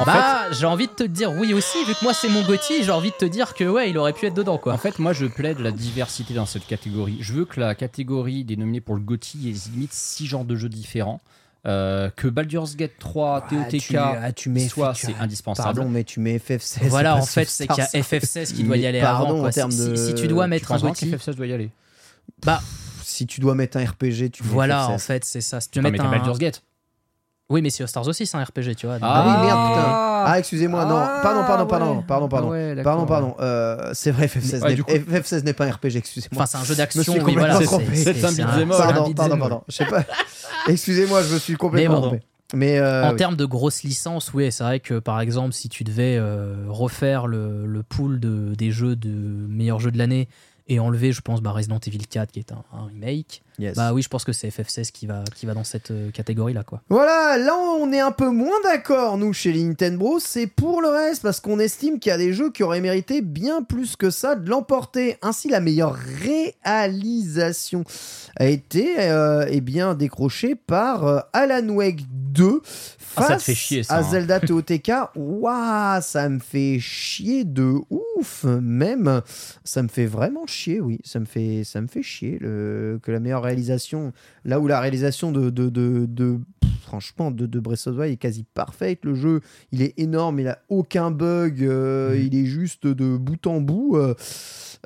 En 0.00 0.04
bah, 0.06 0.50
j'ai 0.52 0.64
envie 0.64 0.86
de 0.86 0.92
te 0.92 1.02
dire 1.02 1.30
oui 1.32 1.52
aussi, 1.52 1.76
vu 1.84 1.92
que 1.94 2.02
moi 2.02 2.14
c'est 2.14 2.30
mon 2.30 2.42
Gotti, 2.42 2.82
j'ai 2.82 2.90
envie 2.90 3.10
de 3.10 3.16
te 3.16 3.26
dire 3.26 3.52
que 3.54 3.64
ouais, 3.64 3.90
il 3.90 3.98
aurait 3.98 4.14
pu 4.14 4.24
être 4.26 4.34
dedans 4.34 4.56
quoi. 4.56 4.72
En 4.72 4.78
fait, 4.78 4.98
moi, 4.98 5.12
je 5.12 5.26
plaide 5.26 5.58
la 5.58 5.70
diversité 5.72 6.32
dans 6.32 6.46
cette 6.46 6.66
catégorie. 6.66 7.18
Je 7.20 7.34
veux 7.34 7.44
que 7.44 7.60
la 7.60 7.74
catégorie 7.74 8.44
des 8.44 8.56
nominés 8.56 8.80
pour 8.80 8.94
le 8.94 9.02
GOTY 9.02 9.50
ait 9.50 9.70
limite 9.70 9.92
six 9.92 10.26
genres 10.26 10.46
de 10.46 10.56
jeux 10.56 10.70
différents. 10.70 11.20
Euh, 11.64 12.10
que 12.16 12.26
Baldur's 12.26 12.74
Gate 12.76 12.98
3, 12.98 13.44
Ah, 13.46 13.48
TOTK, 13.48 13.78
tu- 13.78 13.96
ah, 13.96 14.32
tu 14.32 14.48
mets- 14.50 14.66
soit 14.68 14.94
tu- 14.94 15.06
c'est 15.06 15.14
indispensable. 15.20 15.74
Pardon, 15.76 15.88
mais 15.88 16.02
tu 16.02 16.18
mets 16.18 16.38
FF16. 16.38 16.88
voilà, 16.88 17.14
en 17.16 17.22
fait, 17.24 17.44
c'est 17.48 17.68
qu'il 17.68 17.76
y 17.76 17.80
a 17.80 17.86
Star 17.86 18.00
FF16 18.02 18.52
qui 18.52 18.64
doit 18.64 18.76
y 18.76 18.84
aller 18.84 19.00
pardon, 19.00 19.36
avant. 19.38 19.46
en 19.46 19.50
termes 19.50 19.70
Si- 19.70 19.78
de- 19.90 19.94
si, 19.94 20.14
tu 20.14 20.26
dois 20.26 20.44
Tu 20.44 20.50
mettre 20.50 20.72
un 20.72 20.74
penses 20.74 20.80
vraiment 20.80 20.92
Gotti, 20.94 21.10
qu'FF16 21.10 21.36
doit 21.36 21.46
y 21.46 21.52
aller 21.52 21.70
bah 22.44 22.60
Si 23.04 23.26
tu 23.26 23.40
dois 23.40 23.54
mettre 23.54 23.76
un 23.76 23.84
RPG, 23.84 24.30
tu 24.30 24.42
mets 24.42 24.48
voilà, 24.50 24.86
FF16. 24.88 24.94
en 24.94 24.98
fait, 24.98 25.24
c'est 25.24 25.40
ça. 25.40 25.60
Si 25.60 25.68
tu 25.70 25.80
mais 25.80 25.90
mettre 25.92 26.04
un. 26.04 26.10
Baldur's 26.10 26.38
Gate. 26.38 26.62
Oui, 27.52 27.62
mais 27.62 27.70
Sea 27.70 27.84
of 27.84 27.90
Stars 27.90 28.08
aussi, 28.08 28.26
c'est 28.26 28.36
un 28.36 28.42
RPG, 28.42 28.74
tu 28.76 28.86
vois. 28.86 28.98
donc- 28.98 29.08
Ah, 29.12 29.24
oui, 29.40 29.46
merde, 29.46 29.58
Ah. 29.60 29.68
putain. 29.68 30.32
Ah, 30.32 30.38
excusez-moi, 30.38 30.84
non. 30.86 30.94
Pardon, 31.22 31.44
pardon, 31.46 31.66
pardon, 31.66 31.96
ouais. 31.98 32.02
pardon, 32.08 32.28
pardon. 32.28 32.48
Ah 32.48 32.50
ouais, 32.52 32.74
d'accord, 32.74 33.06
Pardon, 33.06 33.06
pardon. 33.06 33.34
Euh, 33.40 33.90
c'est 33.92 34.10
vrai, 34.10 34.26
FF16 34.26 34.62
Ouais, 34.62 34.68
n'est 34.70 34.74
du 34.74 34.84
coup- 34.84 34.90
FF16 34.92 35.44
n'est 35.44 35.52
pas 35.52 35.66
un 35.66 35.70
RPG, 35.72 35.96
excusez-moi. 35.96 36.42
Enfin, 36.42 36.46
c'est 36.46 36.56
un 36.58 36.60
jeu 36.64 36.66
Je 36.68 36.72
me 36.72 36.76
d'action. 36.78 37.02
suis 37.02 37.12
Oui, 37.12 37.18
complètement 37.18 37.52
voilà. 37.52 37.66
trompé. 37.66 37.94
c'est- 37.94 38.14
C'est 38.14 38.24
un 38.24 38.28
c'est 38.30 38.42
beat'em 38.44 38.68
c'est 38.72 38.74
un 38.76 38.78
Pardon, 38.86 39.02
beat'em 39.02 39.14
pardon, 39.14 39.38
pardon. 39.38 39.62
Je 39.68 39.74
sais 39.76 39.84
pas. 39.86 40.04
Excusez-moi, 40.68 41.22
je 41.22 41.34
me 41.34 41.38
suis 41.38 41.54
complètement 41.54 41.94
Mais 41.94 42.00
bon. 42.00 42.06
trompé. 42.08 42.22
Mais 42.54 42.78
euh, 42.78 43.04
en 43.06 43.10
oui. 43.12 43.16
termes 43.16 43.36
de 43.36 43.46
grosses 43.46 43.82
licences, 43.82 44.32
oui, 44.34 44.52
c'est 44.52 44.62
vrai 44.62 44.78
que 44.80 44.98
par 44.98 45.20
exemple, 45.20 45.54
si 45.54 45.68
tu 45.70 45.84
devais 45.84 46.16
euh, 46.18 46.66
refaire 46.68 47.26
le, 47.26 47.64
le 47.66 47.82
pool 47.82 48.20
de, 48.20 48.54
des 48.54 48.70
jeux 48.70 48.94
de 48.94 49.08
meilleurs 49.08 49.80
jeux 49.80 49.90
de 49.90 49.96
l'année 49.98 50.28
et 50.68 50.78
enlever, 50.78 51.12
je 51.12 51.22
pense, 51.22 51.40
bah, 51.40 51.50
Resident 51.50 51.78
Evil 51.86 52.06
4 52.06 52.30
qui 52.30 52.38
est 52.40 52.52
un, 52.52 52.62
un 52.76 52.84
remake, 52.86 53.42
Yes. 53.58 53.76
bah 53.76 53.92
oui, 53.92 54.02
je 54.02 54.08
pense 54.08 54.24
que 54.24 54.32
c'est 54.32 54.48
FF16 54.48 54.90
qui 54.92 55.06
va, 55.06 55.24
qui 55.34 55.46
va 55.46 55.54
dans 55.54 55.64
cette 55.64 55.90
euh, 55.90 56.10
catégorie-là, 56.10 56.64
quoi. 56.64 56.80
Voilà, 56.88 57.36
là 57.38 57.54
on 57.56 57.92
est 57.92 58.00
un 58.00 58.10
peu 58.10 58.30
moins 58.30 58.60
d'accord, 58.64 59.18
nous, 59.18 59.32
chez 59.32 59.52
Nintendo. 59.52 60.18
C'est 60.18 60.46
pour 60.46 60.80
le 60.80 60.88
reste, 60.88 61.22
parce 61.22 61.40
qu'on 61.40 61.58
estime 61.58 61.98
qu'il 61.98 62.10
y 62.10 62.12
a 62.12 62.18
des 62.18 62.32
jeux 62.32 62.50
qui 62.50 62.62
auraient 62.62 62.80
mérité 62.80 63.20
bien 63.20 63.62
plus 63.62 63.96
que 63.96 64.10
ça 64.10 64.34
de 64.34 64.48
l'emporter. 64.48 65.18
Ainsi, 65.22 65.48
la 65.48 65.60
meilleure 65.60 65.96
réalisation 66.64 67.84
a 68.36 68.46
été 68.46 68.94
euh, 68.98 69.46
eh 69.48 69.60
bien, 69.60 69.94
décrochée 69.94 70.54
par 70.54 71.06
euh, 71.06 71.20
Alan 71.32 71.68
Wake 71.68 72.04
2 72.10 72.62
Ah, 73.16 73.22
face 73.22 73.28
ça 73.28 73.36
te 73.36 73.42
fait 73.42 73.54
chier, 73.54 73.82
ça, 73.82 73.94
à 73.94 73.98
hein. 74.00 74.10
Zelda 74.10 74.40
TOTK. 74.40 74.90
Waouh, 75.16 76.00
ça 76.00 76.28
me 76.28 76.38
fait 76.38 76.78
chier 76.80 77.44
de 77.44 77.74
ouf, 77.90 78.44
même. 78.44 79.20
Ça 79.64 79.82
me 79.82 79.88
fait 79.88 80.06
vraiment 80.06 80.46
chier, 80.46 80.80
oui. 80.80 80.98
Ça 81.04 81.20
me 81.20 81.26
fait, 81.26 81.62
ça 81.64 81.80
me 81.80 81.86
fait 81.86 82.02
chier 82.02 82.38
le, 82.40 82.98
que 83.02 83.12
la 83.12 83.20
meilleure 83.20 83.41
réalisation, 83.42 84.12
là 84.44 84.58
où 84.60 84.66
la 84.66 84.80
réalisation 84.80 85.32
de, 85.32 85.50
franchement, 86.92 87.30
de, 87.30 87.46
de 87.46 87.58
Breath 87.58 87.86
of 87.86 87.94
the 87.96 87.98
Wild 88.00 88.12
est 88.12 88.16
quasi 88.18 88.44
parfaite. 88.52 88.98
Le 89.02 89.14
jeu, 89.14 89.40
il 89.72 89.80
est 89.80 89.94
énorme, 89.98 90.40
il 90.40 90.48
a 90.48 90.58
aucun 90.68 91.10
bug, 91.10 91.62
euh, 91.64 92.14
il 92.22 92.34
est 92.38 92.44
juste 92.44 92.86
de 92.86 93.16
bout 93.16 93.46
en 93.46 93.62
bout. 93.62 93.96
euh, 93.96 94.14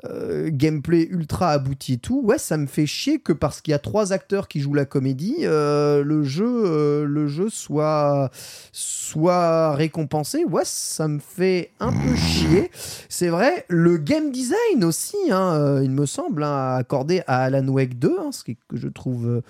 euh, 0.05 0.49
gameplay 0.53 1.07
ultra 1.09 1.49
abouti 1.49 1.93
et 1.93 1.97
tout. 1.97 2.21
Ouais, 2.23 2.37
ça 2.37 2.55
me 2.55 2.67
fait 2.67 2.85
chier 2.85 3.17
que 3.19 3.33
parce 3.33 3.61
qu'il 3.61 3.71
y 3.71 3.75
a 3.75 3.79
trois 3.79 4.13
acteurs 4.13 4.47
qui 4.47 4.59
jouent 4.61 4.75
la 4.75 4.85
comédie, 4.85 5.37
le 5.41 6.21
jeu, 6.23 7.03
le 7.05 7.27
jeu 7.27 7.49
soit 7.49 8.29
soit 8.71 9.73
récompensé. 9.75 10.45
Ouais, 10.45 10.61
ça 10.65 11.07
me 11.07 11.17
fait 11.19 11.71
un 11.79 11.91
peu 11.91 12.15
chier. 12.15 12.69
C'est 13.09 13.29
vrai, 13.29 13.65
le 13.69 13.97
game 13.97 14.31
design 14.31 14.83
aussi, 14.83 15.17
hein, 15.31 15.81
il 15.81 15.89
me 15.89 16.05
semble, 16.05 16.43
hein, 16.43 16.75
accordé 16.75 17.23
à 17.25 17.45
Alan 17.45 17.67
Wake 17.67 17.97
2, 17.97 18.17
hein, 18.19 18.31
ce 18.31 18.43
qui- 18.43 18.57
que 18.69 18.77
je 18.77 18.87
trouve 18.89 19.41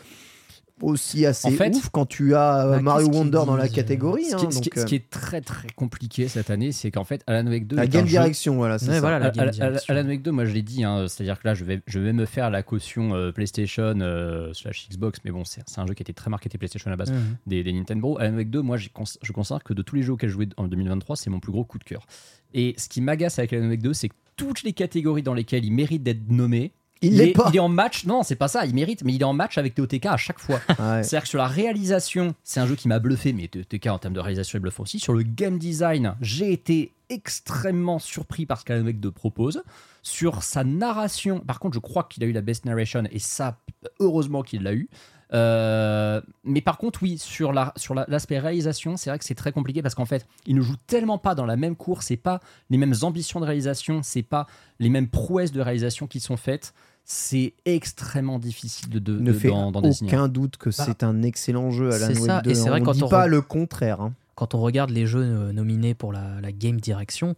aussi 0.82 1.26
assez 1.26 1.48
En 1.48 1.52
fait, 1.52 1.76
ouf 1.76 1.90
quand 1.90 2.06
tu 2.06 2.36
as 2.36 2.66
euh, 2.68 2.72
bah, 2.76 2.82
Mario 2.82 3.08
Wonder 3.08 3.42
dans 3.46 3.56
la 3.56 3.68
catégorie. 3.68 4.26
Ce 4.26 4.36
hein, 4.36 4.38
qui, 4.40 4.46
est- 4.46 4.52
ce 4.52 4.62
qui 4.62 4.70
donc, 4.70 4.78
est- 4.78 4.82
ce 4.82 4.86
qui 4.86 4.96
euh, 4.96 4.98
est 4.98 5.10
très 5.10 5.42
très 5.42 5.68
compliqué 5.76 6.28
cette 6.28 6.50
année, 6.50 6.72
c'est 6.72 6.92
qu'en 6.92 7.04
fait, 7.04 7.24
Alan 7.28 7.48
Wake 7.50 7.68
2 7.68 7.76
la 7.76 7.88
game 7.88 8.06
jeu- 8.06 8.10
direction, 8.12 8.56
voilà, 8.56 8.78
c'est 8.80 8.88
Ouais, 8.90 8.94
ça. 8.96 9.00
voilà, 9.02 9.20
la 9.20 9.26
Al- 9.28 9.32
game 9.32 9.44
Al- 9.46 9.52
direction. 9.52 9.94
Alan 9.94 10.08
Wake 10.08 10.22
2, 10.22 10.32
moi 10.32 10.46
je 10.46 10.54
l'ai 10.54 10.62
dit, 10.62 10.84
hein, 10.84 11.06
c'est-à-dire 11.08 11.40
que 11.40 11.48
là 11.48 11.54
je 11.54 11.64
vais, 11.66 11.82
je 11.88 12.00
vais 12.00 12.14
me 12.14 12.26
faire 12.26 12.50
la 12.50 12.64
caution 12.64 13.16
euh, 13.16 13.32
PlayStation 13.32 13.94
euh, 14.02 14.54
slash 14.54 14.88
Xbox, 14.90 15.20
mais 15.26 15.32
bon, 15.32 15.44
c'est 15.46 15.62
c'est 15.68 15.80
un 15.80 15.88
jeu 15.88 15.94
qui 15.94 16.04
était 16.04 16.14
très 16.14 16.30
marketé 16.30 16.58
PlayStation 16.58 16.88
à 16.88 16.92
la 16.92 16.98
base 16.98 17.12
des, 17.48 17.64
des 17.64 17.74
Nintendo. 17.74 18.18
Alan 18.20 18.36
Wake 18.36 18.50
2, 18.50 18.62
moi 18.62 18.78
j'ai 18.78 18.90
cons- 18.90 19.04
je 19.22 19.32
considère 19.32 19.64
que 19.64 19.74
de 19.74 19.82
tous 19.82 19.96
les 19.96 20.04
jeux 20.04 20.14
auxquels 20.14 20.30
je 20.30 20.34
jouais 20.36 20.50
en 20.58 20.68
2023, 20.68 21.16
c'est 21.16 21.30
mon 21.30 21.40
plus 21.40 21.52
gros 21.52 21.64
coup 21.66 21.80
de 21.80 21.84
cœur. 21.84 22.06
Et 22.54 22.76
ce 22.78 22.88
qui 22.88 23.02
m'agace 23.02 23.40
avec 23.40 23.52
Alan 23.54 23.68
Wake 23.68 23.82
2, 23.82 23.94
c'est 23.94 24.10
que 24.10 24.16
toutes 24.36 24.62
les 24.64 24.74
catégories 24.74 25.24
dans 25.24 25.34
lesquelles 25.34 25.66
il 25.66 25.74
mérite 25.74 26.04
d'être 26.04 26.30
nommé, 26.30 26.72
Il 27.02 27.14
il, 27.14 27.18
l'est 27.18 27.30
est, 27.30 27.34
pas. 27.34 27.50
il 27.50 27.56
est 27.56 27.60
en 27.60 27.70
match. 27.70 28.06
Non, 28.06 28.24
c'est 28.24 28.36
pas 28.36 28.48
ça, 28.48 28.66
il 28.66 28.74
mérite, 28.74 29.04
mais 29.04 29.14
il 29.14 29.22
est 29.22 29.26
en 29.26 29.34
match 29.34 29.58
avec 29.58 29.76
TOTK 29.76 30.06
à 30.08 30.18
chaque 30.18 30.40
fois. 30.40 30.60
Ouais. 30.80 31.02
C'est-à-dire 31.04 31.24
que 31.24 31.30
sur 31.30 31.40
la 31.40 31.48
réalisation, 31.48 32.36
c'est 32.44 32.60
un 32.60 32.68
jeu 32.68 32.76
qui 32.76 32.88
m'a 32.88 33.00
bluffé, 33.00 33.34
mais 33.34 33.48
TOTK 33.48 33.88
en 33.88 33.98
termes 33.98 34.14
de 34.14 34.20
réalisation 34.20 34.58
est 34.58 34.60
bluffant 34.60 34.84
aussi. 34.84 35.00
Sur 35.00 35.14
le 35.14 35.24
game 35.24 35.58
design, 35.58 36.16
j'ai 36.22 36.52
été 36.54 36.94
extrêmement 37.10 38.00
surpris 38.00 38.46
par 38.46 38.60
ce 38.60 38.66
qu'Alan 38.66 38.86
Wake 38.86 39.00
2 39.00 39.12
propose. 39.12 39.64
Sur 40.04 40.44
sa 40.44 40.64
narration, 40.64 41.40
par 41.40 41.60
contre, 41.60 41.74
je 41.76 41.80
crois 41.80 42.04
qu'il 42.04 42.24
a 42.24 42.28
eu 42.28 42.32
la 42.32 42.42
best 42.42 42.66
narration, 42.66 43.04
et 43.12 43.20
ça, 43.20 43.58
heureusement 44.00 44.44
qu'il 44.44 44.64
l'a 44.64 44.74
eu. 44.74 44.88
Euh, 45.34 46.22
mais 46.44 46.62
par 46.62 46.78
contre, 46.78 47.04
oui, 47.04 47.18
sur 47.18 47.52
la 47.54 47.74
sur 47.76 47.94
la- 47.94 48.06
l'aspect 48.08 48.40
réalisation, 48.40 48.96
c'est 48.98 49.10
vrai 49.10 49.20
que 49.20 49.26
c'est 49.26 49.36
très 49.36 49.52
compliqué 49.52 49.82
parce 49.82 49.96
qu'en 49.96 50.06
fait, 50.06 50.26
il 50.46 50.56
ne 50.56 50.62
joue 50.62 50.76
tellement 50.88 51.18
pas 51.18 51.36
dans 51.36 51.46
la 51.46 51.58
même 51.58 51.76
cour, 51.76 52.02
c'est 52.04 52.18
pas 52.18 52.40
les 52.70 52.78
mêmes 52.78 52.94
ambitions 53.02 53.40
de 53.40 53.46
réalisation, 53.46 54.02
c'est 54.04 54.24
pas 54.24 54.48
les 54.80 54.90
mêmes 54.90 55.08
prouesses 55.10 55.52
de 55.52 55.62
réalisation 55.62 56.08
qui 56.08 56.20
sont 56.20 56.38
faites. 56.38 56.74
C'est 57.10 57.54
extrêmement 57.66 58.38
difficile 58.40 58.90
de, 58.90 59.00
de, 59.00 59.18
ne 59.20 59.32
de- 59.32 59.38
fait 59.38 59.48
d'en- 59.50 59.72
d'en 59.72 59.82
désigner. 59.82 60.12
aucun 60.12 60.28
doute 60.28 60.58
que 60.58 60.72
c'est 60.72 61.04
un 61.04 61.22
excellent 61.24 61.72
jeu 61.72 61.90
Bah, 61.90 62.00
c'est 62.00 62.18
Wake 62.20 62.26
ça, 62.26 62.42
2. 62.42 62.52
et 62.52 62.56
c'est 62.56 62.70
vrai 62.70 62.82
on 62.82 62.84
quand 62.84 62.92
dit 62.94 63.04
on 63.04 63.10
pas 63.10 63.26
re- 63.28 63.30
le 63.30 63.42
contraire. 63.42 64.02
hein. 64.02 64.14
Quand 64.36 64.54
on 64.56 64.60
regarde 64.62 64.90
les 64.92 65.08
jeux 65.08 65.24
euh, 65.24 65.52
nominés 65.54 65.94
pour 65.94 66.12
la, 66.14 66.40
la 66.42 66.52
game 66.52 66.80
direction, 66.80 67.36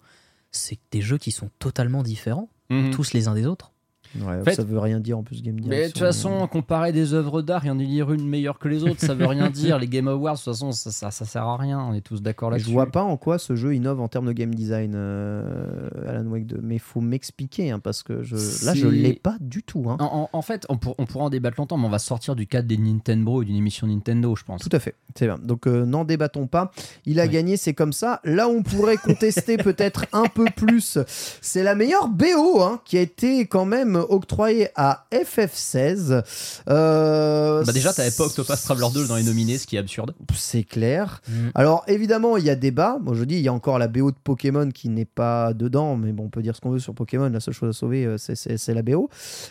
c'est 0.51 0.79
des 0.91 1.01
jeux 1.01 1.17
qui 1.19 1.31
sont 1.31 1.49
totalement 1.59 2.01
différents, 2.03 2.49
Mhm. 2.71 2.91
tous 2.91 3.13
les 3.13 3.27
uns 3.27 3.33
des 3.35 3.45
autres. 3.45 3.71
Ouais, 4.19 4.43
fait- 4.43 4.55
ça 4.55 4.63
veut 4.63 4.79
rien 4.79 4.99
dire 4.99 5.17
en 5.19 5.23
plus 5.23 5.43
game 5.43 5.53
Mais 5.55 5.61
de 5.61 5.65
direction. 5.67 5.91
toute 5.91 5.99
façon, 5.99 6.47
comparer 6.47 6.91
des 6.91 7.13
œuvres 7.13 7.41
d'art 7.43 7.65
et 7.65 7.69
en 7.69 7.77
élire 7.77 8.11
une 8.11 8.27
meilleure 8.27 8.57
que 8.57 8.67
les 8.67 8.83
autres, 8.83 8.99
ça 8.99 9.13
veut 9.13 9.27
rien 9.27 9.49
dire. 9.51 9.77
Les 9.77 9.87
Game 9.87 10.07
Awards, 10.07 10.33
de 10.33 10.39
toute 10.39 10.45
façon, 10.53 10.71
ça, 10.71 10.91
ça, 10.91 11.11
ça 11.11 11.25
sert 11.25 11.43
à 11.43 11.57
rien. 11.57 11.79
On 11.79 11.93
est 11.93 12.01
tous 12.01 12.21
d'accord 12.21 12.49
là-dessus. 12.49 12.67
je 12.69 12.73
vois 12.73 12.87
pas 12.87 13.03
en 13.03 13.17
quoi 13.17 13.37
ce 13.37 13.55
jeu 13.55 13.75
innove 13.75 14.01
en 14.01 14.07
termes 14.07 14.25
de 14.25 14.31
game 14.31 14.53
design, 14.55 14.93
euh, 14.95 15.89
Alan 16.07 16.25
Wake 16.25 16.47
2. 16.47 16.59
Mais 16.63 16.75
il 16.75 16.79
faut 16.81 17.01
m'expliquer, 17.01 17.71
hein, 17.71 17.79
parce 17.79 18.03
que 18.03 18.23
je, 18.23 18.35
là, 18.65 18.73
je 18.73 18.87
l'ai 18.87 19.13
pas 19.13 19.35
du 19.39 19.63
tout. 19.63 19.85
hein. 19.89 19.97
En, 19.99 20.29
en- 20.33 20.37
en 20.37 20.41
fait, 20.41 20.65
on, 20.69 20.77
pour- 20.77 20.95
on 20.97 21.05
pourra 21.05 21.25
en 21.25 21.29
débattre 21.29 21.57
longtemps, 21.59 21.77
mais 21.77 21.85
on 21.85 21.89
va 21.91 21.99
sortir 21.99 22.35
du 22.35 22.47
cadre 22.47 22.67
des 22.67 22.77
Nintendo 22.77 23.41
et 23.41 23.45
d'une 23.45 23.55
émission 23.57 23.87
Nintendo, 23.87 24.35
je 24.35 24.43
pense. 24.43 24.61
Tout 24.61 24.69
à 24.75 24.79
fait, 24.79 24.95
c'est 25.15 25.25
bien. 25.25 25.37
Donc 25.41 25.67
euh, 25.67 25.85
n'en 25.85 26.03
débattons 26.05 26.47
pas. 26.47 26.71
Il 27.05 27.19
a 27.19 27.23
Oui. 27.23 27.29
gagné, 27.29 27.57
c'est 27.57 27.73
comme 27.73 27.93
ça. 27.93 28.19
Là, 28.23 28.47
on 28.49 28.63
pourrait 28.63 28.97
contester 28.97 29.57
peut-être 29.57 30.05
un 30.13 30.25
peu 30.27 30.45
plus. 30.55 30.97
C'est 31.41 31.63
la 31.63 31.75
meilleure 31.75 32.07
BO 32.09 32.61
hein, 32.61 32.81
qui 32.85 32.97
a 32.97 33.01
été 33.01 33.45
quand 33.45 33.65
même 33.65 33.98
octroyée 34.09 34.69
à 34.75 35.05
FF16. 35.11 36.23
Euh, 36.69 37.63
Bah 37.63 37.71
déjà, 37.73 37.93
t'avais 37.93 38.11
pas 38.11 38.25
Octopath 38.25 38.61
Traveler 38.61 38.87
2 38.93 39.07
dans 39.07 39.15
les 39.15 39.23
nominés, 39.23 39.57
ce 39.57 39.67
qui 39.67 39.75
est 39.75 39.79
absurde. 39.79 40.13
C'est 40.35 40.63
clair. 40.63 41.21
Mm. 41.27 41.33
Alors 41.55 41.83
évidemment, 41.87 42.37
il 42.37 42.45
y 42.45 42.49
a 42.49 42.55
débat. 42.55 42.97
Moi, 43.01 43.15
je 43.15 43.23
dis, 43.23 43.35
il 43.35 43.41
y 43.41 43.47
a 43.47 43.53
encore 43.53 43.79
la 43.79 43.87
BO 43.87 44.11
de 44.11 44.17
Pokémon 44.23 44.69
qui 44.69 44.89
n'est 44.89 45.05
pas 45.05 45.53
dedans, 45.53 45.95
mais 45.95 46.11
bon, 46.11 46.25
on 46.25 46.29
peut 46.29 46.41
dire 46.41 46.55
ce 46.55 46.61
qu'on 46.61 46.71
veut 46.71 46.79
sur 46.79 46.93
Pokémon. 46.93 47.29
La 47.29 47.39
seule 47.39 47.53
chose 47.53 47.69
à 47.69 47.73
sauver, 47.73 48.05
euh, 48.05 48.17
c'est- 48.17 48.35
c'est 48.35 48.57
c'est 48.57 48.73
la 48.73 48.81
BO. 48.81 49.09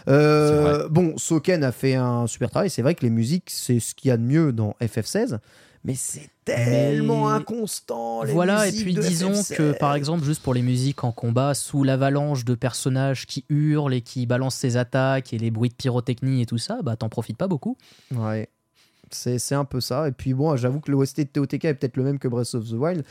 Euh, 0.09 0.89
bon, 0.89 1.15
Soken 1.16 1.65
a 1.65 1.73
fait 1.73 1.95
un 1.95 2.27
super 2.27 2.51
travail. 2.51 2.70
C'est 2.70 2.83
vrai 2.83 2.95
que 2.95 3.03
les 3.03 3.11
musiques, 3.11 3.51
c'est 3.51 3.81
ce 3.81 3.95
qu'il 3.95 4.09
y 4.09 4.12
a 4.12 4.16
de 4.16 4.23
mieux 4.23 4.53
dans 4.53 4.75
FF16, 4.81 5.39
mais 5.85 5.95
c'est 5.95 6.29
tellement 6.45 7.29
Mais- 7.29 7.35
inconstant. 7.37 8.23
les 8.23 8.33
Voilà, 8.33 8.67
et 8.69 8.73
puis 8.73 8.95
disons 8.95 9.33
FF16. 9.33 9.57
que 9.57 9.79
par 9.79 9.95
exemple, 9.95 10.25
juste 10.25 10.43
pour 10.43 10.55
les 10.55 10.63
musiques 10.63 11.05
en 11.05 11.13
combat, 11.13 11.55
sous 11.55 11.85
l'avalanche 11.85 12.45
de 12.45 12.55
personnages 12.55 13.27
qui 13.27 13.45
hurlent 13.49 13.95
et 13.95 14.01
qui 14.01 14.27
balancent 14.27 14.57
ses 14.57 14.77
attaques 14.77 15.33
et 15.33 15.39
les 15.39 15.51
bruits 15.51 15.71
de 15.71 15.75
pyrotechnie 15.75 16.43
et 16.43 16.47
tout 16.47 16.59
ça, 16.59 16.81
bah 16.83 16.97
t'en 16.97 17.09
profites 17.09 17.37
pas 17.37 17.49
beaucoup. 17.49 17.77
Ouais. 18.15 18.49
C'est 19.11 19.39
c'est 19.39 19.55
un 19.55 19.65
peu 19.65 19.81
ça. 19.81 20.07
Et 20.09 20.13
puis 20.13 20.35
bon, 20.35 20.55
j'avoue 20.57 20.81
que 20.81 20.91
l'OST 20.91 21.21
de 21.21 21.29
TOTK 21.29 21.65
est 21.65 21.75
peut-être 21.75 21.97
le 21.97 22.03
même 22.05 22.19
que 22.19 22.29
Breath 22.29 22.55
of 22.55 22.69
the 22.69 22.73
Wild. 22.75 23.05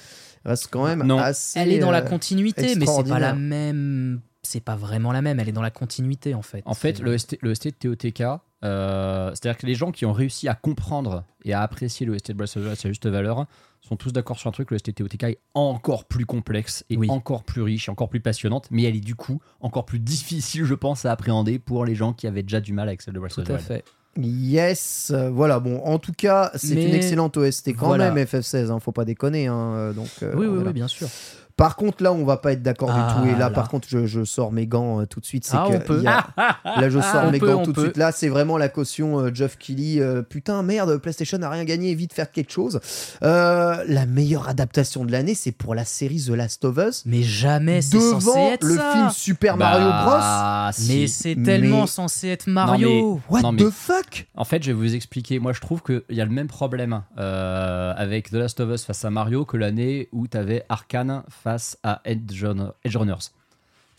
Reste 0.45 0.68
quand 0.69 0.85
même 0.85 1.02
Non. 1.03 1.18
assez. 1.18 1.60
Elle 1.60 1.72
est 1.72 1.80
dans 1.80 1.89
la 1.91 2.03
euh, 2.03 2.07
continuité, 2.07 2.76
mais 2.76 2.85
c'est 2.85 3.03
pas 3.10 3.18
la 3.19 3.34
même. 3.34 4.22
C'est 4.44 4.60
pas 4.61 4.76
vraiment 4.76 5.11
la 5.11 5.22
même, 5.22 5.39
elle 5.39 5.49
est 5.49 5.53
dans 5.53 5.61
la 5.64 5.72
continuité 5.72 6.34
en 6.35 6.41
fait. 6.44 6.61
En 6.65 6.73
fait, 6.76 6.98
C'est- 6.98 7.03
le 7.03 7.18
ST, 7.18 7.38
le 7.41 7.53
ST 7.56 7.65
de 7.81 7.95
TOTK, 7.95 8.23
euh, 8.63 9.29
c'est-à-dire 9.29 9.57
que 9.57 9.65
les 9.67 9.75
gens 9.75 9.91
qui 9.91 10.05
ont 10.05 10.13
réussi 10.13 10.47
à 10.47 10.55
comprendre 10.55 11.23
et 11.43 11.53
à 11.53 11.61
apprécier 11.61 12.05
le 12.05 12.17
ST 12.17 12.29
de 12.31 12.34
Breath 12.38 12.49
of 12.49 12.53
the 12.55 12.65
Wild 12.65 12.71
à 12.71 12.75
sa 12.75 12.89
juste 12.89 13.07
valeur 13.07 13.45
sont 13.81 13.95
tous 13.95 14.11
d'accord 14.11 14.38
sur 14.39 14.47
un 14.49 14.51
truc, 14.51 14.71
le 14.71 14.77
ST 14.79 14.88
de 14.88 14.91
TOTK 14.93 15.23
est 15.23 15.39
encore 15.53 16.05
plus 16.05 16.25
complexe 16.25 16.84
et 16.89 16.97
Oui. 16.97 17.07
encore 17.09 17.43
plus 17.43 17.61
riche 17.61 17.88
et 17.88 17.91
encore 17.91 18.09
plus 18.09 18.19
passionnante, 18.19 18.67
mais 18.71 18.84
elle 18.84 18.95
est 18.95 18.99
du 18.99 19.15
coup 19.15 19.39
encore 19.61 19.85
plus 19.85 19.99
difficile, 19.99 20.65
je 20.65 20.73
pense, 20.73 21.05
à 21.05 21.11
appréhender 21.11 21.59
pour 21.59 21.85
les 21.85 21.95
gens 21.95 22.11
qui 22.13 22.27
avaient 22.27 22.43
déjà 22.43 22.59
du 22.59 22.73
mal 22.73 22.88
avec 22.89 23.01
celle 23.01 23.13
de 23.13 23.19
Breath 23.19 23.34
Tout 23.35 23.41
of 23.41 23.47
the 23.47 23.51
à 23.51 23.53
Wild. 23.53 23.65
fait. 23.67 23.85
Yes, 24.19 25.13
voilà. 25.31 25.59
Bon, 25.59 25.79
en 25.85 25.99
tout 25.99 26.11
cas, 26.11 26.51
c'est 26.55 26.73
une 26.84 26.95
excellente 26.95 27.38
OST 27.38 27.73
quand 27.75 27.85
voilà. 27.88 28.11
même, 28.11 28.25
FF16. 28.25 28.71
Hein, 28.71 28.79
faut 28.79 28.91
pas 28.91 29.05
déconner. 29.05 29.45
hein, 29.47 29.73
euh, 29.75 29.93
donc, 29.93 30.09
euh, 30.23 30.34
oui, 30.35 30.47
oui, 30.47 30.63
oui, 30.65 30.73
bien 30.73 30.88
sûr. 30.88 31.07
Par 31.57 31.75
contre, 31.75 32.03
là, 32.03 32.13
on 32.13 32.23
va 32.23 32.38
pas 32.38 32.53
être 32.53 32.61
d'accord 32.61 32.91
Ah, 32.93 33.15
du 33.15 33.21
tout. 33.21 33.27
Et 33.27 33.31
là, 33.34 33.39
là. 33.39 33.49
par 33.49 33.67
contre, 33.67 33.88
je, 33.89 34.05
je 34.05 34.23
sors 34.23 34.51
mes 34.51 34.67
gants 34.67 35.01
euh, 35.01 35.05
tout 35.05 35.19
de 35.19 35.25
suite. 35.25 35.43
C'est 35.43 35.57
Ah, 35.57 35.65
que 35.69 35.75
on 35.75 35.79
peut. 35.79 36.01
y 36.03 36.07
a- 36.07 36.27
Là, 36.79 36.89
je 36.89 36.99
sors 37.01 37.31
mes 37.31 37.39
peut, 37.39 37.47
gants 37.51 37.63
tout 37.63 37.73
de 37.73 37.79
suite. 37.81 37.97
Là, 37.97 38.11
c'est 38.11 38.29
vraiment 38.29 38.57
la 38.57 38.69
caution 38.69 39.19
euh, 39.19 39.31
Geoff 39.34 39.57
Keighley. 39.57 39.99
euh, 39.99 40.21
putain, 40.21 40.61
merde, 40.61 40.97
PlayStation 40.97 41.39
n'a 41.39 41.49
rien 41.49 41.63
gagné. 41.65 41.95
Vite 41.95 42.13
faire 42.13 42.31
quelque 42.31 42.51
chose. 42.51 42.79
Euh, 43.23 43.84
la 43.88 44.05
meilleure 44.05 44.47
adaptation 44.49 45.03
de 45.03 45.11
l'année, 45.11 45.34
c'est 45.34 45.51
pour 45.51 45.73
la 45.73 45.84
série 45.84 46.21
The 46.23 46.29
Last 46.29 46.63
of 46.63 46.77
Us. 46.77 47.03
Mais 47.07 47.23
jamais 47.23 47.81
c'est 47.81 47.99
censé 47.99 48.25
Devant 48.27 48.51
être 48.51 48.63
le 48.63 48.75
ça. 48.75 48.91
film 48.93 49.09
Super 49.09 49.57
Mario 49.57 49.88
Bros. 49.88 50.17
Bah, 50.19 50.69
si. 50.73 50.91
Mais 50.99 51.07
c'est 51.07 51.35
tellement 51.43 51.81
Mais- 51.81 51.88
censé 51.88 52.27
être 52.27 52.45
Mario. 52.47 53.19
What 53.29 53.41
Non, 53.41 53.51
mais- 53.51 53.63
the 53.63 53.71
fuck? 53.71 54.27
En 54.35 54.43
fait, 54.45 54.61
je 54.61 54.67
vais 54.67 54.73
vous 54.77 54.93
expliquer. 54.93 55.39
Moi, 55.39 55.53
je 55.53 55.61
trouve 55.61 55.81
qu'il 55.81 56.03
y 56.11 56.21
a 56.21 56.25
le 56.25 56.29
même 56.31 56.47
problème 56.47 57.01
euh, 57.17 57.93
avec 57.97 58.29
The 58.29 58.34
Last 58.35 58.59
of 58.59 58.69
Us 58.69 58.84
face 58.85 59.03
à 59.05 59.09
Mario 59.09 59.43
que 59.43 59.57
l'année 59.57 60.07
où 60.11 60.27
tu 60.27 60.38
avais 60.38 60.63
Arkane 60.69 61.23
face 61.29 61.46
à 61.83 62.01
Edge, 62.05 62.43
Runner- 62.43 62.69
Edge 62.83 62.95
Runners. 62.95 63.31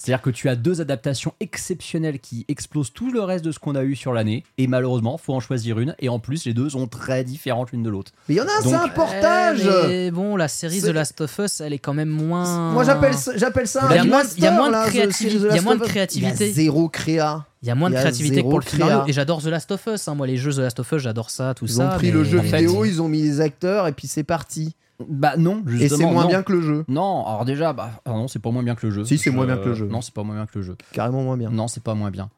C'est-à-dire 0.01 0.23
que 0.23 0.31
tu 0.31 0.49
as 0.49 0.55
deux 0.55 0.81
adaptations 0.81 1.35
exceptionnelles 1.41 2.21
qui 2.21 2.45
explosent 2.47 2.93
tout 2.93 3.11
le 3.11 3.21
reste 3.21 3.45
de 3.45 3.51
ce 3.51 3.59
qu'on 3.59 3.75
a 3.75 3.83
eu 3.83 3.97
sur 3.97 4.13
l'année. 4.13 4.45
Et 4.57 4.69
malheureusement, 4.69 5.19
faut 5.19 5.35
en 5.35 5.41
choisir 5.41 5.81
une. 5.81 5.97
Et 5.99 6.09
en 6.09 6.21
plus, 6.21 6.45
les 6.45 6.55
deux 6.55 6.71
sont 6.71 6.87
très 6.87 7.25
différentes 7.25 7.73
l'une 7.73 7.83
de 7.83 7.91
l'autre. 7.91 8.13
Mais 8.29 8.37
il 8.37 8.39
y 8.39 8.41
en 8.41 8.45
a 8.45 8.47
un, 8.47 8.63
c'est 8.63 8.71
Donc- 8.71 8.81
un 8.81 8.89
portage. 8.91 9.61
Eh, 9.67 9.89
mais 9.89 10.11
bon, 10.13 10.37
la 10.37 10.47
série 10.47 10.81
The 10.81 10.85
Last 10.91 11.21
of 11.21 11.37
Us, 11.41 11.61
elle 11.61 11.73
est 11.73 11.81
quand 11.81 11.95
même 11.95 12.11
moins. 12.11 12.71
Moi, 12.75 12.85
j'appelle 12.85 13.15
ça- 13.15 13.37
j'appelle 13.37 13.67
ça 13.67 13.87
un 13.87 13.91
Il 13.91 13.97
y 13.97 13.99
a 13.99 14.05
moins- 14.05 14.19
remaster, 14.19 14.39
il 14.39 14.45
y 14.45 14.47
a 14.47 14.51
moins 14.53 14.67
de 14.69 14.73
là, 14.73 14.87
The 14.87 14.91
créati- 14.91 15.13
Series 15.15 15.39
The 15.41 15.47
il 15.51 15.57
y 15.57 15.59
a 15.59 15.63
moins 15.63 15.75
de 15.77 15.85
créativité. 15.85 16.45
Il 16.45 16.47
y 16.47 16.51
a 16.51 16.55
zéro 16.55 16.89
créa. 16.89 17.45
Il 17.63 17.67
y 17.67 17.71
a 17.73 17.75
moins 17.75 17.91
de 17.91 17.97
créativité 17.97 18.37
que 18.37 18.49
pour 18.49 18.61
le 18.61 18.65
film 18.65 18.83
créa. 18.85 18.95
Mario. 18.99 19.09
Et 19.11 19.13
j'adore 19.13 19.43
The 19.43 19.47
Last 19.47 19.73
of 19.73 19.85
Us. 19.93 20.07
hein. 20.07 20.15
Moi, 20.15 20.29
les 20.29 20.37
jeux 20.37 20.53
The 20.53 20.59
Last 20.59 20.79
of 20.79 20.93
Us, 20.93 20.99
j'adore 21.03 21.31
ça, 21.31 21.55
tout 21.55 21.65
Ils 21.65 21.73
ça. 21.73 21.89
ont 21.93 21.97
pris 21.97 22.07
mais- 22.07 22.13
le 22.13 22.23
jeu 22.23 22.39
vidéo, 22.39 22.85
ils 22.85 23.03
ont 23.03 23.09
mis 23.09 23.23
les 23.23 23.41
acteurs 23.41 23.89
et 23.89 23.93
puis 23.93 24.07
c'est 24.07 24.23
parti. 24.23 24.77
Bah 25.07 25.35
non, 25.37 25.63
justement. 25.67 25.85
Et 25.85 25.89
c'est 25.89 26.13
moins 26.13 26.23
non. 26.25 26.29
bien 26.29 26.43
que 26.43 26.53
le 26.53 26.61
jeu. 26.63 26.85
Non, 26.89 27.25
alors 27.27 27.45
déjà, 27.45 27.73
bah, 27.73 27.91
ah 28.05 28.11
non, 28.11 28.27
c'est 28.29 28.41
pas 28.41 28.51
moins 28.51 28.63
bien 28.65 28.75
que 28.75 28.87
le 28.87 28.93
jeu. 28.93 29.05
Si, 29.05 29.17
c'est 29.19 29.31
moins 29.31 29.47
bien 29.47 29.57
que 29.57 29.69
le 29.69 29.75
jeu. 29.75 29.87
Non, 29.87 30.01
c'est 30.01 30.13
pas 30.15 30.25
moins 30.25 30.35
bien 30.35 30.47
que 30.47 30.59
le 30.59 30.63
jeu. 30.65 30.77
Carrément 30.93 31.23
moins 31.23 31.37
bien. 31.37 31.51
Non, 31.51 31.69
c'est 31.69 31.83
pas 31.83 31.95
moins 31.95 32.11
bien. 32.11 32.31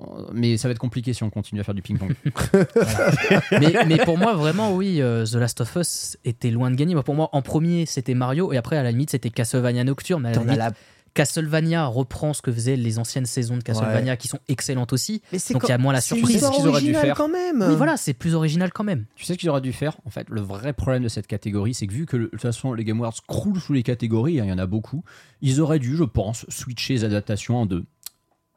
Euh, 0.00 0.04
Mais 0.34 0.56
ça 0.56 0.68
va 0.68 0.72
être 0.72 0.78
compliqué 0.78 1.12
si 1.14 1.22
on 1.22 1.30
continue 1.30 1.60
à 1.60 1.64
faire 1.64 1.74
du 1.74 1.82
ping-pong. 1.82 2.14
mais, 3.52 3.74
mais 3.86 3.98
pour 4.04 4.18
moi, 4.18 4.34
vraiment, 4.34 4.74
oui, 4.74 5.00
euh, 5.00 5.24
The 5.24 5.34
Last 5.34 5.60
of 5.60 5.74
Us 5.76 6.16
était 6.24 6.50
loin 6.50 6.70
de 6.70 6.76
gagner. 6.76 6.94
Moi, 6.94 7.02
pour 7.02 7.14
moi, 7.14 7.28
en 7.32 7.40
premier, 7.42 7.86
c'était 7.86 8.14
Mario, 8.14 8.52
et 8.52 8.56
après, 8.56 8.76
à 8.76 8.82
la 8.82 8.90
limite, 8.90 9.10
c'était 9.10 9.30
Castlevania 9.30 9.84
Nocturne. 9.84 10.22
Mais 10.22 10.28
à 10.28 10.32
la 10.32 10.36
T'en 10.36 10.42
as 10.42 10.44
limite, 10.44 10.58
la- 10.58 10.72
Castlevania 11.14 11.86
reprend 11.86 12.32
ce 12.32 12.42
que 12.42 12.50
faisaient 12.52 12.76
les 12.76 12.98
anciennes 12.98 13.26
saisons 13.26 13.56
de 13.56 13.62
Castlevania, 13.62 14.16
qui 14.16 14.28
sont 14.28 14.38
excellentes 14.48 14.92
aussi. 14.92 15.22
Mais 15.32 15.38
c'est 15.38 15.52
Donc 15.54 15.62
quand- 15.62 15.68
il 15.68 15.70
y 15.70 15.74
a 15.74 15.78
moins 15.78 15.92
la 15.92 16.00
c'est 16.00 16.14
surprise. 16.14 16.36
histoire 16.36 16.52
Ce 16.54 16.58
qu'ils 16.58 16.68
auraient 16.68 16.80
dû 16.80 16.86
originale 16.86 17.06
faire. 17.06 17.16
quand 17.16 17.28
même. 17.28 17.64
Oui, 17.68 17.76
voilà, 17.76 17.96
c'est 17.96 18.14
plus 18.14 18.34
original 18.34 18.72
quand 18.72 18.84
même. 18.84 19.04
Tu 19.16 19.24
sais 19.24 19.34
ce 19.34 19.38
qu'ils 19.38 19.50
auraient 19.50 19.60
dû 19.60 19.72
faire 19.72 19.96
En 20.04 20.10
fait, 20.10 20.28
le 20.30 20.40
vrai 20.40 20.72
problème 20.72 21.02
de 21.02 21.08
cette 21.08 21.26
catégorie, 21.26 21.74
c'est 21.74 21.86
que 21.86 21.92
vu 21.92 22.06
que 22.06 22.16
de 22.16 22.26
toute 22.26 22.40
façon 22.40 22.72
les 22.72 22.84
Game 22.84 22.98
Awards 22.98 23.14
croulent 23.26 23.60
sous 23.60 23.72
les 23.72 23.82
catégories, 23.82 24.40
hein, 24.40 24.44
il 24.44 24.50
y 24.50 24.52
en 24.52 24.58
a 24.58 24.66
beaucoup, 24.66 25.04
ils 25.42 25.60
auraient 25.60 25.78
dû, 25.78 25.96
je 25.96 26.04
pense, 26.04 26.46
switcher 26.48 26.94
les 26.94 27.04
adaptations 27.04 27.56
en 27.58 27.66
deux 27.66 27.84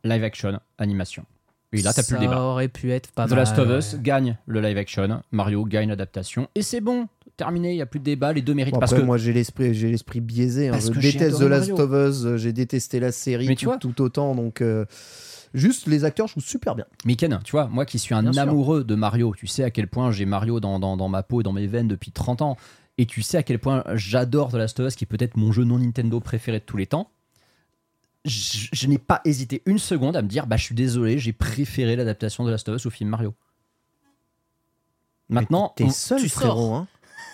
live 0.04 0.24
action, 0.24 0.60
animation. 0.78 1.26
Et 1.74 1.82
là, 1.82 1.92
t'as 1.94 2.04
plus 2.04 2.14
le 2.14 2.20
Ça 2.20 2.26
débat. 2.28 2.40
aurait 2.42 2.68
pu 2.70 2.92
être 2.94 3.12
pas 3.12 3.26
The 3.26 3.32
mal. 3.32 3.40
Last 3.40 3.58
of 3.60 3.70
Us 3.70 3.96
gagne 4.00 4.38
le 4.46 4.62
live 4.62 4.78
action, 4.78 5.22
Mario 5.32 5.66
gagne 5.66 5.90
l'adaptation, 5.90 6.48
et 6.56 6.62
c'est 6.62 6.80
bon, 6.80 7.08
terminé, 7.38 7.72
il 7.72 7.76
n'y 7.76 7.82
a 7.82 7.86
plus 7.86 8.00
de 8.00 8.06
débat, 8.06 8.34
les 8.34 8.42
deux 8.42 8.54
méritent. 8.54 8.74
Bon, 8.74 8.80
parce 8.80 8.92
après, 8.94 9.02
que 9.02 9.06
moi 9.08 9.18
j'ai 9.18 9.34
l'esprit 9.34 9.74
j'ai 9.74 9.90
l'esprit 9.90 10.22
biaisé 10.22 10.70
hein. 10.70 10.80
Je 10.80 10.90
déteste 11.00 11.38
The 11.40 11.42
Last 11.42 11.70
Mario. 11.70 11.84
of 11.84 12.10
Us 12.16 12.36
j'ai 12.42 12.54
détesté 12.54 13.00
la 13.00 13.12
série 13.12 13.48
Mais 13.48 13.56
tu 13.56 13.66
tout, 13.66 13.72
vois. 13.72 13.78
tout 13.78 14.02
autant 14.02 14.36
donc 14.36 14.62
euh, 14.62 14.86
juste 15.54 15.88
les 15.88 16.04
acteurs 16.06 16.28
je 16.28 16.34
trouve 16.34 16.44
super 16.44 16.76
bien 16.76 16.86
Mais 17.06 17.16
Ken, 17.16 17.40
tu 17.44 17.52
vois, 17.52 17.68
moi 17.68 17.86
qui 17.86 18.00
suis 18.00 18.14
un 18.16 18.22
Bien 18.24 18.34
sûr. 18.34 18.42
amoureux 18.42 18.84
de 18.84 18.96
Mario, 18.96 19.34
tu 19.38 19.48
sais 19.48 19.64
à 19.64 19.72
quel 19.72 19.88
point 19.88 20.12
j'ai 20.12 20.26
Mario 20.26 20.60
dans, 20.60 20.80
dans, 20.80 20.98
dans 20.98 21.10
ma 21.10 21.24
peau 21.24 21.42
et 21.42 21.44
dans 21.44 21.54
mes 21.54 21.68
veines 21.68 21.88
depuis 21.88 22.12
30 22.12 22.42
ans, 22.42 22.58
et 22.98 23.06
tu 23.06 23.22
sais 23.22 23.38
à 23.38 23.44
quel 23.44 23.60
point 23.60 23.84
j'adore 23.96 24.52
The 24.52 24.56
Last 24.56 24.80
of 24.80 24.88
Us, 24.88 24.96
qui 24.96 25.04
est 25.04 25.08
peut-être 25.08 25.36
mon 25.38 25.52
jeu 25.52 25.64
non 25.66 25.80
Nintendo 25.80 26.20
préféré 26.22 26.60
de 26.60 26.64
tous 26.66 26.78
les 26.78 26.88
temps. 26.88 27.10
Je, 28.24 28.68
je 28.72 28.88
n'ai 28.88 28.98
pas 28.98 29.22
hésité 29.26 29.62
une 29.66 29.78
seconde 29.78 30.16
à 30.18 30.22
me 30.24 30.28
dire, 30.28 30.48
bah 30.48 30.56
je 30.58 30.64
suis 30.64 30.74
désolé, 30.76 31.20
j'ai 31.20 31.34
préféré 31.34 31.96
l'adaptation 31.96 32.44
de 32.44 32.50
Last 32.52 32.68
of 32.70 32.78
Us 32.78 32.86
au 32.86 32.90
film 32.90 33.10
Mario. 33.10 33.34
Maintenant, 35.30 35.74
t'es 35.76 35.90
seul 35.90 36.22
tu 36.22 36.30
frérot 36.30 36.74
hein. 36.76 36.88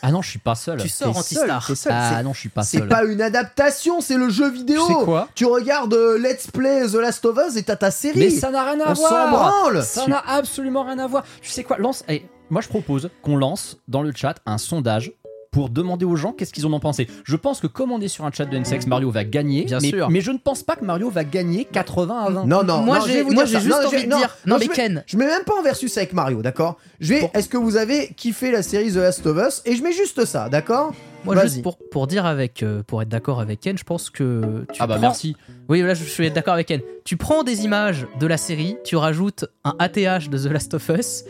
Ah 0.03 0.11
non, 0.11 0.21
je 0.21 0.29
suis 0.29 0.39
pas 0.39 0.55
seul. 0.55 0.79
Tu 0.79 0.89
sors 0.89 1.15
anti-star. 1.17 1.63
seul, 1.65 1.75
t'es 1.75 1.81
seul. 1.81 1.91
Ah 1.95 2.11
C'est- 2.17 2.23
non, 2.23 2.33
je 2.33 2.39
suis 2.39 2.49
pas 2.49 2.63
c'est 2.63 2.79
seul. 2.79 2.87
pas 2.87 3.03
une 3.03 3.21
adaptation 3.21 4.01
c'est 4.01 4.17
le 4.17 4.29
jeu 4.29 4.49
vidéo 4.49 4.85
Tu 4.87 4.93
sais 4.93 4.99
quoi 5.05 5.27
tu 5.35 5.45
regardes 5.45 5.93
euh, 5.93 6.17
Let's 6.17 6.47
Play 6.47 6.87
The 6.87 6.93
Last 6.95 7.25
of 7.25 7.37
Us 7.47 7.55
et 7.57 7.63
t'as 7.63 7.75
ta 7.75 7.91
série 7.91 8.19
Mais 8.19 8.29
ça 8.29 8.49
n'a 8.51 8.63
rien 8.63 8.79
à 8.81 8.91
on 8.91 8.93
voir. 8.93 9.29
branle 9.31 9.83
Ça 9.83 10.07
n'a 10.07 10.23
absolument 10.27 10.83
rien 10.83 10.99
à 10.99 11.07
voir. 11.07 11.23
Tu 11.41 11.49
sais 11.49 11.63
quoi 11.63 11.77
Lance. 11.77 12.03
eh, 12.07 12.25
moi, 12.49 12.61
je 12.61 12.67
propose 12.67 13.09
qu'on 13.21 13.37
lance 13.37 13.77
dans 13.87 14.01
le 14.01 14.11
chat 14.13 14.35
un 14.45 14.57
sondage 14.57 15.13
pour 15.51 15.69
demander 15.69 16.05
aux 16.05 16.15
gens 16.15 16.31
qu'est-ce 16.31 16.53
qu'ils 16.53 16.65
en 16.65 16.71
ont 16.71 16.79
pensé. 16.79 17.07
Je 17.25 17.35
pense 17.35 17.59
que 17.59 17.67
comme 17.67 17.91
on 17.91 17.99
est 17.99 18.07
sur 18.07 18.23
un 18.25 18.31
chat 18.31 18.45
de 18.45 18.57
NSX, 18.57 18.87
Mario 18.87 19.11
va 19.11 19.25
gagner. 19.25 19.65
Bien 19.65 19.79
mais, 19.81 19.89
sûr. 19.89 20.09
mais 20.09 20.21
je 20.21 20.31
ne 20.31 20.37
pense 20.37 20.63
pas 20.63 20.77
que 20.77 20.85
Mario 20.85 21.09
va 21.09 21.25
gagner 21.25 21.65
80 21.65 22.17
à 22.17 22.29
20. 22.31 22.45
non 22.45 22.63
non 22.63 22.81
Moi, 22.83 22.99
non, 22.99 23.05
je 23.05 23.09
j'ai- 23.11 23.17
vais 23.17 23.21
vous 23.23 23.33
moi, 23.33 23.43
dire 23.43 23.59
j'ai 23.59 23.69
ça. 23.69 23.75
juste 23.81 23.81
Non, 23.81 23.87
envie 23.97 24.05
de 24.07 24.15
dire- 24.15 24.37
non, 24.45 24.55
mais 24.57 24.63
je 24.65 24.69
mets- 24.69 24.75
Ken. 24.75 25.03
je 25.05 25.17
mets 25.17 25.25
même 25.27 25.43
pas 25.43 25.53
en 25.59 25.61
versus 25.61 25.95
avec 25.97 26.13
Mario 26.13 26.41
d'accord? 26.41 26.77
Je 27.01 27.09
vais 27.13 27.29
est-ce 27.33 27.49
que 27.49 27.57
vous 27.57 27.75
avez 27.75 28.13
kiffé 28.15 28.49
la 28.51 28.63
série 28.63 28.91
The 28.93 28.95
Last 28.95 29.25
of 29.27 29.37
Us? 29.45 29.61
Et 29.65 29.75
je 29.75 29.83
mets 29.83 29.91
juste 29.91 30.23
ça 30.23 30.47
d'accord? 30.47 30.93
Moi, 31.23 31.39
juste 31.43 31.61
pour, 31.61 31.77
pour 31.91 32.07
dire 32.07 32.25
avec, 32.25 32.63
euh, 32.63 32.81
pour 32.83 33.01
être 33.01 33.09
d'accord 33.09 33.39
avec 33.39 33.59
Ken, 33.59 33.77
je 33.77 33.83
pense 33.83 34.09
que 34.09 34.65
tu 34.73 34.79
Ah 34.81 34.87
bah 34.87 34.95
prends- 34.95 35.01
merci. 35.01 35.35
Oui, 35.69 35.81
là, 35.81 35.93
je 35.93 36.03
suis 36.03 36.29
d'accord 36.31 36.55
avec 36.55 36.67
Ken. 36.67 36.81
Tu 37.05 37.15
prends 37.17 37.43
des 37.43 37.63
images 37.63 38.07
de 38.19 38.25
la 38.27 38.37
série, 38.37 38.75
tu 38.83 38.95
rajoutes 38.95 39.45
un 39.63 39.75
ATH 39.79 40.29
de 40.29 40.37
The 40.37 40.51
Last 40.51 40.73
of 40.73 40.89
Us, 40.89 41.23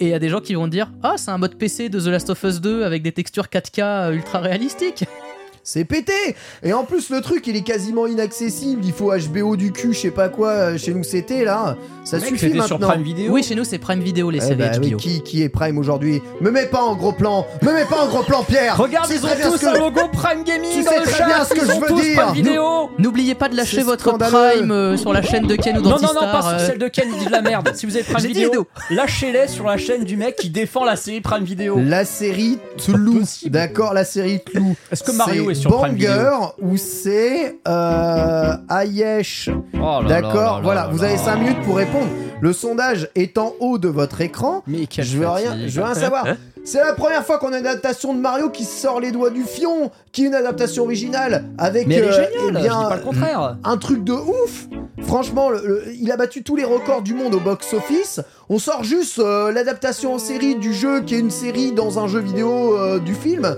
et 0.00 0.04
il 0.06 0.08
y 0.08 0.14
a 0.14 0.18
des 0.18 0.28
gens 0.28 0.40
qui 0.40 0.54
vont 0.54 0.68
dire 0.68 0.92
Ah, 1.02 1.14
c'est 1.16 1.30
un 1.30 1.38
mode 1.38 1.54
PC 1.56 1.88
de 1.88 1.98
The 1.98 2.06
Last 2.06 2.30
of 2.30 2.42
Us 2.44 2.60
2 2.60 2.84
avec 2.84 3.02
des 3.02 3.12
textures 3.12 3.46
4K 3.48 4.12
ultra 4.12 4.38
réalistiques. 4.40 5.04
C'est 5.70 5.84
pété 5.84 6.14
Et 6.62 6.72
en 6.72 6.84
plus 6.84 7.10
le 7.10 7.20
truc 7.20 7.46
il 7.46 7.54
est 7.54 7.60
quasiment 7.62 8.06
inaccessible, 8.06 8.80
il 8.86 8.92
faut 8.92 9.12
HBO 9.12 9.54
du 9.54 9.70
cul, 9.70 9.92
je 9.92 9.98
sais 9.98 10.10
pas 10.10 10.30
quoi, 10.30 10.48
euh, 10.48 10.78
chez 10.78 10.94
nous 10.94 11.04
c'était 11.04 11.44
là, 11.44 11.76
ça 12.04 12.16
Mec, 12.16 12.28
suffit 12.30 12.46
maintenant. 12.48 12.66
sur 12.66 12.78
Prime 12.78 13.02
Video. 13.02 13.30
Oui, 13.30 13.42
chez 13.42 13.54
nous, 13.54 13.64
c'est 13.64 13.76
Prime 13.76 14.00
Video, 14.00 14.30
les 14.30 14.38
Eh 14.38 14.40
séries 14.40 14.54
bah 14.56 14.70
oui, 14.80 14.90
HBO. 14.92 14.96
qui, 14.96 15.20
qui 15.22 15.42
est 15.42 15.50
Prime 15.50 15.76
aujourd'hui? 15.76 16.22
Me 16.40 16.50
mets 16.50 16.64
pas 16.64 16.80
en 16.82 16.96
gros 16.96 17.12
plan 17.12 17.46
Me 17.60 17.70
mets 17.74 17.84
pas 17.84 18.02
en 18.02 18.08
gros 18.08 18.22
plan 18.22 18.42
Pierre 18.44 18.78
Regarde, 18.78 19.10
ils 19.10 19.18
ont 19.22 19.26
très 19.28 19.36
bien 19.36 19.50
tous 19.50 19.62
un 19.66 19.72
que- 19.74 19.78
logo 19.78 20.00
Prime 20.10 20.42
Gaming 20.42 20.70
Tu 20.72 20.82
dans 20.84 20.90
sais 20.90 20.98
le 21.00 21.04
très 21.04 21.18
chat. 21.18 21.26
bien 21.26 21.44
ce 21.44 21.52
que 21.52 21.60
je 21.60 21.66
veux 21.80 21.86
tous 21.86 22.00
dire. 22.00 22.22
Prime 22.22 22.34
Vidéo. 22.34 22.90
N'oubliez 22.98 23.34
pas 23.34 23.50
de 23.50 23.56
lâcher 23.56 23.82
votre 23.82 24.00
scandaleux. 24.08 24.56
Prime 24.60 24.70
euh, 24.70 24.96
sur 24.96 25.12
la 25.12 25.20
chaîne 25.20 25.46
de 25.46 25.54
Ken 25.56 25.76
ou 25.76 25.82
Non, 25.82 25.90
non, 25.90 25.96
non, 25.96 26.00
d'Antistar. 26.14 26.32
pas 26.32 26.42
sur 26.42 26.58
euh, 26.60 26.66
celle 26.66 26.78
de 26.78 26.88
Ken, 26.88 27.08
il 27.12 27.18
dit 27.18 27.26
de 27.26 27.30
la 27.30 27.42
merde. 27.42 27.70
Si 27.74 27.84
vous 27.84 27.94
avez 27.94 28.04
Prime 28.04 28.26
vidéo. 28.26 28.66
lâchez-les 28.90 29.48
sur 29.48 29.66
la 29.66 29.76
chaîne 29.76 30.04
du 30.04 30.16
mec 30.16 30.36
qui 30.36 30.48
défend 30.48 30.86
la 30.86 30.96
série 30.96 31.20
Prime 31.20 31.44
Vidéo. 31.44 31.78
La 31.78 32.06
série 32.06 32.58
Tlou, 32.78 33.20
d'accord, 33.46 33.92
la 33.92 34.04
série 34.06 34.40
Tlou. 34.40 34.74
Est-ce 34.90 35.02
que 35.02 35.12
Mario 35.12 35.50
est 35.50 35.54
Video 35.54 35.57
Banger 35.66 36.30
ou 36.60 36.76
c'est 36.76 37.58
euh, 37.66 38.52
Ayesh 38.70 39.50
Oh 39.74 40.00
D'accord, 40.06 40.56
là 40.56 40.60
voilà, 40.62 40.82
là 40.82 40.88
vous 40.92 40.98
là. 41.02 41.08
avez 41.08 41.16
5 41.18 41.36
minutes 41.36 41.60
pour 41.64 41.76
répondre. 41.76 42.06
Le 42.40 42.52
sondage 42.52 43.08
est 43.16 43.36
en 43.38 43.52
haut 43.60 43.78
de 43.78 43.88
votre 43.88 44.20
écran. 44.20 44.62
Mais 44.66 44.86
Je 44.96 45.18
veux 45.18 45.28
rien, 45.28 45.56
je 45.66 45.78
veux 45.80 45.84
rien 45.84 45.94
savoir. 45.94 46.26
C'est 46.64 46.84
la 46.84 46.92
première 46.92 47.24
fois 47.24 47.38
qu'on 47.38 47.52
a 47.52 47.58
une 47.58 47.66
adaptation 47.66 48.12
de 48.14 48.20
Mario 48.20 48.50
qui 48.50 48.64
sort 48.64 49.00
les 49.00 49.10
doigts 49.10 49.30
du 49.30 49.42
fion, 49.42 49.90
qui 50.12 50.24
est 50.24 50.26
une 50.26 50.34
adaptation 50.34 50.84
originale 50.84 51.44
avec 51.56 51.86
Mais 51.86 51.94
elle 51.96 52.04
est 52.04 52.08
euh, 52.08 52.12
géniale, 52.12 52.30
eh 52.50 52.56
je 52.58 52.62
dis 52.62 52.68
pas 52.68 52.96
le 52.96 53.02
contraire. 53.02 53.56
un 53.64 53.76
truc 53.78 54.04
de 54.04 54.12
ouf. 54.12 54.66
Franchement, 55.02 55.48
le- 55.48 55.62
le- 55.64 55.84
il 55.98 56.12
a 56.12 56.16
battu 56.18 56.42
tous 56.42 56.56
les 56.56 56.64
records 56.64 57.00
du 57.02 57.14
monde 57.14 57.34
au 57.34 57.40
box-office. 57.40 58.20
On 58.50 58.58
sort 58.58 58.84
juste 58.84 59.18
euh, 59.18 59.50
l'adaptation 59.50 60.14
en 60.14 60.18
série 60.18 60.56
du 60.56 60.74
jeu 60.74 61.00
qui 61.00 61.14
est 61.14 61.20
une 61.20 61.30
série 61.30 61.72
dans 61.72 61.98
un 61.98 62.06
jeu 62.06 62.20
vidéo 62.20 62.76
euh, 62.76 62.98
du 62.98 63.14
film. 63.14 63.56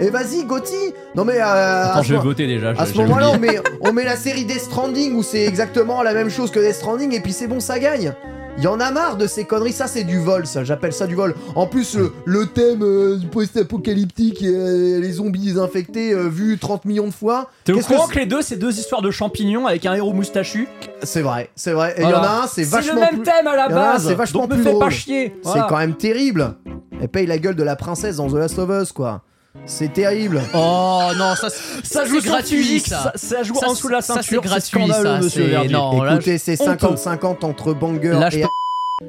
Et 0.00 0.10
vas-y, 0.10 0.44
Gotti. 0.44 0.94
Non 1.14 1.24
mais 1.24 1.38
euh, 1.38 1.44
à 1.44 1.92
Attends, 1.92 2.02
je 2.02 2.14
vais 2.14 2.20
voter 2.20 2.46
déjà. 2.46 2.70
à 2.70 2.86
ce 2.86 2.96
moment-là, 2.98 3.30
on 3.30 3.38
met, 3.38 3.60
on 3.80 3.92
met 3.92 4.04
la 4.04 4.16
série 4.16 4.44
Death 4.44 4.62
Stranding 4.62 5.14
où 5.14 5.22
c'est 5.22 5.44
exactement 5.44 6.02
la 6.02 6.14
même 6.14 6.30
chose 6.30 6.50
que 6.50 6.58
Death 6.58 6.76
Stranding 6.76 7.14
et 7.14 7.20
puis 7.20 7.32
c'est 7.32 7.46
bon, 7.46 7.60
ça 7.60 7.78
gagne. 7.78 8.14
Il 8.58 8.64
y 8.64 8.66
en 8.66 8.78
a 8.80 8.90
marre 8.90 9.16
de 9.16 9.26
ces 9.26 9.44
conneries, 9.44 9.72
ça 9.72 9.86
c'est 9.86 10.04
du 10.04 10.18
vol, 10.18 10.46
ça, 10.46 10.64
j'appelle 10.64 10.92
ça 10.92 11.06
du 11.06 11.14
vol. 11.14 11.34
En 11.54 11.66
plus, 11.66 11.96
le, 11.96 12.12
le 12.26 12.46
thème 12.46 12.82
euh, 12.82 13.18
post-apocalyptique, 13.30 14.42
et, 14.42 14.48
euh, 14.48 15.00
les 15.00 15.12
zombies 15.12 15.58
infectés 15.58 16.12
euh, 16.12 16.28
vus 16.28 16.58
30 16.58 16.84
millions 16.84 17.06
de 17.06 17.12
fois. 17.12 17.50
T'es 17.64 17.72
au 17.72 17.80
courant 17.80 18.06
que 18.06 18.14
que, 18.14 18.18
les 18.18 18.26
deux, 18.26 18.42
c'est 18.42 18.56
deux 18.56 18.78
histoires 18.78 19.02
de 19.02 19.10
champignons 19.10 19.66
avec 19.66 19.86
un 19.86 19.94
héros 19.94 20.12
moustachu? 20.12 20.68
C'est 21.02 21.22
vrai, 21.22 21.48
c'est 21.54 21.72
vrai. 21.72 21.94
Et 21.96 22.02
il 22.02 22.08
y 22.10 22.12
en 22.12 22.22
a 22.22 22.42
un, 22.42 22.46
c'est 22.46 22.64
vachement 22.64 22.94
le 22.94 23.00
même 23.00 23.10
plus... 23.10 23.22
thème 23.22 23.46
à 23.46 23.56
la 23.56 23.68
base. 23.68 24.06
c'est 24.06 24.14
vachement 24.14 24.42
donc 24.42 24.50
me 24.50 24.56
plus 24.56 24.64
fais 24.64 24.78
pas 24.78 24.90
chier. 24.90 25.36
C'est 25.42 25.60
quand 25.68 25.78
même 25.78 25.94
terrible. 25.94 26.56
Elle 27.00 27.08
paye 27.08 27.26
la 27.26 27.38
gueule 27.38 27.56
de 27.56 27.62
la 27.62 27.76
princesse 27.76 28.16
dans 28.16 28.28
The 28.28 28.34
Last 28.34 28.58
of 28.58 28.68
Us, 28.68 28.92
quoi. 28.92 29.22
C'est 29.66 29.92
terrible. 29.92 30.40
Oh 30.54 31.08
non, 31.18 31.34
ça, 31.34 31.50
Ça 31.50 31.56
ça 31.82 32.04
joue 32.04 32.20
gratuit. 32.20 32.80
ça. 32.80 33.02
ça, 33.02 33.12
ça 33.16 33.42
joue 33.42 33.54
Ça, 33.56 33.68
en 33.68 33.72
dessous 33.72 33.88
de 33.88 33.92
la 33.92 34.00
ça, 34.00 34.14
c'est 34.16 34.22
ceinture. 34.22 34.42
gratuit, 34.42 34.68
scandaleux, 34.80 35.04
ça, 35.04 35.20
monsieur 35.20 35.44
Verdier. 35.46 35.72
non. 35.72 36.04
Écoutez, 36.14 36.38
c'est 36.38 36.60
honteux. 36.60 36.86
50-50 36.94 37.44
entre 37.44 37.74
Banger 37.74 38.10
Là, 38.12 38.30
je 38.30 38.38
et... 38.38 38.46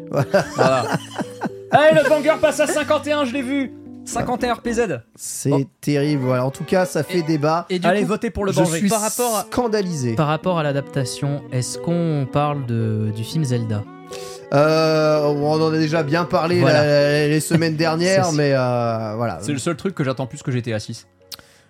Voilà. 0.10 0.84
Allez, 1.72 2.02
le 2.04 2.10
banger 2.10 2.34
passe 2.42 2.60
à 2.60 2.68
51, 2.68 3.26
je 3.26 3.34
l'ai 3.34 3.42
vu. 3.42 3.72
51 4.06 4.56
RPZ. 4.56 5.00
C'est 5.16 5.52
Oh. 5.54 5.62
terrible, 5.80 6.24
voilà. 6.26 6.46
En 6.46 6.52
tout 6.52 6.64
cas, 6.64 6.86
ça 6.86 7.04
fait 7.04 7.22
débat. 7.22 7.66
Et 7.70 7.78
du 7.80 7.88
Allez, 7.88 8.02
coup, 8.02 8.08
votez 8.08 8.30
pour 8.32 8.44
le 8.46 8.52
Je 8.52 8.58
banger. 8.60 8.80
suis 8.80 8.90
Par 8.90 9.02
rapport 9.02 9.38
à- 9.38 9.42
scandalisé. 9.52 10.16
par 10.16 10.28
rapport 10.28 10.58
à 10.60 10.64
l'adaptation, 10.64 11.44
est-ce 11.52 11.78
qu'on 11.78 12.28
parle 12.32 12.66
de, 12.66 13.12
du 13.16 13.24
film 13.24 13.44
Zelda? 13.46 13.84
Euh, 14.54 15.22
on 15.24 15.62
en 15.62 15.74
a 15.74 15.78
déjà 15.78 16.04
bien 16.04 16.26
parlé 16.26 16.60
Voilà. 16.60 16.84
la- 16.84 17.28
les 17.28 17.40
semaines 17.40 17.76
dernières, 17.78 18.32
mais 18.34 18.52
euh, 18.54 19.14
voilà. 19.16 19.38
C'est 19.42 19.54
le 19.54 19.60
seul 19.60 19.76
truc 19.78 19.96
que 19.96 20.04
j'attends 20.04 20.28
plus 20.28 20.44
que 20.44 20.52
GTA 20.52 20.80
6. 20.80 21.08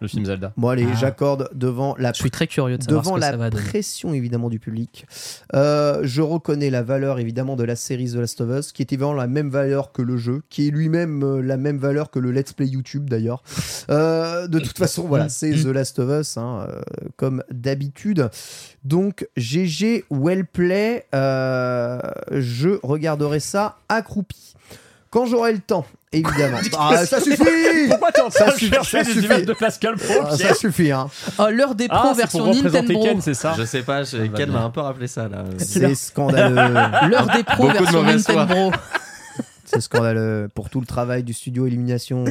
Le 0.01 0.07
film 0.07 0.25
Zelda. 0.25 0.51
Bon 0.57 0.69
allez, 0.69 0.87
Ah. 0.91 0.95
j'accorde 0.99 1.49
devant 1.53 1.95
la 1.97 2.11
Je 2.11 2.17
suis 2.19 2.31
très 2.31 2.47
curieux 2.47 2.77
de 2.77 2.83
savoir 2.83 3.01
devant 3.03 3.11
ce 3.11 3.15
que 3.17 3.21
la 3.21 3.31
ça 3.31 3.37
va 3.37 3.49
donner. 3.49 3.63
pression 3.63 4.13
évidemment 4.13 4.49
du 4.49 4.59
public. 4.59 5.05
Euh, 5.53 5.99
je 6.03 6.21
reconnais 6.21 6.69
la 6.69 6.81
valeur 6.83 7.19
évidemment 7.19 7.55
de 7.55 7.63
la 7.63 7.75
série 7.75 8.11
The 8.11 8.15
Last 8.15 8.41
of 8.41 8.49
Us, 8.59 8.71
qui 8.71 8.81
est 8.81 8.91
évidemment 8.91 9.13
la 9.13 9.27
même 9.27 9.49
valeur 9.49 9.91
que 9.91 10.01
le 10.01 10.17
jeu, 10.17 10.41
qui 10.49 10.67
est 10.67 10.71
lui-même 10.71 11.23
euh, 11.23 11.41
la 11.41 11.57
même 11.57 11.77
valeur 11.77 12.09
que 12.09 12.19
le 12.19 12.31
Let's 12.31 12.53
Play 12.53 12.67
YouTube 12.67 13.09
d'ailleurs. 13.09 13.43
Euh, 13.89 14.47
de 14.47 14.59
toute 14.59 14.77
façon, 14.77 15.03
voilà, 15.07 15.29
c'est 15.29 15.51
The 15.51 15.65
Last 15.67 15.99
of 15.99 16.09
Us, 16.21 16.37
hein, 16.37 16.67
euh, 16.69 16.81
comme 17.17 17.43
d'habitude. 17.51 18.29
Donc 18.83 19.27
GG 19.37 20.05
Wellplay, 20.09 21.05
euh, 21.13 21.99
je 22.31 22.79
regarderai 22.83 23.39
ça 23.39 23.77
accroupi. 23.89 24.55
Quand 25.11 25.25
j'aurai 25.25 25.51
le 25.53 25.59
temps, 25.59 25.85
évidemment. 26.11 26.57
Ah, 26.77 27.05
ça 27.05 27.19
suffit 27.19 27.37
Pourquoi 27.89 28.11
t'es 28.11 28.21
en 28.21 28.29
Ça 28.29 28.43
train 28.45 28.53
de 28.53 28.59
suffit, 28.59 28.69
chercher 28.71 28.97
ça 28.99 29.03
des 29.03 29.11
suffit. 29.13 29.25
images 29.25 29.45
de 29.45 29.53
Pascal 29.53 29.95
Pro 29.95 30.13
Ah, 30.29 30.37
Ça 30.37 30.53
suffit, 30.53 30.91
hein. 30.91 31.07
Oh, 31.39 31.47
l'heure 31.51 31.75
des 31.75 31.87
pros 31.87 31.97
Ah, 32.01 32.11
c'est 32.13 32.21
version 32.21 32.39
pour 32.39 32.47
représenter 32.55 32.81
Nintendo. 32.93 33.03
Ken, 33.03 33.21
c'est 33.21 33.33
ça 33.33 33.55
Je 33.57 33.63
sais 33.63 33.81
pas, 33.83 34.03
je- 34.03 34.17
va 34.17 34.37
Ken 34.37 34.51
m'a 34.51 34.61
un 34.63 34.69
peu 34.69 34.81
rappelé 34.81 35.07
ça 35.07 35.27
là. 35.27 35.43
C'est 35.57 35.95
scandaleux. 35.95 36.55
L'heure 37.09 37.27
des 37.35 37.43
pros 37.43 37.63
Beaucoup 37.63 37.73
de 37.73 37.77
version 37.79 38.01
mauvaise 38.03 38.23
foi. 38.25 38.45
Nintendo. 38.45 38.71
C'est 39.65 39.81
scandaleux. 39.81 40.49
Pour 40.53 40.69
tout 40.69 40.81
le 40.81 40.85
travail 40.85 41.23
du 41.23 41.33
studio 41.33 41.65
Illumination, 41.65 42.25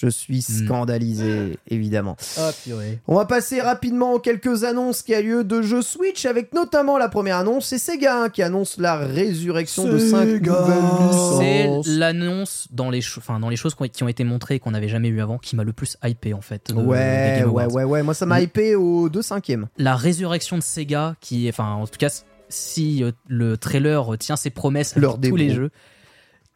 je 0.00 0.08
suis 0.08 0.42
scandalisé, 0.42 1.58
évidemment. 1.68 2.16
Purée. 2.64 3.00
On 3.08 3.16
va 3.16 3.24
passer 3.24 3.60
rapidement 3.60 4.12
aux 4.14 4.18
quelques 4.20 4.62
annonces 4.64 5.02
qui 5.02 5.12
a 5.14 5.20
lieu 5.20 5.42
de 5.44 5.60
jeux 5.60 5.82
Switch, 5.82 6.24
avec 6.24 6.54
notamment 6.54 6.98
la 6.98 7.08
première 7.08 7.38
annonce, 7.38 7.66
c'est 7.66 7.78
Sega 7.78 8.22
hein, 8.22 8.28
qui 8.28 8.42
annonce 8.42 8.78
la 8.78 8.96
résurrection 8.96 9.84
de 9.84 9.98
5 9.98 10.26
C'est 10.26 10.40
nouvelles 10.40 10.78
licences. 11.08 11.86
l'annonce 11.88 12.68
dans 12.70 12.90
les, 12.90 13.00
enfin, 13.16 13.40
dans 13.40 13.48
les 13.48 13.56
choses 13.56 13.74
qui 13.74 13.82
ont- 13.82 13.88
qui 13.88 14.02
ont 14.04 14.08
été 14.08 14.22
montrées 14.24 14.54
et 14.56 14.58
qu'on 14.60 14.70
n'avait 14.70 14.88
jamais 14.88 15.10
vu 15.10 15.20
avant 15.20 15.38
qui 15.38 15.56
m'a 15.56 15.64
le 15.64 15.72
plus 15.72 15.96
hypé 16.04 16.32
en 16.34 16.40
fait. 16.40 16.68
de- 16.72 16.74
Ouais, 16.80 17.42
ouais, 17.44 17.66
ouais, 17.66 17.84
ouais. 17.84 18.02
Moi, 18.02 18.14
ça 18.14 18.24
m'a 18.26 18.40
hypé 18.40 18.76
au 18.76 19.08
2 19.08 19.22
5 19.22 19.50
La 19.78 19.96
résurrection 19.96 20.56
de 20.56 20.62
Sega, 20.62 21.16
qui 21.20 21.46
est, 21.46 21.50
enfin, 21.50 21.72
en 21.72 21.86
tout 21.86 21.98
cas, 21.98 22.08
si 22.48 23.02
euh, 23.02 23.10
le 23.26 23.56
trailer 23.56 24.16
tient 24.18 24.36
ses 24.36 24.50
promesses 24.50 24.94
Leur 24.96 25.20
tous 25.20 25.36
les 25.36 25.50
jeux, 25.50 25.70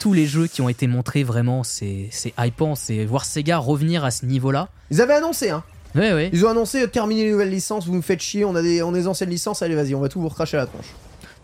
tous 0.03 0.13
les 0.13 0.27
jeux 0.27 0.49
qui 0.49 0.61
ont 0.63 0.69
été 0.69 0.87
montrés, 0.89 1.23
vraiment, 1.23 1.63
c'est 1.63 2.09
c'est 2.11 2.35
hypant. 2.39 2.75
C'est 2.75 3.05
voir 3.05 3.25
Sega 3.25 3.59
revenir 3.59 4.05
à 4.05 4.11
ce 4.11 4.27
niveau-là. 4.27 4.69
Ils 4.91 5.01
avaient 5.01 5.15
annoncé, 5.15 5.51
hein. 5.51 5.63
Ouais, 5.95 6.13
ouais. 6.13 6.31
Ils 6.33 6.45
ont 6.45 6.49
annoncé 6.49 6.83
euh, 6.83 6.87
terminer 6.89 7.25
les 7.25 7.31
nouvelles 7.33 7.51
licences, 7.51 7.87
vous 7.87 7.95
nous 7.95 8.03
faites 8.03 8.21
chier, 8.21 8.45
on 8.45 8.57
a 8.57 8.63
des, 8.63 8.83
on 8.83 8.91
a 8.91 8.97
des 8.97 9.07
anciennes 9.07 9.31
licences, 9.31 9.63
allez, 9.63 9.75
vas-y, 9.77 9.95
on 9.95 10.01
va 10.01 10.09
tout 10.09 10.21
vous 10.21 10.29
recracher 10.29 10.57
à 10.57 10.61
la 10.61 10.67
tronche. 10.67 10.87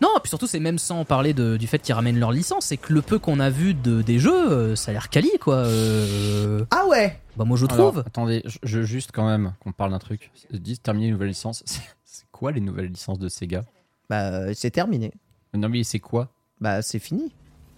Non, 0.01 0.09
puis 0.21 0.29
surtout, 0.29 0.47
c'est 0.47 0.59
même 0.59 0.79
sans 0.79 1.05
parler 1.05 1.33
de- 1.33 1.55
du 1.57 1.67
fait 1.67 1.79
qu'ils 1.79 1.93
ramènent 1.93 2.19
leur 2.19 2.31
licence, 2.31 2.65
c'est 2.65 2.77
que 2.77 2.91
le 2.93 3.01
peu 3.01 3.19
qu'on 3.19 3.39
a 3.39 3.49
vu 3.49 3.73
de, 3.73 4.01
des 4.01 4.17
jeux, 4.19 4.51
euh, 4.51 4.75
ça 4.75 4.89
a 4.91 4.93
l'air 4.93 5.09
quali, 5.09 5.29
quoi. 5.39 5.55
Euh, 5.57 6.65
Ah 6.71 6.85
ouais 6.87 7.19
bah, 7.37 7.45
moi, 7.45 7.57
je 7.57 7.65
Alors, 7.69 7.91
trouve. 7.91 8.03
attendez, 8.05 8.41
je, 8.45 8.57
je- 8.63 8.81
juste 8.81 9.11
quand 9.13 9.25
même 9.27 9.53
qu'on 9.61 9.71
parle 9.71 9.91
d'un 9.91 9.99
truc. 9.99 10.31
Ils 10.51 10.59
disent 10.61 10.81
terminer 10.81 11.05
les 11.07 11.11
nouvelles 11.13 11.29
licences. 11.29 11.63
C'est 12.03 12.25
quoi 12.31 12.51
les 12.51 12.59
nouvelles 12.61 12.87
licences 12.87 13.19
de 13.19 13.29
Sega? 13.29 13.63
Bah, 14.09 14.53
c'est 14.53 14.71
terminé. 14.71 15.11
Non 15.53 15.69
mais 15.69 15.83
c'est 15.83 15.99
quoi? 15.99 16.29
Bah, 16.59 16.81
c'est 16.81 16.99
fini. 16.99 17.31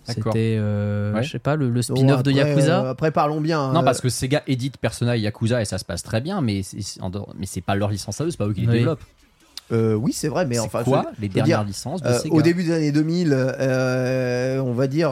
C'était, 0.04 0.58
euh, 0.60 1.14
Ouais. 1.14 1.24
je 1.24 1.30
sais 1.32 1.40
pas, 1.40 1.56
le, 1.56 1.70
le 1.70 1.82
spin-off 1.82 2.24
de 2.24 2.32
Yakuza. 2.32 2.84
euh, 2.86 2.90
après, 2.92 3.12
parlons 3.12 3.40
bien. 3.42 3.72
Non 3.72 3.82
euh, 3.82 3.84
parce 3.84 4.02
que 4.02 4.10
Sega 4.10 4.42
édite 4.48 4.78
Persona 4.78 5.16
et 5.16 5.20
Yakuza 5.20 5.62
et 5.62 5.66
ça 5.66 5.78
se 5.78 5.86
passe 5.86 6.02
très 6.04 6.22
bien, 6.22 6.42
mais 6.42 6.64
c'est 6.64 6.78
mais 7.38 7.46
c'est 7.46 7.62
pas 7.62 7.76
leur 7.76 7.90
licence 7.90 8.20
à 8.20 8.26
eux, 8.26 8.32
c'est 8.32 8.38
pas 8.38 8.48
eux 8.48 8.54
qui 8.54 8.62
les 8.62 8.68
Oui. 8.68 8.74
développent. 8.80 9.04
Euh, 9.72 9.94
oui, 9.96 10.14
c'est 10.14 10.28
vrai, 10.28 10.46
mais 10.46 10.56
C'est 10.56 10.62
enfin. 10.62 10.84
quoi 10.84 11.06
je- 11.16 11.22
les 11.22 11.28
je 11.28 11.34
dernières 11.34 11.60
dire, 11.60 11.68
licences 11.68 12.02
de 12.02 12.08
Euh, 12.08 12.20
Sega 12.20 12.36
au 12.36 12.42
début 12.42 12.64
des 12.64 12.72
années 12.74 12.92
2000, 12.92 13.34
euh, 13.34 14.60
on 14.60 14.74
va 14.74 14.88
dire, 14.88 15.12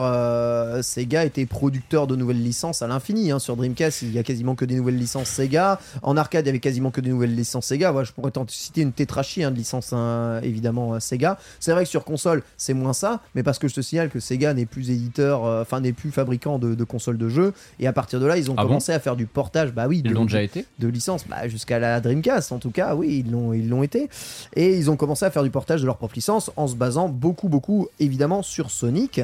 Sega 0.82 1.24
était 1.24 1.46
producteur 1.46 2.06
de 2.06 2.16
nouvelles 2.16 2.42
licences 2.42 2.82
à 2.82 2.86
l'infini. 2.86 3.30
hein. 3.30 3.38
Sur 3.38 3.56
Dreamcast, 3.56 4.02
il 4.02 4.12
y 4.12 4.18
a 4.18 4.22
quasiment 4.22 4.54
que 4.54 4.64
des 4.64 4.74
nouvelles 4.76 4.96
licences 4.98 5.28
Sega. 5.28 5.80
En 6.02 6.16
arcade, 6.16 6.44
il 6.44 6.48
y 6.48 6.50
avait 6.50 6.58
quasiment 6.60 6.90
que 6.90 7.00
des 7.00 7.10
nouvelles 7.10 7.34
licences 7.34 7.66
Sega. 7.66 7.90
Voilà, 7.90 8.04
je 8.06 8.12
pourrais 8.12 8.30
t'en 8.30 8.44
citer 8.48 8.82
une 8.82 8.92
tétrachie 8.92 9.42
hein, 9.44 9.50
de 9.50 9.56
licences 9.56 9.92
hein, 9.92 10.40
évidemment 10.42 10.98
Sega. 11.00 11.38
C'est 11.58 11.72
vrai 11.72 11.84
que 11.84 11.90
sur 11.90 12.04
console, 12.04 12.42
c'est 12.56 12.74
moins 12.74 12.92
ça, 12.92 13.20
mais 13.34 13.42
parce 13.42 13.58
que 13.58 13.68
je 13.68 13.74
te 13.74 13.80
signale 13.80 14.10
que 14.10 14.20
Sega 14.20 14.54
n'est 14.54 14.66
plus 14.66 14.90
éditeur, 14.90 15.42
enfin 15.42 15.80
n'est 15.80 15.92
plus 15.92 16.10
fabricant 16.10 16.58
de, 16.58 16.74
de 16.74 16.84
consoles 16.84 17.18
de 17.18 17.28
jeux. 17.28 17.52
Et 17.78 17.86
à 17.86 17.92
partir 17.92 18.20
de 18.20 18.26
là, 18.26 18.36
ils 18.36 18.50
ont 18.50 18.54
Ah 18.56 18.62
bon 18.62 18.68
commencé 18.68 18.92
à 18.92 19.00
faire 19.00 19.16
du 19.16 19.26
portage. 19.26 19.72
Bah 19.72 19.86
oui, 19.88 20.02
Ils 20.04 20.10
de- 20.10 20.14
l'ont 20.14 20.24
déjà 20.24 20.42
été 20.42 20.66
de 20.78 20.88
licence 20.88 21.24
bah, 21.28 21.48
jusqu'à 21.48 21.78
la 21.78 22.00
Dreamcast 22.00 22.52
en 22.52 22.58
tout 22.58 22.70
cas 22.70 22.94
oui 22.94 23.22
ils 23.24 23.30
l'ont 23.30 23.52
ils 23.52 23.68
l'ont 23.68 23.82
été 23.82 24.08
et 24.54 24.76
ils 24.76 24.90
ont 24.90 24.96
commencé 24.96 25.24
à 25.24 25.30
faire 25.30 25.42
du 25.42 25.50
portage 25.50 25.80
de 25.80 25.86
leur 25.86 25.96
propre 25.96 26.14
licence 26.14 26.50
en 26.56 26.66
se 26.66 26.74
basant 26.74 27.08
beaucoup 27.08 27.48
beaucoup 27.48 27.88
évidemment 27.98 28.42
sur 28.42 28.70
Sonic 28.70 29.20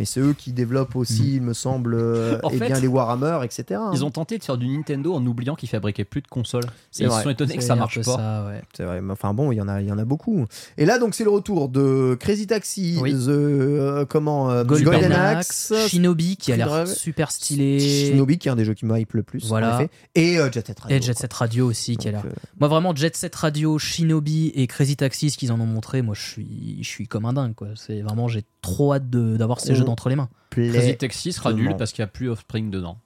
mais 0.00 0.06
c'est 0.06 0.18
eux 0.20 0.32
qui 0.32 0.52
développent 0.52 0.96
aussi 0.96 1.36
il 1.36 1.42
me 1.42 1.52
semble 1.52 1.94
euh, 1.98 2.40
En 2.42 2.48
eh 2.50 2.56
fait, 2.56 2.66
bien 2.66 2.80
les 2.80 2.88
Warhammer 2.88 3.38
etc 3.44 3.78
Ils 3.92 4.04
ont 4.04 4.10
tenté 4.10 4.38
de 4.38 4.42
faire 4.42 4.56
du 4.56 4.66
Nintendo 4.66 5.14
en 5.14 5.24
oubliant 5.26 5.54
qu'ils 5.54 5.68
fabriquaient 5.68 6.04
plus 6.04 6.22
de 6.22 6.26
consoles. 6.26 6.64
Et 6.98 7.04
ils 7.04 7.10
se 7.10 7.22
sont 7.22 7.30
étonnés 7.30 7.56
que 7.56 7.62
ça 7.62 7.76
marche 7.76 7.96
pas. 8.02 8.16
ça, 8.16 8.46
ouais. 8.48 8.62
c'est 8.74 8.84
vrai 8.84 9.00
mais 9.02 9.12
enfin 9.12 9.34
bon 9.34 9.52
il 9.52 9.56
y 9.56 9.60
en 9.60 9.68
a 9.68 9.80
il 9.80 9.86
y 9.86 9.92
en 9.92 9.98
a 9.98 10.04
beaucoup 10.04 10.46
et 10.78 10.86
là 10.86 10.98
donc 10.98 11.14
c'est 11.14 11.24
le 11.24 11.30
retour 11.30 11.68
de 11.68 12.16
Crazy 12.18 12.46
Taxi 12.46 12.98
Oui. 13.00 13.12
The 13.12 13.28
euh, 13.28 14.04
comment 14.06 14.50
euh, 14.50 14.64
Golden, 14.64 14.84
Golden 14.90 15.12
Axe, 15.12 15.70
Axe 15.72 15.88
Shinobi 15.90 16.36
qui 16.36 16.52
a 16.52 16.56
l'air 16.56 16.88
super 16.88 17.30
stylé. 17.30 17.78
Shinobi 17.80 18.38
qui 18.38 18.48
est 18.48 18.50
un 18.50 18.56
des 18.56 18.64
jeux 18.64 18.74
qui 18.74 18.86
me 18.86 18.98
hype 18.98 19.12
le 19.12 19.22
plus 19.22 19.46
Voilà. 19.46 19.76
en 19.76 19.80
effet. 19.80 19.90
et 20.14 20.38
euh, 20.38 20.50
Jet 20.50 20.66
Set 20.66 20.80
Radio 20.80 20.96
Et 20.96 21.02
Jet. 21.02 21.18
Set 21.18 21.32
Radio 21.32 21.66
aussi 21.66 21.96
qui 21.96 22.08
a 22.08 22.12
l'air. 22.12 22.22
euh, 22.24 22.30
Moi 22.58 22.68
vraiment 22.68 22.94
Jet 22.96 23.14
Set 23.16 23.34
Radio, 23.36 23.78
Shinobi 23.78 24.52
et 24.54 24.66
Crazy 24.66 24.96
Taxi 24.96 25.30
ce 25.30 25.36
qu'ils 25.38 25.52
en 25.52 25.60
ont 25.60 25.66
montré, 25.66 26.00
moi 26.02 26.14
je 26.16 26.22
suis 26.22 26.78
je 26.82 26.88
suis 26.88 27.06
comme 27.06 27.24
un 27.26 27.32
dingue 27.32 27.54
quoi. 27.54 27.68
C'est 27.74 28.00
vraiment 28.00 28.28
j'ai 28.28 28.44
trop 28.60 28.94
hâte 28.94 29.08
de- 29.10 29.36
d'avoir 29.36 29.60
ces 29.60 29.72
On- 29.72 29.74
jeux 29.76 29.84
d'entre 29.84 30.08
les 30.08 30.16
mains. 30.16 30.28
Crazy 30.50 30.96
Taxi 30.96 31.32
sera 31.32 31.52
nul 31.52 31.76
parce 31.76 31.92
qu'il 31.92 32.02
n'y 32.02 32.08
a 32.08 32.12
plus 32.12 32.28
Offspring 32.30 32.70
dedans. 32.70 32.98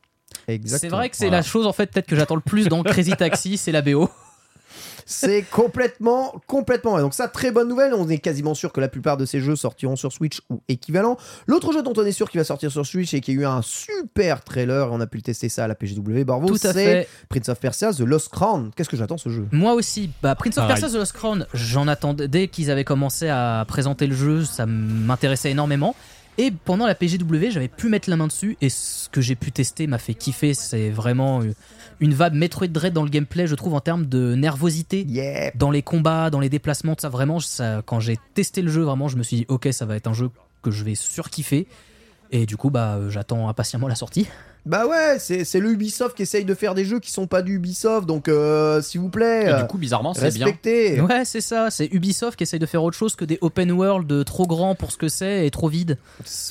C'est 0.66 0.88
vrai 0.88 1.08
que 1.10 1.16
c'est 1.16 1.26
Voilà. 1.26 1.38
la 1.38 1.42
chose 1.42 1.66
en 1.66 1.72
fait 1.72 1.90
peut-être 1.90 2.06
que 2.06 2.16
j'attends 2.16 2.34
le 2.34 2.40
plus 2.40 2.68
dans 2.68 2.82
Crazy 2.82 3.12
Taxi, 3.12 3.56
c'est 3.56 3.72
la 3.72 3.82
BO. 3.82 4.08
C'est 5.06 5.42
complètement, 5.42 6.34
complètement. 6.46 6.92
vrai. 6.92 7.02
Donc 7.02 7.14
ça, 7.14 7.28
très 7.28 7.50
bonne 7.50 7.68
nouvelle. 7.68 7.94
On 7.94 8.08
est 8.08 8.18
quasiment 8.18 8.54
sûr 8.54 8.72
que 8.72 8.80
la 8.80 8.88
plupart 8.88 9.16
de 9.16 9.24
ces 9.24 9.40
jeux 9.40 9.56
sortiront 9.56 9.96
sur 9.96 10.12
Switch 10.12 10.40
ou 10.50 10.62
équivalent. 10.68 11.16
L'autre 11.46 11.72
jeu 11.72 11.82
dont 11.82 11.92
on 11.96 12.04
est 12.04 12.12
sûr 12.12 12.30
qu'il 12.30 12.40
va 12.40 12.44
sortir 12.44 12.70
sur 12.70 12.86
Switch 12.86 13.14
et 13.14 13.20
qui 13.20 13.32
a 13.32 13.34
eu 13.34 13.44
un 13.44 13.62
super 13.62 14.42
trailer, 14.42 14.88
et 14.88 14.90
on 14.90 15.00
a 15.00 15.06
pu 15.06 15.18
le 15.18 15.22
tester 15.22 15.48
ça 15.48 15.64
à 15.64 15.68
la 15.68 15.74
PGW 15.74 16.24
Barbo, 16.24 16.56
c'est. 16.56 17.08
Prince 17.28 17.48
of 17.48 17.60
Persia 17.60 17.92
The 17.92 18.00
Lost 18.00 18.28
Crown. 18.28 18.70
Qu'est-ce 18.76 18.88
que 18.88 18.96
j'attends 18.96 19.18
ce 19.18 19.28
jeu? 19.28 19.46
Moi 19.52 19.74
aussi, 19.74 20.10
bah, 20.22 20.34
Prince 20.34 20.58
of. 20.58 20.66
Persia 20.66 20.88
The 20.88 20.94
Lost 20.94 21.12
Crown, 21.12 21.46
j'en 21.52 21.88
attendais 21.88 22.28
dès 22.28 22.48
qu'ils 22.48 22.70
avaient 22.70 22.84
commencé 22.84 23.28
à 23.28 23.64
présenter 23.68 24.06
le 24.06 24.14
jeu, 24.14 24.44
ça 24.44 24.66
m'intéressait 24.66 25.50
énormément. 25.50 25.94
Et 26.36 26.50
pendant 26.50 26.86
la 26.86 26.94
PGW, 26.94 27.50
j'avais 27.50 27.68
pu 27.68 27.88
mettre 27.88 28.10
la 28.10 28.16
main 28.16 28.26
dessus 28.26 28.56
et 28.60 28.68
ce 28.68 29.08
que 29.08 29.20
j'ai 29.20 29.36
pu 29.36 29.52
tester 29.52 29.86
m'a 29.86 29.98
fait 29.98 30.14
kiffer. 30.14 30.52
C'est 30.52 30.90
vraiment 30.90 31.42
euh, 31.42 31.54
une 32.00 32.12
vibe 32.12 32.34
Metroid 32.34 32.66
Dread 32.66 32.92
dans 32.92 33.04
le 33.04 33.10
gameplay, 33.10 33.46
je 33.46 33.54
trouve, 33.54 33.74
en 33.74 33.80
termes 33.80 34.06
de 34.06 34.34
nervosité. 34.34 35.02
Yeah 35.02 35.52
Dans 35.54 35.70
les 35.70 35.82
combats, 35.82 36.30
dans 36.30 36.40
les 36.40 36.48
déplacements, 36.48 36.96
tout 36.96 37.02
ça 37.02 37.08
vraiment, 37.08 37.38
ça, 37.38 37.82
quand 37.86 38.00
j'ai 38.00 38.18
testé 38.34 38.62
le 38.62 38.70
jeu, 38.70 38.82
vraiment, 38.82 39.06
je 39.06 39.16
me 39.16 39.22
suis 39.22 39.36
dit, 39.38 39.46
ok, 39.48 39.68
ça 39.70 39.86
va 39.86 39.94
être 39.94 40.08
un 40.08 40.14
jeu 40.14 40.30
que 40.62 40.72
je 40.72 40.82
vais 40.82 40.96
surkiffer. 40.96 41.68
Et 42.32 42.46
du 42.46 42.56
coup, 42.56 42.70
bah, 42.70 42.98
j'attends 43.10 43.48
impatiemment 43.48 43.86
la 43.86 43.94
sortie. 43.94 44.26
Bah 44.66 44.86
ouais, 44.86 45.16
c'est 45.18 45.44
c'est 45.44 45.60
le 45.60 45.70
Ubisoft 45.72 46.16
qui 46.16 46.22
essaye 46.22 46.46
de 46.46 46.54
faire 46.54 46.74
des 46.74 46.84
jeux 46.86 46.98
qui 46.98 47.10
sont 47.12 47.26
pas 47.26 47.42
du 47.42 47.56
Ubisoft, 47.56 48.06
donc 48.06 48.28
euh, 48.28 48.80
s'il 48.80 49.00
vous 49.02 49.10
plaît, 49.10 49.44
Et 49.44 49.48
euh, 49.48 49.60
du 49.60 49.66
coup, 49.66 49.76
bizarrement, 49.76 50.14
c'est 50.14 50.32
bien. 50.32 50.46
Ouais, 51.04 51.24
c'est 51.26 51.42
ça. 51.42 51.70
C'est 51.70 51.92
Ubisoft 51.92 52.36
qui 52.36 52.44
essaye 52.44 52.58
de 52.60 52.64
faire 52.66 52.82
autre 52.82 52.96
chose 52.96 53.14
que 53.14 53.26
des 53.26 53.38
open 53.42 53.70
world 53.72 54.24
trop 54.24 54.46
grands 54.46 54.74
pour 54.74 54.90
ce 54.90 54.96
que 54.96 55.08
c'est 55.08 55.46
et 55.46 55.50
trop 55.50 55.68
vides. 55.68 55.98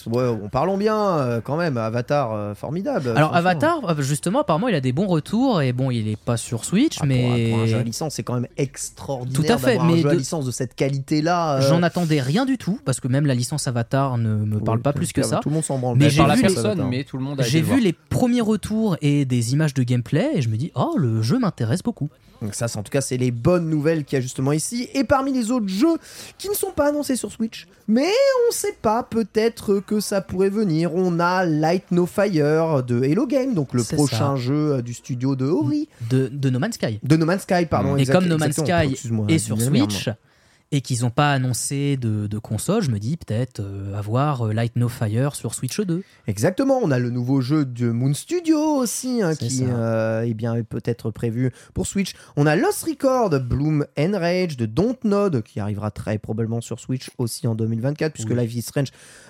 Ouais, 0.07 0.25
on 0.27 0.47
parlons 0.49 0.77
bien 0.77 0.95
euh, 1.17 1.41
quand 1.41 1.57
même. 1.57 1.77
Avatar, 1.77 2.33
euh, 2.33 2.53
formidable. 2.53 3.13
Alors. 3.15 3.35
Avatar, 3.35 3.99
justement, 4.01 4.41
apparemment, 4.41 4.67
il 4.67 4.75
a 4.75 4.81
des 4.81 4.91
bons 4.93 5.07
retours 5.07 5.61
et 5.63 5.73
bon, 5.73 5.89
il 5.89 6.07
est 6.07 6.15
pas 6.19 6.37
sur 6.37 6.65
Switch, 6.65 6.97
Ah, 6.97 6.99
pour- 6.99 7.07
mais 7.07 7.49
pour, 7.49 7.59
un 7.61 7.65
jeu 7.65 7.77
à 7.77 7.83
licence, 7.83 8.13
c'est 8.13 8.23
quand 8.23 8.35
même 8.35 8.47
extraordinaire. 8.57 9.41
Tout 9.41 9.51
à 9.51 9.57
fait, 9.57 9.77
un 9.77 9.85
mais 9.85 10.05
à 10.05 10.11
de- 10.11 10.17
licence 10.17 10.45
de 10.45 10.51
cette 10.51 10.75
qualité-là. 10.75 11.55
euh, 11.57 11.61
j'en 11.67 11.81
attendais 11.81 12.21
rien 12.21 12.45
du 12.45 12.57
tout 12.59 12.79
parce 12.85 12.99
que 12.99 13.07
même 13.07 13.25
la 13.25 13.33
licence 13.33 13.67
Avatar 13.67 14.17
ne 14.19 14.35
me 14.35 14.59
parle 14.59 14.77
oui, 14.77 14.83
pas 14.83 14.93
plus 14.93 15.11
que 15.13 15.23
ça. 15.23 15.37
Tout 15.41 15.49
le 15.49 15.55
monde 15.55 15.63
s'en 15.63 15.79
branle. 15.79 15.97
Mais 15.97 16.05
Mais 16.05 16.09
j'ai 16.11 16.23
vu 16.23 16.35
les- 16.35 16.41
personne, 16.41 16.87
mais 16.89 17.03
tout 17.03 17.17
le 17.17 17.23
monde 17.23 17.41
a 17.41 17.43
J'ai 17.43 17.59
vu 17.61 17.67
voir. 17.67 17.79
les 17.79 17.93
premiers 18.09 18.41
retours 18.41 18.97
et 19.01 19.25
des 19.25 19.53
images 19.53 19.73
de 19.73 19.83
gameplay 19.83 20.31
et 20.35 20.41
je 20.41 20.49
me 20.49 20.57
dis, 20.57 20.71
oh, 20.75 20.95
le 20.97 21.21
jeu 21.21 21.39
m'intéresse 21.39 21.81
beaucoup. 21.83 22.09
Donc 22.41 22.55
ça, 22.55 22.67
c'est- 22.67 22.77
en 22.77 22.83
tout 22.83 22.91
cas, 22.91 22.99
c'est 22.99 23.15
les 23.15 23.31
bonnes 23.31 23.69
nouvelles 23.69 24.03
qu'il 24.03 24.17
y 24.17 24.19
a 24.19 24.21
justement 24.21 24.51
ici. 24.51 24.89
Et 24.93 25.05
parmi 25.05 25.31
les 25.31 25.49
autres 25.49 25.69
jeux 25.69 25.95
qui 26.37 26.49
ne 26.49 26.53
sont 26.53 26.71
pas 26.75 26.89
annoncés 26.89 27.15
sur 27.15 27.31
Switch, 27.31 27.67
mais 27.87 28.09
on 28.49 28.51
sait 28.51 28.75
pas, 28.81 29.01
peut-être 29.03 29.79
que 29.79 30.01
ça 30.01 30.19
pourrait 30.19 30.49
venir. 30.49 30.93
On 30.93 31.21
a 31.21 31.45
Light 31.45 31.85
No 31.91 32.05
Fire 32.05 32.83
de 32.83 33.01
Hello 33.01 33.27
Game, 33.27 33.53
donc 33.53 33.73
le 33.73 33.81
prochain 33.83 34.17
ça. 34.17 34.35
jeu 34.35 34.73
euh, 34.73 34.81
du 34.81 34.93
studio 34.93 35.37
de 35.37 35.45
Ori. 35.45 35.87
De, 36.09 36.27
de 36.27 36.49
No 36.49 36.59
Man's 36.59 36.75
Sky. 36.75 36.99
De 37.01 37.15
No 37.15 37.25
Man's 37.25 37.43
Sky, 37.43 37.65
pardon. 37.65 37.95
et 37.95 38.01
exact- 38.01 38.15
comme 38.15 38.27
No 38.27 38.37
Man's. 38.37 38.55
Sky 38.55 38.97
est 39.29 39.37
sur 39.39 39.55
merde. 39.71 39.91
Et 40.75 40.81
qu'ils 40.81 41.01
n'ont 41.01 41.11
pas 41.11 41.31
annoncé 41.31 41.97
de, 41.97 42.25
de 42.25 42.37
console, 42.39 42.81
je 42.81 42.89
me 42.89 42.97
dis 42.97 43.15
peut-être 43.15 43.59
euh, 43.59 43.93
avoir 43.95 44.47
euh, 44.47 44.53
Light 44.53 44.75
No 44.75 44.89
Fire 44.89 45.35
sur 45.35 45.53
Switch 45.53 45.79
2. 45.79 46.01
Exactement, 46.25 46.79
on 46.81 46.89
a 46.89 46.97
le 46.97 47.11
nouveau 47.11 47.41
jeu 47.41 47.63
de 47.63 47.91
Moon 47.91 48.15
Studio 48.15 48.57
aussi, 48.57 49.21
hein, 49.21 49.35
qui 49.35 49.65
euh, 49.67 50.25
eh 50.25 50.33
bien, 50.33 50.55
est 50.55 50.63
peut-être 50.63 51.11
prévu 51.11 51.51
pour 51.75 51.85
Switch. 51.85 52.13
On 52.37 52.47
a 52.47 52.55
Lost 52.55 52.85
Record, 52.85 53.39
Bloom 53.39 53.85
Enrage 53.99 54.57
de 54.57 54.65
Dontnod, 54.65 55.43
qui 55.43 55.59
arrivera 55.59 55.91
très 55.91 56.17
probablement 56.17 56.59
sur 56.59 56.79
Switch 56.79 57.11
aussi 57.19 57.45
en 57.45 57.53
2024, 57.53 58.11
puisque 58.11 58.31
Oui. 58.31 58.35
Life 58.35 58.55
is 58.55 58.63
Strange 58.63 58.89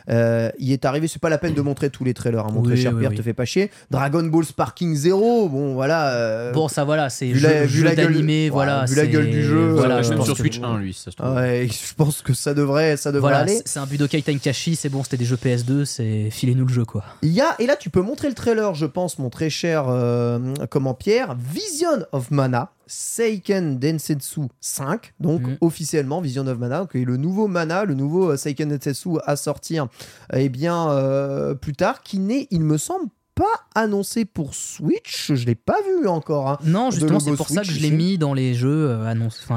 euh, 0.10 0.50
y 0.60 0.74
est 0.74 0.86
arrivé. 0.86 1.08
C'est 1.08 1.22
pas 1.22 1.30
la 1.30 1.38
peine 1.38 1.54
de 1.54 1.62
montrer 1.62 1.90
tous 1.90 2.04
les 2.04 2.14
trailers, 2.14 2.46
hein, 2.46 2.52
mon 2.54 2.62
très 2.62 2.74
Oui, 2.74 2.82
cher 2.82 2.92
oui, 2.94 3.00
Pierre, 3.00 3.12
oui. 3.12 3.18
te 3.18 3.22
fais 3.22 3.34
pas 3.34 3.46
chier. 3.46 3.72
Dragon 3.92 4.24
Ball 4.24 4.44
Sparking 4.46 4.96
Zero, 4.96 5.48
bon 5.50 5.74
voilà. 5.74 6.10
euh, 6.14 6.52
Bon, 6.52 6.68
ça 6.68 6.84
voilà, 6.84 7.10
c'est 7.10 7.28
vu 7.28 7.40
jeu, 7.40 7.48
la- 7.48 7.62
vu 7.66 7.70
jeu 7.80 7.84
la 7.84 7.96
gueule- 7.96 8.50
voilà. 8.52 8.86
vu 8.86 8.96
la 8.96 9.06
gueule 9.08 9.30
du 9.30 9.44
jeu, 9.44 9.72
voilà, 9.72 10.02
je 10.02 10.10
même 10.10 10.18
pense 10.20 10.28
sur 10.28 10.36
que- 10.36 10.42
Switch 10.42 10.60
1, 10.62 10.78
lui, 10.80 10.94
ça 10.94 11.12
se 11.12 11.16
trouve. 11.18 11.34
ouais, 11.36 11.68
je 11.72 11.94
pense 11.96 12.22
que 12.22 12.34
ça 12.34 12.54
devrait, 12.54 12.98
ça 12.98 13.12
devrait 13.12 13.32
Voilà, 13.32 13.40
aller. 13.44 13.62
c'est 13.66 13.80
un 13.80 13.86
Budokai 13.86 14.22
Tenkaichi, 14.22 14.76
c'est 14.76 14.90
bon, 14.90 15.04
c'était 15.04 15.18
des 15.18 15.26
jeux 15.26 15.38
PS2, 15.38 15.86
c'est 15.86 16.30
filez-nous 16.32 16.66
le 16.66 16.74
jeu 16.74 16.86
quoi. 16.86 17.04
Il 17.22 17.32
y 17.32 17.42
a, 17.42 17.56
et 17.60 17.66
là 17.66 17.76
tu 17.76 17.90
peux 17.90 18.02
montrer 18.02 18.28
le 18.28 18.34
trailer, 18.36 18.74
je 18.76 18.86
pense, 18.86 19.20
mon 19.20 19.30
très 19.30 19.50
cher 19.50 19.86
euh, 19.88 20.40
comment 20.70 20.94
Pierre, 20.94 21.36
Vision 21.54 22.06
of 22.12 22.32
Mana, 22.32 22.72
Seiken 22.88 23.80
Densetsu 23.80 24.48
5, 24.62 25.14
donc 25.20 25.42
Mhm. 25.42 25.58
officiellement 25.62 26.22
Vision 26.22 26.46
of 26.48 26.58
Mana, 26.58 26.88
qui 26.92 27.00
est 27.02 27.06
le 27.06 27.18
nouveau 27.18 27.48
Mana, 27.48 27.86
le 27.86 27.94
nouveau 27.94 28.32
euh, 28.32 28.38
Seiken 28.38 28.70
Densetsu 28.70 29.18
à 29.26 29.36
sortir, 29.36 29.88
eh 30.34 30.50
bien 30.50 30.90
euh, 30.92 31.54
plus 31.56 31.74
tard, 31.74 32.02
qui 32.04 32.20
n'est, 32.20 32.48
il 32.52 32.62
me 32.62 32.78
semble, 32.78 33.06
pas 33.36 33.46
annoncé 33.74 34.26
pour 34.26 34.54
Switch, 34.54 35.34
je 35.34 35.46
l'ai 35.48 35.56
pas 35.56 35.78
vu 35.88 36.08
encore. 36.08 36.50
hein. 36.50 36.60
Non, 36.66 36.92
justement, 36.92 37.20
c'est 37.20 37.36
pour 37.36 37.50
ça 37.50 37.62
que 37.64 37.68
je 37.72 37.80
l'ai 37.80 37.90
mis 37.90 38.20
dans 38.20 38.36
les 38.36 38.54
jeux 38.54 38.90
euh, 38.92 39.12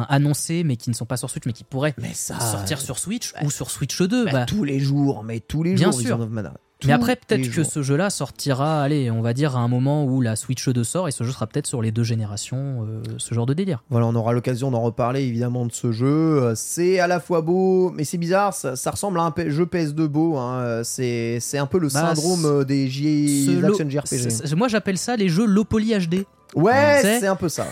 annoncés, 0.08 0.64
mais 0.64 0.76
qui 0.76 0.88
ne 0.88 0.94
sont 0.94 1.04
pas 1.04 1.18
sur 1.18 1.28
Switch, 1.28 1.44
mais 1.44 1.52
qui 1.52 1.64
pourraient 1.64 1.94
Mais 1.98 2.14
ça, 2.14 2.40
sortir 2.40 2.80
sur 2.80 2.98
Switch 2.98 3.34
ou 3.42 3.50
sur 3.50 3.70
Switch 3.70 4.00
2. 4.00 4.24
bah, 4.24 4.30
bah. 4.32 4.46
tous 4.46 4.64
les 4.64 4.80
jours, 4.80 5.24
mais 5.24 5.40
tous 5.40 5.62
les 5.62 5.74
Bien 5.74 5.90
jours, 5.90 6.00
sûr. 6.00 6.16
Vision 6.16 6.20
of 6.22 6.30
Mana. 6.30 6.54
Mais 6.84 6.92
après, 6.92 7.16
peut-être 7.16 7.50
que 7.50 7.64
ce 7.64 7.82
jeu-là 7.82 8.10
sortira, 8.10 8.82
allez, 8.82 9.10
on 9.10 9.22
va 9.22 9.32
dire 9.32 9.56
à 9.56 9.60
un 9.60 9.68
moment 9.68 10.04
où 10.04 10.20
la 10.20 10.36
Switch 10.36 10.68
2 10.68 10.84
sort, 10.84 11.08
et 11.08 11.10
ce 11.10 11.24
jeu 11.24 11.32
sera 11.32 11.46
peut-être 11.46 11.66
sur 11.66 11.80
les 11.80 11.90
deux 11.90 12.02
générations, 12.04 12.86
euh, 12.86 13.02
ce 13.16 13.34
genre 13.34 13.46
de 13.46 13.54
délire. 13.54 13.82
Voilà, 13.88 14.06
on 14.06 14.14
aura 14.14 14.32
l'occasion 14.34 14.70
d'en 14.70 14.80
reparler 14.82 15.22
évidemment 15.22 15.64
de 15.64 15.72
ce 15.72 15.90
jeu. 15.90 16.06
Euh, 16.06 16.52
C'est 16.54 17.00
à 17.00 17.06
la 17.06 17.18
fois 17.18 17.40
beau, 17.40 17.90
mais 17.90 18.04
c'est 18.04 18.18
bizarre, 18.18 18.52
ça, 18.52 18.76
ça 18.76 18.90
ressemble 18.90 19.18
à 19.20 19.22
un 19.22 19.32
jeu 19.48 19.64
PS2 19.64 20.06
beau. 20.06 20.36
hein. 20.36 20.58
Euh, 20.60 20.82
C'est 20.84 21.40
un 21.58 21.66
peu 21.66 21.78
le 21.78 21.88
Bah, 21.88 22.14
syndrome 22.14 22.64
des 22.64 22.88
J 22.88 23.58
action 23.64 23.88
JRPG. 23.88 24.54
Moi, 24.56 24.68
j'appelle 24.68 24.98
ça 24.98 25.16
les 25.16 25.28
jeux 25.30 25.46
low 25.46 25.64
poly 25.64 25.94
HD. 25.98 26.24
Ouais, 26.54 27.00
c'est 27.20 27.26
un 27.26 27.36
peu 27.36 27.48
ça. 27.48 27.66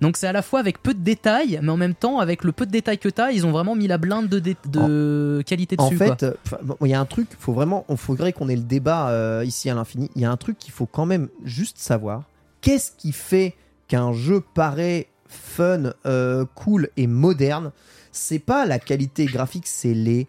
Donc 0.00 0.16
c'est 0.16 0.26
à 0.26 0.32
la 0.32 0.42
fois 0.42 0.60
avec 0.60 0.82
peu 0.82 0.94
de 0.94 1.00
détails, 1.00 1.58
mais 1.62 1.70
en 1.70 1.76
même 1.76 1.94
temps, 1.94 2.18
avec 2.20 2.44
le 2.44 2.52
peu 2.52 2.64
de 2.66 2.70
détails 2.70 2.98
que 2.98 3.08
t'as, 3.08 3.32
ils 3.32 3.44
ont 3.46 3.50
vraiment 3.50 3.74
mis 3.76 3.86
la 3.86 3.98
blinde 3.98 4.28
de, 4.28 4.54
de 4.66 5.42
qualité 5.46 5.76
En 5.78 5.86
dessus. 5.90 5.98
quoi. 5.98 6.16
fait, 6.16 6.22
euh, 6.22 6.34
il 6.82 6.88
y 6.88 6.94
a 6.94 7.00
un 7.00 7.04
truc, 7.04 7.28
faut 7.38 7.52
vraiment, 7.52 7.84
il 7.90 7.96
faudrait 7.96 8.32
qu'on 8.32 8.48
ait 8.48 8.56
le 8.56 8.62
débat 8.62 9.08
euh, 9.10 9.44
ici 9.44 9.68
à 9.68 9.74
l'infini. 9.74 10.10
Il 10.16 10.22
y 10.22 10.24
a 10.24 10.30
un 10.30 10.36
truc 10.36 10.58
qu'il 10.58 10.72
faut 10.72 10.86
quand 10.86 11.06
même 11.06 11.28
juste 11.44 11.78
savoir. 11.78 12.22
Qu'est-ce 12.62 12.92
qui 12.96 13.12
fait 13.12 13.54
qu'un 13.88 14.12
jeu 14.12 14.42
paraît 14.54 15.08
fun, 15.28 15.92
euh, 16.06 16.44
cool 16.54 16.88
et 16.96 17.06
moderne? 17.06 17.70
C'est 18.12 18.38
pas 18.40 18.66
la 18.66 18.78
qualité 18.78 19.26
graphique, 19.26 19.66
c'est 19.66 19.94
les 19.94 20.26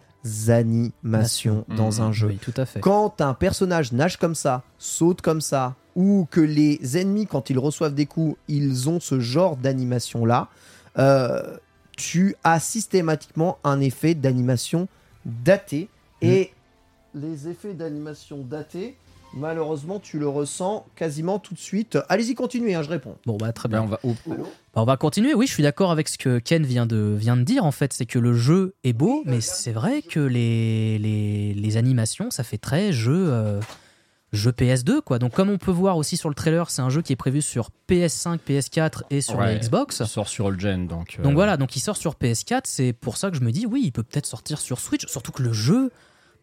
animations 0.49 1.65
Mmh, 1.67 1.75
dans 1.75 2.01
un 2.01 2.11
jeu. 2.11 2.27
Oui, 2.27 2.37
tout 2.41 2.53
à 2.57 2.65
fait. 2.65 2.79
Quand 2.79 3.21
un 3.21 3.33
personnage 3.33 3.91
nage 3.91 4.17
comme 4.17 4.35
ça, 4.35 4.63
saute 4.77 5.21
comme 5.21 5.41
ça, 5.41 5.75
ou 5.95 6.27
que 6.29 6.41
les 6.41 6.97
ennemis, 6.97 7.27
quand 7.27 7.49
ils 7.49 7.59
reçoivent 7.59 7.95
des 7.95 8.05
coups, 8.05 8.37
ils 8.47 8.89
ont 8.89 8.99
ce 8.99 9.19
genre 9.19 9.57
d'animation-là, 9.57 10.49
euh, 10.97 11.57
tu 11.97 12.35
as 12.43 12.59
systématiquement 12.59 13.57
un 13.63 13.79
effet 13.79 14.15
d'animation 14.15 14.87
daté. 15.25 15.89
Et 16.21 16.51
les 17.13 17.47
effets 17.47 17.73
d'animation 17.73 18.37
datés, 18.37 18.95
malheureusement, 19.33 19.99
tu 19.99 20.19
le 20.19 20.27
ressens 20.27 20.85
quasiment 20.95 21.39
tout 21.39 21.53
de 21.53 21.59
suite. 21.59 21.97
Allez-y, 22.09 22.35
continuez, 22.35 22.75
hein, 22.75 22.83
je 22.83 22.89
réponds. 22.89 23.17
Bon 23.25 23.37
bah 23.37 23.51
très 23.53 23.69
bien. 23.69 23.83
on 23.83 23.87
va 23.87 23.99
Bah, 24.03 24.35
on 24.75 24.85
va 24.85 24.97
continuer. 24.97 25.33
Oui, 25.33 25.47
je 25.47 25.53
suis 25.53 25.63
d'accord 25.63 25.91
avec 25.91 26.09
ce 26.09 26.17
que 26.17 26.39
Ken 26.39 26.65
vient 26.65 26.85
de, 26.85 27.15
vient 27.17 27.37
de 27.37 27.43
dire. 27.43 27.65
En 27.65 27.71
fait, 27.71 27.93
c'est 27.93 28.05
que 28.05 28.19
le 28.19 28.33
jeu 28.33 28.75
est 28.83 28.93
beau, 28.93 29.23
mais 29.25 29.41
c'est 29.41 29.71
vrai 29.71 30.01
que 30.01 30.19
les, 30.19 30.97
les, 30.97 31.53
les 31.53 31.77
animations, 31.77 32.31
ça 32.31 32.43
fait 32.43 32.57
très 32.57 32.91
jeu, 32.93 33.27
euh, 33.29 33.59
jeu 34.33 34.51
PS2. 34.51 35.01
Quoi. 35.01 35.19
Donc, 35.19 35.33
comme 35.33 35.49
on 35.49 35.57
peut 35.57 35.71
voir 35.71 35.97
aussi 35.97 36.15
sur 36.17 36.29
le 36.29 36.35
trailer, 36.35 36.69
c'est 36.69 36.81
un 36.81 36.89
jeu 36.89 37.01
qui 37.01 37.11
est 37.13 37.17
prévu 37.17 37.41
sur 37.41 37.69
PS5, 37.89 38.39
PS4 38.47 39.03
et 39.09 39.21
sur 39.21 39.37
Ouais. 39.39 39.53
la 39.53 39.59
Xbox. 39.59 39.97
Ça 39.97 40.05
sort 40.05 40.27
sur 40.29 40.47
All 40.47 40.59
Gen, 40.59 40.87
donc. 40.87 41.17
euh, 41.19 41.23
Donc 41.23 41.33
voilà, 41.33 41.57
donc 41.57 41.75
il 41.75 41.79
sort 41.81 41.97
sur 41.97 42.15
PS4. 42.15 42.61
C'est 42.65 42.93
pour 42.93 43.17
ça 43.17 43.29
que 43.31 43.37
je 43.37 43.41
me 43.41 43.51
dis, 43.51 43.65
oui, 43.65 43.81
il 43.85 43.91
peut 43.91 44.03
peut-être 44.03 44.25
sortir 44.25 44.59
sur 44.59 44.79
Switch. 44.79 45.05
Surtout 45.07 45.31
que 45.33 45.43
le 45.43 45.51
jeu, 45.53 45.91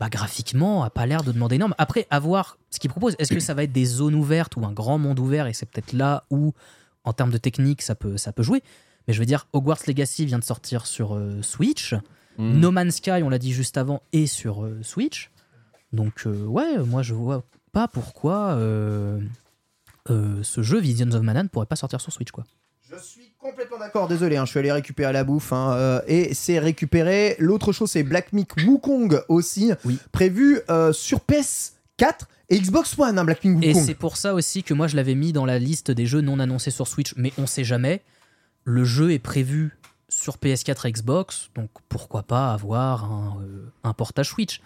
bah, 0.01 0.09
graphiquement, 0.11 0.85
a 0.85 0.91
pas 0.91 1.07
l'air 1.07 1.23
de 1.23 1.33
demander 1.33 1.57
énorme. 1.57 1.75
Après, 1.79 2.07
à 2.11 2.19
voir 2.19 2.59
ce 2.71 2.79
qu'il 2.79 2.91
propose. 2.91 3.17
Est-ce 3.19 3.33
que 3.33 3.41
ça 3.41 3.55
va 3.55 3.63
être 3.65 3.73
des 3.73 3.87
zones 3.87 4.15
ouvertes 4.15 4.57
ou 4.57 4.65
un 4.67 4.73
grand 4.73 4.99
monde 4.99 5.19
ouvert? 5.19 5.47
Et 5.47 5.55
c'est 5.55 5.67
peut-être 5.67 5.93
là 5.95 6.25
où, 6.31 6.53
en 7.05 7.13
termes 7.15 7.31
de 7.31 7.39
technique, 7.39 7.81
ça 7.83 7.95
peut, 7.95 8.17
ça 8.19 8.33
peut 8.33 8.43
jouer. 8.43 8.63
Mais 9.07 9.15
je 9.15 9.19
veux 9.21 9.27
dire, 9.27 9.47
Hogwarts 9.55 9.79
Legacy 9.87 10.27
vient 10.27 10.39
de 10.39 10.45
sortir 10.45 10.87
sur 10.87 11.15
euh, 11.17 11.41
Switch. 11.41 11.95
hmm. 12.37 12.61
No 12.61 12.71
Man's 12.71 12.97
Sky, 12.97 13.23
on 13.23 13.31
l'a 13.31 13.39
dit 13.39 13.53
juste 13.55 13.79
avant, 13.79 14.03
est 14.13 14.27
sur 14.27 14.63
euh, 14.63 14.79
Switch. 14.83 15.31
Donc, 15.95 16.27
euh, 16.27 16.45
ouais, 16.45 16.77
moi 16.79 17.01
je 17.03 17.15
vois 17.15 17.43
pas 17.69 17.89
pourquoi 17.89 18.51
euh, 18.53 19.21
euh, 20.11 20.43
ce 20.43 20.63
jeu 20.63 20.79
Visions 20.81 21.11
of 21.13 21.23
Mana 21.23 21.43
ne 21.43 21.49
pourrait 21.49 21.67
pas 21.67 21.77
sortir 21.77 22.01
sur 22.01 22.13
Switch, 22.13 22.31
quoi. 22.31 22.45
Je 22.91 22.97
suis 22.97 23.33
complètement 23.39 23.79
d'accord, 23.79 24.09
désolé, 24.09 24.39
hein, 24.39 24.47
je 24.47 24.51
suis 24.51 24.59
allé 24.59 24.73
récupérer 24.73 25.13
la 25.13 25.23
bouffe 25.23 25.53
hein, 25.53 25.73
euh, 25.75 26.01
et 26.07 26.33
c'est 26.33 26.59
récupéré. 26.59 27.37
L'autre 27.39 27.73
chose, 27.73 27.91
c'est 27.91 28.03
Black 28.03 28.33
Myth 28.33 28.51
Wukong 28.67 29.23
aussi, 29.29 29.73
Oui. 29.85 29.99
prévu 30.11 30.61
euh, 30.71 30.93
sur 30.95 31.19
PS4 31.21 32.21
et 32.49 32.59
Xbox 32.59 32.99
One, 32.99 33.19
hein, 33.19 33.25
Black 33.25 33.45
Et 33.45 33.49
Wukong. 33.51 33.75
c'est 33.85 33.95
pour 33.95 34.17
ça 34.17 34.33
aussi 34.33 34.63
que 34.63 34.73
moi 34.73 34.87
je 34.87 34.97
l'avais 34.97 35.15
mis 35.15 35.35
dans 35.35 35.45
la 35.45 35.59
liste 35.59 35.91
des 35.91 36.07
jeux 36.07 36.23
non 36.23 36.39
annoncés 36.41 36.71
sur 36.71 36.89
Switch, 36.89 37.13
mais 37.19 37.33
on 37.37 37.47
sait 37.47 37.65
jamais. 37.65 38.03
Le 38.65 38.85
jeu 38.85 39.13
est 39.13 39.19
prévu 39.19 39.77
sur 40.09 40.37
PS4 40.39 40.89
et 40.89 40.93
Xbox, 40.93 41.51
donc 41.55 41.69
pourquoi 41.91 42.23
pas 42.23 42.53
avoir 42.55 43.05
un, 43.13 43.39
euh, 43.43 43.71
un 43.85 43.93
portage 43.93 44.31
Switch. 44.31 44.63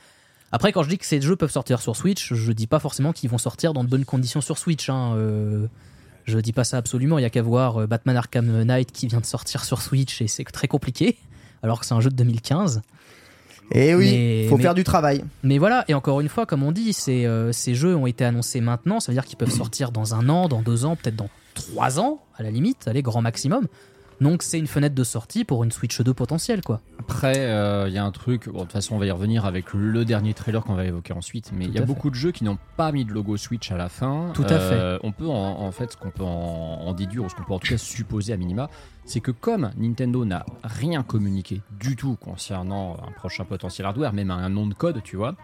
Après, 0.52 0.70
quand 0.72 0.82
je 0.82 0.90
dis 0.90 0.98
que 0.98 1.06
ces 1.06 1.20
jeux 1.20 1.34
peuvent 1.36 1.50
sortir 1.50 1.80
sur 1.80 1.96
Switch, 1.96 2.32
je 2.34 2.52
dis 2.52 2.66
pas 2.66 2.78
forcément 2.78 3.12
qu'ils 3.12 3.30
vont 3.30 3.38
sortir 3.38 3.72
dans 3.72 3.84
de 3.84 3.88
bonnes 3.88 4.04
conditions 4.04 4.40
sur 4.42 4.58
Switch. 4.58 4.88
Hein, 4.90 5.14
euh, 5.16 5.66
je 6.24 6.38
dis 6.38 6.52
pas 6.52 6.64
ça 6.64 6.76
absolument. 6.76 7.18
Il 7.18 7.22
y 7.22 7.24
a 7.24 7.30
qu'à 7.30 7.42
voir 7.42 7.80
euh, 7.82 7.86
Batman 7.86 8.16
Arkham 8.16 8.62
Knight 8.62 8.92
qui 8.92 9.06
vient 9.06 9.20
de 9.20 9.26
sortir 9.26 9.64
sur 9.64 9.80
Switch 9.80 10.20
et 10.20 10.28
c'est 10.28 10.44
très 10.44 10.68
compliqué, 10.68 11.16
alors 11.62 11.80
que 11.80 11.86
c'est 11.86 11.94
un 11.94 12.00
jeu 12.00 12.10
de 12.10 12.16
2015. 12.16 12.82
Et 13.74 13.88
Eh 13.88 13.94
oui, 13.94 14.10
Mais- 14.10 14.48
faut 14.50 14.56
mais- 14.58 14.62
faire 14.62 14.74
du 14.74 14.84
travail. 14.84 15.24
Mais 15.42 15.56
voilà, 15.56 15.84
et 15.88 15.94
encore 15.94 16.20
une 16.20 16.28
fois, 16.28 16.44
comme 16.44 16.62
on 16.62 16.72
dit, 16.72 16.92
ces, 16.92 17.24
euh, 17.24 17.52
ces 17.52 17.74
jeux 17.74 17.96
ont 17.96 18.06
été 18.06 18.22
annoncés 18.24 18.60
maintenant, 18.60 19.00
ça 19.00 19.10
veut 19.10 19.16
dire 19.16 19.24
qu'ils 19.24 19.38
peuvent 19.38 19.50
sortir 19.50 19.90
dans 19.90 20.14
un 20.14 20.28
an, 20.28 20.48
dans 20.48 20.60
deux 20.60 20.84
ans, 20.84 20.96
peut-être 20.96 21.16
dans 21.16 21.30
trois 21.54 21.98
ans, 21.98 22.20
à 22.36 22.42
la 22.42 22.50
limite, 22.50 22.86
allez, 22.86 23.00
grand 23.00 23.22
maximum. 23.22 23.66
Donc 24.20 24.42
c'est 24.42 24.58
une 24.58 24.66
fenêtre 24.66 24.94
de 24.94 25.04
sortie 25.04 25.44
pour 25.44 25.64
une 25.64 25.72
Switch 25.72 26.00
2 26.00 26.14
potentielle, 26.14 26.60
quoi. 26.62 26.80
Après, 27.00 27.38
euh, 27.38 27.88
il 27.88 27.94
y 27.94 27.98
a 27.98 28.04
un 28.04 28.10
truc, 28.12 28.48
bon, 28.48 28.58
de 28.58 28.62
toute 28.64 28.72
façon, 28.72 28.94
on 28.94 28.98
va 28.98 29.06
y 29.06 29.10
revenir 29.10 29.44
avec 29.44 29.72
le 29.74 30.04
dernier 30.04 30.34
trailer 30.34 30.62
qu'on 30.62 30.74
va 30.74 30.84
évoquer 30.84 31.12
ensuite, 31.12 31.50
mais 31.52 31.64
il 31.64 31.72
y 31.72 31.78
a 31.78 31.84
beaucoup 31.84 32.10
de 32.10 32.14
jeux 32.14 32.30
qui 32.32 32.44
n'ont 32.44 32.58
pas 32.76 32.92
mis 32.92 33.04
de 33.04 33.12
logo 33.12 33.36
Switch 33.36 33.70
à 33.72 33.76
la 33.76 33.88
fin. 33.88 34.30
Tout 34.34 34.44
à 34.44 34.52
Euh, 34.52 34.98
On 35.02 35.12
peut 35.12 35.26
en, 35.26 35.60
en 35.60 35.72
fait, 35.72 35.92
ce 35.92 35.96
qu'on 35.96 36.10
peut 36.10 36.22
en, 36.24 36.28
en 36.86 36.92
déduire, 36.92 37.24
ou 37.24 37.28
ce 37.28 37.34
qu'on 37.34 37.42
peut 37.44 37.54
en 37.54 37.58
tout 37.58 37.68
cas 37.68 37.78
supposer 37.78 38.32
à 38.32 38.36
minima, 38.36 38.70
c'est 39.04 39.20
que 39.20 39.32
comme 39.32 39.70
Nintendo 39.76 40.24
n'a 40.24 40.46
rien 40.62 41.02
communiqué 41.02 41.60
du 41.80 41.96
tout 41.96 42.16
concernant 42.20 42.96
un 43.06 43.10
prochain 43.12 43.44
potentiel 43.44 43.86
hardware, 43.86 44.12
même 44.12 44.30
un 44.30 44.48
nom 44.48 44.66
de 44.68 44.74
code, 44.74 45.02
tu 45.02 45.16
vois, 45.16 45.34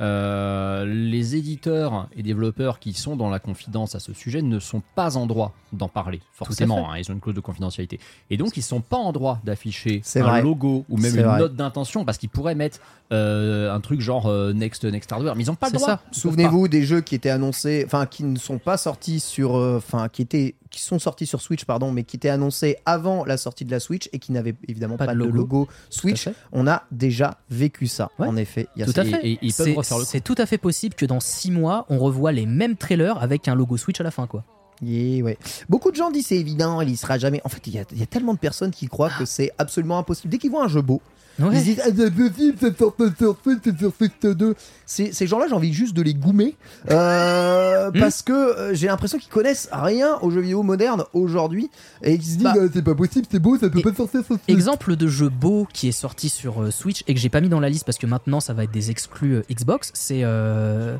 euh, 0.00 0.86
les 0.86 1.36
éditeurs 1.36 2.08
et 2.16 2.22
développeurs 2.22 2.78
qui 2.78 2.94
sont 2.94 3.16
dans 3.16 3.28
la 3.28 3.38
confidence 3.38 3.94
à 3.94 4.00
ce 4.00 4.14
sujet 4.14 4.40
ne 4.40 4.58
sont 4.58 4.82
pas 4.94 5.16
en 5.18 5.26
droit 5.26 5.52
d'en 5.72 5.88
parler, 5.88 6.20
forcément. 6.32 6.90
hein, 6.90 6.98
ils 6.98 7.10
ont 7.10 7.14
une 7.14 7.20
clause 7.20 7.34
de 7.34 7.40
confidentialité. 7.40 8.00
Et 8.30 8.36
donc, 8.36 8.56
ils 8.56 8.62
sont 8.62 8.80
pas 8.80 8.96
en 8.96 9.12
droit 9.12 9.40
d'afficher 9.44 10.02
un 10.16 10.22
vrai. 10.22 10.42
logo 10.42 10.84
ou 10.88 10.96
même 10.96 11.14
une 11.14 11.22
vrai. 11.22 11.38
note 11.38 11.54
d'intention 11.54 12.04
parce 12.04 12.16
qu'ils 12.18 12.30
pourraient 12.30 12.54
mettre 12.54 12.80
euh, 13.12 13.74
un 13.74 13.80
truc 13.80 14.00
genre 14.00 14.26
euh, 14.26 14.52
Next 14.52 14.84
Next 14.84 15.12
Hardware, 15.12 15.36
mais 15.36 15.44
ils 15.44 15.48
n'ont 15.48 15.54
pas 15.54 15.68
le 15.68 15.74
droit. 15.74 16.00
Souvenez-vous 16.12 16.68
des 16.68 16.82
jeux 16.82 17.02
qui 17.02 17.14
étaient 17.14 17.30
annoncés, 17.30 17.82
enfin 17.84 18.06
qui 18.06 18.24
ne 18.24 18.38
sont 18.38 18.58
pas 18.58 18.78
sortis 18.78 19.20
sur, 19.20 19.54
enfin 19.54 20.08
qui 20.08 20.22
étaient, 20.22 20.54
qui 20.70 20.80
sont 20.80 20.98
sortis 20.98 21.26
sur 21.26 21.40
Switch, 21.40 21.64
pardon, 21.64 21.90
mais 21.92 22.04
qui 22.04 22.16
étaient 22.16 22.28
annoncés 22.28 22.76
avant 22.86 23.24
la 23.24 23.36
sortie 23.36 23.64
de 23.64 23.70
la 23.70 23.80
Switch 23.80 24.08
et 24.12 24.18
qui 24.18 24.32
n'avaient 24.32 24.54
évidemment 24.68 24.96
pas, 24.96 25.08
de 25.08 25.12
logo, 25.18 25.68
Switch. 25.90 26.28
On 26.52 26.66
a 26.66 26.84
déjà 26.90 27.38
vécu 27.50 27.86
ça. 27.86 28.08
Ouais. 28.18 28.26
En 28.28 28.36
effet, 28.36 28.68
il 28.76 28.80
y 28.80 28.82
a 28.82 28.86
Tout 28.86 28.92
ça. 28.92 29.00
à 29.02 29.04
fait. 29.04 29.38
et 29.42 29.50
C'est- 29.50 30.20
tout 30.20 30.34
à 30.38 30.46
fait 30.46 30.58
possible 30.58 30.94
que 30.94 31.06
dans 31.06 31.20
six 31.20 31.50
mois, 31.50 31.86
on 31.88 31.98
revoit 31.98 32.32
les 32.32 32.46
mêmes 32.46 32.76
trailers 32.76 33.20
avec 33.22 33.48
un 33.48 33.54
logo 33.54 33.76
Switch 33.76 34.00
à 34.00 34.04
la 34.04 34.10
fin, 34.10 34.26
quoi. 34.26 34.44
Yeah, 34.82 35.22
ouais. 35.24 35.38
Beaucoup 35.68 35.90
de 35.90 35.96
gens 35.96 36.10
disent 36.10 36.26
c'est 36.28 36.36
évident, 36.36 36.80
il 36.80 36.90
y 36.90 36.96
sera 36.96 37.18
jamais. 37.18 37.40
En 37.44 37.48
fait, 37.48 37.66
il 37.66 37.74
y, 37.74 37.78
a- 37.78 37.84
il 37.92 37.98
y 37.98 38.02
a 38.02 38.06
tellement 38.06 38.32
de 38.34 38.38
personnes 38.38 38.70
qui 38.70 38.86
croient 38.88 39.10
que 39.18 39.24
c'est 39.26 39.52
absolument 39.58 39.98
impossible. 39.98 40.30
Dès 40.32 40.38
qu'ils 40.38 40.50
voient 40.50 40.64
un 40.64 40.68
jeu 40.68 40.82
beau, 40.82 41.00
Ouais. 41.38 41.48
Ils 41.54 41.58
se 41.60 41.64
disent, 41.64 41.80
ah, 41.82 41.88
c'est 41.96 42.10
possible, 42.10 42.58
ça 42.60 42.68
sort 42.78 42.92
pas 42.92 43.04
sur 43.16 43.34
Switch, 43.42 43.60
c'est 43.64 43.74
Switch 43.96 44.12
2. 44.36 44.54
Ces, 44.84 45.26
gens-là, 45.26 45.46
j'ai 45.48 45.54
envie 45.54 45.72
juste 45.72 45.94
de 45.96 46.02
les 46.02 46.12
goumer. 46.12 46.54
euh, 46.90 47.90
Hmm. 47.90 47.98
Parce 47.98 48.20
que 48.20 48.32
euh, 48.32 48.74
j'ai 48.74 48.88
l'impression 48.88 49.16
qu'ils 49.16 49.30
connaissent 49.30 49.68
rien 49.72 50.18
aux 50.20 50.30
jeux 50.30 50.40
vidéo 50.42 50.62
modernes 50.62 51.04
aujourd'hui. 51.14 51.70
Et 52.02 52.12
ils 52.14 52.22
se 52.22 52.26
disent, 52.36 52.42
Bah. 52.42 52.52
ah, 52.56 52.66
c'est 52.72 52.82
pas 52.82 52.94
possible, 52.94 53.26
c'est 53.30 53.38
beau, 53.38 53.56
ça 53.56 53.70
peut 53.70 53.78
Et- 53.78 53.82
pas 53.82 53.94
sortir 53.94 54.20
sur 54.24 54.34
Switch. 54.34 54.42
Exemple 54.48 54.96
de 54.96 55.06
jeu 55.06 55.30
beau 55.30 55.66
qui 55.72 55.88
est 55.88 55.92
sorti 55.92 56.28
sur 56.28 56.62
euh, 56.62 56.70
Switch 56.70 57.04
et 57.08 57.14
que 57.14 57.20
j'ai 57.20 57.30
pas 57.30 57.40
mis 57.40 57.48
dans 57.48 57.60
la 57.60 57.70
liste 57.70 57.84
parce 57.86 57.96
que 57.98 58.06
maintenant 58.06 58.40
ça 58.40 58.52
va 58.52 58.64
être 58.64 58.72
des 58.72 58.90
exclus 58.90 59.36
euh, 59.36 59.42
Xbox, 59.50 59.92
c'est 59.94 60.20
euh, 60.24 60.96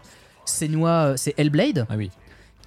Senua- 0.47 1.17
c'est 1.19 1.35
Hellblade 1.37 1.87
Ah 1.91 1.95
oui. 1.99 2.11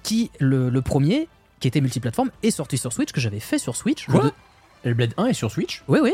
Qui 0.04 0.30
le, 0.38 0.68
le 0.70 0.82
premier 0.82 1.28
qui 1.58 1.66
était 1.66 1.80
multiplateforme 1.80 2.30
est 2.44 2.50
sorti 2.52 2.78
sur 2.78 2.92
Switch 2.92 3.10
que 3.10 3.20
j'avais 3.20 3.40
fait 3.40 3.58
sur 3.58 3.74
Switch. 3.74 4.06
Quoi 4.06 4.30
Hellblade 4.84 5.14
1 5.16 5.26
est 5.26 5.32
sur 5.32 5.50
Switch? 5.50 5.82
Oui 5.88 5.98
oui. 6.02 6.12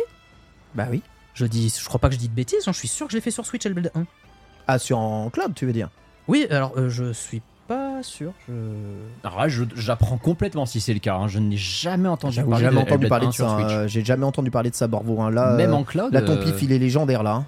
Bah 0.74 0.86
oui. 0.90 1.02
Je 1.34 1.44
dis 1.44 1.74
je 1.78 1.84
crois 1.86 2.00
pas 2.00 2.08
que 2.08 2.14
je 2.14 2.18
dis 2.20 2.28
de 2.28 2.34
bêtises, 2.34 2.66
hein, 2.66 2.72
je 2.72 2.78
suis 2.78 2.88
sûr 2.88 3.06
que 3.06 3.12
je 3.12 3.16
l'ai 3.18 3.20
fait 3.20 3.30
sur 3.30 3.44
Switch 3.44 3.66
Hellblade 3.66 3.90
1. 3.94 4.04
Ah, 4.68 4.78
sur 4.78 4.98
en 4.98 5.28
cloud, 5.30 5.52
tu 5.54 5.66
veux 5.66 5.72
dire? 5.72 5.90
Oui, 6.28 6.46
alors 6.50 6.72
euh, 6.76 6.88
je 6.88 7.12
suis 7.12 7.42
pas 7.66 8.02
sûr. 8.02 8.32
Je... 8.48 8.52
Alors 9.24 9.38
là, 9.40 9.48
je- 9.48 9.64
j'apprends 9.74 10.18
complètement 10.18 10.66
si 10.66 10.80
c'est 10.80 10.92
le 10.94 11.00
cas. 11.00 11.16
hein. 11.16 11.26
Je 11.28 11.38
n'ai 11.40 11.56
jamais 11.56 12.08
entendu 12.08 12.34
J'avoue, 12.36 12.50
parler 12.50 12.64
jamais 12.64 12.76
de 12.76 12.80
entendu 12.82 12.94
Hellblade 13.06 13.08
parler 13.10 13.26
1 13.26 13.28
de 13.30 13.34
sur 13.34 13.48
ça. 13.48 13.54
Switch. 13.58 13.72
euh, 13.72 13.88
J'ai 13.88 14.04
jamais 14.04 14.24
entendu 14.24 14.50
parler 14.50 14.70
de 14.70 14.74
ça, 14.76 14.86
Borvo. 14.86 15.20
hein. 15.22 15.30
Là, 15.30 15.56
Même 15.56 15.70
euh, 15.70 15.74
en 15.76 15.84
cloud. 15.84 16.12
là, 16.12 16.22
ton 16.22 16.36
euh, 16.36 16.42
pif, 16.42 16.62
il 16.62 16.70
est 16.72 16.78
légendaire 16.78 17.22
là. 17.24 17.32
hein. 17.32 17.46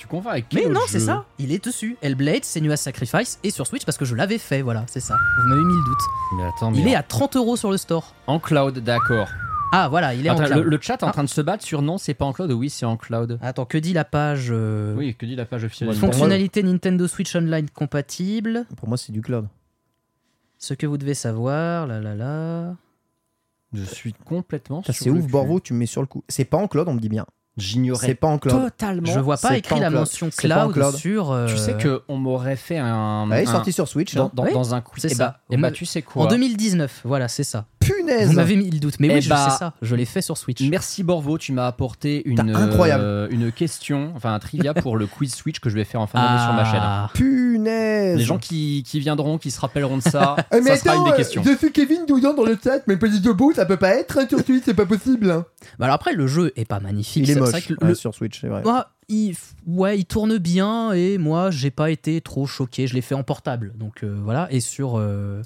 Tu 0.00 0.06
convaincs 0.06 0.32
avec 0.32 0.48
quel 0.48 0.66
Mais 0.68 0.72
non, 0.72 0.80
c'est 0.86 0.98
jeu 0.98 1.04
ça, 1.04 1.26
il 1.38 1.52
est 1.52 1.62
dessus. 1.62 1.98
Hellblade, 2.00 2.42
Senua's 2.44 2.80
Sacrifice 2.80 3.38
et 3.44 3.50
sur 3.50 3.66
Switch 3.66 3.84
parce 3.84 3.98
que 3.98 4.06
je 4.06 4.14
l'avais 4.14 4.38
fait, 4.38 4.62
voilà, 4.62 4.84
c'est 4.88 4.98
ça. 5.00 5.14
Vous 5.42 5.48
m'avez 5.50 5.60
mis 5.62 5.74
le 5.74 5.84
doute. 5.84 5.98
Mais 6.38 6.44
attends, 6.44 6.72
Il 6.72 6.88
est 6.88 6.94
à 6.94 7.02
30 7.02 7.36
euros 7.36 7.54
sur 7.56 7.70
le 7.70 7.76
store. 7.76 8.14
en 8.26 8.40
cloud, 8.40 8.78
d'accord. 8.78 9.28
Ah 9.72 9.88
voilà, 9.90 10.14
il 10.14 10.24
est 10.26 10.30
Attends, 10.30 10.44
en 10.44 10.46
cloud. 10.46 10.64
le, 10.64 10.70
le 10.70 10.78
chat 10.80 10.94
est 10.94 11.04
en 11.04 11.08
Ah. 11.08 11.12
train 11.12 11.22
de 11.22 11.28
se 11.28 11.40
battre 11.42 11.62
sur 11.64 11.82
non, 11.82 11.98
c'est 11.98 12.14
pas 12.14 12.24
en 12.24 12.32
cloud 12.32 12.50
ou 12.50 12.54
oui, 12.60 12.70
c'est 12.70 12.86
en 12.86 12.96
cloud. 12.96 13.38
Attends, 13.42 13.66
que 13.66 13.76
dit 13.76 13.92
la 13.92 14.04
page 14.06 14.48
euh, 14.50 14.94
Oui, 14.96 15.14
que 15.14 15.26
dit 15.26 15.36
la 15.36 15.44
page 15.44 15.64
officielle 15.64 15.90
pour 15.90 15.98
moi- 15.98 16.08
Fonctionnalité 16.08 16.62
Nintendo 16.62 17.06
Switch 17.06 17.36
Online 17.36 17.68
compatible. 17.68 18.64
Pour 18.78 18.88
moi, 18.88 18.96
c'est 18.96 19.12
du 19.12 19.20
cloud. 19.20 19.48
Ce 20.58 20.72
que 20.74 20.86
vous 20.86 20.96
devez 20.96 21.14
savoir, 21.14 21.86
là 21.86 22.00
là 22.00 22.14
là. 22.14 22.74
Je 23.74 23.84
suis 23.84 24.12
complètement 24.14 24.82
sur 24.82 24.92
C'est 24.94 25.04
le 25.04 25.12
ouf, 25.16 25.26
cul. 25.26 25.30
Borvo, 25.30 25.60
tu 25.60 25.74
me 25.74 25.78
mets 25.80 25.86
sur 25.86 26.00
le 26.00 26.06
coup. 26.08 26.24
C'est 26.28 26.44
pas 26.46 26.56
en 26.56 26.66
cloud, 26.66 26.88
on 26.88 26.94
me 26.94 27.00
dit 27.00 27.08
bien. 27.10 27.26
C'est 27.56 27.64
J'ignorais 27.66 28.14
pas 28.14 28.28
en 28.28 28.38
cloud. 28.38 28.62
totalement. 28.70 29.06
Je 29.12 29.18
vois 29.20 29.36
pas 29.36 29.56
écrit 29.56 29.74
pas 29.74 29.80
la 29.80 29.90
mention 29.90 30.30
cloud, 30.30 30.72
cloud. 30.72 30.94
sur. 30.94 31.30
euh, 31.32 31.46
Tu 31.46 31.56
sais 31.58 31.74
que 31.74 32.02
on 32.08 32.16
m'aurait 32.16 32.56
fait 32.56 32.78
un, 32.78 33.28
Ouais, 33.28 33.42
il 33.42 33.46
est 33.46 33.48
un- 33.48 33.52
sorti 33.52 33.72
sur 33.72 33.86
Switch. 33.88 34.14
dans, 34.14 34.26
hein. 34.26 34.30
dans- 34.32 34.44
Oui, 34.44 34.52
dans 34.52 34.74
un 34.74 34.80
quiz. 34.80 35.02
c'est 35.02 35.12
Eh 35.12 35.14
ça. 35.14 35.24
bah, 35.26 35.36
Vous 35.48 35.54
eh 35.54 35.56
bah, 35.56 35.60
m'avez- 35.62 35.74
tu 35.74 35.84
sais 35.84 36.00
quoi 36.02 36.24
En 36.24 36.26
2019, 36.28 37.00
voilà, 37.04 37.28
c'est 37.28 37.44
ça. 37.44 37.66
Punaise 37.92 38.28
Vous 38.28 38.34
m'avez 38.34 38.56
mis 38.56 38.70
le 38.70 38.78
doute, 38.78 38.94
mais 39.00 39.08
Eh 39.10 39.14
oui, 39.14 39.20
je 39.22 39.28
bah, 39.28 39.50
sais 39.50 39.56
ça. 39.58 39.72
Je 39.82 39.94
l'ai 39.94 40.04
fait 40.04 40.20
sur 40.22 40.36
Switch. 40.38 40.60
Merci 40.68 41.02
Borvo, 41.02 41.38
tu 41.38 41.52
m'as 41.52 41.66
apporté 41.66 42.22
une, 42.28 42.36
Putain, 42.36 42.54
incroyable. 42.54 43.02
euh, 43.04 43.28
une 43.30 43.50
question, 43.52 44.12
enfin 44.16 44.32
un 44.34 44.38
trivia 44.38 44.74
pour 44.74 44.96
le 44.96 45.06
quiz 45.06 45.34
Switch 45.34 45.60
que 45.60 45.70
je 45.70 45.74
vais 45.74 45.84
faire 45.84 46.00
en 46.00 46.06
fin 46.06 46.20
d'année 46.20 46.42
sur 46.42 46.52
ma 46.52 46.64
chaîne. 46.64 46.80
Ah. 46.82 47.10
Punaise 47.14 48.18
Les 48.18 48.24
gens 48.24 48.38
qui, 48.38 48.82
qui 48.86 49.00
viendront, 49.00 49.38
qui 49.38 49.50
se 49.50 49.60
rappelleront 49.60 49.96
de 49.98 50.02
ça, 50.02 50.36
Eh, 50.52 50.60
mais 50.60 50.76
ça 50.76 50.84
sera 50.84 50.96
une 50.96 51.04
des 51.04 51.16
questions. 51.16 51.42
euh, 51.46 51.50
je 51.52 51.56
suis 51.58 51.72
Kevin 51.72 52.06
Douillan 52.06 52.34
dans 52.34 52.44
le 52.44 52.58
chat, 52.62 52.82
mais 52.86 52.96
petit 52.96 53.20
beau, 53.20 53.52
ça 53.52 53.66
peut 53.66 53.76
pas 53.76 53.94
être 53.96 54.18
hein, 54.18 54.26
sur 54.28 54.40
Switch, 54.40 54.62
c'est 54.64 54.74
pas 54.74 54.86
possible. 54.86 55.30
hein. 55.30 55.44
Bah 55.78 55.86
alors 55.86 55.94
après, 55.94 56.12
le 56.12 56.26
jeu 56.26 56.52
est 56.56 56.64
pas 56.64 56.80
magnifique. 56.80 57.24
Il 57.24 57.30
est 57.30 57.34
c'est- 57.34 57.34
c'est 57.34 57.40
moche 57.40 57.50
vrai 57.50 57.60
que 57.62 57.72
ouais, 57.74 57.88
le- 57.88 57.94
sur 57.94 58.14
Switch, 58.14 58.40
c'est 58.40 58.48
vrai. 58.48 58.62
Moi, 58.62 58.86
il, 59.08 59.34
ouais, 59.66 59.98
il 59.98 60.04
tourne 60.04 60.38
bien 60.38 60.92
et 60.92 61.18
moi, 61.18 61.50
j'ai 61.50 61.70
pas 61.70 61.90
été 61.90 62.20
trop 62.20 62.46
choqué. 62.46 62.86
Je 62.86 62.94
l'ai 62.94 63.00
fait 63.02 63.14
en 63.14 63.22
portable, 63.24 63.72
donc 63.76 64.04
euh, 64.04 64.18
voilà. 64.22 64.46
Et 64.50 64.60
sur, 64.60 64.98
euh, 64.98 65.42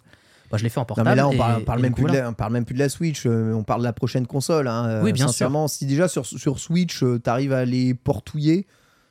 bah, 0.51 0.59
je 0.59 0.63
l'ai 0.63 0.69
fait 0.69 0.79
en 0.79 0.83
Non 0.83 0.87
portable. 0.87 1.09
mais 1.11 1.17
là 1.17 1.29
on 1.29 1.33
et- 1.33 1.37
parle, 1.39 1.57
on 1.61 1.65
parle 1.65 1.79
et 1.79 1.83
même 1.83 1.95
plus 1.95 2.05
de 2.05 2.13
la, 2.13 2.29
on 2.31 2.33
parle 2.35 2.53
même 2.53 2.65
plus 2.65 2.75
de 2.75 2.79
la 2.79 2.89
Switch, 2.89 3.25
euh, 3.27 3.53
on 3.53 3.63
parle 3.65 3.81
de 3.81 3.87
la 3.87 3.93
prochaine 3.93 4.27
console. 4.27 4.69
hein, 4.69 4.87
euh, 4.87 5.03
Oui, 5.03 5.13
bien 5.13 5.27
sincèrement, 5.27 5.69
si 5.69 5.87
déjà 5.87 6.09
sur, 6.09 6.25
sur 6.27 6.59
Switch 6.59 7.03
euh, 7.03 7.19
t'arrives 7.19 7.53
à 7.53 7.65
les 7.65 7.95
portouiller, 7.95 8.67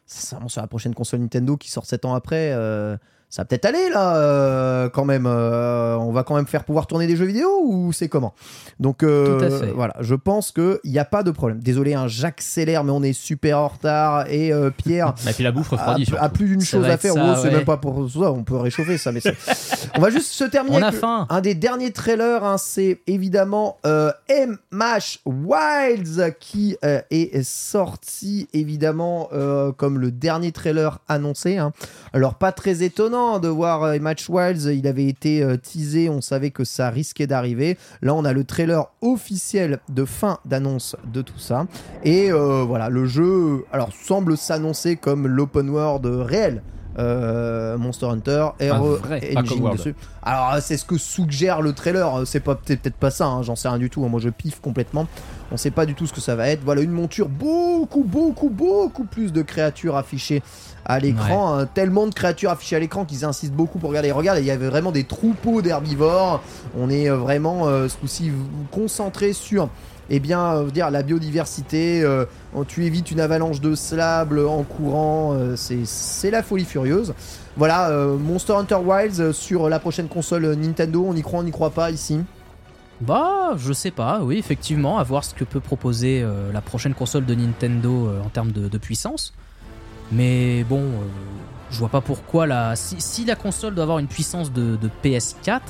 sincèrement 0.05 0.49
sur 0.49 0.61
la 0.61 0.67
prochaine 0.67 0.93
console 0.93 1.21
Nintendo 1.21 1.57
qui 1.57 1.69
sort 1.71 1.85
7 1.85 2.05
ans 2.05 2.13
après, 2.13 2.51
euh, 2.53 2.97
ça 3.33 3.41
va 3.41 3.45
peut-être 3.47 3.65
aller 3.65 3.89
là 3.89 4.15
euh, 4.17 4.89
quand 4.89 5.05
même. 5.05 5.25
euh, 5.25 5.95
on 5.97 6.11
va 6.11 6.21
quand 6.21 6.35
même 6.35 6.45
faire 6.45 6.65
pouvoir 6.65 6.85
tourner 6.85 7.07
des 7.07 7.15
jeux 7.15 7.25
vidéo 7.25 7.49
ou 7.63 7.91
c'est 7.91 8.07
comment? 8.07 8.35
Donc 8.79 9.01
euh, 9.01 9.39
Tout 9.39 9.45
à 9.45 9.49
fait. 9.49 9.71
voilà, 9.71 9.95
je 10.01 10.13
pense 10.13 10.51
qu'il 10.51 10.77
n'y 10.85 10.99
a 10.99 11.05
pas 11.05 11.23
de 11.23 11.31
problème. 11.31 11.59
Désolé, 11.59 11.95
hein, 11.95 12.07
j'accélère 12.07 12.83
mais 12.83 12.91
on 12.91 13.01
est 13.01 13.11
super 13.13 13.57
en 13.57 13.67
retard 13.69 14.29
et 14.29 14.53
euh, 14.53 14.69
Pierre 14.69 15.15
Et 15.27 15.33
puis 15.33 15.43
la 15.43 15.51
bouffe 15.51 15.73
a, 15.73 15.77
refroidit 15.77 16.05
a 16.15 16.29
plus 16.29 16.45
d'une 16.45 16.61
chose 16.61 16.85
à 16.85 16.95
faire. 16.97 17.13
ça, 17.15 17.33
Oh, 17.35 17.39
c'est 17.41 17.47
ouais. 17.47 17.55
même 17.55 17.65
pas 17.65 17.77
pour 17.77 18.07
ça, 18.07 18.31
on 18.31 18.43
peut 18.43 18.57
réchauffer 18.57 18.99
ça. 18.99 19.11
Mais 19.11 19.21
on 19.97 19.99
va 20.01 20.11
juste 20.11 20.31
se 20.31 20.43
terminer. 20.43 20.77
On 20.77 20.81
a 20.83 20.87
avec 20.89 20.99
faim. 20.99 21.25
Un 21.31 21.41
des 21.41 21.55
derniers 21.55 21.91
trailers, 21.91 22.43
hein, 22.43 22.59
c'est 22.59 22.99
évidemment 23.07 23.77
euh, 23.87 24.11
M-Mash 24.27 25.19
Wilds 25.25 26.35
qui 26.39 26.77
euh, 26.85 27.01
est 27.09 27.41
sorti 27.43 28.47
évidemment 28.53 29.29
euh, 29.33 29.71
comme 29.71 29.97
le 29.97 30.11
dernier 30.11 30.51
trailer 30.51 30.99
annoncé. 31.07 31.57
hein. 31.57 31.71
Alors 32.13 32.35
pas 32.35 32.51
très 32.51 32.83
étonnant 32.83 33.22
de 33.41 33.47
voir 33.47 33.83
euh, 33.83 33.93
M-Mash 33.93 34.29
Wilds, 34.29 34.65
il 34.65 34.87
avait 34.87 35.07
été 35.07 35.41
euh, 35.43 35.57
teasé, 35.57 36.09
on 36.09 36.21
savait 36.21 36.51
que 36.51 36.63
ça 36.63 36.89
risquait 36.89 37.27
d'arriver. 37.27 37.77
Là 38.01 38.13
on 38.13 38.25
a 38.25 38.33
le 38.33 38.43
trailer 38.43 38.85
officiel 39.01 39.79
de 39.89 40.05
fin 40.05 40.37
d'annonce 40.45 40.95
de 41.11 41.21
tout 41.21 41.39
ça. 41.39 41.65
Et 42.03 42.31
euh, 42.31 42.63
voilà, 42.67 42.89
le 42.89 43.05
jeu 43.05 43.65
alors 43.71 43.89
semble 43.93 44.37
s'annoncer 44.37 44.95
comme 44.95 45.27
l'open 45.27 45.69
world 45.69 46.05
réel. 46.05 46.61
euh, 46.99 47.75
Monster 47.77 48.05
Hunter, 48.05 48.49
Hero 48.59 48.97
Engine 49.39 49.63
dessus. 49.77 49.95
Alors 50.21 50.57
c'est 50.61 50.77
ce 50.77 50.85
que 50.85 50.97
suggère 50.97 51.61
le 51.61 51.73
trailer, 51.73 52.21
c'est 52.25 52.39
pas 52.39 52.53
peut-être 52.55 52.93
pas 52.95 53.09
ça, 53.11 53.25
hein, 53.25 53.41
j'en 53.41 53.55
sais 53.55 53.67
rien 53.67 53.79
du 53.79 53.89
tout. 53.89 54.05
hein. 54.05 54.09
Moi 54.09 54.19
je 54.19 54.29
piffe 54.29 54.59
complètement. 54.61 55.07
On 55.51 55.57
sait 55.57 55.71
pas 55.71 55.85
du 55.85 55.93
tout 55.95 56.05
ce 56.07 56.13
que 56.13 56.21
ça 56.21 56.35
va 56.35 56.47
être. 56.49 56.61
Voilà 56.63 56.81
une 56.81 56.91
monture 56.91 57.29
beaucoup 57.29 58.03
beaucoup 58.03 58.49
beaucoup 58.49 59.05
plus 59.05 59.31
de 59.33 59.41
créatures 59.41 59.97
affichées 59.97 60.41
à 60.85 60.99
l'écran, 60.99 61.57
hein. 61.57 61.65
tellement 61.65 62.07
de 62.07 62.13
créatures 62.13 62.51
affichées 62.51 62.75
à 62.75 62.79
l'écran 62.79 63.05
qu'ils 63.05 63.25
insistent 63.25 63.53
beaucoup 63.53 63.79
pour 63.79 63.89
regarder. 63.89 64.11
Regarde, 64.11 64.39
il 64.39 64.45
y 64.45 64.51
avait 64.51 64.67
vraiment 64.67 64.91
des 64.91 65.05
troupeaux 65.05 65.61
d'herbivores. 65.61 66.41
On 66.77 66.89
est 66.89 67.09
euh, 67.09 67.15
vraiment 67.15 67.67
euh, 67.67 67.87
ce 67.87 67.97
coup-ci 67.97 68.31
concentré 68.71 69.33
sur 69.33 69.69
eh 70.09 70.19
bien, 70.19 70.55
euh, 70.55 70.69
dire 70.69 70.91
la 70.91 71.03
biodiversité, 71.03 72.01
euh, 72.03 72.25
tu 72.67 72.85
évites 72.85 73.11
une 73.11 73.19
avalanche 73.19 73.61
de 73.61 73.75
sable 73.75 74.45
en 74.45 74.63
courant, 74.63 75.33
euh, 75.33 75.55
c'est 75.55 76.31
la 76.31 76.43
folie 76.43 76.65
furieuse. 76.65 77.13
Voilà, 77.55 77.89
euh, 77.89 78.17
Monster 78.17 78.53
Hunter 78.53 78.79
Wilds 78.83 79.21
euh, 79.21 79.33
sur 79.33 79.69
la 79.69 79.79
prochaine 79.79 80.07
console 80.07 80.45
euh, 80.45 80.55
Nintendo, 80.55 81.05
on 81.07 81.15
y 81.15 81.21
croit, 81.21 81.39
on 81.39 81.43
n'y 81.43 81.51
croit 81.51 81.69
pas 81.69 81.91
ici? 81.91 82.19
Bah, 83.01 83.53
je 83.57 83.73
sais 83.73 83.91
pas, 83.91 84.19
oui, 84.21 84.37
effectivement, 84.37 84.97
à 84.97 85.03
voir 85.03 85.23
ce 85.23 85.33
que 85.33 85.43
peut 85.43 85.59
proposer 85.59 86.21
euh, 86.21 86.51
la 86.51 86.61
prochaine 86.61 86.93
console 86.93 87.25
de 87.25 87.35
Nintendo 87.35 88.07
euh, 88.07 88.21
en 88.21 88.29
termes 88.29 88.51
de, 88.51 88.67
de 88.67 88.77
puissance. 88.77 89.33
Mais 90.13 90.63
bon, 90.63 90.81
euh, 90.81 91.05
je 91.71 91.79
vois 91.79 91.89
pas 91.89 92.01
pourquoi 92.01 92.45
la. 92.47 92.75
Si, 92.75 92.95
si 92.99 93.25
la 93.25 93.35
console 93.35 93.75
doit 93.75 93.83
avoir 93.83 93.99
une 93.99 94.07
puissance 94.07 94.51
de, 94.51 94.75
de 94.75 94.89
PS4, 95.03 95.61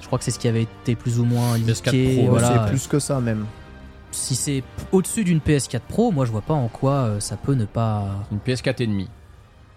je 0.00 0.06
crois 0.06 0.18
que 0.18 0.24
c'est 0.24 0.30
ce 0.30 0.38
qui 0.38 0.48
avait 0.48 0.62
été 0.62 0.94
plus 0.94 1.18
ou 1.18 1.24
moins 1.24 1.56
PS4 1.56 1.92
leaké. 1.92 2.14
Pro, 2.16 2.30
voilà. 2.30 2.64
c'est 2.64 2.70
plus 2.70 2.86
que 2.86 2.98
ça 2.98 3.20
même. 3.20 3.46
Si 4.12 4.34
c'est 4.34 4.62
au-dessus 4.92 5.24
d'une 5.24 5.40
PS4 5.40 5.80
Pro, 5.80 6.10
moi 6.10 6.24
je 6.24 6.30
vois 6.30 6.40
pas 6.40 6.54
en 6.54 6.68
quoi 6.68 6.92
euh, 6.92 7.20
ça 7.20 7.36
peut 7.36 7.54
ne 7.54 7.64
pas 7.64 8.06
Une 8.32 8.38
PS4 8.38 8.82
et 8.82 8.86
demi. 8.86 9.08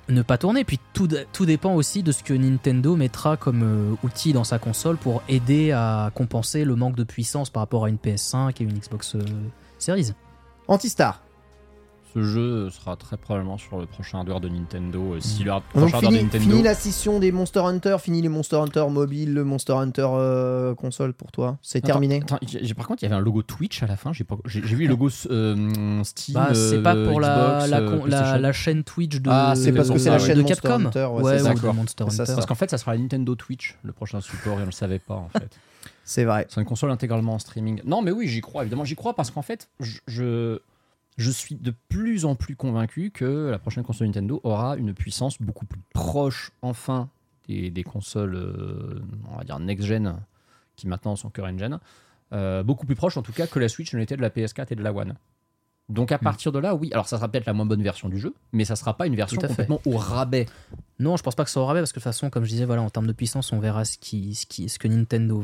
ne 0.07 0.22
pas 0.22 0.38
tourner. 0.38 0.64
Puis 0.64 0.80
tout, 0.94 1.10
tout 1.34 1.45
dépend 1.45 1.73
aussi 1.73 2.03
de 2.03 2.11
ce 2.11 2.23
que 2.23 2.34
Nintendo 2.34 2.95
mettra 2.95 3.38
comme 3.38 3.64
euh, 3.64 3.95
outil 4.03 4.31
dans 4.31 4.44
sa 4.44 4.57
console 4.60 4.98
pour 4.98 5.23
aider 5.27 5.72
à 5.72 6.11
compenser 6.15 6.64
le 6.64 6.76
manque 6.76 6.95
de 6.95 7.03
puissance 7.03 7.49
par 7.49 7.61
rapport 7.61 7.86
à 7.86 7.90
une 7.90 7.98
PS5 7.98 8.53
et 8.60 8.64
une 8.64 8.77
Xbox 8.77 9.15
euh, 9.15 9.19
Series. 9.77 10.14
Antistar. 10.68 11.22
Ce 12.14 12.23
jeu 12.23 12.69
sera 12.72 12.95
très 12.95 13.18
probablement 13.18 13.57
sur 13.60 13.77
le 13.77 13.86
prochain 13.86 14.18
hardware 14.19 14.40
de 14.40 14.49
Nintendo. 14.49 15.14
euh, 15.14 15.19
Si 15.19 15.44
le 15.44 15.52
hard- 15.52 15.61
Donc 15.76 15.90
prochain 15.90 15.98
hardware 15.98 16.11
de 16.11 16.18
fini, 16.18 16.23
Nintendo. 16.23 16.49
fini 16.49 16.64
la 16.64 16.73
scission 16.73 17.19
des 17.19 17.31
Monster 17.31 17.60
Hunter, 17.60 17.98
fini 17.99 18.22
les 18.23 18.30
Monster 18.30 18.56
Hunter 18.56 18.86
mobile, 18.90 19.34
le 19.34 19.44
Monster 19.44 19.73
Hunter 19.73 20.07
euh, 20.11 20.73
console 20.73 21.14
pour 21.14 21.31
toi. 21.31 21.57
C'est 21.61 21.77
Attends, 21.80 21.88
terminé. 21.88 22.22
attends, 22.23 22.40
j'ai- 22.48 22.65
j'ai- 22.65 22.73
par 22.73 22.88
contre, 22.88 23.03
il 23.03 23.06
y 23.06 23.11
avait 23.11 23.15
un 23.19 23.23
logo 23.23 23.44
Twitch 23.44 23.84
à 23.84 23.88
la 23.88 23.95
fin. 23.95 24.11
J'ai 24.11 24.23
pas- 24.23 24.38
j'ai 24.45 24.61
j'ai 24.65 24.76
vu 24.76 24.86
le 24.86 24.90
logo 24.90 25.10
euh, 25.30 26.03
Steam. 26.03 26.34
Bah, 26.34 26.49
c'est 26.53 26.77
euh, 26.77 26.81
pas 26.81 26.95
pour 26.95 27.22
la, 27.22 27.36
Xbox, 27.60 27.69
la, 27.69 27.77
euh, 27.80 27.90
con- 27.90 27.95
la, 27.98 28.02
PlayStation. 28.18 28.41
la 28.41 28.53
chaîne 28.53 28.84
Twitch 28.84 29.15
de, 29.22 29.30
Ah, 29.31 29.53
c'est 29.56 29.72
parce 29.72 29.90
que 29.91 29.99
c'est 29.99 30.10
la 30.10 30.18
de 30.18 30.23
chaîne 30.23 30.40
Monster 30.41 30.56
Capcom. 30.56 30.86
Hunter, 30.88 31.06
ouais, 31.11 31.22
Ouais, 31.22 31.36
c'est 31.38 31.41
ou 31.41 31.45
ça. 31.45 31.49
de 31.52 31.56
D'accord. 31.56 31.73
Monster 31.76 32.03
C'est 32.10 32.15
ça, 32.15 32.23
Hunter. 32.23 32.34
Parce 32.34 32.45
qu'en 32.48 32.56
fait, 32.56 32.69
ça 32.72 32.77
sera 32.80 32.94
la 32.94 32.99
Nintendo 33.02 33.36
Twitch, 33.36 33.77
le 33.84 33.91
prochain 33.94 34.19
support, 34.19 34.60
et 34.60 34.64
on 34.64 34.65
le 34.65 34.72
savait 34.72 34.98
pas 34.99 35.14
en 35.15 35.30
fait. 35.40 35.60
C'est 36.03 36.23
vrai. 36.23 36.48
C'est 36.49 36.60
une 36.60 36.65
console 36.65 36.90
intégralement 36.90 37.36
en 37.36 37.40
streaming. 37.40 37.81
Non, 37.86 38.02
mais 38.02 38.10
oui, 38.11 38.27
j'y 38.27 38.41
crois, 38.41 38.64
évidemment. 38.64 38.84
J'y 38.84 38.95
crois 38.95 39.14
parce 39.14 39.30
qu'en 39.30 39.44
fait, 39.44 39.69
je, 39.80 39.99
je, 40.07 40.60
je 41.20 41.32
suis 41.32 41.56
de 41.56 41.74
plus 41.90 42.24
en 42.24 42.36
plus 42.36 42.56
convaincu 42.56 43.12
que 43.12 43.50
la 43.52 43.60
prochaine 43.60 43.84
console 43.84 44.08
Nintendo 44.08 44.40
aura 44.44 44.78
une 44.78 44.94
puissance 44.94 45.41
beaucoup 45.41 45.66
plus 45.66 45.82
proche, 45.94 46.52
enfin, 46.62 47.10
des, 47.48 47.84
consoles, 47.84 48.36
euh, 48.36 49.02
on 49.30 49.38
va 49.38 49.44
dire, 49.44 49.60
next-gen, 49.60 50.22
qui 50.78 50.88
maintenant 50.88 51.18
sont 51.18 51.30
current-gen. 51.30 51.80
Euh, 52.32 52.64
beaucoup 52.64 52.86
plus 52.86 52.96
proche, 52.96 53.18
en 53.18 53.22
tout 53.22 53.34
cas, 53.34 53.48
que 53.48 53.60
la 53.60 53.68
Switch 53.68 53.94
ne 53.94 54.00
l'était 54.00 54.16
de 54.16 54.22
la 54.22 54.30
PS4 54.30 54.68
et 54.72 54.76
de 54.76 54.84
la 54.84 54.94
One. 54.94 55.16
Donc 55.90 56.11
à 56.11 56.18
Hmm. 56.18 56.24
partir 56.24 56.52
de 56.52 56.60
là, 56.60 56.76
oui. 56.76 56.90
Alors 56.94 57.07
ça 57.07 57.18
sera 57.18 57.28
peut-être 57.28 57.45
la 57.48 57.53
moins 57.53 57.66
bonne 57.66 57.82
version 57.82 58.10
du 58.10 58.20
jeu, 58.20 58.34
mais 58.53 58.64
ça 58.64 58.76
sera 58.76 58.95
pas 58.95 59.07
une 59.07 59.16
version 59.16 59.41
fait. 59.41 59.48
complètement 59.48 59.82
au 59.86 59.98
rabais. 59.98 60.45
Non, 60.99 61.18
je 61.18 61.24
pense 61.24 61.34
pas 61.36 61.44
que 61.45 61.49
ça 61.49 61.60
aura 61.60 61.70
rabais 61.70 61.80
parce 61.82 61.91
que 61.91 61.99
de 61.99 62.03
toute 62.03 62.11
façon, 62.11 62.30
comme 62.30 62.44
je 62.44 62.49
disais, 62.49 62.66
voilà, 62.66 62.82
en 62.84 62.90
termes 62.90 63.07
de 63.07 63.14
puissance, 63.14 63.52
on 63.53 63.60
verra 63.60 63.86
ce, 63.86 63.98
qui, 63.98 64.36
ce, 64.36 64.45
qui, 64.45 64.70
ce 64.70 64.78
que 64.78 64.88
Nintendo 64.88 65.44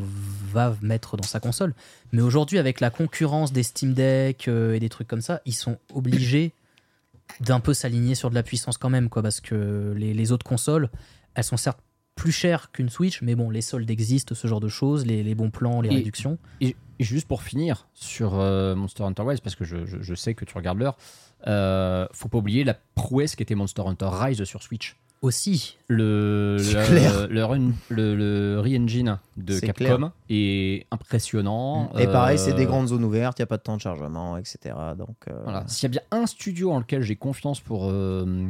va 0.51 0.75
mettre 0.81 1.17
dans 1.17 1.23
sa 1.23 1.39
console. 1.39 1.73
Mais 2.11 2.21
aujourd'hui, 2.21 2.59
avec 2.59 2.79
la 2.79 2.89
concurrence 2.89 3.51
des 3.53 3.63
Steam 3.63 3.93
Deck 3.93 4.47
euh, 4.47 4.73
et 4.73 4.79
des 4.79 4.89
trucs 4.89 5.07
comme 5.07 5.21
ça, 5.21 5.41
ils 5.45 5.53
sont 5.55 5.77
obligés 5.93 6.51
d'un 7.39 7.59
peu 7.59 7.73
s'aligner 7.73 8.13
sur 8.15 8.29
de 8.29 8.35
la 8.35 8.43
puissance 8.43 8.77
quand 8.77 8.89
même, 8.89 9.09
quoi, 9.09 9.23
parce 9.23 9.41
que 9.41 9.93
les, 9.97 10.13
les 10.13 10.31
autres 10.31 10.45
consoles, 10.45 10.89
elles 11.33 11.43
sont 11.43 11.57
certes 11.57 11.79
plus 12.15 12.31
chères 12.31 12.71
qu'une 12.71 12.89
Switch, 12.89 13.21
mais 13.21 13.35
bon, 13.35 13.49
les 13.49 13.61
soldes 13.61 13.89
existent, 13.89 14.33
ce 14.35 14.47
genre 14.47 14.61
de 14.61 14.69
choses, 14.69 15.05
les, 15.05 15.21
les 15.23 15.35
bons 15.35 15.49
plans, 15.51 15.81
les 15.81 15.89
Et- 15.91 15.95
réductions. 15.95 16.37
Et, 16.61 16.75
et 16.99 17.03
juste 17.03 17.27
pour 17.27 17.43
finir 17.43 17.87
sur 17.93 18.39
euh, 18.39 18.73
Monster 18.75 19.03
Hunter 19.03 19.23
Rise, 19.25 19.41
parce 19.41 19.55
que 19.55 19.65
je, 19.65 19.85
je- 19.85 20.01
je 20.01 20.15
sais 20.15 20.33
que 20.33 20.45
tu 20.45 20.55
regardes 20.57 20.79
l'heure, 20.79 20.97
euh, 21.47 22.07
faut 22.13 22.29
pas 22.29 22.37
oublier 22.37 22.63
la 22.63 22.73
prouesse 22.95 23.35
qu'était 23.35 23.55
Monster 23.55 23.81
Hunter 23.85 24.09
Rise 24.11 24.43
sur 24.45 24.63
Switch. 24.63 24.95
Aussi, 25.21 25.77
Le, 25.87 26.57
le, 26.59 26.85
clair. 26.85 27.27
le, 27.29 27.43
run- 27.45 27.71
le- 27.89 28.15
le 28.15 28.59
re-engine 28.59 29.17
de 29.37 29.59
Capcom 29.59 30.11
est 30.29 30.85
impressionnant. 30.91 31.91
Et 31.97 32.05
pareil, 32.05 32.37
c'est 32.37 32.51
Euh, 32.51 32.55
des 32.55 32.65
grandes 32.65 32.89
zones 32.89 33.03
ouvertes, 33.03 33.39
il 33.39 33.41
n'y 33.41 33.45
a 33.45 33.47
pas 33.47 33.57
de 33.57 33.63
temps 33.63 33.75
de 33.77 33.81
chargement, 33.81 34.37
etc. 34.37 34.75
Donc, 34.97 35.15
euh, 35.27 35.39
Voilà. 35.43 35.63
S'il 35.67 35.83
y 35.83 35.97
a 35.97 35.99
bien 35.99 36.01
un 36.11 36.27
studio 36.27 36.71
en 36.71 36.79
lequel 36.79 37.01
j'ai 37.01 37.15
confiance 37.15 37.59
pour. 37.59 37.89
euh, 37.89 38.45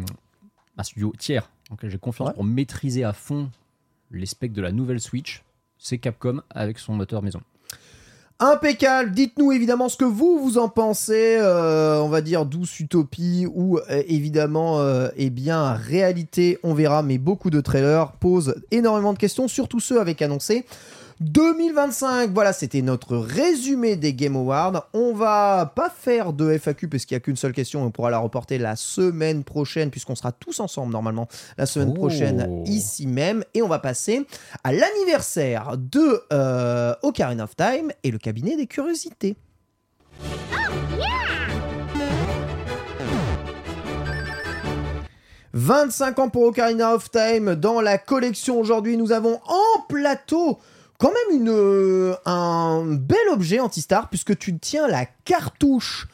un 0.77 0.83
studio 0.83 1.13
tiers, 1.17 1.49
lequel 1.73 1.89
j'ai 1.89 1.97
confiance 1.97 2.27
Ouais. 2.29 2.33
pour 2.35 2.43
maîtriser 2.43 3.03
à 3.03 3.13
fond 3.13 3.49
les 4.11 4.25
specs 4.27 4.53
de 4.53 4.61
la 4.61 4.71
nouvelle 4.71 4.99
Switch, 5.01 5.43
c'est 5.77 5.97
Capcom 5.97 6.41
avec 6.51 6.77
son 6.79 6.93
moteur 6.93 7.21
maison. 7.23 7.41
Impeccable. 8.39 9.11
Dites-nous 9.11 9.53
évidemment 9.53 9.87
ce 9.87 9.95
que 9.95 10.03
vous 10.03 10.39
vous 10.39 10.57
en 10.57 10.67
pensez. 10.67 11.37
euh, 11.39 12.01
on 12.01 12.09
va 12.09 12.19
dire 12.21 12.45
douce 12.45 12.81
utopie 12.81 13.47
ou 13.53 13.77
euh, 13.77 14.03
évidemment 14.07 14.81
euh, 14.81 15.07
eh 15.15 15.29
bien 15.29 15.73
réalité. 15.73 16.59
On 16.61 16.73
verra. 16.73 17.01
Mais 17.01 17.17
beaucoup 17.17 17.49
de 17.49 17.61
trailers 17.61 18.11
posent 18.13 18.55
énormément 18.71 19.13
de 19.13 19.17
questions, 19.17 19.47
surtout 19.47 19.79
ceux 19.79 20.01
avec 20.01 20.21
annoncé 20.21 20.65
2025. 21.21 22.31
Voilà, 22.33 22.51
c'était 22.53 22.81
notre 22.81 23.15
résumé 23.17 23.95
des 23.95 24.13
Game 24.13 24.35
Awards. 24.35 24.89
On 24.93 25.13
va 25.13 25.71
pas 25.75 25.89
faire 25.89 26.33
de 26.33 26.57
FAQ 26.57 26.87
parce 26.87 27.05
qu'il 27.05 27.15
n'y 27.15 27.17
a 27.17 27.21
qu'une 27.21 27.35
seule 27.37 27.53
question. 27.53 27.83
On 27.83 27.91
pourra 27.91 28.09
la 28.09 28.19
reporter 28.19 28.57
la 28.57 28.75
semaine 28.75 29.43
prochaine 29.43 29.89
puisqu'on 29.91 30.15
sera 30.15 30.31
tous 30.31 30.59
ensemble 30.59 30.91
normalement 30.91 31.27
la 31.57 31.65
semaine 31.65 31.91
Oh. 31.91 31.93
prochaine 31.93 32.63
ici 32.65 33.07
même. 33.07 33.43
Et 33.53 33.61
on 33.61 33.67
va 33.67 33.79
passer 33.79 34.25
à 34.63 34.73
l'anniversaire 34.73 35.77
de 35.77 36.21
euh, 36.33 36.93
Ocarina 37.03 37.45
of 37.45 37.55
Time 37.55 37.91
et 38.03 38.11
le 38.11 38.17
cabinet 38.17 38.57
des 38.57 38.67
curiosités. 38.67 39.35
«25 45.53 46.19
ans 46.19 46.29
pour 46.29 46.43
Ocarina 46.43 46.93
of 46.93 47.09
Time. 47.09 47.55
Dans 47.55 47.79
la 47.79 47.97
collection 47.97 48.59
aujourd'hui, 48.59 48.97
nous 48.97 49.11
avons 49.13 49.39
en 49.47 49.81
plateau 49.87 50.59
quand 50.97 51.11
même 51.11 51.39
une, 51.41 51.49
euh, 51.49 52.15
un 52.25 52.83
bel 52.85 53.17
objet 53.31 53.59
anti-star 53.59 54.09
puisque 54.09 54.37
tu 54.37 54.57
tiens 54.57 54.87
la 54.87 55.05
cartouche 55.25 56.07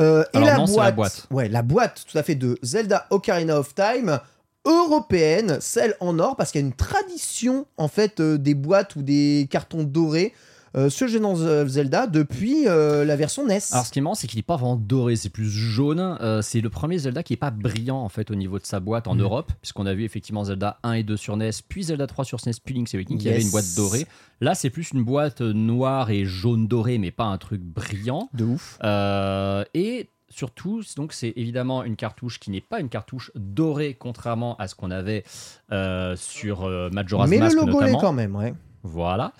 euh, 0.00 0.24
et 0.32 0.38
Alors 0.38 0.48
la 0.48 0.56
non, 0.58 0.66
c'est 0.66 0.72
boîte. 0.74 0.86
la 0.86 0.92
boîte. 0.92 1.26
Ouais, 1.30 1.48
la 1.48 1.62
boîte 1.62 2.04
tout 2.10 2.16
à 2.18 2.22
fait 2.22 2.34
de 2.34 2.58
Zelda 2.62 3.06
Ocarina 3.10 3.58
of 3.58 3.74
Time 3.74 4.18
européenne, 4.64 5.58
celle 5.60 5.94
en 6.00 6.18
or, 6.18 6.36
parce 6.36 6.52
qu'il 6.52 6.60
y 6.60 6.64
a 6.64 6.66
une 6.66 6.72
tradition 6.72 7.66
en 7.76 7.88
fait 7.88 8.20
euh, 8.20 8.38
des 8.38 8.54
boîtes 8.54 8.96
ou 8.96 9.02
des 9.02 9.48
cartons 9.50 9.82
dorés 9.82 10.32
euh, 10.76 10.88
sur 10.90 11.06
Legend 11.06 11.24
of 11.26 11.68
Zelda 11.68 12.06
depuis 12.06 12.66
euh, 12.66 13.04
la 13.04 13.16
version 13.16 13.46
NES. 13.46 13.58
Alors, 13.72 13.86
ce 13.86 13.90
qui 13.92 13.98
est 13.98 14.02
marrant, 14.02 14.14
c'est 14.14 14.26
qu'il 14.26 14.38
n'est 14.38 14.42
pas 14.42 14.56
vraiment 14.56 14.76
doré, 14.76 15.16
c'est 15.16 15.28
plus 15.28 15.48
jaune. 15.50 16.00
Euh, 16.00 16.40
c'est 16.42 16.60
le 16.60 16.70
premier 16.70 16.98
Zelda 16.98 17.22
qui 17.22 17.32
n'est 17.34 17.38
pas 17.38 17.50
brillant 17.50 17.98
en 17.98 18.08
fait 18.08 18.30
au 18.30 18.34
niveau 18.34 18.58
de 18.58 18.64
sa 18.66 18.80
boîte 18.80 19.06
en 19.08 19.14
Mhm. 19.14 19.20
Europe, 19.22 19.52
puisqu'on 19.60 19.86
a 19.86 19.94
vu 19.94 20.04
effectivement 20.04 20.44
Zelda 20.44 20.78
1 20.82 20.92
et 20.94 21.02
2 21.02 21.16
sur 21.16 21.36
NES, 21.36 21.50
puis 21.68 21.84
Zelda 21.84 22.06
3 22.06 22.24
sur 22.24 22.40
SNES, 22.40 22.54
puis 22.64 22.74
Link's 22.74 22.94
Awakening 22.94 23.18
qui 23.18 23.28
avait 23.28 23.36
Yes. 23.38 23.44
une 23.46 23.50
boîte 23.50 23.74
dorée. 23.76 24.06
Là, 24.40 24.54
c'est 24.54 24.70
plus 24.70 24.90
une 24.92 25.04
boîte 25.04 25.40
noire 25.40 26.10
et 26.10 26.24
jaune 26.24 26.66
doré, 26.66 26.98
mais 26.98 27.10
pas 27.10 27.24
un 27.24 27.38
truc 27.38 27.60
brillant. 27.60 28.28
de 28.34 28.44
ouf. 28.44 28.78
Euh, 28.82 29.64
et 29.74 30.08
surtout, 30.28 30.82
donc 30.96 31.12
c'est 31.12 31.34
évidemment 31.36 31.84
une 31.84 31.96
cartouche 31.96 32.40
qui 32.40 32.50
n'est 32.50 32.62
pas 32.62 32.80
une 32.80 32.88
cartouche 32.88 33.30
dorée, 33.34 33.94
contrairement 33.98 34.56
à 34.56 34.66
ce 34.68 34.74
qu'on 34.74 34.90
avait 34.90 35.24
euh, 35.72 36.16
sur 36.16 36.64
euh, 36.64 36.88
Majora's 36.90 37.28
Mais 37.28 37.38
Mask 37.38 37.54
le 37.56 37.66
logo 37.66 37.80
l'est 37.82 37.92
quand 38.00 38.12
même, 38.14 38.34
ouais. 38.34 38.54
Voilà. 38.82 39.32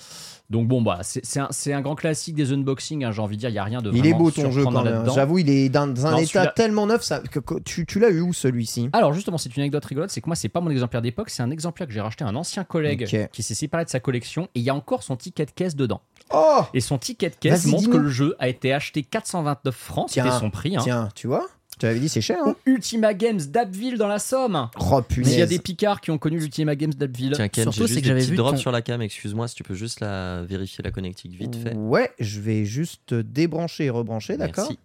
Donc 0.51 0.69
bon, 0.69 0.83
bah, 0.83 1.01
c'est 1.03 1.73
un, 1.73 1.81
grand 1.81 1.95
classique 1.95 2.35
des 2.35 2.53
unboxings, 2.53 3.05
hein, 3.05 3.11
j'ai 3.11 3.23
envie 3.23 3.37
de 3.37 3.41
dire, 3.41 3.49
il 3.49 3.55
n'y 3.55 3.59
a 3.59 3.65
rien 3.65 3.81
de 3.81 3.91
Il 3.91 4.07
est 4.07 4.11
vraiment 4.11 4.19
beau 4.19 4.31
ton 4.31 4.51
jeu 4.51 4.65
quand 4.65 4.83
même. 4.83 5.09
J'avoue, 5.15 5.39
il 5.39 5.49
est 5.49 5.71
dans 5.71 6.07
un 6.07 6.17
état 6.19 6.49
tellement 6.49 6.87
neuf. 6.87 7.03
Ça, 7.03 7.21
que, 7.21 7.39
que- 7.39 7.59
tu 7.61 7.87
tu 7.87 7.99
l'as 7.99 8.11
eu 8.11 8.21
où 8.21 8.33
celui-ci? 8.35 8.91
Alors 8.93 9.15
justement, 9.15 9.39
c'est 9.39 9.57
une 9.57 9.63
anecdote 9.63 9.85
rigolote, 9.85 10.11
c'est 10.11 10.21
que 10.21 10.29
moi, 10.29 10.37
c'est 10.37 10.51
pas 10.51 10.61
mon 10.61 10.71
exemplaire 10.71 11.01
d'époque, 11.01 11.31
c'est 11.31 11.43
un 11.43 11.51
exemplaire 11.51 11.89
que 11.89 11.95
j'ai 11.95 12.03
racheté 12.03 12.25
à 12.25 12.29
un 12.29 12.37
ancien 12.37 12.65
collègue 12.65 13.29
qui 13.33 13.43
s'est 13.43 13.55
séparé 13.55 13.85
de 13.85 13.91
sa 13.91 14.01
collection, 14.01 14.45
et 14.55 14.61
il 14.61 14.63
y 14.63 14.71
a 14.71 14.75
encore 14.75 15.03
son 15.03 15.17
ticket 15.17 15.47
de 15.47 15.53
caisse 15.53 15.75
dedans. 15.75 16.03
Oh 16.31 16.61
Et 16.75 16.81
son 16.81 16.99
ticket 16.99 17.31
de 17.31 17.37
caisse 17.37 17.67
montre 17.67 17.91
que 17.91 17.97
le 17.97 18.09
jeu 18.09 18.37
a 18.39 18.49
été 18.49 18.73
acheté 18.73 19.03
429 19.03 19.75
francs, 19.75 20.11
c'était 20.11 20.31
son 20.31 20.51
prix. 20.51 20.77
Hein. 20.77 20.81
Tiens, 20.83 21.09
tu 21.15 21.27
vois? 21.27 21.47
Je 21.83 21.89
t'avais 21.89 21.99
dit, 21.99 22.09
c'est 22.09 22.21
cher. 22.21 22.39
Hein 22.47 22.55
Ultima 22.65 23.13
Games 23.13 23.41
d'Abbeville 23.41 23.99
dans 23.99 24.07
la 24.07 24.21
Somme. 24.21 24.69
oh 24.79 24.81
S'il 24.81 24.93
y 24.93 24.95
a 24.95 25.03
punaise. 25.03 25.49
des 25.49 25.59
Picards 25.59 26.01
qui 26.01 26.13
ont 26.13 26.19
connu 26.19 26.39
l'Ultima 26.39 26.77
Games 26.77 26.95
d'Abbeville. 26.95 27.33
Tiens, 27.35 27.49
Ken, 27.49 27.65
Surtout, 27.65 27.89
j'ai 27.89 27.95
c'est 27.95 28.05
juste 28.05 28.31
que 28.31 28.31
des 28.31 28.37
ton- 28.37 28.57
sur 28.57 28.71
la 28.71 28.83
cam, 28.83 29.03
excuse-moi, 29.03 29.49
si 29.49 29.57
tu 29.57 29.65
peux 29.65 29.75
juste 29.75 29.99
la 29.99 30.43
vérifier 30.45 30.85
la 30.85 30.93
connectique 30.93 31.33
vite 31.33 31.57
fait. 31.57 31.75
Ouais, 31.75 32.13
je 32.21 32.41
vais 32.41 32.65
juste 32.65 33.15
débrancher 33.15 33.87
et 33.87 33.91
rebrancher, 33.91 34.37
d'accord? 34.37 34.67
Merci. 34.69 34.79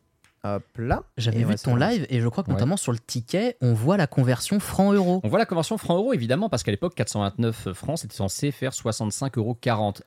Hop 0.55 0.63
là. 0.77 1.03
j'avais 1.17 1.39
vu 1.39 1.45
ouais, 1.45 1.55
ton 1.57 1.75
live 1.75 2.05
et 2.09 2.19
je 2.21 2.27
crois 2.27 2.43
que 2.43 2.49
Ouais. 2.49 2.53
notamment 2.55 2.77
sur 2.77 2.91
le 2.91 2.99
ticket, 2.99 3.57
on 3.61 3.73
voit 3.73 3.97
la 3.97 4.07
conversion 4.07 4.59
franc-euro. 4.59 5.19
On 5.23 5.27
voit 5.29 5.39
la 5.39 5.45
conversion 5.45 5.77
franc-euro 5.77 6.13
évidemment 6.13 6.49
parce 6.49 6.63
qu'à 6.63 6.71
l'époque 6.71 6.95
429 6.95 7.73
francs 7.73 7.99
c'était 7.99 8.15
censé 8.15 8.51
faire 8.51 8.71
65,40 8.71 9.37
euros. 9.37 9.57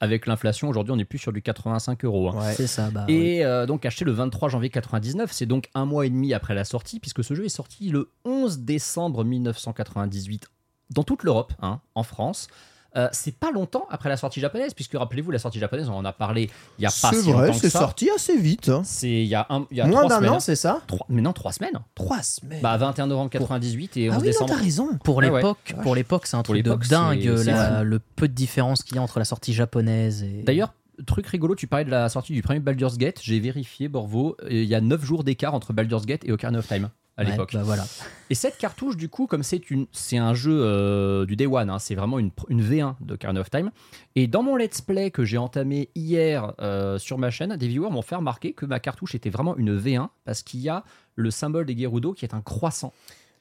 Avec 0.01 0.27
l'inflation 0.27 0.69
aujourd'hui 0.69 0.93
on 0.95 0.99
est 0.99 1.05
plus 1.05 1.19
sur 1.19 1.33
du 1.33 1.43
85 1.43 2.05
euros. 2.05 2.31
hein. 2.31 2.39
Ouais. 2.39 2.55
C'est 2.55 2.67
ça, 2.67 2.91
bah. 2.91 3.05
oui. 3.09 3.15
Et 3.15 3.45
euh, 3.45 3.67
donc 3.67 3.85
acheté 3.85 4.05
le 4.05 4.13
23 4.13 4.49
janvier 4.49 4.71
99, 4.71 5.31
c'est 5.33 5.47
donc 5.47 5.69
un 5.75 5.85
mois 5.85 6.07
et 6.07 6.11
demi 6.11 6.33
après 6.35 6.55
la 6.55 6.65
sortie, 6.65 7.01
puisque 7.01 7.23
ce 7.23 7.35
jeu 7.35 7.45
est 7.45 7.49
sorti 7.51 7.91
le 7.91 8.11
11 8.25 8.61
décembre 8.61 9.25
1998 9.25 10.47
dans 10.91 11.05
toute 11.05 11.23
l'Europe, 11.23 11.53
hein, 11.63 11.81
en 11.95 12.03
France. 12.03 12.49
Euh, 12.97 13.09
c'est 13.13 13.35
pas 13.37 13.53
longtemps 13.53 13.87
après 13.91 14.09
la 14.09 14.17
sortie 14.17 14.41
japonaise, 14.41 14.75
puisque 14.75 14.95
rappelez-vous, 14.95 15.31
la 15.31 15.39
sortie 15.39 15.59
japonaise, 15.61 15.89
on 15.89 15.95
en 15.95 16.05
a 16.05 16.13
parlé 16.13 16.51
il 16.79 16.83
y 16.83 16.87
a 16.87 16.89
pas 16.89 17.11
C'est 17.11 17.23
si 17.23 17.31
vrai, 17.31 17.47
longtemps 17.47 17.59
c'est 17.61 17.71
ça. 17.71 17.79
sorti 17.81 18.11
assez 18.11 18.37
vite. 18.37 18.69
hein. 18.69 18.83
C'est 18.85 19.09
il 19.11 19.27
y 19.27 19.35
a, 19.37 19.47
un, 19.49 19.67
il 19.71 19.77
y 19.77 19.81
a 19.81 19.87
Moins 19.87 20.07
trois 20.09 20.21
d'un 20.21 20.29
an, 20.33 20.41
c'est 20.41 20.57
ça 20.57 20.81
Trois- 20.87 21.07
mais 21.09 21.23
non, 21.23 21.33
trois 21.33 21.53
semaines. 21.53 21.79
Trois 21.95 22.23
semaines. 22.23 22.61
Bah 22.63 22.77
21 22.77 23.07
novembre 23.07 23.31
98 23.31 23.97
et 23.97 24.09
11 24.11 24.15
ah 24.15 24.19
oui, 24.19 24.25
non, 24.25 24.31
décembre. 24.33 24.51
t'as 24.55 24.61
raison. 24.61 24.89
Pour 25.05 25.23
Ah 25.23 25.27
ouais. 25.29 25.37
l'époque, 25.37 25.75
pour 25.83 25.95
l'époque, 25.95 26.27
c'est 26.27 26.37
un 26.37 26.43
truc 26.43 26.63
de 26.65 26.75
dingue 26.89 27.21
c'est- 27.23 27.45
c'est 27.45 27.53
la- 27.53 27.85
le 27.85 27.99
peu 28.01 28.27
de 28.27 28.35
différence 28.35 28.83
qu'il 28.83 28.97
y 28.97 28.99
a 28.99 29.03
entre 29.03 29.19
la 29.21 29.25
sortie 29.25 29.53
japonaise 29.53 30.23
et. 30.25 30.43
D'ailleurs, 30.43 30.75
truc 31.07 31.27
rigolo, 31.29 31.55
tu 31.55 31.67
parlais 31.67 31.85
de 31.87 31.91
la 31.91 32.09
sortie 32.09 32.33
du 32.35 32.43
premier 32.43 32.61
Baldur's 32.61 32.99
Gate. 32.99 33.21
J'ai 33.23 33.41
vérifié, 33.41 33.89
Borvo, 33.89 34.37
il 34.51 34.65
y 34.65 34.75
a 34.75 34.81
9 34.81 35.03
jours 35.05 35.25
d'écart 35.25 35.55
entre 35.55 35.73
Baldur's 35.73 36.05
Gate 36.07 36.25
et 36.25 36.33
Ocarina 36.33 36.59
of 36.59 36.67
Time 36.69 36.91
à 37.21 37.25
Ouais, 37.25 37.31
l'époque. 37.33 37.51
bah 37.55 37.63
voilà. 37.63 37.85
Et 38.31 38.35
cette 38.35 38.57
cartouche, 38.59 38.97
du 38.97 39.09
coup, 39.09 39.27
comme 39.27 39.43
c'est 39.43 39.71
une, 39.71 39.87
c'est 39.93 40.17
un 40.17 40.35
jeu 40.35 40.59
euh, 40.63 41.27
du 41.27 41.37
Day 41.37 41.47
One, 41.47 41.69
hein, 41.71 41.79
c'est 41.79 41.95
vraiment 41.95 42.19
une, 42.19 42.29
pr- 42.31 42.47
une 42.49 42.63
V1 42.63 42.95
de 43.01 43.15
Ocarina 43.15 43.41
of 43.41 43.51
Time. 43.51 43.71
Et 44.17 44.27
dans 44.27 44.43
mon 44.43 44.57
let's 44.57 44.81
play 44.81 45.11
que 45.11 45.25
j'ai 45.25 45.39
entamé 45.39 45.91
hier 45.95 46.53
euh, 46.61 46.99
sur 46.99 47.19
ma 47.19 47.31
chaîne, 47.31 47.57
des 47.57 47.69
viewers 47.69 47.91
m'ont 47.91 48.03
fait 48.03 48.17
remarquer 48.17 48.53
que 48.53 48.67
ma 48.67 48.81
cartouche 48.81 49.15
était 49.15 49.31
vraiment 49.31 49.57
une 49.57 49.79
V1 49.79 50.09
parce 50.25 50.43
qu'il 50.43 50.61
y 50.61 50.69
a 50.69 50.85
le 51.17 51.31
symbole 51.31 51.67
des 51.67 51.77
Gerudo 51.77 52.13
qui 52.13 52.25
est 52.25 52.35
un 52.35 52.41
croissant 52.41 52.93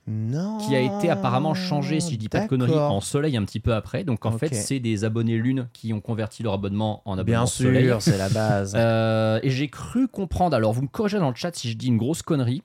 Non. 0.07 0.57
qui 0.57 0.76
a 0.76 0.81
été 0.81 1.10
apparemment 1.10 1.53
changé, 1.53 1.99
si 1.99 2.14
je 2.15 2.19
dis 2.19 2.30
pas 2.30 2.41
de 2.41 2.47
conneries, 2.47 2.73
en 2.73 2.99
soleil 2.99 3.38
un 3.38 3.45
petit 3.45 3.60
peu 3.60 3.73
après. 3.76 4.03
Donc 4.03 4.26
en 4.26 4.31
fait, 4.38 4.53
c'est 4.56 4.80
des 4.80 5.03
abonnés 5.06 5.38
Lune 5.38 5.68
qui 5.72 5.93
ont 5.93 6.01
converti 6.01 6.41
leur 6.43 6.53
abonnement 6.53 7.01
en 7.06 7.14
abonnement 7.14 7.26
Bien 7.26 7.45
soleil. 7.45 7.85
sûr, 7.85 8.01
c'est 8.01 8.18
la 8.18 8.30
base. 8.30 8.73
Euh, 8.76 9.39
et 9.43 9.49
j'ai 9.51 9.68
cru 9.69 10.07
comprendre, 10.07 10.56
alors 10.56 10.73
vous 10.73 10.81
me 10.81 10.88
corrigez 10.88 11.19
dans 11.19 11.30
le 11.30 11.35
chat 11.35 11.56
si 11.56 11.69
je 11.69 11.77
dis 11.77 11.88
une 11.88 11.97
grosse 11.97 12.22
connerie, 12.23 12.64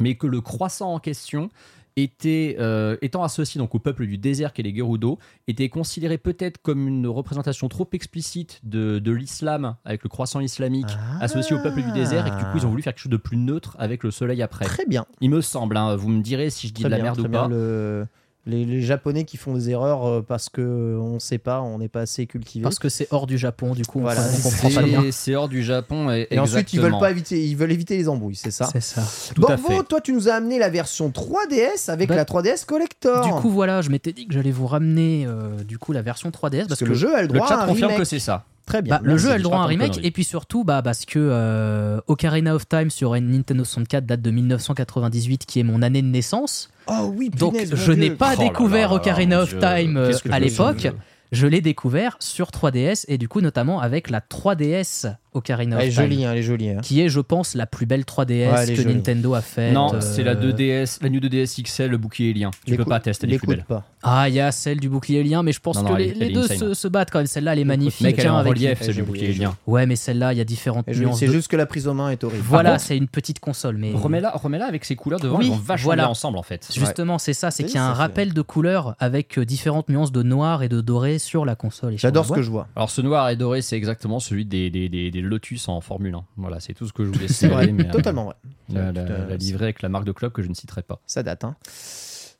mais 0.00 0.14
que 0.14 0.26
le 0.26 0.40
croissant 0.40 0.94
en 0.94 0.98
question 0.98 1.50
était, 1.96 2.56
euh, 2.58 2.96
étant 3.02 3.22
associé 3.22 3.58
donc 3.58 3.74
au 3.74 3.78
peuple 3.78 4.06
du 4.06 4.16
désert 4.16 4.54
qu'est 4.54 4.62
les 4.62 4.74
Gerudo, 4.74 5.18
était 5.46 5.68
considéré 5.68 6.16
peut-être 6.16 6.56
comme 6.62 6.88
une 6.88 7.06
représentation 7.06 7.68
trop 7.68 7.86
explicite 7.92 8.60
de, 8.64 8.98
de 8.98 9.12
l'islam 9.12 9.76
avec 9.84 10.02
le 10.02 10.08
croissant 10.08 10.40
islamique 10.40 10.86
Ah. 10.88 11.18
associé 11.24 11.54
au 11.54 11.60
peuple 11.62 11.82
du 11.82 11.92
désert 11.92 12.26
et 12.26 12.30
que 12.30 12.36
du 12.38 12.44
coup 12.44 12.56
ils 12.56 12.66
ont 12.66 12.70
voulu 12.70 12.82
faire 12.82 12.94
quelque 12.94 13.02
chose 13.02 13.12
de 13.12 13.16
plus 13.18 13.36
neutre 13.36 13.76
avec 13.78 14.04
le 14.04 14.10
soleil 14.10 14.40
après. 14.40 14.64
Très 14.64 14.86
bien. 14.86 15.04
Il 15.20 15.28
me 15.28 15.42
semble, 15.42 15.76
hein, 15.76 15.94
vous 15.96 16.08
me 16.08 16.22
direz 16.22 16.48
si 16.48 16.68
je 16.68 16.72
dis 16.72 16.80
Très 16.82 16.88
de 16.88 16.92
la 16.92 16.96
bien, 16.96 17.04
merde 17.04 17.20
ou 17.20 17.28
bien. 17.28 17.42
pas. 17.42 17.48
Le- 17.48 18.06
Les, 18.44 18.64
les 18.64 18.82
Japonais 18.82 19.22
qui 19.24 19.36
font 19.36 19.54
des 19.54 19.70
erreurs 19.70 20.04
euh, 20.04 20.20
parce 20.20 20.48
que 20.48 20.60
euh, 20.60 20.98
on 20.98 21.20
sait 21.20 21.38
pas, 21.38 21.60
on 21.62 21.78
n'est 21.78 21.88
pas 21.88 22.00
assez 22.00 22.26
cultivé. 22.26 22.64
Parce 22.64 22.80
que 22.80 22.88
c'est 22.88 23.06
hors 23.12 23.28
du 23.28 23.38
Japon, 23.38 23.72
du 23.72 23.84
coup, 23.84 24.00
on 24.00 24.02
Voilà, 24.02 24.20
on 24.20 24.42
comprend 24.42 24.70
pas 24.70 24.82
bien. 24.82 25.04
C'est 25.12 25.36
hors 25.36 25.48
du 25.48 25.62
Japon 25.62 26.10
et, 26.10 26.26
Et 26.28 26.40
ensuite, 26.40 26.72
ils 26.72 26.80
veulent 26.80 26.98
pas 26.98 27.12
éviter, 27.12 27.40
ils 27.40 27.56
veulent 27.56 27.70
éviter 27.70 27.96
les 27.96 28.08
embrouilles, 28.08 28.34
c'est 28.34 28.50
ça. 28.50 28.68
C'est 28.72 28.82
ça. 28.82 29.02
Tout 29.36 29.44
à 29.46 29.54
Borvo, 29.56 29.78
fait. 29.78 29.84
toi, 29.88 30.00
tu 30.00 30.12
nous 30.12 30.28
as 30.28 30.32
amené 30.34 30.58
la 30.58 30.70
version 30.70 31.10
3DS 31.10 31.88
avec 31.88 32.08
Bah, 32.08 32.16
la 32.16 32.24
3DS 32.24 32.64
Collector. 32.66 33.24
Du 33.24 33.30
coup, 33.40 33.48
voilà, 33.48 33.80
je 33.80 33.90
m'étais 33.90 34.12
dit 34.12 34.26
que 34.26 34.34
j'allais 34.34 34.50
vous 34.50 34.66
ramener 34.66 35.24
euh, 35.24 35.62
du 35.62 35.78
coup 35.78 35.92
la 35.92 36.02
version 36.02 36.30
3DS 36.30 36.66
parce, 36.66 36.68
parce 36.68 36.80
que 36.80 36.84
le 36.86 36.94
jeu 36.94 37.14
a 37.14 37.22
le 37.22 37.28
Le 37.28 37.34
droit 37.34 37.46
chat 37.46 37.58
à 37.60 37.62
un 37.62 37.66
confirme 37.68 37.90
remake. 37.92 37.98
que 38.00 38.04
c'est 38.04 38.18
ça. 38.18 38.44
Très 38.66 38.82
bien. 38.82 38.96
Bah, 38.96 39.00
le 39.02 39.16
jeu 39.18 39.30
a 39.30 39.36
le 39.36 39.42
droit 39.42 39.58
à 39.58 39.62
un 39.62 39.66
remake 39.66 40.00
et 40.02 40.10
puis 40.10 40.24
surtout 40.24 40.64
bah, 40.64 40.82
parce 40.82 41.04
que 41.04 41.18
euh, 41.18 42.00
Ocarina 42.06 42.54
of 42.54 42.68
Time 42.68 42.90
sur 42.90 43.14
une 43.14 43.30
Nintendo 43.30 43.64
64 43.64 44.06
date 44.06 44.22
de 44.22 44.30
1998 44.30 45.46
qui 45.46 45.60
est 45.60 45.64
mon 45.64 45.82
année 45.82 46.02
de 46.02 46.06
naissance. 46.06 46.70
Oh 46.86 47.12
oui, 47.14 47.30
Donc 47.30 47.52
punaise, 47.52 47.74
je 47.74 47.92
n'ai 47.92 48.10
pas 48.10 48.34
Oh 48.38 48.42
découvert 48.42 48.88
là 48.88 48.94
là, 48.94 49.00
Ocarina 49.00 49.42
of 49.42 49.50
Dieu. 49.50 49.58
Time 49.58 49.96
euh, 49.96 50.12
à 50.30 50.38
l'époque. 50.38 50.88
Je 51.32 51.46
l'ai 51.46 51.60
découvert 51.62 52.16
sur 52.20 52.50
3DS 52.50 53.04
et 53.08 53.16
du 53.16 53.26
coup 53.26 53.40
notamment 53.40 53.80
avec 53.80 54.10
la 54.10 54.20
3DS 54.20 55.14
Ocarina 55.34 55.78
Elle 55.80 55.88
est 55.88 55.92
Time. 55.92 56.02
jolie, 56.02 56.24
hein, 56.24 56.32
elle 56.32 56.38
est 56.38 56.42
jolie. 56.42 56.68
hein. 56.70 56.78
Qui 56.82 57.00
est, 57.00 57.08
je 57.08 57.20
pense, 57.20 57.54
la 57.54 57.66
plus 57.66 57.86
belle 57.86 58.02
3DS 58.04 58.28
Ouais, 58.52 58.62
elle 58.62 58.70
est 58.70 58.74
que 58.74 58.82
jolie. 58.82 58.94
Nintendo 58.94 59.34
a 59.34 59.40
faite. 59.40 59.72
Non, 59.72 59.94
euh, 59.94 60.00
c'est 60.00 60.22
la 60.22 60.34
2DS, 60.34 60.98
la 61.02 61.08
New 61.08 61.20
2DS 61.20 61.62
XL, 61.62 61.86
le 61.90 61.96
bouclier 61.96 62.32
lien. 62.34 62.50
Tu 62.50 62.58
peux 62.66 62.70
L'écoute- 62.72 62.88
pas 62.88 63.00
tester, 63.00 63.26
est 63.26 63.38
plus 63.38 63.46
l'écoute 63.48 63.64
pas. 63.66 63.84
Ah, 64.02 64.28
il 64.28 64.34
y 64.34 64.40
a 64.40 64.52
celle 64.52 64.80
du 64.80 64.88
bouclier 64.88 65.22
lien, 65.22 65.42
mais 65.42 65.52
je 65.52 65.60
pense 65.60 65.76
Non, 65.76 65.84
que 65.84 65.88
non, 65.90 65.96
elle 65.96 66.02
les, 66.02 66.08
est- 66.10 66.14
les 66.14 66.20
elle 66.26 66.30
est 66.32 66.34
deux 66.34 66.44
insane. 66.44 66.58
se, 66.58 66.74
se 66.74 66.88
battent 66.88 67.10
quand 67.10 67.18
même. 67.20 67.26
Celle-là, 67.26 67.52
elle 67.52 67.60
est 67.60 67.64
magnifique. 67.64 68.04
Mec, 68.06 68.18
elle 68.18 68.24
est 68.24 68.28
hein, 68.28 68.34
en 68.34 68.38
avec- 68.38 68.52
relief, 68.54 68.70
elle 68.70 68.76
c'est 68.84 68.90
est 68.90 68.94
du 68.94 69.02
bouclier. 69.04 69.46
Ouais, 69.66 69.86
mais 69.86 69.96
celle-là, 69.96 70.32
il 70.32 70.38
y 70.38 70.40
a 70.40 70.44
différentes 70.44 70.84
Elle 70.88 70.92
est 70.92 70.96
jolie. 70.96 71.06
nuances. 71.06 71.20
C'est 71.20 71.26
de- 71.28 71.32
juste 71.32 71.48
que 71.48 71.56
la 71.56 71.66
prise 71.66 71.88
en 71.88 71.94
main 71.94 72.10
est 72.10 72.22
horrible. 72.24 72.42
Voilà, 72.46 72.72
bon 72.72 72.78
c'est 72.78 72.96
une 72.96 73.08
petite 73.08 73.38
console, 73.40 73.76
mais. 73.78 73.92
Remets-la 73.94 74.30
remets-la 74.32 74.66
avec 74.66 74.84
ses 74.84 74.96
couleurs 74.96 75.20
devant, 75.20 75.38
Oui, 75.38 75.46
elles 75.46 75.52
vont 75.52 75.56
vachement 75.58 75.84
voilà. 75.84 76.02
bien 76.04 76.10
ensemble 76.10 76.36
en 76.38 76.42
fait. 76.42 76.68
Justement, 76.74 77.18
c'est 77.18 77.32
ça, 77.32 77.50
c'est 77.50 77.62
Oui, 77.62 77.68
qu'il 77.70 77.76
y 77.76 77.80
a 77.80 77.86
un 77.86 77.92
rappel 77.94 78.34
de 78.34 78.42
couleurs 78.42 78.96
avec 78.98 79.38
euh, 79.38 79.44
différentes 79.46 79.88
nuances 79.88 80.12
de 80.12 80.22
noir 80.22 80.62
et 80.62 80.68
de 80.68 80.80
doré 80.80 81.18
sur 81.18 81.44
la 81.44 81.54
console. 81.54 81.94
et 81.94 81.98
sur 81.98 82.08
J'adore 82.08 82.26
ce 82.26 82.32
que 82.32 82.42
je 82.42 82.50
vois. 82.50 82.66
Alors 82.76 82.90
ce 82.90 83.00
noir 83.02 83.28
et 83.30 83.36
doré, 83.36 83.62
c'est 83.62 83.76
exactement 83.76 84.18
celui 84.20 84.44
des, 84.44 84.68
des, 84.70 84.88
des, 84.88 85.10
des 85.12 85.21
Lotus 85.22 85.68
en 85.68 85.80
Formule 85.80 86.14
1. 86.14 86.24
Voilà, 86.36 86.60
c'est 86.60 86.74
tout 86.74 86.86
ce 86.86 86.92
que 86.92 87.04
je 87.04 87.10
voulais 87.10 87.28
C'est 87.32 87.48
vrai, 87.48 87.68
mais, 87.72 87.86
euh, 87.86 87.90
totalement 87.92 88.24
vrai. 88.24 88.34
La, 88.68 88.92
la- 88.92 89.36
livrée 89.36 89.64
avec 89.66 89.82
la 89.82 89.88
marque 89.88 90.04
de 90.04 90.12
club 90.12 90.32
que 90.32 90.42
je 90.42 90.48
ne 90.48 90.54
citerai 90.54 90.82
pas. 90.82 91.00
Ça 91.06 91.22
date, 91.22 91.44
hein. 91.44 91.56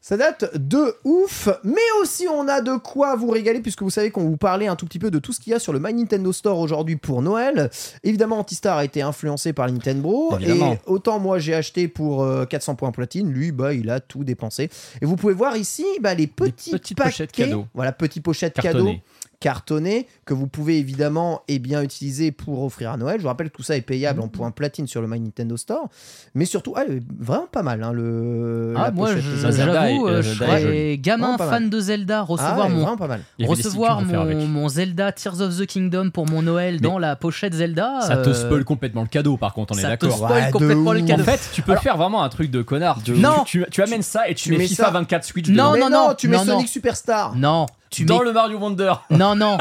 Ça 0.05 0.17
date 0.17 0.57
de 0.59 0.97
ouf, 1.05 1.49
mais 1.63 1.81
aussi 2.01 2.27
on 2.27 2.49
a 2.49 2.61
de 2.61 2.77
quoi 2.77 3.15
vous 3.15 3.31
régaler 3.31 3.61
puisque 3.61 3.83
vous 3.83 3.91
savez 3.91 4.11
qu'on 4.11 4.25
vous 4.25 4.37
parlait 4.37 4.67
un 4.67 4.75
tout 4.75 4.85
petit 4.85 4.99
peu 4.99 5.13
de 5.13 5.21
tout 5.21 5.33
ce 5.33 5.39
qu'il 5.39 5.53
y 5.53 5.55
a 5.55 5.61
sur 5.61 5.73
le 5.73 5.79
My 5.79 5.95
Nintendo 5.95 6.33
Store 6.33 6.59
aujourd'hui 6.59 6.97
pour 6.97 7.23
Noël. 7.23 7.71
Évidemment, 8.03 8.41
Antistar 8.41 8.79
a 8.79 8.85
été 8.85 9.01
influencé 9.01 9.53
par 9.53 9.71
Nintendo 9.71 10.31
Évidemment. 10.41 10.73
et 10.73 10.79
autant 10.87 11.21
moi 11.21 11.39
j'ai 11.39 11.55
acheté 11.55 11.87
pour 11.87 12.25
euh, 12.25 12.47
400 12.47 12.75
points 12.75 12.91
platine, 12.91 13.31
lui 13.31 13.53
bah 13.53 13.75
il 13.75 13.91
a 13.91 14.01
tout 14.01 14.25
dépensé. 14.25 14.71
Et 15.01 15.07
vous 15.07 15.15
pouvez 15.15 15.35
voir 15.35 15.57
ici 15.57 15.85
bah, 16.01 16.15
les 16.15 16.27
petits 16.27 16.73
petites 16.73 16.99
paquets, 16.99 17.11
pochettes 17.11 17.33
cadeaux. 17.33 17.67
voilà 17.73 17.93
petits 17.93 18.21
pochettes 18.21 18.55
Cartonnées. 18.55 18.95
cadeaux 18.97 19.01
cartonné 19.43 20.07
que 20.25 20.35
vous 20.35 20.47
pouvez 20.47 20.79
évidemment 20.79 21.43
et 21.49 21.59
bien 21.59 21.83
utiliser 21.83 22.31
pour 22.31 22.63
offrir 22.63 22.93
à 22.93 22.97
Noël. 22.97 23.17
Je 23.19 23.23
vous 23.23 23.29
rappelle 23.29 23.51
que 23.51 23.57
tout 23.57 23.65
ça 23.65 23.77
est 23.77 23.83
payable 23.83 24.21
en 24.21 24.29
points 24.29 24.53
platine 24.53 24.87
sur 24.87 25.03
le 25.03 25.09
My 25.09 25.19
Nintendo 25.19 25.57
Store, 25.57 25.89
mais 26.35 26.45
surtout 26.45 26.75
ah, 26.77 26.85
vraiment 27.19 27.49
pas 27.51 27.63
mal 27.65 27.83
hein, 27.83 27.93
le. 27.93 28.75
Ah, 28.77 28.85
la 28.85 28.91
moi, 28.93 29.11
Zelda. 29.17 29.51
j'avoue, 29.51 30.07
euh, 30.07 30.11
euh, 30.13 30.23
je 30.23 30.35
serais 30.35 30.99
gamin 30.99 31.37
fan 31.37 31.69
de 31.69 31.81
Zelda, 31.81 32.21
Ah, 32.21 32.23
recevoir 32.23 32.71
mon, 32.71 32.97
pas 32.97 33.09
mal. 33.09 33.23
Recevoir 33.45 34.03
mon, 34.03 34.69
Zelda 34.69 35.11
Tears 35.11 35.41
of 35.41 35.59
the 35.59 35.67
Kingdom 35.67 36.11
pour 36.11 36.29
mon 36.29 36.43
Noël 36.43 36.81
dans 36.81 36.99
la 36.99 37.17
pochette 37.17 37.55
Zelda. 37.55 38.01
Ça 38.03 38.19
te 38.19 38.31
euh, 38.31 38.35
spoil 38.35 38.65
complètement 38.65 39.03
le 39.03 39.09
cadeau, 39.09 39.37
par 39.37 39.55
contre, 39.55 39.75
on 39.75 39.79
est 39.79 39.83
ça 39.83 39.97
te 39.97 40.07
d'accord. 40.07 40.19
spoil 40.19 40.45
Ouais, 40.45 40.51
complètement 40.53 40.93
le 40.93 41.03
cadeau. 41.03 41.23
En 41.23 41.27
fait, 41.27 41.41
tu 41.53 41.63
peux 41.63 41.77
faire 41.77 41.97
vraiment 41.97 42.23
un 42.23 42.29
truc 42.29 42.51
de 42.51 42.63
connard. 42.63 43.01
Tu, 43.05 43.13
Non. 43.13 43.43
tu, 43.45 43.65
tu 43.73 43.83
amènes 43.83 44.03
ça 44.03 44.29
et 44.29 44.35
tu, 44.35 44.45
Tu 44.45 44.51
mets 44.53 44.59
mets 44.59 44.67
FIFA 44.69 44.85
ça- 44.85 44.91
24 44.91 45.25
Switch 45.25 45.49
Non, 45.49 45.77
non, 45.77 45.91
non, 45.91 46.15
tu 46.17 46.29
mets 46.29 46.37
non, 46.37 46.45
non. 46.45 46.53
Sonic 46.55 46.69
Superstar. 46.69 47.35
Non, 47.35 47.67
tu 47.93 48.05
dans 48.05 48.19
mets. 48.19 48.25
le 48.25 48.33
Mario 48.33 48.59
Wonder. 48.59 48.93
Non, 49.11 49.35
non, 49.37 49.59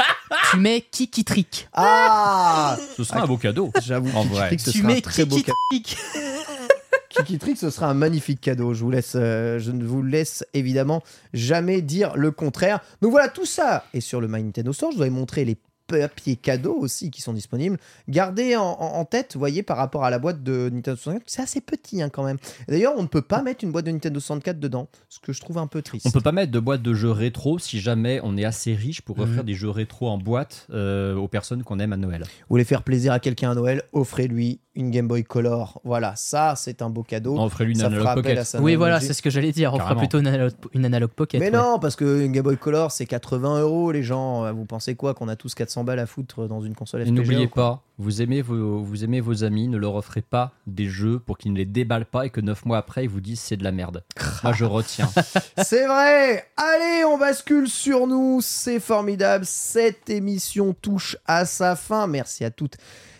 tu 0.50 0.56
mets 0.56 0.80
Kiki 0.90 1.24
Trick. 1.24 1.68
Ah 1.74 2.76
Ce 2.96 3.04
sera 3.04 3.20
un 3.22 3.26
beau 3.26 3.36
cadeau. 3.36 3.70
J'avoue, 3.82 4.10
En 4.16 4.22
Kiki 4.22 4.34
vrai. 4.34 4.46
Trick, 4.48 4.60
ce 4.60 4.70
Tu 4.70 4.78
sera 4.78 4.88
un 4.90 4.94
mets 4.94 5.00
très 5.00 5.24
beau 5.24 5.36
Kiki 5.36 5.44
cadeau. 5.46 5.56
Trick. 5.70 5.96
Kiki 7.10 7.38
Trick, 7.38 7.58
ce 7.58 7.68
sera 7.70 7.86
un 7.88 7.94
magnifique 7.94 8.40
cadeau. 8.40 8.72
Je 8.72 8.82
vous 8.82 8.90
laisse, 8.90 9.12
euh, 9.16 9.58
je 9.58 9.70
ne 9.70 9.84
vous 9.84 10.02
laisse 10.02 10.44
évidemment 10.54 11.02
jamais 11.34 11.82
dire 11.82 12.16
le 12.16 12.30
contraire. 12.30 12.80
Donc 13.02 13.10
voilà, 13.10 13.28
tout 13.28 13.44
ça 13.44 13.84
est 13.92 14.00
sur 14.00 14.20
le 14.20 14.28
My 14.28 14.42
Nintendo 14.42 14.72
Store. 14.72 14.90
Je 14.92 14.96
vous 14.96 15.02
avais 15.02 15.10
montré 15.10 15.44
les 15.44 15.56
papiers 16.00 16.36
cadeaux 16.36 16.76
aussi 16.78 17.10
qui 17.10 17.20
sont 17.22 17.32
disponibles. 17.32 17.78
Gardez 18.08 18.56
en, 18.56 18.62
en- 18.62 18.94
en 18.94 19.04
tête, 19.04 19.34
vous 19.34 19.38
voyez, 19.38 19.62
par 19.62 19.76
rapport 19.76 20.04
à 20.04 20.10
la 20.10 20.18
boîte 20.18 20.42
de 20.42 20.70
Nintendo 20.72 20.96
64, 20.96 21.22
c'est 21.26 21.42
assez 21.42 21.60
petit 21.60 22.02
hein, 22.02 22.08
quand 22.08 22.24
même. 22.24 22.38
D'ailleurs, 22.68 22.94
on 22.96 23.02
ne 23.02 23.08
peut 23.08 23.22
pas 23.22 23.42
mettre 23.42 23.64
une 23.64 23.72
boîte 23.72 23.86
de 23.86 23.90
Nintendo 23.90 24.20
64 24.20 24.58
dedans, 24.60 24.88
ce 25.08 25.18
que 25.20 25.32
je 25.32 25.40
trouve 25.40 25.58
un 25.58 25.66
peu 25.66 25.82
triste. 25.82 26.06
On 26.06 26.10
peut 26.10 26.20
pas 26.20 26.32
mettre 26.32 26.52
de 26.52 26.60
boîte 26.60 26.82
de 26.82 26.94
jeux 26.94 27.10
rétro 27.10 27.58
si 27.58 27.80
jamais 27.80 28.20
on 28.22 28.36
est 28.36 28.44
assez 28.44 28.74
riche 28.74 29.02
pour 29.02 29.18
offrir 29.18 29.38
Mhm. 29.40 29.46
des 29.46 29.54
jeux 29.54 29.70
rétro 29.70 30.08
en 30.08 30.18
boîte 30.18 30.66
euh, 30.72 31.14
aux 31.16 31.28
personnes 31.28 31.62
qu'on 31.62 31.78
aime 31.78 31.92
à 31.92 31.96
Noël. 31.96 32.22
Vous 32.22 32.28
voulez 32.50 32.64
faire 32.64 32.82
plaisir 32.82 33.12
à 33.12 33.20
quelqu'un 33.20 33.50
à 33.50 33.54
Noël, 33.54 33.82
offrez-lui 33.92 34.60
une 34.74 34.90
Game 34.90 35.06
Boy 35.06 35.22
Color. 35.22 35.80
Voilà, 35.84 36.14
ça 36.16 36.54
c'est 36.56 36.80
un 36.80 36.88
beau 36.88 37.02
cadeau. 37.02 37.36
On 37.36 37.44
offrait 37.44 37.64
lui 37.66 37.74
une 37.74 37.82
Analog 37.82 38.14
Pocket. 38.14 38.38
à 38.38 38.44
sa 38.44 38.60
Oui, 38.60 38.74
voilà, 38.74 39.00
c'est 39.00 39.12
ce 39.12 39.20
que 39.20 39.28
j'allais 39.28 39.52
dire. 39.52 39.74
On 39.74 39.78
fera 39.78 39.96
plutôt 39.96 40.18
une 40.18 40.26
analogue, 40.26 40.52
une 40.72 41.08
pocket. 41.08 41.40
Mais 41.40 41.50
ouais. 41.50 41.56
non, 41.56 41.78
parce 41.78 41.94
que 41.96 42.22
une 42.24 42.32
Game 42.32 42.42
Boy 42.44 42.56
Color 42.56 42.90
c'est 42.90 43.04
80 43.06 43.60
euros, 43.60 43.92
les 43.92 44.02
gens. 44.02 44.50
Vous 44.54 44.64
pensez 44.64 44.94
quoi 44.94 45.12
Qu'on 45.14 45.28
a 45.28 45.36
tous 45.36 45.54
400 45.54 45.81
balles 45.84 45.98
à 45.98 46.06
foutre 46.06 46.48
dans 46.48 46.60
une 46.60 46.74
console 46.74 47.02
Et 47.02 47.04
FPGA 47.04 47.14
n'oubliez 47.14 47.46
pas, 47.46 47.82
vous 47.98 48.22
aimez 48.22 48.42
vos, 48.42 48.82
vous 48.82 49.04
aimez 49.04 49.20
vos 49.20 49.44
amis, 49.44 49.68
ne 49.68 49.76
leur 49.76 49.94
offrez 49.94 50.22
pas 50.22 50.52
des 50.66 50.88
jeux 50.88 51.18
pour 51.18 51.38
qu'ils 51.38 51.52
ne 51.52 51.58
les 51.58 51.64
déballent 51.64 52.06
pas 52.06 52.26
et 52.26 52.30
que 52.30 52.40
9 52.40 52.64
mois 52.66 52.78
après 52.78 53.04
ils 53.04 53.10
vous 53.10 53.20
disent 53.20 53.40
c'est 53.40 53.56
de 53.56 53.64
la 53.64 53.72
merde. 53.72 54.04
Moi 54.42 54.52
je 54.52 54.64
retiens. 54.64 55.10
C'est 55.62 55.86
vrai 55.86 56.46
Allez, 56.56 57.04
on 57.04 57.18
bascule 57.18 57.68
sur 57.68 58.06
nous, 58.06 58.40
c'est 58.40 58.80
formidable. 58.80 59.44
Cette 59.46 60.10
émission 60.10 60.74
touche 60.74 61.16
à 61.26 61.44
sa 61.44 61.76
fin. 61.76 62.06
Merci 62.06 62.44
à 62.44 62.50
toutes 62.50 62.76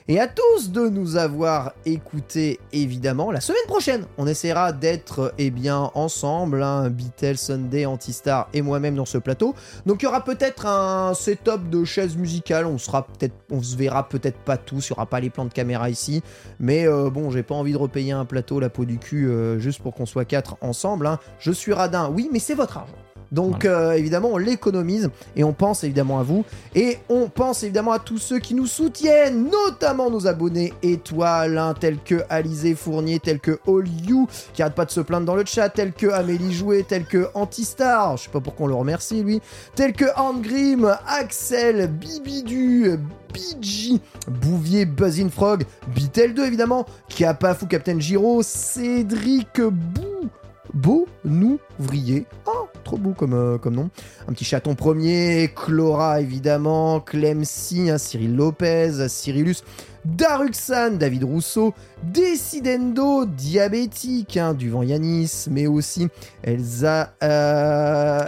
et 0.09 0.21
à 0.21 0.29
tous 0.29 0.71
de 0.71 0.89
nous 0.89 1.17
avoir 1.17 1.73
écoutés, 1.87 2.59
évidemment. 2.73 3.31
La 3.31 3.41
semaine 3.41 3.67
prochaine, 3.67 4.05
on 4.19 4.27
essaiera 4.27 4.73
d'être 4.73 5.35
eh 5.39 5.51
bien 5.51 5.91
ensemble, 5.95 6.63
hein, 6.63 6.91
Beatle, 6.91 7.37
Sunday, 7.37 7.87
Antistar 7.87 8.49
et 8.53 8.63
moi-même 8.63 8.95
dans 8.95 9.05
ce 9.05 9.19
plateau. 9.19 9.55
Donc 9.87 10.03
il 10.03 10.07
y 10.07 10.09
aura 10.09 10.25
peut-être 10.25 10.67
un 10.67 11.15
setup 11.15 11.69
de 11.71 11.85
chaises 11.85 12.17
musicales, 12.17 12.67
on 12.67 12.79
sera 12.79 13.07
peut-être, 13.07 13.35
se 13.63 13.77
verra 13.77 14.09
peut-être 14.09 14.39
pas 14.39 14.57
tous, 14.57 14.89
il 14.89 14.91
y 14.91 14.93
aura 14.93 15.07
pas 15.07 15.21
les 15.21 15.31
plans 15.31 15.45
de 15.45 15.53
caméra 15.53 15.91
ici, 15.91 16.23
mais 16.59 16.87
euh, 16.87 17.11
bon, 17.11 17.31
j'ai 17.31 17.43
pas 17.43 17.55
envie 17.55 17.73
de 17.73 17.79
repayer 17.79 18.13
un 18.13 18.25
plateau 18.25 18.61
la 18.61 18.71
peau 18.71 18.85
du 18.85 18.99
cul 18.99 19.29
euh, 19.29 19.59
juste 19.59 19.83
pour 19.83 19.95
qu'on 19.95 20.07
soit 20.07 20.25
quatre 20.25 20.57
ensemble. 20.61 21.07
hein. 21.07 21.19
Je 21.39 21.53
suis 21.53 21.73
radin, 21.73 22.11
oui, 22.11 22.29
mais 22.33 22.39
c'est 22.39 22.55
votre 22.55 22.79
argent. 22.79 23.12
Donc 23.33 23.65
euh, 23.65 23.93
évidemment, 23.93 24.29
on 24.33 24.37
l'économise 24.37 25.11
et 25.35 25.43
on 25.43 25.55
pense 25.55 25.83
évidemment 25.85 26.21
à 26.21 26.23
vous 26.23 26.45
et 26.75 26.99
on 27.09 27.29
pense 27.29 27.63
évidemment 27.63 27.93
à 27.93 27.99
tous 27.99 28.19
ceux 28.19 28.39
qui 28.39 28.55
nous 28.55 28.67
soutiennent, 28.67 29.51
notamment 29.51 30.11
nos 30.11 30.27
abonnés 30.27 30.75
étoiles, 30.83 31.57
hein, 31.57 31.75
tels 31.79 31.99
que 31.99 32.23
Alizé 32.29 32.75
Fournier, 32.75 33.19
tels 33.19 33.41
que 33.41 33.59
All 33.67 33.89
You, 34.07 34.29
qui 34.53 34.63
arrête 34.63 34.75
pas 34.75 34.85
de 34.85 34.91
se 34.91 35.01
plaindre 35.01 35.27
dans 35.27 35.35
le 35.35 35.45
chat, 35.47 35.71
tels 35.71 35.93
que 35.93 36.09
Amélie 36.09 36.53
Jouet, 36.53 36.83
tels 36.83 37.07
que 37.07 37.29
Antistar, 37.35 38.19
je 38.19 38.25
sais 38.25 38.31
pas 38.31 38.41
pourquoi 38.41 38.67
on 38.67 38.69
le 38.69 38.75
remercie 38.75 39.23
lui, 39.23 39.41
tels 39.75 39.95
que 39.95 40.05
Angrim, 40.17 40.95
Axel, 41.07 41.87
Bibidu, 41.87 42.99
BG, 43.33 43.99
Bouvier, 44.29 44.85
Buzzin 44.85 45.31
Frog, 45.31 45.65
Bitel 45.95 46.35
2 46.35 46.45
évidemment, 46.45 46.85
Kapaf 47.09 47.63
ou 47.63 47.67
Captain 47.67 47.99
Giro, 47.99 48.43
Cédric 48.43 49.59
Bou. 49.61 50.29
Beau 50.75 51.07
Nouvrier. 51.25 52.27
Oh, 52.47 52.69
trop 52.85 52.97
beau 52.97 53.13
comme, 53.13 53.35
euh, 53.35 53.59
comme 53.59 53.75
nom. 53.75 53.91
Un 54.29 54.33
petit 54.33 54.45
chaton 54.45 54.75
premier, 54.75 55.53
Clora 55.55 56.21
évidemment, 56.21 57.01
Clemcy, 57.01 57.91
hein, 57.91 57.99
Cyril 57.99 58.35
Lopez, 58.35 59.09
Cyrillus, 59.09 59.63
Daruxan, 60.05 60.93
David 60.93 61.25
Rousseau, 61.25 61.75
Decidendo, 62.03 63.27
Diabétique, 63.27 64.37
hein, 64.37 64.55
du 64.55 64.71
vent 64.71 64.83
Yanis, 64.83 65.47
mais 65.51 65.67
aussi 65.67 66.09
Elsa. 66.43 67.15
Euh. 67.23 68.27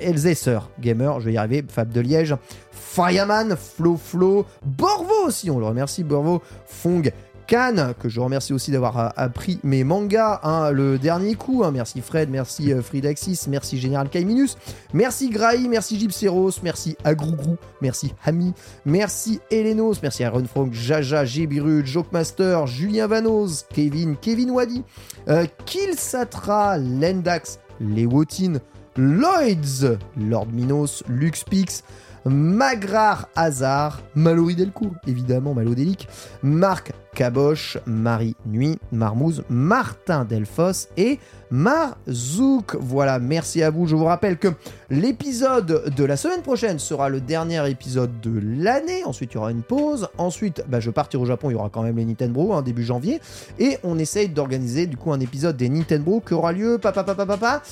Elzesser, 0.00 0.58
gamer, 0.80 1.20
je 1.20 1.26
vais 1.26 1.32
y 1.34 1.36
arriver, 1.36 1.64
Fab 1.68 1.90
de 1.90 2.00
Liège, 2.00 2.34
Fireman, 2.70 3.56
Flo 3.56 3.96
Flo, 4.02 4.46
Borvo 4.64 5.26
aussi, 5.26 5.50
on 5.50 5.58
le 5.58 5.66
remercie, 5.66 6.04
Borvo, 6.04 6.42
Fong, 6.66 7.10
Que 7.52 8.08
je 8.08 8.18
remercie 8.18 8.54
aussi 8.54 8.70
d'avoir 8.70 8.98
euh, 8.98 9.08
appris 9.14 9.60
mes 9.62 9.84
mangas, 9.84 10.40
hein, 10.42 10.70
le 10.70 10.98
dernier 10.98 11.34
coup, 11.34 11.64
hein, 11.64 11.70
merci 11.70 12.00
Fred, 12.00 12.30
merci 12.30 12.72
euh, 12.72 12.80
Fridaxis, 12.80 13.40
merci 13.46 13.78
Général 13.78 14.08
Kaiminus, 14.08 14.56
merci 14.94 15.28
Grahi, 15.28 15.68
merci 15.68 16.00
Gypseros, 16.00 16.52
merci 16.62 16.96
Agrougrou, 17.04 17.58
merci 17.82 18.14
Hami, 18.24 18.54
merci 18.86 19.38
Elenos, 19.50 19.96
merci 20.02 20.24
Aaron 20.24 20.46
Frank, 20.46 20.72
Jaja, 20.72 21.26
Gébiru, 21.26 21.84
Jokemaster, 21.84 22.66
Julien 22.66 23.06
Vanos, 23.06 23.66
Kevin, 23.74 24.16
Kevin 24.16 24.52
Wadi, 24.52 24.82
euh, 25.28 25.44
Killsatra, 25.66 26.78
Lendax, 26.78 27.58
Lewotin, 27.80 28.60
Lloyds, 28.96 29.98
Lord 30.16 30.48
Minos, 30.54 31.04
Luxpix, 31.06 31.84
Magrar 32.24 33.28
Hazard, 33.36 34.00
Mallory 34.14 34.54
Delcourt, 34.54 34.94
évidemment 35.06 35.52
Malodélique, 35.52 36.08
Marc 36.42 36.92
Caboche, 37.14 37.78
Marie 37.86 38.36
Nuit, 38.46 38.78
Marmouze, 38.90 39.44
Martin 39.48 40.24
Delfos 40.24 40.88
et 40.96 41.18
Marzouk. 41.50 42.76
Voilà, 42.80 43.18
merci 43.18 43.62
à 43.62 43.70
vous. 43.70 43.86
Je 43.86 43.94
vous 43.94 44.06
rappelle 44.06 44.38
que 44.38 44.48
l'épisode 44.88 45.92
de 45.94 46.04
la 46.04 46.16
semaine 46.16 46.40
prochaine 46.40 46.78
sera 46.78 47.08
le 47.08 47.20
dernier 47.20 47.68
épisode 47.70 48.20
de 48.20 48.40
l'année. 48.42 49.04
Ensuite, 49.04 49.32
il 49.32 49.34
y 49.34 49.38
aura 49.38 49.50
une 49.50 49.62
pause. 49.62 50.08
Ensuite, 50.16 50.64
bah, 50.68 50.80
je 50.80 50.90
partirai 50.90 51.22
au 51.22 51.26
Japon. 51.26 51.50
Il 51.50 51.52
y 51.52 51.56
aura 51.56 51.68
quand 51.68 51.82
même 51.82 51.96
les 51.96 52.04
Nintendo, 52.04 52.52
hein, 52.52 52.62
début 52.62 52.84
janvier. 52.84 53.20
Et 53.58 53.78
on 53.84 53.98
essaye 53.98 54.28
d'organiser 54.28 54.86
du 54.86 54.96
coup 54.96 55.12
un 55.12 55.20
épisode 55.20 55.56
des 55.56 55.68
Nintendo 55.68 56.22
qui 56.26 56.34
aura 56.34 56.52
lieu, 56.52 56.78
papa, 56.78 57.04
papa, 57.04 57.26
papa, 57.26 57.62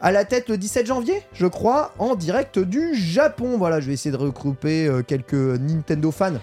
à 0.00 0.12
la 0.12 0.24
tête 0.24 0.48
le 0.48 0.58
17 0.58 0.86
janvier, 0.86 1.22
je 1.32 1.46
crois, 1.46 1.92
en 1.98 2.14
direct 2.14 2.58
du 2.58 2.94
Japon. 2.94 3.56
Voilà, 3.58 3.80
je 3.80 3.88
vais 3.88 3.94
essayer 3.94 4.12
de 4.12 4.16
regrouper 4.16 4.86
euh, 4.86 5.02
quelques 5.02 5.34
Nintendo 5.34 6.10
fans 6.10 6.34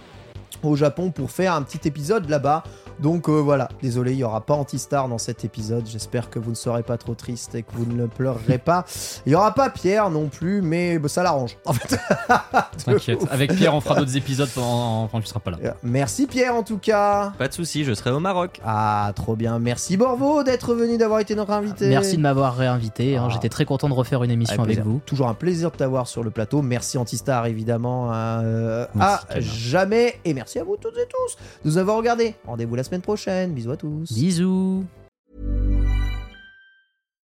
au 0.66 0.76
Japon 0.76 1.12
pour 1.12 1.32
faire 1.32 1.54
un 1.54 1.62
petit 1.62 1.88
épisode 1.88 2.30
là-bas. 2.30 2.64
Donc 3.00 3.30
euh, 3.30 3.34
voilà, 3.34 3.70
désolé, 3.82 4.12
il 4.12 4.18
n'y 4.18 4.24
aura 4.24 4.42
pas 4.42 4.54
Antistar 4.54 5.08
dans 5.10 5.18
cet 5.18 5.46
épisode. 5.46 5.86
J'espère 5.88 6.30
que 6.30 6.40
vous 6.40 6.52
ne 6.52 6.56
serez 6.56 6.84
pas 6.84 6.98
trop 6.98 7.16
triste 7.16 7.56
et 7.56 7.64
que 7.64 7.72
vous 7.74 7.86
ne 7.86 8.06
pleurerez 8.06 8.58
pas. 8.58 8.86
Il 9.26 9.30
n'y 9.30 9.36
aura 9.36 9.54
pas 9.54 9.70
Pierre 9.70 10.10
non 10.10 10.28
plus, 10.28 10.62
mais 10.62 11.00
bah, 11.00 11.10
ça 11.10 11.24
l'arrange. 11.24 11.58
En 11.66 11.74
fait. 11.74 11.98
T'inquiète, 12.86 13.26
avec 13.32 13.54
Pierre, 13.56 13.74
on 13.76 13.82
fera 13.82 13.96
d'autres 13.96 14.16
épisodes 14.18 14.50
pendant 14.54 15.08
quand 15.08 15.20
tu 15.22 15.28
seras 15.28 15.40
pas 15.40 15.52
là. 15.52 15.58
Merci 15.84 16.28
Pierre 16.28 16.56
en 16.56 16.64
tout 16.64 16.78
cas. 16.78 17.34
Pas 17.38 17.48
de 17.48 17.54
souci, 17.54 17.84
je 17.84 17.94
serai 17.94 18.12
au 18.12 18.20
Maroc. 18.20 18.60
Ah, 18.66 19.12
trop 19.16 19.36
bien. 19.36 19.60
Merci 19.60 19.98
Borvo 19.98 20.44
d'être 20.44 20.74
venu, 20.74 20.98
d'avoir 20.98 21.20
été 21.20 21.36
notre 21.36 21.52
invité. 21.52 21.88
Merci 21.90 22.18
de 22.18 22.22
m'avoir 22.22 22.56
réinvité. 22.56 23.18
hein. 23.18 23.28
Ah. 23.28 23.32
J'étais 23.34 23.50
très 23.50 23.66
content 23.66 23.90
de 23.90 23.94
refaire 23.94 24.24
une 24.24 24.32
émission 24.32 24.62
avec, 24.62 24.80
vous. 24.80 25.02
Toujours 25.06 25.28
un 25.28 25.34
plaisir 25.34 25.72
de 25.72 25.78
t'avoir 25.78 26.08
sur 26.08 26.24
le 26.24 26.30
plateau. 26.32 26.62
Merci 26.62 26.98
Antistar 26.98 27.46
évidemment 27.46 28.10
euh, 28.14 28.86
Merci, 28.96 29.26
à 29.30 29.40
jamais. 29.40 30.20
Et 30.26 30.34
merci 30.34 30.60
à 30.60 30.64
vous 30.64 30.78
toutes 30.78 30.98
et 30.98 31.08
tous 31.08 31.38
de 31.64 31.70
nous 31.70 31.78
avoir 31.78 31.98
regardés. 31.98 32.36
Rendez-vous 32.46 32.76
la 32.76 32.83
semaine 32.84 33.02
prochaine. 33.02 33.54
Bisous 33.54 33.72
à 33.72 33.78
tous. 33.78 34.12
Bisous. 34.12 34.86